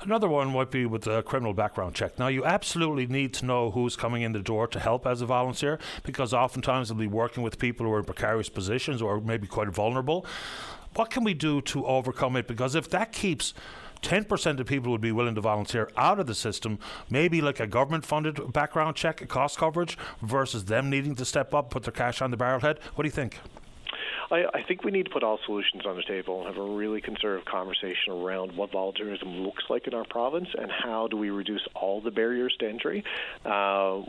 Another 0.00 0.28
one 0.28 0.52
might 0.52 0.70
be 0.70 0.86
with 0.86 1.02
the 1.02 1.22
criminal 1.22 1.54
background 1.54 1.96
check. 1.96 2.16
Now, 2.16 2.28
you 2.28 2.44
absolutely 2.44 2.99
need 3.06 3.34
to 3.34 3.46
know 3.46 3.70
who's 3.70 3.96
coming 3.96 4.22
in 4.22 4.32
the 4.32 4.40
door 4.40 4.66
to 4.68 4.78
help 4.78 5.06
as 5.06 5.20
a 5.20 5.26
volunteer 5.26 5.78
because 6.04 6.32
oftentimes 6.32 6.88
they'll 6.88 6.98
be 6.98 7.06
working 7.06 7.42
with 7.42 7.58
people 7.58 7.86
who 7.86 7.92
are 7.92 7.98
in 7.98 8.04
precarious 8.04 8.48
positions 8.48 9.02
or 9.02 9.20
maybe 9.20 9.46
quite 9.46 9.68
vulnerable. 9.68 10.26
What 10.94 11.10
can 11.10 11.24
we 11.24 11.34
do 11.34 11.60
to 11.62 11.86
overcome 11.86 12.36
it? 12.36 12.48
Because 12.48 12.74
if 12.74 12.90
that 12.90 13.12
keeps 13.12 13.54
10% 14.02 14.58
of 14.58 14.66
people 14.66 14.90
would 14.90 15.00
be 15.00 15.12
willing 15.12 15.34
to 15.34 15.40
volunteer 15.40 15.90
out 15.96 16.18
of 16.18 16.26
the 16.26 16.34
system, 16.34 16.78
maybe 17.08 17.40
like 17.40 17.60
a 17.60 17.66
government 17.66 18.04
funded 18.04 18.52
background 18.52 18.96
check, 18.96 19.26
cost 19.28 19.58
coverage, 19.58 19.96
versus 20.22 20.64
them 20.64 20.90
needing 20.90 21.14
to 21.14 21.24
step 21.24 21.54
up, 21.54 21.70
put 21.70 21.84
their 21.84 21.92
cash 21.92 22.22
on 22.22 22.30
the 22.30 22.36
barrel 22.36 22.60
head. 22.60 22.78
What 22.94 23.02
do 23.02 23.06
you 23.06 23.12
think? 23.12 23.38
I, 24.30 24.44
I 24.54 24.62
think 24.62 24.84
we 24.84 24.90
need 24.90 25.06
to 25.06 25.10
put 25.10 25.22
all 25.22 25.38
solutions 25.44 25.82
on 25.86 25.96
the 25.96 26.02
table 26.02 26.38
and 26.38 26.54
have 26.54 26.62
a 26.62 26.68
really 26.68 27.00
conservative 27.00 27.46
conversation 27.46 28.12
around 28.12 28.56
what 28.56 28.70
volunteerism 28.70 29.44
looks 29.44 29.64
like 29.68 29.86
in 29.86 29.94
our 29.94 30.04
province 30.04 30.48
and 30.56 30.70
how 30.70 31.08
do 31.08 31.16
we 31.16 31.30
reduce 31.30 31.66
all 31.74 32.00
the 32.00 32.10
barriers 32.10 32.54
to 32.60 32.68
entry. 32.68 33.04
Uh, 33.44 34.02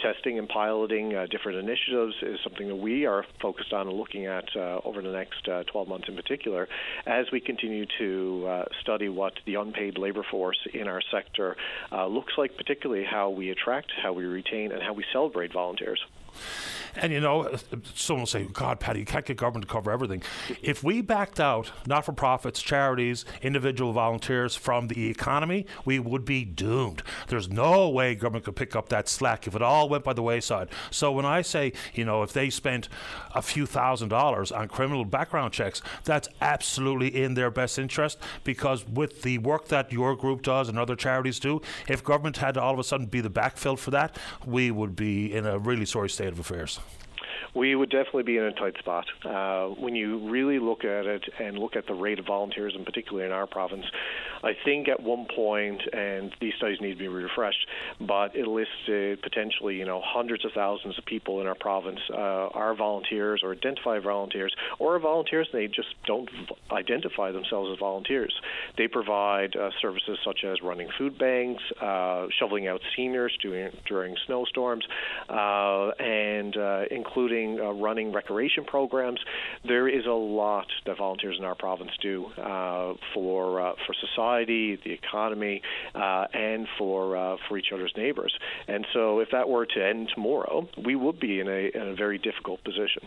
testing 0.00 0.38
and 0.38 0.48
piloting 0.48 1.14
uh, 1.14 1.26
different 1.30 1.58
initiatives 1.58 2.14
is 2.22 2.38
something 2.42 2.68
that 2.68 2.76
we 2.76 3.06
are 3.06 3.24
focused 3.40 3.72
on 3.72 3.88
and 3.88 3.96
looking 3.96 4.26
at 4.26 4.44
uh, 4.56 4.80
over 4.84 5.02
the 5.02 5.10
next 5.10 5.48
uh, 5.48 5.64
12 5.64 5.88
months 5.88 6.08
in 6.08 6.16
particular 6.16 6.68
as 7.06 7.26
we 7.32 7.40
continue 7.40 7.84
to 7.98 8.46
uh, 8.48 8.64
study 8.80 9.08
what 9.08 9.32
the 9.46 9.56
unpaid 9.56 9.98
labor 9.98 10.24
force 10.30 10.58
in 10.72 10.88
our 10.88 11.02
sector 11.10 11.56
uh, 11.92 12.06
looks 12.06 12.34
like, 12.38 12.56
particularly 12.56 13.04
how 13.04 13.30
we 13.30 13.50
attract, 13.50 13.90
how 14.02 14.12
we 14.12 14.24
retain, 14.24 14.72
and 14.72 14.82
how 14.82 14.92
we 14.92 15.04
celebrate 15.12 15.52
volunteers. 15.52 16.00
And 16.96 17.12
you 17.12 17.20
know, 17.20 17.56
someone 17.94 18.22
will 18.22 18.26
say, 18.26 18.44
God, 18.44 18.80
Paddy, 18.80 19.00
you 19.00 19.06
can't 19.06 19.24
get 19.24 19.36
government 19.36 19.68
to 19.68 19.72
cover 19.72 19.90
everything. 19.90 20.22
If 20.62 20.82
we 20.82 21.00
backed 21.00 21.38
out 21.38 21.70
not 21.86 22.04
for 22.04 22.12
profits, 22.12 22.60
charities, 22.60 23.24
individual 23.42 23.92
volunteers 23.92 24.56
from 24.56 24.88
the 24.88 25.08
economy, 25.08 25.66
we 25.84 25.98
would 25.98 26.24
be 26.24 26.44
doomed. 26.44 27.02
There's 27.28 27.48
no 27.48 27.88
way 27.88 28.14
government 28.14 28.44
could 28.44 28.56
pick 28.56 28.74
up 28.74 28.88
that 28.88 29.08
slack 29.08 29.46
if 29.46 29.54
it 29.54 29.62
all 29.62 29.88
went 29.88 30.04
by 30.04 30.12
the 30.12 30.22
wayside. 30.22 30.68
So 30.90 31.12
when 31.12 31.24
I 31.24 31.42
say, 31.42 31.72
you 31.94 32.04
know, 32.04 32.22
if 32.22 32.32
they 32.32 32.50
spent 32.50 32.88
a 33.34 33.42
few 33.42 33.66
thousand 33.66 34.08
dollars 34.08 34.50
on 34.50 34.68
criminal 34.68 35.04
background 35.04 35.52
checks, 35.52 35.82
that's 36.04 36.28
absolutely 36.40 37.22
in 37.22 37.34
their 37.34 37.50
best 37.50 37.78
interest 37.78 38.18
because 38.44 38.86
with 38.86 39.22
the 39.22 39.38
work 39.38 39.68
that 39.68 39.92
your 39.92 40.16
group 40.16 40.42
does 40.42 40.68
and 40.68 40.78
other 40.78 40.96
charities 40.96 41.38
do, 41.38 41.60
if 41.88 42.02
government 42.02 42.38
had 42.38 42.54
to 42.54 42.60
all 42.60 42.72
of 42.72 42.78
a 42.78 42.84
sudden 42.84 43.06
be 43.06 43.20
the 43.20 43.30
backfill 43.30 43.78
for 43.78 43.90
that, 43.90 44.18
we 44.44 44.70
would 44.70 44.96
be 44.96 45.32
in 45.32 45.46
a 45.46 45.58
really 45.58 45.86
sorry 45.86 46.08
state 46.08 46.27
of 46.32 46.38
affairs 46.40 46.80
we 47.54 47.74
would 47.74 47.90
definitely 47.90 48.24
be 48.24 48.36
in 48.36 48.44
a 48.44 48.52
tight 48.52 48.76
spot. 48.78 49.06
Uh, 49.24 49.68
when 49.80 49.94
you 49.94 50.30
really 50.30 50.58
look 50.58 50.84
at 50.84 51.06
it 51.06 51.24
and 51.40 51.58
look 51.58 51.76
at 51.76 51.86
the 51.86 51.94
rate 51.94 52.18
of 52.18 52.26
volunteerism, 52.26 52.84
particularly 52.84 53.26
in 53.26 53.32
our 53.32 53.46
province, 53.46 53.84
I 54.42 54.52
think 54.64 54.88
at 54.88 55.02
one 55.02 55.26
point, 55.34 55.82
and 55.92 56.32
these 56.40 56.54
studies 56.58 56.78
need 56.80 56.92
to 56.92 56.98
be 56.98 57.08
refreshed, 57.08 57.66
but 58.00 58.36
it 58.36 58.46
listed 58.46 59.22
potentially, 59.22 59.76
you 59.76 59.84
know, 59.84 60.00
hundreds 60.04 60.44
of 60.44 60.52
thousands 60.52 60.98
of 60.98 61.04
people 61.04 61.40
in 61.40 61.46
our 61.46 61.56
province 61.56 62.00
uh, 62.12 62.16
are 62.16 62.74
volunteers 62.74 63.40
or 63.42 63.52
identify 63.52 63.98
volunteers, 63.98 64.54
or 64.78 64.94
are 64.94 64.98
volunteers 64.98 65.48
and 65.52 65.60
they 65.60 65.66
just 65.66 65.88
don't 66.06 66.28
identify 66.70 67.32
themselves 67.32 67.70
as 67.72 67.78
volunteers. 67.78 68.34
They 68.76 68.88
provide 68.88 69.56
uh, 69.56 69.70
services 69.80 70.18
such 70.24 70.44
as 70.44 70.58
running 70.62 70.88
food 70.98 71.18
banks, 71.18 71.62
uh, 71.80 72.26
shoveling 72.38 72.66
out 72.66 72.80
seniors 72.96 73.36
during, 73.42 73.72
during 73.86 74.16
snowstorms, 74.26 74.86
uh, 75.28 75.90
and 75.98 76.56
uh, 76.56 76.84
including 77.38 77.66
uh, 77.66 77.72
running 77.72 78.12
recreation 78.12 78.64
programs. 78.64 79.20
There 79.66 79.88
is 79.88 80.06
a 80.06 80.10
lot 80.10 80.66
that 80.86 80.98
volunteers 80.98 81.36
in 81.38 81.44
our 81.44 81.54
province 81.54 81.90
do 82.00 82.26
uh, 82.26 82.94
for 83.14 83.60
uh, 83.60 83.72
for 83.86 83.94
society, 83.94 84.78
the 84.84 84.92
economy, 84.92 85.62
uh, 85.94 86.26
and 86.32 86.66
for 86.78 87.16
uh, 87.16 87.36
for 87.48 87.58
each 87.58 87.72
other's 87.72 87.92
neighbors. 87.96 88.36
And 88.66 88.86
so, 88.92 89.20
if 89.20 89.30
that 89.32 89.48
were 89.48 89.66
to 89.66 89.84
end 89.84 90.10
tomorrow, 90.14 90.68
we 90.84 90.96
would 90.96 91.20
be 91.20 91.40
in 91.40 91.48
a, 91.48 91.70
in 91.74 91.88
a 91.88 91.94
very 91.94 92.18
difficult 92.18 92.62
position. 92.64 93.02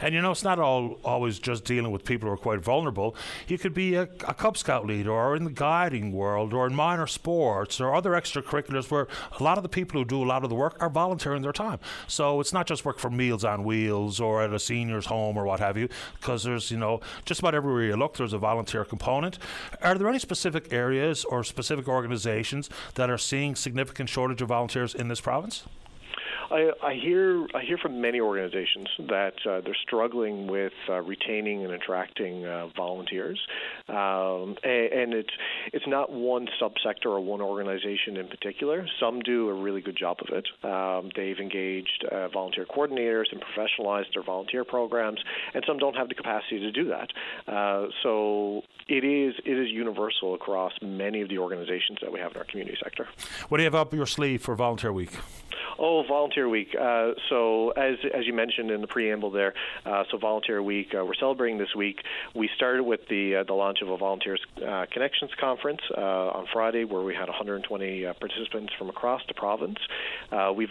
And 0.00 0.14
you 0.14 0.22
know, 0.22 0.30
it's 0.30 0.44
not 0.44 0.58
all 0.58 0.98
always 1.04 1.38
just 1.38 1.64
dealing 1.64 1.92
with 1.92 2.04
people 2.04 2.28
who 2.28 2.34
are 2.34 2.38
quite 2.38 2.60
vulnerable. 2.60 3.16
You 3.48 3.58
could 3.58 3.74
be 3.74 3.94
a, 3.94 4.02
a 4.02 4.34
Cub 4.34 4.56
Scout 4.56 4.86
leader, 4.86 5.12
or 5.12 5.36
in 5.36 5.44
the 5.44 5.50
guiding 5.50 6.12
world, 6.12 6.52
or 6.52 6.66
in 6.66 6.74
minor 6.74 7.06
sports, 7.06 7.80
or 7.80 7.94
other 7.94 8.12
extracurriculars 8.12 8.90
where 8.90 9.08
a 9.38 9.42
lot 9.42 9.56
of 9.56 9.62
the 9.62 9.68
people 9.68 9.98
who 10.00 10.04
do 10.04 10.22
a 10.22 10.26
lot 10.26 10.44
of 10.44 10.50
the 10.50 10.56
work 10.56 10.76
are 10.80 10.90
volunteering 10.90 11.42
their 11.42 11.52
time. 11.52 11.78
So 12.06 12.40
it's 12.40 12.52
not 12.52 12.66
just 12.66 12.84
work 12.84 12.98
for 12.98 13.10
Meals 13.10 13.44
on 13.44 13.59
wheels 13.64 14.20
or 14.20 14.42
at 14.42 14.52
a 14.52 14.58
senior's 14.58 15.06
home 15.06 15.36
or 15.36 15.44
what 15.44 15.60
have 15.60 15.76
you, 15.76 15.88
because 16.20 16.44
there's, 16.44 16.70
you 16.70 16.78
know, 16.78 17.00
just 17.24 17.40
about 17.40 17.54
everywhere 17.54 17.84
you 17.84 17.96
look, 17.96 18.16
there's 18.16 18.32
a 18.32 18.38
volunteer 18.38 18.84
component. 18.84 19.38
Are 19.82 19.96
there 19.96 20.08
any 20.08 20.18
specific 20.18 20.72
areas 20.72 21.24
or 21.24 21.44
specific 21.44 21.88
organizations 21.88 22.68
that 22.94 23.10
are 23.10 23.18
seeing 23.18 23.54
significant 23.54 24.08
shortage 24.08 24.42
of 24.42 24.48
volunteers 24.48 24.94
in 24.94 25.08
this 25.08 25.20
province? 25.20 25.64
I, 26.50 26.70
I 26.82 26.94
hear 26.94 27.46
I 27.54 27.62
hear 27.62 27.78
from 27.78 28.00
many 28.00 28.20
organizations 28.20 28.88
that 29.08 29.34
uh, 29.46 29.60
they're 29.60 29.76
struggling 29.86 30.46
with 30.48 30.72
uh, 30.88 31.00
retaining 31.00 31.64
and 31.64 31.72
attracting 31.72 32.44
uh, 32.44 32.68
volunteers, 32.76 33.40
um, 33.88 34.56
and, 34.64 34.92
and, 34.92 35.14
it's 35.14 35.30
it's 35.72 35.86
not 35.86 36.12
one 36.12 36.48
subsector 36.60 37.06
or 37.06 37.20
one 37.20 37.40
organization 37.40 38.16
in 38.16 38.28
particular. 38.28 38.86
Some 38.98 39.20
do 39.20 39.48
a 39.48 39.54
really 39.54 39.80
good 39.80 39.96
job 39.96 40.18
of 40.20 40.36
it. 40.36 40.48
Um, 40.64 41.10
they've 41.14 41.38
engaged 41.38 42.04
uh, 42.10 42.28
volunteer 42.28 42.66
coordinators 42.66 43.26
and 43.30 43.40
professionalized 43.42 44.12
their 44.14 44.24
volunteer 44.24 44.64
programs, 44.64 45.20
and 45.54 45.62
some 45.66 45.78
don't 45.78 45.94
have 45.94 46.08
the 46.08 46.14
capacity 46.14 46.58
to 46.60 46.72
do 46.72 46.88
that. 46.88 47.10
Uh, 47.52 47.86
so 48.02 48.62
it 48.88 49.04
is 49.04 49.34
it 49.44 49.56
is 49.56 49.68
universal 49.70 50.34
across 50.34 50.72
many 50.82 51.20
of 51.22 51.28
the 51.28 51.38
organizations 51.38 51.98
that 52.02 52.12
we 52.12 52.18
have 52.18 52.32
in 52.32 52.38
our 52.38 52.44
community 52.44 52.76
sector. 52.82 53.06
What 53.48 53.58
do 53.58 53.62
you 53.62 53.66
have 53.66 53.74
up 53.74 53.94
your 53.94 54.06
sleeve 54.06 54.42
for 54.42 54.56
Volunteer 54.56 54.92
Week? 54.92 55.10
Oh, 55.82 56.04
Volunteer 56.06 56.39
Week. 56.48 56.74
Uh, 56.78 57.12
so, 57.28 57.70
as 57.70 57.96
as 58.14 58.26
you 58.26 58.32
mentioned 58.32 58.70
in 58.70 58.80
the 58.80 58.86
preamble 58.86 59.30
there, 59.30 59.54
uh, 59.84 60.04
so 60.10 60.18
Volunteer 60.18 60.62
Week, 60.62 60.88
uh, 60.94 61.04
we're 61.04 61.14
celebrating 61.14 61.58
this 61.58 61.74
week. 61.76 62.00
We 62.34 62.48
started 62.56 62.82
with 62.84 63.00
the 63.08 63.36
uh, 63.36 63.44
the 63.44 63.54
launch 63.54 63.78
of 63.82 63.88
a 63.88 63.96
Volunteers 63.96 64.40
uh, 64.56 64.86
Connections 64.90 65.30
conference 65.38 65.80
uh, 65.96 66.00
on 66.00 66.46
Friday, 66.52 66.84
where 66.84 67.02
we 67.02 67.14
had 67.14 67.28
120 67.28 68.04
participants 68.18 68.72
from 68.78 68.88
across 68.88 69.22
the 69.28 69.34
province. 69.34 69.78
we've 70.56 70.70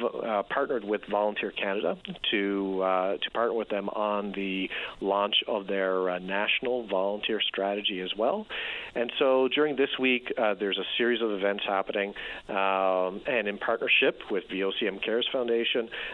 partnered 0.49 0.83
with 0.83 1.01
Volunteer 1.09 1.51
Canada 1.51 1.97
to 2.31 3.17
to 3.21 3.31
partner 3.31 3.53
with 3.53 3.69
them 3.69 3.89
on 3.89 4.31
the 4.33 4.69
launch 5.01 5.35
of 5.47 5.67
their 5.67 6.19
national 6.19 6.87
volunteer 6.87 7.41
strategy 7.41 8.01
as 8.01 8.11
well. 8.17 8.47
And 8.95 9.11
so, 9.19 9.47
during 9.47 9.75
this 9.75 9.89
week, 9.99 10.33
there's 10.37 10.77
a 10.77 10.87
series 10.97 11.21
of 11.21 11.31
events 11.31 11.63
happening, 11.67 12.13
um, 12.47 13.21
and 13.27 13.47
in 13.47 13.57
partnership 13.57 14.19
with 14.31 14.45
VOCM 14.49 15.03
Cares 15.03 15.27
Foundation. 15.31 15.58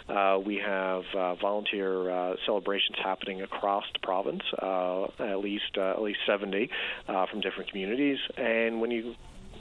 Uh, 0.08 0.40
we 0.46 0.58
have 0.58 1.04
uh, 1.16 1.36
volunteer 1.36 2.10
uh, 2.10 2.36
celebrations 2.46 2.98
happening 3.04 3.42
across 3.42 3.84
the 3.94 4.00
province, 4.00 4.44
uh, 4.62 5.06
at 5.20 5.40
least 5.40 5.78
uh, 5.78 5.92
at 5.92 6.02
least 6.02 6.20
70 6.26 6.70
uh, 7.08 7.26
from 7.28 7.42
different 7.42 7.70
communities. 7.70 8.18
And 8.38 8.82
when 8.82 8.92
you 8.92 9.16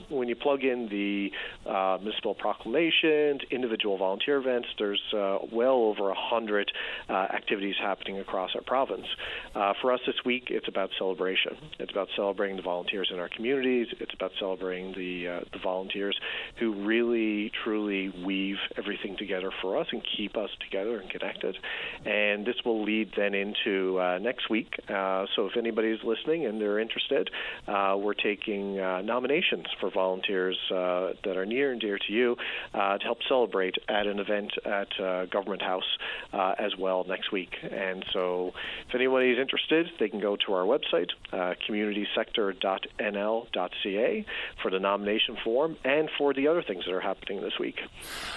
when 0.09 0.27
you 0.27 0.35
plug 0.35 0.63
in 0.63 0.87
the 0.89 1.31
uh, 1.69 1.97
municipal 2.01 2.35
proclamations, 2.35 3.41
individual 3.51 3.97
volunteer 3.97 4.37
events, 4.37 4.67
there's 4.77 5.01
uh, 5.13 5.39
well 5.51 5.75
over 5.75 6.09
a 6.09 6.15
hundred 6.15 6.71
uh, 7.09 7.13
activities 7.13 7.75
happening 7.81 8.19
across 8.19 8.51
our 8.55 8.61
province. 8.61 9.05
Uh, 9.53 9.73
for 9.81 9.91
us 9.91 9.99
this 10.05 10.15
week, 10.25 10.45
it's 10.49 10.67
about 10.67 10.89
celebration. 10.97 11.57
It's 11.79 11.91
about 11.91 12.07
celebrating 12.15 12.57
the 12.57 12.61
volunteers 12.61 13.09
in 13.11 13.19
our 13.19 13.29
communities. 13.29 13.87
It's 13.99 14.13
about 14.13 14.31
celebrating 14.39 14.93
the 14.93 15.27
uh, 15.27 15.39
the 15.51 15.59
volunteers 15.59 16.17
who 16.59 16.85
really, 16.85 17.51
truly 17.63 18.09
weave 18.09 18.57
everything 18.77 19.17
together 19.17 19.51
for 19.61 19.77
us 19.77 19.87
and 19.91 20.01
keep 20.17 20.37
us 20.37 20.49
together 20.59 20.99
and 20.99 21.09
connected. 21.09 21.57
And 22.05 22.45
this 22.45 22.55
will 22.63 22.83
lead 22.83 23.11
then 23.17 23.33
into 23.33 23.99
uh, 23.99 24.19
next 24.19 24.49
week. 24.49 24.75
so 24.87 25.47
if 25.47 25.57
anybody's 25.57 25.99
listening 26.03 26.45
and 26.45 26.59
they're 26.61 26.79
interested, 26.79 27.29
we're 27.67 28.13
taking 28.13 28.75
nominations 28.75 29.65
for 29.79 29.89
volunteers 29.95 30.59
uh, 30.69 31.13
that 31.23 31.37
are 31.37 31.45
near 31.45 31.71
and 31.71 31.81
dear 31.81 31.97
to 31.97 32.13
you 32.13 32.37
uh, 32.73 32.99
to 32.99 33.03
help 33.03 33.17
celebrate 33.27 33.75
at 33.89 34.05
an 34.05 34.19
event 34.19 34.51
at 34.63 34.99
uh, 34.99 35.25
Government 35.25 35.63
House 35.63 35.97
uh, 36.33 36.53
as 36.59 36.77
well 36.77 37.03
next 37.07 37.31
week. 37.31 37.55
And 37.63 38.05
so, 38.13 38.53
if 38.87 38.93
anybody 38.93 39.31
is 39.31 39.39
interested, 39.39 39.87
they 39.99 40.09
can 40.09 40.19
go 40.19 40.35
to 40.35 40.53
our 40.53 40.65
website, 40.65 41.09
uh, 41.33 41.55
communitysector.nl.ca, 41.67 44.25
for 44.61 44.69
the 44.69 44.79
nomination 44.79 45.35
form 45.43 45.77
and 45.83 46.11
for 46.17 46.33
the 46.33 46.47
other 46.47 46.61
things 46.61 46.85
that 46.85 46.93
are 46.93 47.01
happening 47.01 47.41
this 47.41 47.57
week. 47.59 47.79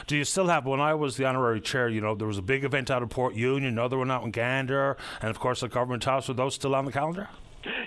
Do 0.06 0.16
you 0.16 0.24
still 0.24 0.46
have? 0.46 0.64
When 0.64 0.80
I 0.80 0.94
was 0.94 1.16
the 1.16 1.26
honorary 1.26 1.60
chair, 1.60 1.88
you 1.88 2.00
know, 2.00 2.14
there 2.14 2.28
was 2.28 2.38
a 2.38 2.42
big 2.42 2.64
event 2.64 2.90
out 2.90 3.02
of 3.02 3.10
Port 3.10 3.34
Union, 3.34 3.72
another 3.72 3.98
one 3.98 4.10
out 4.10 4.24
in 4.24 4.30
Gander, 4.30 4.96
and 5.20 5.30
of 5.30 5.38
course, 5.38 5.60
the 5.60 5.68
Government 5.68 6.04
House. 6.04 6.30
Are 6.30 6.34
those 6.34 6.54
still 6.54 6.74
on 6.74 6.84
the 6.84 6.92
calendar? 6.92 7.28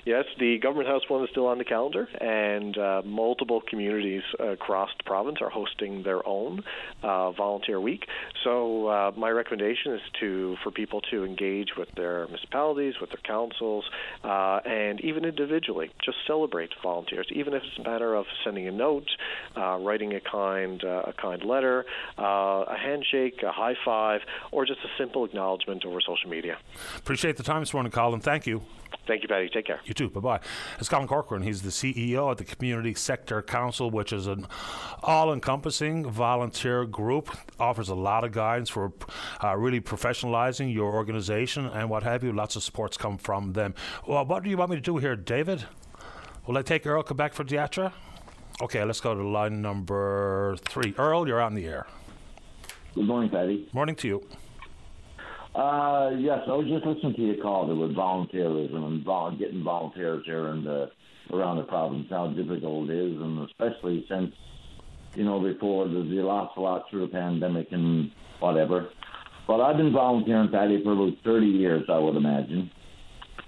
Yes, 0.06 0.26
the 0.40 0.58
Government 0.60 0.88
House 0.88 1.04
one 1.08 1.24
is 1.24 1.30
still 1.30 1.48
on 1.48 1.58
the 1.58 1.64
calendar, 1.64 2.08
and 2.20 2.78
uh, 2.78 3.02
multiple 3.06 3.62
communities 3.62 4.24
across 4.40 4.90
the 4.98 5.04
province 5.04 5.38
are 5.42 5.50
hosting 5.50 6.04
their 6.04 6.26
own 6.28 6.64
uh, 7.04 7.32
volunteer 7.32 7.80
week. 7.80 8.06
So 8.44 8.88
uh, 8.88 9.12
my 9.16 9.30
recommendation 9.30 9.94
is 9.94 10.02
to 10.20 10.58
for 10.64 10.72
people 10.72 11.02
to 11.12 11.24
engage 11.24 11.70
with 11.78 11.90
their 11.96 12.26
municipalities, 12.28 12.96
with 13.00 13.12
their 13.12 13.22
councils, 13.24 13.86
uh, 14.24 14.60
and 14.66 15.02
even 15.02 15.26
individually, 15.26 15.92
just 16.04 16.18
celebrate 16.28 16.72
volunteers, 16.82 17.28
even 17.32 17.54
if 17.54 17.64
it's 17.64 17.78
a 17.78 17.90
matter 17.90 18.16
of 18.16 18.26
sending 18.44 18.68
a 18.68 18.72
note, 18.72 19.10
uh, 19.56 19.78
writing 19.78 20.14
a 20.14 20.20
kind 20.20 20.84
uh, 20.84 21.04
a 21.08 21.14
kind 21.14 21.44
letter, 21.44 21.86
a 22.18 22.78
handshake, 22.78 23.44
a 23.44 23.52
high 23.52 23.76
five, 23.86 24.22
or 24.52 24.66
just 24.66 24.80
a 24.82 24.90
simple 24.98 25.26
acknowledgement 25.26 25.86
over 25.86 26.00
social 26.02 26.30
media. 26.30 26.58
Appreciate 26.98 27.38
the 27.38 27.44
time 27.44 27.62
this 27.62 27.74
morning, 27.74 27.92
Colin. 27.92 28.20
Thank 28.20 28.48
you. 28.48 28.62
Thank 29.08 29.24
you, 29.24 29.28
Paddy. 29.28 29.50
Take 29.50 29.66
care. 29.66 29.80
You 29.86 29.94
too. 29.94 30.10
Bye 30.10 30.20
bye. 30.20 30.40
It's 30.80 30.88
Colin 30.88 31.08
Corcoran. 31.08 31.42
He's 31.42 31.62
the 31.62 31.70
CEO 31.70 32.32
at 32.32 32.38
the 32.38 32.44
Community 32.44 32.94
Sector 32.94 33.42
Council, 33.42 33.90
which 33.90 34.14
is 34.14 34.28
an 34.28 34.48
all 35.04 35.34
encompassing 35.34 36.10
volunteer 36.10 36.86
group, 36.86 37.36
offers 37.60 37.90
a 37.90 37.96
lot 37.96 38.24
of 38.24 38.32
guidance 38.32 38.70
for 38.70 38.94
uh, 39.44 39.56
really 39.56 39.82
professionalizing 39.82 40.74
your 40.74 40.94
organization 40.94 41.66
and 41.66 41.90
what 41.90 42.04
have 42.04 42.24
you. 42.24 42.32
Lots 42.32 42.56
of 42.56 42.64
supports 42.64 42.98
come 42.98 43.18
from 43.18 43.54
them. 43.54 43.74
Well, 44.08 44.26
what 44.26 44.44
do 44.44 44.50
you 44.50 44.58
want 44.58 44.72
me 44.72 44.78
to 44.78 44.82
do 44.82 44.98
here, 44.98 45.16
David? 45.16 45.66
Will 46.48 46.58
I 46.58 46.62
take 46.62 46.86
Earl 46.86 47.04
Quebec 47.04 47.34
for 47.34 47.44
Deatra? 47.44 47.94
Okay, 48.62 48.84
let's 48.84 49.00
go 49.00 49.16
to 49.16 49.28
line 49.28 49.62
number 49.62 50.58
three. 50.68 50.94
Earl, 50.98 51.28
you're 51.28 51.42
on 51.42 51.56
the 51.56 51.66
air. 51.66 51.88
Good 52.94 53.06
morning, 53.06 53.30
Paddy. 53.30 53.68
Morning 53.74 53.96
to 53.96 54.08
you. 54.08 54.28
Uh, 55.54 56.12
yes, 56.18 56.40
I 56.48 56.52
was 56.52 56.68
just 56.68 56.86
listening 56.86 57.14
to 57.16 57.22
your 57.22 57.44
call 57.44 57.68
there 57.68 57.76
with 57.76 57.96
volunteerism 57.96 58.88
and 58.88 59.04
vol- 59.04 59.36
getting 59.38 59.64
volunteers 59.64 60.24
here 60.26 60.48
and 60.48 60.66
around 61.34 61.58
the 61.58 61.64
province, 61.64 62.08
how 62.10 62.28
difficult 62.28 62.90
it 62.90 62.96
is, 62.96 63.22
and 63.22 63.50
especially 63.50 64.06
since, 64.10 64.32
you 65.14 65.26
know, 65.26 65.42
before 65.42 65.88
the, 65.90 66.04
the 66.04 66.24
lost 66.24 66.58
a 66.58 66.62
lot 66.62 66.86
through 66.90 67.02
the 67.02 67.12
pandemic 67.12 67.68
and 67.72 68.12
whatever. 68.40 68.90
But 69.46 69.60
I've 69.60 69.76
been 69.76 69.92
volunteering, 69.92 70.50
Paddy, 70.50 70.82
for 70.84 70.94
about 70.94 71.14
30 71.26 71.46
years, 71.46 71.84
I 71.90 71.98
would 71.98 72.16
imagine. 72.16 72.72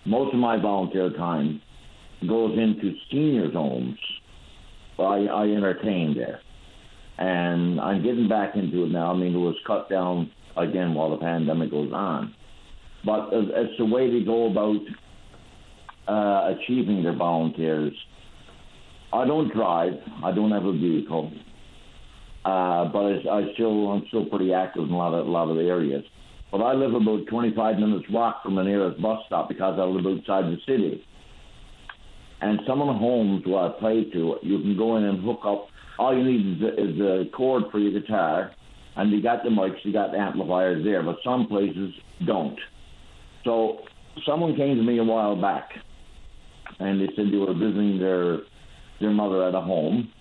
Most 0.05 0.33
of 0.33 0.39
my 0.39 0.61
volunteer 0.61 1.09
time 1.11 1.61
goes 2.27 2.57
into 2.57 2.93
seniors' 3.09 3.53
homes. 3.53 3.97
I, 4.99 5.25
I 5.25 5.43
entertain 5.47 6.15
there. 6.17 6.41
And 7.17 7.79
I'm 7.79 8.03
getting 8.03 8.27
back 8.27 8.55
into 8.55 8.83
it 8.83 8.91
now. 8.91 9.13
I 9.13 9.17
mean, 9.17 9.33
it 9.33 9.37
was 9.37 9.55
cut 9.65 9.89
down 9.89 10.31
again 10.57 10.93
while 10.93 11.11
the 11.11 11.17
pandemic 11.17 11.71
goes 11.71 11.91
on. 11.93 12.33
But 13.05 13.33
as, 13.33 13.45
as 13.55 13.65
the 13.77 13.85
way 13.85 14.09
they 14.09 14.25
go 14.25 14.49
about 14.49 14.81
uh, 16.07 16.55
achieving 16.55 17.03
their 17.03 17.15
volunteers, 17.15 17.93
I 19.11 19.25
don't 19.25 19.53
drive. 19.53 19.93
I 20.23 20.31
don't 20.31 20.51
have 20.51 20.65
a 20.65 20.73
vehicle, 20.73 21.31
uh, 22.45 22.85
but 22.85 22.99
I, 22.99 23.29
I 23.29 23.53
still 23.53 23.91
I'm 23.91 24.03
still 24.07 24.25
pretty 24.25 24.53
active 24.53 24.83
in 24.85 24.91
a 24.91 24.97
lot 24.97 25.13
of 25.13 25.27
a 25.27 25.29
lot 25.29 25.49
of 25.49 25.57
areas. 25.57 26.03
But 26.51 26.61
I 26.61 26.73
live 26.73 26.93
about 26.93 27.25
25 27.27 27.77
minutes 27.77 28.05
walk 28.11 28.43
from 28.43 28.55
the 28.55 28.63
nearest 28.63 29.01
bus 29.01 29.19
stop 29.25 29.49
because 29.49 29.79
I 29.79 29.83
live 29.83 30.05
outside 30.05 30.45
the 30.45 30.57
city. 30.67 31.03
And 32.41 32.59
some 32.67 32.79
of 32.81 32.87
the 32.87 32.93
homes 32.93 33.43
where 33.45 33.63
I 33.63 33.79
play 33.79 34.03
to, 34.03 34.35
you 34.43 34.59
can 34.59 34.77
go 34.77 34.97
in 34.97 35.03
and 35.03 35.23
hook 35.23 35.39
up. 35.45 35.67
All 35.97 36.15
you 36.15 36.23
need 36.23 36.61
is 36.61 36.63
is 36.77 36.99
a 36.99 37.23
cord 37.35 37.63
for 37.71 37.79
your 37.79 37.99
guitar, 37.99 38.51
and 38.95 39.11
you 39.11 39.21
got 39.21 39.43
the 39.43 39.49
mics, 39.49 39.83
you 39.83 39.93
got 39.93 40.11
the 40.11 40.17
amplifiers 40.17 40.83
there, 40.83 41.03
but 41.03 41.17
some 41.23 41.47
places 41.47 41.93
don't. 42.25 42.57
So 43.43 43.79
someone 44.25 44.55
came 44.55 44.75
to 44.77 44.83
me 44.83 44.99
a 44.99 45.03
while 45.03 45.39
back, 45.39 45.69
and 46.79 47.01
they 47.01 47.07
said 47.15 47.25
they 47.31 47.37
were 47.37 47.53
visiting 47.53 47.99
their 47.99 48.39
their 49.01 49.11
mother 49.11 49.47
at 49.47 49.55
a 49.55 49.61
home, 49.61 50.11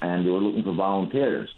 and 0.00 0.24
they 0.24 0.30
were 0.30 0.38
looking 0.38 0.62
for 0.62 0.74
volunteers, 0.74 1.50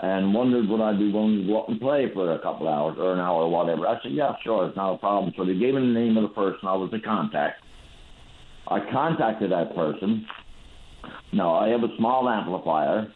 and 0.00 0.34
wondered 0.34 0.68
would 0.68 0.80
I 0.80 0.92
be 0.92 1.12
willing 1.12 1.42
to 1.42 1.46
go 1.46 1.62
up 1.62 1.68
and 1.68 1.80
play 1.80 2.10
for 2.12 2.32
a 2.32 2.38
couple 2.40 2.66
hours 2.66 2.96
or 2.98 3.12
an 3.12 3.20
hour 3.20 3.42
or 3.42 3.50
whatever. 3.50 3.86
I 3.86 4.00
said, 4.02 4.12
yeah, 4.12 4.32
sure, 4.42 4.66
it's 4.66 4.76
not 4.76 4.94
a 4.94 4.98
problem. 4.98 5.32
So 5.36 5.44
they 5.44 5.54
gave 5.54 5.74
me 5.74 5.80
the 5.80 5.86
name 5.86 6.16
of 6.16 6.22
the 6.22 6.30
person 6.30 6.60
I 6.66 6.74
was 6.74 6.90
to 6.90 7.00
contact. 7.00 7.62
I 8.68 8.80
contacted 8.90 9.52
that 9.52 9.74
person. 9.74 10.26
Now 11.32 11.54
I 11.54 11.68
have 11.68 11.82
a 11.82 11.94
small 11.98 12.28
amplifier 12.28 13.12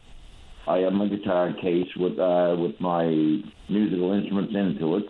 I 0.68 0.78
have 0.78 0.92
my 0.92 1.06
guitar 1.06 1.52
case 1.52 1.88
with 1.96 2.18
uh, 2.18 2.56
with 2.58 2.80
my 2.80 3.06
musical 3.68 4.12
instruments 4.12 4.54
into 4.54 4.96
it, 4.96 5.04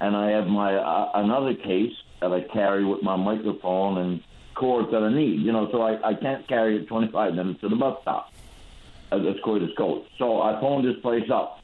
and 0.00 0.16
I 0.16 0.30
have 0.30 0.46
my 0.46 0.74
uh, 0.74 1.10
another 1.14 1.54
case 1.54 1.92
that 2.20 2.32
I 2.32 2.40
carry 2.52 2.84
with 2.84 3.02
my 3.02 3.16
microphone 3.16 3.98
and 3.98 4.22
cords 4.54 4.90
that 4.90 5.02
I 5.02 5.12
need. 5.12 5.40
You 5.40 5.52
know, 5.52 5.68
so 5.70 5.82
I, 5.82 6.10
I 6.10 6.14
can't 6.14 6.46
carry 6.48 6.76
it 6.76 6.88
25 6.88 7.34
minutes 7.34 7.60
to 7.60 7.68
the 7.68 7.76
bus 7.76 7.98
stop. 8.02 8.32
As 9.12 9.20
quite 9.42 9.62
as 9.62 9.70
goes. 9.76 10.06
So 10.18 10.40
I 10.40 10.60
phoned 10.60 10.86
this 10.86 11.00
place 11.02 11.28
up 11.32 11.60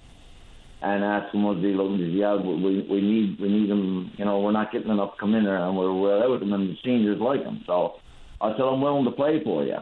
and 0.83 1.05
asked 1.05 1.33
them 1.33 1.45
what 1.45 1.63
they 1.63 1.75
looking 1.75 1.99
to. 1.99 2.05
Yeah, 2.05 2.35
we 2.35 2.83
we 2.83 3.01
need 3.01 3.41
we 3.41 3.49
need 3.49 3.71
them. 3.71 4.13
You 4.17 4.25
know, 4.25 4.41
we're 4.41 4.53
not 4.53 4.73
getting 4.73 4.91
enough 4.91 5.17
come 5.19 5.35
in 5.35 5.45
there, 5.45 5.57
and 5.57 5.77
we're 5.77 5.93
we're 5.93 6.23
out 6.23 6.31
with 6.31 6.41
them, 6.41 6.53
and 6.53 6.71
the 6.71 6.77
seniors 6.85 7.21
like 7.21 7.43
them. 7.43 7.63
So 7.67 8.01
I 8.41 8.53
said 8.53 8.63
I'm 8.63 8.81
willing 8.81 9.05
to 9.05 9.11
play 9.11 9.43
for 9.43 9.65
you. 9.65 9.79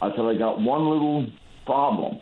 I 0.00 0.10
said 0.10 0.20
I 0.20 0.34
got 0.36 0.60
one 0.60 0.88
little 0.88 1.26
problem. 1.64 2.20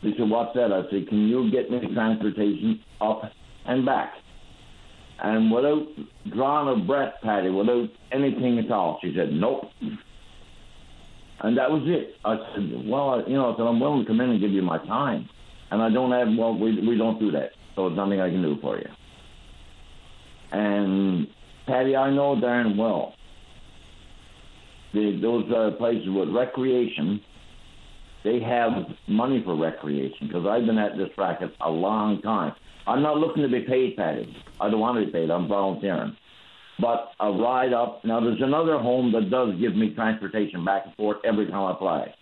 He 0.00 0.12
said, 0.16 0.28
What's 0.28 0.54
that? 0.54 0.72
I 0.72 0.82
said, 0.90 1.08
Can 1.08 1.28
you 1.28 1.50
get 1.50 1.70
me 1.70 1.80
transportation 1.92 2.80
up 3.00 3.22
and 3.66 3.84
back? 3.84 4.12
And 5.20 5.50
without 5.50 5.86
drawing 6.32 6.80
a 6.80 6.84
breath, 6.84 7.14
Paddy, 7.22 7.50
without 7.50 7.88
anything 8.12 8.58
at 8.58 8.70
all, 8.70 8.98
she 9.02 9.12
said, 9.16 9.32
Nope. 9.32 9.64
And 11.40 11.56
that 11.56 11.70
was 11.70 11.82
it. 11.86 12.14
I 12.24 12.36
said, 12.54 12.88
Well, 12.88 13.24
you 13.26 13.34
know, 13.34 13.52
I 13.52 13.56
said, 13.56 13.62
I'm 13.62 13.80
willing 13.80 14.02
to 14.02 14.06
come 14.06 14.20
in 14.20 14.30
and 14.30 14.40
give 14.40 14.50
you 14.50 14.62
my 14.62 14.78
time. 14.86 15.28
And 15.70 15.82
I 15.82 15.90
don't 15.90 16.12
have, 16.12 16.28
well, 16.38 16.56
we, 16.56 16.86
we 16.86 16.96
don't 16.96 17.18
do 17.18 17.30
that. 17.32 17.50
So 17.76 17.88
there's 17.88 17.96
nothing 17.96 18.20
I 18.20 18.30
can 18.30 18.42
do 18.42 18.56
for 18.60 18.78
you. 18.78 18.86
And 20.50 21.26
Paddy, 21.66 21.94
I 21.94 22.10
know 22.10 22.40
darn 22.40 22.76
well 22.76 23.14
the, 24.94 25.18
those 25.20 25.44
uh, 25.52 25.76
places 25.76 26.08
with 26.08 26.30
recreation, 26.30 27.20
they 28.24 28.40
have 28.40 28.72
money 29.06 29.42
for 29.44 29.56
recreation 29.56 30.26
because 30.26 30.46
I've 30.46 30.66
been 30.66 30.78
at 30.78 30.96
this 30.96 31.10
racket 31.16 31.50
a 31.60 31.70
long 31.70 32.20
time. 32.22 32.52
I'm 32.86 33.02
not 33.02 33.18
looking 33.18 33.42
to 33.42 33.48
be 33.48 33.60
paid, 33.60 33.96
Paddy. 33.96 34.34
I 34.60 34.70
don't 34.70 34.80
want 34.80 34.98
to 34.98 35.06
be 35.06 35.12
paid. 35.12 35.30
I'm 35.30 35.46
volunteering. 35.46 36.16
But 36.80 37.10
a 37.20 37.30
ride 37.30 37.72
up. 37.72 38.04
Now, 38.04 38.20
there's 38.20 38.40
another 38.40 38.78
home 38.78 39.12
that 39.12 39.30
does 39.30 39.58
give 39.60 39.74
me 39.74 39.94
transportation 39.94 40.64
back 40.64 40.82
and 40.86 40.94
forth 40.94 41.18
every 41.24 41.46
time 41.46 41.74
I 41.74 41.78
play. 41.78 42.14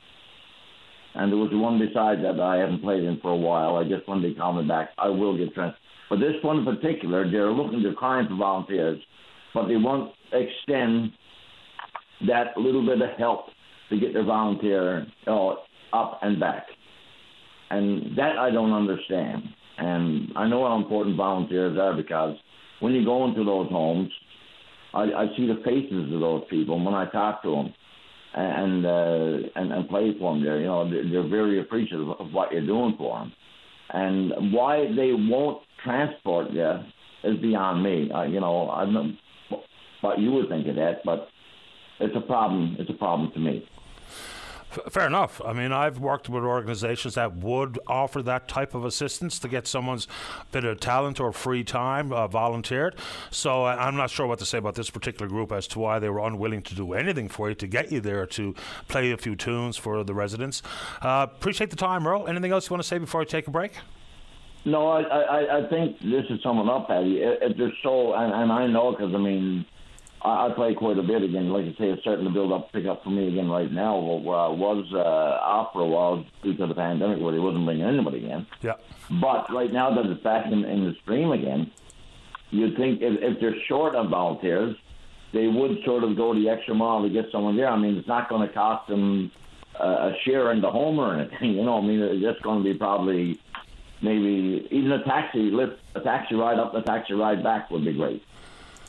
And 1.15 1.33
there 1.33 1.39
was 1.39 1.51
one 1.53 1.79
beside 1.79 2.23
that 2.25 2.41
I 2.41 2.57
haven't 2.57 2.83
played 2.83 3.05
in 3.05 3.19
for 3.21 3.31
a 3.31 3.37
while. 3.37 3.77
I 3.77 3.85
just 3.85 4.07
want 4.09 4.23
to 4.23 4.29
be 4.29 4.35
coming 4.35 4.69
back. 4.69 4.91
I 4.99 5.09
will 5.09 5.37
get 5.37 5.55
transportation. 5.55 5.83
But 6.09 6.21
this 6.21 6.35
one 6.43 6.59
in 6.59 6.65
particular, 6.65 7.31
they're 7.31 7.51
looking 7.51 7.83
to 7.83 7.93
crying 7.95 8.29
for 8.29 8.37
volunteers, 8.37 9.01
but 9.55 9.67
they 9.67 9.77
won't 9.77 10.13
extend 10.33 11.13
that 12.27 12.57
little 12.57 12.85
bit 12.85 13.01
of 13.03 13.17
help 13.19 13.47
to 13.91 13.99
get 13.99 14.13
their 14.13 14.25
volunteer 14.25 15.07
know, 15.27 15.59
up 15.93 16.21
and 16.23 16.39
back. 16.39 16.67
And 17.71 18.17
that 18.17 18.39
I 18.39 18.51
don't 18.51 18.73
understand. 18.73 19.43
And 19.79 20.33
I 20.37 20.49
know 20.49 20.67
how 20.67 20.77
important 20.77 21.17
volunteers 21.17 21.79
are 21.79 21.95
because 21.95 22.37
when 22.81 22.93
you 22.93 23.05
go 23.05 23.25
into 23.27 23.45
those 23.45 23.69
homes, 23.71 24.11
I, 24.95 25.03
I 25.03 25.27
see 25.37 25.47
the 25.47 25.61
faces 25.65 26.13
of 26.13 26.21
those 26.21 26.45
people 26.49 26.77
and 26.77 26.85
when 26.85 26.95
I 26.95 27.11
talk 27.11 27.43
to 27.43 27.51
them 27.51 27.75
and 28.37 28.85
uh, 28.85 29.49
and, 29.57 29.73
and 29.73 29.89
play 29.89 30.15
for 30.19 30.35
them 30.35 30.45
there. 30.45 30.61
You 30.61 30.67
know, 30.67 30.89
they're, 30.89 31.29
very 31.29 31.61
appreciative 31.61 32.09
of 32.11 32.33
what 32.33 32.53
you're 32.53 32.67
doing 32.67 32.95
for 32.97 33.19
them. 33.19 33.33
And 33.91 34.53
why 34.53 34.87
they 34.95 35.13
won't 35.13 35.63
transport 35.83 36.51
you 36.51 36.71
is 37.25 37.39
beyond 37.41 37.83
me. 37.83 38.11
You 38.31 38.41
know, 38.41 38.69
I 38.71 38.85
don't 38.85 38.95
know 38.95 39.61
what 40.03 40.19
you 40.19 40.33
would 40.33 40.49
think 40.49 40.67
of 40.69 40.77
that, 40.77 41.01
but 41.05 41.29
it's 42.01 42.15
a 42.17 42.21
problem. 42.21 42.77
It's 42.79 42.91
a 42.91 42.95
problem 42.95 43.33
to 43.33 43.39
me. 43.39 43.67
Fair 44.89 45.07
enough. 45.07 45.41
I 45.45 45.53
mean, 45.53 45.73
I've 45.73 45.99
worked 45.99 46.29
with 46.29 46.45
organisations 46.45 47.15
that 47.15 47.37
would 47.37 47.79
offer 47.87 48.23
that 48.23 48.49
type 48.49 48.75
of 48.75 48.85
assistance 48.85 49.39
to 49.41 49.49
get 49.49 49.67
someone's 49.67 50.09
bit 50.53 50.65
of 50.65 50.81
talent 50.81 51.21
or 51.21 51.33
free 51.33 51.65
time 51.65 52.13
uh, 52.13 52.27
volunteered. 52.27 52.97
So 53.31 53.65
uh, 53.65 53.77
I'm 53.79 53.97
not 53.97 54.11
sure 54.11 54.27
what 54.27 54.39
to 54.41 54.47
say 54.47 54.59
about 54.59 54.75
this 54.75 54.91
particular 54.91 55.29
group 55.29 55.53
as 55.53 55.67
to 55.69 55.79
why 55.79 55.99
they 55.99 56.09
were 56.09 56.21
unwilling 56.21 56.63
to 56.63 56.75
do 56.75 56.93
anything 56.93 57.29
for 57.29 57.49
you 57.49 57.55
to 57.57 57.67
get 57.67 57.91
you 57.93 58.01
there 58.01 58.27
to 58.27 58.55
play 58.89 59.11
a 59.13 59.17
few 59.17 59.37
tunes 59.37 59.77
for 59.77 60.05
the 60.05 60.15
residents. 60.15 60.63
Uh, 61.03 61.27
appreciate 61.31 61.71
the 61.71 61.77
time, 61.77 62.07
Earl. 62.07 62.27
Anything 62.29 62.53
else 62.53 62.69
you 62.69 62.75
want 62.75 62.83
to 62.83 62.89
say 62.89 62.99
before 62.99 63.21
I 63.21 63.25
take 63.25 63.47
a 63.47 63.51
break? 63.51 63.73
No, 64.65 64.89
I, 64.89 65.03
I, 65.03 65.59
I 65.59 65.69
think 65.69 65.99
this 66.01 66.25
is 66.29 66.43
summing 66.43 66.69
up, 66.69 66.89
Paddy. 66.89 67.19
It, 67.19 67.39
it, 67.41 67.59
they're 67.59 67.73
so, 67.85 68.15
and, 68.15 68.33
and 68.33 68.51
I 68.51 68.67
know 68.67 68.91
because 68.91 69.15
I 69.15 69.19
mean, 69.19 69.65
I, 70.27 70.47
I 70.47 70.55
play 70.55 70.75
quite 70.75 70.99
a 70.99 71.03
bit 71.03 71.23
again. 71.23 71.51
Like 71.51 71.65
I 71.65 71.79
say, 71.79 71.91
it's 71.91 72.03
starting 72.03 72.25
to 72.25 72.31
build 72.31 72.53
up, 72.53 72.73
pick 72.73 72.87
up 72.87 73.05
for 73.05 73.11
me 73.11 73.29
again 73.29 73.49
right 73.49 73.71
now. 73.71 73.97
Where 73.99 74.37
I 74.37 74.49
was 74.49 74.85
uh, 74.93 74.99
off 74.99 75.73
for 75.73 75.83
a 75.83 75.87
while 75.87 76.25
due 76.43 76.57
to 76.57 76.67
the 76.67 76.75
pandemic, 76.75 77.21
where 77.21 77.33
they 77.33 77.39
wasn't 77.39 77.65
bringing 77.65 77.87
anybody 77.87 78.29
in. 78.29 78.47
Yeah. 78.63 78.75
But 79.21 79.53
right 79.53 79.73
now 79.73 79.95
that 79.95 80.11
it's 80.11 80.23
back 80.23 80.47
in, 80.47 80.65
in 80.65 80.85
the 80.85 80.95
stream 81.03 81.31
again, 81.31 81.71
you'd 82.51 82.77
think 82.77 83.01
if, 83.03 83.23
if 83.23 83.41
they're 83.41 83.55
short 83.69 83.95
on 83.95 84.11
volunteers, 84.11 84.77
they 85.33 85.47
would 85.47 85.79
sort 85.85 86.03
of 86.03 86.17
go 86.17 86.35
the 86.35 86.49
extra 86.49 86.75
mile 86.75 87.03
to 87.03 87.09
get 87.09 87.27
someone 87.31 87.57
there. 87.57 87.69
I 87.69 87.77
mean, 87.77 87.97
it's 87.97 88.09
not 88.09 88.29
going 88.29 88.47
to 88.47 88.53
cost 88.53 88.89
them 88.89 89.31
uh, 89.79 90.11
a 90.11 90.15
share 90.25 90.51
in 90.53 90.61
the 90.61 90.71
home 90.71 90.99
or 90.99 91.15
anything. 91.15 91.55
You 91.57 91.65
know, 91.65 91.79
I 91.79 91.83
mean, 91.83 92.01
it's 92.01 92.23
just 92.23 92.43
going 92.43 92.65
to 92.65 92.73
be 92.73 92.77
probably 92.77 93.39
maybe 94.03 94.67
even 94.73 94.91
a 94.93 95.05
taxi 95.05 95.51
lift, 95.51 95.81
a 95.95 96.01
taxi 96.01 96.35
ride 96.35 96.59
up, 96.59 96.75
a 96.75 96.83
taxi 96.83 97.15
ride 97.15 97.45
back 97.45 97.71
would 97.71 97.85
be 97.85 97.93
great 97.93 98.23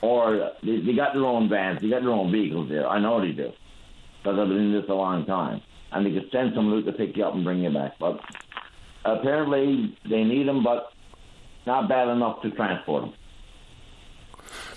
or 0.01 0.51
they, 0.63 0.81
they 0.81 0.93
got 0.93 1.13
their 1.13 1.25
own 1.25 1.49
vans, 1.49 1.81
they 1.81 1.89
got 1.89 2.01
their 2.01 2.11
own 2.11 2.31
vehicles 2.31 2.69
there. 2.69 2.87
I 2.87 2.99
know 2.99 3.21
they 3.21 3.31
do, 3.31 3.51
because 4.21 4.39
I've 4.39 4.47
been 4.47 4.57
in 4.57 4.73
this 4.73 4.89
a 4.89 4.93
long 4.93 5.25
time, 5.25 5.61
and 5.91 6.05
they 6.05 6.11
could 6.11 6.29
send 6.31 6.53
someone 6.55 6.83
to 6.83 6.91
pick 6.91 7.17
you 7.17 7.25
up 7.25 7.33
and 7.33 7.43
bring 7.43 7.63
you 7.63 7.71
back. 7.73 7.93
But 7.99 8.19
apparently 9.05 9.97
they 10.09 10.23
need 10.23 10.47
them, 10.47 10.63
but 10.63 10.91
not 11.65 11.89
bad 11.89 12.07
enough 12.09 12.41
to 12.41 12.51
transport 12.51 13.03
them. 13.03 13.13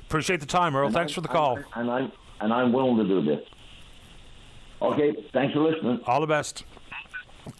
Appreciate 0.00 0.40
the 0.40 0.46
time, 0.46 0.74
Earl. 0.74 0.86
And 0.86 0.94
thanks 0.94 1.12
I, 1.12 1.14
for 1.14 1.20
the 1.20 1.28
call. 1.28 1.58
I, 1.74 1.80
and 1.80 1.90
I'm 1.90 2.12
and 2.40 2.52
I'm 2.52 2.72
willing 2.72 2.96
to 2.96 3.04
do 3.06 3.22
this. 3.22 3.46
Okay, 4.82 5.14
thanks 5.32 5.52
for 5.52 5.60
listening. 5.60 6.00
All 6.06 6.20
the 6.20 6.26
best. 6.26 6.64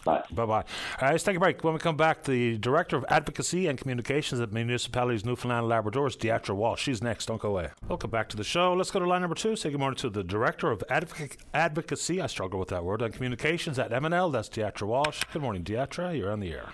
Bye. 0.04 0.22
Bye 0.32 0.46
bye. 0.46 0.54
All 0.54 0.64
right, 1.02 1.12
let's 1.12 1.24
take 1.24 1.36
a 1.36 1.40
break. 1.40 1.62
When 1.64 1.72
we 1.74 1.80
come 1.80 1.96
back, 1.96 2.24
the 2.24 2.58
Director 2.58 2.96
of 2.96 3.04
Advocacy 3.08 3.66
and 3.66 3.78
Communications 3.78 4.40
at 4.40 4.52
Municipalities 4.52 5.24
Newfoundland 5.24 5.60
and 5.60 5.68
Labrador 5.68 6.06
is 6.06 6.16
Deatra 6.16 6.54
Walsh. 6.54 6.82
She's 6.82 7.02
next. 7.02 7.26
Don't 7.26 7.40
go 7.40 7.48
away. 7.50 7.70
Welcome 7.88 8.10
back 8.10 8.28
to 8.30 8.36
the 8.36 8.44
show. 8.44 8.72
Let's 8.74 8.90
go 8.90 8.98
to 9.00 9.06
line 9.06 9.20
number 9.22 9.34
two. 9.34 9.56
Say 9.56 9.70
good 9.70 9.80
morning 9.80 9.96
to 9.98 10.10
the 10.10 10.22
Director 10.24 10.70
of 10.70 10.82
Advoc- 10.90 11.36
Advocacy, 11.54 12.20
I 12.20 12.26
struggle 12.26 12.58
with 12.60 12.68
that 12.68 12.84
word, 12.84 13.02
and 13.02 13.12
Communications 13.12 13.78
at 13.78 13.90
MNL. 13.90 14.32
That's 14.32 14.48
Deatra 14.48 14.86
Walsh. 14.86 15.22
Good 15.32 15.42
morning, 15.42 15.64
Deatra. 15.64 16.16
You're 16.16 16.30
on 16.32 16.40
the 16.40 16.52
air. 16.52 16.68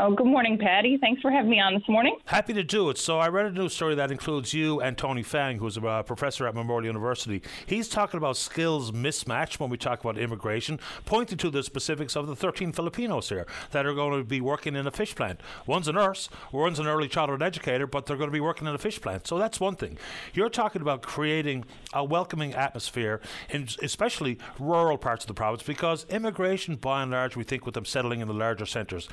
Oh, 0.00 0.14
good 0.14 0.28
morning, 0.28 0.56
Paddy. 0.56 0.96
Thanks 0.96 1.20
for 1.20 1.28
having 1.28 1.50
me 1.50 1.58
on 1.58 1.74
this 1.74 1.82
morning. 1.88 2.16
Happy 2.26 2.52
to 2.52 2.62
do 2.62 2.88
it. 2.88 2.98
So 2.98 3.18
I 3.18 3.26
read 3.26 3.46
a 3.46 3.50
news 3.50 3.72
story 3.72 3.96
that 3.96 4.12
includes 4.12 4.54
you 4.54 4.80
and 4.80 4.96
Tony 4.96 5.24
Fang, 5.24 5.58
who's 5.58 5.76
a 5.76 5.84
uh, 5.84 6.02
professor 6.04 6.46
at 6.46 6.54
Memorial 6.54 6.86
University. 6.86 7.42
He's 7.66 7.88
talking 7.88 8.16
about 8.16 8.36
skills 8.36 8.92
mismatch 8.92 9.58
when 9.58 9.70
we 9.70 9.76
talk 9.76 9.98
about 9.98 10.16
immigration, 10.16 10.78
pointing 11.04 11.36
to 11.38 11.50
the 11.50 11.64
specifics 11.64 12.14
of 12.14 12.28
the 12.28 12.36
13 12.36 12.70
Filipinos 12.70 13.28
here 13.28 13.44
that 13.72 13.86
are 13.86 13.92
going 13.92 14.16
to 14.16 14.24
be 14.24 14.40
working 14.40 14.76
in 14.76 14.86
a 14.86 14.92
fish 14.92 15.16
plant. 15.16 15.40
One's 15.66 15.88
a 15.88 15.92
nurse, 15.92 16.28
one's 16.52 16.78
an 16.78 16.86
early 16.86 17.08
childhood 17.08 17.42
educator, 17.42 17.88
but 17.88 18.06
they're 18.06 18.16
going 18.16 18.30
to 18.30 18.32
be 18.32 18.38
working 18.38 18.68
in 18.68 18.76
a 18.76 18.78
fish 18.78 19.00
plant. 19.00 19.26
So 19.26 19.36
that's 19.36 19.58
one 19.58 19.74
thing. 19.74 19.98
You're 20.32 20.48
talking 20.48 20.80
about 20.80 21.02
creating 21.02 21.64
a 21.92 22.04
welcoming 22.04 22.54
atmosphere 22.54 23.20
in 23.50 23.66
especially 23.82 24.38
rural 24.60 24.96
parts 24.96 25.24
of 25.24 25.28
the 25.28 25.34
province 25.34 25.64
because 25.64 26.06
immigration, 26.08 26.76
by 26.76 27.02
and 27.02 27.10
large, 27.10 27.34
we 27.34 27.42
think 27.42 27.66
with 27.66 27.74
them 27.74 27.84
settling 27.84 28.20
in 28.20 28.28
the 28.28 28.34
larger 28.34 28.64
centres 28.64 29.08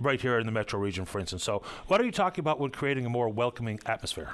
right 0.00 0.20
here 0.20 0.38
in 0.38 0.46
the 0.46 0.52
metro 0.52 0.78
region, 0.78 1.04
for 1.04 1.18
instance. 1.18 1.44
So, 1.44 1.62
what 1.86 2.00
are 2.00 2.04
you 2.04 2.12
talking 2.12 2.42
about 2.42 2.60
when 2.60 2.70
creating 2.70 3.06
a 3.06 3.08
more 3.08 3.28
welcoming 3.28 3.80
atmosphere? 3.86 4.30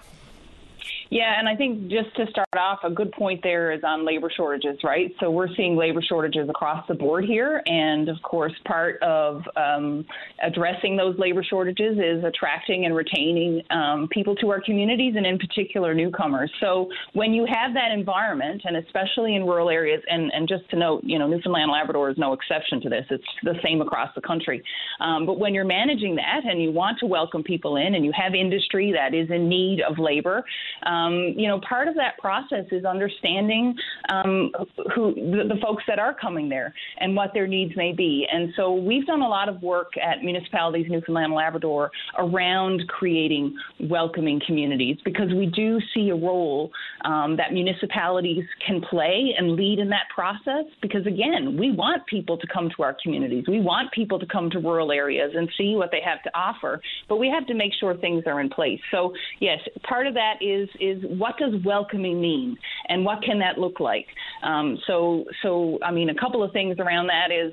Yeah, 1.10 1.38
and 1.38 1.48
I 1.48 1.54
think 1.56 1.88
just 1.88 2.14
to 2.16 2.26
start 2.30 2.48
off, 2.56 2.80
a 2.84 2.90
good 2.90 3.12
point 3.12 3.40
there 3.42 3.72
is 3.72 3.82
on 3.84 4.06
labor 4.06 4.30
shortages, 4.34 4.78
right? 4.82 5.12
So 5.20 5.30
we're 5.30 5.54
seeing 5.56 5.76
labor 5.76 6.00
shortages 6.02 6.48
across 6.48 6.86
the 6.88 6.94
board 6.94 7.24
here, 7.24 7.62
and 7.66 8.08
of 8.08 8.16
course, 8.22 8.52
part 8.66 9.02
of 9.02 9.42
um, 9.56 10.06
addressing 10.42 10.96
those 10.96 11.18
labor 11.18 11.44
shortages 11.44 11.98
is 11.98 12.24
attracting 12.24 12.86
and 12.86 12.94
retaining 12.94 13.62
um, 13.70 14.08
people 14.10 14.34
to 14.36 14.50
our 14.50 14.60
communities, 14.60 15.14
and 15.16 15.26
in 15.26 15.38
particular, 15.38 15.94
newcomers. 15.94 16.50
So 16.60 16.88
when 17.12 17.34
you 17.34 17.46
have 17.46 17.74
that 17.74 17.92
environment, 17.92 18.62
and 18.64 18.76
especially 18.78 19.36
in 19.36 19.44
rural 19.44 19.68
areas, 19.68 20.02
and, 20.08 20.32
and 20.32 20.48
just 20.48 20.68
to 20.70 20.76
note, 20.76 21.02
you 21.04 21.18
know, 21.18 21.26
Newfoundland 21.26 21.70
Labrador 21.70 22.10
is 22.10 22.16
no 22.18 22.32
exception 22.32 22.80
to 22.82 22.88
this; 22.88 23.04
it's 23.10 23.24
the 23.42 23.54
same 23.62 23.80
across 23.80 24.08
the 24.14 24.22
country. 24.22 24.62
Um, 25.00 25.26
but 25.26 25.38
when 25.38 25.52
you're 25.52 25.64
managing 25.64 26.16
that, 26.16 26.42
and 26.44 26.62
you 26.62 26.72
want 26.72 26.98
to 27.00 27.06
welcome 27.06 27.42
people 27.42 27.76
in, 27.76 27.94
and 27.94 28.04
you 28.04 28.12
have 28.14 28.34
industry 28.34 28.92
that 28.92 29.14
is 29.14 29.30
in 29.30 29.48
need 29.48 29.80
of 29.82 29.98
labor. 29.98 30.44
Um, 30.86 31.01
you 31.10 31.48
know, 31.48 31.60
part 31.68 31.88
of 31.88 31.94
that 31.94 32.18
process 32.18 32.64
is 32.70 32.84
understanding 32.84 33.74
um, 34.10 34.50
who 34.94 35.14
the, 35.14 35.54
the, 35.54 35.60
folks 35.62 35.84
that 35.86 35.98
are 35.98 36.14
coming 36.14 36.48
there 36.48 36.74
and 36.98 37.14
what 37.14 37.30
their 37.34 37.46
needs 37.46 37.72
may 37.76 37.92
be. 37.92 38.26
And 38.30 38.52
so 38.56 38.74
we've 38.74 39.06
done 39.06 39.22
a 39.22 39.28
lot 39.28 39.48
of 39.48 39.62
work 39.62 39.92
at 39.96 40.22
municipalities 40.22 40.86
Newfoundland 40.88 41.26
and 41.26 41.34
Labrador 41.34 41.90
around 42.18 42.82
creating 42.88 43.54
welcoming 43.80 44.40
communities 44.44 44.96
because 45.04 45.28
we 45.32 45.46
do 45.46 45.78
see 45.94 46.10
a 46.10 46.14
role 46.14 46.70
um, 47.04 47.36
that 47.36 47.52
municipalities 47.52 48.44
can 48.66 48.80
play 48.80 49.34
and 49.36 49.52
lead 49.52 49.78
in 49.78 49.88
that 49.90 50.06
process. 50.14 50.64
Because 50.80 51.06
again, 51.06 51.56
we 51.58 51.72
want 51.72 52.06
people 52.06 52.36
to 52.38 52.46
come 52.52 52.70
to 52.76 52.82
our 52.82 52.96
communities. 53.02 53.44
We 53.48 53.60
want 53.60 53.92
people 53.92 54.18
to 54.18 54.26
come 54.26 54.50
to 54.50 54.58
rural 54.58 54.92
areas 54.92 55.32
and 55.34 55.48
see 55.56 55.74
what 55.76 55.90
they 55.90 56.00
have 56.04 56.22
to 56.24 56.30
offer, 56.36 56.80
but 57.08 57.16
we 57.16 57.28
have 57.28 57.46
to 57.46 57.54
make 57.54 57.72
sure 57.78 57.94
things 57.96 58.24
are 58.26 58.40
in 58.40 58.50
place. 58.50 58.80
So 58.90 59.12
yes, 59.40 59.58
part 59.82 60.06
of 60.06 60.14
that 60.14 60.34
is 60.40 60.68
is 60.82 61.02
what 61.18 61.38
does 61.38 61.54
welcoming 61.64 62.20
mean 62.20 62.56
and 62.88 63.04
what 63.04 63.22
can 63.22 63.38
that 63.38 63.58
look 63.58 63.78
like? 63.80 64.06
Um, 64.42 64.78
so, 64.86 65.24
so 65.42 65.78
I 65.82 65.92
mean, 65.92 66.10
a 66.10 66.14
couple 66.14 66.42
of 66.42 66.52
things 66.52 66.76
around 66.78 67.06
that 67.06 67.30
is 67.30 67.52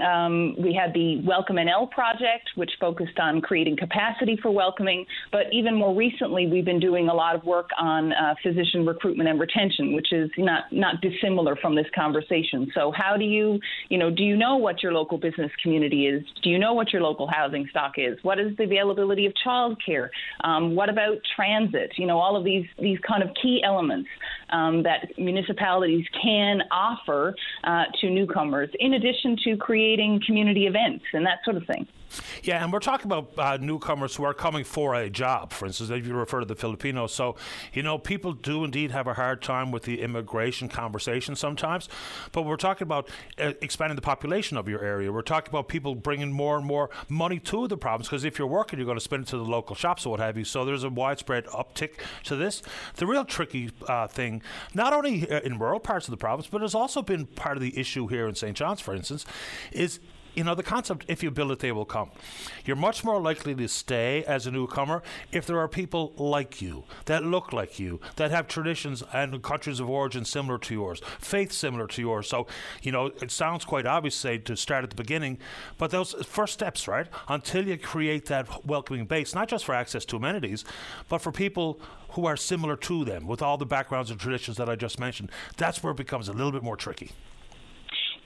Um, 0.00 0.54
we 0.58 0.72
had 0.74 0.94
the 0.94 1.20
Welcome 1.26 1.56
NL 1.56 1.90
project, 1.90 2.50
which 2.54 2.70
focused 2.80 3.18
on 3.18 3.40
creating 3.40 3.76
capacity 3.76 4.38
for 4.40 4.50
welcoming. 4.50 5.04
But 5.32 5.52
even 5.52 5.74
more 5.74 5.94
recently, 5.94 6.46
we've 6.46 6.64
been 6.64 6.80
doing 6.80 7.08
a 7.08 7.14
lot 7.14 7.34
of 7.34 7.44
work 7.44 7.70
on 7.78 8.12
uh, 8.12 8.34
physician 8.42 8.86
recruitment 8.86 9.28
and 9.28 9.40
retention, 9.40 9.94
which 9.94 10.12
is 10.12 10.30
not 10.38 10.64
not 10.70 11.00
dissimilar 11.00 11.56
from 11.56 11.74
this 11.74 11.86
conversation. 11.94 12.70
So, 12.74 12.92
how 12.94 13.16
do 13.16 13.24
you, 13.24 13.58
you 13.88 13.98
know, 13.98 14.10
do 14.10 14.22
you 14.22 14.36
know 14.36 14.56
what 14.56 14.82
your 14.82 14.92
local 14.92 15.18
business 15.18 15.50
community 15.62 16.06
is? 16.06 16.22
Do 16.42 16.50
you 16.50 16.58
know 16.58 16.74
what 16.74 16.92
your 16.92 17.02
local 17.02 17.26
housing 17.26 17.66
stock 17.70 17.94
is? 17.96 18.18
What 18.22 18.38
is 18.38 18.56
the 18.56 18.64
availability 18.64 19.26
of 19.26 19.32
childcare? 19.44 20.08
Um, 20.44 20.76
what 20.76 20.88
about 20.88 21.18
transit? 21.34 21.92
You 21.96 22.06
know, 22.06 22.18
all 22.18 22.36
of 22.36 22.44
these 22.44 22.66
these 22.78 22.98
kind 23.06 23.22
of 23.22 23.30
key 23.42 23.62
elements 23.64 24.08
um, 24.50 24.84
that 24.84 25.18
municipalities 25.18 26.04
can 26.22 26.60
offer 26.70 27.34
uh, 27.64 27.84
to 28.00 28.10
newcomers, 28.10 28.68
in 28.78 28.94
addition 28.94 29.36
to 29.44 29.56
creating 29.56 29.87
community 30.24 30.66
events 30.66 31.04
and 31.12 31.24
that 31.26 31.38
sort 31.44 31.56
of 31.56 31.66
thing. 31.66 31.86
Yeah, 32.42 32.62
and 32.62 32.72
we're 32.72 32.78
talking 32.78 33.06
about 33.06 33.32
uh, 33.36 33.56
newcomers 33.58 34.16
who 34.16 34.24
are 34.24 34.34
coming 34.34 34.64
for 34.64 34.94
a 34.94 35.10
job, 35.10 35.52
for 35.52 35.66
instance, 35.66 35.90
if 35.90 36.06
you 36.06 36.14
refer 36.14 36.40
to 36.40 36.46
the 36.46 36.54
Filipinos. 36.54 37.12
So, 37.12 37.36
you 37.72 37.82
know, 37.82 37.98
people 37.98 38.32
do 38.32 38.64
indeed 38.64 38.90
have 38.90 39.06
a 39.06 39.14
hard 39.14 39.42
time 39.42 39.70
with 39.70 39.82
the 39.82 40.00
immigration 40.00 40.68
conversation 40.68 41.36
sometimes, 41.36 41.88
but 42.32 42.42
we're 42.42 42.56
talking 42.56 42.84
about 42.86 43.08
uh, 43.38 43.52
expanding 43.60 43.96
the 43.96 44.02
population 44.02 44.56
of 44.56 44.68
your 44.68 44.82
area. 44.82 45.12
We're 45.12 45.22
talking 45.22 45.50
about 45.50 45.68
people 45.68 45.94
bringing 45.94 46.32
more 46.32 46.56
and 46.56 46.66
more 46.66 46.90
money 47.08 47.38
to 47.40 47.68
the 47.68 47.76
province 47.76 48.08
because 48.08 48.24
if 48.24 48.38
you're 48.38 48.48
working, 48.48 48.78
you're 48.78 48.86
going 48.86 48.98
to 48.98 49.04
spend 49.04 49.24
it 49.24 49.28
to 49.28 49.36
the 49.36 49.44
local 49.44 49.76
shops 49.76 50.06
or 50.06 50.10
what 50.10 50.20
have 50.20 50.36
you. 50.36 50.44
So 50.44 50.64
there's 50.64 50.84
a 50.84 50.90
widespread 50.90 51.46
uptick 51.46 52.00
to 52.24 52.36
this. 52.36 52.62
The 52.94 53.06
real 53.06 53.24
tricky 53.24 53.70
uh, 53.86 54.06
thing, 54.06 54.42
not 54.74 54.92
only 54.92 55.28
uh, 55.30 55.40
in 55.40 55.58
rural 55.58 55.80
parts 55.80 56.06
of 56.06 56.12
the 56.12 56.16
province, 56.16 56.48
but 56.48 56.62
has 56.62 56.74
also 56.74 57.02
been 57.02 57.26
part 57.26 57.56
of 57.56 57.62
the 57.62 57.78
issue 57.78 58.06
here 58.06 58.28
in 58.28 58.34
St. 58.34 58.56
John's, 58.56 58.80
for 58.80 58.94
instance, 58.94 59.24
is 59.72 60.00
you 60.38 60.44
know, 60.44 60.54
the 60.54 60.62
concept, 60.62 61.04
if 61.08 61.20
you 61.20 61.32
build 61.32 61.50
it, 61.50 61.58
they 61.58 61.72
will 61.72 61.84
come. 61.84 62.12
You're 62.64 62.76
much 62.76 63.02
more 63.02 63.20
likely 63.20 63.56
to 63.56 63.66
stay 63.66 64.22
as 64.24 64.46
a 64.46 64.52
newcomer 64.52 65.02
if 65.32 65.46
there 65.46 65.58
are 65.58 65.66
people 65.66 66.12
like 66.16 66.62
you, 66.62 66.84
that 67.06 67.24
look 67.24 67.52
like 67.52 67.80
you, 67.80 67.98
that 68.14 68.30
have 68.30 68.46
traditions 68.46 69.02
and 69.12 69.42
countries 69.42 69.80
of 69.80 69.90
origin 69.90 70.24
similar 70.24 70.56
to 70.58 70.74
yours, 70.74 71.02
faith 71.18 71.50
similar 71.50 71.88
to 71.88 72.00
yours. 72.00 72.28
So, 72.28 72.46
you 72.82 72.92
know, 72.92 73.06
it 73.20 73.32
sounds 73.32 73.64
quite 73.64 73.84
obvious, 73.84 74.14
say, 74.14 74.38
to 74.38 74.56
start 74.56 74.84
at 74.84 74.90
the 74.90 74.96
beginning, 74.96 75.38
but 75.76 75.90
those 75.90 76.12
first 76.24 76.52
steps, 76.52 76.86
right? 76.86 77.08
Until 77.26 77.66
you 77.66 77.76
create 77.76 78.26
that 78.26 78.64
welcoming 78.64 79.06
base, 79.06 79.34
not 79.34 79.48
just 79.48 79.64
for 79.64 79.74
access 79.74 80.04
to 80.04 80.16
amenities, 80.16 80.64
but 81.08 81.18
for 81.18 81.32
people 81.32 81.80
who 82.10 82.26
are 82.26 82.36
similar 82.36 82.76
to 82.76 83.04
them 83.04 83.26
with 83.26 83.42
all 83.42 83.58
the 83.58 83.66
backgrounds 83.66 84.08
and 84.12 84.20
traditions 84.20 84.56
that 84.58 84.68
I 84.68 84.76
just 84.76 85.00
mentioned, 85.00 85.32
that's 85.56 85.82
where 85.82 85.90
it 85.90 85.96
becomes 85.96 86.28
a 86.28 86.32
little 86.32 86.52
bit 86.52 86.62
more 86.62 86.76
tricky. 86.76 87.10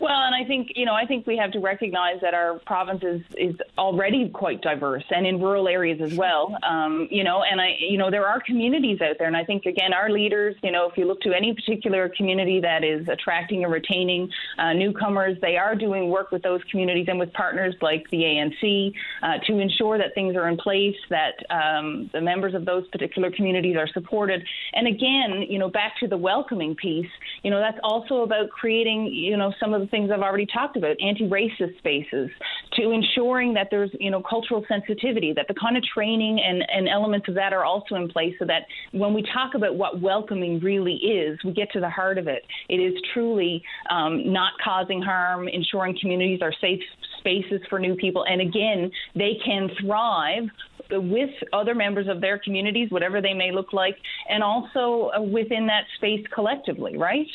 Well, 0.03 0.21
and 0.21 0.35
I 0.35 0.45
think 0.45 0.73
you 0.75 0.85
know 0.85 0.95
I 0.95 1.07
think 1.07 1.29
we 1.29 1.37
have 1.37 1.53
to 1.53 1.61
recognize 1.61 2.21
that 2.23 2.35
our 2.35 2.59
province 2.67 3.05
is, 3.05 3.23
is 3.39 3.55
already 3.79 4.29
quite 4.31 4.61
diverse, 4.61 5.05
and 5.11 5.25
in 5.25 5.41
rural 5.41 5.69
areas 5.69 6.01
as 6.03 6.19
well. 6.19 6.59
Um, 6.69 7.07
you 7.09 7.23
know, 7.23 7.45
and 7.45 7.61
I 7.61 7.77
you 7.79 7.99
know 7.99 8.11
there 8.11 8.27
are 8.27 8.43
communities 8.45 9.01
out 9.01 9.15
there, 9.21 9.29
and 9.29 9.37
I 9.37 9.45
think 9.45 9.65
again 9.65 9.93
our 9.93 10.11
leaders, 10.11 10.57
you 10.65 10.73
know, 10.73 10.91
if 10.91 10.99
you 10.99 11.05
look 11.05 11.21
to 11.21 11.33
any 11.33 11.55
particular 11.55 12.09
community 12.17 12.59
that 12.59 12.83
is 12.83 13.09
attracting 13.09 13.63
and 13.63 13.73
retaining 13.73 14.29
uh, 14.59 14.73
newcomers, 14.73 15.39
they 15.41 15.57
are 15.57 15.77
doing 15.77 16.09
work 16.09 16.33
with 16.33 16.43
those 16.43 16.63
communities 16.69 17.07
and 17.09 17.21
with 17.21 17.33
partners 17.33 17.77
like 17.81 18.05
the 18.11 18.23
ANC 18.25 18.93
uh, 19.23 19.39
to 19.47 19.61
ensure 19.61 19.99
that 19.99 20.17
things 20.17 20.35
are 20.35 20.49
in 20.49 20.57
place, 20.57 20.97
that 21.11 21.35
um, 21.51 22.11
the 22.13 22.21
members 22.21 22.55
of 22.55 22.65
those 22.65 22.89
particular 22.89 23.31
communities 23.31 23.77
are 23.77 23.87
supported. 23.95 24.45
And 24.73 24.89
again, 24.89 25.45
you 25.49 25.61
know, 25.61 25.71
back 25.71 25.93
to 26.01 26.09
the 26.09 26.17
welcoming 26.17 26.75
piece, 26.75 27.11
you 27.45 27.53
know, 27.53 27.61
that's 27.61 27.79
also 27.85 28.23
about 28.23 28.51
creating 28.51 29.07
you 29.07 29.37
know 29.37 29.55
some 29.61 29.73
of 29.73 29.81
the 29.81 29.92
things 29.93 30.11
I've 30.13 30.23
already 30.23 30.47
talked 30.47 30.77
about, 30.77 30.97
anti-racist 31.01 31.79
spaces, 31.79 32.29
to 32.73 32.91
ensuring 32.91 33.55
that 33.55 33.69
there's, 33.71 33.91
you 34.01 34.11
know, 34.11 34.21
cultural 34.29 34.65
sensitivity, 34.67 35.33
that 35.35 35.47
the 35.47 35.55
kind 35.55 35.77
of 35.77 35.85
training 35.85 36.41
and, 36.45 36.65
and 36.69 36.89
elements 36.89 37.29
of 37.29 37.37
that 37.37 37.53
are 37.53 37.65
also 37.65 37.95
in 37.95 38.09
place 38.09 38.35
so 38.41 38.45
that 38.47 38.63
when 38.91 39.15
we 39.15 39.23
talk 39.33 39.55
about 39.55 39.77
what 39.77 40.01
welcoming 40.01 40.59
really 40.59 40.95
is, 40.95 41.39
we 41.45 41.53
get 41.53 41.71
to 41.73 41.79
the 41.81 41.91
heart 41.91 42.19
of 42.19 42.27
it. 42.27 42.43
It 42.69 42.79
is 42.79 42.95
truly 43.15 43.63
um, 43.91 44.33
not 44.33 44.55
causing 44.65 45.01
harm, 45.01 45.47
ensuring 45.47 45.97
communities 46.01 46.41
are 46.43 46.53
safe 46.61 46.81
spaces 47.19 47.61
for 47.71 47.79
new 47.79 47.95
people. 47.95 48.25
And 48.29 48.41
again, 48.41 48.91
they 49.15 49.39
can 49.45 49.71
thrive 49.81 50.45
with 50.91 51.31
other 51.53 51.75
members 51.75 52.09
of 52.09 52.21
their 52.21 52.39
communities, 52.39 52.91
whatever 52.91 53.21
they 53.21 53.35
may 53.35 53.53
look 53.53 53.73
like, 53.73 53.97
and 54.29 54.43
also 54.43 55.11
uh, 55.17 55.23
within 55.23 55.67
that 55.67 55.85
space 55.97 56.25
collectively, 56.35 56.97
right? 56.97 57.29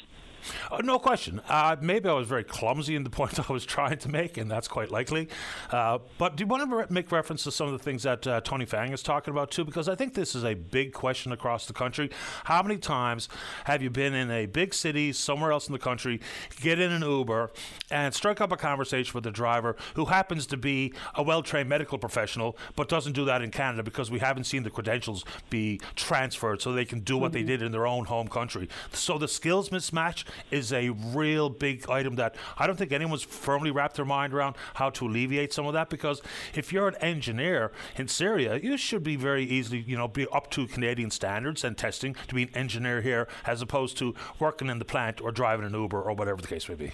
Uh, 0.71 0.77
no 0.77 0.99
question. 0.99 1.41
Uh, 1.47 1.75
maybe 1.81 2.09
I 2.09 2.13
was 2.13 2.27
very 2.27 2.43
clumsy 2.43 2.95
in 2.95 3.03
the 3.03 3.09
point 3.17 3.39
I 3.39 3.51
was 3.51 3.65
trying 3.65 3.97
to 3.97 4.09
make, 4.09 4.37
and 4.37 4.49
that's 4.49 4.67
quite 4.67 4.91
likely. 4.91 5.29
Uh, 5.71 5.99
but 6.17 6.35
do 6.35 6.43
you 6.43 6.47
want 6.47 6.69
to 6.69 6.75
re- 6.75 6.85
make 6.89 7.11
reference 7.11 7.43
to 7.43 7.51
some 7.51 7.67
of 7.67 7.73
the 7.73 7.79
things 7.79 8.03
that 8.03 8.25
uh, 8.27 8.41
Tony 8.41 8.65
Fang 8.65 8.91
is 8.93 9.03
talking 9.03 9.31
about 9.31 9.51
too? 9.51 9.65
Because 9.65 9.87
I 9.89 9.95
think 9.95 10.13
this 10.13 10.35
is 10.35 10.43
a 10.43 10.53
big 10.53 10.93
question 10.93 11.31
across 11.31 11.65
the 11.65 11.73
country. 11.73 12.09
How 12.45 12.61
many 12.61 12.77
times 12.77 13.29
have 13.65 13.81
you 13.81 13.89
been 13.89 14.13
in 14.13 14.31
a 14.31 14.45
big 14.45 14.73
city 14.73 15.13
somewhere 15.13 15.51
else 15.51 15.67
in 15.67 15.73
the 15.73 15.79
country, 15.79 16.19
get 16.61 16.79
in 16.79 16.91
an 16.91 17.01
Uber, 17.01 17.51
and 17.91 18.13
strike 18.13 18.41
up 18.41 18.51
a 18.51 18.57
conversation 18.57 19.13
with 19.13 19.23
the 19.23 19.31
driver 19.31 19.75
who 19.95 20.05
happens 20.05 20.45
to 20.47 20.57
be 20.57 20.93
a 21.15 21.23
well-trained 21.23 21.69
medical 21.69 21.97
professional, 21.97 22.57
but 22.75 22.89
doesn't 22.89 23.13
do 23.13 23.25
that 23.25 23.41
in 23.41 23.51
Canada 23.51 23.83
because 23.83 24.11
we 24.11 24.19
haven't 24.19 24.45
seen 24.45 24.63
the 24.63 24.69
credentials 24.69 25.23
be 25.49 25.79
transferred 25.95 26.61
so 26.61 26.71
they 26.71 26.85
can 26.85 26.99
do 26.99 27.17
what 27.17 27.31
mm-hmm. 27.31 27.33
they 27.39 27.43
did 27.43 27.61
in 27.61 27.71
their 27.71 27.87
own 27.87 28.05
home 28.05 28.27
country. 28.27 28.69
So 28.93 29.17
the 29.17 29.27
skills 29.27 29.69
mismatch 29.69 30.23
is 30.51 30.73
a 30.73 30.89
real 30.89 31.49
big 31.49 31.89
item 31.89 32.15
that 32.15 32.35
I 32.57 32.67
don't 32.67 32.75
think 32.75 32.91
anyone's 32.91 33.23
firmly 33.23 33.71
wrapped 33.71 33.95
their 33.95 34.05
mind 34.05 34.33
around 34.33 34.55
how 34.75 34.89
to 34.91 35.07
alleviate 35.07 35.53
some 35.53 35.65
of 35.67 35.73
that 35.73 35.89
because 35.89 36.21
if 36.55 36.71
you're 36.71 36.87
an 36.87 36.95
engineer 36.95 37.71
in 37.95 38.07
Syria, 38.07 38.57
you 38.57 38.77
should 38.77 39.03
be 39.03 39.15
very 39.15 39.43
easily, 39.43 39.79
you 39.79 39.97
know, 39.97 40.07
be 40.07 40.27
up 40.31 40.49
to 40.51 40.67
Canadian 40.67 41.11
standards 41.11 41.63
and 41.63 41.77
testing 41.77 42.15
to 42.27 42.35
be 42.35 42.43
an 42.43 42.49
engineer 42.53 43.01
here 43.01 43.27
as 43.45 43.61
opposed 43.61 43.97
to 43.97 44.15
working 44.39 44.69
in 44.69 44.79
the 44.79 44.85
plant 44.85 45.21
or 45.21 45.31
driving 45.31 45.65
an 45.65 45.73
Uber 45.73 46.01
or 46.01 46.13
whatever 46.13 46.41
the 46.41 46.47
case 46.47 46.67
may 46.69 46.75
be. 46.75 46.91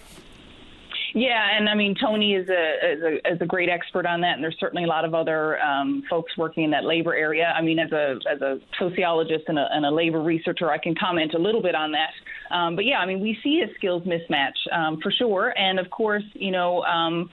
Yeah, 1.13 1.45
and 1.55 1.69
I 1.69 1.75
mean 1.75 1.95
Tony 1.99 2.33
is 2.33 2.49
a, 2.49 2.91
is 2.91 3.03
a 3.03 3.33
is 3.33 3.41
a 3.41 3.45
great 3.45 3.69
expert 3.69 4.07
on 4.07 4.21
that, 4.21 4.33
and 4.33 4.43
there's 4.43 4.57
certainly 4.59 4.83
a 4.83 4.87
lot 4.87 5.05
of 5.05 5.13
other 5.13 5.59
um, 5.61 6.03
folks 6.09 6.35
working 6.37 6.63
in 6.63 6.71
that 6.71 6.85
labor 6.85 7.13
area. 7.15 7.53
I 7.55 7.61
mean, 7.61 7.77
as 7.77 7.91
a 7.91 8.15
as 8.31 8.41
a 8.41 8.57
sociologist 8.79 9.43
and 9.47 9.59
a, 9.59 9.67
and 9.71 9.85
a 9.85 9.91
labor 9.91 10.23
researcher, 10.23 10.71
I 10.71 10.79
can 10.79 10.95
comment 10.95 11.35
a 11.35 11.37
little 11.39 11.61
bit 11.61 11.75
on 11.75 11.91
that. 11.91 12.55
Um, 12.55 12.75
but 12.75 12.85
yeah, 12.85 12.97
I 12.97 13.05
mean, 13.05 13.19
we 13.19 13.37
see 13.43 13.61
a 13.61 13.71
skills 13.75 14.03
mismatch 14.03 14.57
um, 14.75 14.99
for 15.03 15.11
sure, 15.11 15.53
and 15.57 15.79
of 15.79 15.89
course, 15.91 16.23
you 16.33 16.51
know. 16.51 16.81
Um, 16.83 17.29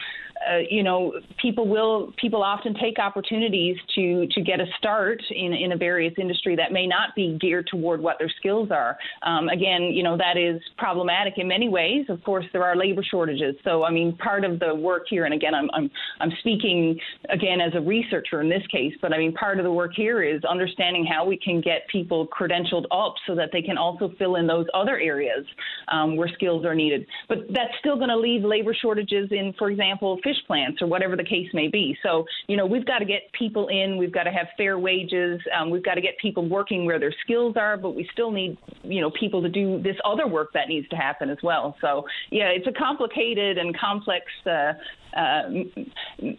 uh, 0.49 0.59
you 0.71 0.83
know, 0.83 1.13
people 1.41 1.69
will 1.69 2.13
people 2.17 2.43
often 2.43 2.75
take 2.75 2.99
opportunities 2.99 3.77
to 3.95 4.27
to 4.29 4.41
get 4.41 4.61
a 4.61 4.67
start 4.79 5.23
in 5.31 5.53
in 5.53 5.73
a 5.73 5.77
various 5.77 6.15
industry 6.19 6.57
that 6.57 6.73
may 6.73 6.87
not 6.87 7.15
be 7.15 7.37
geared 7.41 7.67
toward 7.67 8.01
what 8.01 8.19
their 8.19 8.31
skills 8.39 8.71
are. 8.71 8.97
Um, 9.23 9.49
again, 9.49 9.83
you 9.83 10.03
know 10.03 10.17
that 10.17 10.37
is 10.39 10.61
problematic 10.79 11.35
in 11.37 11.47
many 11.47 11.69
ways. 11.69 12.07
Of 12.09 12.23
course, 12.25 12.47
there 12.53 12.65
are 12.65 12.75
labor 12.75 13.03
shortages. 13.03 13.55
So, 13.65 13.85
I 13.85 13.91
mean, 13.91 14.17
part 14.17 14.45
of 14.45 14.59
the 14.59 14.75
work 14.75 15.05
here, 15.09 15.27
and 15.27 15.35
again, 15.35 15.55
I'm 15.55 15.69
I'm 15.75 15.91
I'm 16.21 16.31
speaking 16.41 16.99
again 17.29 17.61
as 17.61 17.75
a 17.75 17.81
researcher 17.81 18.41
in 18.41 18.49
this 18.49 18.67
case, 18.73 18.95
but 19.03 19.13
I 19.13 19.19
mean, 19.19 19.35
part 19.35 19.59
of 19.59 19.65
the 19.65 19.73
work 19.73 19.93
here 19.95 20.23
is 20.23 20.43
understanding 20.45 21.05
how 21.05 21.27
we 21.27 21.37
can 21.37 21.61
get 21.61 21.87
people 21.89 22.27
credentialed 22.29 22.87
up 22.91 23.15
so 23.27 23.35
that 23.35 23.51
they 23.53 23.61
can 23.61 23.77
also 23.77 24.13
fill 24.19 24.37
in 24.37 24.47
those 24.47 24.67
other 24.73 24.99
areas 24.99 25.45
um, 25.93 26.17
where 26.17 26.29
skills 26.29 26.65
are 26.65 26.75
needed. 26.75 27.07
But 27.29 27.39
that's 27.51 27.75
still 27.79 27.97
going 27.97 28.09
to 28.09 28.17
leave 28.17 28.43
labor 28.43 28.75
shortages 28.75 29.29
in, 29.31 29.55
for 29.59 29.71
example, 29.71 30.19
fish 30.31 30.47
plants 30.47 30.81
or 30.81 30.87
whatever 30.87 31.17
the 31.17 31.25
case 31.25 31.49
may 31.53 31.69
be. 31.69 31.97
So, 32.03 32.25
you 32.47 32.57
know, 32.57 32.67
we've 32.67 32.87
got 32.87 32.99
to 32.99 33.05
get 33.05 33.33
people 33.33 33.69
in, 33.69 33.97
we've 33.97 34.13
got 34.13 34.25
to 34.25 34.31
have 34.31 34.47
fair 34.57 34.79
wages, 34.79 35.41
um, 35.59 35.71
we've 35.71 35.85
got 35.85 35.95
to 35.95 36.01
get 36.01 36.19
people 36.19 36.49
working 36.49 36.85
where 36.85 36.99
their 36.99 37.15
skills 37.25 37.57
are, 37.57 37.77
but 37.77 37.95
we 37.95 38.09
still 38.13 38.31
need, 38.31 38.57
you 38.83 39.01
know, 39.01 39.11
people 39.19 39.43
to 39.43 39.49
do 39.49 39.83
this 39.83 39.97
other 40.05 40.27
work 40.27 40.51
that 40.55 40.69
needs 40.69 40.89
to 40.89 40.97
happen 40.97 41.31
as 41.31 41.39
well. 41.43 41.77
So, 41.81 42.05
yeah, 42.31 42.49
it's 42.49 42.67
a 42.67 42.73
complicated 42.73 43.59
and 43.59 43.77
complex 43.79 44.25
uh, 44.47 44.73
uh, 45.17 45.43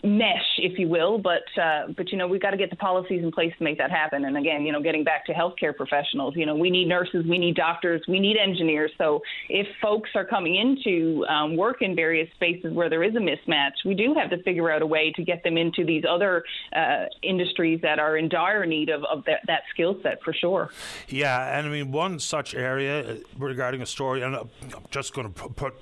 mesh, 0.04 0.48
if 0.58 0.78
you 0.78 0.88
will. 0.88 1.18
But 1.18 1.44
uh, 1.62 1.88
but 1.96 2.12
you 2.12 2.18
know 2.18 2.28
we've 2.28 2.42
got 2.42 2.52
to 2.52 2.58
get 2.58 2.70
the 2.70 2.76
policies 2.76 3.24
in 3.24 3.32
place 3.32 3.54
to 3.58 3.64
make 3.64 3.78
that 3.78 3.92
happen. 3.92 4.26
And 4.26 4.38
again, 4.38 4.66
you 4.66 4.72
know, 4.72 4.82
getting 4.82 5.04
back 5.04 5.26
to 5.26 5.34
healthcare 5.34 5.76
professionals, 5.76 6.36
you 6.36 6.46
know, 6.46 6.56
we 6.56 6.70
need 6.70 6.88
nurses, 6.88 7.26
we 7.28 7.38
need 7.38 7.56
doctors, 7.56 8.02
we 8.08 8.20
need 8.20 8.38
engineers. 8.38 8.92
So 8.98 9.22
if 9.50 9.68
folks 9.82 10.10
are 10.16 10.26
coming 10.26 10.56
into 10.56 11.26
um, 11.28 11.58
work 11.58 11.82
in 11.82 11.96
various 11.96 12.30
spaces 12.36 12.74
where 12.74 12.90
there 12.90 13.04
is 13.04 13.16
a 13.16 13.20
mismatch, 13.20 13.72
we 13.86 13.94
do 13.94 14.14
have 14.14 14.30
to 14.30 14.42
figure 14.44 14.72
out 14.72 14.82
a 14.82 14.86
way 14.86 15.12
to 15.16 15.24
get 15.24 15.44
them 15.44 15.58
into 15.58 15.86
these 15.86 16.04
other 16.10 16.44
uh, 16.76 17.06
industries 17.22 17.82
that 17.82 18.00
are 18.00 18.18
in 18.18 18.30
dire 18.30 18.66
need 18.66 18.90
of, 18.90 19.04
of 19.06 19.24
that, 19.26 19.42
that 19.48 19.64
skill 19.74 19.98
set 20.04 20.22
for 20.24 20.34
sure. 20.34 20.70
Yeah, 21.08 21.58
and 21.58 21.68
I 21.68 21.70
mean 21.70 21.92
one 21.92 22.20
such 22.20 22.56
area 22.56 23.14
uh, 23.14 23.16
regarding 23.38 23.82
a 23.82 23.86
story, 23.86 24.22
and 24.22 24.36
I'm 24.36 24.50
just 24.90 25.14
going 25.14 25.32
to 25.32 25.50
put 25.50 25.74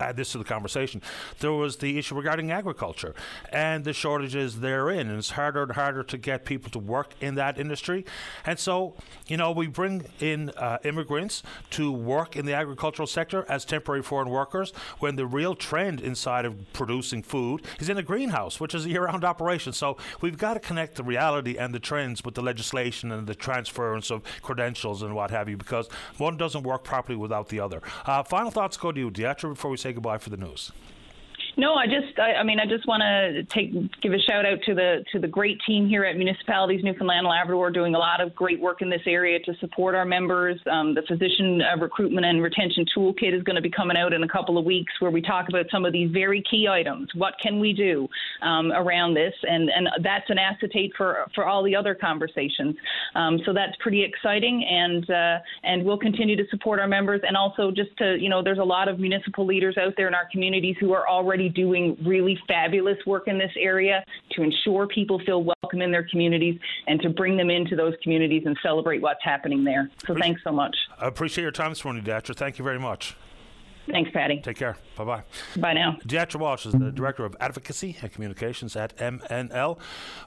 add 0.00 0.16
this 0.16 0.32
to 0.32 0.38
the 0.38 0.44
conversation. 0.44 1.02
There 1.40 1.52
was 1.52 1.76
the 1.76 1.98
issue 1.98 2.14
regarding 2.14 2.50
agriculture 2.50 3.14
and 3.52 3.84
the 3.84 3.92
shortages 3.92 4.60
therein, 4.60 5.08
and 5.08 5.18
it's 5.18 5.30
harder 5.30 5.62
and 5.62 5.72
harder 5.72 6.02
to 6.04 6.18
get 6.18 6.44
people 6.44 6.70
to 6.70 6.78
work 6.78 7.14
in 7.20 7.34
that 7.36 7.58
industry. 7.58 8.04
And 8.44 8.58
so, 8.58 8.94
you 9.26 9.36
know, 9.36 9.50
we 9.50 9.66
bring 9.66 10.06
in 10.20 10.50
uh, 10.50 10.78
immigrants 10.84 11.42
to 11.70 11.92
work 11.92 12.36
in 12.36 12.46
the 12.46 12.54
agricultural 12.54 13.06
sector 13.06 13.44
as 13.48 13.64
temporary 13.64 14.02
foreign 14.02 14.30
workers 14.30 14.72
when 14.98 15.16
the 15.16 15.26
real 15.26 15.54
trend 15.54 16.00
inside 16.00 16.44
of 16.44 16.72
producing 16.72 17.22
food 17.22 17.62
is 17.78 17.88
in 17.88 17.98
a 17.98 18.02
greenhouse, 18.02 18.60
which 18.60 18.74
is 18.74 18.86
a 18.86 18.88
year-round 18.88 19.24
operation. 19.24 19.72
So 19.72 19.96
we've 20.20 20.38
got 20.38 20.54
to 20.54 20.60
connect 20.60 20.96
the 20.96 21.02
reality 21.02 21.56
and 21.56 21.74
the 21.74 21.80
trends 21.80 22.24
with 22.24 22.34
the 22.34 22.42
legislation 22.42 23.12
and 23.12 23.26
the 23.26 23.34
transference 23.34 24.10
of 24.10 24.22
credentials 24.42 25.02
and 25.02 25.14
what 25.14 25.30
have 25.30 25.48
you, 25.48 25.56
because 25.56 25.88
one 26.18 26.36
doesn't 26.36 26.62
work 26.62 26.84
properly 26.84 27.16
without 27.16 27.48
the 27.48 27.60
other. 27.60 27.82
Uh, 28.04 28.22
final 28.22 28.50
thoughts 28.50 28.76
go 28.76 28.92
to 28.92 29.00
you, 29.00 29.10
Deatra, 29.10 29.50
before 29.50 29.70
we 29.70 29.76
say 29.76 29.85
goodbye 29.92 30.18
for 30.18 30.30
the 30.30 30.36
news. 30.36 30.72
No, 31.58 31.72
I 31.74 31.86
just, 31.86 32.18
I, 32.18 32.34
I 32.34 32.42
mean, 32.42 32.60
I 32.60 32.66
just 32.66 32.86
want 32.86 33.00
to 33.00 33.42
take 33.44 33.72
give 34.02 34.12
a 34.12 34.18
shout 34.18 34.44
out 34.44 34.58
to 34.66 34.74
the 34.74 35.02
to 35.12 35.18
the 35.18 35.26
great 35.26 35.58
team 35.66 35.88
here 35.88 36.04
at 36.04 36.16
Municipalities 36.16 36.84
Newfoundland 36.84 37.20
and 37.20 37.28
Labrador, 37.28 37.70
doing 37.70 37.94
a 37.94 37.98
lot 37.98 38.20
of 38.20 38.34
great 38.34 38.60
work 38.60 38.82
in 38.82 38.90
this 38.90 39.00
area 39.06 39.38
to 39.40 39.54
support 39.58 39.94
our 39.94 40.04
members. 40.04 40.60
Um, 40.70 40.94
the 40.94 41.00
physician 41.08 41.62
uh, 41.62 41.78
recruitment 41.80 42.26
and 42.26 42.42
retention 42.42 42.84
toolkit 42.94 43.34
is 43.34 43.42
going 43.42 43.56
to 43.56 43.62
be 43.62 43.70
coming 43.70 43.96
out 43.96 44.12
in 44.12 44.22
a 44.22 44.28
couple 44.28 44.58
of 44.58 44.66
weeks, 44.66 44.92
where 44.98 45.10
we 45.10 45.22
talk 45.22 45.48
about 45.48 45.64
some 45.72 45.86
of 45.86 45.94
these 45.94 46.10
very 46.10 46.42
key 46.50 46.68
items. 46.68 47.08
What 47.14 47.34
can 47.42 47.58
we 47.58 47.72
do 47.72 48.06
um, 48.42 48.70
around 48.72 49.14
this, 49.14 49.32
and 49.44 49.70
and 49.70 49.88
that's 50.02 50.28
an 50.28 50.38
acetate 50.38 50.92
for 50.94 51.24
for 51.34 51.46
all 51.46 51.62
the 51.62 51.74
other 51.74 51.94
conversations. 51.94 52.76
Um, 53.14 53.40
so 53.46 53.54
that's 53.54 53.72
pretty 53.80 54.04
exciting, 54.04 54.62
and 54.62 55.08
uh, 55.08 55.38
and 55.64 55.86
we'll 55.86 55.96
continue 55.96 56.36
to 56.36 56.44
support 56.50 56.80
our 56.80 56.88
members, 56.88 57.22
and 57.26 57.34
also 57.34 57.70
just 57.70 57.96
to 57.96 58.18
you 58.20 58.28
know, 58.28 58.42
there's 58.42 58.58
a 58.58 58.62
lot 58.62 58.88
of 58.88 58.98
municipal 58.98 59.46
leaders 59.46 59.78
out 59.78 59.94
there 59.96 60.06
in 60.06 60.14
our 60.14 60.28
communities 60.30 60.76
who 60.78 60.92
are 60.92 61.08
already 61.08 61.45
doing 61.48 61.96
really 62.04 62.38
fabulous 62.48 62.98
work 63.06 63.28
in 63.28 63.38
this 63.38 63.52
area 63.58 64.04
to 64.32 64.42
ensure 64.42 64.86
people 64.86 65.20
feel 65.24 65.42
welcome 65.42 65.82
in 65.82 65.90
their 65.90 66.06
communities 66.08 66.58
and 66.86 67.00
to 67.02 67.10
bring 67.10 67.36
them 67.36 67.50
into 67.50 67.76
those 67.76 67.94
communities 68.02 68.42
and 68.46 68.56
celebrate 68.62 69.00
what's 69.02 69.22
happening 69.22 69.64
there. 69.64 69.90
So 70.06 70.14
thanks 70.14 70.42
so 70.44 70.52
much. 70.52 70.76
I 70.98 71.06
appreciate 71.06 71.42
your 71.42 71.52
time 71.52 71.70
this 71.70 71.84
morning, 71.84 72.04
Deatra. 72.04 72.36
Thank 72.36 72.58
you 72.58 72.64
very 72.64 72.78
much. 72.78 73.16
Thanks, 73.90 74.10
Paddy. 74.10 74.40
Take 74.42 74.56
care. 74.56 74.76
Bye 74.96 75.04
bye. 75.04 75.22
Bye 75.56 75.72
now. 75.74 75.96
Deatra 76.06 76.40
Walsh 76.40 76.66
is 76.66 76.72
the 76.72 76.90
Director 76.90 77.24
of 77.24 77.36
Advocacy 77.40 77.96
and 78.02 78.12
Communications 78.12 78.74
at 78.74 78.96
MNL. 78.96 79.78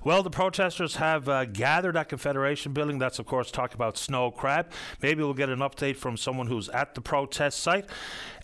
Well, 0.04 0.24
the 0.24 0.30
protesters 0.30 0.96
have 0.96 1.28
uh, 1.28 1.46
gathered 1.46 1.98
at 1.98 2.08
Confederation 2.08 2.72
Building. 2.72 3.00
That's, 3.00 3.20
of 3.20 3.26
course, 3.26 3.52
talk 3.52 3.74
about 3.74 3.98
snow 3.98 4.32
crab. 4.32 4.72
Maybe 5.02 5.24
we'll 5.24 5.34
get 5.34 5.50
an 5.50 5.60
update 5.60 5.98
from 5.98 6.16
someone 6.16 6.48
who's 6.48 6.70
at 6.70 6.96
the 6.96 7.02
protest 7.02 7.60
site. 7.60 7.86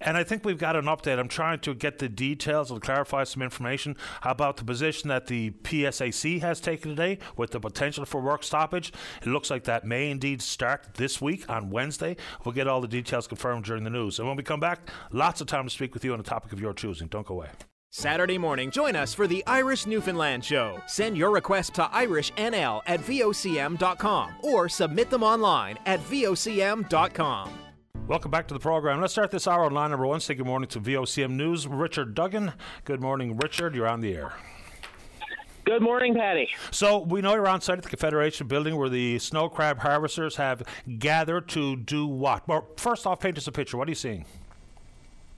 And 0.02 0.18
I 0.18 0.24
think 0.24 0.44
we've 0.44 0.58
got 0.58 0.76
an 0.76 0.86
update. 0.86 1.18
I'm 1.18 1.30
trying 1.30 1.60
to 1.60 1.74
get 1.74 2.00
the 2.00 2.10
details 2.10 2.70
and 2.70 2.82
clarify 2.82 3.24
some 3.24 3.42
information 3.42 3.96
about 4.24 4.58
the 4.58 4.66
position 4.66 5.08
that 5.10 5.28
the 5.28 5.52
PSAC 5.52 6.42
has 6.42 6.60
taken 6.60 6.90
today 6.90 7.20
with 7.38 7.52
the 7.52 7.60
potential 7.60 8.06
for 8.06 8.20
work 8.22 8.44
stoppage. 8.44 8.92
It 9.22 9.28
looks 9.28 9.50
like 9.50 9.64
that 9.64 9.86
may 9.86 10.12
indeed 10.12 10.42
start 10.42 10.96
this 10.96 11.22
week 11.22 11.50
on 11.50 11.70
Wednesday. 11.70 12.18
We'll 12.44 12.54
get 12.54 12.68
all 12.68 12.82
the 12.82 12.88
details 12.88 13.28
confirmed 13.28 13.64
during 13.64 13.84
the 13.84 13.90
news. 13.90 14.20
And 14.20 14.28
when 14.28 14.36
we 14.36 14.44
come 14.44 14.60
back, 14.60 14.90
lots 15.12 15.42
of 15.42 15.48
time 15.48 15.66
to 15.66 15.70
speak 15.70 15.94
with 15.94 16.04
you 16.06 16.14
on 16.14 16.20
a 16.20 16.24
topic 16.24 16.52
of 16.54 16.60
your 16.60 16.74
choosing. 16.74 17.08
Don't 17.08 17.26
go 17.26 17.36
away. 17.36 17.50
Saturday 17.90 18.38
morning, 18.38 18.72
join 18.72 18.94
us 18.94 19.14
for 19.14 19.26
the 19.26 19.42
Irish 19.48 19.86
Newfoundland 19.86 20.44
Show. 20.44 20.82
Send 20.86 21.16
your 21.18 21.32
request 21.32 21.76
to 21.76 21.84
IrishNL 21.84 22.82
at 22.88 23.00
VOCM.com 23.00 24.34
or 24.42 24.68
submit 24.68 25.10
them 25.10 25.24
online 25.24 25.78
at 25.86 26.02
VOCM.com. 26.02 27.50
Welcome 28.08 28.32
back 28.32 28.50
to 28.50 28.54
the 28.54 28.60
program. 28.60 29.00
Let's 29.00 29.14
start 29.14 29.32
this 29.32 29.48
hour 29.48 29.64
on 29.64 29.74
line 29.74 29.92
number 29.92 30.06
one. 30.06 30.20
Say 30.20 30.36
good 30.36 30.46
morning 30.46 30.68
to 30.70 30.82
VOCM 30.82 31.32
News, 31.32 31.68
Richard 31.68 32.14
Duggan. 32.14 32.52
Good 32.84 33.02
morning, 33.02 33.38
Richard. 33.38 33.74
You're 33.74 33.88
on 33.88 34.02
the 34.02 34.14
air. 34.14 34.34
Good 35.64 35.82
morning, 35.82 36.14
Paddy. 36.14 36.50
So 36.70 37.00
we 37.00 37.22
know 37.22 37.34
you're 37.34 37.48
on 37.48 37.62
site 37.62 37.78
at 37.78 37.84
the 37.84 37.90
Confederation 37.90 38.46
Building 38.46 38.76
where 38.76 38.90
the 38.90 39.18
snow 39.18 39.50
crab 39.50 39.80
harvesters 39.80 40.36
have 40.36 40.62
gathered 41.00 41.48
to 41.50 41.78
do 41.78 42.06
what? 42.06 42.48
Well, 42.48 42.68
first 42.78 43.08
off, 43.08 43.22
paint 43.22 43.38
us 43.38 43.48
a 43.48 43.52
picture. 43.52 43.78
What 43.78 43.88
are 43.88 43.92
you 43.92 43.96
seeing? 43.96 44.26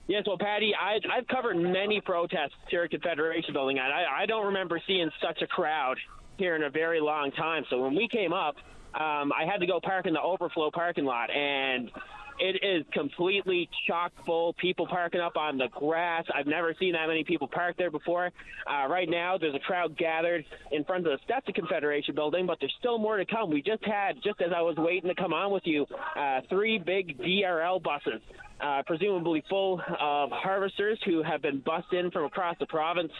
Yes, 0.08 0.24
well, 0.26 0.38
Paddy, 0.38 0.72
I, 0.74 0.98
I've 1.14 1.26
covered 1.28 1.58
many 1.58 2.00
protests 2.00 2.54
here 2.70 2.82
at 2.82 2.90
Confederation 2.90 3.52
Building, 3.52 3.78
and 3.78 3.92
I, 3.92 4.22
I 4.22 4.26
don't 4.26 4.46
remember 4.46 4.80
seeing 4.86 5.10
such 5.22 5.42
a 5.42 5.46
crowd 5.46 5.98
here 6.38 6.56
in 6.56 6.62
a 6.62 6.70
very 6.70 6.98
long 6.98 7.30
time. 7.32 7.64
So 7.68 7.82
when 7.82 7.94
we 7.94 8.08
came 8.08 8.32
up, 8.32 8.56
um, 8.94 9.32
I 9.32 9.44
had 9.44 9.58
to 9.60 9.66
go 9.66 9.80
park 9.80 10.06
in 10.06 10.14
the 10.14 10.22
overflow 10.22 10.70
parking 10.70 11.04
lot, 11.04 11.30
and 11.30 11.90
it 12.40 12.64
is 12.64 12.84
completely 12.92 13.68
chock 13.86 14.12
full. 14.24 14.52
People 14.54 14.86
parking 14.86 15.20
up 15.20 15.36
on 15.36 15.58
the 15.58 15.68
grass. 15.68 16.24
I've 16.34 16.46
never 16.46 16.74
seen 16.78 16.92
that 16.92 17.06
many 17.06 17.24
people 17.24 17.48
park 17.48 17.76
there 17.76 17.90
before. 17.90 18.30
Uh, 18.66 18.88
right 18.88 19.08
now, 19.08 19.38
there's 19.38 19.54
a 19.54 19.60
crowd 19.60 19.96
gathered 19.96 20.44
in 20.72 20.84
front 20.84 21.06
of 21.06 21.12
the 21.12 21.24
steps 21.24 21.48
of 21.48 21.54
Confederation 21.54 22.14
Building, 22.14 22.46
but 22.46 22.58
there's 22.60 22.74
still 22.78 22.98
more 22.98 23.16
to 23.16 23.26
come. 23.26 23.50
We 23.50 23.62
just 23.62 23.84
had, 23.84 24.16
just 24.22 24.40
as 24.40 24.50
I 24.54 24.62
was 24.62 24.76
waiting 24.76 25.08
to 25.08 25.14
come 25.14 25.32
on 25.32 25.52
with 25.52 25.64
you, 25.66 25.86
uh, 26.16 26.40
three 26.48 26.78
big 26.78 27.18
DRL 27.18 27.82
buses. 27.82 28.20
Uh, 28.60 28.82
presumably 28.84 29.44
full 29.48 29.80
of 30.00 30.30
harvesters 30.32 30.98
who 31.04 31.22
have 31.22 31.40
been 31.40 31.60
bussed 31.60 31.92
in 31.92 32.10
from 32.10 32.24
across 32.24 32.56
the 32.58 32.66
province 32.66 33.12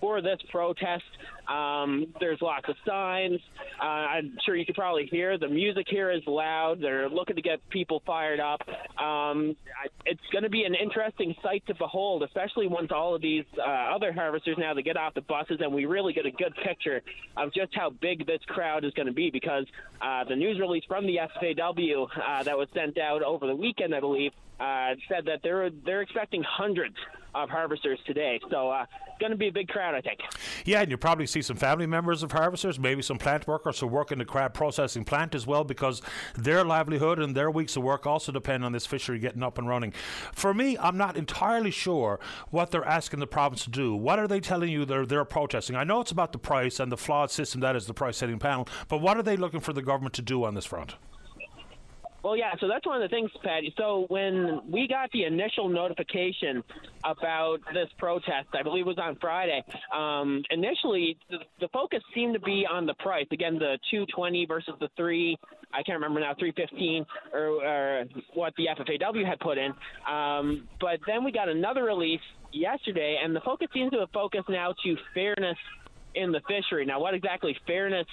for 0.00 0.22
this 0.22 0.38
protest. 0.50 1.04
Um, 1.48 2.06
there's 2.20 2.40
lots 2.40 2.68
of 2.68 2.76
signs. 2.86 3.40
Uh, 3.80 3.84
I'm 3.84 4.36
sure 4.44 4.56
you 4.56 4.66
could 4.66 4.74
probably 4.74 5.06
hear 5.06 5.38
the 5.38 5.48
music 5.48 5.86
here 5.88 6.10
is 6.10 6.22
loud. 6.26 6.80
They're 6.80 7.08
looking 7.08 7.36
to 7.36 7.42
get 7.42 7.66
people 7.68 8.02
fired 8.04 8.40
up. 8.40 8.62
Um, 8.98 9.56
it's 10.04 10.20
going 10.32 10.44
to 10.44 10.50
be 10.50 10.64
an 10.64 10.74
interesting 10.74 11.34
sight 11.42 11.64
to 11.66 11.74
behold, 11.74 12.22
especially 12.22 12.66
once 12.66 12.90
all 12.90 13.14
of 13.14 13.22
these 13.22 13.44
uh, 13.58 13.62
other 13.62 14.12
harvesters 14.12 14.56
now 14.58 14.74
they 14.74 14.82
get 14.82 14.96
off 14.96 15.14
the 15.14 15.20
buses 15.20 15.58
and 15.60 15.72
we 15.72 15.84
really 15.84 16.12
get 16.12 16.26
a 16.26 16.30
good 16.30 16.54
picture 16.64 17.02
of 17.36 17.52
just 17.52 17.74
how 17.74 17.90
big 17.90 18.26
this 18.26 18.40
crowd 18.46 18.84
is 18.84 18.92
going 18.92 19.06
to 19.06 19.12
be. 19.12 19.30
Because 19.30 19.66
uh, 20.00 20.24
the 20.24 20.36
news 20.36 20.58
release 20.58 20.84
from 20.88 21.06
the 21.06 21.16
FFAW 21.16 22.06
uh, 22.06 22.42
that 22.42 22.56
was 22.56 22.68
sent 22.74 22.98
out 22.98 23.22
over 23.22 23.46
the 23.46 23.56
weekend, 23.56 23.94
I 23.94 24.00
believe, 24.00 24.32
uh, 24.58 24.94
said 25.08 25.26
that 25.26 25.40
they're 25.42 25.70
they're 25.70 26.02
expecting 26.02 26.42
hundreds 26.42 26.96
of 27.34 27.50
harvesters 27.50 27.98
today. 28.06 28.40
So, 28.50 28.70
uh, 28.70 28.86
going 29.20 29.32
to 29.32 29.38
be 29.38 29.48
a 29.48 29.52
big 29.52 29.68
crowd, 29.68 29.94
I 29.94 30.00
think. 30.00 30.20
Yeah, 30.64 30.80
and 30.80 30.90
you're 30.90 30.98
probably 30.98 31.26
see 31.36 31.42
some 31.42 31.56
family 31.56 31.86
members 31.86 32.22
of 32.22 32.32
harvesters, 32.32 32.78
maybe 32.78 33.02
some 33.02 33.18
plant 33.18 33.46
workers 33.46 33.78
who 33.78 33.86
work 33.86 34.10
in 34.10 34.18
the 34.18 34.24
crab 34.24 34.54
processing 34.54 35.04
plant 35.04 35.34
as 35.34 35.46
well, 35.46 35.64
because 35.64 36.00
their 36.34 36.64
livelihood 36.64 37.18
and 37.18 37.36
their 37.36 37.50
weeks 37.50 37.76
of 37.76 37.82
work 37.82 38.06
also 38.06 38.32
depend 38.32 38.64
on 38.64 38.72
this 38.72 38.86
fishery 38.86 39.18
getting 39.18 39.42
up 39.42 39.58
and 39.58 39.68
running. 39.68 39.92
For 40.32 40.54
me, 40.54 40.78
I'm 40.78 40.96
not 40.96 41.16
entirely 41.16 41.70
sure 41.70 42.18
what 42.50 42.70
they're 42.70 42.86
asking 42.86 43.20
the 43.20 43.26
province 43.26 43.64
to 43.64 43.70
do. 43.70 43.94
What 43.94 44.18
are 44.18 44.26
they 44.26 44.40
telling 44.40 44.70
you 44.70 44.86
they're, 44.86 45.04
they're 45.04 45.26
protesting? 45.26 45.76
I 45.76 45.84
know 45.84 46.00
it's 46.00 46.10
about 46.10 46.32
the 46.32 46.38
price 46.38 46.80
and 46.80 46.90
the 46.90 46.96
flawed 46.96 47.30
system 47.30 47.60
that 47.60 47.76
is 47.76 47.86
the 47.86 47.94
price 47.94 48.16
setting 48.16 48.38
panel, 48.38 48.66
but 48.88 49.02
what 49.02 49.18
are 49.18 49.22
they 49.22 49.36
looking 49.36 49.60
for 49.60 49.74
the 49.74 49.82
government 49.82 50.14
to 50.14 50.22
do 50.22 50.44
on 50.44 50.54
this 50.54 50.64
front? 50.64 50.94
Well, 52.26 52.36
yeah, 52.36 52.54
so 52.58 52.66
that's 52.66 52.84
one 52.84 53.00
of 53.00 53.08
the 53.08 53.14
things, 53.14 53.30
Paddy. 53.44 53.72
So 53.78 54.06
when 54.08 54.60
we 54.68 54.88
got 54.88 55.12
the 55.12 55.22
initial 55.22 55.68
notification 55.68 56.64
about 57.04 57.58
this 57.72 57.88
protest, 57.98 58.48
I 58.52 58.64
believe 58.64 58.84
it 58.84 58.88
was 58.88 58.98
on 58.98 59.16
Friday, 59.20 59.62
um, 59.94 60.42
initially 60.50 61.18
the, 61.30 61.38
the, 61.60 61.68
focus 61.68 62.02
seemed 62.16 62.34
to 62.34 62.40
be 62.40 62.66
on 62.68 62.84
the 62.84 62.94
price. 62.94 63.28
Again, 63.30 63.60
the 63.60 63.78
220 63.92 64.44
versus 64.44 64.74
the 64.80 64.88
3, 64.96 65.38
I 65.72 65.84
can't 65.84 66.00
remember 66.00 66.18
now, 66.18 66.34
315 66.36 67.06
or, 67.32 67.64
or 67.64 68.04
what 68.34 68.54
the 68.56 68.66
FFAW 68.76 69.24
had 69.24 69.38
put 69.38 69.56
in. 69.56 69.72
Um, 70.12 70.66
but 70.80 70.98
then 71.06 71.22
we 71.22 71.30
got 71.30 71.48
another 71.48 71.84
release 71.84 72.18
yesterday, 72.52 73.20
and 73.22 73.36
the 73.36 73.40
focus 73.42 73.68
seems 73.72 73.92
to 73.92 74.00
have 74.00 74.10
focused 74.10 74.48
now 74.48 74.74
to 74.84 74.96
fairness 75.14 75.58
in 76.16 76.32
the 76.32 76.40
fishery. 76.48 76.86
Now, 76.86 76.98
what 76.98 77.14
exactly 77.14 77.56
fairness 77.68 78.08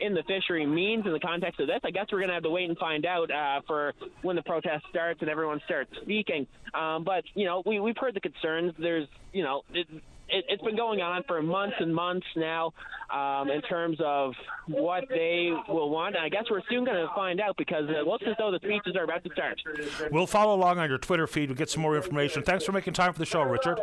in 0.00 0.14
the 0.14 0.22
fishery 0.24 0.66
means 0.66 1.06
in 1.06 1.12
the 1.12 1.20
context 1.20 1.60
of 1.60 1.66
this. 1.66 1.80
I 1.84 1.90
guess 1.90 2.06
we're 2.10 2.18
going 2.18 2.28
to 2.28 2.34
have 2.34 2.42
to 2.42 2.50
wait 2.50 2.68
and 2.68 2.78
find 2.78 3.06
out 3.06 3.30
uh, 3.30 3.60
for 3.66 3.94
when 4.22 4.36
the 4.36 4.42
protest 4.42 4.84
starts 4.90 5.20
and 5.20 5.30
everyone 5.30 5.60
starts 5.64 5.90
speaking. 6.02 6.46
Um, 6.72 7.04
but 7.04 7.24
you 7.34 7.44
know, 7.44 7.62
we 7.64 7.80
we've 7.80 7.96
heard 7.96 8.14
the 8.14 8.20
concerns. 8.20 8.74
There's 8.78 9.08
you 9.32 9.42
know. 9.42 9.62
It, 9.72 9.86
it, 10.26 10.44
has 10.48 10.60
been 10.60 10.74
going 10.74 11.02
on 11.02 11.22
for 11.28 11.42
months 11.42 11.76
and 11.78 11.94
months 11.94 12.26
now 12.34 12.72
um, 13.12 13.50
in 13.50 13.60
terms 13.62 13.98
of 14.02 14.32
what 14.66 15.04
they 15.10 15.52
will 15.68 15.90
want. 15.90 16.16
And 16.16 16.24
I 16.24 16.30
guess 16.30 16.44
we're 16.50 16.62
soon 16.70 16.84
going 16.84 16.96
to 16.96 17.12
find 17.14 17.40
out 17.40 17.56
because 17.58 17.84
it 17.88 18.06
looks 18.06 18.24
as 18.26 18.34
though 18.38 18.50
the 18.50 18.58
speeches 18.58 18.96
are 18.96 19.04
about 19.04 19.22
to 19.24 19.30
start. 19.32 19.60
We'll 20.10 20.26
follow 20.26 20.54
along 20.54 20.78
on 20.78 20.88
your 20.88 20.98
Twitter 20.98 21.26
feed. 21.26 21.50
We'll 21.50 21.56
get 21.56 21.70
some 21.70 21.82
more 21.82 21.94
information. 21.94 22.42
Thanks 22.42 22.64
for 22.64 22.72
making 22.72 22.94
time 22.94 23.12
for 23.12 23.18
the 23.18 23.26
show, 23.26 23.42
Richard. 23.42 23.78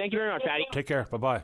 Thank 0.00 0.14
you 0.14 0.18
very 0.18 0.32
much, 0.32 0.44
Paddy. 0.44 0.66
Take 0.72 0.86
care. 0.86 1.06
Bye 1.10 1.18
bye. 1.18 1.42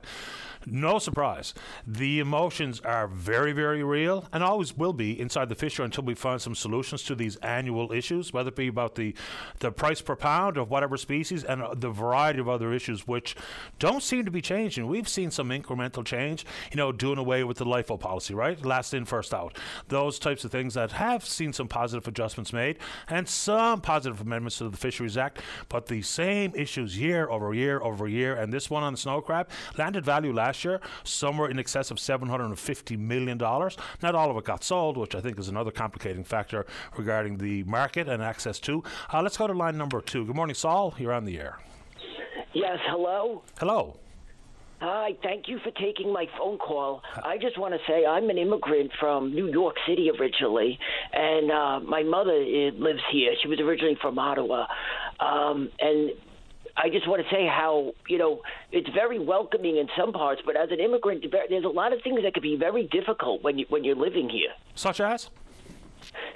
No 0.68 0.98
surprise. 0.98 1.54
The 1.86 2.18
emotions 2.18 2.80
are 2.80 3.06
very, 3.06 3.52
very 3.52 3.84
real 3.84 4.26
and 4.32 4.42
always 4.42 4.76
will 4.76 4.92
be 4.92 5.18
inside 5.18 5.48
the 5.48 5.54
fishery 5.54 5.84
until 5.84 6.02
we 6.02 6.14
find 6.14 6.42
some 6.42 6.56
solutions 6.56 7.04
to 7.04 7.14
these 7.14 7.36
annual 7.36 7.92
issues, 7.92 8.32
whether 8.32 8.48
it 8.48 8.56
be 8.56 8.66
about 8.66 8.96
the, 8.96 9.14
the 9.60 9.70
price 9.70 10.00
per 10.00 10.16
pound 10.16 10.56
of 10.56 10.68
whatever 10.68 10.96
species 10.96 11.44
and 11.44 11.62
uh, 11.62 11.72
the 11.74 11.90
variety 11.90 12.40
of 12.40 12.48
other 12.48 12.72
issues 12.72 13.06
which 13.06 13.36
don't 13.78 14.02
seem 14.02 14.24
to 14.24 14.30
be 14.32 14.40
changing. 14.40 14.88
We've 14.88 15.08
seen 15.08 15.30
some 15.30 15.50
incremental 15.50 16.04
change, 16.04 16.44
you 16.72 16.76
know, 16.76 16.90
doing 16.90 17.18
away 17.18 17.44
with 17.44 17.58
the 17.58 17.64
LIFO 17.64 18.00
policy, 18.00 18.34
right? 18.34 18.64
Last 18.64 18.92
in, 18.92 19.04
first 19.04 19.32
out. 19.32 19.56
Those 19.86 20.18
types 20.18 20.44
of 20.44 20.50
things 20.50 20.74
that 20.74 20.90
have 20.92 21.24
seen 21.24 21.52
some 21.52 21.68
positive 21.68 22.08
adjustments 22.08 22.52
made 22.52 22.78
and 23.08 23.28
some 23.28 23.80
positive 23.80 24.20
amendments 24.20 24.58
to 24.58 24.68
the 24.68 24.76
Fisheries 24.76 25.16
Act, 25.16 25.42
but 25.68 25.86
the 25.86 26.02
same 26.02 26.52
issues 26.56 26.98
year 26.98 27.28
over 27.30 27.54
year 27.54 27.78
over 27.80 28.08
year. 28.08 28.34
And 28.34 28.45
this 28.50 28.70
one 28.70 28.82
on 28.82 28.92
the 28.92 28.98
snow 28.98 29.20
crab, 29.20 29.48
landed 29.78 30.04
value 30.04 30.32
last 30.32 30.64
year, 30.64 30.80
somewhere 31.04 31.50
in 31.50 31.58
excess 31.58 31.90
of 31.90 31.98
$750 31.98 32.98
million. 32.98 33.38
Not 33.38 34.14
all 34.14 34.30
of 34.30 34.36
it 34.36 34.44
got 34.44 34.64
sold, 34.64 34.96
which 34.96 35.14
I 35.14 35.20
think 35.20 35.38
is 35.38 35.48
another 35.48 35.70
complicating 35.70 36.24
factor 36.24 36.66
regarding 36.96 37.38
the 37.38 37.64
market 37.64 38.08
and 38.08 38.22
access 38.22 38.58
to. 38.60 38.82
Uh, 39.12 39.22
let's 39.22 39.36
go 39.36 39.46
to 39.46 39.52
line 39.52 39.76
number 39.76 40.00
two. 40.00 40.24
Good 40.24 40.36
morning, 40.36 40.54
Saul. 40.54 40.94
You're 40.98 41.12
on 41.12 41.24
the 41.24 41.38
air. 41.38 41.58
Yes, 42.52 42.78
hello. 42.86 43.42
Hello. 43.58 43.98
Hi, 44.80 45.12
thank 45.22 45.48
you 45.48 45.58
for 45.64 45.70
taking 45.70 46.12
my 46.12 46.26
phone 46.36 46.58
call. 46.58 47.00
I 47.24 47.38
just 47.38 47.58
want 47.58 47.72
to 47.72 47.80
say 47.88 48.04
I'm 48.04 48.28
an 48.28 48.36
immigrant 48.36 48.90
from 49.00 49.34
New 49.34 49.48
York 49.50 49.76
City 49.88 50.10
originally, 50.10 50.78
and 51.14 51.50
uh, 51.50 51.80
my 51.80 52.02
mother 52.02 52.32
uh, 52.32 52.72
lives 52.76 53.00
here. 53.10 53.32
She 53.40 53.48
was 53.48 53.58
originally 53.58 53.96
from 54.02 54.18
Ottawa, 54.18 54.66
um, 55.18 55.70
and 55.80 56.10
I 56.76 56.90
just 56.90 57.08
want 57.08 57.22
to 57.22 57.34
say 57.34 57.46
how 57.46 57.92
you 58.08 58.18
know 58.18 58.42
it's 58.70 58.88
very 58.90 59.18
welcoming 59.18 59.76
in 59.76 59.88
some 59.96 60.12
parts, 60.12 60.42
but 60.44 60.56
as 60.56 60.70
an 60.70 60.80
immigrant, 60.80 61.24
there's 61.48 61.64
a 61.64 61.68
lot 61.68 61.92
of 61.92 62.02
things 62.02 62.20
that 62.22 62.34
could 62.34 62.42
be 62.42 62.56
very 62.56 62.84
difficult 62.84 63.42
when 63.42 63.58
you 63.58 63.66
when 63.68 63.84
you're 63.84 63.96
living 63.96 64.28
here. 64.28 64.50
Such 64.74 65.00
as? 65.00 65.30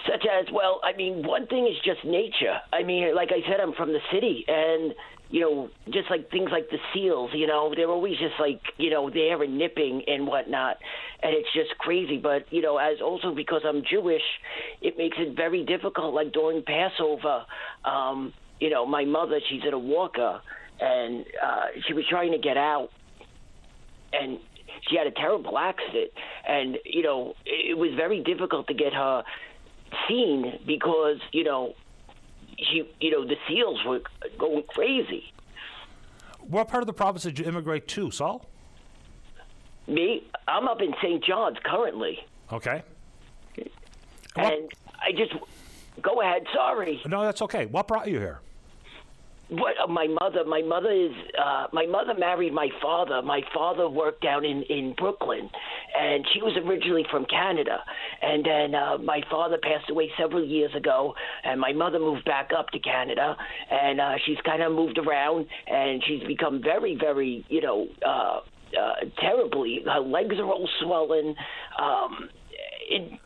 Such 0.06 0.24
as 0.26 0.46
well 0.52 0.80
i 0.82 0.96
mean 0.96 1.22
one 1.26 1.46
thing 1.46 1.66
is 1.66 1.76
just 1.84 2.04
nature. 2.04 2.58
I 2.72 2.82
mean 2.82 3.14
like 3.14 3.30
i 3.30 3.46
said 3.48 3.60
i'm 3.60 3.74
from 3.74 3.92
the 3.92 4.00
city 4.10 4.44
and 4.48 4.94
you 5.30 5.40
know 5.40 5.70
just 5.90 6.10
like 6.10 6.30
things 6.30 6.50
like 6.50 6.70
the 6.70 6.78
seals 6.92 7.30
you 7.34 7.46
know 7.46 7.72
they're 7.76 7.90
always 7.90 8.18
just 8.18 8.34
like 8.40 8.60
you 8.78 8.90
know 8.90 9.10
there 9.10 9.42
and 9.42 9.58
nipping 9.58 10.02
and 10.08 10.26
whatnot 10.26 10.78
and 11.22 11.34
it's 11.34 11.52
just 11.54 11.76
crazy. 11.78 12.16
But 12.16 12.52
you 12.52 12.62
know 12.62 12.78
as 12.78 13.00
also 13.00 13.34
because 13.34 13.62
i'm 13.64 13.82
jewish 13.88 14.22
it 14.80 14.96
makes 14.98 15.18
it 15.20 15.36
very 15.36 15.64
difficult 15.64 16.14
like 16.14 16.32
during 16.32 16.62
passover 16.62 17.44
um 17.84 18.32
you 18.60 18.70
know 18.70 18.86
my 18.86 19.04
mother 19.04 19.40
she's 19.48 19.62
in 19.66 19.72
a 19.72 19.78
walker 19.78 20.40
and 20.80 21.24
uh 21.42 21.66
she 21.86 21.92
was 21.92 22.04
trying 22.08 22.32
to 22.32 22.38
get 22.38 22.56
out 22.56 22.90
and 24.12 24.38
she 24.88 24.96
had 24.96 25.06
a 25.06 25.10
terrible 25.10 25.58
accident 25.58 26.10
and 26.46 26.78
you 26.84 27.02
know 27.02 27.34
it 27.44 27.76
was 27.76 27.90
very 27.94 28.22
difficult 28.22 28.66
to 28.68 28.74
get 28.74 28.92
her 28.92 29.22
seen 30.08 30.58
because 30.66 31.18
you 31.32 31.44
know 31.44 31.74
she 32.58 32.88
you 33.00 33.10
know 33.10 33.26
the 33.26 33.36
seals 33.48 33.78
were 33.86 34.00
going 34.38 34.62
crazy. 34.68 35.24
What 36.40 36.68
part 36.68 36.82
of 36.82 36.86
the 36.86 36.92
province 36.92 37.22
did 37.22 37.38
you 37.38 37.44
immigrate 37.44 37.86
to, 37.88 38.10
Saul? 38.10 38.44
Me, 39.86 40.24
I'm 40.48 40.68
up 40.68 40.80
in 40.80 40.92
St. 41.02 41.22
John's 41.22 41.58
currently. 41.64 42.18
Okay. 42.52 42.82
And 44.36 44.70
I 45.00 45.12
just 45.16 45.32
go 46.02 46.20
ahead. 46.20 46.44
Sorry. 46.54 47.00
No, 47.06 47.22
that's 47.22 47.42
okay. 47.42 47.66
What 47.66 47.88
brought 47.88 48.08
you 48.08 48.18
here? 48.18 48.40
What 49.50 49.74
uh, 49.82 49.88
my 49.88 50.06
mother? 50.06 50.44
My 50.46 50.62
mother 50.62 50.92
is. 50.92 51.10
Uh, 51.36 51.66
my 51.72 51.84
mother 51.84 52.14
married 52.16 52.52
my 52.52 52.68
father. 52.80 53.20
My 53.20 53.40
father 53.52 53.88
worked 53.88 54.22
down 54.22 54.44
in 54.44 54.62
in 54.64 54.94
Brooklyn, 54.96 55.50
and 55.98 56.24
she 56.32 56.40
was 56.40 56.56
originally 56.64 57.04
from 57.10 57.24
Canada. 57.26 57.78
And 58.22 58.44
then 58.44 58.74
uh, 58.74 58.98
my 58.98 59.22
father 59.28 59.58
passed 59.60 59.90
away 59.90 60.08
several 60.16 60.44
years 60.44 60.72
ago, 60.76 61.14
and 61.44 61.60
my 61.60 61.72
mother 61.72 61.98
moved 61.98 62.24
back 62.24 62.50
up 62.56 62.68
to 62.70 62.78
Canada, 62.78 63.36
and 63.70 64.00
uh, 64.00 64.14
she's 64.24 64.38
kind 64.44 64.62
of 64.62 64.72
moved 64.72 64.98
around, 64.98 65.46
and 65.66 66.02
she's 66.06 66.22
become 66.28 66.62
very, 66.62 66.96
very, 66.98 67.44
you 67.48 67.60
know. 67.60 67.86
Uh, 68.06 68.40
uh, 68.70 69.04
terribly. 69.20 69.80
Her 69.84 69.98
legs 69.98 70.36
are 70.38 70.44
all 70.44 70.68
swollen. 70.80 71.34
Um, 71.76 72.28
it, 72.88 73.18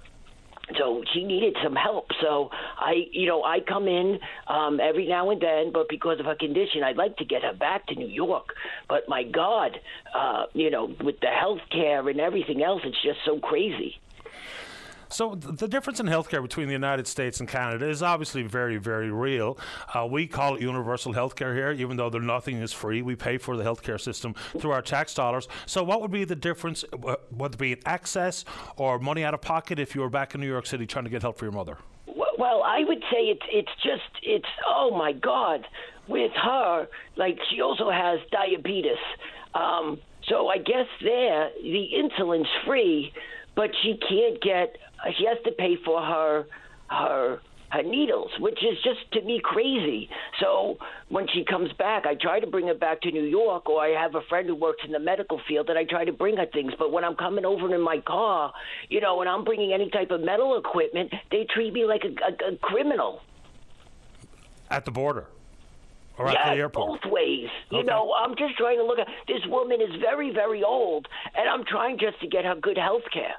so 0.78 1.02
she 1.12 1.24
needed 1.24 1.56
some 1.62 1.74
help. 1.74 2.06
So 2.20 2.50
I, 2.78 3.04
you 3.12 3.26
know, 3.26 3.44
I 3.44 3.60
come 3.60 3.86
in 3.88 4.18
um, 4.46 4.80
every 4.80 5.06
now 5.06 5.30
and 5.30 5.40
then, 5.40 5.72
but 5.72 5.88
because 5.88 6.20
of 6.20 6.26
her 6.26 6.34
condition, 6.34 6.82
I'd 6.82 6.96
like 6.96 7.16
to 7.18 7.24
get 7.24 7.42
her 7.42 7.52
back 7.52 7.86
to 7.88 7.94
New 7.94 8.08
York. 8.08 8.48
But 8.88 9.08
my 9.08 9.22
God, 9.24 9.78
uh, 10.14 10.44
you 10.54 10.70
know, 10.70 10.94
with 11.02 11.20
the 11.20 11.28
health 11.28 11.60
care 11.70 12.08
and 12.08 12.20
everything 12.20 12.62
else, 12.62 12.82
it's 12.84 13.02
just 13.02 13.18
so 13.24 13.38
crazy. 13.38 14.00
So 15.14 15.36
the 15.36 15.68
difference 15.68 16.00
in 16.00 16.06
healthcare 16.06 16.42
between 16.42 16.66
the 16.66 16.72
United 16.72 17.06
States 17.06 17.38
and 17.38 17.48
Canada 17.48 17.88
is 17.88 18.02
obviously 18.02 18.42
very, 18.42 18.78
very 18.78 19.12
real. 19.12 19.56
Uh, 19.94 20.08
we 20.10 20.26
call 20.26 20.56
it 20.56 20.60
universal 20.60 21.14
healthcare 21.14 21.54
here, 21.54 21.70
even 21.70 21.96
though 21.96 22.10
there 22.10 22.20
nothing 22.20 22.56
is 22.56 22.72
free. 22.72 23.00
We 23.00 23.14
pay 23.14 23.38
for 23.38 23.56
the 23.56 23.62
healthcare 23.62 24.00
system 24.00 24.34
through 24.58 24.72
our 24.72 24.82
tax 24.82 25.14
dollars. 25.14 25.46
So 25.66 25.84
what 25.84 26.00
would 26.00 26.10
be 26.10 26.24
the 26.24 26.34
difference, 26.34 26.84
whether 27.30 27.54
it 27.54 27.58
be 27.58 27.72
in 27.72 27.78
access 27.86 28.44
or 28.76 28.98
money 28.98 29.22
out 29.22 29.34
of 29.34 29.40
pocket, 29.40 29.78
if 29.78 29.94
you 29.94 30.00
were 30.00 30.10
back 30.10 30.34
in 30.34 30.40
New 30.40 30.48
York 30.48 30.66
City 30.66 30.84
trying 30.84 31.04
to 31.04 31.10
get 31.10 31.22
help 31.22 31.38
for 31.38 31.44
your 31.44 31.52
mother? 31.52 31.78
Well, 32.08 32.64
I 32.64 32.82
would 32.82 33.04
say 33.12 33.26
it's 33.26 33.46
it's 33.52 33.70
just 33.84 34.10
it's 34.20 34.48
oh 34.66 34.90
my 34.98 35.12
God, 35.12 35.64
with 36.08 36.32
her 36.32 36.88
like 37.14 37.38
she 37.52 37.60
also 37.60 37.88
has 37.88 38.18
diabetes. 38.32 38.98
Um, 39.54 40.00
so 40.26 40.48
I 40.48 40.58
guess 40.58 40.88
there 41.00 41.50
the 41.62 41.86
insulin's 41.94 42.48
free, 42.66 43.12
but 43.54 43.70
she 43.84 43.96
can't 44.08 44.42
get 44.42 44.76
Uh, 45.04 45.10
she 45.18 45.26
has 45.26 45.38
to 45.44 45.52
pay 45.52 45.76
for 45.84 46.00
her 46.02 46.46
her 46.88 47.40
her 47.70 47.82
needles, 47.82 48.30
which 48.38 48.58
is 48.62 48.78
just 48.84 49.00
to 49.12 49.20
me 49.22 49.40
crazy. 49.42 50.08
So 50.40 50.78
when 51.08 51.26
she 51.34 51.44
comes 51.44 51.72
back, 51.72 52.06
I 52.06 52.14
try 52.14 52.38
to 52.38 52.46
bring 52.46 52.68
her 52.68 52.74
back 52.74 53.00
to 53.02 53.10
New 53.10 53.24
York, 53.24 53.68
or 53.68 53.82
I 53.82 54.00
have 54.00 54.14
a 54.14 54.20
friend 54.28 54.46
who 54.48 54.54
works 54.54 54.82
in 54.84 54.92
the 54.92 55.00
medical 55.00 55.40
field 55.48 55.68
and 55.70 55.76
I 55.78 55.84
try 55.84 56.04
to 56.04 56.12
bring 56.12 56.36
her 56.36 56.46
things. 56.46 56.72
But 56.78 56.92
when 56.92 57.02
I'm 57.02 57.16
coming 57.16 57.44
over 57.44 57.74
in 57.74 57.80
my 57.80 57.98
car, 58.06 58.52
you 58.90 59.00
know, 59.00 59.20
and 59.22 59.28
I'm 59.28 59.42
bringing 59.42 59.72
any 59.72 59.90
type 59.90 60.12
of 60.12 60.20
metal 60.20 60.56
equipment, 60.56 61.12
they 61.32 61.46
treat 61.52 61.72
me 61.72 61.84
like 61.84 62.02
a, 62.04 62.44
a, 62.48 62.52
a 62.52 62.56
criminal. 62.58 63.22
At 64.70 64.84
the 64.84 64.92
border. 64.92 65.26
Or 66.16 66.30
yeah, 66.30 66.38
at 66.46 66.54
the 66.54 66.60
airport. 66.60 67.02
both 67.02 67.12
ways. 67.12 67.48
You 67.70 67.78
Okay. 67.78 67.86
know, 67.88 68.12
I'm 68.16 68.36
just 68.36 68.56
trying 68.56 68.78
to 68.78 68.84
look 68.84 69.00
at 69.00 69.08
this 69.26 69.44
woman 69.48 69.80
is 69.80 70.00
very, 70.00 70.30
very 70.32 70.62
old, 70.62 71.08
and 71.36 71.48
I'm 71.48 71.64
trying 71.64 71.98
just 71.98 72.20
to 72.20 72.28
get 72.28 72.44
her 72.44 72.54
good 72.54 72.78
health 72.78 73.02
care. 73.12 73.34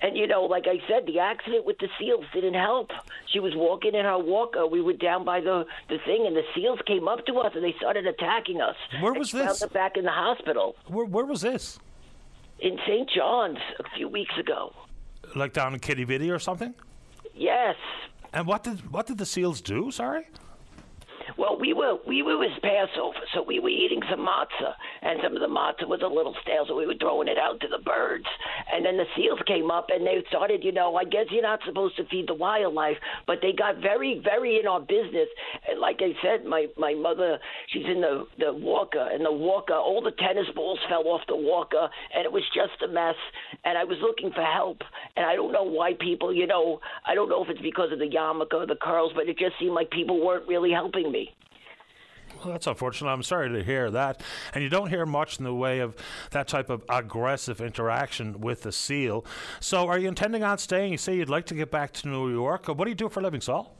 And 0.00 0.16
you 0.16 0.26
know, 0.26 0.42
like 0.44 0.66
I 0.66 0.80
said, 0.88 1.06
the 1.06 1.18
accident 1.18 1.66
with 1.66 1.78
the 1.78 1.88
seals 1.98 2.24
didn't 2.32 2.54
help. 2.54 2.90
She 3.32 3.40
was 3.40 3.52
walking 3.56 3.94
in 3.94 4.04
her 4.04 4.18
walker. 4.18 4.66
We 4.66 4.80
were 4.80 4.92
down 4.92 5.24
by 5.24 5.40
the 5.40 5.64
the 5.88 5.98
thing, 6.04 6.24
and 6.26 6.36
the 6.36 6.44
seals 6.54 6.78
came 6.86 7.08
up 7.08 7.26
to 7.26 7.38
us 7.38 7.52
and 7.54 7.64
they 7.64 7.74
started 7.78 8.06
attacking 8.06 8.60
us. 8.60 8.76
Where 9.00 9.12
was 9.12 9.32
this? 9.32 9.62
up 9.62 9.72
back 9.72 9.96
in 9.96 10.04
the 10.04 10.10
hospital 10.12 10.76
Where, 10.86 11.04
where 11.06 11.24
was 11.24 11.40
this? 11.40 11.78
in 12.60 12.76
St. 12.86 13.08
John's 13.10 13.58
a 13.78 13.84
few 13.96 14.08
weeks 14.08 14.34
ago. 14.38 14.72
Like 15.36 15.52
down 15.52 15.74
in 15.74 15.80
Quidi 15.80 16.04
Vidi 16.04 16.30
or 16.30 16.38
something? 16.38 16.74
Yes. 17.34 17.76
And 18.32 18.46
what 18.46 18.64
did 18.64 18.90
what 18.92 19.06
did 19.06 19.18
the 19.18 19.26
seals 19.26 19.60
do? 19.60 19.90
Sorry. 19.90 20.26
Well, 21.36 21.58
we 21.58 21.72
were 21.72 21.98
we 22.06 22.22
were 22.22 22.38
was 22.38 22.56
Passover, 22.62 23.18
so 23.34 23.42
we 23.42 23.58
were 23.58 23.68
eating 23.68 24.00
some 24.10 24.20
matzah, 24.20 24.74
and 25.02 25.20
some 25.22 25.34
of 25.34 25.40
the 25.40 25.48
matzah 25.48 25.86
was 25.86 26.00
a 26.02 26.06
little 26.06 26.34
stale, 26.42 26.64
so 26.66 26.76
we 26.76 26.86
were 26.86 26.94
throwing 26.98 27.28
it 27.28 27.36
out 27.36 27.60
to 27.60 27.68
the 27.68 27.82
birds. 27.82 28.24
And 28.72 28.84
then 28.84 28.96
the 28.96 29.04
seals 29.16 29.40
came 29.46 29.70
up, 29.70 29.88
and 29.90 30.06
they 30.06 30.22
started, 30.28 30.64
you 30.64 30.72
know, 30.72 30.96
I 30.96 31.04
guess 31.04 31.26
you're 31.30 31.42
not 31.42 31.60
supposed 31.66 31.96
to 31.96 32.06
feed 32.06 32.28
the 32.28 32.34
wildlife, 32.34 32.96
but 33.26 33.38
they 33.42 33.52
got 33.52 33.82
very, 33.82 34.20
very 34.22 34.58
in 34.60 34.66
our 34.66 34.80
business. 34.80 35.28
And 35.68 35.80
like 35.80 36.00
I 36.00 36.14
said, 36.22 36.46
my 36.46 36.66
my 36.78 36.94
mother, 36.94 37.38
she's 37.72 37.86
in 37.86 38.00
the 38.00 38.26
the 38.38 38.52
walker, 38.52 39.06
and 39.10 39.24
the 39.24 39.32
walker, 39.32 39.74
all 39.74 40.00
the 40.00 40.12
tennis 40.12 40.46
balls 40.54 40.78
fell 40.88 41.06
off 41.08 41.22
the 41.26 41.36
walker, 41.36 41.88
and 42.14 42.24
it 42.24 42.32
was 42.32 42.44
just 42.54 42.80
a 42.82 42.88
mess. 42.88 43.18
And 43.64 43.76
I 43.76 43.84
was 43.84 43.98
looking 44.00 44.30
for 44.32 44.44
help, 44.44 44.78
and 45.16 45.26
I 45.26 45.34
don't 45.34 45.52
know 45.52 45.64
why 45.64 45.92
people, 45.98 46.32
you 46.32 46.46
know, 46.46 46.80
I 47.04 47.14
don't 47.14 47.28
know 47.28 47.42
if 47.42 47.50
it's 47.50 47.60
because 47.60 47.92
of 47.92 47.98
the 47.98 48.08
yarmulke 48.08 48.54
or 48.54 48.66
the 48.66 48.78
curls, 48.80 49.12
but 49.14 49.28
it 49.28 49.38
just 49.38 49.58
seemed 49.58 49.74
like 49.74 49.90
people 49.90 50.24
weren't 50.24 50.46
really 50.46 50.70
helping 50.70 51.10
me. 51.10 51.17
Well, 52.38 52.52
that's 52.52 52.66
unfortunate. 52.66 53.10
I'm 53.10 53.22
sorry 53.22 53.50
to 53.50 53.64
hear 53.64 53.90
that. 53.90 54.22
And 54.54 54.62
you 54.62 54.70
don't 54.70 54.90
hear 54.90 55.04
much 55.04 55.38
in 55.38 55.44
the 55.44 55.54
way 55.54 55.80
of 55.80 55.96
that 56.30 56.46
type 56.46 56.70
of 56.70 56.84
aggressive 56.88 57.60
interaction 57.60 58.40
with 58.40 58.62
the 58.62 58.70
seal. 58.70 59.24
So, 59.60 59.88
are 59.88 59.98
you 59.98 60.08
intending 60.08 60.44
on 60.44 60.58
staying? 60.58 60.92
You 60.92 60.98
say 60.98 61.16
you'd 61.16 61.28
like 61.28 61.46
to 61.46 61.54
get 61.54 61.70
back 61.70 61.92
to 61.94 62.08
New 62.08 62.30
York. 62.30 62.68
What 62.68 62.84
do 62.84 62.90
you 62.90 62.94
do 62.94 63.08
for 63.08 63.20
a 63.20 63.22
living, 63.22 63.40
Saul? 63.40 63.74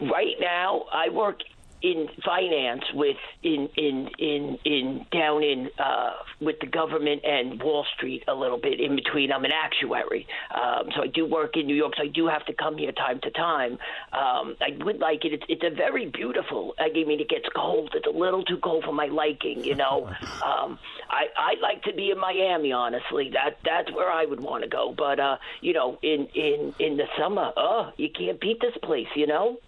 right 0.00 0.36
now 0.40 0.84
I 0.92 1.08
work 1.10 1.40
in 1.82 2.08
finance 2.24 2.82
with 2.94 3.16
in 3.42 3.68
in 3.76 4.08
in 4.18 4.58
in 4.64 5.06
down 5.12 5.42
in 5.42 5.70
uh, 5.78 6.12
with 6.40 6.56
the 6.60 6.66
government 6.66 7.22
and 7.24 7.62
Wall 7.62 7.84
Street 7.96 8.24
a 8.26 8.34
little 8.34 8.58
bit 8.58 8.80
in 8.80 8.96
between. 8.96 9.32
I'm 9.32 9.44
an 9.44 9.52
actuary, 9.52 10.26
um, 10.54 10.88
so 10.94 11.02
I 11.02 11.06
do 11.06 11.26
work 11.26 11.56
in 11.56 11.66
New 11.66 11.76
York. 11.76 11.94
So 11.96 12.02
I 12.02 12.08
do 12.08 12.26
have 12.26 12.44
to 12.46 12.52
come 12.52 12.78
here 12.78 12.92
time 12.92 13.20
to 13.22 13.30
time. 13.30 13.72
Um, 14.12 14.56
I 14.60 14.76
would 14.84 14.98
like 14.98 15.24
it. 15.24 15.34
It's, 15.34 15.44
it's 15.48 15.62
a 15.64 15.74
very 15.74 16.06
beautiful. 16.06 16.74
I 16.78 16.88
mean, 16.92 17.20
it 17.20 17.28
gets 17.28 17.46
cold. 17.54 17.92
It's 17.94 18.06
a 18.06 18.16
little 18.18 18.44
too 18.44 18.58
cold 18.58 18.84
for 18.84 18.92
my 18.92 19.06
liking. 19.06 19.64
You 19.64 19.76
know, 19.76 20.06
um, 20.44 20.78
I 21.08 21.26
I 21.36 21.54
like 21.62 21.84
to 21.84 21.92
be 21.94 22.10
in 22.10 22.18
Miami. 22.18 22.72
Honestly, 22.72 23.30
that 23.34 23.58
that's 23.64 23.92
where 23.92 24.10
I 24.10 24.24
would 24.24 24.40
want 24.40 24.64
to 24.64 24.68
go. 24.68 24.94
But 24.96 25.20
uh, 25.20 25.36
you 25.60 25.72
know, 25.72 25.98
in 26.02 26.26
in 26.34 26.74
in 26.80 26.96
the 26.96 27.06
summer, 27.18 27.52
oh, 27.56 27.92
you 27.96 28.08
can't 28.10 28.40
beat 28.40 28.60
this 28.60 28.76
place. 28.82 29.08
You 29.14 29.26
know. 29.28 29.58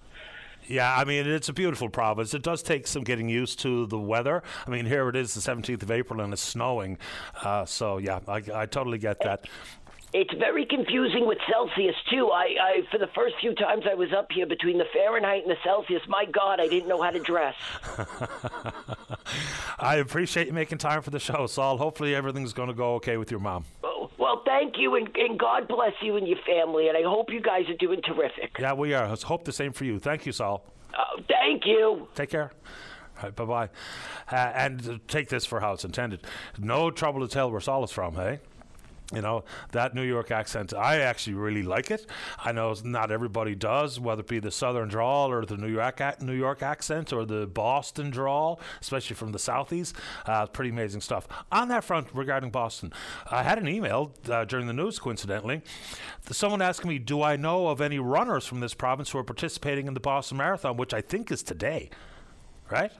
Yeah, 0.66 0.94
I 0.96 1.04
mean, 1.04 1.26
it's 1.26 1.48
a 1.48 1.52
beautiful 1.52 1.88
province. 1.88 2.32
It 2.32 2.42
does 2.42 2.62
take 2.62 2.86
some 2.86 3.02
getting 3.02 3.28
used 3.28 3.58
to 3.60 3.86
the 3.86 3.98
weather. 3.98 4.42
I 4.66 4.70
mean, 4.70 4.86
here 4.86 5.08
it 5.08 5.16
is 5.16 5.34
the 5.34 5.40
17th 5.40 5.82
of 5.82 5.90
April 5.90 6.20
and 6.20 6.32
it's 6.32 6.42
snowing. 6.42 6.98
Uh, 7.42 7.64
so, 7.64 7.98
yeah, 7.98 8.20
I, 8.28 8.42
I 8.54 8.66
totally 8.66 8.98
get 8.98 9.20
that. 9.20 9.46
It's 10.12 10.32
very 10.34 10.66
confusing 10.66 11.26
with 11.26 11.38
Celsius 11.48 11.94
too. 12.10 12.30
I, 12.30 12.54
I, 12.60 12.82
for 12.90 12.98
the 12.98 13.06
first 13.14 13.36
few 13.40 13.54
times 13.54 13.84
I 13.88 13.94
was 13.94 14.12
up 14.12 14.26
here 14.32 14.46
between 14.46 14.76
the 14.76 14.86
Fahrenheit 14.92 15.42
and 15.42 15.50
the 15.50 15.58
Celsius, 15.62 16.02
my 16.08 16.24
God, 16.24 16.58
I 16.58 16.66
didn't 16.66 16.88
know 16.88 17.00
how 17.00 17.10
to 17.10 17.20
dress. 17.20 17.54
I 19.78 19.96
appreciate 19.96 20.48
you 20.48 20.52
making 20.52 20.78
time 20.78 21.02
for 21.02 21.10
the 21.10 21.20
show, 21.20 21.46
Saul. 21.46 21.78
Hopefully 21.78 22.14
everything's 22.14 22.52
going 22.52 22.68
to 22.68 22.74
go 22.74 22.94
okay 22.94 23.18
with 23.18 23.30
your 23.30 23.38
mom. 23.38 23.64
Oh, 23.84 24.10
well, 24.18 24.42
thank 24.44 24.78
you, 24.78 24.96
and, 24.96 25.08
and 25.16 25.38
God 25.38 25.68
bless 25.68 25.92
you 26.02 26.16
and 26.16 26.26
your 26.26 26.38
family, 26.44 26.88
and 26.88 26.96
I 26.98 27.02
hope 27.02 27.30
you 27.30 27.40
guys 27.40 27.68
are 27.68 27.76
doing 27.76 28.02
terrific. 28.02 28.56
Yeah, 28.58 28.72
we 28.72 28.94
are. 28.94 29.08
Let's 29.08 29.22
hope 29.22 29.44
the 29.44 29.52
same 29.52 29.72
for 29.72 29.84
you. 29.84 30.00
Thank 30.00 30.26
you, 30.26 30.32
Saul. 30.32 30.64
Oh, 30.98 31.22
thank 31.28 31.64
you. 31.66 32.08
Take 32.16 32.30
care. 32.30 32.50
Right, 33.22 33.36
bye 33.36 33.44
bye. 33.44 33.68
Uh, 34.30 34.36
and 34.36 35.00
take 35.06 35.28
this 35.28 35.44
for 35.46 35.60
how 35.60 35.74
it's 35.74 35.84
intended. 35.84 36.26
No 36.58 36.90
trouble 36.90 37.20
to 37.20 37.28
tell 37.28 37.50
where 37.50 37.60
Saul 37.60 37.84
is 37.84 37.90
from, 37.90 38.14
hey? 38.14 38.40
You 39.12 39.22
know, 39.22 39.44
that 39.72 39.94
New 39.94 40.04
York 40.04 40.30
accent, 40.30 40.72
I 40.72 41.00
actually 41.00 41.34
really 41.34 41.64
like 41.64 41.90
it. 41.90 42.06
I 42.38 42.52
know 42.52 42.74
not 42.84 43.10
everybody 43.10 43.56
does, 43.56 43.98
whether 43.98 44.20
it 44.20 44.28
be 44.28 44.38
the 44.38 44.52
Southern 44.52 44.88
drawl 44.88 45.32
or 45.32 45.44
the 45.44 45.56
New 45.56 45.68
York 45.68 46.00
New 46.20 46.34
York 46.34 46.62
accent 46.62 47.12
or 47.12 47.24
the 47.24 47.46
Boston 47.46 48.10
drawl, 48.10 48.60
especially 48.80 49.16
from 49.16 49.32
the 49.32 49.38
Southeast. 49.38 49.96
Uh, 50.26 50.46
pretty 50.46 50.70
amazing 50.70 51.00
stuff. 51.00 51.26
On 51.50 51.68
that 51.68 51.82
front, 51.82 52.08
regarding 52.14 52.50
Boston, 52.50 52.92
I 53.30 53.42
had 53.42 53.58
an 53.58 53.66
email 53.68 54.12
uh, 54.28 54.44
during 54.44 54.68
the 54.68 54.72
news, 54.72 54.98
coincidentally. 55.00 55.62
Someone 56.30 56.62
asking 56.62 56.88
me, 56.88 56.98
Do 56.98 57.22
I 57.22 57.36
know 57.36 57.68
of 57.68 57.80
any 57.80 57.98
runners 57.98 58.46
from 58.46 58.60
this 58.60 58.74
province 58.74 59.10
who 59.10 59.18
are 59.18 59.24
participating 59.24 59.88
in 59.88 59.94
the 59.94 60.00
Boston 60.00 60.38
Marathon, 60.38 60.76
which 60.76 60.94
I 60.94 61.00
think 61.00 61.32
is 61.32 61.42
today, 61.42 61.90
right? 62.70 62.92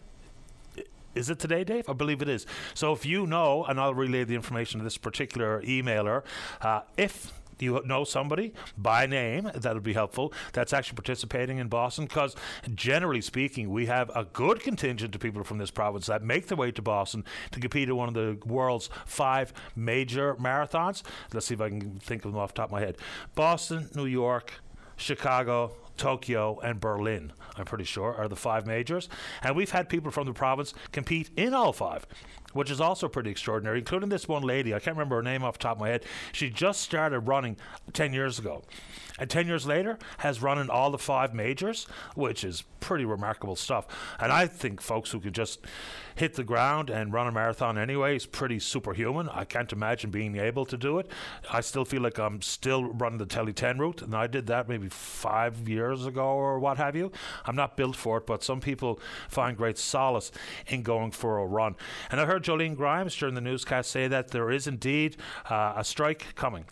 Is 1.14 1.28
it 1.28 1.38
today, 1.38 1.64
Dave? 1.64 1.88
I 1.88 1.92
believe 1.92 2.22
it 2.22 2.28
is. 2.28 2.46
So 2.74 2.92
if 2.92 3.04
you 3.04 3.26
know, 3.26 3.64
and 3.64 3.80
I'll 3.80 3.94
relay 3.94 4.24
the 4.24 4.34
information 4.34 4.78
to 4.78 4.84
this 4.84 4.96
particular 4.96 5.60
emailer, 5.62 6.22
uh, 6.60 6.82
if 6.96 7.32
you 7.58 7.80
know 7.84 8.04
somebody 8.04 8.52
by 8.78 9.06
name 9.06 9.50
that 9.54 9.74
would 9.74 9.82
be 9.82 9.92
helpful 9.92 10.32
that's 10.52 10.72
actually 10.72 10.96
participating 10.96 11.58
in 11.58 11.68
Boston 11.68 12.06
because 12.06 12.34
generally 12.74 13.20
speaking 13.20 13.70
we 13.70 13.86
have 13.86 14.10
a 14.14 14.24
good 14.24 14.60
contingent 14.60 15.14
of 15.14 15.20
people 15.20 15.44
from 15.44 15.58
this 15.58 15.70
province 15.70 16.06
that 16.06 16.22
make 16.22 16.46
their 16.46 16.56
way 16.56 16.70
to 16.70 16.82
Boston 16.82 17.22
to 17.50 17.60
compete 17.60 17.88
in 17.88 17.96
one 17.96 18.08
of 18.08 18.14
the 18.14 18.38
world's 18.46 18.88
five 19.04 19.52
major 19.76 20.34
marathons 20.36 21.02
let's 21.34 21.46
see 21.46 21.54
if 21.54 21.60
I 21.60 21.68
can 21.68 21.98
think 21.98 22.24
of 22.24 22.32
them 22.32 22.40
off 22.40 22.54
the 22.54 22.62
top 22.62 22.68
of 22.68 22.72
my 22.72 22.80
head 22.80 22.96
Boston 23.34 23.90
New 23.94 24.06
York 24.06 24.52
Chicago 24.96 25.72
Tokyo, 26.00 26.58
and 26.64 26.80
Berlin, 26.80 27.32
I'm 27.56 27.66
pretty 27.66 27.84
sure, 27.84 28.14
are 28.14 28.26
the 28.26 28.34
five 28.34 28.66
majors. 28.66 29.08
And 29.42 29.54
we've 29.54 29.70
had 29.70 29.88
people 29.88 30.10
from 30.10 30.26
the 30.26 30.32
province 30.32 30.72
compete 30.92 31.30
in 31.36 31.52
all 31.54 31.72
five 31.72 32.06
which 32.52 32.70
is 32.70 32.80
also 32.80 33.08
pretty 33.08 33.30
extraordinary, 33.30 33.78
including 33.78 34.08
this 34.08 34.26
one 34.26 34.42
lady. 34.42 34.74
I 34.74 34.80
can't 34.80 34.96
remember 34.96 35.16
her 35.16 35.22
name 35.22 35.44
off 35.44 35.54
the 35.54 35.62
top 35.62 35.76
of 35.76 35.80
my 35.80 35.88
head. 35.88 36.04
She 36.32 36.50
just 36.50 36.80
started 36.80 37.20
running 37.20 37.56
10 37.92 38.12
years 38.12 38.38
ago. 38.38 38.64
And 39.20 39.30
10 39.30 39.46
years 39.46 39.66
later, 39.66 39.98
has 40.18 40.42
run 40.42 40.58
in 40.58 40.70
all 40.70 40.90
the 40.90 40.98
five 40.98 41.34
majors, 41.34 41.86
which 42.16 42.42
is 42.42 42.64
pretty 42.80 43.04
remarkable 43.04 43.54
stuff. 43.54 43.86
And 44.18 44.32
I 44.32 44.46
think 44.46 44.80
folks 44.80 45.10
who 45.10 45.20
can 45.20 45.32
just 45.32 45.60
hit 46.16 46.34
the 46.34 46.44
ground 46.44 46.90
and 46.90 47.12
run 47.12 47.26
a 47.26 47.32
marathon 47.32 47.78
anyway 47.78 48.16
is 48.16 48.26
pretty 48.26 48.58
superhuman. 48.58 49.28
I 49.28 49.44
can't 49.44 49.72
imagine 49.72 50.10
being 50.10 50.36
able 50.36 50.64
to 50.66 50.76
do 50.76 50.98
it. 50.98 51.10
I 51.52 51.60
still 51.60 51.84
feel 51.84 52.02
like 52.02 52.18
I'm 52.18 52.42
still 52.42 52.84
running 52.84 53.18
the 53.18 53.26
Tely 53.26 53.52
10 53.52 53.78
route, 53.78 54.02
and 54.02 54.14
I 54.14 54.26
did 54.26 54.46
that 54.48 54.68
maybe 54.68 54.88
five 54.88 55.68
years 55.68 56.06
ago 56.06 56.26
or 56.26 56.58
what 56.58 56.78
have 56.78 56.96
you. 56.96 57.12
I'm 57.44 57.56
not 57.56 57.76
built 57.76 57.96
for 57.96 58.18
it, 58.18 58.26
but 58.26 58.42
some 58.42 58.60
people 58.60 59.00
find 59.28 59.56
great 59.56 59.78
solace 59.78 60.32
in 60.66 60.82
going 60.82 61.10
for 61.10 61.38
a 61.38 61.46
run. 61.46 61.76
And 62.10 62.20
I 62.20 62.24
heard 62.24 62.44
Jolene 62.44 62.76
Grimes 62.76 63.14
during 63.16 63.34
the 63.34 63.40
newscast 63.40 63.90
say 63.90 64.08
that 64.08 64.28
there 64.28 64.50
is 64.50 64.66
indeed 64.66 65.16
uh, 65.48 65.74
a 65.76 65.84
strike 65.84 66.34
coming. 66.34 66.64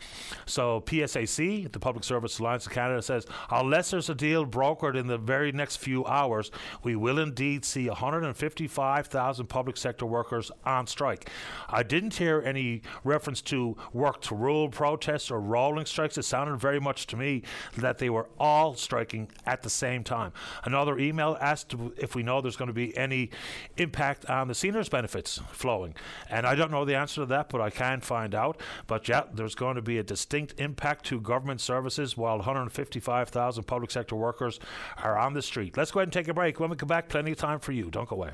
So 0.46 0.80
PSAC, 0.80 1.70
the 1.72 1.78
Public 1.78 2.04
Service 2.04 2.37
Of 2.40 2.70
Canada, 2.70 3.02
says 3.02 3.26
unless 3.50 3.90
there's 3.90 4.08
a 4.08 4.14
deal 4.14 4.46
brokered 4.46 4.96
in 4.96 5.06
the 5.06 5.18
very 5.18 5.52
next 5.52 5.76
few 5.76 6.04
hours, 6.06 6.50
we 6.82 6.96
will 6.96 7.18
indeed 7.18 7.64
see 7.64 7.88
155,000 7.88 9.46
public 9.46 9.76
sector 9.76 10.06
workers 10.06 10.50
on 10.64 10.86
strike. 10.86 11.30
I 11.68 11.82
didn't 11.82 12.14
hear 12.14 12.42
any 12.44 12.82
reference 13.04 13.42
to 13.42 13.76
work 13.92 14.22
to 14.22 14.34
rule 14.34 14.68
protests 14.68 15.30
or 15.30 15.40
rolling 15.40 15.86
strikes. 15.86 16.18
It 16.18 16.24
sounded 16.24 16.56
very 16.56 16.80
much 16.80 17.06
to 17.08 17.16
me 17.16 17.42
that 17.76 17.98
they 17.98 18.10
were 18.10 18.28
all 18.38 18.74
striking 18.74 19.30
at 19.46 19.62
the 19.62 19.70
same 19.70 20.04
time. 20.04 20.32
Another 20.64 20.98
email 20.98 21.36
asked 21.40 21.74
if 21.96 22.14
we 22.14 22.22
know 22.22 22.40
there's 22.40 22.56
going 22.56 22.68
to 22.68 22.74
be 22.74 22.96
any 22.96 23.30
impact 23.76 24.26
on 24.26 24.48
the 24.48 24.54
seniors' 24.54 24.88
benefits 24.88 25.40
flowing. 25.50 25.94
And 26.30 26.46
I 26.46 26.54
don't 26.54 26.70
know 26.70 26.84
the 26.84 26.96
answer 26.96 27.22
to 27.22 27.26
that, 27.26 27.48
but 27.48 27.60
I 27.60 27.70
can 27.70 28.00
find 28.00 28.34
out. 28.34 28.60
But 28.86 29.08
yeah, 29.08 29.24
there's 29.32 29.54
going 29.54 29.76
to 29.76 29.82
be 29.82 29.98
a 29.98 30.02
distinct 30.02 30.54
impact 30.58 31.06
to 31.06 31.20
government 31.20 31.60
services 31.60 32.16
while 32.28 32.36
155,000 32.36 33.64
public 33.64 33.90
sector 33.90 34.14
workers 34.14 34.60
are 35.02 35.16
on 35.18 35.32
the 35.32 35.40
street. 35.40 35.76
Let's 35.76 35.90
go 35.90 36.00
ahead 36.00 36.08
and 36.08 36.12
take 36.12 36.28
a 36.28 36.34
break. 36.34 36.60
When 36.60 36.68
we 36.68 36.76
come 36.76 36.88
back, 36.88 37.08
plenty 37.08 37.32
of 37.32 37.38
time 37.38 37.58
for 37.58 37.72
you. 37.72 37.90
Don't 37.90 38.08
go 38.08 38.16
away. 38.16 38.32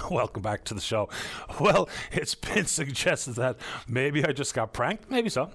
Welcome 0.10 0.42
back 0.42 0.64
to 0.64 0.74
the 0.74 0.80
show. 0.80 1.08
Well, 1.60 1.88
it's 2.12 2.34
been 2.34 2.66
suggested 2.80 3.36
that 3.36 3.56
maybe 3.88 4.24
I 4.24 4.32
just 4.32 4.52
got 4.52 4.72
pranked. 4.72 5.10
Maybe 5.10 5.28
so. 5.30 5.52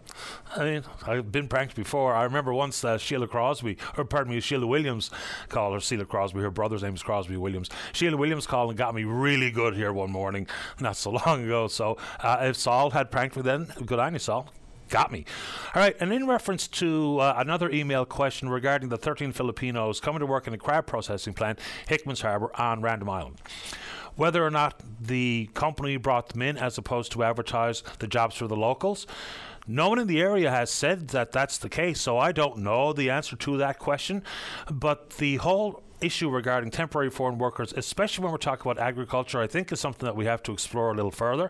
I 0.55 0.63
mean, 0.63 0.83
I've 1.05 1.31
been 1.31 1.47
pranked 1.47 1.75
before. 1.75 2.15
I 2.15 2.23
remember 2.23 2.53
once 2.53 2.83
uh, 2.83 2.97
Sheila 2.97 3.27
Crosby, 3.27 3.77
or 3.97 4.05
pardon 4.05 4.33
me, 4.33 4.39
Sheila 4.39 4.65
Williams 4.65 5.11
called 5.49 5.73
her 5.73 5.79
Sheila 5.79 6.05
Crosby. 6.05 6.39
Her 6.39 6.49
brother's 6.49 6.81
name 6.81 6.95
is 6.95 7.03
Crosby 7.03 7.37
Williams. 7.37 7.69
Sheila 7.93 8.17
Williams 8.17 8.47
called 8.47 8.69
and 8.69 8.77
got 8.77 8.95
me 8.95 9.03
really 9.03 9.51
good 9.51 9.75
here 9.75 9.93
one 9.93 10.11
morning, 10.11 10.47
not 10.79 10.95
so 10.95 11.11
long 11.11 11.43
ago. 11.43 11.67
So 11.67 11.97
uh, 12.21 12.37
if 12.41 12.55
Saul 12.55 12.89
had 12.89 13.11
pranked 13.11 13.35
me 13.35 13.41
then, 13.43 13.71
good 13.85 13.99
on 13.99 14.13
you, 14.13 14.19
Saul 14.19 14.49
got 14.91 15.11
me. 15.11 15.25
All 15.73 15.81
right, 15.81 15.95
and 15.99 16.13
in 16.13 16.27
reference 16.27 16.67
to 16.67 17.17
uh, 17.19 17.33
another 17.37 17.71
email 17.71 18.05
question 18.05 18.49
regarding 18.49 18.89
the 18.89 18.97
13 18.97 19.31
Filipinos 19.31 19.99
coming 19.99 20.19
to 20.19 20.27
work 20.27 20.45
in 20.45 20.53
a 20.53 20.57
crab 20.57 20.85
processing 20.85 21.33
plant, 21.33 21.57
Hickman's 21.87 22.21
Harbour 22.21 22.51
on 22.55 22.81
Random 22.81 23.09
Island 23.09 23.41
whether 24.17 24.45
or 24.45 24.51
not 24.51 24.81
the 24.99 25.49
company 25.53 25.95
brought 25.95 26.29
them 26.29 26.41
in 26.41 26.57
as 26.57 26.77
opposed 26.77 27.13
to 27.13 27.23
advertise 27.23 27.81
the 27.99 28.07
jobs 28.07 28.35
for 28.35 28.45
the 28.45 28.55
locals. 28.55 29.07
No 29.67 29.89
one 29.89 29.99
in 29.99 30.07
the 30.07 30.21
area 30.21 30.49
has 30.49 30.69
said 30.69 31.07
that 31.09 31.31
that's 31.31 31.57
the 31.57 31.69
case, 31.69 32.01
so 32.01 32.17
I 32.17 32.31
don't 32.31 32.57
know 32.57 32.93
the 32.93 33.09
answer 33.09 33.35
to 33.37 33.57
that 33.57 33.79
question. 33.79 34.23
But 34.69 35.11
the 35.11 35.37
whole 35.37 35.83
issue 36.01 36.29
regarding 36.29 36.71
temporary 36.71 37.09
foreign 37.09 37.37
workers, 37.37 37.73
especially 37.75 38.23
when 38.23 38.31
we're 38.31 38.37
talking 38.37 38.69
about 38.69 38.81
agriculture, 38.81 39.39
I 39.39 39.47
think 39.47 39.71
is 39.71 39.79
something 39.79 40.05
that 40.05 40.15
we 40.15 40.25
have 40.25 40.43
to 40.43 40.51
explore 40.51 40.91
a 40.91 40.95
little 40.95 41.11
further. 41.11 41.49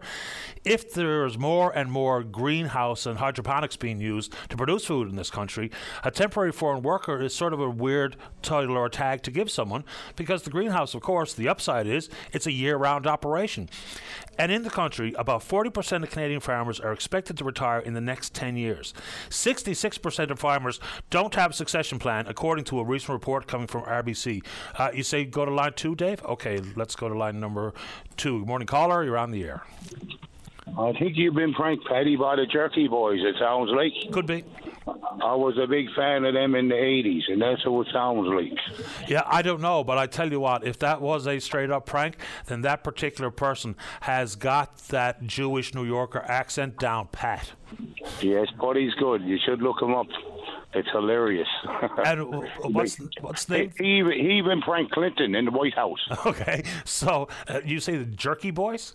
If 0.64 0.94
there's 0.94 1.38
more 1.38 1.72
and 1.76 1.92
more 1.92 2.24
greenhouse 2.24 3.06
and 3.06 3.18
hydroponics 3.18 3.76
being 3.76 4.00
used 4.00 4.34
to 4.50 4.58
produce 4.58 4.86
food 4.86 5.10
in 5.10 5.16
this 5.16 5.30
country, 5.30 5.72
a 6.04 6.12
temporary 6.12 6.52
foreign 6.52 6.84
worker 6.84 7.22
is 7.22 7.34
sort 7.34 7.54
of 7.54 7.60
a 7.60 7.70
weird 7.70 8.16
title 8.42 8.78
or 8.78 8.90
tag 8.90 9.24
to 9.24 9.32
give 9.32 9.50
someone 9.50 9.84
because 10.16 10.44
the 10.44 10.50
greenhouse, 10.50 10.94
of 10.94 11.02
course, 11.02 11.34
the 11.34 11.48
upside 11.48 11.88
is 11.88 12.10
it's 12.32 12.48
a 12.48 12.52
year 12.52 12.78
round 12.78 13.08
operation. 13.08 13.70
And 14.38 14.52
in 14.52 14.64
the 14.64 14.70
country, 14.70 15.14
about 15.18 15.42
40% 15.42 16.04
of 16.04 16.10
Canadian 16.10 16.40
farmers 16.40 16.80
are 16.80 16.94
expected 16.94 17.38
to 17.38 17.44
retire 17.44 17.80
in 17.80 17.94
the 17.94 18.02
next 18.02 18.34
10 18.34 18.58
years. 18.58 18.94
66% 19.30 20.32
of 20.32 20.40
farmers 20.40 20.80
don't 21.10 21.36
have 21.36 21.52
a 21.52 21.54
succession 21.54 22.00
plan, 22.00 22.26
according 22.28 22.66
to 22.66 22.80
a 22.80 22.84
recent 22.84 23.10
report 23.10 23.48
coming 23.48 23.68
from 23.68 23.84
RBC. 23.84 24.41
Uh, 24.78 24.92
you 24.94 25.04
say 25.04 25.26
go 25.26 25.46
to 25.46 25.52
line 25.52 25.74
two, 25.74 25.96
Dave? 25.96 26.24
Okay, 26.26 26.60
let's 26.76 26.96
go 26.96 27.10
to 27.10 27.18
line 27.18 27.40
number 27.40 27.74
two. 28.18 28.40
Good 28.40 28.48
morning, 28.48 28.68
caller. 28.68 29.04
You're 29.04 29.18
on 29.18 29.32
the 29.32 29.44
air. 29.44 29.64
I 30.78 30.94
think 30.94 31.18
you've 31.18 31.36
been 31.36 31.54
pranked, 31.54 31.86
Paddy, 31.88 32.16
by 32.16 32.36
the 32.36 32.46
Jerky 32.46 32.88
Boys. 32.88 33.20
It 33.22 33.36
sounds 33.40 33.72
like. 33.72 33.94
Could 34.12 34.28
be. 34.28 34.46
I 34.88 35.36
was 35.36 35.58
a 35.62 35.68
big 35.68 35.94
fan 35.96 36.26
of 36.26 36.34
them 36.34 36.56
in 36.56 36.70
the 36.70 36.76
80s, 36.76 37.32
and 37.32 37.42
that's 37.42 37.66
what 37.66 37.88
it 37.88 37.94
sounds 37.94 38.28
like. 38.28 38.58
Yeah, 39.08 39.22
I 39.28 39.42
don't 39.42 39.62
know, 39.62 39.84
but 39.84 39.98
I 39.98 40.08
tell 40.08 40.32
you 40.32 40.40
what, 40.40 40.66
if 40.66 40.80
that 40.80 41.02
was 41.02 41.28
a 41.28 41.40
straight 41.40 41.70
up 41.70 41.86
prank, 41.86 42.18
then 42.48 42.62
that 42.62 42.84
particular 42.84 43.30
person 43.30 43.76
has 44.02 44.36
got 44.36 44.78
that 44.88 45.28
Jewish 45.28 45.76
New 45.76 45.86
Yorker 45.86 46.24
accent 46.28 46.80
down 46.80 47.10
pat. 47.12 47.52
Yes, 48.22 48.48
Buddy's 48.60 48.94
good. 48.96 49.22
You 49.22 49.38
should 49.46 49.62
look 49.62 49.82
him 49.82 49.94
up. 49.94 50.08
It's 50.74 50.90
hilarious. 50.92 51.48
and 52.06 52.34
what's 52.74 52.98
what's 53.20 53.46
the 53.46 53.70
he 53.78 54.00
even 54.38 54.62
Frank 54.62 54.92
Clinton 54.92 55.36
in 55.36 55.46
the 55.46 55.52
White 55.52 55.74
House. 55.76 56.00
Okay, 56.26 56.64
so 56.86 57.28
uh, 57.50 57.60
you 57.66 57.80
say 57.80 57.98
the 57.98 58.06
Jerky 58.06 58.52
Boys? 58.52 58.94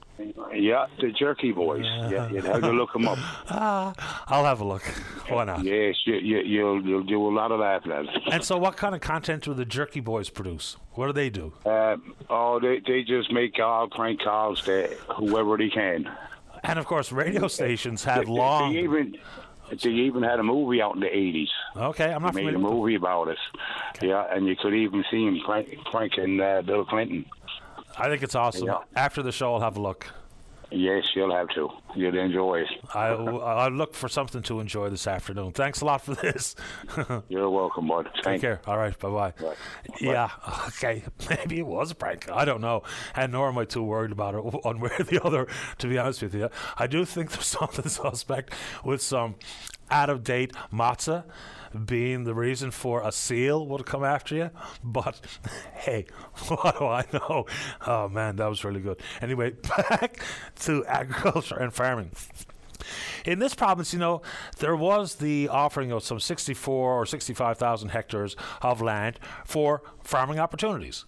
Yeah, 0.54 0.86
the 1.00 1.10
Jerky 1.10 1.52
Boys. 1.52 1.84
Yeah, 1.84 2.30
you'd 2.30 2.44
have 2.44 2.62
to 2.62 2.70
look 2.72 2.92
them 2.92 3.08
up. 3.08 3.18
Ah, 3.48 4.24
I'll 4.28 4.44
have 4.44 4.60
a 4.60 4.64
look. 4.64 4.82
Why 5.28 5.44
not? 5.44 5.64
Yes, 5.64 5.96
you, 6.06 6.14
you, 6.14 6.38
you'll 6.40 6.82
you'll 6.86 7.02
do 7.02 7.26
a 7.28 7.32
lot 7.32 7.52
of 7.52 7.58
that, 7.60 7.86
lads. 7.86 8.08
And 8.30 8.42
so, 8.42 8.56
what 8.56 8.76
kind 8.76 8.94
of 8.94 9.00
content 9.00 9.44
do 9.44 9.54
the 9.54 9.64
Jerky 9.66 10.00
Boys 10.00 10.30
produce? 10.30 10.76
What 10.92 11.06
do 11.08 11.12
they 11.12 11.28
do? 11.30 11.52
Uh, 11.64 11.96
oh, 12.30 12.58
they 12.60 12.80
they 12.86 13.02
just 13.02 13.30
make 13.32 13.58
all 13.58 13.88
prank 13.88 14.22
calls 14.22 14.62
to 14.62 14.88
whoever 15.16 15.56
they 15.58 15.68
can. 15.68 16.10
And 16.62 16.78
of 16.78 16.86
course, 16.86 17.12
radio 17.12 17.48
stations 17.48 18.04
have 18.04 18.24
They- 18.26 18.32
long. 18.32 18.72
They 18.72 18.80
even 18.80 19.16
they 19.70 19.90
even 19.90 20.22
had 20.22 20.38
a 20.38 20.43
movie 20.43 20.80
out 20.80 20.94
in 20.94 21.01
the 21.01 21.14
eighties. 21.14 21.48
Okay, 21.76 22.12
I'm 22.12 22.22
not 22.22 22.34
They 22.34 22.44
made 22.44 22.55
a 22.55 22.59
familiar 22.59 22.74
movie 22.76 22.94
about 22.94 23.28
it. 23.28 23.38
Yeah, 24.02 24.26
and 24.30 24.47
you 24.47 24.56
could 24.56 24.74
even 24.74 25.05
see 25.10 25.26
him 25.26 25.40
prank, 25.44 25.68
pranking 25.90 26.40
uh, 26.40 26.62
Bill 26.62 26.84
Clinton. 26.84 27.24
I 27.98 28.09
think 28.09 28.22
it's 28.22 28.34
awesome. 28.34 28.66
Yeah. 28.66 28.78
After 28.94 29.22
the 29.22 29.32
show, 29.32 29.55
I'll 29.55 29.60
have 29.60 29.76
a 29.76 29.80
look. 29.80 30.06
Yes, 30.76 31.04
you'll 31.14 31.34
have 31.34 31.48
to. 31.54 31.70
You'll 31.94 32.18
enjoy 32.18 32.60
it. 32.60 32.68
I 32.94 33.08
I 33.08 33.68
look 33.68 33.94
for 33.94 34.08
something 34.08 34.42
to 34.42 34.60
enjoy 34.60 34.90
this 34.90 35.06
afternoon. 35.06 35.52
Thanks 35.52 35.80
a 35.80 35.86
lot 35.86 36.02
for 36.02 36.14
this. 36.14 36.54
You're 37.28 37.48
welcome, 37.48 37.88
bud. 37.88 38.10
Take 38.16 38.24
Thank 38.24 38.40
care. 38.42 38.60
All 38.66 38.76
right. 38.76 38.96
Bye 38.98 39.32
bye. 39.32 39.54
Yeah. 39.98 40.28
Okay. 40.68 41.02
Maybe 41.30 41.60
it 41.60 41.66
was 41.66 41.90
a 41.90 41.94
prank. 41.94 42.30
I 42.30 42.44
don't 42.44 42.60
know. 42.60 42.82
And 43.14 43.32
nor 43.32 43.48
am 43.48 43.56
I 43.56 43.64
too 43.64 43.82
worried 43.82 44.12
about 44.12 44.34
it 44.34 44.44
one 44.64 44.80
way 44.80 44.90
or 44.98 45.04
the 45.04 45.24
other. 45.24 45.46
To 45.78 45.86
be 45.86 45.96
honest 45.96 46.20
with 46.22 46.34
you, 46.34 46.50
I 46.76 46.86
do 46.86 47.06
think 47.06 47.30
there's 47.32 47.46
something 47.46 47.88
suspect 47.88 48.52
with 48.84 49.00
some 49.00 49.36
out 49.90 50.10
of 50.10 50.24
date 50.24 50.52
matzah 50.72 51.24
being 51.84 52.24
the 52.24 52.34
reason 52.34 52.70
for 52.70 53.02
a 53.02 53.12
seal 53.12 53.66
would 53.66 53.84
come 53.86 54.04
after 54.04 54.34
you. 54.34 54.50
But 54.82 55.20
hey, 55.74 56.06
what 56.48 56.78
do 56.78 56.86
I 56.86 57.04
know? 57.12 57.46
Oh 57.86 58.08
man, 58.08 58.36
that 58.36 58.46
was 58.46 58.64
really 58.64 58.80
good. 58.80 59.00
Anyway, 59.20 59.50
back 59.90 60.22
to 60.60 60.84
agriculture 60.86 61.56
and 61.56 61.72
farming. 61.72 62.10
In 63.24 63.40
this 63.40 63.54
province, 63.54 63.92
you 63.92 63.98
know, 63.98 64.22
there 64.58 64.76
was 64.76 65.16
the 65.16 65.48
offering 65.48 65.90
of 65.90 66.04
some 66.04 66.20
64 66.20 66.92
or 66.92 67.06
65,000 67.06 67.88
hectares 67.88 68.36
of 68.62 68.80
land 68.80 69.18
for 69.44 69.82
farming 70.04 70.38
opportunities. 70.38 71.04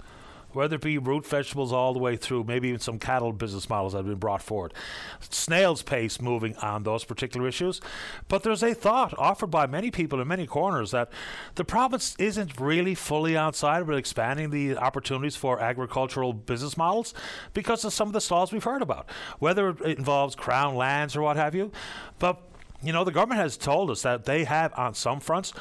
Whether 0.52 0.76
it 0.76 0.82
be 0.82 0.98
root 0.98 1.26
vegetables 1.26 1.72
all 1.72 1.92
the 1.92 1.98
way 1.98 2.16
through, 2.16 2.44
maybe 2.44 2.68
even 2.68 2.80
some 2.80 2.98
cattle 2.98 3.32
business 3.32 3.68
models 3.68 3.92
that 3.92 3.98
have 3.98 4.06
been 4.06 4.16
brought 4.16 4.42
forward. 4.42 4.72
Snail's 5.20 5.82
pace 5.82 6.20
moving 6.20 6.56
on 6.56 6.82
those 6.82 7.04
particular 7.04 7.46
issues. 7.46 7.80
But 8.28 8.42
there's 8.42 8.62
a 8.62 8.74
thought 8.74 9.12
offered 9.18 9.50
by 9.50 9.66
many 9.66 9.90
people 9.90 10.20
in 10.20 10.28
many 10.28 10.46
corners 10.46 10.90
that 10.92 11.10
the 11.56 11.64
province 11.64 12.16
isn't 12.18 12.58
really 12.58 12.94
fully 12.94 13.36
outside 13.36 13.86
with 13.86 13.98
expanding 13.98 14.50
the 14.50 14.76
opportunities 14.76 15.36
for 15.36 15.60
agricultural 15.60 16.32
business 16.32 16.76
models 16.76 17.14
because 17.52 17.84
of 17.84 17.92
some 17.92 18.08
of 18.08 18.14
the 18.14 18.20
stalls 18.20 18.52
we've 18.52 18.64
heard 18.64 18.82
about, 18.82 19.08
whether 19.38 19.70
it 19.70 19.98
involves 19.98 20.34
crown 20.34 20.74
lands 20.74 21.14
or 21.14 21.22
what 21.22 21.36
have 21.36 21.54
you. 21.54 21.70
But 22.18 22.40
you 22.82 22.92
know, 22.92 23.04
the 23.04 23.10
government 23.10 23.40
has 23.40 23.56
told 23.56 23.90
us 23.90 24.02
that 24.02 24.24
they 24.24 24.44
have, 24.44 24.72
on 24.78 24.94
some 24.94 25.20
fronts, 25.20 25.52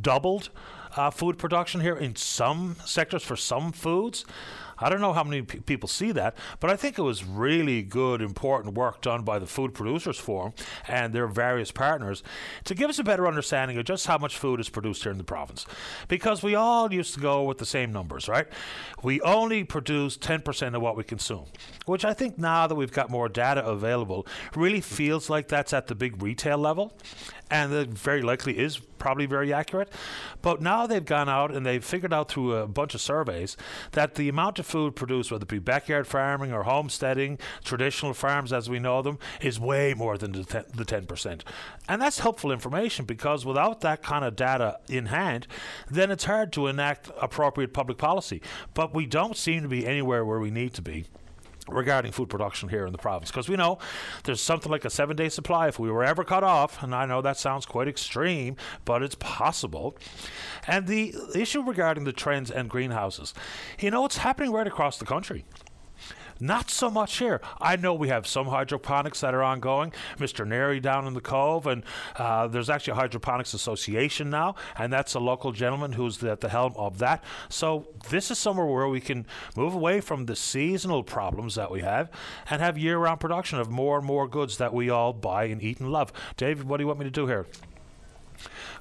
doubled 0.00 0.50
uh, 0.96 1.10
food 1.10 1.38
production 1.38 1.80
here 1.80 1.96
in 1.96 2.16
some 2.16 2.76
sectors 2.84 3.22
for 3.22 3.36
some 3.36 3.72
foods. 3.72 4.24
I 4.78 4.90
don't 4.90 5.00
know 5.00 5.12
how 5.12 5.24
many 5.24 5.42
pe- 5.42 5.60
people 5.60 5.88
see 5.88 6.12
that, 6.12 6.36
but 6.60 6.68
I 6.68 6.76
think 6.76 6.98
it 6.98 7.02
was 7.02 7.24
really 7.24 7.82
good, 7.82 8.20
important 8.20 8.74
work 8.74 9.00
done 9.00 9.22
by 9.22 9.38
the 9.38 9.46
Food 9.46 9.72
Producers 9.72 10.18
Forum 10.18 10.52
and 10.86 11.14
their 11.14 11.26
various 11.26 11.70
partners 11.70 12.22
to 12.64 12.74
give 12.74 12.90
us 12.90 12.98
a 12.98 13.04
better 13.04 13.26
understanding 13.26 13.78
of 13.78 13.84
just 13.84 14.06
how 14.06 14.18
much 14.18 14.36
food 14.36 14.60
is 14.60 14.68
produced 14.68 15.02
here 15.02 15.12
in 15.12 15.18
the 15.18 15.24
province. 15.24 15.64
Because 16.08 16.42
we 16.42 16.54
all 16.54 16.92
used 16.92 17.14
to 17.14 17.20
go 17.20 17.42
with 17.44 17.58
the 17.58 17.66
same 17.66 17.90
numbers, 17.90 18.28
right? 18.28 18.46
We 19.02 19.20
only 19.22 19.64
produce 19.64 20.18
10% 20.18 20.74
of 20.74 20.82
what 20.82 20.96
we 20.96 21.04
consume, 21.04 21.46
which 21.86 22.04
I 22.04 22.12
think 22.12 22.38
now 22.38 22.66
that 22.66 22.74
we've 22.74 22.92
got 22.92 23.08
more 23.08 23.28
data 23.30 23.64
available 23.64 24.26
really 24.54 24.82
feels 24.82 25.30
like 25.30 25.48
that's 25.48 25.72
at 25.72 25.86
the 25.86 25.94
big 25.94 26.22
retail 26.22 26.58
level 26.58 26.92
and 27.50 27.72
it 27.72 27.88
very 27.88 28.22
likely 28.22 28.58
is 28.58 28.78
probably 28.98 29.26
very 29.26 29.52
accurate. 29.52 29.92
But 30.42 30.60
now 30.60 30.86
they've 30.86 31.04
gone 31.04 31.28
out 31.28 31.54
and 31.54 31.64
they've 31.64 31.84
figured 31.84 32.12
out 32.12 32.30
through 32.30 32.54
a 32.54 32.66
bunch 32.66 32.94
of 32.94 33.00
surveys 33.00 33.56
that 33.92 34.14
the 34.14 34.28
amount 34.28 34.58
of 34.58 34.66
food 34.66 34.96
produced, 34.96 35.30
whether 35.30 35.44
it 35.44 35.48
be 35.48 35.58
backyard 35.58 36.06
farming 36.06 36.52
or 36.52 36.64
homesteading, 36.64 37.38
traditional 37.64 38.14
farms 38.14 38.52
as 38.52 38.68
we 38.68 38.78
know 38.78 39.02
them, 39.02 39.18
is 39.40 39.60
way 39.60 39.94
more 39.94 40.18
than 40.18 40.32
the 40.32 40.64
the 40.74 40.84
10%. 40.84 41.42
And 41.88 42.02
that's 42.02 42.20
helpful 42.20 42.50
information 42.50 43.04
because 43.04 43.44
without 43.44 43.80
that 43.82 44.02
kind 44.02 44.24
of 44.24 44.36
data 44.36 44.78
in 44.88 45.06
hand, 45.06 45.46
then 45.90 46.10
it's 46.10 46.24
hard 46.24 46.52
to 46.54 46.66
enact 46.66 47.10
appropriate 47.20 47.72
public 47.72 47.98
policy. 47.98 48.40
But 48.74 48.94
we 48.94 49.06
don't 49.06 49.36
seem 49.36 49.62
to 49.62 49.68
be 49.68 49.86
anywhere 49.86 50.24
where 50.24 50.40
we 50.40 50.50
need 50.50 50.74
to 50.74 50.82
be 50.82 51.06
regarding 51.68 52.12
food 52.12 52.28
production 52.28 52.68
here 52.68 52.86
in 52.86 52.92
the 52.92 52.98
province 52.98 53.30
because 53.30 53.48
we 53.48 53.56
know 53.56 53.78
there's 54.24 54.40
something 54.40 54.70
like 54.70 54.84
a 54.84 54.90
seven 54.90 55.16
day 55.16 55.28
supply 55.28 55.68
if 55.68 55.78
we 55.78 55.90
were 55.90 56.04
ever 56.04 56.24
cut 56.24 56.44
off 56.44 56.82
and 56.82 56.94
i 56.94 57.04
know 57.04 57.20
that 57.20 57.36
sounds 57.36 57.66
quite 57.66 57.88
extreme 57.88 58.56
but 58.84 59.02
it's 59.02 59.16
possible. 59.16 59.96
And 60.66 60.86
the 60.86 61.14
issue 61.34 61.62
regarding 61.62 62.04
the 62.04 62.12
trends 62.12 62.50
and 62.50 62.68
greenhouses 62.68 63.34
you 63.80 63.90
know 63.90 64.04
it's 64.04 64.18
happening 64.18 64.52
right 64.52 64.66
across 64.66 64.98
the 64.98 65.04
country 65.04 65.44
not 66.40 66.70
so 66.70 66.90
much 66.90 67.18
here. 67.18 67.40
I 67.60 67.76
know 67.76 67.94
we 67.94 68.08
have 68.08 68.26
some 68.26 68.46
hydroponics 68.46 69.20
that 69.20 69.34
are 69.34 69.42
ongoing. 69.42 69.92
Mr. 70.18 70.46
Neri 70.46 70.80
down 70.80 71.06
in 71.06 71.14
the 71.14 71.20
Cove, 71.20 71.66
and 71.66 71.84
uh, 72.16 72.46
there's 72.46 72.70
actually 72.70 72.92
a 72.92 72.96
hydroponics 72.96 73.54
association 73.54 74.30
now, 74.30 74.54
and 74.76 74.92
that's 74.92 75.14
a 75.14 75.20
local 75.20 75.52
gentleman 75.52 75.92
who's 75.92 76.22
at 76.22 76.40
the 76.40 76.48
helm 76.48 76.74
of 76.76 76.98
that. 76.98 77.24
So 77.48 77.88
this 78.10 78.30
is 78.30 78.38
somewhere 78.38 78.66
where 78.66 78.88
we 78.88 79.00
can 79.00 79.26
move 79.56 79.74
away 79.74 80.00
from 80.00 80.26
the 80.26 80.36
seasonal 80.36 81.02
problems 81.02 81.54
that 81.54 81.70
we 81.70 81.80
have 81.80 82.10
and 82.50 82.60
have 82.60 82.78
year-round 82.78 83.20
production 83.20 83.58
of 83.58 83.70
more 83.70 83.98
and 83.98 84.06
more 84.06 84.28
goods 84.28 84.58
that 84.58 84.72
we 84.72 84.90
all 84.90 85.12
buy 85.12 85.44
and 85.44 85.62
eat 85.62 85.80
and 85.80 85.90
love. 85.90 86.12
Dave, 86.36 86.64
what 86.64 86.76
do 86.78 86.82
you 86.82 86.86
want 86.86 86.98
me 86.98 87.04
to 87.04 87.10
do 87.10 87.26
here? 87.26 87.46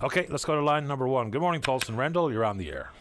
Okay, 0.03 0.27
let's 0.29 0.45
go 0.45 0.55
to 0.55 0.61
line 0.61 0.87
number 0.87 1.07
one. 1.07 1.31
Good 1.31 1.41
morning, 1.41 1.61
Paulson 1.61 1.95
Rendell. 1.95 2.31
You're 2.31 2.45
on 2.45 2.57
the 2.57 2.69
air. 2.69 2.91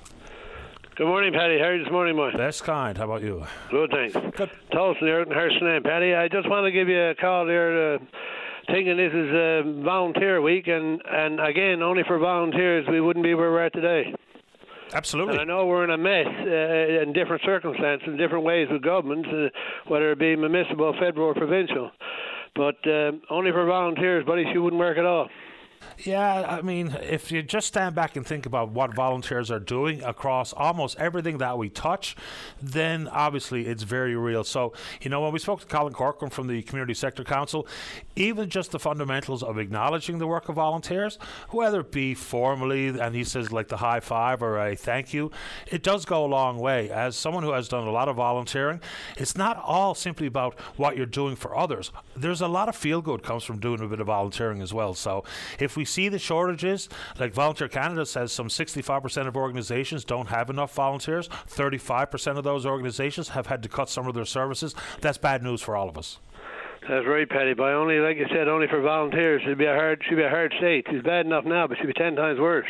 Good 0.97 1.09
morning, 1.09 1.33
Paddy. 1.33 1.59
How 1.59 1.65
are 1.65 1.75
you 1.75 1.83
this 1.83 1.91
morning, 1.91 2.15
boy? 2.15 2.31
Best 2.37 2.63
kind. 2.63 2.97
How 2.97 3.07
about 3.07 3.21
you? 3.21 3.45
Good, 3.69 3.91
thanks. 3.91 4.15
Good. 4.37 4.49
Tolson 4.73 5.01
here 5.01 5.23
in 5.23 5.29
Hurston, 5.29 5.83
Paddy. 5.83 6.15
I 6.15 6.29
just 6.29 6.49
want 6.49 6.67
to 6.67 6.71
give 6.71 6.89
you 6.89 7.11
a 7.11 7.17
call 7.17 7.47
there. 7.47 7.95
Uh, 7.95 7.99
thinking 8.69 8.97
this 8.97 9.13
is 9.13 9.29
uh, 9.35 9.83
volunteer 9.83 10.41
week, 10.41 10.69
and 10.69 11.03
and 11.11 11.41
again, 11.41 11.83
only 11.83 12.05
for 12.07 12.19
volunteers, 12.19 12.87
we 12.89 13.01
wouldn't 13.01 13.25
be 13.25 13.35
where 13.35 13.51
we're 13.51 13.67
at 13.67 13.73
today. 13.73 14.15
Absolutely. 14.93 15.33
And 15.33 15.41
I 15.41 15.45
know 15.45 15.67
we're 15.67 15.83
in 15.83 15.91
a 15.91 15.99
mess 15.99 16.29
uh, 16.29 17.03
in 17.03 17.13
different 17.13 17.43
circumstances, 17.45 18.07
in 18.07 18.17
different 18.17 18.45
ways 18.45 18.69
with 18.71 18.81
governments, 18.81 19.29
uh, 19.33 19.49
whether 19.89 20.13
it 20.13 20.21
be 20.21 20.37
municipal, 20.37 20.95
federal, 21.01 21.27
or 21.27 21.35
provincial. 21.35 21.91
But 22.55 22.77
uh, 22.87 23.11
only 23.31 23.51
for 23.51 23.67
volunteers, 23.67 24.25
buddy, 24.25 24.45
she 24.53 24.59
wouldn't 24.59 24.79
work 24.79 24.97
at 24.97 25.05
all. 25.05 25.29
Yeah, 25.99 26.57
I 26.59 26.63
mean, 26.63 26.97
if 27.03 27.31
you 27.31 27.43
just 27.43 27.69
stand 27.69 27.95
back 27.95 28.17
and 28.17 28.27
think 28.27 28.47
about 28.47 28.71
what 28.71 28.95
volunteers 28.95 29.51
are 29.51 29.61
doing 29.61 30.03
across 30.03 30.53
almost 30.53 30.99
everything 30.99 31.39
that 31.39 31.57
we 31.57 31.71
touch, 31.71 32.17
then 32.61 33.09
obviously 33.09 33.67
it's 33.67 33.85
very 33.85 34.17
real. 34.17 34.45
So, 34.45 34.73
you 35.01 35.11
know, 35.11 35.23
when 35.23 35.33
we 35.33 35.39
spoke 35.39 35.61
to 35.61 35.67
Colin 35.67 35.93
Corcoran 35.93 36.31
from 36.31 36.49
the 36.49 36.63
Community 36.63 36.95
Sector 36.95 37.25
Council, 37.25 37.67
even 38.17 38.51
just 38.51 38.73
the 38.73 38.79
fundamentals 38.79 39.43
of 39.43 39.59
acknowledging 39.59 40.19
the 40.19 40.27
work 40.27 40.49
of 40.49 40.57
volunteers, 40.57 41.19
whether 41.51 41.81
it 41.81 41.93
be 41.93 42.15
formally, 42.15 42.89
and 42.89 43.15
he 43.15 43.25
says 43.25 43.53
like 43.53 43.69
the 43.69 43.77
high 43.79 44.01
five 44.01 44.43
or 44.43 44.59
a 44.59 44.75
thank 44.75 45.15
you, 45.15 45.31
it 45.71 45.83
does 45.83 46.05
go 46.05 46.25
a 46.25 46.27
long 46.27 46.59
way. 46.59 46.91
As 46.91 47.17
someone 47.17 47.45
who 47.45 47.53
has 47.53 47.69
done 47.69 47.87
a 47.87 47.93
lot 47.93 48.09
of 48.09 48.17
volunteering, 48.17 48.81
it's 49.17 49.37
not 49.37 49.63
all 49.63 49.95
simply 49.95 50.27
about 50.27 50.59
what 50.77 50.97
you're 50.97 51.07
doing 51.07 51.37
for 51.37 51.57
others. 51.57 51.93
There's 52.17 52.41
a 52.41 52.49
lot 52.49 52.69
of 52.69 52.77
feel 52.77 53.01
good 53.01 53.23
comes 53.23 53.45
from 53.45 53.59
doing 53.61 53.81
a 53.81 53.87
bit 53.87 54.01
of 54.01 54.09
volunteering 54.09 54.61
as 54.61 54.75
well. 54.75 54.95
So, 54.95 55.25
if 55.59 55.74
we 55.77 55.85
see 55.85 56.09
the 56.09 56.19
shortages, 56.19 56.89
like 57.19 57.33
Volunteer 57.33 57.69
Canada 57.69 58.07
says 58.07 58.33
some 58.33 58.49
65% 58.49 59.27
of 59.27 59.37
organizations 59.37 60.05
don't 60.05 60.29
have 60.29 60.51
enough 60.51 60.75
volunteers, 60.75 61.29
35% 61.29 62.39
of 62.39 62.45
those 62.45 62.67
organizations 62.67 63.31
have 63.31 63.47
had 63.47 63.63
to 63.63 63.69
cut 63.69 63.89
some 63.89 64.07
of 64.07 64.15
their 64.15 64.25
services. 64.25 64.75
That's 65.01 65.19
bad 65.19 65.43
news 65.43 65.63
for 65.63 65.77
all 65.77 65.89
of 65.89 65.99
us. 65.99 66.19
That's 66.89 67.07
right, 67.07 67.29
Paddy. 67.29 67.55
But 67.55 67.73
only, 67.73 67.99
like 67.99 68.19
you 68.19 68.27
said, 68.29 68.47
only 68.47 68.67
for 68.69 68.81
volunteers. 68.83 69.41
It'd 69.45 69.57
be 69.57 69.65
a 69.65 69.73
hard, 69.73 70.03
should 70.07 70.17
be 70.17 70.23
a 70.23 70.29
hard 70.29 70.53
state. 70.59 70.85
It's 70.91 71.05
bad 71.05 71.25
enough 71.25 71.45
now, 71.47 71.67
but 71.67 71.79
it 71.79 71.81
should 71.81 71.87
be 71.87 71.95
ten 71.95 72.15
times 72.15 72.39
worse. 72.39 72.69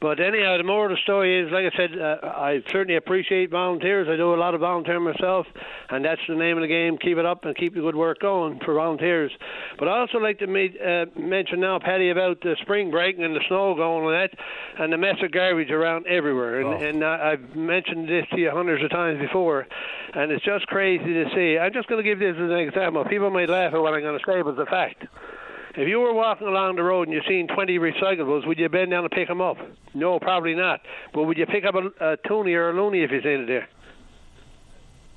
But 0.00 0.20
anyhow, 0.20 0.58
the 0.58 0.64
moral 0.64 0.92
of 0.92 0.98
the 0.98 1.02
story 1.02 1.40
is, 1.40 1.50
like 1.50 1.72
I 1.72 1.76
said, 1.76 1.98
uh, 1.98 2.16
I 2.22 2.62
certainly 2.70 2.96
appreciate 2.96 3.50
volunteers. 3.50 4.06
I 4.10 4.16
do 4.16 4.34
a 4.34 4.36
lot 4.36 4.54
of 4.54 4.60
volunteering 4.60 5.04
myself, 5.04 5.46
and 5.90 6.04
that's 6.04 6.20
the 6.28 6.34
name 6.34 6.56
of 6.58 6.62
the 6.62 6.68
game. 6.68 6.98
Keep 6.98 7.18
it 7.18 7.24
up 7.26 7.44
and 7.44 7.56
keep 7.56 7.74
the 7.74 7.80
good 7.80 7.96
work 7.96 8.20
going 8.20 8.60
for 8.64 8.74
volunteers. 8.74 9.32
But 9.78 9.88
I 9.88 9.98
also 10.00 10.18
like 10.18 10.38
to 10.40 10.46
meet, 10.46 10.76
uh, 10.80 11.06
mention 11.18 11.60
now, 11.60 11.78
Paddy, 11.78 12.10
about 12.10 12.40
the 12.42 12.56
spring 12.62 12.90
break 12.90 13.18
and 13.18 13.34
the 13.34 13.40
snow 13.48 13.74
going 13.74 14.04
with 14.04 14.14
that, 14.14 14.38
and 14.78 14.92
the 14.92 14.98
mess 14.98 15.16
of 15.22 15.30
garbage 15.32 15.70
around 15.70 16.06
everywhere. 16.06 16.60
And, 16.60 16.68
Oh. 16.68 16.86
and 16.86 17.04
uh, 17.04 17.18
I've 17.22 17.56
mentioned 17.56 18.08
this 18.08 18.26
to 18.32 18.38
you 18.38 18.50
hundreds 18.50 18.84
of 18.84 18.90
times 18.90 19.20
before, 19.20 19.66
and 20.12 20.30
it's 20.32 20.44
just 20.44 20.66
crazy 20.66 21.04
to 21.04 21.24
see. 21.34 21.58
I'm 21.58 21.72
just 21.72 21.88
going 21.88 22.02
to 22.02 22.08
give 22.08 22.18
this 22.18 22.34
as 22.36 22.50
an 22.50 22.58
example. 22.58 23.04
People 23.04 23.30
might 23.30 23.48
laugh 23.48 23.72
at 23.72 23.80
what 23.80 23.94
I'm 23.94 24.02
going 24.02 24.18
to 24.18 24.24
say, 24.26 24.42
but 24.42 24.50
it's 24.50 24.60
a 24.60 24.66
fact. 24.66 25.04
If 25.76 25.88
you 25.88 25.98
were 25.98 26.12
walking 26.12 26.46
along 26.46 26.76
the 26.76 26.84
road 26.84 27.08
and 27.08 27.12
you 27.12 27.20
seen 27.28 27.48
20 27.48 27.78
recyclables, 27.78 28.46
would 28.46 28.58
you 28.58 28.68
bend 28.68 28.92
down 28.92 29.04
and 29.04 29.10
pick 29.10 29.26
them 29.26 29.40
up? 29.40 29.56
No, 29.92 30.20
probably 30.20 30.54
not. 30.54 30.80
But 31.12 31.24
would 31.24 31.36
you 31.36 31.46
pick 31.46 31.64
up 31.64 31.74
a, 31.74 32.12
a 32.12 32.16
toonie 32.28 32.54
or 32.54 32.70
a 32.70 32.72
loonie 32.72 33.04
if 33.04 33.10
you 33.10 33.20
seen 33.22 33.40
it 33.40 33.46
there? 33.46 33.68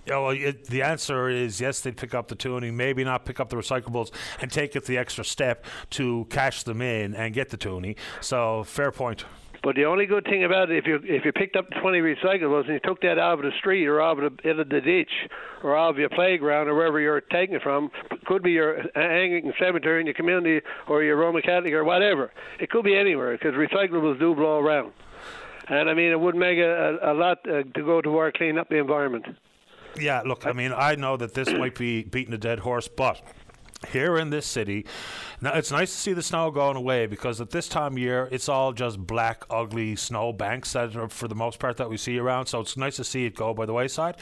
Yeah, 0.08 0.20
well, 0.20 0.30
it, 0.32 0.66
the 0.66 0.82
answer 0.82 1.28
is 1.30 1.60
yes, 1.60 1.82
they'd 1.82 1.98
pick 1.98 2.16
up 2.16 2.30
the 2.30 2.36
toonie, 2.36 2.72
maybe 2.72 3.04
not 3.04 3.26
pick 3.26 3.40
up 3.40 3.50
the 3.50 3.58
recyclables 3.58 4.12
and 4.42 4.50
take 4.50 4.76
it 4.76 4.86
the 4.86 4.98
extra 4.98 5.26
step 5.26 5.66
to 5.92 6.26
cash 6.30 6.64
them 6.64 6.82
in 6.82 7.14
and 7.14 7.34
get 7.34 7.50
the 7.50 7.58
toonie. 7.58 7.98
So, 8.22 8.64
fair 8.64 8.92
point. 8.92 9.26
But 9.68 9.76
the 9.76 9.84
only 9.84 10.06
good 10.06 10.24
thing 10.24 10.46
about 10.46 10.72
it, 10.72 10.78
if 10.78 10.88
you 10.88 10.96
if 11.04 11.26
you 11.26 11.34
picked 11.34 11.58
up 11.58 11.66
20 11.82 12.00
recyclables 12.00 12.68
and 12.68 12.76
you 12.76 12.80
took 12.86 13.02
that 13.02 13.20
out 13.20 13.34
of 13.34 13.42
the 13.42 13.52
street 13.60 13.86
or 13.86 14.02
out 14.02 14.18
of 14.18 14.38
the, 14.38 14.50
out 14.50 14.60
of 14.62 14.70
the 14.70 14.80
ditch 14.80 15.12
or 15.62 15.78
out 15.78 15.90
of 15.90 15.98
your 15.98 16.08
playground 16.08 16.70
or 16.70 16.76
wherever 16.76 17.02
you're 17.02 17.20
taking 17.20 17.56
it 17.56 17.62
from, 17.62 17.92
could 18.26 18.42
be 18.42 18.52
your 18.54 18.78
Anglican 18.98 19.52
cemetery 19.60 20.00
in 20.00 20.06
your 20.08 20.14
community 20.14 20.66
or 20.88 21.04
your 21.04 21.18
Roman 21.18 21.42
Catholic 21.42 21.74
or 21.74 21.84
whatever. 21.84 22.32
It 22.62 22.70
could 22.70 22.86
be 22.86 22.96
anywhere 22.96 23.34
because 23.34 23.56
recyclables 23.56 24.18
do 24.20 24.34
blow 24.34 24.60
around. 24.60 24.94
And 25.68 25.90
I 25.90 25.94
mean, 25.94 26.14
it 26.14 26.20
would 26.22 26.36
make 26.36 26.60
a, 26.60 26.98
a, 27.02 27.12
a 27.12 27.14
lot 27.14 27.40
uh, 27.40 27.64
to 27.64 27.84
go 27.84 28.00
to 28.00 28.10
work 28.10 28.36
clean 28.38 28.58
up 28.58 28.70
the 28.70 28.78
environment. 28.78 29.26
Yeah, 30.00 30.22
look, 30.26 30.46
I 30.46 30.54
mean, 30.54 30.72
I 30.72 30.96
know 30.96 31.18
that 31.18 31.34
this 31.34 31.52
might 31.52 31.78
be 31.78 32.04
beating 32.04 32.34
a 32.34 32.38
dead 32.38 32.60
horse, 32.60 32.88
but 32.88 33.22
here 33.90 34.18
in 34.18 34.30
this 34.30 34.46
city, 34.46 34.86
now 35.40 35.54
it's 35.54 35.72
nice 35.72 35.92
to 35.92 35.98
see 35.98 36.14
the 36.14 36.24
snow 36.24 36.50
going 36.50 36.78
away 36.78 37.06
because 37.06 37.40
at 37.40 37.52
this 37.52 37.68
time 37.68 37.94
of 37.94 38.00
year 38.00 38.28
it's 38.32 38.50
all 38.50 38.74
just 38.74 38.98
black, 38.98 39.46
ugly 39.52 39.96
snow 39.96 40.34
banks 40.34 40.74
that 40.74 40.96
are 40.96 41.10
for 41.10 41.28
the 41.28 41.36
most 41.36 41.60
part 41.60 41.78
that 41.78 41.90
we 41.90 41.98
see 41.98 42.18
around. 42.18 42.48
So 42.48 42.60
it's 42.60 42.76
nice 42.76 42.96
to 42.96 43.04
see 43.04 43.26
it 43.26 43.36
go 43.36 43.54
by 43.54 43.68
the 43.68 43.74
wayside. 43.74 44.18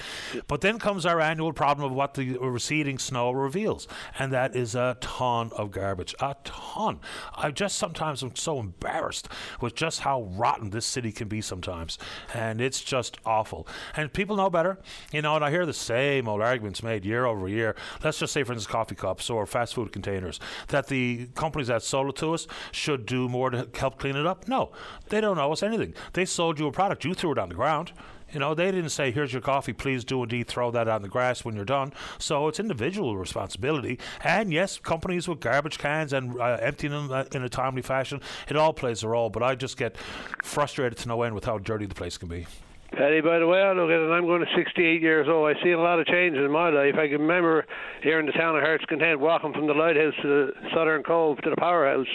But 0.48 0.62
then 0.62 0.78
comes 0.78 1.06
our 1.06 1.22
annual 1.22 1.54
problem 1.54 1.90
of 1.90 1.96
what 1.96 2.16
the 2.16 2.38
receding 2.38 3.00
snow 3.00 3.32
reveals, 3.32 3.88
and 4.20 4.34
that 4.34 4.56
is 4.56 4.76
a 4.76 4.98
ton 5.00 5.52
of 5.56 5.72
garbage, 5.72 6.14
a 6.20 6.36
ton. 6.44 7.00
I 7.36 7.52
just 7.52 7.78
sometimes 7.78 8.24
am 8.24 8.36
so 8.36 8.60
embarrassed 8.60 9.30
with 9.62 9.76
just 9.76 10.02
how 10.02 10.24
rotten 10.24 10.72
this 10.72 10.86
city 10.86 11.14
can 11.14 11.30
be 11.30 11.40
sometimes, 11.40 11.98
and 12.34 12.60
it's 12.60 12.82
just 12.82 13.18
awful. 13.26 13.68
And 13.96 14.12
people 14.12 14.36
know 14.36 14.50
better, 14.50 14.80
you 15.14 15.22
know. 15.22 15.36
And 15.36 15.46
I 15.46 15.50
hear 15.50 15.66
the 15.66 15.74
same 15.74 16.28
old 16.28 16.42
arguments 16.42 16.84
made 16.84 17.06
year 17.06 17.26
over 17.26 17.48
year. 17.48 17.76
Let's 18.04 18.20
just 18.20 18.34
say, 18.34 18.44
for 18.44 18.52
instance, 18.52 18.72
coffee 18.72 18.96
cups 18.96 19.30
or 19.30 19.45
fast 19.46 19.74
food 19.74 19.92
containers 19.92 20.40
that 20.68 20.88
the 20.88 21.28
companies 21.36 21.68
that 21.68 21.84
sold 21.84 22.10
it 22.10 22.16
to 22.18 22.34
us 22.34 22.48
should 22.72 23.06
do 23.06 23.28
more 23.30 23.50
to 23.50 23.68
help 23.76 24.00
clean 24.00 24.16
it 24.16 24.26
up. 24.26 24.48
No, 24.48 24.72
they 25.10 25.22
don't 25.22 25.40
owe 25.40 25.52
us 25.52 25.64
anything. 25.64 25.94
They 26.14 26.26
sold 26.26 26.60
you 26.60 26.68
a 26.68 26.72
product. 26.72 27.06
You 27.06 27.14
threw 27.14 27.32
it 27.32 27.38
on 27.38 27.50
the 27.50 27.56
ground. 27.56 27.92
You 28.32 28.40
know, 28.40 28.54
they 28.54 28.72
didn't 28.72 28.90
say, 28.90 29.12
here's 29.12 29.32
your 29.32 29.42
coffee, 29.42 29.72
please 29.72 30.04
do 30.04 30.24
indeed 30.24 30.48
throw 30.48 30.72
that 30.72 30.88
on 30.88 31.04
the 31.04 31.08
grass 31.08 31.46
when 31.46 31.56
you're 31.56 31.64
done. 31.64 31.94
So 32.18 32.48
it's 32.48 32.60
individual 32.60 33.16
responsibility. 33.18 34.00
And 34.24 34.52
yes, 34.52 34.78
companies 34.78 35.28
with 35.28 35.40
garbage 35.40 35.78
cans 35.78 36.12
and 36.12 36.38
uh, 36.40 36.58
emptying 36.60 36.92
them 36.92 37.12
uh, 37.12 37.26
in 37.34 37.44
a 37.44 37.50
timely 37.50 37.82
fashion, 37.82 38.20
it 38.50 38.58
all 38.58 38.74
plays 38.74 39.04
a 39.04 39.08
role. 39.08 39.30
But 39.30 39.44
I 39.44 39.56
just 39.56 39.78
get 39.78 39.96
frustrated 40.44 40.98
to 41.00 41.08
no 41.08 41.22
end 41.22 41.36
with 41.36 41.46
how 41.46 41.60
dirty 41.60 41.86
the 41.86 41.96
place 41.96 42.18
can 42.18 42.28
be. 42.28 42.48
Paddy, 42.96 43.20
by 43.20 43.40
the 43.40 43.48
way, 43.48 43.60
I 43.60 43.74
look 43.74 43.92
at 43.92 44.00
it, 44.00 44.08
I'm 44.08 44.26
going 44.26 44.40
to 44.40 44.48
68 44.56 45.02
years 45.02 45.28
old. 45.28 45.50
I've 45.50 45.62
seen 45.62 45.74
a 45.74 45.82
lot 45.82 46.00
of 46.00 46.08
changes 46.08 46.40
in 46.40 46.50
my 46.50 46.70
life. 46.70 46.96
I 46.96 47.10
can 47.10 47.20
remember 47.20 47.66
here 48.02 48.22
in 48.22 48.26
the 48.26 48.32
town 48.32 48.56
of 48.56 48.64
Hearts 48.64 48.86
Content 48.86 49.20
walking 49.20 49.52
from 49.52 49.68
the 49.68 49.74
lighthouse 49.74 50.14
to 50.22 50.28
the 50.28 50.52
Southern 50.74 51.04
Cove 51.04 51.38
to 51.44 51.50
the 51.50 51.58
powerhouse. 51.58 52.08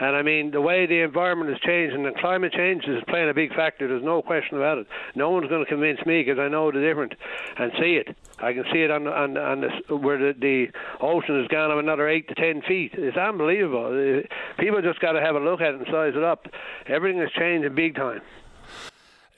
And 0.00 0.16
I 0.16 0.22
mean, 0.22 0.50
the 0.50 0.60
way 0.60 0.86
the 0.86 1.00
environment 1.02 1.50
has 1.50 1.60
changed 1.60 1.94
and 1.94 2.04
the 2.04 2.10
climate 2.18 2.52
change 2.52 2.82
is 2.88 3.04
playing 3.08 3.30
a 3.30 3.34
big 3.34 3.54
factor. 3.54 3.86
There's 3.86 4.02
no 4.02 4.20
question 4.20 4.56
about 4.56 4.78
it. 4.78 4.88
No 5.14 5.30
one's 5.30 5.48
going 5.48 5.64
to 5.64 5.70
convince 5.70 6.04
me 6.04 6.24
because 6.24 6.40
I 6.40 6.48
know 6.48 6.72
the 6.72 6.80
difference 6.80 7.12
and 7.56 7.70
see 7.78 7.94
it. 7.94 8.16
I 8.38 8.52
can 8.52 8.64
see 8.72 8.82
it 8.82 8.90
on 8.90 9.06
on, 9.06 9.38
on 9.38 9.60
this, 9.60 9.72
where 9.88 10.18
the, 10.18 10.34
the 10.38 10.66
ocean 11.00 11.38
has 11.40 11.48
gone 11.48 11.70
up 11.70 11.78
another 11.78 12.08
eight 12.08 12.26
to 12.28 12.34
ten 12.34 12.62
feet. 12.66 12.92
It's 12.94 13.16
unbelievable. 13.16 14.22
People 14.58 14.82
just 14.82 15.00
got 15.00 15.12
to 15.12 15.20
have 15.20 15.36
a 15.36 15.40
look 15.40 15.60
at 15.60 15.72
it 15.72 15.78
and 15.78 15.86
size 15.86 16.14
it 16.16 16.24
up. 16.24 16.46
Everything 16.86 17.20
has 17.20 17.30
changed 17.30 17.72
big 17.76 17.94
time. 17.94 18.20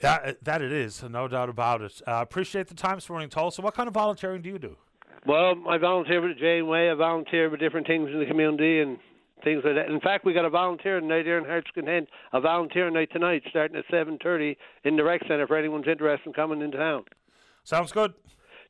Yeah, 0.01 0.19
uh, 0.23 0.33
that 0.43 0.61
it 0.61 0.71
is, 0.71 1.03
no 1.03 1.27
doubt 1.27 1.49
about 1.49 1.81
it. 1.81 2.01
I 2.07 2.19
uh, 2.19 2.21
appreciate 2.21 2.67
the 2.67 2.73
time 2.73 2.95
this 2.95 3.09
morning, 3.09 3.29
Tulsa. 3.29 3.61
What 3.61 3.73
kind 3.73 3.87
of 3.87 3.93
volunteering 3.93 4.41
do 4.41 4.49
you 4.49 4.59
do? 4.59 4.77
Well, 5.25 5.55
I 5.67 5.77
volunteer 5.77 6.21
with 6.21 6.37
Janeway. 6.37 6.89
I 6.89 6.93
volunteer 6.93 7.49
with 7.49 7.59
different 7.59 7.85
things 7.85 8.09
in 8.09 8.19
the 8.19 8.25
community 8.25 8.79
and 8.79 8.97
things 9.43 9.61
like 9.65 9.75
that. 9.75 9.89
In 9.89 9.99
fact, 9.99 10.23
we 10.25 10.33
got 10.33 10.45
a 10.45 10.49
volunteer 10.49 11.01
night 11.01 11.25
here 11.25 11.37
in 11.37 11.43
Hearts 11.43 11.69
Content, 11.73 12.07
a 12.31 12.39
volunteer 12.39 12.89
night 12.89 13.09
tonight, 13.11 13.43
starting 13.49 13.75
at 13.75 13.83
seven 13.91 14.17
thirty 14.23 14.57
in 14.85 14.95
the 14.95 15.03
rec 15.03 15.21
center 15.27 15.45
for 15.45 15.57
anyone's 15.57 15.87
interested 15.87 16.27
in 16.27 16.33
coming 16.33 16.61
into 16.61 16.77
town. 16.77 17.03
Sounds 17.65 17.91
good. 17.91 18.13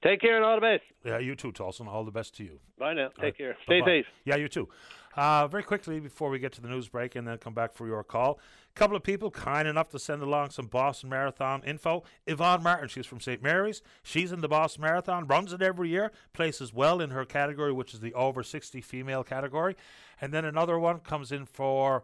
Take 0.02 0.22
care 0.22 0.38
and 0.38 0.46
all 0.46 0.56
the 0.56 0.62
best. 0.62 0.84
Yeah, 1.06 1.20
you 1.20 1.36
too, 1.36 1.52
Tulsa. 1.52 1.84
All 1.84 2.06
the 2.06 2.12
best 2.12 2.36
to 2.38 2.44
you. 2.44 2.60
Bye 2.80 2.94
now. 2.94 3.10
Take 3.22 3.38
care. 3.38 3.56
Stay 3.66 3.82
safe. 3.86 4.06
Yeah, 4.26 4.38
you 4.38 4.48
too. 4.48 4.68
Uh, 5.16 5.48
very 5.48 5.64
quickly 5.64 6.00
before 6.00 6.30
we 6.30 6.40
get 6.40 6.54
to 6.54 6.62
the 6.62 6.70
news 6.70 6.88
break 6.88 7.16
and 7.16 7.28
then 7.28 7.38
come 7.38 7.54
back 7.54 7.74
for 7.74 7.86
your 7.86 8.04
call, 8.04 8.40
couple 8.76 8.96
of 8.96 9.04
people 9.04 9.32
kind 9.32 9.68
enough 9.68 9.90
to 9.90 10.00
send 10.00 10.22
along 10.22 10.52
some 10.52 10.68
Boston 10.68 11.10
Marathon 11.10 11.64
info. 11.64 12.04
Yvonne 12.26 12.64
Martin, 12.64 12.88
she's 12.88 13.06
from 13.06 13.20
St. 13.20 13.42
Mary's. 13.42 13.82
She's 14.04 14.32
in 14.32 14.42
the 14.42 14.48
Boston 14.48 14.84
Marathon, 14.84 15.28
runs 15.28 15.54
it 15.54 15.62
every 15.62 15.90
year, 15.90 16.12
places 16.34 16.74
well 16.74 17.02
in 17.02 17.10
her 17.10 17.26
category, 17.26 17.74
which 17.74 17.94
is 17.94 18.00
the 18.00 18.14
over 18.14 18.44
60 18.44 18.82
female 18.82 19.24
category. 19.24 19.76
And 20.22 20.34
then 20.34 20.46
another 20.46 20.80
one 20.80 21.00
comes 21.00 21.32
in 21.32 21.46
for. 21.46 22.04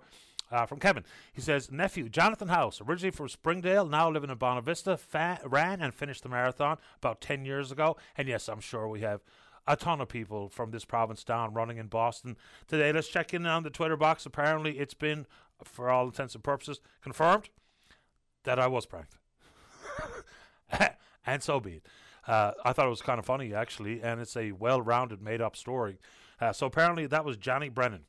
Uh, 0.51 0.63
from 0.63 0.79
Kevin. 0.79 1.03
He 1.33 1.41
says, 1.41 1.71
Nephew, 1.71 2.07
Jonathan 2.07 2.49
House, 2.49 2.79
originally 2.79 3.09
from 3.09 3.29
Springdale, 3.29 3.87
now 3.87 4.11
living 4.11 4.29
in 4.29 4.37
Bonavista, 4.37 4.95
fa- 4.95 5.39
ran 5.43 5.81
and 5.81 5.91
finished 5.91 6.21
the 6.21 6.29
marathon 6.29 6.77
about 6.97 7.19
10 7.19 7.45
years 7.45 7.71
ago. 7.71 7.97
And 8.15 8.27
yes, 8.27 8.47
I'm 8.47 8.59
sure 8.59 8.87
we 8.87 9.01
have 9.01 9.21
a 9.67 9.75
ton 9.75 10.01
of 10.01 10.07
people 10.07 10.49
from 10.49 10.71
this 10.71 10.85
province 10.85 11.23
down 11.23 11.53
running 11.53 11.77
in 11.77 11.87
Boston 11.87 12.37
today. 12.67 12.91
Let's 12.91 13.07
check 13.07 13.33
in 13.33 13.45
on 13.45 13.63
the 13.63 13.69
Twitter 13.69 13.97
box. 13.97 14.25
Apparently, 14.25 14.77
it's 14.77 14.93
been, 14.93 15.25
for 15.63 15.89
all 15.89 16.05
intents 16.05 16.35
and 16.35 16.43
purposes, 16.43 16.79
confirmed 17.01 17.49
that 18.43 18.59
I 18.59 18.67
was 18.67 18.85
pranked. 18.85 19.17
and 21.25 21.41
so 21.41 21.59
be 21.59 21.73
it. 21.73 21.87
Uh, 22.27 22.51
I 22.63 22.73
thought 22.73 22.87
it 22.87 22.89
was 22.89 23.01
kind 23.01 23.19
of 23.19 23.25
funny, 23.25 23.53
actually, 23.53 24.01
and 24.01 24.19
it's 24.19 24.35
a 24.35 24.51
well 24.51 24.81
rounded, 24.81 25.21
made 25.21 25.41
up 25.41 25.55
story. 25.55 25.99
Uh, 26.41 26.51
so 26.53 26.65
apparently, 26.65 27.05
that 27.07 27.23
was 27.23 27.37
Johnny 27.37 27.69
Brennan. 27.69 28.05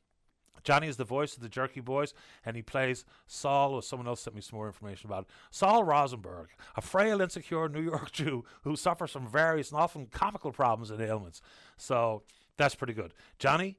Johnny 0.65 0.89
is 0.89 0.97
the 0.97 1.05
voice 1.05 1.37
of 1.37 1.43
the 1.43 1.49
Jerky 1.49 1.81
Boys, 1.81 2.13
and 2.45 2.57
he 2.57 2.63
plays 2.63 3.05
Saul, 3.29 3.75
or 3.75 3.83
someone 3.83 4.09
else 4.09 4.23
sent 4.23 4.35
me 4.35 4.43
some 4.43 4.57
more 4.57 4.67
information 4.67 5.09
about 5.09 5.23
it. 5.23 5.29
Saul 5.53 5.85
Rosenberg, 5.85 6.49
a 6.75 6.81
frail, 6.81 7.21
insecure 7.21 7.69
New 7.69 7.83
York 7.83 8.11
Jew 8.13 8.45
who 8.63 8.75
suffers 8.75 9.13
from 9.13 9.29
various 9.29 9.71
and 9.71 9.79
often 9.79 10.07
comical 10.07 10.51
problems 10.51 10.91
and 10.91 11.01
ailments. 11.01 11.41
So 11.77 12.25
that's 12.57 12.75
pretty 12.75 12.95
good. 12.95 13.15
Johnny, 13.39 13.79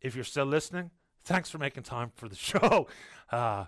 if 0.00 0.14
you're 0.14 0.22
still 0.22 0.46
listening, 0.46 0.92
thanks 1.28 1.50
for 1.50 1.58
making 1.58 1.82
time 1.82 2.10
for 2.16 2.28
the 2.28 2.36
show. 2.50 2.88
Uh, 3.30 3.66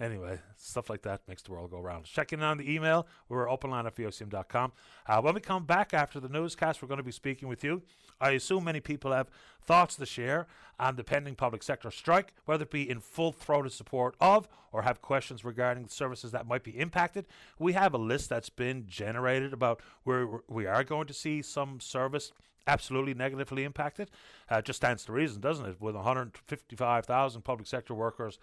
Anyway, 0.00 0.40
stuff 0.56 0.90
like 0.90 1.02
that 1.02 1.20
makes 1.28 1.42
the 1.42 1.52
world 1.52 1.70
go 1.70 1.78
round. 1.78 2.04
Check 2.04 2.32
in 2.32 2.42
on 2.42 2.58
the 2.58 2.68
email. 2.68 3.06
We're 3.28 3.46
openline 3.46 3.86
at 3.86 3.94
vocm.com. 3.94 4.72
Uh, 5.06 5.20
when 5.20 5.34
we 5.34 5.40
come 5.40 5.64
back 5.64 5.94
after 5.94 6.18
the 6.18 6.28
newscast, 6.28 6.82
we're 6.82 6.88
going 6.88 6.98
to 6.98 7.04
be 7.04 7.12
speaking 7.12 7.48
with 7.48 7.62
you. 7.62 7.80
I 8.20 8.32
assume 8.32 8.64
many 8.64 8.80
people 8.80 9.12
have 9.12 9.28
thoughts 9.62 9.94
to 9.96 10.06
share 10.06 10.48
on 10.80 10.96
the 10.96 11.04
pending 11.04 11.36
public 11.36 11.62
sector 11.62 11.92
strike, 11.92 12.34
whether 12.44 12.64
it 12.64 12.70
be 12.70 12.90
in 12.90 12.98
full 12.98 13.30
throated 13.30 13.70
support 13.70 14.16
of 14.20 14.48
or 14.72 14.82
have 14.82 15.00
questions 15.00 15.44
regarding 15.44 15.84
the 15.84 15.90
services 15.90 16.32
that 16.32 16.48
might 16.48 16.64
be 16.64 16.76
impacted. 16.76 17.26
We 17.60 17.74
have 17.74 17.94
a 17.94 17.98
list 17.98 18.28
that's 18.28 18.50
been 18.50 18.86
generated 18.88 19.52
about 19.52 19.80
where 20.02 20.28
we 20.48 20.66
are 20.66 20.82
going 20.82 21.06
to 21.06 21.14
see 21.14 21.40
some 21.40 21.78
service 21.78 22.32
absolutely 22.66 23.14
negatively 23.14 23.64
impacted. 23.64 24.10
Uh, 24.48 24.62
just 24.62 24.76
stands 24.78 25.04
to 25.04 25.12
reason, 25.12 25.40
doesn't 25.40 25.66
it? 25.66 25.80
With 25.80 25.94
155,000 25.94 27.42
public 27.42 27.66
sector 27.66 27.94
workers 27.94 28.38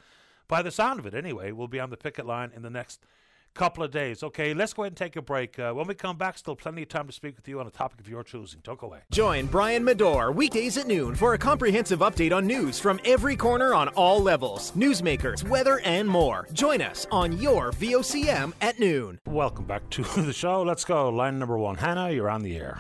by 0.48 0.61
the 0.61 0.72
sound 0.72 0.99
of 0.99 1.06
it 1.06 1.14
anyway, 1.14 1.52
will 1.52 1.68
be 1.68 1.80
on 1.80 1.89
the 1.89 1.98
picket 1.98 2.26
line 2.26 2.52
in 2.53 2.61
the 2.61 2.69
next 2.69 3.06
couple 3.53 3.84
of 3.84 3.91
days. 3.91 4.23
Okay, 4.23 4.53
let's 4.53 4.73
go 4.73 4.84
ahead 4.84 4.91
and 4.91 4.98
take 4.98 5.15
a 5.15 5.22
break. 5.22 5.57
Uh, 5.60 5.73
when 5.73 5.88
we 5.88 5.93
come 5.93 6.18
back, 6.18 6.38
still 6.38 6.56
plenty 6.56 6.84
of 6.84 6.89
time 6.89 7.07
to 7.07 7.14
speak 7.14 7.35
with 7.35 7.48
you 7.48 7.60
on 7.60 7.68
a 7.68 7.72
topic 7.72 7.99
of 7.99 8.07
your 8.07 8.23
choosing. 8.23 8.60
Don't 8.64 8.80
go 8.80 8.88
away. 8.88 8.99
Join 9.11 9.45
Brian 9.48 9.84
Medore 9.84 10.34
weekdays 10.34 10.77
at 10.77 10.88
noon 10.88 11.15
for 11.15 11.34
a 11.34 11.38
comprehensive 11.38 11.99
update 11.99 12.34
on 12.34 12.48
news 12.48 12.80
from 12.80 12.99
every 13.06 13.35
corner 13.35 13.73
on 13.73 13.89
all 13.89 14.22
levels 14.22 14.72
newsmakers, 14.72 15.48
weather, 15.48 15.80
and 15.84 16.07
more. 16.07 16.48
Join 16.53 16.81
us 16.81 17.07
on 17.11 17.38
your 17.38 17.72
VOCM 17.72 18.53
at 18.61 18.80
noon. 18.80 19.19
Welcome 19.26 19.65
back 19.65 19.89
to 19.91 20.03
the 20.22 20.34
show. 20.34 20.64
Let's 20.64 20.85
go. 20.85 21.10
Line 21.10 21.39
number 21.39 21.57
one. 21.57 21.76
Hannah, 21.76 22.11
you're 22.11 22.30
on 22.30 22.41
the 22.41 22.57
air. 22.57 22.77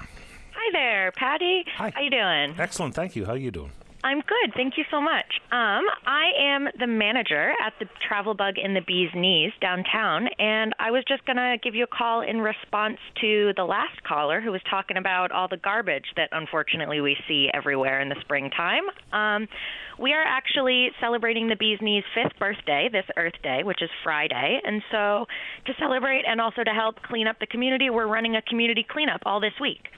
Hi 0.71 0.79
there, 0.79 1.11
Paddy. 1.11 1.65
Hi. 1.75 1.91
How 1.93 2.01
you 2.01 2.09
doing? 2.09 2.55
Excellent. 2.57 2.95
Thank 2.95 3.15
you. 3.15 3.25
How 3.25 3.33
are 3.33 3.37
you 3.37 3.51
doing? 3.51 3.71
I'm 4.03 4.21
good. 4.21 4.53
Thank 4.55 4.77
you 4.77 4.83
so 4.89 4.99
much. 4.99 5.25
Um, 5.51 5.83
I 6.07 6.31
am 6.39 6.67
the 6.79 6.87
manager 6.87 7.53
at 7.63 7.73
the 7.79 7.85
Travel 8.07 8.33
Bug 8.33 8.55
in 8.57 8.73
the 8.73 8.81
Bee's 8.81 9.09
Knees 9.13 9.51
downtown, 9.61 10.27
and 10.39 10.73
I 10.79 10.89
was 10.89 11.03
just 11.07 11.23
going 11.25 11.37
to 11.37 11.57
give 11.61 11.75
you 11.75 11.83
a 11.83 11.87
call 11.87 12.21
in 12.21 12.41
response 12.41 12.97
to 13.19 13.53
the 13.55 13.63
last 13.63 14.01
caller 14.03 14.41
who 14.41 14.51
was 14.51 14.61
talking 14.69 14.97
about 14.97 15.31
all 15.31 15.47
the 15.47 15.57
garbage 15.57 16.05
that 16.15 16.29
unfortunately 16.31 17.01
we 17.01 17.15
see 17.27 17.49
everywhere 17.53 18.01
in 18.01 18.09
the 18.09 18.15
springtime. 18.21 18.83
Um, 19.11 19.47
we 19.99 20.13
are 20.13 20.23
actually 20.23 20.89
celebrating 20.99 21.47
the 21.47 21.55
Bee's 21.55 21.79
Knees' 21.81 22.03
fifth 22.15 22.39
birthday 22.39 22.89
this 22.91 23.05
Earth 23.17 23.39
Day, 23.43 23.61
which 23.63 23.83
is 23.83 23.89
Friday, 24.03 24.61
and 24.63 24.81
so 24.89 25.27
to 25.65 25.73
celebrate 25.77 26.23
and 26.25 26.41
also 26.41 26.63
to 26.63 26.71
help 26.71 27.03
clean 27.03 27.27
up 27.27 27.39
the 27.39 27.45
community, 27.47 27.91
we're 27.91 28.07
running 28.07 28.35
a 28.35 28.41
community 28.41 28.85
cleanup 28.89 29.21
all 29.27 29.39
this 29.39 29.53
week. 29.59 29.89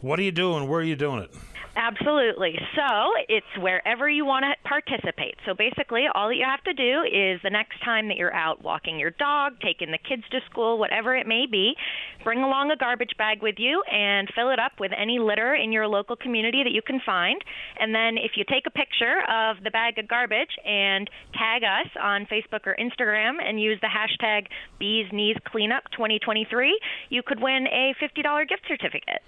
What 0.00 0.18
are 0.18 0.22
you 0.22 0.32
doing? 0.32 0.68
Where 0.68 0.80
are 0.80 0.84
you 0.84 0.96
doing 0.96 1.22
it? 1.22 1.34
Absolutely. 1.78 2.58
So 2.74 3.12
it's 3.28 3.46
wherever 3.60 4.08
you 4.08 4.24
want 4.24 4.44
to 4.44 4.68
participate. 4.68 5.36
So 5.46 5.54
basically, 5.54 6.06
all 6.12 6.28
that 6.28 6.34
you 6.34 6.44
have 6.44 6.62
to 6.64 6.72
do 6.72 7.02
is 7.02 7.40
the 7.44 7.50
next 7.50 7.82
time 7.84 8.08
that 8.08 8.16
you're 8.16 8.34
out 8.34 8.64
walking 8.64 8.98
your 8.98 9.12
dog, 9.12 9.60
taking 9.60 9.92
the 9.92 9.98
kids 9.98 10.24
to 10.32 10.40
school, 10.50 10.78
whatever 10.78 11.14
it 11.14 11.28
may 11.28 11.46
be, 11.46 11.74
bring 12.28 12.42
along 12.42 12.70
a 12.70 12.76
garbage 12.76 13.12
bag 13.16 13.40
with 13.40 13.54
you 13.56 13.82
and 13.90 14.28
fill 14.36 14.50
it 14.50 14.58
up 14.58 14.72
with 14.78 14.92
any 14.94 15.18
litter 15.18 15.54
in 15.54 15.72
your 15.72 15.88
local 15.88 16.14
community 16.14 16.62
that 16.62 16.72
you 16.72 16.82
can 16.82 17.00
find. 17.00 17.40
And 17.80 17.94
then 17.94 18.18
if 18.18 18.32
you 18.36 18.44
take 18.44 18.66
a 18.66 18.70
picture 18.70 19.22
of 19.30 19.56
the 19.64 19.70
bag 19.70 19.96
of 19.96 20.06
garbage 20.06 20.50
and 20.62 21.08
tag 21.32 21.62
us 21.64 21.88
on 21.98 22.26
Facebook 22.26 22.66
or 22.66 22.76
Instagram 22.78 23.36
and 23.42 23.58
use 23.58 23.78
the 23.80 23.88
hashtag 23.88 24.48
Bees 24.78 25.06
Knees 25.10 25.38
Cleanup 25.46 25.84
2023, 25.92 26.78
you 27.08 27.22
could 27.22 27.40
win 27.40 27.66
a 27.68 27.94
$50 27.98 28.46
gift 28.46 28.64
certificate. 28.68 29.22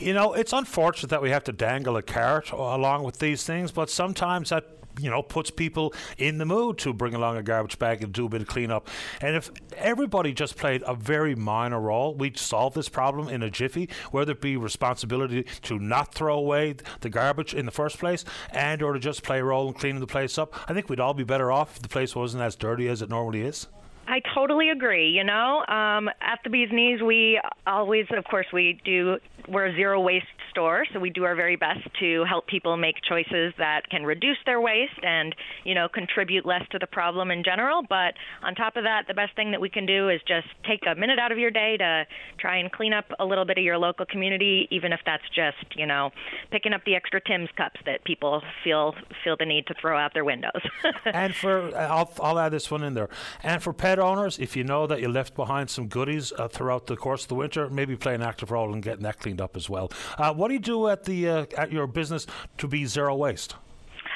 You 0.00 0.12
know, 0.12 0.32
it's 0.32 0.52
unfortunate 0.52 1.10
that 1.10 1.22
we 1.22 1.30
have 1.30 1.44
to 1.44 1.52
dangle 1.52 1.96
a 1.96 2.02
carrot 2.02 2.50
along 2.50 3.04
with 3.04 3.20
these 3.20 3.44
things, 3.44 3.70
but 3.70 3.90
sometimes 3.90 4.50
that 4.50 4.79
you 5.00 5.10
know 5.10 5.22
puts 5.22 5.50
people 5.50 5.92
in 6.18 6.38
the 6.38 6.46
mood 6.46 6.78
to 6.78 6.92
bring 6.92 7.14
along 7.14 7.36
a 7.36 7.42
garbage 7.42 7.78
bag 7.78 8.02
and 8.02 8.12
do 8.12 8.26
a 8.26 8.28
bit 8.28 8.42
of 8.42 8.48
cleanup. 8.48 8.88
And 9.20 9.36
if 9.36 9.50
everybody 9.76 10.32
just 10.32 10.56
played 10.56 10.82
a 10.86 10.94
very 10.94 11.34
minor 11.34 11.80
role, 11.80 12.14
we'd 12.14 12.38
solve 12.38 12.74
this 12.74 12.88
problem 12.88 13.28
in 13.28 13.42
a 13.42 13.50
jiffy. 13.50 13.88
Whether 14.10 14.32
it 14.32 14.40
be 14.40 14.56
responsibility 14.56 15.44
to 15.62 15.78
not 15.78 16.14
throw 16.14 16.36
away 16.38 16.76
the 17.00 17.10
garbage 17.10 17.54
in 17.54 17.66
the 17.66 17.72
first 17.72 17.98
place, 17.98 18.24
and 18.52 18.82
or 18.82 18.92
to 18.92 18.98
just 18.98 19.22
play 19.22 19.40
a 19.40 19.44
role 19.44 19.68
in 19.68 19.74
cleaning 19.74 20.00
the 20.00 20.06
place 20.06 20.38
up, 20.38 20.54
I 20.68 20.74
think 20.74 20.88
we'd 20.88 21.00
all 21.00 21.14
be 21.14 21.24
better 21.24 21.50
off 21.50 21.76
if 21.76 21.82
the 21.82 21.88
place 21.88 22.14
wasn't 22.14 22.42
as 22.42 22.56
dirty 22.56 22.88
as 22.88 23.02
it 23.02 23.08
normally 23.08 23.42
is. 23.42 23.66
I 24.10 24.20
totally 24.34 24.70
agree. 24.70 25.10
You 25.10 25.22
know, 25.22 25.64
um, 25.68 26.08
at 26.20 26.40
the 26.42 26.50
Bees 26.50 26.70
Knees, 26.72 27.00
we 27.00 27.40
always, 27.66 28.06
of 28.10 28.24
course, 28.24 28.46
we 28.52 28.80
do. 28.84 29.18
We're 29.48 29.66
a 29.66 29.74
zero 29.74 30.00
waste 30.00 30.26
store, 30.50 30.84
so 30.92 31.00
we 31.00 31.10
do 31.10 31.24
our 31.24 31.34
very 31.34 31.56
best 31.56 31.80
to 32.00 32.24
help 32.24 32.46
people 32.46 32.76
make 32.76 32.96
choices 33.08 33.52
that 33.58 33.88
can 33.90 34.04
reduce 34.04 34.38
their 34.46 34.60
waste 34.60 34.98
and, 35.02 35.34
you 35.64 35.74
know, 35.74 35.88
contribute 35.88 36.44
less 36.44 36.62
to 36.70 36.78
the 36.78 36.86
problem 36.86 37.30
in 37.30 37.42
general. 37.44 37.82
But 37.88 38.14
on 38.42 38.54
top 38.54 38.76
of 38.76 38.84
that, 38.84 39.04
the 39.08 39.14
best 39.14 39.34
thing 39.36 39.50
that 39.52 39.60
we 39.60 39.68
can 39.68 39.86
do 39.86 40.08
is 40.08 40.20
just 40.26 40.46
take 40.66 40.80
a 40.86 40.94
minute 40.94 41.18
out 41.18 41.32
of 41.32 41.38
your 41.38 41.50
day 41.50 41.76
to 41.78 42.04
try 42.38 42.58
and 42.58 42.70
clean 42.70 42.92
up 42.92 43.06
a 43.18 43.24
little 43.24 43.44
bit 43.44 43.58
of 43.58 43.64
your 43.64 43.78
local 43.78 44.06
community, 44.06 44.68
even 44.70 44.92
if 44.92 45.00
that's 45.06 45.24
just, 45.34 45.76
you 45.76 45.86
know, 45.86 46.10
picking 46.50 46.72
up 46.72 46.84
the 46.84 46.94
extra 46.94 47.20
Tim's 47.20 47.48
cups 47.56 47.80
that 47.86 48.04
people 48.04 48.42
feel 48.64 48.94
feel 49.24 49.36
the 49.38 49.44
need 49.44 49.66
to 49.66 49.74
throw 49.80 49.98
out 49.98 50.14
their 50.14 50.24
windows. 50.24 50.62
and 51.04 51.34
for 51.34 51.74
I'll, 51.76 52.12
I'll 52.22 52.38
add 52.38 52.52
this 52.52 52.70
one 52.70 52.82
in 52.82 52.94
there. 52.94 53.08
And 53.42 53.62
for 53.62 53.72
pet 53.72 53.98
owners, 53.98 54.38
if 54.38 54.56
you 54.56 54.64
know 54.64 54.86
that 54.86 55.00
you 55.00 55.08
left 55.08 55.34
behind 55.34 55.70
some 55.70 55.88
goodies 55.88 56.32
uh, 56.38 56.48
throughout 56.48 56.86
the 56.86 56.96
course 56.96 57.22
of 57.22 57.28
the 57.28 57.34
winter, 57.34 57.68
maybe 57.68 57.96
play 57.96 58.14
an 58.14 58.22
active 58.22 58.50
role 58.50 58.72
in 58.72 58.80
getting 58.80 59.02
that 59.02 59.18
cleaned 59.18 59.40
up 59.40 59.56
as 59.56 59.68
well. 59.68 59.90
Uh, 60.18 60.32
what 60.40 60.48
do 60.48 60.54
you 60.54 60.60
do 60.60 60.88
at 60.88 61.04
the 61.04 61.28
uh, 61.28 61.46
at 61.58 61.70
your 61.70 61.86
business 61.86 62.26
to 62.56 62.66
be 62.66 62.86
zero 62.86 63.14
waste? 63.14 63.56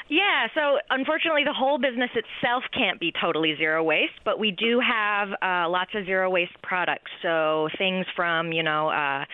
Yeah, 0.07 0.47
so 0.53 0.77
unfortunately, 0.89 1.43
the 1.45 1.53
whole 1.53 1.79
business 1.79 2.09
itself 2.13 2.63
can't 2.71 2.99
be 2.99 3.11
totally 3.19 3.55
zero 3.57 3.83
waste, 3.83 4.13
but 4.23 4.37
we 4.37 4.51
do 4.51 4.79
have 4.79 5.29
uh, 5.41 5.69
lots 5.69 5.91
of 5.95 6.05
zero 6.05 6.29
waste 6.29 6.55
products. 6.61 7.11
So 7.23 7.69
things 7.77 8.05
from, 8.15 8.51
you 8.51 8.61
know, 8.61 8.89
uh, 8.89 9.25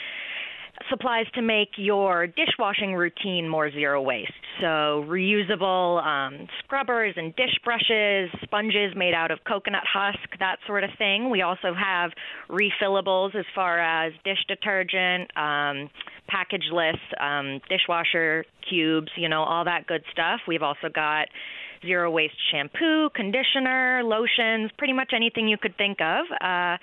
supplies 0.92 1.26
to 1.34 1.42
make 1.42 1.70
your 1.78 2.28
dishwashing 2.28 2.94
routine 2.94 3.50
more 3.50 3.72
zero 3.72 4.02
waste. 4.02 4.32
So, 4.60 5.04
reusable 5.08 6.06
um, 6.06 6.48
scrubbers 6.60 7.16
and 7.18 7.36
dish 7.36 7.58
brushes, 7.64 8.30
sponges 8.44 8.94
made 8.96 9.16
out 9.16 9.32
of 9.32 9.40
coconut 9.48 9.84
husk, 9.92 10.20
that 10.40 10.58
sort 10.68 10.84
of 10.84 10.92
thing. 11.00 11.32
We 11.32 11.42
also 11.42 11.74
have 11.74 12.12
refillables 12.50 13.34
as 13.34 13.46
far 13.56 13.80
as 13.80 14.14
dish 14.24 14.46
detergent, 14.48 15.32
um, 15.36 15.90
packageless 16.30 17.00
um, 17.20 17.62
dishwasher 17.70 18.46
cubes, 18.70 19.12
you 19.18 19.30
know, 19.30 19.42
all 19.42 19.66
that 19.66 19.88
good 19.88 20.04
stuff. 20.12 20.42
We've 20.48 20.62
also 20.62 20.90
got 20.94 21.28
zero 21.86 22.12
waste 22.12 22.36
shampoo, 22.52 23.10
conditioner, 23.16 24.02
lotions, 24.04 24.72
pretty 24.78 24.94
much 24.94 25.12
anything 25.16 25.48
you 25.48 25.58
could 25.58 25.76
think 25.78 26.00
of. 26.02 26.26
Uh, 26.40 26.78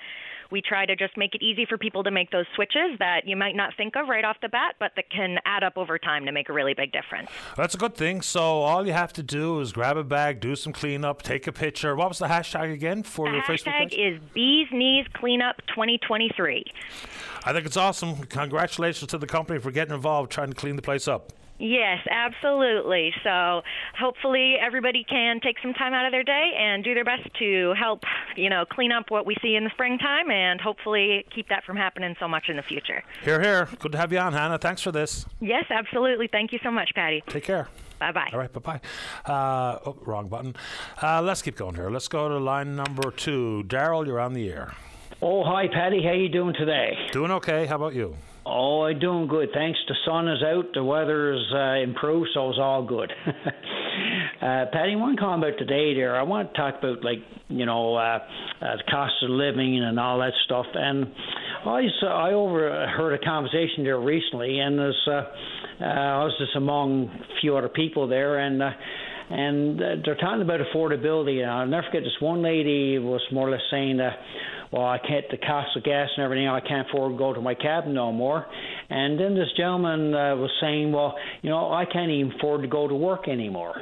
we 0.51 0.61
try 0.61 0.85
to 0.85 0.95
just 0.95 1.15
make 1.17 1.35
it 1.35 1.41
easy 1.41 1.65
for 1.65 1.77
people 1.77 2.03
to 2.03 2.11
make 2.11 2.31
those 2.31 2.45
switches 2.55 2.97
that 2.99 3.27
you 3.27 3.35
might 3.35 3.55
not 3.55 3.75
think 3.77 3.95
of 3.95 4.07
right 4.07 4.25
off 4.25 4.37
the 4.41 4.49
bat, 4.49 4.75
but 4.79 4.91
that 4.95 5.09
can 5.09 5.37
add 5.45 5.63
up 5.63 5.77
over 5.77 5.97
time 5.97 6.25
to 6.25 6.31
make 6.31 6.49
a 6.49 6.53
really 6.53 6.73
big 6.73 6.91
difference. 6.91 7.29
That's 7.55 7.75
a 7.75 7.77
good 7.77 7.95
thing. 7.95 8.21
So 8.21 8.41
all 8.41 8.85
you 8.85 8.93
have 8.93 9.13
to 9.13 9.23
do 9.23 9.59
is 9.59 9.71
grab 9.71 9.97
a 9.97 10.03
bag, 10.03 10.39
do 10.39 10.55
some 10.55 10.73
cleanup, 10.73 11.21
take 11.21 11.47
a 11.47 11.51
picture. 11.51 11.95
What 11.95 12.09
was 12.09 12.19
the 12.19 12.27
hashtag 12.27 12.73
again 12.73 13.03
for 13.03 13.27
the 13.27 13.33
your 13.33 13.43
Facebook 13.43 13.73
hashtag 13.73 13.89
page? 13.89 13.93
is 13.93 14.19
Bees 14.33 14.67
Knees 14.71 15.05
Cleanup 15.13 15.57
2023. 15.67 16.65
I 17.45 17.53
think 17.53 17.65
it's 17.65 17.77
awesome. 17.77 18.17
Congratulations 18.25 19.09
to 19.11 19.17
the 19.17 19.27
company 19.27 19.59
for 19.59 19.71
getting 19.71 19.93
involved, 19.93 20.31
trying 20.31 20.49
to 20.49 20.55
clean 20.55 20.75
the 20.75 20.81
place 20.81 21.07
up. 21.07 21.31
Yes, 21.59 21.99
absolutely. 22.09 23.13
So 23.23 23.61
hopefully 23.99 24.55
everybody 24.59 25.03
can 25.03 25.41
take 25.41 25.57
some 25.61 25.73
time 25.73 25.93
out 25.93 26.05
of 26.05 26.11
their 26.11 26.23
day 26.23 26.51
and 26.57 26.83
do 26.83 26.93
their 26.93 27.03
best 27.03 27.29
to 27.39 27.73
help, 27.77 28.03
you 28.35 28.49
know, 28.49 28.65
clean 28.65 28.91
up 28.91 29.11
what 29.11 29.25
we 29.25 29.35
see 29.41 29.55
in 29.55 29.65
the 29.65 29.69
springtime 29.71 30.31
and 30.31 30.59
hopefully 30.61 31.25
keep 31.35 31.49
that 31.49 31.65
from 31.65 31.75
happening 31.75 32.15
so 32.19 32.27
much 32.27 32.45
in 32.47 32.55
the 32.55 32.63
future. 32.63 33.03
Here, 33.23 33.41
here. 33.41 33.67
Good 33.79 33.91
to 33.91 33.97
have 33.97 34.13
you 34.13 34.19
on, 34.19 34.31
Hannah. 34.31 34.57
Thanks 34.57 34.81
for 34.81 34.91
this. 34.93 35.25
Yes, 35.41 35.65
absolutely. 35.69 36.27
Thank 36.27 36.53
you 36.53 36.59
so 36.63 36.71
much, 36.71 36.91
Paddy. 36.95 37.21
Take 37.27 37.43
care. 37.43 37.67
Bye 37.99 38.13
bye. 38.13 38.29
All 38.31 38.39
right, 38.39 38.53
bye 38.53 38.79
bye. 39.25 39.31
Uh, 39.31 39.79
oh, 39.85 39.97
wrong 40.05 40.29
button. 40.29 40.55
Uh, 41.03 41.21
let's 41.21 41.41
keep 41.41 41.57
going 41.57 41.75
here. 41.75 41.89
Let's 41.89 42.07
go 42.07 42.29
to 42.29 42.37
line 42.37 42.77
number 42.77 43.11
two. 43.11 43.65
Daryl, 43.67 44.05
you're 44.05 44.21
on 44.21 44.31
the 44.33 44.49
air. 44.49 44.73
Oh, 45.21 45.43
hi, 45.43 45.67
Paddy. 45.67 46.01
How 46.01 46.13
you 46.13 46.29
doing 46.29 46.53
today? 46.53 46.93
Doing 47.11 47.31
okay. 47.31 47.65
How 47.65 47.75
about 47.75 47.93
you? 47.93 48.15
Oh, 48.51 48.81
I'm 48.83 48.97
doing 48.97 49.27
good. 49.27 49.49
Thanks. 49.53 49.77
The 49.87 49.95
sun 50.05 50.27
is 50.27 50.41
out. 50.41 50.73
The 50.73 50.83
weather's 50.83 51.45
uh, 51.53 51.83
improved, 51.83 52.29
so 52.33 52.49
it's 52.49 52.57
all 52.59 52.83
good. 52.83 53.11
uh, 53.27 54.65
Paddy, 54.73 54.95
one 54.95 55.17
comment 55.17 55.55
today 55.59 55.93
there. 55.93 56.15
I 56.15 56.23
want 56.23 56.51
to 56.51 56.57
talk 56.57 56.79
about 56.79 57.03
like 57.03 57.19
you 57.47 57.67
know 57.67 57.95
uh, 57.95 57.99
uh, 57.99 58.75
the 58.77 58.83
cost 58.89 59.13
of 59.21 59.29
living 59.29 59.83
and 59.83 59.99
all 59.99 60.17
that 60.19 60.33
stuff. 60.45 60.65
And 60.73 61.11
I 61.63 61.83
uh, 62.01 62.05
I 62.07 62.33
overheard 62.33 63.21
a 63.21 63.23
conversation 63.23 63.83
there 63.83 63.99
recently, 63.99 64.57
and 64.59 64.79
there's 64.79 65.07
uh, 65.07 65.11
uh, 65.11 65.83
I 65.83 66.23
was 66.23 66.33
just 66.39 66.55
among 66.55 67.09
a 67.09 67.41
few 67.41 67.55
other 67.55 67.69
people 67.69 68.07
there, 68.07 68.39
and. 68.39 68.63
Uh, 68.63 68.71
and 69.29 69.81
uh, 69.81 69.95
they're 70.03 70.15
talking 70.15 70.41
about 70.41 70.59
affordability. 70.59 71.41
And 71.41 71.49
I'll 71.49 71.67
never 71.67 71.87
forget 71.87 72.03
this 72.03 72.19
one 72.19 72.41
lady 72.41 72.97
was 72.99 73.21
more 73.31 73.47
or 73.47 73.51
less 73.51 73.61
saying 73.71 73.97
that 73.97 74.17
well, 74.71 74.85
I 74.85 74.99
can't, 74.99 75.25
the 75.31 75.37
cost 75.37 75.75
of 75.75 75.83
gas 75.83 76.09
and 76.15 76.23
everything, 76.23 76.47
I 76.47 76.59
can't 76.59 76.87
afford 76.87 77.13
to 77.13 77.17
go 77.17 77.33
to 77.33 77.41
my 77.41 77.55
cabin 77.55 77.93
no 77.93 78.11
more. 78.11 78.45
And 78.89 79.19
then 79.19 79.33
this 79.33 79.47
gentleman 79.57 80.13
uh, 80.13 80.35
was 80.35 80.51
saying, 80.61 80.91
well, 80.91 81.15
you 81.41 81.49
know, 81.49 81.71
I 81.73 81.85
can't 81.91 82.11
even 82.11 82.33
afford 82.37 82.61
to 82.61 82.67
go 82.67 82.87
to 82.87 82.93
work 82.93 83.27
anymore. 83.27 83.81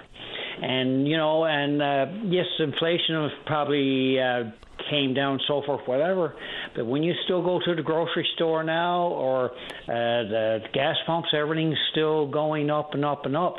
And, 0.61 1.07
you 1.07 1.17
know, 1.17 1.45
and 1.45 1.81
uh, 1.81 2.05
yes, 2.25 2.45
inflation 2.59 3.29
probably 3.45 4.17
uh, 4.19 4.43
came 4.89 5.13
down, 5.13 5.39
so 5.47 5.61
forth, 5.65 5.81
whatever. 5.87 6.33
But 6.75 6.85
when 6.85 7.03
you 7.03 7.13
still 7.25 7.43
go 7.43 7.59
to 7.63 7.75
the 7.75 7.83
grocery 7.83 8.27
store 8.35 8.63
now 8.63 9.07
or 9.07 9.51
uh, 9.51 9.53
the 9.87 10.59
gas 10.73 10.95
pumps, 11.05 11.29
everything's 11.37 11.77
still 11.91 12.31
going 12.31 12.69
up 12.69 12.93
and 12.93 13.03
up 13.03 13.25
and 13.25 13.35
up. 13.35 13.57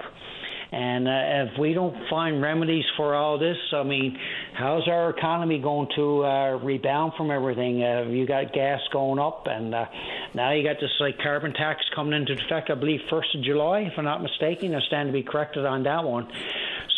And 0.70 1.08
uh, 1.08 1.50
if 1.50 1.58
we 1.58 1.72
don't 1.72 1.96
find 2.10 2.42
remedies 2.42 2.84
for 2.96 3.14
all 3.14 3.38
this, 3.38 3.56
I 3.72 3.82
mean, 3.84 4.18
how's 4.52 4.86
our 4.86 5.10
economy 5.10 5.58
going 5.58 5.88
to 5.96 6.24
uh, 6.24 6.58
rebound 6.62 7.12
from 7.16 7.30
everything? 7.30 7.82
Uh, 7.82 8.02
you 8.02 8.26
got 8.26 8.52
gas 8.52 8.80
going 8.92 9.18
up, 9.18 9.46
and 9.46 9.74
uh, 9.74 9.86
now 10.34 10.52
you 10.52 10.62
got 10.62 10.76
this 10.78 10.90
like 11.00 11.18
carbon 11.18 11.54
tax 11.54 11.80
coming 11.94 12.12
into 12.12 12.34
effect. 12.34 12.70
I 12.70 12.74
believe 12.74 13.00
first 13.08 13.34
of 13.34 13.42
July, 13.42 13.80
if 13.80 13.94
I'm 13.96 14.04
not 14.04 14.22
mistaken. 14.22 14.74
I 14.74 14.80
stand 14.86 15.08
to 15.08 15.12
be 15.12 15.22
corrected 15.22 15.64
on 15.64 15.84
that 15.84 16.04
one. 16.04 16.28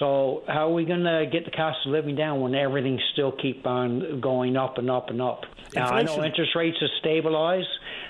So 0.00 0.42
how 0.48 0.70
are 0.70 0.72
we 0.72 0.84
going 0.84 1.04
to 1.04 1.26
get 1.30 1.44
the 1.44 1.50
cost 1.50 1.78
of 1.86 1.92
living 1.92 2.16
down 2.16 2.40
when 2.40 2.54
everything 2.54 2.98
still 3.12 3.32
keep 3.32 3.66
on 3.66 4.20
going 4.20 4.56
up 4.56 4.78
and 4.78 4.90
up 4.90 5.10
and 5.10 5.20
up? 5.20 5.44
Now 5.74 5.90
I 5.90 6.02
know 6.02 6.24
interest 6.24 6.56
rates 6.56 6.78
have 6.80 6.90
stabilized 6.98 7.68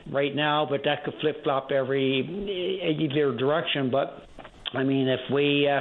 right 0.08 0.34
now, 0.34 0.66
but 0.70 0.82
that 0.84 1.04
could 1.04 1.14
flip 1.20 1.42
flop 1.44 1.70
every 1.72 2.20
either 2.20 3.36
direction. 3.36 3.90
But 3.90 4.26
I 4.74 4.84
mean, 4.84 5.08
if 5.08 5.20
we 5.32 5.68
uh, 5.68 5.80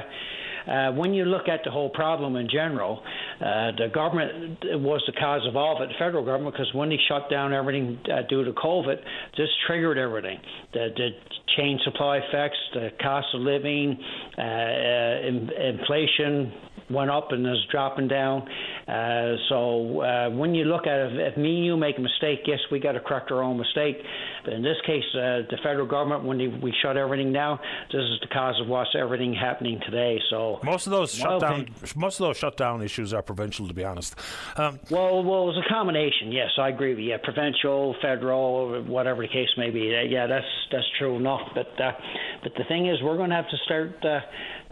uh, 0.69 0.91
when 0.91 1.13
you 1.13 1.25
look 1.25 1.47
at 1.47 1.61
the 1.63 1.71
whole 1.71 1.89
problem 1.89 2.35
in 2.35 2.47
general, 2.49 3.01
uh, 3.39 3.71
the 3.77 3.87
government 3.93 4.59
was 4.81 5.01
the 5.07 5.13
cause 5.13 5.41
of 5.47 5.55
all 5.55 5.77
of 5.77 5.81
it, 5.81 5.87
the 5.87 5.97
federal 5.97 6.23
government, 6.23 6.53
because 6.53 6.71
when 6.73 6.89
they 6.89 6.99
shut 7.07 7.29
down 7.29 7.53
everything 7.53 7.99
uh, 8.05 8.21
due 8.29 8.43
to 8.43 8.51
COVID, 8.51 8.97
this 9.37 9.49
triggered 9.65 9.97
everything. 9.97 10.37
The, 10.73 10.89
the 10.95 11.09
chain 11.57 11.79
supply 11.83 12.17
effects, 12.17 12.57
the 12.73 12.89
cost 13.01 13.27
of 13.33 13.41
living, 13.41 13.97
uh, 14.37 14.41
uh 14.41 15.27
in, 15.27 15.49
inflation 15.49 16.53
went 16.91 17.09
up 17.09 17.31
and 17.31 17.45
is 17.45 17.57
dropping 17.71 18.07
down. 18.07 18.47
So 19.49 20.31
when 20.35 20.55
you 20.55 20.65
look 20.65 20.87
at 20.87 20.99
it, 20.99 21.19
if 21.19 21.37
me 21.37 21.57
and 21.57 21.65
you 21.65 21.77
make 21.77 21.97
a 21.97 22.01
mistake, 22.01 22.39
yes, 22.47 22.59
we 22.71 22.79
got 22.79 22.93
to 22.93 22.99
correct 22.99 23.31
our 23.31 23.43
own 23.43 23.57
mistake. 23.57 23.97
In 24.51 24.61
this 24.61 24.77
case, 24.85 25.03
uh, 25.13 25.45
the 25.49 25.57
federal 25.63 25.87
government, 25.87 26.23
when 26.23 26.37
they, 26.37 26.47
we 26.47 26.73
shut 26.81 26.97
everything 26.97 27.31
down, 27.31 27.59
this 27.91 28.01
is 28.01 28.19
the 28.21 28.27
cause 28.27 28.59
of 28.61 28.67
what's 28.67 28.91
everything 28.97 29.33
happening 29.33 29.79
today. 29.85 30.19
So 30.29 30.59
most 30.63 30.87
of 30.87 30.91
those 30.91 31.13
shutdown, 31.13 31.69
most 31.95 32.19
of 32.19 32.27
those 32.27 32.37
shutdown 32.37 32.81
issues 32.81 33.13
are 33.13 33.21
provincial, 33.21 33.67
to 33.67 33.73
be 33.73 33.83
honest. 33.83 34.15
Um, 34.55 34.79
well, 34.89 35.23
well, 35.23 35.49
it's 35.49 35.65
a 35.65 35.69
combination. 35.69 36.31
Yes, 36.31 36.49
I 36.57 36.69
agree 36.69 36.95
with 36.95 37.03
you. 37.03 37.17
Provincial, 37.23 37.95
federal, 38.01 38.83
whatever 38.83 39.21
the 39.21 39.27
case 39.27 39.49
may 39.57 39.69
be. 39.69 39.93
Yeah, 40.09 40.27
that's 40.27 40.45
that's 40.71 40.87
true 40.97 41.15
enough. 41.15 41.47
But 41.53 41.79
uh, 41.81 41.91
but 42.43 42.53
the 42.57 42.63
thing 42.65 42.87
is, 42.87 42.97
we're 43.01 43.17
going 43.17 43.29
to 43.29 43.35
have 43.35 43.49
to 43.49 43.57
start 43.65 44.03
uh, 44.03 44.19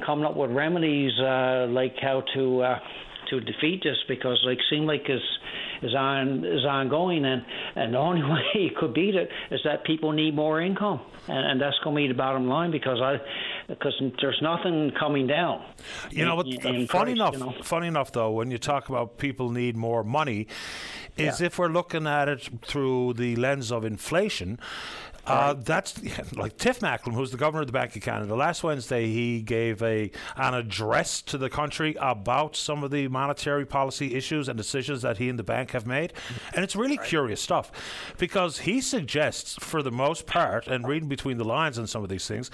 coming 0.05 0.25
up 0.25 0.35
with 0.35 0.51
remedies 0.51 1.11
uh, 1.19 1.67
like 1.69 1.95
how 2.01 2.23
to 2.35 2.61
uh, 2.61 2.79
to 3.29 3.39
defeat 3.41 3.83
this 3.83 3.97
because 4.07 4.41
like 4.45 4.59
seem 4.69 4.85
like 4.85 5.03
is 5.09 5.21
is 5.81 5.93
on 5.95 6.43
is 6.45 6.65
ongoing 6.65 7.25
and 7.25 7.43
and 7.75 7.93
the 7.93 7.97
only 7.97 8.21
way 8.31 8.41
you 8.55 8.71
could 8.77 8.93
beat 8.93 9.15
it 9.15 9.29
is 9.51 9.59
that 9.63 9.83
people 9.85 10.11
need 10.11 10.35
more 10.35 10.61
income 10.61 11.01
and, 11.27 11.51
and 11.51 11.61
that's 11.61 11.77
going 11.83 11.95
to 11.95 12.01
be 12.01 12.07
the 12.07 12.17
bottom 12.17 12.47
line 12.47 12.71
because 12.71 12.99
I 13.01 13.17
because 13.67 13.93
there's 14.21 14.39
nothing 14.41 14.91
coming 14.97 15.27
down. 15.27 15.61
You 16.09 16.25
know, 16.25 16.39
in, 16.39 16.47
in 16.65 16.87
funny 16.87 16.87
price, 16.87 17.09
enough, 17.11 17.33
you 17.33 17.39
know? 17.39 17.53
funny 17.63 17.87
enough 17.87 18.11
though, 18.11 18.31
when 18.31 18.49
you 18.49 18.57
talk 18.57 18.89
about 18.89 19.17
people 19.17 19.49
need 19.49 19.75
more 19.75 20.03
money, 20.03 20.47
is 21.17 21.39
yeah. 21.39 21.47
if 21.47 21.59
we're 21.59 21.67
looking 21.67 22.07
at 22.07 22.29
it 22.29 22.49
through 22.61 23.13
the 23.13 23.35
lens 23.35 23.71
of 23.71 23.83
inflation. 23.83 24.59
Uh, 25.27 25.53
that's 25.53 26.01
like 26.35 26.57
Tiff 26.57 26.79
Macklem, 26.79 27.13
who's 27.13 27.31
the 27.31 27.37
governor 27.37 27.61
of 27.61 27.67
the 27.67 27.73
Bank 27.73 27.95
of 27.95 28.01
Canada. 28.01 28.33
Last 28.33 28.63
Wednesday, 28.63 29.07
he 29.07 29.41
gave 29.41 29.83
a 29.83 30.09
an 30.37 30.53
address 30.53 31.21
to 31.23 31.37
the 31.37 31.49
country 31.49 31.95
about 31.99 32.55
some 32.55 32.83
of 32.83 32.91
the 32.91 33.07
monetary 33.09 33.65
policy 33.65 34.15
issues 34.15 34.47
and 34.47 34.57
decisions 34.57 35.01
that 35.01 35.17
he 35.17 35.27
and 35.27 35.37
the 35.37 35.43
bank 35.43 35.71
have 35.71 35.85
made, 35.85 36.13
and 36.53 36.63
it's 36.63 36.75
really 36.75 36.97
right. 36.97 37.07
curious 37.07 37.41
stuff 37.41 37.71
because 38.17 38.59
he 38.59 38.79
suggests, 38.79 39.55
for 39.59 39.83
the 39.83 39.91
most 39.91 40.25
part, 40.25 40.67
and 40.67 40.87
reading 40.87 41.09
between 41.09 41.37
the 41.37 41.43
lines 41.43 41.77
on 41.77 41.87
some 41.87 42.03
of 42.03 42.09
these 42.09 42.25
things, 42.25 42.49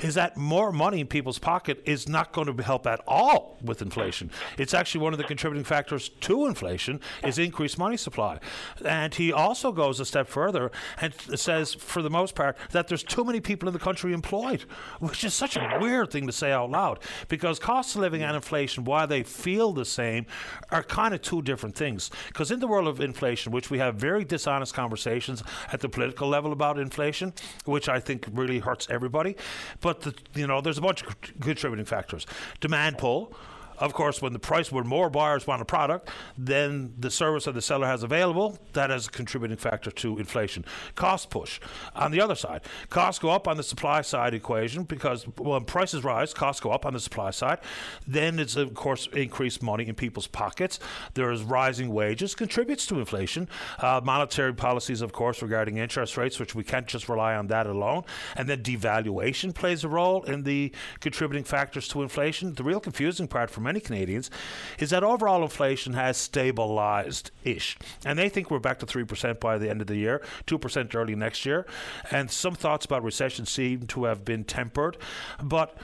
is 0.00 0.14
that 0.14 0.36
more 0.36 0.72
money 0.72 1.00
in 1.00 1.06
people's 1.06 1.38
pocket 1.38 1.80
is 1.84 2.08
not 2.08 2.32
going 2.32 2.54
to 2.54 2.62
help 2.62 2.86
at 2.86 3.00
all 3.06 3.56
with 3.62 3.80
inflation. 3.80 4.30
It's 4.58 4.74
actually 4.74 5.02
one 5.02 5.12
of 5.12 5.18
the 5.18 5.24
contributing 5.24 5.64
factors 5.64 6.08
to 6.08 6.46
inflation 6.46 7.00
is 7.24 7.38
increased 7.38 7.78
money 7.78 7.96
supply, 7.96 8.40
and 8.84 9.14
he 9.14 9.32
also 9.32 9.70
goes 9.70 10.00
a 10.00 10.04
step 10.04 10.28
further 10.28 10.72
and 11.00 11.14
says, 11.36 11.74
for 11.74 12.02
the 12.02 12.10
most 12.16 12.34
part 12.34 12.56
that 12.70 12.88
there's 12.88 13.02
too 13.02 13.24
many 13.24 13.40
people 13.40 13.68
in 13.68 13.72
the 13.72 13.78
country 13.78 14.12
employed, 14.12 14.64
which 15.00 15.24
is 15.24 15.34
such 15.34 15.56
a 15.56 15.78
weird 15.80 16.10
thing 16.10 16.26
to 16.26 16.32
say 16.32 16.52
out 16.52 16.70
loud 16.70 16.98
because 17.28 17.58
cost 17.58 17.94
of 17.94 18.00
living 18.00 18.22
and 18.22 18.36
inflation, 18.36 18.84
while 18.84 19.06
they 19.06 19.22
feel 19.22 19.72
the 19.72 19.84
same, 19.84 20.26
are 20.70 20.82
kind 20.82 21.14
of 21.14 21.22
two 21.22 21.42
different 21.42 21.76
things. 21.76 22.10
Because 22.28 22.50
in 22.50 22.60
the 22.60 22.66
world 22.66 22.88
of 22.88 23.00
inflation, 23.00 23.52
which 23.52 23.70
we 23.70 23.78
have 23.78 23.96
very 23.96 24.24
dishonest 24.24 24.74
conversations 24.74 25.42
at 25.72 25.80
the 25.80 25.88
political 25.88 26.28
level 26.28 26.52
about 26.52 26.78
inflation, 26.78 27.32
which 27.64 27.88
I 27.88 28.00
think 28.00 28.26
really 28.32 28.58
hurts 28.58 28.86
everybody, 28.90 29.36
but 29.80 30.00
the, 30.02 30.14
you 30.34 30.46
know 30.46 30.60
there's 30.60 30.78
a 30.78 30.82
bunch 30.82 31.02
of 31.02 31.20
contributing 31.40 31.84
factors. 31.86 32.26
Demand 32.60 32.98
pull 32.98 33.34
of 33.78 33.92
course, 33.92 34.22
when 34.22 34.32
the 34.32 34.38
price, 34.38 34.72
when 34.72 34.86
more 34.86 35.10
buyers 35.10 35.46
want 35.46 35.62
a 35.62 35.64
product 35.64 36.08
than 36.36 36.94
the 36.98 37.10
service 37.10 37.44
that 37.44 37.52
the 37.52 37.62
seller 37.62 37.86
has 37.86 38.02
available, 38.02 38.58
that 38.72 38.90
is 38.90 39.06
a 39.06 39.10
contributing 39.10 39.56
factor 39.56 39.90
to 39.90 40.18
inflation. 40.18 40.64
Cost 40.94 41.30
push. 41.30 41.60
On 41.94 42.10
the 42.10 42.20
other 42.20 42.34
side, 42.34 42.62
costs 42.90 43.18
go 43.18 43.30
up 43.30 43.48
on 43.48 43.56
the 43.56 43.62
supply 43.62 44.02
side 44.02 44.34
equation 44.34 44.84
because 44.84 45.24
when 45.38 45.64
prices 45.64 46.04
rise, 46.04 46.32
costs 46.32 46.60
go 46.60 46.70
up 46.70 46.86
on 46.86 46.92
the 46.92 47.00
supply 47.00 47.30
side. 47.30 47.58
Then 48.06 48.38
it's, 48.38 48.56
of 48.56 48.74
course, 48.74 49.08
increased 49.12 49.62
money 49.62 49.86
in 49.86 49.94
people's 49.94 50.26
pockets. 50.26 50.78
There 51.14 51.30
is 51.30 51.42
rising 51.42 51.90
wages, 51.92 52.34
contributes 52.34 52.86
to 52.86 52.98
inflation. 52.98 53.48
Uh, 53.78 54.00
monetary 54.02 54.54
policies, 54.54 55.00
of 55.00 55.12
course, 55.12 55.42
regarding 55.42 55.78
interest 55.78 56.16
rates, 56.16 56.38
which 56.38 56.54
we 56.54 56.64
can't 56.64 56.86
just 56.86 57.08
rely 57.08 57.34
on 57.34 57.46
that 57.48 57.66
alone. 57.66 58.04
And 58.36 58.48
then 58.48 58.62
devaluation 58.62 59.54
plays 59.54 59.84
a 59.84 59.88
role 59.88 60.22
in 60.24 60.42
the 60.44 60.72
contributing 61.00 61.44
factors 61.44 61.88
to 61.88 62.02
inflation. 62.02 62.54
The 62.54 62.64
real 62.64 62.80
confusing 62.80 63.28
part 63.28 63.50
for 63.50 63.60
many 63.66 63.80
Canadians 63.80 64.30
is 64.78 64.90
that 64.90 65.04
overall 65.04 65.42
inflation 65.42 65.92
has 65.92 66.16
stabilized 66.16 67.30
ish. 67.44 67.76
And 68.04 68.18
they 68.18 68.28
think 68.28 68.50
we're 68.50 68.58
back 68.58 68.78
to 68.78 68.86
3% 68.86 69.40
by 69.40 69.58
the 69.58 69.68
end 69.68 69.80
of 69.80 69.86
the 69.86 69.96
year, 69.96 70.22
2% 70.46 70.94
early 70.94 71.14
next 71.14 71.44
year. 71.44 71.66
And 72.10 72.30
some 72.30 72.54
thoughts 72.54 72.86
about 72.86 73.02
recession 73.02 73.44
seem 73.46 73.86
to 73.88 74.04
have 74.04 74.24
been 74.24 74.44
tempered. 74.44 74.96
But 75.42 75.76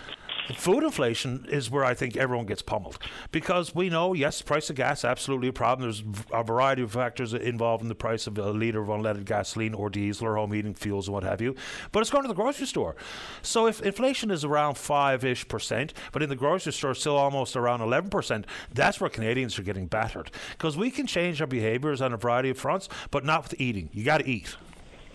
Food 0.51 0.83
inflation 0.83 1.47
is 1.49 1.71
where 1.71 1.85
I 1.85 1.95
think 1.95 2.17
everyone 2.17 2.47
gets 2.47 2.63
pummeled 2.63 2.99
because 3.31 3.75
we 3.75 3.89
know, 3.89 4.13
yes, 4.13 4.43
price 4.43 4.71
of 4.71 4.77
gas 4.77 5.05
absolutely 5.05 5.49
a 5.49 5.53
problem. 5.53 5.89
There's 5.89 6.03
a 6.33 6.43
variety 6.43 6.83
of 6.83 6.93
factors 6.93 7.33
involved 7.33 7.83
in 7.83 7.89
the 7.89 7.95
price 7.95 8.27
of 8.27 8.37
a 8.39 8.51
liter 8.51 8.83
of 8.83 8.89
unleaded 8.89 9.25
gasoline 9.25 9.73
or 9.73 9.89
diesel 9.89 10.27
or 10.27 10.37
home 10.37 10.53
heating 10.53 10.75
fuels 10.75 11.07
and 11.07 11.15
what 11.15 11.23
have 11.23 11.41
you. 11.41 11.55
But 11.93 12.01
it's 12.01 12.11
going 12.11 12.25
to 12.25 12.29
the 12.29 12.35
grocery 12.35 12.67
store. 12.67 12.97
So 13.43 13.67
if 13.67 13.81
inflation 13.83 14.33
is 14.33 14.45
around 14.45 14.79
five 14.79 15.25
ish 15.25 15.47
percent, 15.47 15.95
but 16.11 16.23
in 16.23 16.29
the 16.29 16.37
grocery 16.37 16.73
store 16.73 16.95
still 16.95 17.17
almost 17.17 17.55
around 17.55 17.81
11 17.81 18.11
percent, 18.11 18.47
that's 18.75 19.01
where 19.01 19.11
Canadians 19.11 19.59
are 19.59 19.63
getting 19.63 19.87
battered 19.87 20.31
because 20.53 20.77
we 20.77 20.91
can 20.91 21.07
change 21.07 21.41
our 21.41 21.47
behaviors 21.47 22.01
on 22.01 22.13
a 22.13 22.17
variety 22.17 22.51
of 22.51 22.59
fronts, 22.59 22.89
but 23.13 23.25
not 23.25 23.45
with 23.45 23.61
eating. 23.61 23.91
You 23.93 24.05
got 24.05 24.19
to 24.19 24.29
eat. 24.29 24.57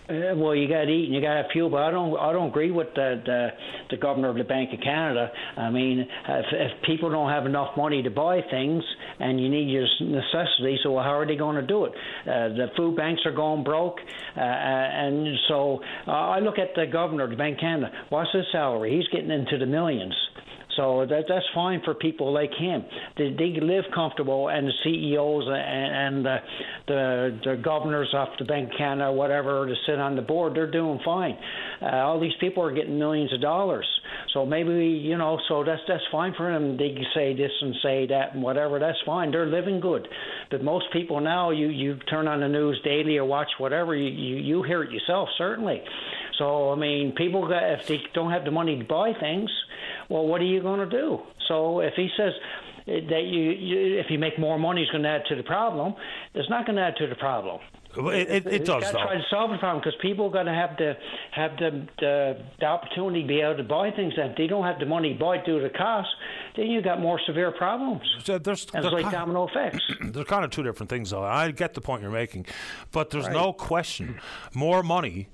Uh, 0.08 0.34
well, 0.36 0.54
you 0.54 0.66
got 0.66 0.84
to 0.84 0.90
eat 0.90 1.04
and 1.04 1.14
you 1.14 1.20
got 1.20 1.34
to 1.34 1.44
fuel, 1.52 1.68
but 1.68 1.82
I 1.82 1.90
don't. 1.90 2.16
I 2.16 2.32
don't 2.32 2.48
agree 2.48 2.70
with 2.70 2.88
the, 2.94 3.20
the 3.26 3.48
the 3.90 3.96
governor 3.98 4.30
of 4.30 4.36
the 4.36 4.44
Bank 4.44 4.72
of 4.72 4.80
Canada. 4.80 5.30
I 5.56 5.68
mean, 5.68 6.00
if, 6.00 6.46
if 6.50 6.82
people 6.84 7.10
don't 7.10 7.28
have 7.28 7.44
enough 7.44 7.76
money 7.76 8.02
to 8.02 8.10
buy 8.10 8.40
things 8.50 8.82
and 9.20 9.38
you 9.38 9.50
need 9.50 9.68
your 9.68 9.86
necessities, 10.00 10.80
so 10.82 10.96
how 10.96 11.18
are 11.18 11.26
they 11.26 11.36
going 11.36 11.56
to 11.56 11.66
do 11.66 11.84
it? 11.84 11.92
Uh, 12.22 12.48
the 12.56 12.68
food 12.74 12.96
banks 12.96 13.20
are 13.26 13.32
going 13.32 13.64
broke, 13.64 13.98
uh, 14.34 14.40
uh 14.40 14.44
and 14.44 15.28
so 15.46 15.80
uh, 16.06 16.10
I 16.10 16.38
look 16.38 16.58
at 16.58 16.74
the 16.74 16.86
governor 16.90 17.24
of 17.24 17.30
the 17.30 17.36
Bank 17.36 17.56
of 17.56 17.60
Canada. 17.60 17.92
What's 18.08 18.32
his 18.32 18.46
salary? 18.50 18.96
He's 18.96 19.08
getting 19.08 19.30
into 19.30 19.58
the 19.58 19.66
millions. 19.66 20.14
So 20.78 21.04
that 21.06 21.24
that's 21.28 21.44
fine 21.56 21.82
for 21.84 21.92
people 21.92 22.32
like 22.32 22.52
him. 22.56 22.84
They, 23.16 23.34
they 23.36 23.60
live 23.60 23.84
comfortable, 23.92 24.48
and 24.48 24.68
the 24.68 24.72
CEOs 24.84 25.44
and, 25.48 26.16
and 26.16 26.24
the, 26.24 26.36
the 26.86 27.40
the 27.44 27.56
governors 27.56 28.08
of 28.14 28.28
the 28.38 28.44
Bank 28.44 28.70
of 28.70 28.78
Canada, 28.78 29.12
whatever, 29.12 29.66
to 29.66 29.74
sit 29.86 29.98
on 29.98 30.14
the 30.14 30.22
board, 30.22 30.54
they're 30.54 30.70
doing 30.70 31.00
fine. 31.04 31.36
Uh, 31.82 31.96
all 31.96 32.20
these 32.20 32.36
people 32.38 32.62
are 32.62 32.72
getting 32.72 32.96
millions 32.96 33.32
of 33.32 33.40
dollars. 33.40 33.86
So 34.32 34.46
maybe 34.46 34.86
you 34.86 35.18
know, 35.18 35.40
so 35.48 35.64
that's 35.64 35.82
that's 35.88 36.04
fine 36.12 36.32
for 36.36 36.52
them. 36.52 36.76
They 36.76 36.90
can 36.90 37.06
say 37.12 37.34
this 37.34 37.50
and 37.60 37.74
say 37.82 38.06
that 38.06 38.34
and 38.34 38.42
whatever. 38.42 38.78
That's 38.78 38.98
fine. 39.04 39.32
They're 39.32 39.46
living 39.46 39.80
good. 39.80 40.06
But 40.48 40.62
most 40.62 40.86
people 40.92 41.18
now, 41.20 41.50
you 41.50 41.66
you 41.66 41.96
turn 42.08 42.28
on 42.28 42.38
the 42.38 42.48
news 42.48 42.80
daily 42.84 43.16
or 43.18 43.24
watch 43.24 43.50
whatever, 43.58 43.96
you 43.96 44.10
you, 44.10 44.36
you 44.36 44.62
hear 44.62 44.84
it 44.84 44.92
yourself 44.92 45.28
certainly. 45.36 45.82
So 46.38 46.70
I 46.70 46.76
mean, 46.76 47.14
people 47.16 47.48
if 47.50 47.88
they 47.88 48.00
don't 48.14 48.30
have 48.30 48.44
the 48.44 48.52
money 48.52 48.78
to 48.78 48.84
buy 48.84 49.12
things, 49.18 49.50
well, 50.08 50.26
what 50.26 50.40
are 50.40 50.46
you 50.46 50.62
going 50.62 50.80
to 50.80 50.90
do? 50.90 51.20
So 51.48 51.80
if 51.80 51.94
he 51.94 52.08
says 52.16 52.32
eh, 52.86 53.00
that 53.10 53.22
you, 53.24 53.50
you 53.50 53.98
if 53.98 54.06
you 54.10 54.18
make 54.18 54.38
more 54.38 54.58
money, 54.58 54.82
he's 54.82 54.90
going 54.90 55.02
to 55.04 55.08
add 55.08 55.22
to 55.28 55.36
the 55.36 55.42
problem, 55.42 55.94
it's 56.34 56.50
not 56.50 56.66
going 56.66 56.76
to 56.76 56.82
add 56.82 56.96
to 56.96 57.06
the 57.06 57.16
problem. 57.16 57.60
It, 57.96 58.28
it, 58.28 58.46
it 58.46 58.64
does. 58.64 58.82
Got 58.82 58.92
to 58.92 58.92
try 58.92 59.14
to 59.14 59.24
solve 59.30 59.50
the 59.50 59.58
problem 59.58 59.80
because 59.80 59.98
people 60.00 60.26
are 60.26 60.30
going 60.30 60.46
to 60.46 60.52
have 60.52 60.76
to 60.76 60.96
have 61.32 61.56
the, 61.56 61.88
the 61.98 62.44
the 62.60 62.66
opportunity 62.66 63.22
to 63.22 63.28
be 63.28 63.40
able 63.40 63.56
to 63.56 63.64
buy 63.64 63.90
things. 63.90 64.12
And 64.16 64.30
if 64.32 64.36
they 64.36 64.46
don't 64.46 64.64
have 64.64 64.78
the 64.78 64.86
money 64.86 65.14
to 65.14 65.18
buy 65.18 65.38
due 65.38 65.58
to 65.58 65.68
the 65.68 65.76
cost, 65.76 66.08
then 66.54 66.66
you 66.66 66.82
got 66.82 67.00
more 67.00 67.18
severe 67.26 67.50
problems. 67.50 68.02
So 68.22 68.38
there's, 68.38 68.66
and 68.74 68.84
it's 68.84 68.92
like 68.92 69.04
kind, 69.04 69.12
domino 69.12 69.48
effects. 69.48 69.82
There's 70.00 70.26
kind 70.26 70.44
of 70.44 70.50
two 70.50 70.62
different 70.62 70.90
things, 70.90 71.10
though. 71.10 71.24
I 71.24 71.50
get 71.50 71.74
the 71.74 71.80
point 71.80 72.02
you're 72.02 72.10
making, 72.10 72.46
but 72.92 73.10
there's 73.10 73.24
right. 73.24 73.32
no 73.32 73.52
question 73.52 74.20
more 74.54 74.82
money 74.82 75.28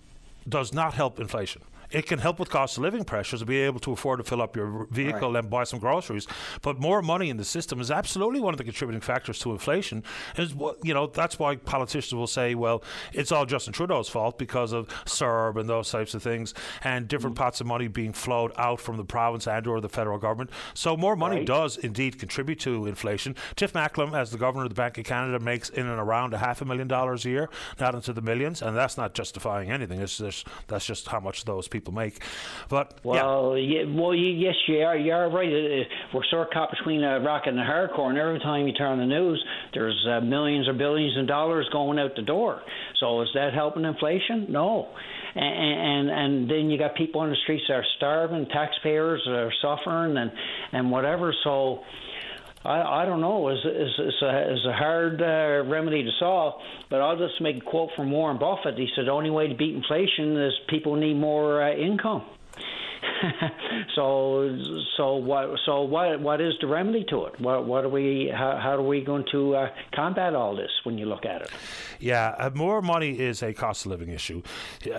does 0.49 0.73
not 0.73 0.95
help 0.95 1.19
inflation 1.19 1.63
it 1.95 2.07
can 2.07 2.19
help 2.19 2.41
with 2.41 2.51
cost 2.51 2.77
of 2.77 2.83
living 2.83 3.05
pressures 3.05 3.41
to 3.41 3.47
be 3.47 3.59
able 3.61 3.79
to 3.81 3.93
afford 3.93 4.19
to 4.19 4.25
fill 4.25 4.43
up 4.43 4.57
your 4.57 4.87
vehicle 4.91 5.33
right. 5.33 5.45
and 5.45 5.51
buy 5.51 5.63
some 5.63 5.79
groceries. 5.79 6.27
But 6.61 6.81
more 6.81 7.01
money 7.03 7.31
in 7.31 7.37
the 7.37 7.45
system 7.45 7.81
is 7.81 7.91
absolutely 7.91 8.41
one 8.41 8.53
of 8.53 8.59
the 8.59 8.65
contributing 8.65 9.01
factors 9.01 9.39
to 9.41 9.53
inflation. 9.53 10.03
Is 10.37 10.55
you 10.83 10.93
know 10.93 11.07
that's 11.07 11.39
why 11.39 11.57
politicians 11.57 12.15
will 12.15 12.27
say, 12.27 12.55
well, 12.55 12.83
it's 13.13 13.31
all 13.31 13.47
Justin 13.47 13.73
Trudeau's 13.73 14.09
fault 14.09 14.39
because 14.39 14.73
of 14.73 14.89
CERB 15.05 15.61
and 15.61 15.69
those 15.69 15.91
types 15.91 16.15
of 16.15 16.23
things, 16.23 16.53
and 16.83 17.07
different 17.07 17.37
mm-hmm. 17.37 17.45
pots 17.45 17.61
of 17.61 17.67
money 17.67 17.87
being 17.87 18.13
flowed 18.13 18.53
out 18.57 18.81
from 18.81 18.97
the 18.97 19.05
province 19.05 19.47
and 19.47 19.67
or 19.67 19.81
the 19.81 19.89
federal 19.89 20.19
government. 20.19 20.51
So 20.75 20.97
more 20.97 21.15
money 21.15 21.39
right. 21.39 21.47
does 21.47 21.77
indeed 21.77 22.19
contribute 22.19 22.59
to 22.61 22.87
inflation. 22.87 23.37
Tiff 23.55 23.73
Macklem, 23.73 24.15
as 24.15 24.33
the 24.33 24.39
governor 24.39 24.65
of 24.65 24.71
the 24.71 24.75
Bank 24.75 24.99
of 24.99 25.05
Canada, 25.05 25.39
makes 25.39 25.69
in 25.71 25.87
and 25.87 26.01
around 26.01 26.35
a 26.35 26.39
half 26.39 26.61
a 26.61 26.65
million 26.65 26.89
dollars 26.89 27.25
a 27.25 27.31
year, 27.31 27.49
not 27.79 27.95
into 27.95 28.13
the 28.13 28.21
millions, 28.21 28.63
and 28.63 28.77
that's 28.77 28.97
not 28.97 29.15
justifying 29.15 29.71
anything. 29.71 30.01
It's 30.01 30.19
just 30.19 30.49
that's 30.67 30.87
just 30.87 31.07
how 31.09 31.21
much 31.21 31.45
those 31.45 31.69
people 31.69 31.84
people 31.85 31.95
make. 31.95 32.23
But 32.71 32.99
well, 33.05 33.57
yeah, 33.59 33.83
yeah 33.83 33.95
well, 33.95 34.15
yes, 34.15 34.55
you 34.67 34.79
are. 34.79 34.97
You 34.97 35.13
are 35.13 35.31
right. 35.31 35.49
Uh, 35.49 35.85
we're 36.15 36.25
sort 36.31 36.49
of 36.49 36.53
caught 36.53 36.71
between 36.71 37.03
a 37.03 37.21
rock 37.21 37.43
and 37.47 37.59
a 37.61 37.65
hard 37.65 37.91
corner. 37.91 38.27
Every 38.27 38.41
time 38.41 38.67
you 38.67 38.73
turn 38.73 38.93
on 38.93 38.99
the 38.99 39.07
news, 39.07 39.45
there's 39.75 40.07
uh, 40.09 40.21
millions 40.21 40.67
or 40.67 40.73
billions 40.73 41.19
of 41.19 41.27
dollars 41.27 41.69
going 41.73 41.99
out 41.99 42.13
the 42.17 42.23
door. 42.23 42.63
So 43.01 43.21
is 43.23 43.29
that 43.35 43.53
helping 43.53 43.85
inflation? 43.85 44.47
No. 44.49 44.89
And, 45.35 46.11
and 46.11 46.11
and 46.11 46.51
then 46.51 46.71
you 46.71 46.79
got 46.79 46.95
people 46.95 47.21
on 47.21 47.31
the 47.31 47.37
streets 47.43 47.65
that 47.69 47.75
are 47.75 47.85
starving, 47.97 48.47
taxpayers 48.47 49.21
are 49.27 49.53
suffering, 49.61 50.17
and 50.17 50.31
and 50.73 50.91
whatever. 50.91 51.35
So 51.45 51.81
I, 52.65 53.03
I 53.03 53.05
don't 53.05 53.21
know. 53.21 53.49
It's, 53.49 53.61
it's, 53.65 54.23
a, 54.23 54.53
it's 54.53 54.65
a 54.67 54.73
hard 54.73 55.21
uh, 55.21 55.69
remedy 55.71 56.03
to 56.03 56.11
solve, 56.19 56.55
but 56.89 57.01
I'll 57.01 57.19
just 57.19 57.41
make 57.41 57.59
a 57.59 57.61
quote 57.61 57.91
from 57.95 58.11
Warren 58.11 58.39
Buffett. 58.39 58.79
He 58.79 58.89
said, 58.97 59.07
the 59.07 59.11
only 59.11 59.31
way 59.31 59.49
to 59.49 59.55
beat 59.55 59.75
inflation 59.75 60.41
is 60.41 60.53
people 60.69 60.97
need 60.97 61.15
more 61.15 61.63
uh, 61.63 61.75
income. 61.75 62.25
so 63.95 64.59
so 64.97 65.17
what 65.17 65.59
so 65.65 65.83
what 65.83 66.21
what 66.21 66.41
is 66.41 66.55
the 66.61 66.67
remedy 66.67 67.05
to 67.05 67.25
it? 67.27 67.41
What 67.41 67.65
what 67.65 67.85
are 67.85 67.89
we 67.89 68.31
how, 68.35 68.59
how 68.63 68.75
are 68.75 68.83
we 68.83 69.03
going 69.03 69.25
to 69.33 69.57
uh, 69.57 69.71
combat 69.95 70.35
all 70.35 70.57
this 70.57 70.71
when 70.85 70.99
you 70.99 71.07
look 71.07 71.25
at 71.25 71.43
it? 71.43 71.51
Yeah, 72.01 72.35
uh, 72.39 72.51
more 72.55 72.83
money 72.83 73.19
is 73.19 73.43
a 73.43 73.53
cost 73.53 73.87
of 73.87 73.93
living 73.93 74.11
issue, 74.11 74.43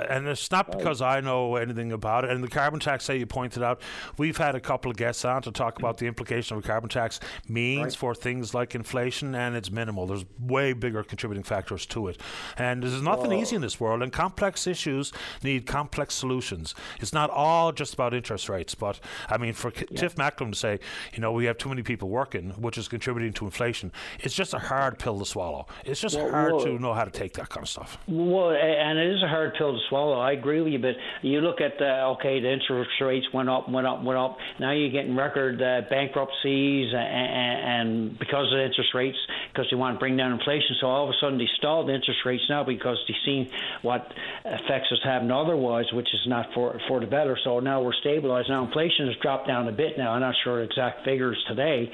and 0.10 0.28
it's 0.28 0.50
not 0.52 0.72
because 0.72 1.02
I 1.02 1.22
know 1.22 1.56
anything 1.56 1.92
about 1.92 2.26
it. 2.26 2.32
And 2.32 2.44
the 2.44 2.48
carbon 2.48 2.80
tax, 2.80 3.08
that 3.08 3.18
you 3.18 3.26
pointed 3.26 3.64
out, 3.64 3.82
we've 4.18 4.38
had 4.38 4.56
a 4.56 4.60
couple 4.60 4.90
of 4.90 4.98
guests 4.98 5.26
on 5.26 5.42
to 5.44 5.52
talk 5.52 5.80
about 5.80 5.98
the 5.98 6.08
implication 6.08 6.58
of 6.58 6.64
a 6.64 6.68
carbon 6.68 6.90
tax 6.90 7.20
means 7.48 7.84
right. 7.84 7.96
for 7.96 8.16
things 8.16 8.54
like 8.54 8.76
inflation, 8.76 9.36
and 9.36 9.56
it's 9.56 9.72
minimal. 9.72 10.08
There's 10.08 10.26
way 10.40 10.74
bigger 10.74 11.04
contributing 11.04 11.44
factors 11.44 11.86
to 11.88 12.08
it, 12.08 12.20
and 12.58 12.84
there's 12.84 13.02
nothing 13.02 13.34
oh. 13.34 13.42
easy 13.42 13.56
in 13.56 13.62
this 13.62 13.80
world. 13.80 14.02
And 14.02 14.12
complex 14.12 14.68
issues 14.68 15.12
need 15.44 15.66
complex 15.66 16.16
solutions. 16.16 16.74
It's 17.00 17.14
not 17.14 17.30
all 17.30 17.72
just 17.72 17.95
about 17.96 18.14
interest 18.14 18.50
rates, 18.50 18.76
but 18.76 19.00
I 19.30 19.38
mean, 19.38 19.54
for 19.54 19.72
yeah. 19.76 19.98
Tiff 20.00 20.16
Macklem 20.16 20.52
to 20.52 20.58
say, 20.58 20.80
you 21.14 21.20
know, 21.20 21.32
we 21.32 21.46
have 21.46 21.58
too 21.58 21.70
many 21.70 21.84
people 21.84 22.10
working, 22.10 22.52
which 22.52 22.78
is 22.78 22.88
contributing 22.88 23.34
to 23.34 23.46
inflation, 23.46 23.92
it's 24.20 24.36
just 24.36 24.54
a 24.54 24.60
hard 24.60 25.00
pill 25.00 25.20
to 25.20 25.26
swallow. 25.26 25.68
It's 25.84 26.00
just 26.00 26.18
well, 26.18 26.32
hard 26.32 26.54
well, 26.54 26.66
to 26.66 26.80
know 26.80 26.94
how 26.94 27.06
to 27.06 27.12
take 27.12 27.34
that 27.34 27.50
kind 27.50 27.64
of 27.64 27.70
stuff. 27.70 27.98
Well, 28.08 28.52
and 28.52 29.00
it 29.00 29.16
is 29.16 29.24
a 29.24 29.28
hard 29.28 29.54
pill 29.58 29.74
to 29.74 29.80
swallow. 29.90 30.20
I 30.20 30.34
agree 30.34 30.62
with 30.62 30.74
you, 30.74 30.80
but 30.80 30.96
you 31.22 31.42
look 31.42 31.62
at 31.62 31.78
the 31.80 32.04
okay, 32.16 32.40
the 32.40 32.52
interest 32.52 32.92
rates 33.02 33.26
went 33.34 33.50
up, 33.50 33.70
went 33.70 33.88
up, 33.88 34.04
went 34.04 34.20
up. 34.20 34.38
Now 34.60 34.72
you're 34.72 34.92
getting 34.92 35.16
record 35.16 35.62
uh, 35.62 35.82
bankruptcies, 35.90 36.94
and, 36.94 37.80
and 37.80 38.20
because 38.20 38.52
of 38.52 38.58
the 38.58 38.66
interest 38.66 38.94
rates, 38.94 39.18
because 39.52 39.68
they 39.72 39.78
want 39.78 39.96
to 39.96 40.00
bring 40.00 40.18
down 40.18 40.32
inflation. 40.34 40.76
So 40.82 40.88
all 40.88 41.04
of 41.06 41.10
a 41.10 41.14
sudden 41.22 41.38
they 41.38 41.50
stalled 41.58 41.90
the 41.90 41.94
interest 41.94 42.20
rates 42.26 42.44
now 42.50 42.64
because 42.64 42.98
they've 43.08 43.16
seen 43.26 43.50
what 43.82 44.12
effects 44.44 44.88
it's 44.92 45.04
having 45.04 45.32
otherwise, 45.32 45.86
which 45.94 46.08
is 46.14 46.22
not 46.28 46.48
for 46.54 46.80
for 46.88 47.00
the 47.00 47.08
better. 47.08 47.38
So 47.44 47.60
now 47.60 47.82
we're 47.86 47.94
stabilized. 47.94 48.50
Now 48.50 48.66
inflation 48.66 49.08
has 49.08 49.16
dropped 49.22 49.48
down 49.48 49.68
a 49.68 49.72
bit. 49.72 49.98
Now 49.98 50.12
I'm 50.12 50.22
not 50.22 50.36
sure 50.44 50.64
exact 50.64 51.06
figures 51.06 51.42
today, 51.48 51.92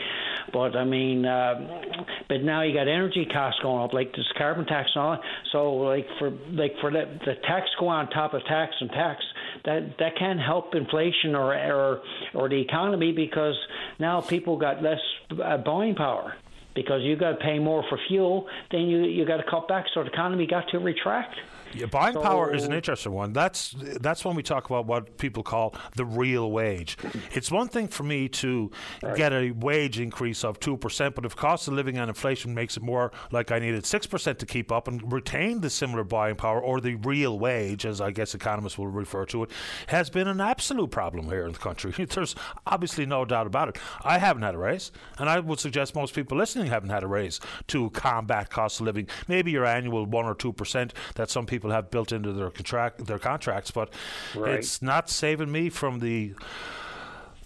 but 0.54 0.76
I 0.76 0.86
mean, 0.86 1.26
uh, 1.26 1.84
but 2.28 2.44
now 2.44 2.64
you 2.64 2.74
got 2.74 2.88
energy 2.88 3.28
costs 3.32 3.60
going 3.62 3.84
up, 3.84 3.94
like 3.94 4.12
this 4.14 4.26
carbon 4.38 4.66
tax 4.66 4.90
and 4.96 5.04
all. 5.04 5.20
So 5.52 5.74
like 5.76 6.08
for 6.18 6.32
like 6.52 6.74
for 6.82 6.92
the, 6.92 7.20
the 7.26 7.36
tax 7.46 7.68
go 7.80 7.88
on 7.88 8.10
top 8.10 8.34
of 8.34 8.44
tax 8.46 8.74
and 8.80 8.90
tax, 8.90 9.24
that 9.66 9.96
that 10.00 10.16
can 10.18 10.38
help 10.38 10.74
inflation 10.74 11.36
or 11.36 11.54
or 11.54 12.02
or 12.34 12.50
the 12.50 12.60
economy 12.60 13.12
because 13.12 13.56
now 14.00 14.22
people 14.22 14.58
got 14.58 14.82
less 14.82 15.00
uh, 15.44 15.58
buying 15.58 15.96
power 15.96 16.34
because 16.74 17.02
you 17.04 17.16
got 17.16 17.32
to 17.32 17.38
pay 17.38 17.60
more 17.60 17.84
for 17.90 18.00
fuel, 18.08 18.48
then 18.72 18.82
you 18.82 19.04
you 19.04 19.26
got 19.26 19.38
to 19.38 19.50
cut 19.50 19.68
back. 19.68 19.86
So 19.94 20.04
the 20.04 20.10
economy 20.10 20.48
got 20.48 20.70
to 20.70 20.80
retract. 20.80 21.36
Yeah, 21.74 21.86
buying 21.86 22.14
so, 22.14 22.22
power 22.22 22.54
is 22.54 22.64
an 22.64 22.74
interesting 22.74 23.12
one. 23.12 23.34
That's 23.34 23.76
that's 23.78 24.26
when 24.26 24.36
we 24.36 24.44
talk 24.44 24.70
about 24.70 24.86
what 24.86 25.18
people 25.18 25.44
call 25.44 25.76
the 25.96 26.06
real 26.06 26.52
wage. 26.52 26.98
It's 27.32 27.52
one 27.52 27.68
thing 27.68 27.88
for 27.88 28.04
me 28.04 28.28
to 28.30 28.72
right. 29.02 29.16
get 29.16 29.34
a 29.34 29.52
wage 29.52 30.00
increase 30.00 30.44
of 30.44 30.60
two 30.60 30.78
percent, 30.78 31.16
but 31.16 31.26
if 31.26 31.36
cost 31.36 31.68
of 31.68 31.74
living 31.74 31.98
and 31.98 32.10
inflation 32.10 32.54
makes 32.54 32.78
it 32.78 32.84
more 32.84 33.12
like 33.32 33.52
I 33.52 33.60
needed 33.60 33.86
six 33.86 34.08
percent 34.08 34.40
to 34.40 34.46
keep 34.46 34.72
up 34.72 34.88
and 34.88 35.12
retain 35.12 35.62
the 35.62 35.70
similar 35.70 36.04
buying 36.04 36.36
power, 36.36 36.60
or 36.60 36.82
the 36.82 36.96
real 36.96 37.40
wage, 37.40 37.86
as 37.86 38.02
I 38.02 38.12
guess 38.12 38.34
economists 38.34 38.78
will 38.78 38.88
refer 38.88 39.26
to 39.28 39.44
it, 39.44 39.52
has 39.88 40.10
been 40.10 40.28
an 40.28 40.42
absolute 40.42 40.92
problem 40.92 41.26
here 41.26 41.46
in 41.46 41.54
the 41.54 41.60
country. 41.60 41.92
There's 42.06 42.36
obviously 42.66 43.06
no 43.06 43.26
doubt 43.26 43.48
about 43.48 43.70
it. 43.70 43.78
I 44.02 44.18
haven't 44.18 44.44
had 44.44 44.56
a 44.56 44.58
raise, 44.58 44.92
and 45.18 45.30
I 45.30 45.40
would 45.40 45.60
suggest 45.60 45.96
most 45.96 46.14
people 46.14 46.38
listening 46.38 46.68
haven't 46.68 46.90
had 46.90 47.04
a 47.04 47.08
raise 47.08 47.40
to 47.68 47.90
combat 47.92 48.50
cost 48.50 48.80
of 48.80 48.86
living. 48.86 49.08
Maybe 49.28 49.52
your 49.52 49.66
annual 49.66 50.06
one 50.06 50.26
or 50.26 50.36
two 50.36 50.54
percent 50.54 50.94
that 51.16 51.30
some 51.30 51.46
people 51.46 51.61
people 51.62 51.72
have 51.76 51.92
built 51.92 52.12
into 52.12 52.34
their 52.34 52.50
contract 52.50 53.06
their 53.06 53.20
contracts, 53.20 53.70
but 53.70 53.94
right. 54.36 54.56
it's 54.56 54.82
not 54.82 55.10
saving 55.10 55.52
me 55.52 55.70
from 55.70 56.00
the 56.00 56.34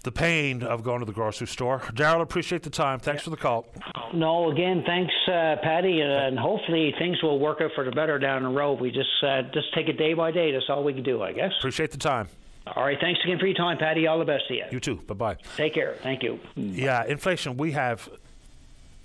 the 0.04 0.12
pain 0.12 0.62
of 0.62 0.82
going 0.82 1.00
to 1.00 1.04
the 1.04 1.12
grocery 1.12 1.46
store. 1.46 1.80
Daryl, 1.92 2.22
appreciate 2.22 2.62
the 2.62 2.70
time. 2.70 2.98
Thanks 2.98 3.20
yeah. 3.20 3.24
for 3.24 3.30
the 3.30 3.36
call. 3.36 3.66
No, 4.14 4.52
again, 4.52 4.84
thanks, 4.86 5.12
uh, 5.26 5.56
Paddy, 5.62 6.00
and 6.00 6.38
hopefully 6.38 6.94
things 6.96 7.20
will 7.22 7.40
work 7.40 7.60
out 7.60 7.72
for 7.74 7.84
the 7.84 7.90
better 7.90 8.16
down 8.18 8.44
the 8.44 8.48
road. 8.48 8.80
We 8.80 8.90
just 8.90 9.10
uh, 9.22 9.42
just 9.52 9.74
take 9.74 9.88
it 9.88 9.98
day 9.98 10.14
by 10.14 10.30
day. 10.30 10.52
That's 10.52 10.66
all 10.70 10.82
we 10.82 10.94
can 10.94 11.02
do, 11.02 11.22
I 11.22 11.32
guess. 11.32 11.52
Appreciate 11.58 11.90
the 11.90 11.98
time. 11.98 12.28
All 12.74 12.84
right, 12.84 12.98
thanks 13.00 13.20
again 13.22 13.38
for 13.38 13.46
your 13.46 13.56
time, 13.56 13.76
Paddy. 13.76 14.06
All 14.06 14.18
the 14.18 14.24
best 14.24 14.48
to 14.48 14.54
you. 14.54 14.64
You 14.70 14.80
too. 14.80 14.96
Bye 15.06 15.14
bye. 15.14 15.36
Take 15.56 15.74
care. 15.74 15.96
Thank 16.02 16.22
you. 16.22 16.40
Yeah, 16.56 17.04
inflation. 17.04 17.58
We 17.58 17.72
have 17.72 18.08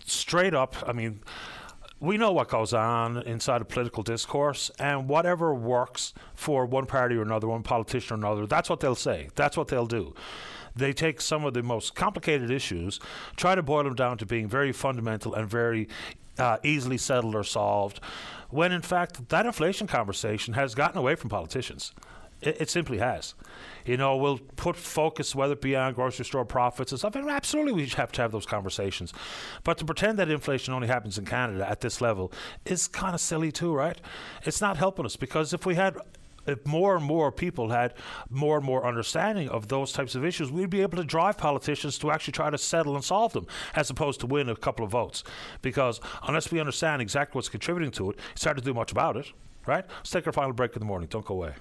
straight 0.05 0.53
up. 0.53 0.75
I 0.87 0.93
mean 0.93 1.19
we 2.01 2.17
know 2.17 2.31
what 2.31 2.49
goes 2.49 2.73
on 2.73 3.21
inside 3.21 3.61
a 3.61 3.65
political 3.65 4.01
discourse, 4.01 4.71
and 4.79 5.07
whatever 5.07 5.53
works 5.53 6.13
for 6.33 6.65
one 6.65 6.87
party 6.87 7.15
or 7.15 7.21
another, 7.21 7.47
one 7.47 7.61
politician 7.61 8.15
or 8.15 8.17
another, 8.17 8.47
that's 8.47 8.69
what 8.71 8.79
they'll 8.79 8.95
say. 8.95 9.29
That's 9.35 9.55
what 9.55 9.67
they'll 9.67 9.85
do. 9.85 10.15
They 10.75 10.93
take 10.93 11.21
some 11.21 11.45
of 11.45 11.53
the 11.53 11.61
most 11.61 11.93
complicated 11.93 12.49
issues, 12.49 12.99
try 13.35 13.53
to 13.53 13.61
boil 13.61 13.83
them 13.83 13.93
down 13.93 14.17
to 14.17 14.25
being 14.25 14.47
very 14.47 14.71
fundamental 14.71 15.35
and 15.35 15.47
very 15.47 15.87
uh, 16.39 16.57
easily 16.63 16.97
settled 16.97 17.35
or 17.35 17.43
solved, 17.43 17.99
when 18.49 18.71
in 18.71 18.81
fact 18.81 19.29
that 19.29 19.45
inflation 19.45 19.85
conversation 19.85 20.55
has 20.55 20.73
gotten 20.73 20.97
away 20.97 21.13
from 21.13 21.29
politicians. 21.29 21.93
It, 22.41 22.61
it, 22.61 22.69
simply 22.69 22.97
has. 22.97 23.35
You 23.85 23.97
know, 23.97 24.17
we'll 24.17 24.39
put 24.55 24.75
focus, 24.75 25.35
whether 25.35 25.53
it 25.53 25.61
be 25.61 25.75
on 25.75 25.93
grocery 25.93 26.25
store 26.25 26.45
profits 26.45 26.91
and 26.91 26.99
stuff. 26.99 27.15
And 27.15 27.29
absolutely, 27.29 27.73
we 27.73 27.85
have 27.87 28.11
to 28.13 28.21
have 28.21 28.31
those 28.31 28.45
conversations. 28.45 29.13
But 29.63 29.77
to 29.77 29.85
pretend 29.85 30.17
that 30.19 30.29
inflation 30.29 30.73
only 30.73 30.87
happens 30.87 31.17
in 31.17 31.25
Canada 31.25 31.67
at 31.69 31.81
this 31.81 32.01
level 32.01 32.31
is 32.65 32.87
kind 32.87 33.13
of 33.13 33.21
silly, 33.21 33.51
too, 33.51 33.73
right? 33.73 33.99
It's 34.43 34.61
not 34.61 34.77
helping 34.77 35.05
us 35.05 35.15
because 35.15 35.53
if 35.53 35.65
we 35.65 35.75
had 35.75 35.97
if 36.47 36.65
more 36.65 36.95
and 36.95 37.05
more 37.05 37.31
people 37.31 37.69
had 37.69 37.93
more 38.29 38.57
and 38.57 38.65
more 38.65 38.85
understanding 38.85 39.49
of 39.49 39.67
those 39.67 39.91
types 39.91 40.15
of 40.15 40.25
issues, 40.25 40.51
we'd 40.51 40.69
be 40.69 40.81
able 40.81 40.97
to 40.97 41.03
drive 41.03 41.37
politicians 41.37 41.97
to 41.99 42.11
actually 42.11 42.33
try 42.33 42.49
to 42.49 42.57
settle 42.57 42.95
and 42.95 43.03
solve 43.03 43.33
them, 43.33 43.45
as 43.75 43.89
opposed 43.89 44.19
to 44.21 44.27
win 44.27 44.49
a 44.49 44.55
couple 44.55 44.83
of 44.83 44.91
votes. 44.91 45.23
Because 45.61 45.99
unless 46.27 46.51
we 46.51 46.59
understand 46.59 47.01
exactly 47.01 47.37
what's 47.37 47.49
contributing 47.49 47.91
to 47.91 48.11
it, 48.11 48.19
it's 48.31 48.43
hard 48.43 48.57
to 48.57 48.63
do 48.63 48.73
much 48.73 48.91
about 48.91 49.17
it, 49.17 49.31
right? 49.65 49.85
Let's 49.97 50.09
take 50.09 50.27
our 50.27 50.33
final 50.33 50.53
break 50.53 50.75
in 50.75 50.79
the 50.79 50.85
morning. 50.85 51.07
Don't 51.09 51.25
go 51.25 51.35
away. 51.35 51.53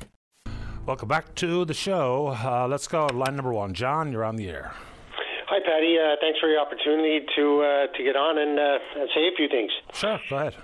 Welcome 0.87 1.09
back 1.09 1.35
to 1.37 1.65
the 1.67 1.75
show. 1.75 2.29
Uh, 2.29 2.67
let's 2.67 2.89
go 2.89 3.07
line 3.07 3.37
number 3.37 3.53
one. 3.53 3.75
John, 3.75 4.11
you're 4.11 4.25
on 4.25 4.37
the 4.37 4.49
air. 4.49 4.73
Hi, 5.47 5.61
Paddy. 5.61 5.99
Uh, 5.99 6.17
thanks 6.21 6.39
for 6.41 6.49
your 6.49 6.59
opportunity 6.59 7.27
to 7.37 7.61
uh, 7.61 7.97
to 7.97 8.03
get 8.03 8.17
on 8.17 8.39
and, 8.39 8.59
uh, 8.59 9.01
and 9.01 9.09
say 9.15 9.29
a 9.29 9.37
few 9.37 9.49
things. 9.49 9.71
Sure, 9.93 10.19
go 10.31 10.37
ahead. 10.39 10.55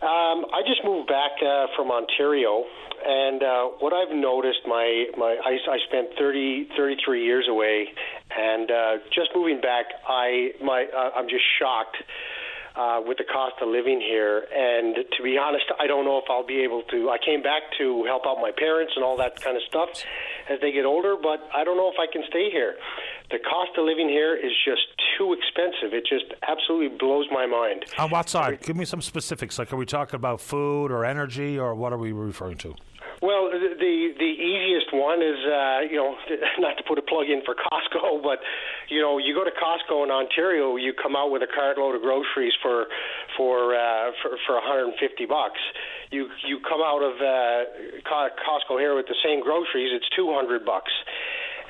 Um, 0.00 0.46
I 0.54 0.62
just 0.66 0.84
moved 0.84 1.08
back 1.08 1.32
uh, 1.42 1.66
from 1.76 1.90
Ontario, 1.90 2.64
and 3.04 3.42
uh, 3.42 3.64
what 3.80 3.92
I've 3.92 4.14
noticed, 4.14 4.60
my 4.66 5.06
my 5.18 5.36
I, 5.44 5.58
I 5.70 5.78
spent 5.88 6.10
30, 6.16 6.68
33 6.76 7.24
years 7.24 7.46
away, 7.50 7.88
and 8.30 8.70
just 9.12 9.30
moving 9.34 9.60
back, 9.60 9.86
I 10.06 10.52
my 10.62 10.86
I'm 11.16 11.28
just 11.28 11.44
shocked 11.58 11.96
uh, 12.78 13.00
with 13.04 13.18
the 13.18 13.24
cost 13.24 13.54
of 13.60 13.68
living 13.68 14.00
here. 14.00 14.46
And 14.54 14.94
to 14.94 15.22
be 15.22 15.36
honest, 15.36 15.64
I 15.80 15.86
don't 15.86 16.04
know 16.04 16.18
if 16.18 16.24
I'll 16.30 16.46
be 16.46 16.62
able 16.62 16.82
to. 16.90 17.10
I 17.10 17.18
came 17.18 17.42
back 17.42 17.62
to 17.78 18.04
help 18.04 18.22
out 18.24 18.38
my 18.40 18.52
parents 18.56 18.92
and 18.94 19.04
all 19.04 19.16
that 19.18 19.40
kind 19.42 19.56
of 19.56 19.62
stuff 19.68 19.88
as 20.48 20.60
they 20.60 20.70
get 20.70 20.84
older, 20.84 21.16
but 21.20 21.40
I 21.54 21.64
don't 21.64 21.76
know 21.76 21.90
if 21.90 21.98
I 21.98 22.06
can 22.10 22.22
stay 22.28 22.50
here. 22.50 22.76
The 23.30 23.38
cost 23.38 23.72
of 23.76 23.84
living 23.84 24.08
here 24.08 24.36
is 24.36 24.52
just 24.64 24.86
too 25.18 25.34
expensive. 25.34 25.92
It 25.92 26.06
just 26.08 26.32
absolutely 26.46 26.96
blows 26.96 27.26
my 27.30 27.46
mind. 27.46 27.84
On 27.98 28.10
what 28.10 28.30
side? 28.30 28.62
Give 28.62 28.76
me 28.76 28.84
some 28.84 29.02
specifics. 29.02 29.58
Like, 29.58 29.72
are 29.72 29.76
we 29.76 29.84
talking 29.84 30.14
about 30.14 30.40
food 30.40 30.90
or 30.90 31.04
energy, 31.04 31.58
or 31.58 31.74
what 31.74 31.92
are 31.92 31.98
we 31.98 32.12
referring 32.12 32.56
to? 32.58 32.74
Well, 33.20 33.50
the 33.50 34.14
the, 34.14 34.32
easiest 34.38 34.94
one 34.94 35.22
is 35.22 35.38
uh, 35.42 35.80
you 35.90 35.96
know 35.96 36.14
not 36.58 36.78
to 36.78 36.84
put 36.86 36.98
a 36.98 37.02
plug 37.02 37.26
in 37.28 37.42
for 37.44 37.54
Costco, 37.54 38.22
but 38.28 38.38
you 38.88 39.02
know 39.02 39.18
you 39.18 39.34
go 39.34 39.44
to 39.44 39.50
Costco 39.50 40.04
in 40.04 40.10
Ontario, 40.10 40.76
you 40.76 40.92
come 40.94 41.16
out 41.16 41.30
with 41.30 41.42
a 41.42 41.50
cartload 41.50 41.96
of 41.96 42.02
groceries 42.02 42.54
for 42.62 42.86
for 43.36 43.74
uh, 43.74 44.12
for 44.22 44.38
for 44.46 44.54
150 44.54 45.26
bucks. 45.26 45.58
You 46.10 46.28
you 46.46 46.60
come 46.60 46.80
out 46.80 47.02
of 47.02 47.18
uh, 47.18 48.30
Costco 48.38 48.78
here 48.78 48.94
with 48.94 49.06
the 49.06 49.18
same 49.24 49.42
groceries, 49.42 49.90
it's 49.92 50.08
200 50.14 50.64
bucks. 50.64 50.92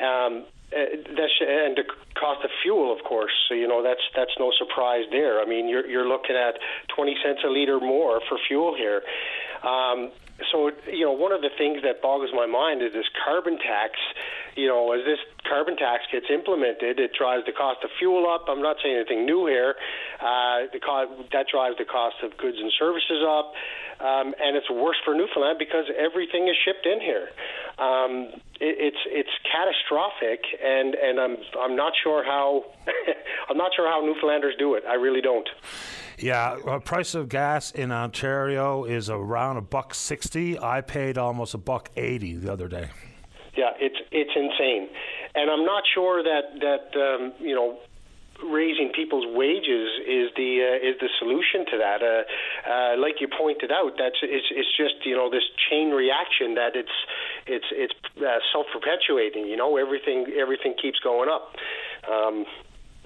Um, 0.00 0.44
uh, 0.70 1.00
that's 1.16 1.32
and 1.40 1.78
the 1.78 1.84
cost 2.12 2.44
of 2.44 2.50
fuel, 2.62 2.92
of 2.92 3.02
course. 3.04 3.32
So 3.48 3.54
you 3.54 3.66
know 3.66 3.82
that's 3.82 4.04
that's 4.14 4.36
no 4.38 4.52
surprise 4.58 5.04
there. 5.10 5.40
I 5.40 5.46
mean, 5.46 5.66
you're 5.66 5.86
you're 5.86 6.06
looking 6.06 6.36
at 6.36 6.60
20 6.94 7.16
cents 7.24 7.40
a 7.42 7.48
liter 7.48 7.80
more 7.80 8.20
for 8.28 8.36
fuel 8.46 8.76
here. 8.76 9.00
Um, 9.64 10.10
so 10.50 10.70
you 10.86 11.04
know 11.04 11.12
one 11.12 11.32
of 11.32 11.42
the 11.42 11.50
things 11.56 11.82
that 11.82 12.00
boggles 12.02 12.30
my 12.34 12.46
mind 12.46 12.82
is 12.82 12.92
this 12.92 13.08
carbon 13.24 13.58
tax. 13.58 13.98
You 14.56 14.66
know 14.66 14.92
as 14.92 15.04
this 15.04 15.18
carbon 15.46 15.76
tax 15.76 16.04
gets 16.10 16.26
implemented 16.30 16.98
it 16.98 17.12
drives 17.16 17.46
the 17.46 17.52
cost 17.52 17.84
of 17.84 17.90
fuel 17.98 18.26
up. 18.28 18.46
I'm 18.48 18.62
not 18.62 18.76
saying 18.82 18.96
anything 18.96 19.26
new 19.26 19.46
here. 19.46 19.74
Uh, 20.20 20.70
the 20.72 20.80
co- 20.80 21.24
that 21.32 21.46
drives 21.50 21.76
the 21.78 21.84
cost 21.84 22.16
of 22.22 22.36
goods 22.36 22.58
and 22.60 22.72
services 22.78 23.22
up. 23.26 23.52
Um, 23.98 24.32
and 24.38 24.54
it's 24.54 24.70
worse 24.70 24.96
for 25.04 25.12
newfoundland 25.14 25.58
because 25.58 25.86
everything 25.98 26.46
is 26.46 26.54
shipped 26.64 26.86
in 26.86 27.00
here. 27.00 27.30
Um, 27.78 28.30
it, 28.60 28.94
it's 28.94 29.02
it's 29.06 29.34
catastrophic, 29.46 30.44
and 30.62 30.94
and 30.94 31.20
I'm 31.20 31.36
I'm 31.58 31.76
not 31.76 31.92
sure 32.02 32.24
how 32.24 32.64
I'm 33.48 33.56
not 33.56 33.72
sure 33.74 33.86
how 33.86 34.02
Newfoundlanders 34.02 34.58
do 34.58 34.74
it. 34.74 34.84
I 34.88 34.94
really 34.94 35.20
don't. 35.20 35.48
Yeah, 36.18 36.58
uh, 36.66 36.78
price 36.80 37.14
of 37.14 37.28
gas 37.28 37.70
in 37.70 37.92
Ontario 37.92 38.84
is 38.84 39.08
around 39.08 39.56
a 39.56 39.60
buck 39.60 39.94
sixty. 39.94 40.58
I 40.58 40.80
paid 40.80 41.16
almost 41.16 41.54
a 41.54 41.58
buck 41.58 41.90
eighty 41.96 42.34
the 42.34 42.52
other 42.52 42.68
day. 42.68 42.90
Yeah, 43.56 43.70
it's 43.78 43.98
it's 44.10 44.30
insane, 44.34 44.88
and 45.34 45.50
I'm 45.50 45.64
not 45.64 45.84
sure 45.94 46.22
that 46.22 46.60
that 46.60 47.00
um, 47.00 47.32
you 47.40 47.54
know 47.54 47.78
raising 48.44 48.90
people's 48.94 49.26
wages 49.34 49.90
is 50.06 50.30
the 50.36 50.62
uh, 50.62 50.88
is 50.88 50.96
the 51.00 51.08
solution 51.18 51.66
to 51.70 51.78
that. 51.78 52.02
Uh, 52.02 52.22
uh, 52.70 52.96
like 52.98 53.20
you 53.20 53.28
pointed 53.28 53.70
out, 53.70 53.92
that's 53.98 54.18
it's 54.22 54.46
it's 54.50 54.76
just 54.76 55.04
you 55.06 55.14
know 55.14 55.30
this 55.30 55.44
chain 55.70 55.90
reaction 55.90 56.54
that 56.54 56.74
it's 56.74 56.96
it's 57.46 57.66
it's 57.72 57.94
uh, 58.18 58.38
self 58.52 58.66
perpetuating. 58.72 59.46
You 59.46 59.56
know, 59.56 59.76
everything 59.76 60.26
everything 60.38 60.74
keeps 60.80 60.98
going 60.98 61.28
up. 61.28 61.54
Um, 62.10 62.44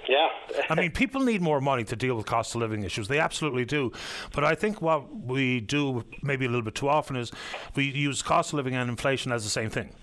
yeah. 0.08 0.28
I 0.68 0.74
mean, 0.74 0.90
people 1.02 1.20
need 1.22 1.40
more 1.40 1.60
money 1.60 1.84
to 1.84 1.96
deal 1.96 2.14
with 2.14 2.26
cost 2.26 2.54
of 2.54 2.60
living 2.60 2.82
issues. 2.82 3.08
They 3.08 3.18
absolutely 3.18 3.64
do. 3.64 3.92
But 4.32 4.44
I 4.44 4.54
think 4.54 4.82
what 4.82 5.14
we 5.14 5.60
do 5.60 6.04
maybe 6.22 6.46
a 6.46 6.48
little 6.48 6.62
bit 6.62 6.74
too 6.74 6.88
often 6.88 7.16
is 7.16 7.30
we 7.74 7.84
use 7.84 8.22
cost 8.22 8.52
of 8.52 8.56
living 8.56 8.74
and 8.74 8.90
inflation 8.90 9.32
as 9.32 9.44
the 9.44 9.50
same 9.50 9.70
thing, 9.70 9.94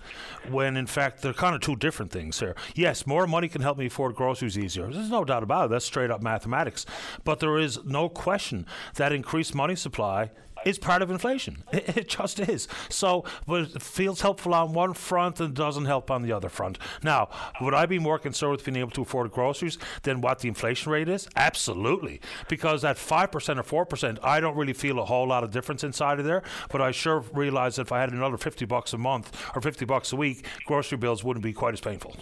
when 0.48 0.76
in 0.76 0.86
fact 0.86 1.22
they're 1.22 1.32
kind 1.32 1.54
of 1.54 1.60
two 1.60 1.76
different 1.76 2.10
things 2.10 2.40
here. 2.40 2.54
Yes, 2.74 3.06
more 3.06 3.26
money 3.26 3.48
can 3.48 3.62
help 3.62 3.78
me 3.78 3.86
afford 3.86 4.14
groceries 4.14 4.58
easier. 4.58 4.90
There's 4.90 5.10
no 5.10 5.24
doubt 5.24 5.42
about 5.42 5.66
it. 5.66 5.70
That's 5.70 5.84
straight 5.84 6.10
up 6.10 6.22
mathematics. 6.22 6.86
But 7.24 7.40
there 7.40 7.58
is 7.58 7.84
no 7.84 8.08
question 8.08 8.66
that 8.94 9.12
increased 9.12 9.54
money 9.54 9.76
supply 9.76 10.30
is 10.64 10.78
part 10.78 11.02
of 11.02 11.10
inflation. 11.10 11.64
It, 11.72 11.96
it, 11.96 12.08
just 12.08 12.40
is. 12.40 12.66
So, 12.88 13.24
but 13.46 13.62
it 13.62 13.80
feels 13.80 14.20
helpful 14.20 14.52
on 14.54 14.72
one 14.72 14.92
front 14.92 15.40
and 15.40 15.54
doesn't 15.54 15.84
help 15.84 16.10
on 16.10 16.22
the 16.22 16.32
other 16.32 16.48
front. 16.48 16.78
Now, 17.02 17.28
would 17.60 17.74
I 17.74 17.86
be 17.86 17.98
more 17.98 18.18
concerned 18.18 18.52
with 18.52 18.64
being 18.64 18.76
able 18.76 18.90
to 18.92 19.02
afford 19.02 19.30
groceries 19.30 19.78
than 20.02 20.20
what 20.20 20.40
the 20.40 20.48
inflation 20.48 20.90
rate 20.90 21.08
is? 21.08 21.28
Absolutely. 21.36 22.20
Because 22.48 22.84
at 22.84 22.96
5% 22.96 23.72
or 23.72 23.86
4%, 23.86 24.18
I 24.22 24.40
don't 24.40 24.56
really 24.56 24.72
feel 24.72 24.98
a 24.98 25.04
whole 25.04 25.28
lot 25.28 25.44
of 25.44 25.52
difference 25.52 25.84
inside 25.84 26.18
of 26.18 26.24
there. 26.24 26.42
But 26.70 26.82
I 26.82 26.90
sure 26.90 27.20
realize 27.32 27.78
if 27.78 27.92
I 27.92 28.00
had 28.00 28.12
another 28.12 28.36
50 28.36 28.64
bucks 28.66 28.92
a 28.92 28.98
month 28.98 29.34
or 29.54 29.62
50 29.62 29.84
bucks 29.84 30.12
a 30.12 30.16
week, 30.16 30.44
grocery 30.66 30.98
bills 30.98 31.22
wouldn't 31.22 31.44
be 31.44 31.52
quite 31.52 31.74
as 31.74 31.80
painful. 31.80 32.16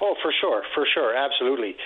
Oh, 0.00 0.14
for 0.22 0.32
sure, 0.40 0.62
for 0.74 0.86
sure, 0.92 1.16
absolutely. 1.16 1.76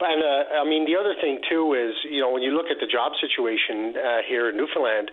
And 0.00 0.22
uh, 0.22 0.60
I 0.60 0.64
mean, 0.68 0.86
the 0.86 0.98
other 0.98 1.14
thing 1.20 1.38
too 1.48 1.74
is, 1.74 1.94
you 2.10 2.20
know, 2.20 2.30
when 2.30 2.42
you 2.42 2.50
look 2.50 2.66
at 2.70 2.78
the 2.80 2.86
job 2.86 3.12
situation 3.20 3.94
uh, 3.94 4.26
here 4.26 4.50
in 4.50 4.56
Newfoundland, 4.56 5.10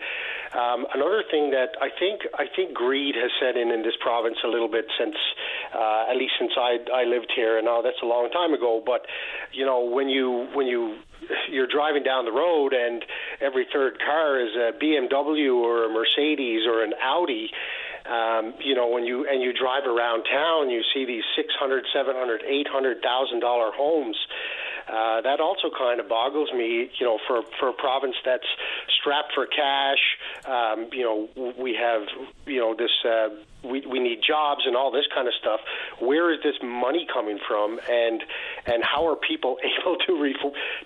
um, 0.53 0.85
another 0.93 1.23
thing 1.29 1.51
that 1.51 1.77
I 1.79 1.89
think 1.93 2.21
I 2.33 2.45
think 2.55 2.73
greed 2.73 3.15
has 3.15 3.29
set 3.39 3.55
in 3.57 3.71
in 3.71 3.83
this 3.83 3.93
province 4.01 4.37
a 4.43 4.47
little 4.47 4.67
bit 4.67 4.85
since, 4.97 5.15
uh, 5.73 6.09
at 6.09 6.17
least 6.17 6.33
since 6.39 6.51
I 6.57 6.81
I 6.93 7.03
lived 7.05 7.31
here, 7.35 7.57
and 7.57 7.65
now 7.65 7.81
that's 7.81 8.01
a 8.01 8.07
long 8.07 8.29
time 8.31 8.53
ago. 8.53 8.81
But 8.83 9.05
you 9.53 9.65
know, 9.65 9.85
when 9.85 10.09
you 10.09 10.49
when 10.53 10.65
you 10.65 10.97
you're 11.49 11.69
driving 11.69 12.01
down 12.03 12.25
the 12.25 12.33
road 12.33 12.73
and 12.73 13.05
every 13.39 13.67
third 13.71 13.99
car 13.99 14.41
is 14.41 14.55
a 14.55 14.73
BMW 14.81 15.53
or 15.55 15.85
a 15.85 15.89
Mercedes 15.89 16.65
or 16.65 16.83
an 16.83 16.93
Audi 17.01 17.51
um, 18.09 18.53
you 18.59 18.73
know, 18.73 18.89
when 18.89 19.05
you 19.05 19.27
and 19.29 19.41
you 19.41 19.53
drive 19.53 19.85
around 19.85 20.25
town, 20.25 20.69
you 20.69 20.81
see 20.93 21.05
these 21.05 21.23
six 21.35 21.53
hundred, 21.59 21.85
seven 21.93 22.15
hundred, 22.15 22.41
eight 22.49 22.67
hundred 22.67 23.01
thousand 23.01 23.41
dollar 23.41 23.71
homes. 23.71 24.17
Uh, 24.17 24.60
that 25.21 25.39
also 25.39 25.69
kind 25.75 25.99
of 25.99 26.09
boggles 26.09 26.51
me, 26.53 26.89
you 26.99 27.05
know, 27.05 27.17
for 27.27 27.41
for 27.59 27.69
a 27.69 27.73
province 27.73 28.15
that's 28.25 28.47
strapped 28.99 29.33
for 29.33 29.45
cash. 29.45 30.17
Um, 30.45 30.89
you 30.91 31.03
know, 31.03 31.53
we 31.57 31.75
have, 31.75 32.03
you 32.45 32.59
know, 32.59 32.75
this. 32.75 32.91
Uh, 33.05 33.29
we, 33.63 33.85
we 33.85 33.99
need 33.99 34.19
jobs 34.25 34.61
and 34.65 34.75
all 34.75 34.91
this 34.91 35.05
kind 35.13 35.27
of 35.27 35.33
stuff. 35.39 35.59
Where 35.99 36.33
is 36.33 36.39
this 36.43 36.55
money 36.63 37.07
coming 37.11 37.39
from, 37.47 37.79
and 37.89 38.23
and 38.65 38.83
how 38.83 39.07
are 39.07 39.15
people 39.15 39.57
able 39.63 39.97
to 40.07 40.21
re- 40.21 40.35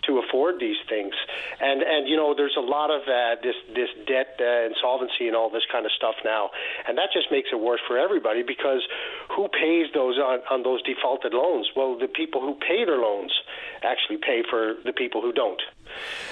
to 0.03 0.19
afford 0.19 0.59
these 0.59 0.77
things? 0.89 1.13
And 1.59 1.81
and 1.81 2.07
you 2.07 2.15
know, 2.15 2.33
there's 2.35 2.57
a 2.57 2.65
lot 2.65 2.91
of 2.91 3.01
uh, 3.03 3.41
this 3.41 3.55
this 3.73 3.89
debt 4.07 4.39
uh, 4.39 4.67
insolvency 4.67 5.27
and 5.27 5.35
all 5.35 5.49
this 5.49 5.63
kind 5.71 5.85
of 5.85 5.91
stuff 5.91 6.15
now, 6.23 6.49
and 6.87 6.97
that 6.97 7.09
just 7.13 7.31
makes 7.31 7.49
it 7.51 7.59
worse 7.59 7.81
for 7.87 7.97
everybody 7.97 8.43
because 8.43 8.81
who 9.35 9.47
pays 9.47 9.87
those 9.93 10.17
on, 10.17 10.39
on 10.51 10.63
those 10.63 10.81
defaulted 10.83 11.33
loans? 11.33 11.69
Well, 11.75 11.97
the 11.97 12.07
people 12.07 12.41
who 12.41 12.55
pay 12.55 12.85
their 12.85 12.97
loans 12.99 13.31
actually 13.83 14.17
pay 14.17 14.43
for 14.49 14.75
the 14.83 14.93
people 14.93 15.21
who 15.21 15.31
don't. 15.31 15.61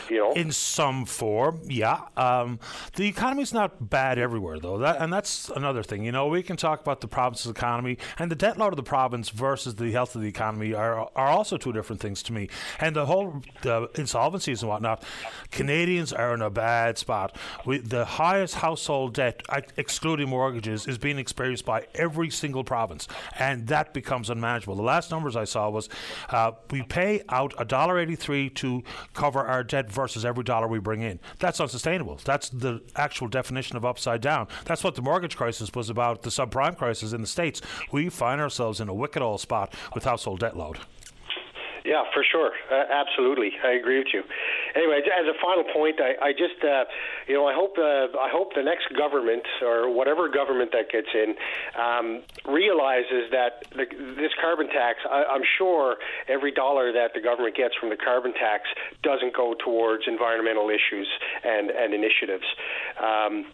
You 0.10 0.18
know, 0.18 0.32
in 0.34 0.52
some 0.52 1.06
form, 1.06 1.61
yeah. 1.65 2.02
Um, 2.18 2.60
the 2.95 3.07
economy's 3.07 3.53
not 3.53 3.90
bad 3.90 4.18
everywhere, 4.18 4.60
though, 4.60 4.80
that, 4.80 4.99
and 4.99 5.14
that's 5.14 5.49
another 5.49 5.84
thing. 5.84 6.03
You 6.03 6.11
know, 6.11 6.32
we 6.34 6.43
can 6.43 6.57
talk 6.57 6.81
about 6.81 6.99
the 6.99 7.07
province's 7.07 7.51
economy 7.51 7.97
and 8.18 8.30
the 8.30 8.35
debt 8.35 8.57
load 8.57 8.73
of 8.73 8.77
the 8.77 8.84
province 8.84 9.30
versus 9.30 9.76
the 9.76 9.91
health 9.91 10.15
of 10.15 10.22
the 10.22 10.27
economy 10.27 10.73
are 10.73 11.10
are 11.15 11.27
also 11.27 11.57
two 11.57 11.72
different 11.72 12.01
things 12.01 12.23
to 12.23 12.34
me. 12.34 12.49
And 12.80 12.95
the 12.95 13.05
whole 13.05 13.41
the 13.61 13.88
insolvencies 13.93 14.61
and 14.61 14.69
whatnot, 14.69 15.03
Canadians 15.51 16.11
are 16.11 16.34
in 16.34 16.41
a 16.41 16.49
bad 16.49 16.97
spot. 16.97 17.38
We, 17.65 17.77
the 17.77 18.05
highest 18.05 18.55
household 18.55 19.14
debt, 19.14 19.43
excluding 19.77 20.30
mortgages, 20.30 20.88
is 20.88 20.97
being 20.97 21.19
experienced 21.19 21.65
by 21.65 21.85
every 21.93 22.31
single 22.31 22.64
province, 22.64 23.07
and 23.38 23.68
that 23.68 23.93
becomes 23.93 24.30
unmanageable. 24.31 24.76
The 24.76 24.81
last 24.81 25.11
numbers 25.11 25.35
I 25.35 25.45
saw 25.45 25.69
was 25.69 25.88
uh, 26.30 26.53
we 26.72 26.81
pay 26.81 27.22
out 27.30 27.53
a 27.60 27.65
dollar 27.65 27.99
eighty 27.99 28.15
three 28.15 28.49
to 28.61 28.84
cover 29.14 29.41
our 29.41 29.64
debt 29.64 29.91
versus 29.91 30.26
every 30.26 30.43
dollar 30.43 30.68
we 30.68 30.80
bring 30.80 31.03
in. 31.03 31.19
That's 31.38 31.60
unsustainable. 31.61 32.19
That's 32.26 32.49
the 32.49 32.81
actual 32.95 33.27
definition 33.27 33.77
of 33.77 33.85
upside 33.85 34.22
down. 34.22 34.47
That's 34.65 34.84
what 34.84 34.95
the 34.95 35.03
mortgage 35.03 35.38
crisis 35.38 35.69
was 35.76 35.91
about, 35.91 36.23
the 36.24 36.30
subprime 36.30 36.78
crisis 36.78 37.14
in 37.14 37.22
the 37.22 37.28
States. 37.28 37.62
We 37.91 38.10
find 38.10 38.41
ourselves 38.41 38.80
in 38.80 38.90
a 38.90 38.94
wicked 38.94 39.22
old 39.22 39.41
spot 39.41 39.74
with 39.94 40.04
household 40.06 40.40
debt 40.40 40.58
load. 40.58 40.80
Yeah, 41.86 42.04
for 42.14 42.24
sure. 42.24 42.52
Uh, 42.72 42.86
absolutely, 42.90 43.52
I 43.62 43.72
agree 43.74 43.98
with 43.98 44.08
you. 44.14 44.24
Anyway, 44.74 45.02
as 45.04 45.28
a 45.28 45.38
final 45.44 45.66
point, 45.66 46.00
I, 46.00 46.30
I 46.30 46.32
just, 46.32 46.64
uh, 46.64 46.86
you 47.28 47.36
know, 47.36 47.45
I 47.45 47.54
hope, 47.54 47.78
uh, 47.78 48.18
I 48.18 48.30
hope 48.32 48.56
the 48.56 48.64
next 48.64 48.88
government 48.98 49.44
or 49.62 49.94
whatever 49.94 50.30
government 50.30 50.72
that 50.72 50.90
gets 50.90 51.10
in 51.14 51.36
um, 51.80 52.24
realizes 52.48 53.30
that 53.32 53.66
the, 53.76 53.86
this 54.16 54.32
carbon 54.40 54.68
tax. 54.70 55.00
I, 55.10 55.26
I'm 55.30 55.44
sure 55.58 55.98
every 56.30 56.54
dollar 56.54 56.94
that 56.94 57.14
the 57.14 57.22
government 57.22 57.58
gets 57.58 57.76
from 57.76 57.90
the 57.90 57.98
carbon 57.98 58.34
tax 58.34 58.64
doesn't 59.04 59.36
go 59.36 59.54
towards 59.54 60.04
environmental 60.08 60.70
issues 60.70 61.08
and 61.44 61.70
and 61.70 61.94
initiatives. 61.94 62.45
Um, 62.98 63.45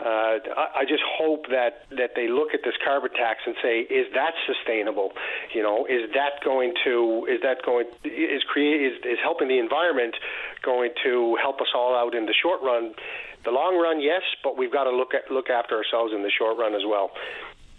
uh, 0.00 0.38
I, 0.56 0.80
I 0.80 0.84
just 0.88 1.02
hope 1.04 1.46
that 1.50 1.84
that 1.90 2.12
they 2.16 2.28
look 2.28 2.54
at 2.54 2.60
this 2.64 2.74
carbon 2.82 3.10
tax 3.12 3.40
and 3.46 3.54
say, 3.62 3.80
is 3.80 4.06
that 4.14 4.32
sustainable? 4.46 5.12
You 5.54 5.62
know, 5.62 5.86
is 5.86 6.10
that 6.14 6.42
going 6.44 6.74
to 6.84 7.26
is 7.28 7.40
that 7.42 7.64
going 7.64 7.86
is 8.04 8.42
create 8.44 8.80
is, 8.80 8.98
is 9.04 9.18
helping 9.22 9.48
the 9.48 9.58
environment 9.58 10.14
going 10.62 10.92
to 11.04 11.36
help 11.40 11.60
us 11.60 11.68
all 11.74 11.94
out 11.94 12.14
in 12.14 12.26
the 12.26 12.34
short 12.34 12.62
run? 12.62 12.94
The 13.44 13.50
long 13.50 13.80
run, 13.80 14.00
yes, 14.00 14.22
but 14.44 14.56
we've 14.56 14.72
got 14.72 14.84
to 14.84 14.90
look 14.90 15.14
at 15.14 15.30
look 15.30 15.50
after 15.50 15.76
ourselves 15.76 16.12
in 16.14 16.22
the 16.22 16.30
short 16.30 16.58
run 16.58 16.74
as 16.74 16.82
well. 16.86 17.10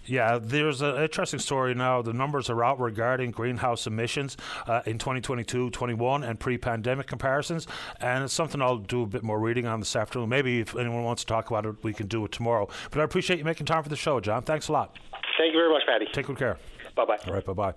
Yeah, 0.05 0.39
there's 0.41 0.81
an 0.81 0.97
interesting 1.01 1.39
story 1.39 1.75
now. 1.75 2.01
The 2.01 2.13
numbers 2.13 2.49
are 2.49 2.63
out 2.63 2.79
regarding 2.79 3.31
greenhouse 3.31 3.85
emissions 3.87 4.37
uh, 4.67 4.81
in 4.85 4.97
2022 4.97 5.69
21 5.69 6.23
and 6.23 6.39
pre 6.39 6.57
pandemic 6.57 7.07
comparisons. 7.07 7.67
And 7.99 8.23
it's 8.23 8.33
something 8.33 8.61
I'll 8.61 8.77
do 8.77 9.03
a 9.03 9.07
bit 9.07 9.23
more 9.23 9.39
reading 9.39 9.67
on 9.67 9.79
this 9.79 9.95
afternoon. 9.95 10.29
Maybe 10.29 10.59
if 10.59 10.75
anyone 10.75 11.03
wants 11.03 11.23
to 11.23 11.27
talk 11.27 11.49
about 11.49 11.65
it, 11.65 11.75
we 11.83 11.93
can 11.93 12.07
do 12.07 12.25
it 12.25 12.31
tomorrow. 12.31 12.67
But 12.89 13.01
I 13.01 13.03
appreciate 13.03 13.39
you 13.39 13.45
making 13.45 13.65
time 13.67 13.83
for 13.83 13.89
the 13.89 13.95
show, 13.95 14.19
John. 14.19 14.41
Thanks 14.43 14.67
a 14.67 14.71
lot. 14.71 14.97
Thank 15.37 15.53
you 15.53 15.59
very 15.59 15.71
much, 15.71 15.83
Paddy. 15.85 16.07
Take 16.13 16.27
good 16.27 16.37
care. 16.37 16.57
Bye 16.95 17.05
bye. 17.05 17.17
All 17.27 17.33
right, 17.33 17.45
bye 17.45 17.53
bye. 17.53 17.73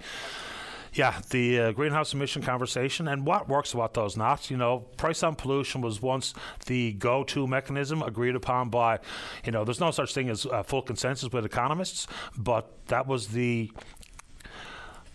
Yeah, 0.95 1.21
the 1.31 1.59
uh, 1.59 1.73
greenhouse 1.73 2.15
emission 2.15 2.41
conversation 2.41 3.09
and 3.09 3.27
what 3.27 3.49
works, 3.49 3.75
what 3.75 3.95
does 3.95 4.17
not. 4.17 4.49
You 4.49 4.57
know, 4.57 4.81
price 4.97 5.25
on 5.25 5.35
pollution 5.35 5.81
was 5.81 6.01
once 6.01 6.35
the 6.67 6.93
go-to 6.93 7.49
mechanism 7.49 8.01
agreed 8.01 8.37
upon 8.37 8.71
by, 8.71 9.01
you 9.45 9.51
know, 9.51 9.65
there's 9.65 9.81
no 9.81 9.91
such 9.91 10.15
thing 10.15 10.31
as 10.31 10.47
uh, 10.47 10.63
full 10.63 10.83
consensus 10.83 11.33
with 11.33 11.45
economists, 11.45 12.07
but 12.39 12.71
that 12.87 13.09
was 13.09 13.29
the 13.29 13.73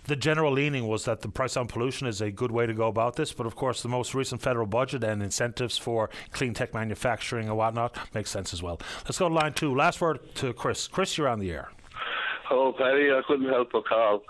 the 0.05 0.15
general 0.15 0.51
leaning 0.51 0.87
was 0.87 1.05
that 1.05 1.21
the 1.21 1.29
price 1.29 1.55
on 1.55 1.67
pollution 1.67 2.07
is 2.07 2.19
a 2.19 2.31
good 2.31 2.51
way 2.51 2.65
to 2.65 2.73
go 2.73 2.87
about 2.87 3.15
this. 3.15 3.31
But 3.31 3.45
of 3.45 3.55
course, 3.55 3.83
the 3.83 3.89
most 3.89 4.15
recent 4.15 4.41
federal 4.41 4.65
budget 4.65 5.03
and 5.03 5.21
incentives 5.21 5.77
for 5.77 6.09
clean 6.31 6.55
tech 6.55 6.73
manufacturing 6.73 7.47
and 7.47 7.55
whatnot 7.55 7.95
makes 8.15 8.31
sense 8.31 8.51
as 8.51 8.63
well. 8.63 8.81
Let's 9.05 9.19
go 9.19 9.29
to 9.29 9.35
line 9.35 9.53
two. 9.53 9.73
Last 9.73 10.01
word 10.01 10.19
to 10.35 10.51
Chris. 10.51 10.87
Chris, 10.87 11.15
you're 11.15 11.27
on 11.27 11.39
the 11.39 11.51
air. 11.51 11.69
Hello, 12.45 12.73
Paddy. 12.73 13.11
I 13.11 13.21
couldn't 13.27 13.47
help 13.47 13.71
but 13.71 13.85
call. 13.85 14.23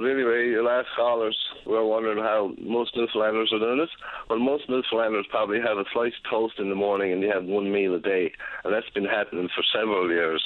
But 0.00 0.12
anyway, 0.12 0.48
your 0.48 0.64
last 0.64 0.88
callers 0.96 1.36
were 1.66 1.84
wondering 1.84 2.24
how 2.24 2.54
most 2.58 2.96
Newfoundlanders 2.96 3.52
are 3.52 3.58
doing 3.58 3.80
it. 3.80 3.90
Well, 4.30 4.38
most 4.38 4.66
Newfoundlanders 4.66 5.26
probably 5.28 5.60
have 5.60 5.76
a 5.76 5.84
sliced 5.92 6.24
toast 6.30 6.54
in 6.58 6.70
the 6.70 6.74
morning 6.74 7.12
and 7.12 7.22
they 7.22 7.26
have 7.26 7.44
one 7.44 7.70
meal 7.70 7.94
a 7.94 8.00
day, 8.00 8.32
and 8.64 8.72
that's 8.72 8.88
been 8.94 9.04
happening 9.04 9.50
for 9.54 9.62
several 9.62 10.08
years. 10.08 10.42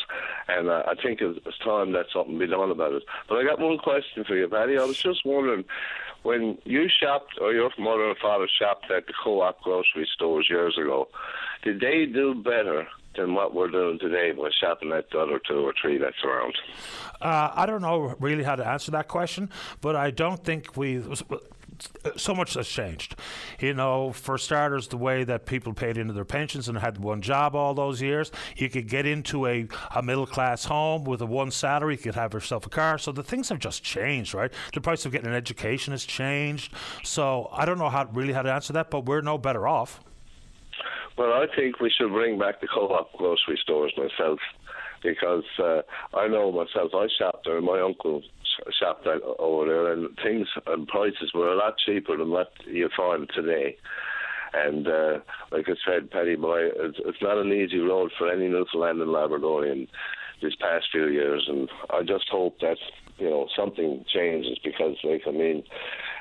And 0.48 0.68
uh, 0.68 0.82
I 0.88 1.00
think 1.00 1.20
it's 1.20 1.58
time 1.58 1.92
that 1.92 2.06
something 2.12 2.36
be 2.36 2.48
done 2.48 2.72
about 2.72 2.94
it. 2.94 3.04
But 3.28 3.36
I 3.36 3.44
got 3.44 3.60
one 3.60 3.78
question 3.78 4.24
for 4.24 4.34
you, 4.34 4.48
Paddy. 4.48 4.76
I 4.76 4.86
was 4.86 4.98
just 4.98 5.24
wondering, 5.24 5.64
when 6.24 6.58
you 6.64 6.88
shopped 6.88 7.38
or 7.40 7.52
your 7.52 7.70
mother 7.78 8.08
and 8.08 8.18
father 8.18 8.48
shopped 8.58 8.90
at 8.90 9.06
the 9.06 9.12
co-op 9.22 9.60
grocery 9.60 10.08
stores 10.12 10.48
years 10.50 10.76
ago, 10.76 11.06
did 11.62 11.78
they 11.78 12.06
do 12.06 12.34
better 12.34 12.88
than 13.16 13.34
what 13.34 13.54
we're 13.54 13.68
doing 13.68 13.98
today 13.98 14.32
by 14.32 14.50
shopping 14.60 14.92
at 14.92 15.10
the 15.10 15.18
other 15.18 15.40
two 15.48 15.66
or 15.66 15.74
three 15.80 15.98
that's 15.98 16.22
around. 16.24 16.54
Uh, 17.20 17.50
I 17.54 17.66
don't 17.66 17.82
know 17.82 18.14
really 18.20 18.44
how 18.44 18.56
to 18.56 18.66
answer 18.66 18.90
that 18.92 19.08
question, 19.08 19.50
but 19.80 19.96
I 19.96 20.10
don't 20.10 20.42
think 20.42 20.76
we 20.76 21.02
so 22.16 22.34
much 22.34 22.54
has 22.54 22.68
changed. 22.68 23.16
You 23.60 23.74
know, 23.74 24.12
for 24.12 24.38
starters, 24.38 24.88
the 24.88 24.96
way 24.96 25.24
that 25.24 25.46
people 25.46 25.72
paid 25.72 25.96
into 25.96 26.12
their 26.12 26.24
pensions 26.24 26.68
and 26.68 26.78
had 26.78 26.98
one 26.98 27.22
job 27.22 27.54
all 27.54 27.74
those 27.74 28.00
years, 28.00 28.30
you 28.56 28.68
could 28.68 28.88
get 28.88 29.06
into 29.06 29.46
a, 29.46 29.66
a 29.94 30.02
middle 30.02 30.26
class 30.26 30.64
home 30.64 31.04
with 31.04 31.20
a 31.20 31.26
one 31.26 31.50
salary, 31.50 31.94
you 31.94 32.00
could 32.00 32.14
have 32.14 32.32
yourself 32.34 32.66
a 32.66 32.70
car. 32.70 32.98
So 32.98 33.12
the 33.12 33.22
things 33.22 33.48
have 33.48 33.58
just 33.58 33.82
changed, 33.82 34.34
right? 34.34 34.52
The 34.72 34.80
price 34.80 35.04
of 35.06 35.12
getting 35.12 35.28
an 35.28 35.34
education 35.34 35.92
has 35.92 36.04
changed. 36.04 36.72
So 37.02 37.48
I 37.52 37.64
don't 37.64 37.78
know 37.78 37.90
how 37.90 38.08
really 38.12 38.32
how 38.32 38.42
to 38.42 38.52
answer 38.52 38.72
that, 38.74 38.90
but 38.90 39.06
we're 39.06 39.22
no 39.22 39.38
better 39.38 39.66
off. 39.66 40.00
Well, 41.16 41.32
I 41.32 41.46
think 41.54 41.80
we 41.80 41.90
should 41.90 42.10
bring 42.10 42.38
back 42.38 42.60
the 42.60 42.66
co-op 42.66 43.12
grocery 43.12 43.58
stores 43.62 43.92
myself 43.96 44.38
because 45.02 45.44
uh, 45.62 45.82
I 46.16 46.26
know 46.26 46.50
myself. 46.50 46.90
I 46.94 47.06
shopped 47.18 47.44
there, 47.44 47.60
my 47.60 47.80
uncle 47.80 48.22
shopped 48.80 49.06
over 49.38 49.66
there, 49.66 49.92
and 49.92 50.08
things 50.22 50.48
and 50.66 50.88
prices 50.88 51.30
were 51.34 51.52
a 51.52 51.56
lot 51.56 51.74
cheaper 51.84 52.16
than 52.16 52.30
what 52.30 52.52
you 52.66 52.88
find 52.96 53.28
today. 53.34 53.76
And 54.54 54.86
uh, 54.86 55.18
like 55.52 55.66
I 55.68 55.74
said, 55.86 56.10
Paddy 56.10 56.36
Boy, 56.36 56.68
it's, 56.74 56.98
it's 57.04 57.22
not 57.22 57.38
an 57.38 57.52
easy 57.52 57.78
road 57.78 58.12
for 58.16 58.30
any 58.30 58.48
Newfoundland 58.48 59.00
and 59.00 59.10
Labradorian 59.10 59.88
these 60.42 60.54
past 60.60 60.86
few 60.92 61.08
years, 61.08 61.44
and 61.48 61.68
I 61.90 62.02
just 62.02 62.28
hope 62.30 62.58
that 62.60 62.76
you 63.18 63.30
know 63.30 63.48
something 63.56 64.04
changes 64.12 64.58
because, 64.64 64.96
like, 65.04 65.22
I 65.26 65.30
mean, 65.30 65.64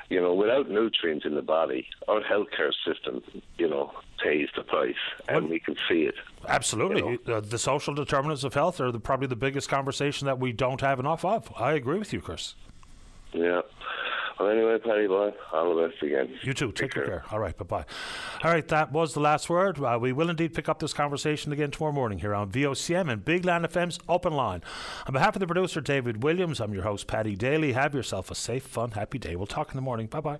you 0.08 0.20
know, 0.20 0.34
without 0.34 0.68
nutrients 0.68 1.24
in 1.24 1.34
the 1.34 1.42
body, 1.42 1.86
our 2.08 2.20
healthcare 2.20 2.72
system, 2.86 3.22
you 3.58 3.68
know, 3.68 3.92
pays 4.24 4.48
the 4.56 4.62
price, 4.62 4.94
and 5.28 5.42
well, 5.42 5.50
we 5.50 5.60
can 5.60 5.76
see 5.88 6.02
it. 6.02 6.14
Absolutely, 6.48 7.00
you 7.00 7.18
know? 7.26 7.40
the 7.40 7.58
social 7.58 7.94
determinants 7.94 8.42
of 8.44 8.54
health 8.54 8.80
are 8.80 8.90
the, 8.90 8.98
probably 8.98 9.26
the 9.26 9.36
biggest 9.36 9.68
conversation 9.68 10.26
that 10.26 10.40
we 10.40 10.52
don't 10.52 10.80
have 10.80 10.98
enough 10.98 11.24
of. 11.24 11.52
I 11.56 11.74
agree 11.74 11.98
with 11.98 12.12
you, 12.12 12.20
Chris. 12.20 12.54
Yeah. 13.32 13.60
Well, 14.38 14.48
anyway, 14.48 14.78
Paddy 14.78 15.06
boy, 15.06 15.32
all 15.52 15.76
the 15.76 15.88
best 15.88 16.02
again. 16.02 16.36
You 16.42 16.54
too. 16.54 16.68
Take, 16.72 16.90
Take 16.90 16.94
care. 16.94 17.06
care. 17.06 17.24
All 17.30 17.38
right. 17.38 17.56
Bye 17.56 17.64
bye. 17.64 17.84
All 18.42 18.50
right. 18.50 18.66
That 18.66 18.90
was 18.90 19.14
the 19.14 19.20
last 19.20 19.48
word. 19.48 19.78
Uh, 19.78 19.96
we 20.00 20.12
will 20.12 20.28
indeed 20.28 20.54
pick 20.54 20.68
up 20.68 20.80
this 20.80 20.92
conversation 20.92 21.52
again 21.52 21.70
tomorrow 21.70 21.92
morning 21.92 22.18
here 22.18 22.34
on 22.34 22.50
VOCM 22.50 23.10
and 23.12 23.24
Big 23.24 23.44
Land 23.44 23.64
FM's 23.64 23.98
Open 24.08 24.32
Line. 24.32 24.62
On 25.06 25.12
behalf 25.12 25.36
of 25.36 25.40
the 25.40 25.46
producer, 25.46 25.80
David 25.80 26.24
Williams, 26.24 26.60
I'm 26.60 26.74
your 26.74 26.82
host, 26.82 27.06
Paddy 27.06 27.36
Daly. 27.36 27.74
Have 27.74 27.94
yourself 27.94 28.28
a 28.30 28.34
safe, 28.34 28.64
fun, 28.64 28.92
happy 28.92 29.18
day. 29.18 29.36
We'll 29.36 29.46
talk 29.46 29.70
in 29.70 29.76
the 29.76 29.82
morning. 29.82 30.08
Bye 30.08 30.20
bye. 30.20 30.38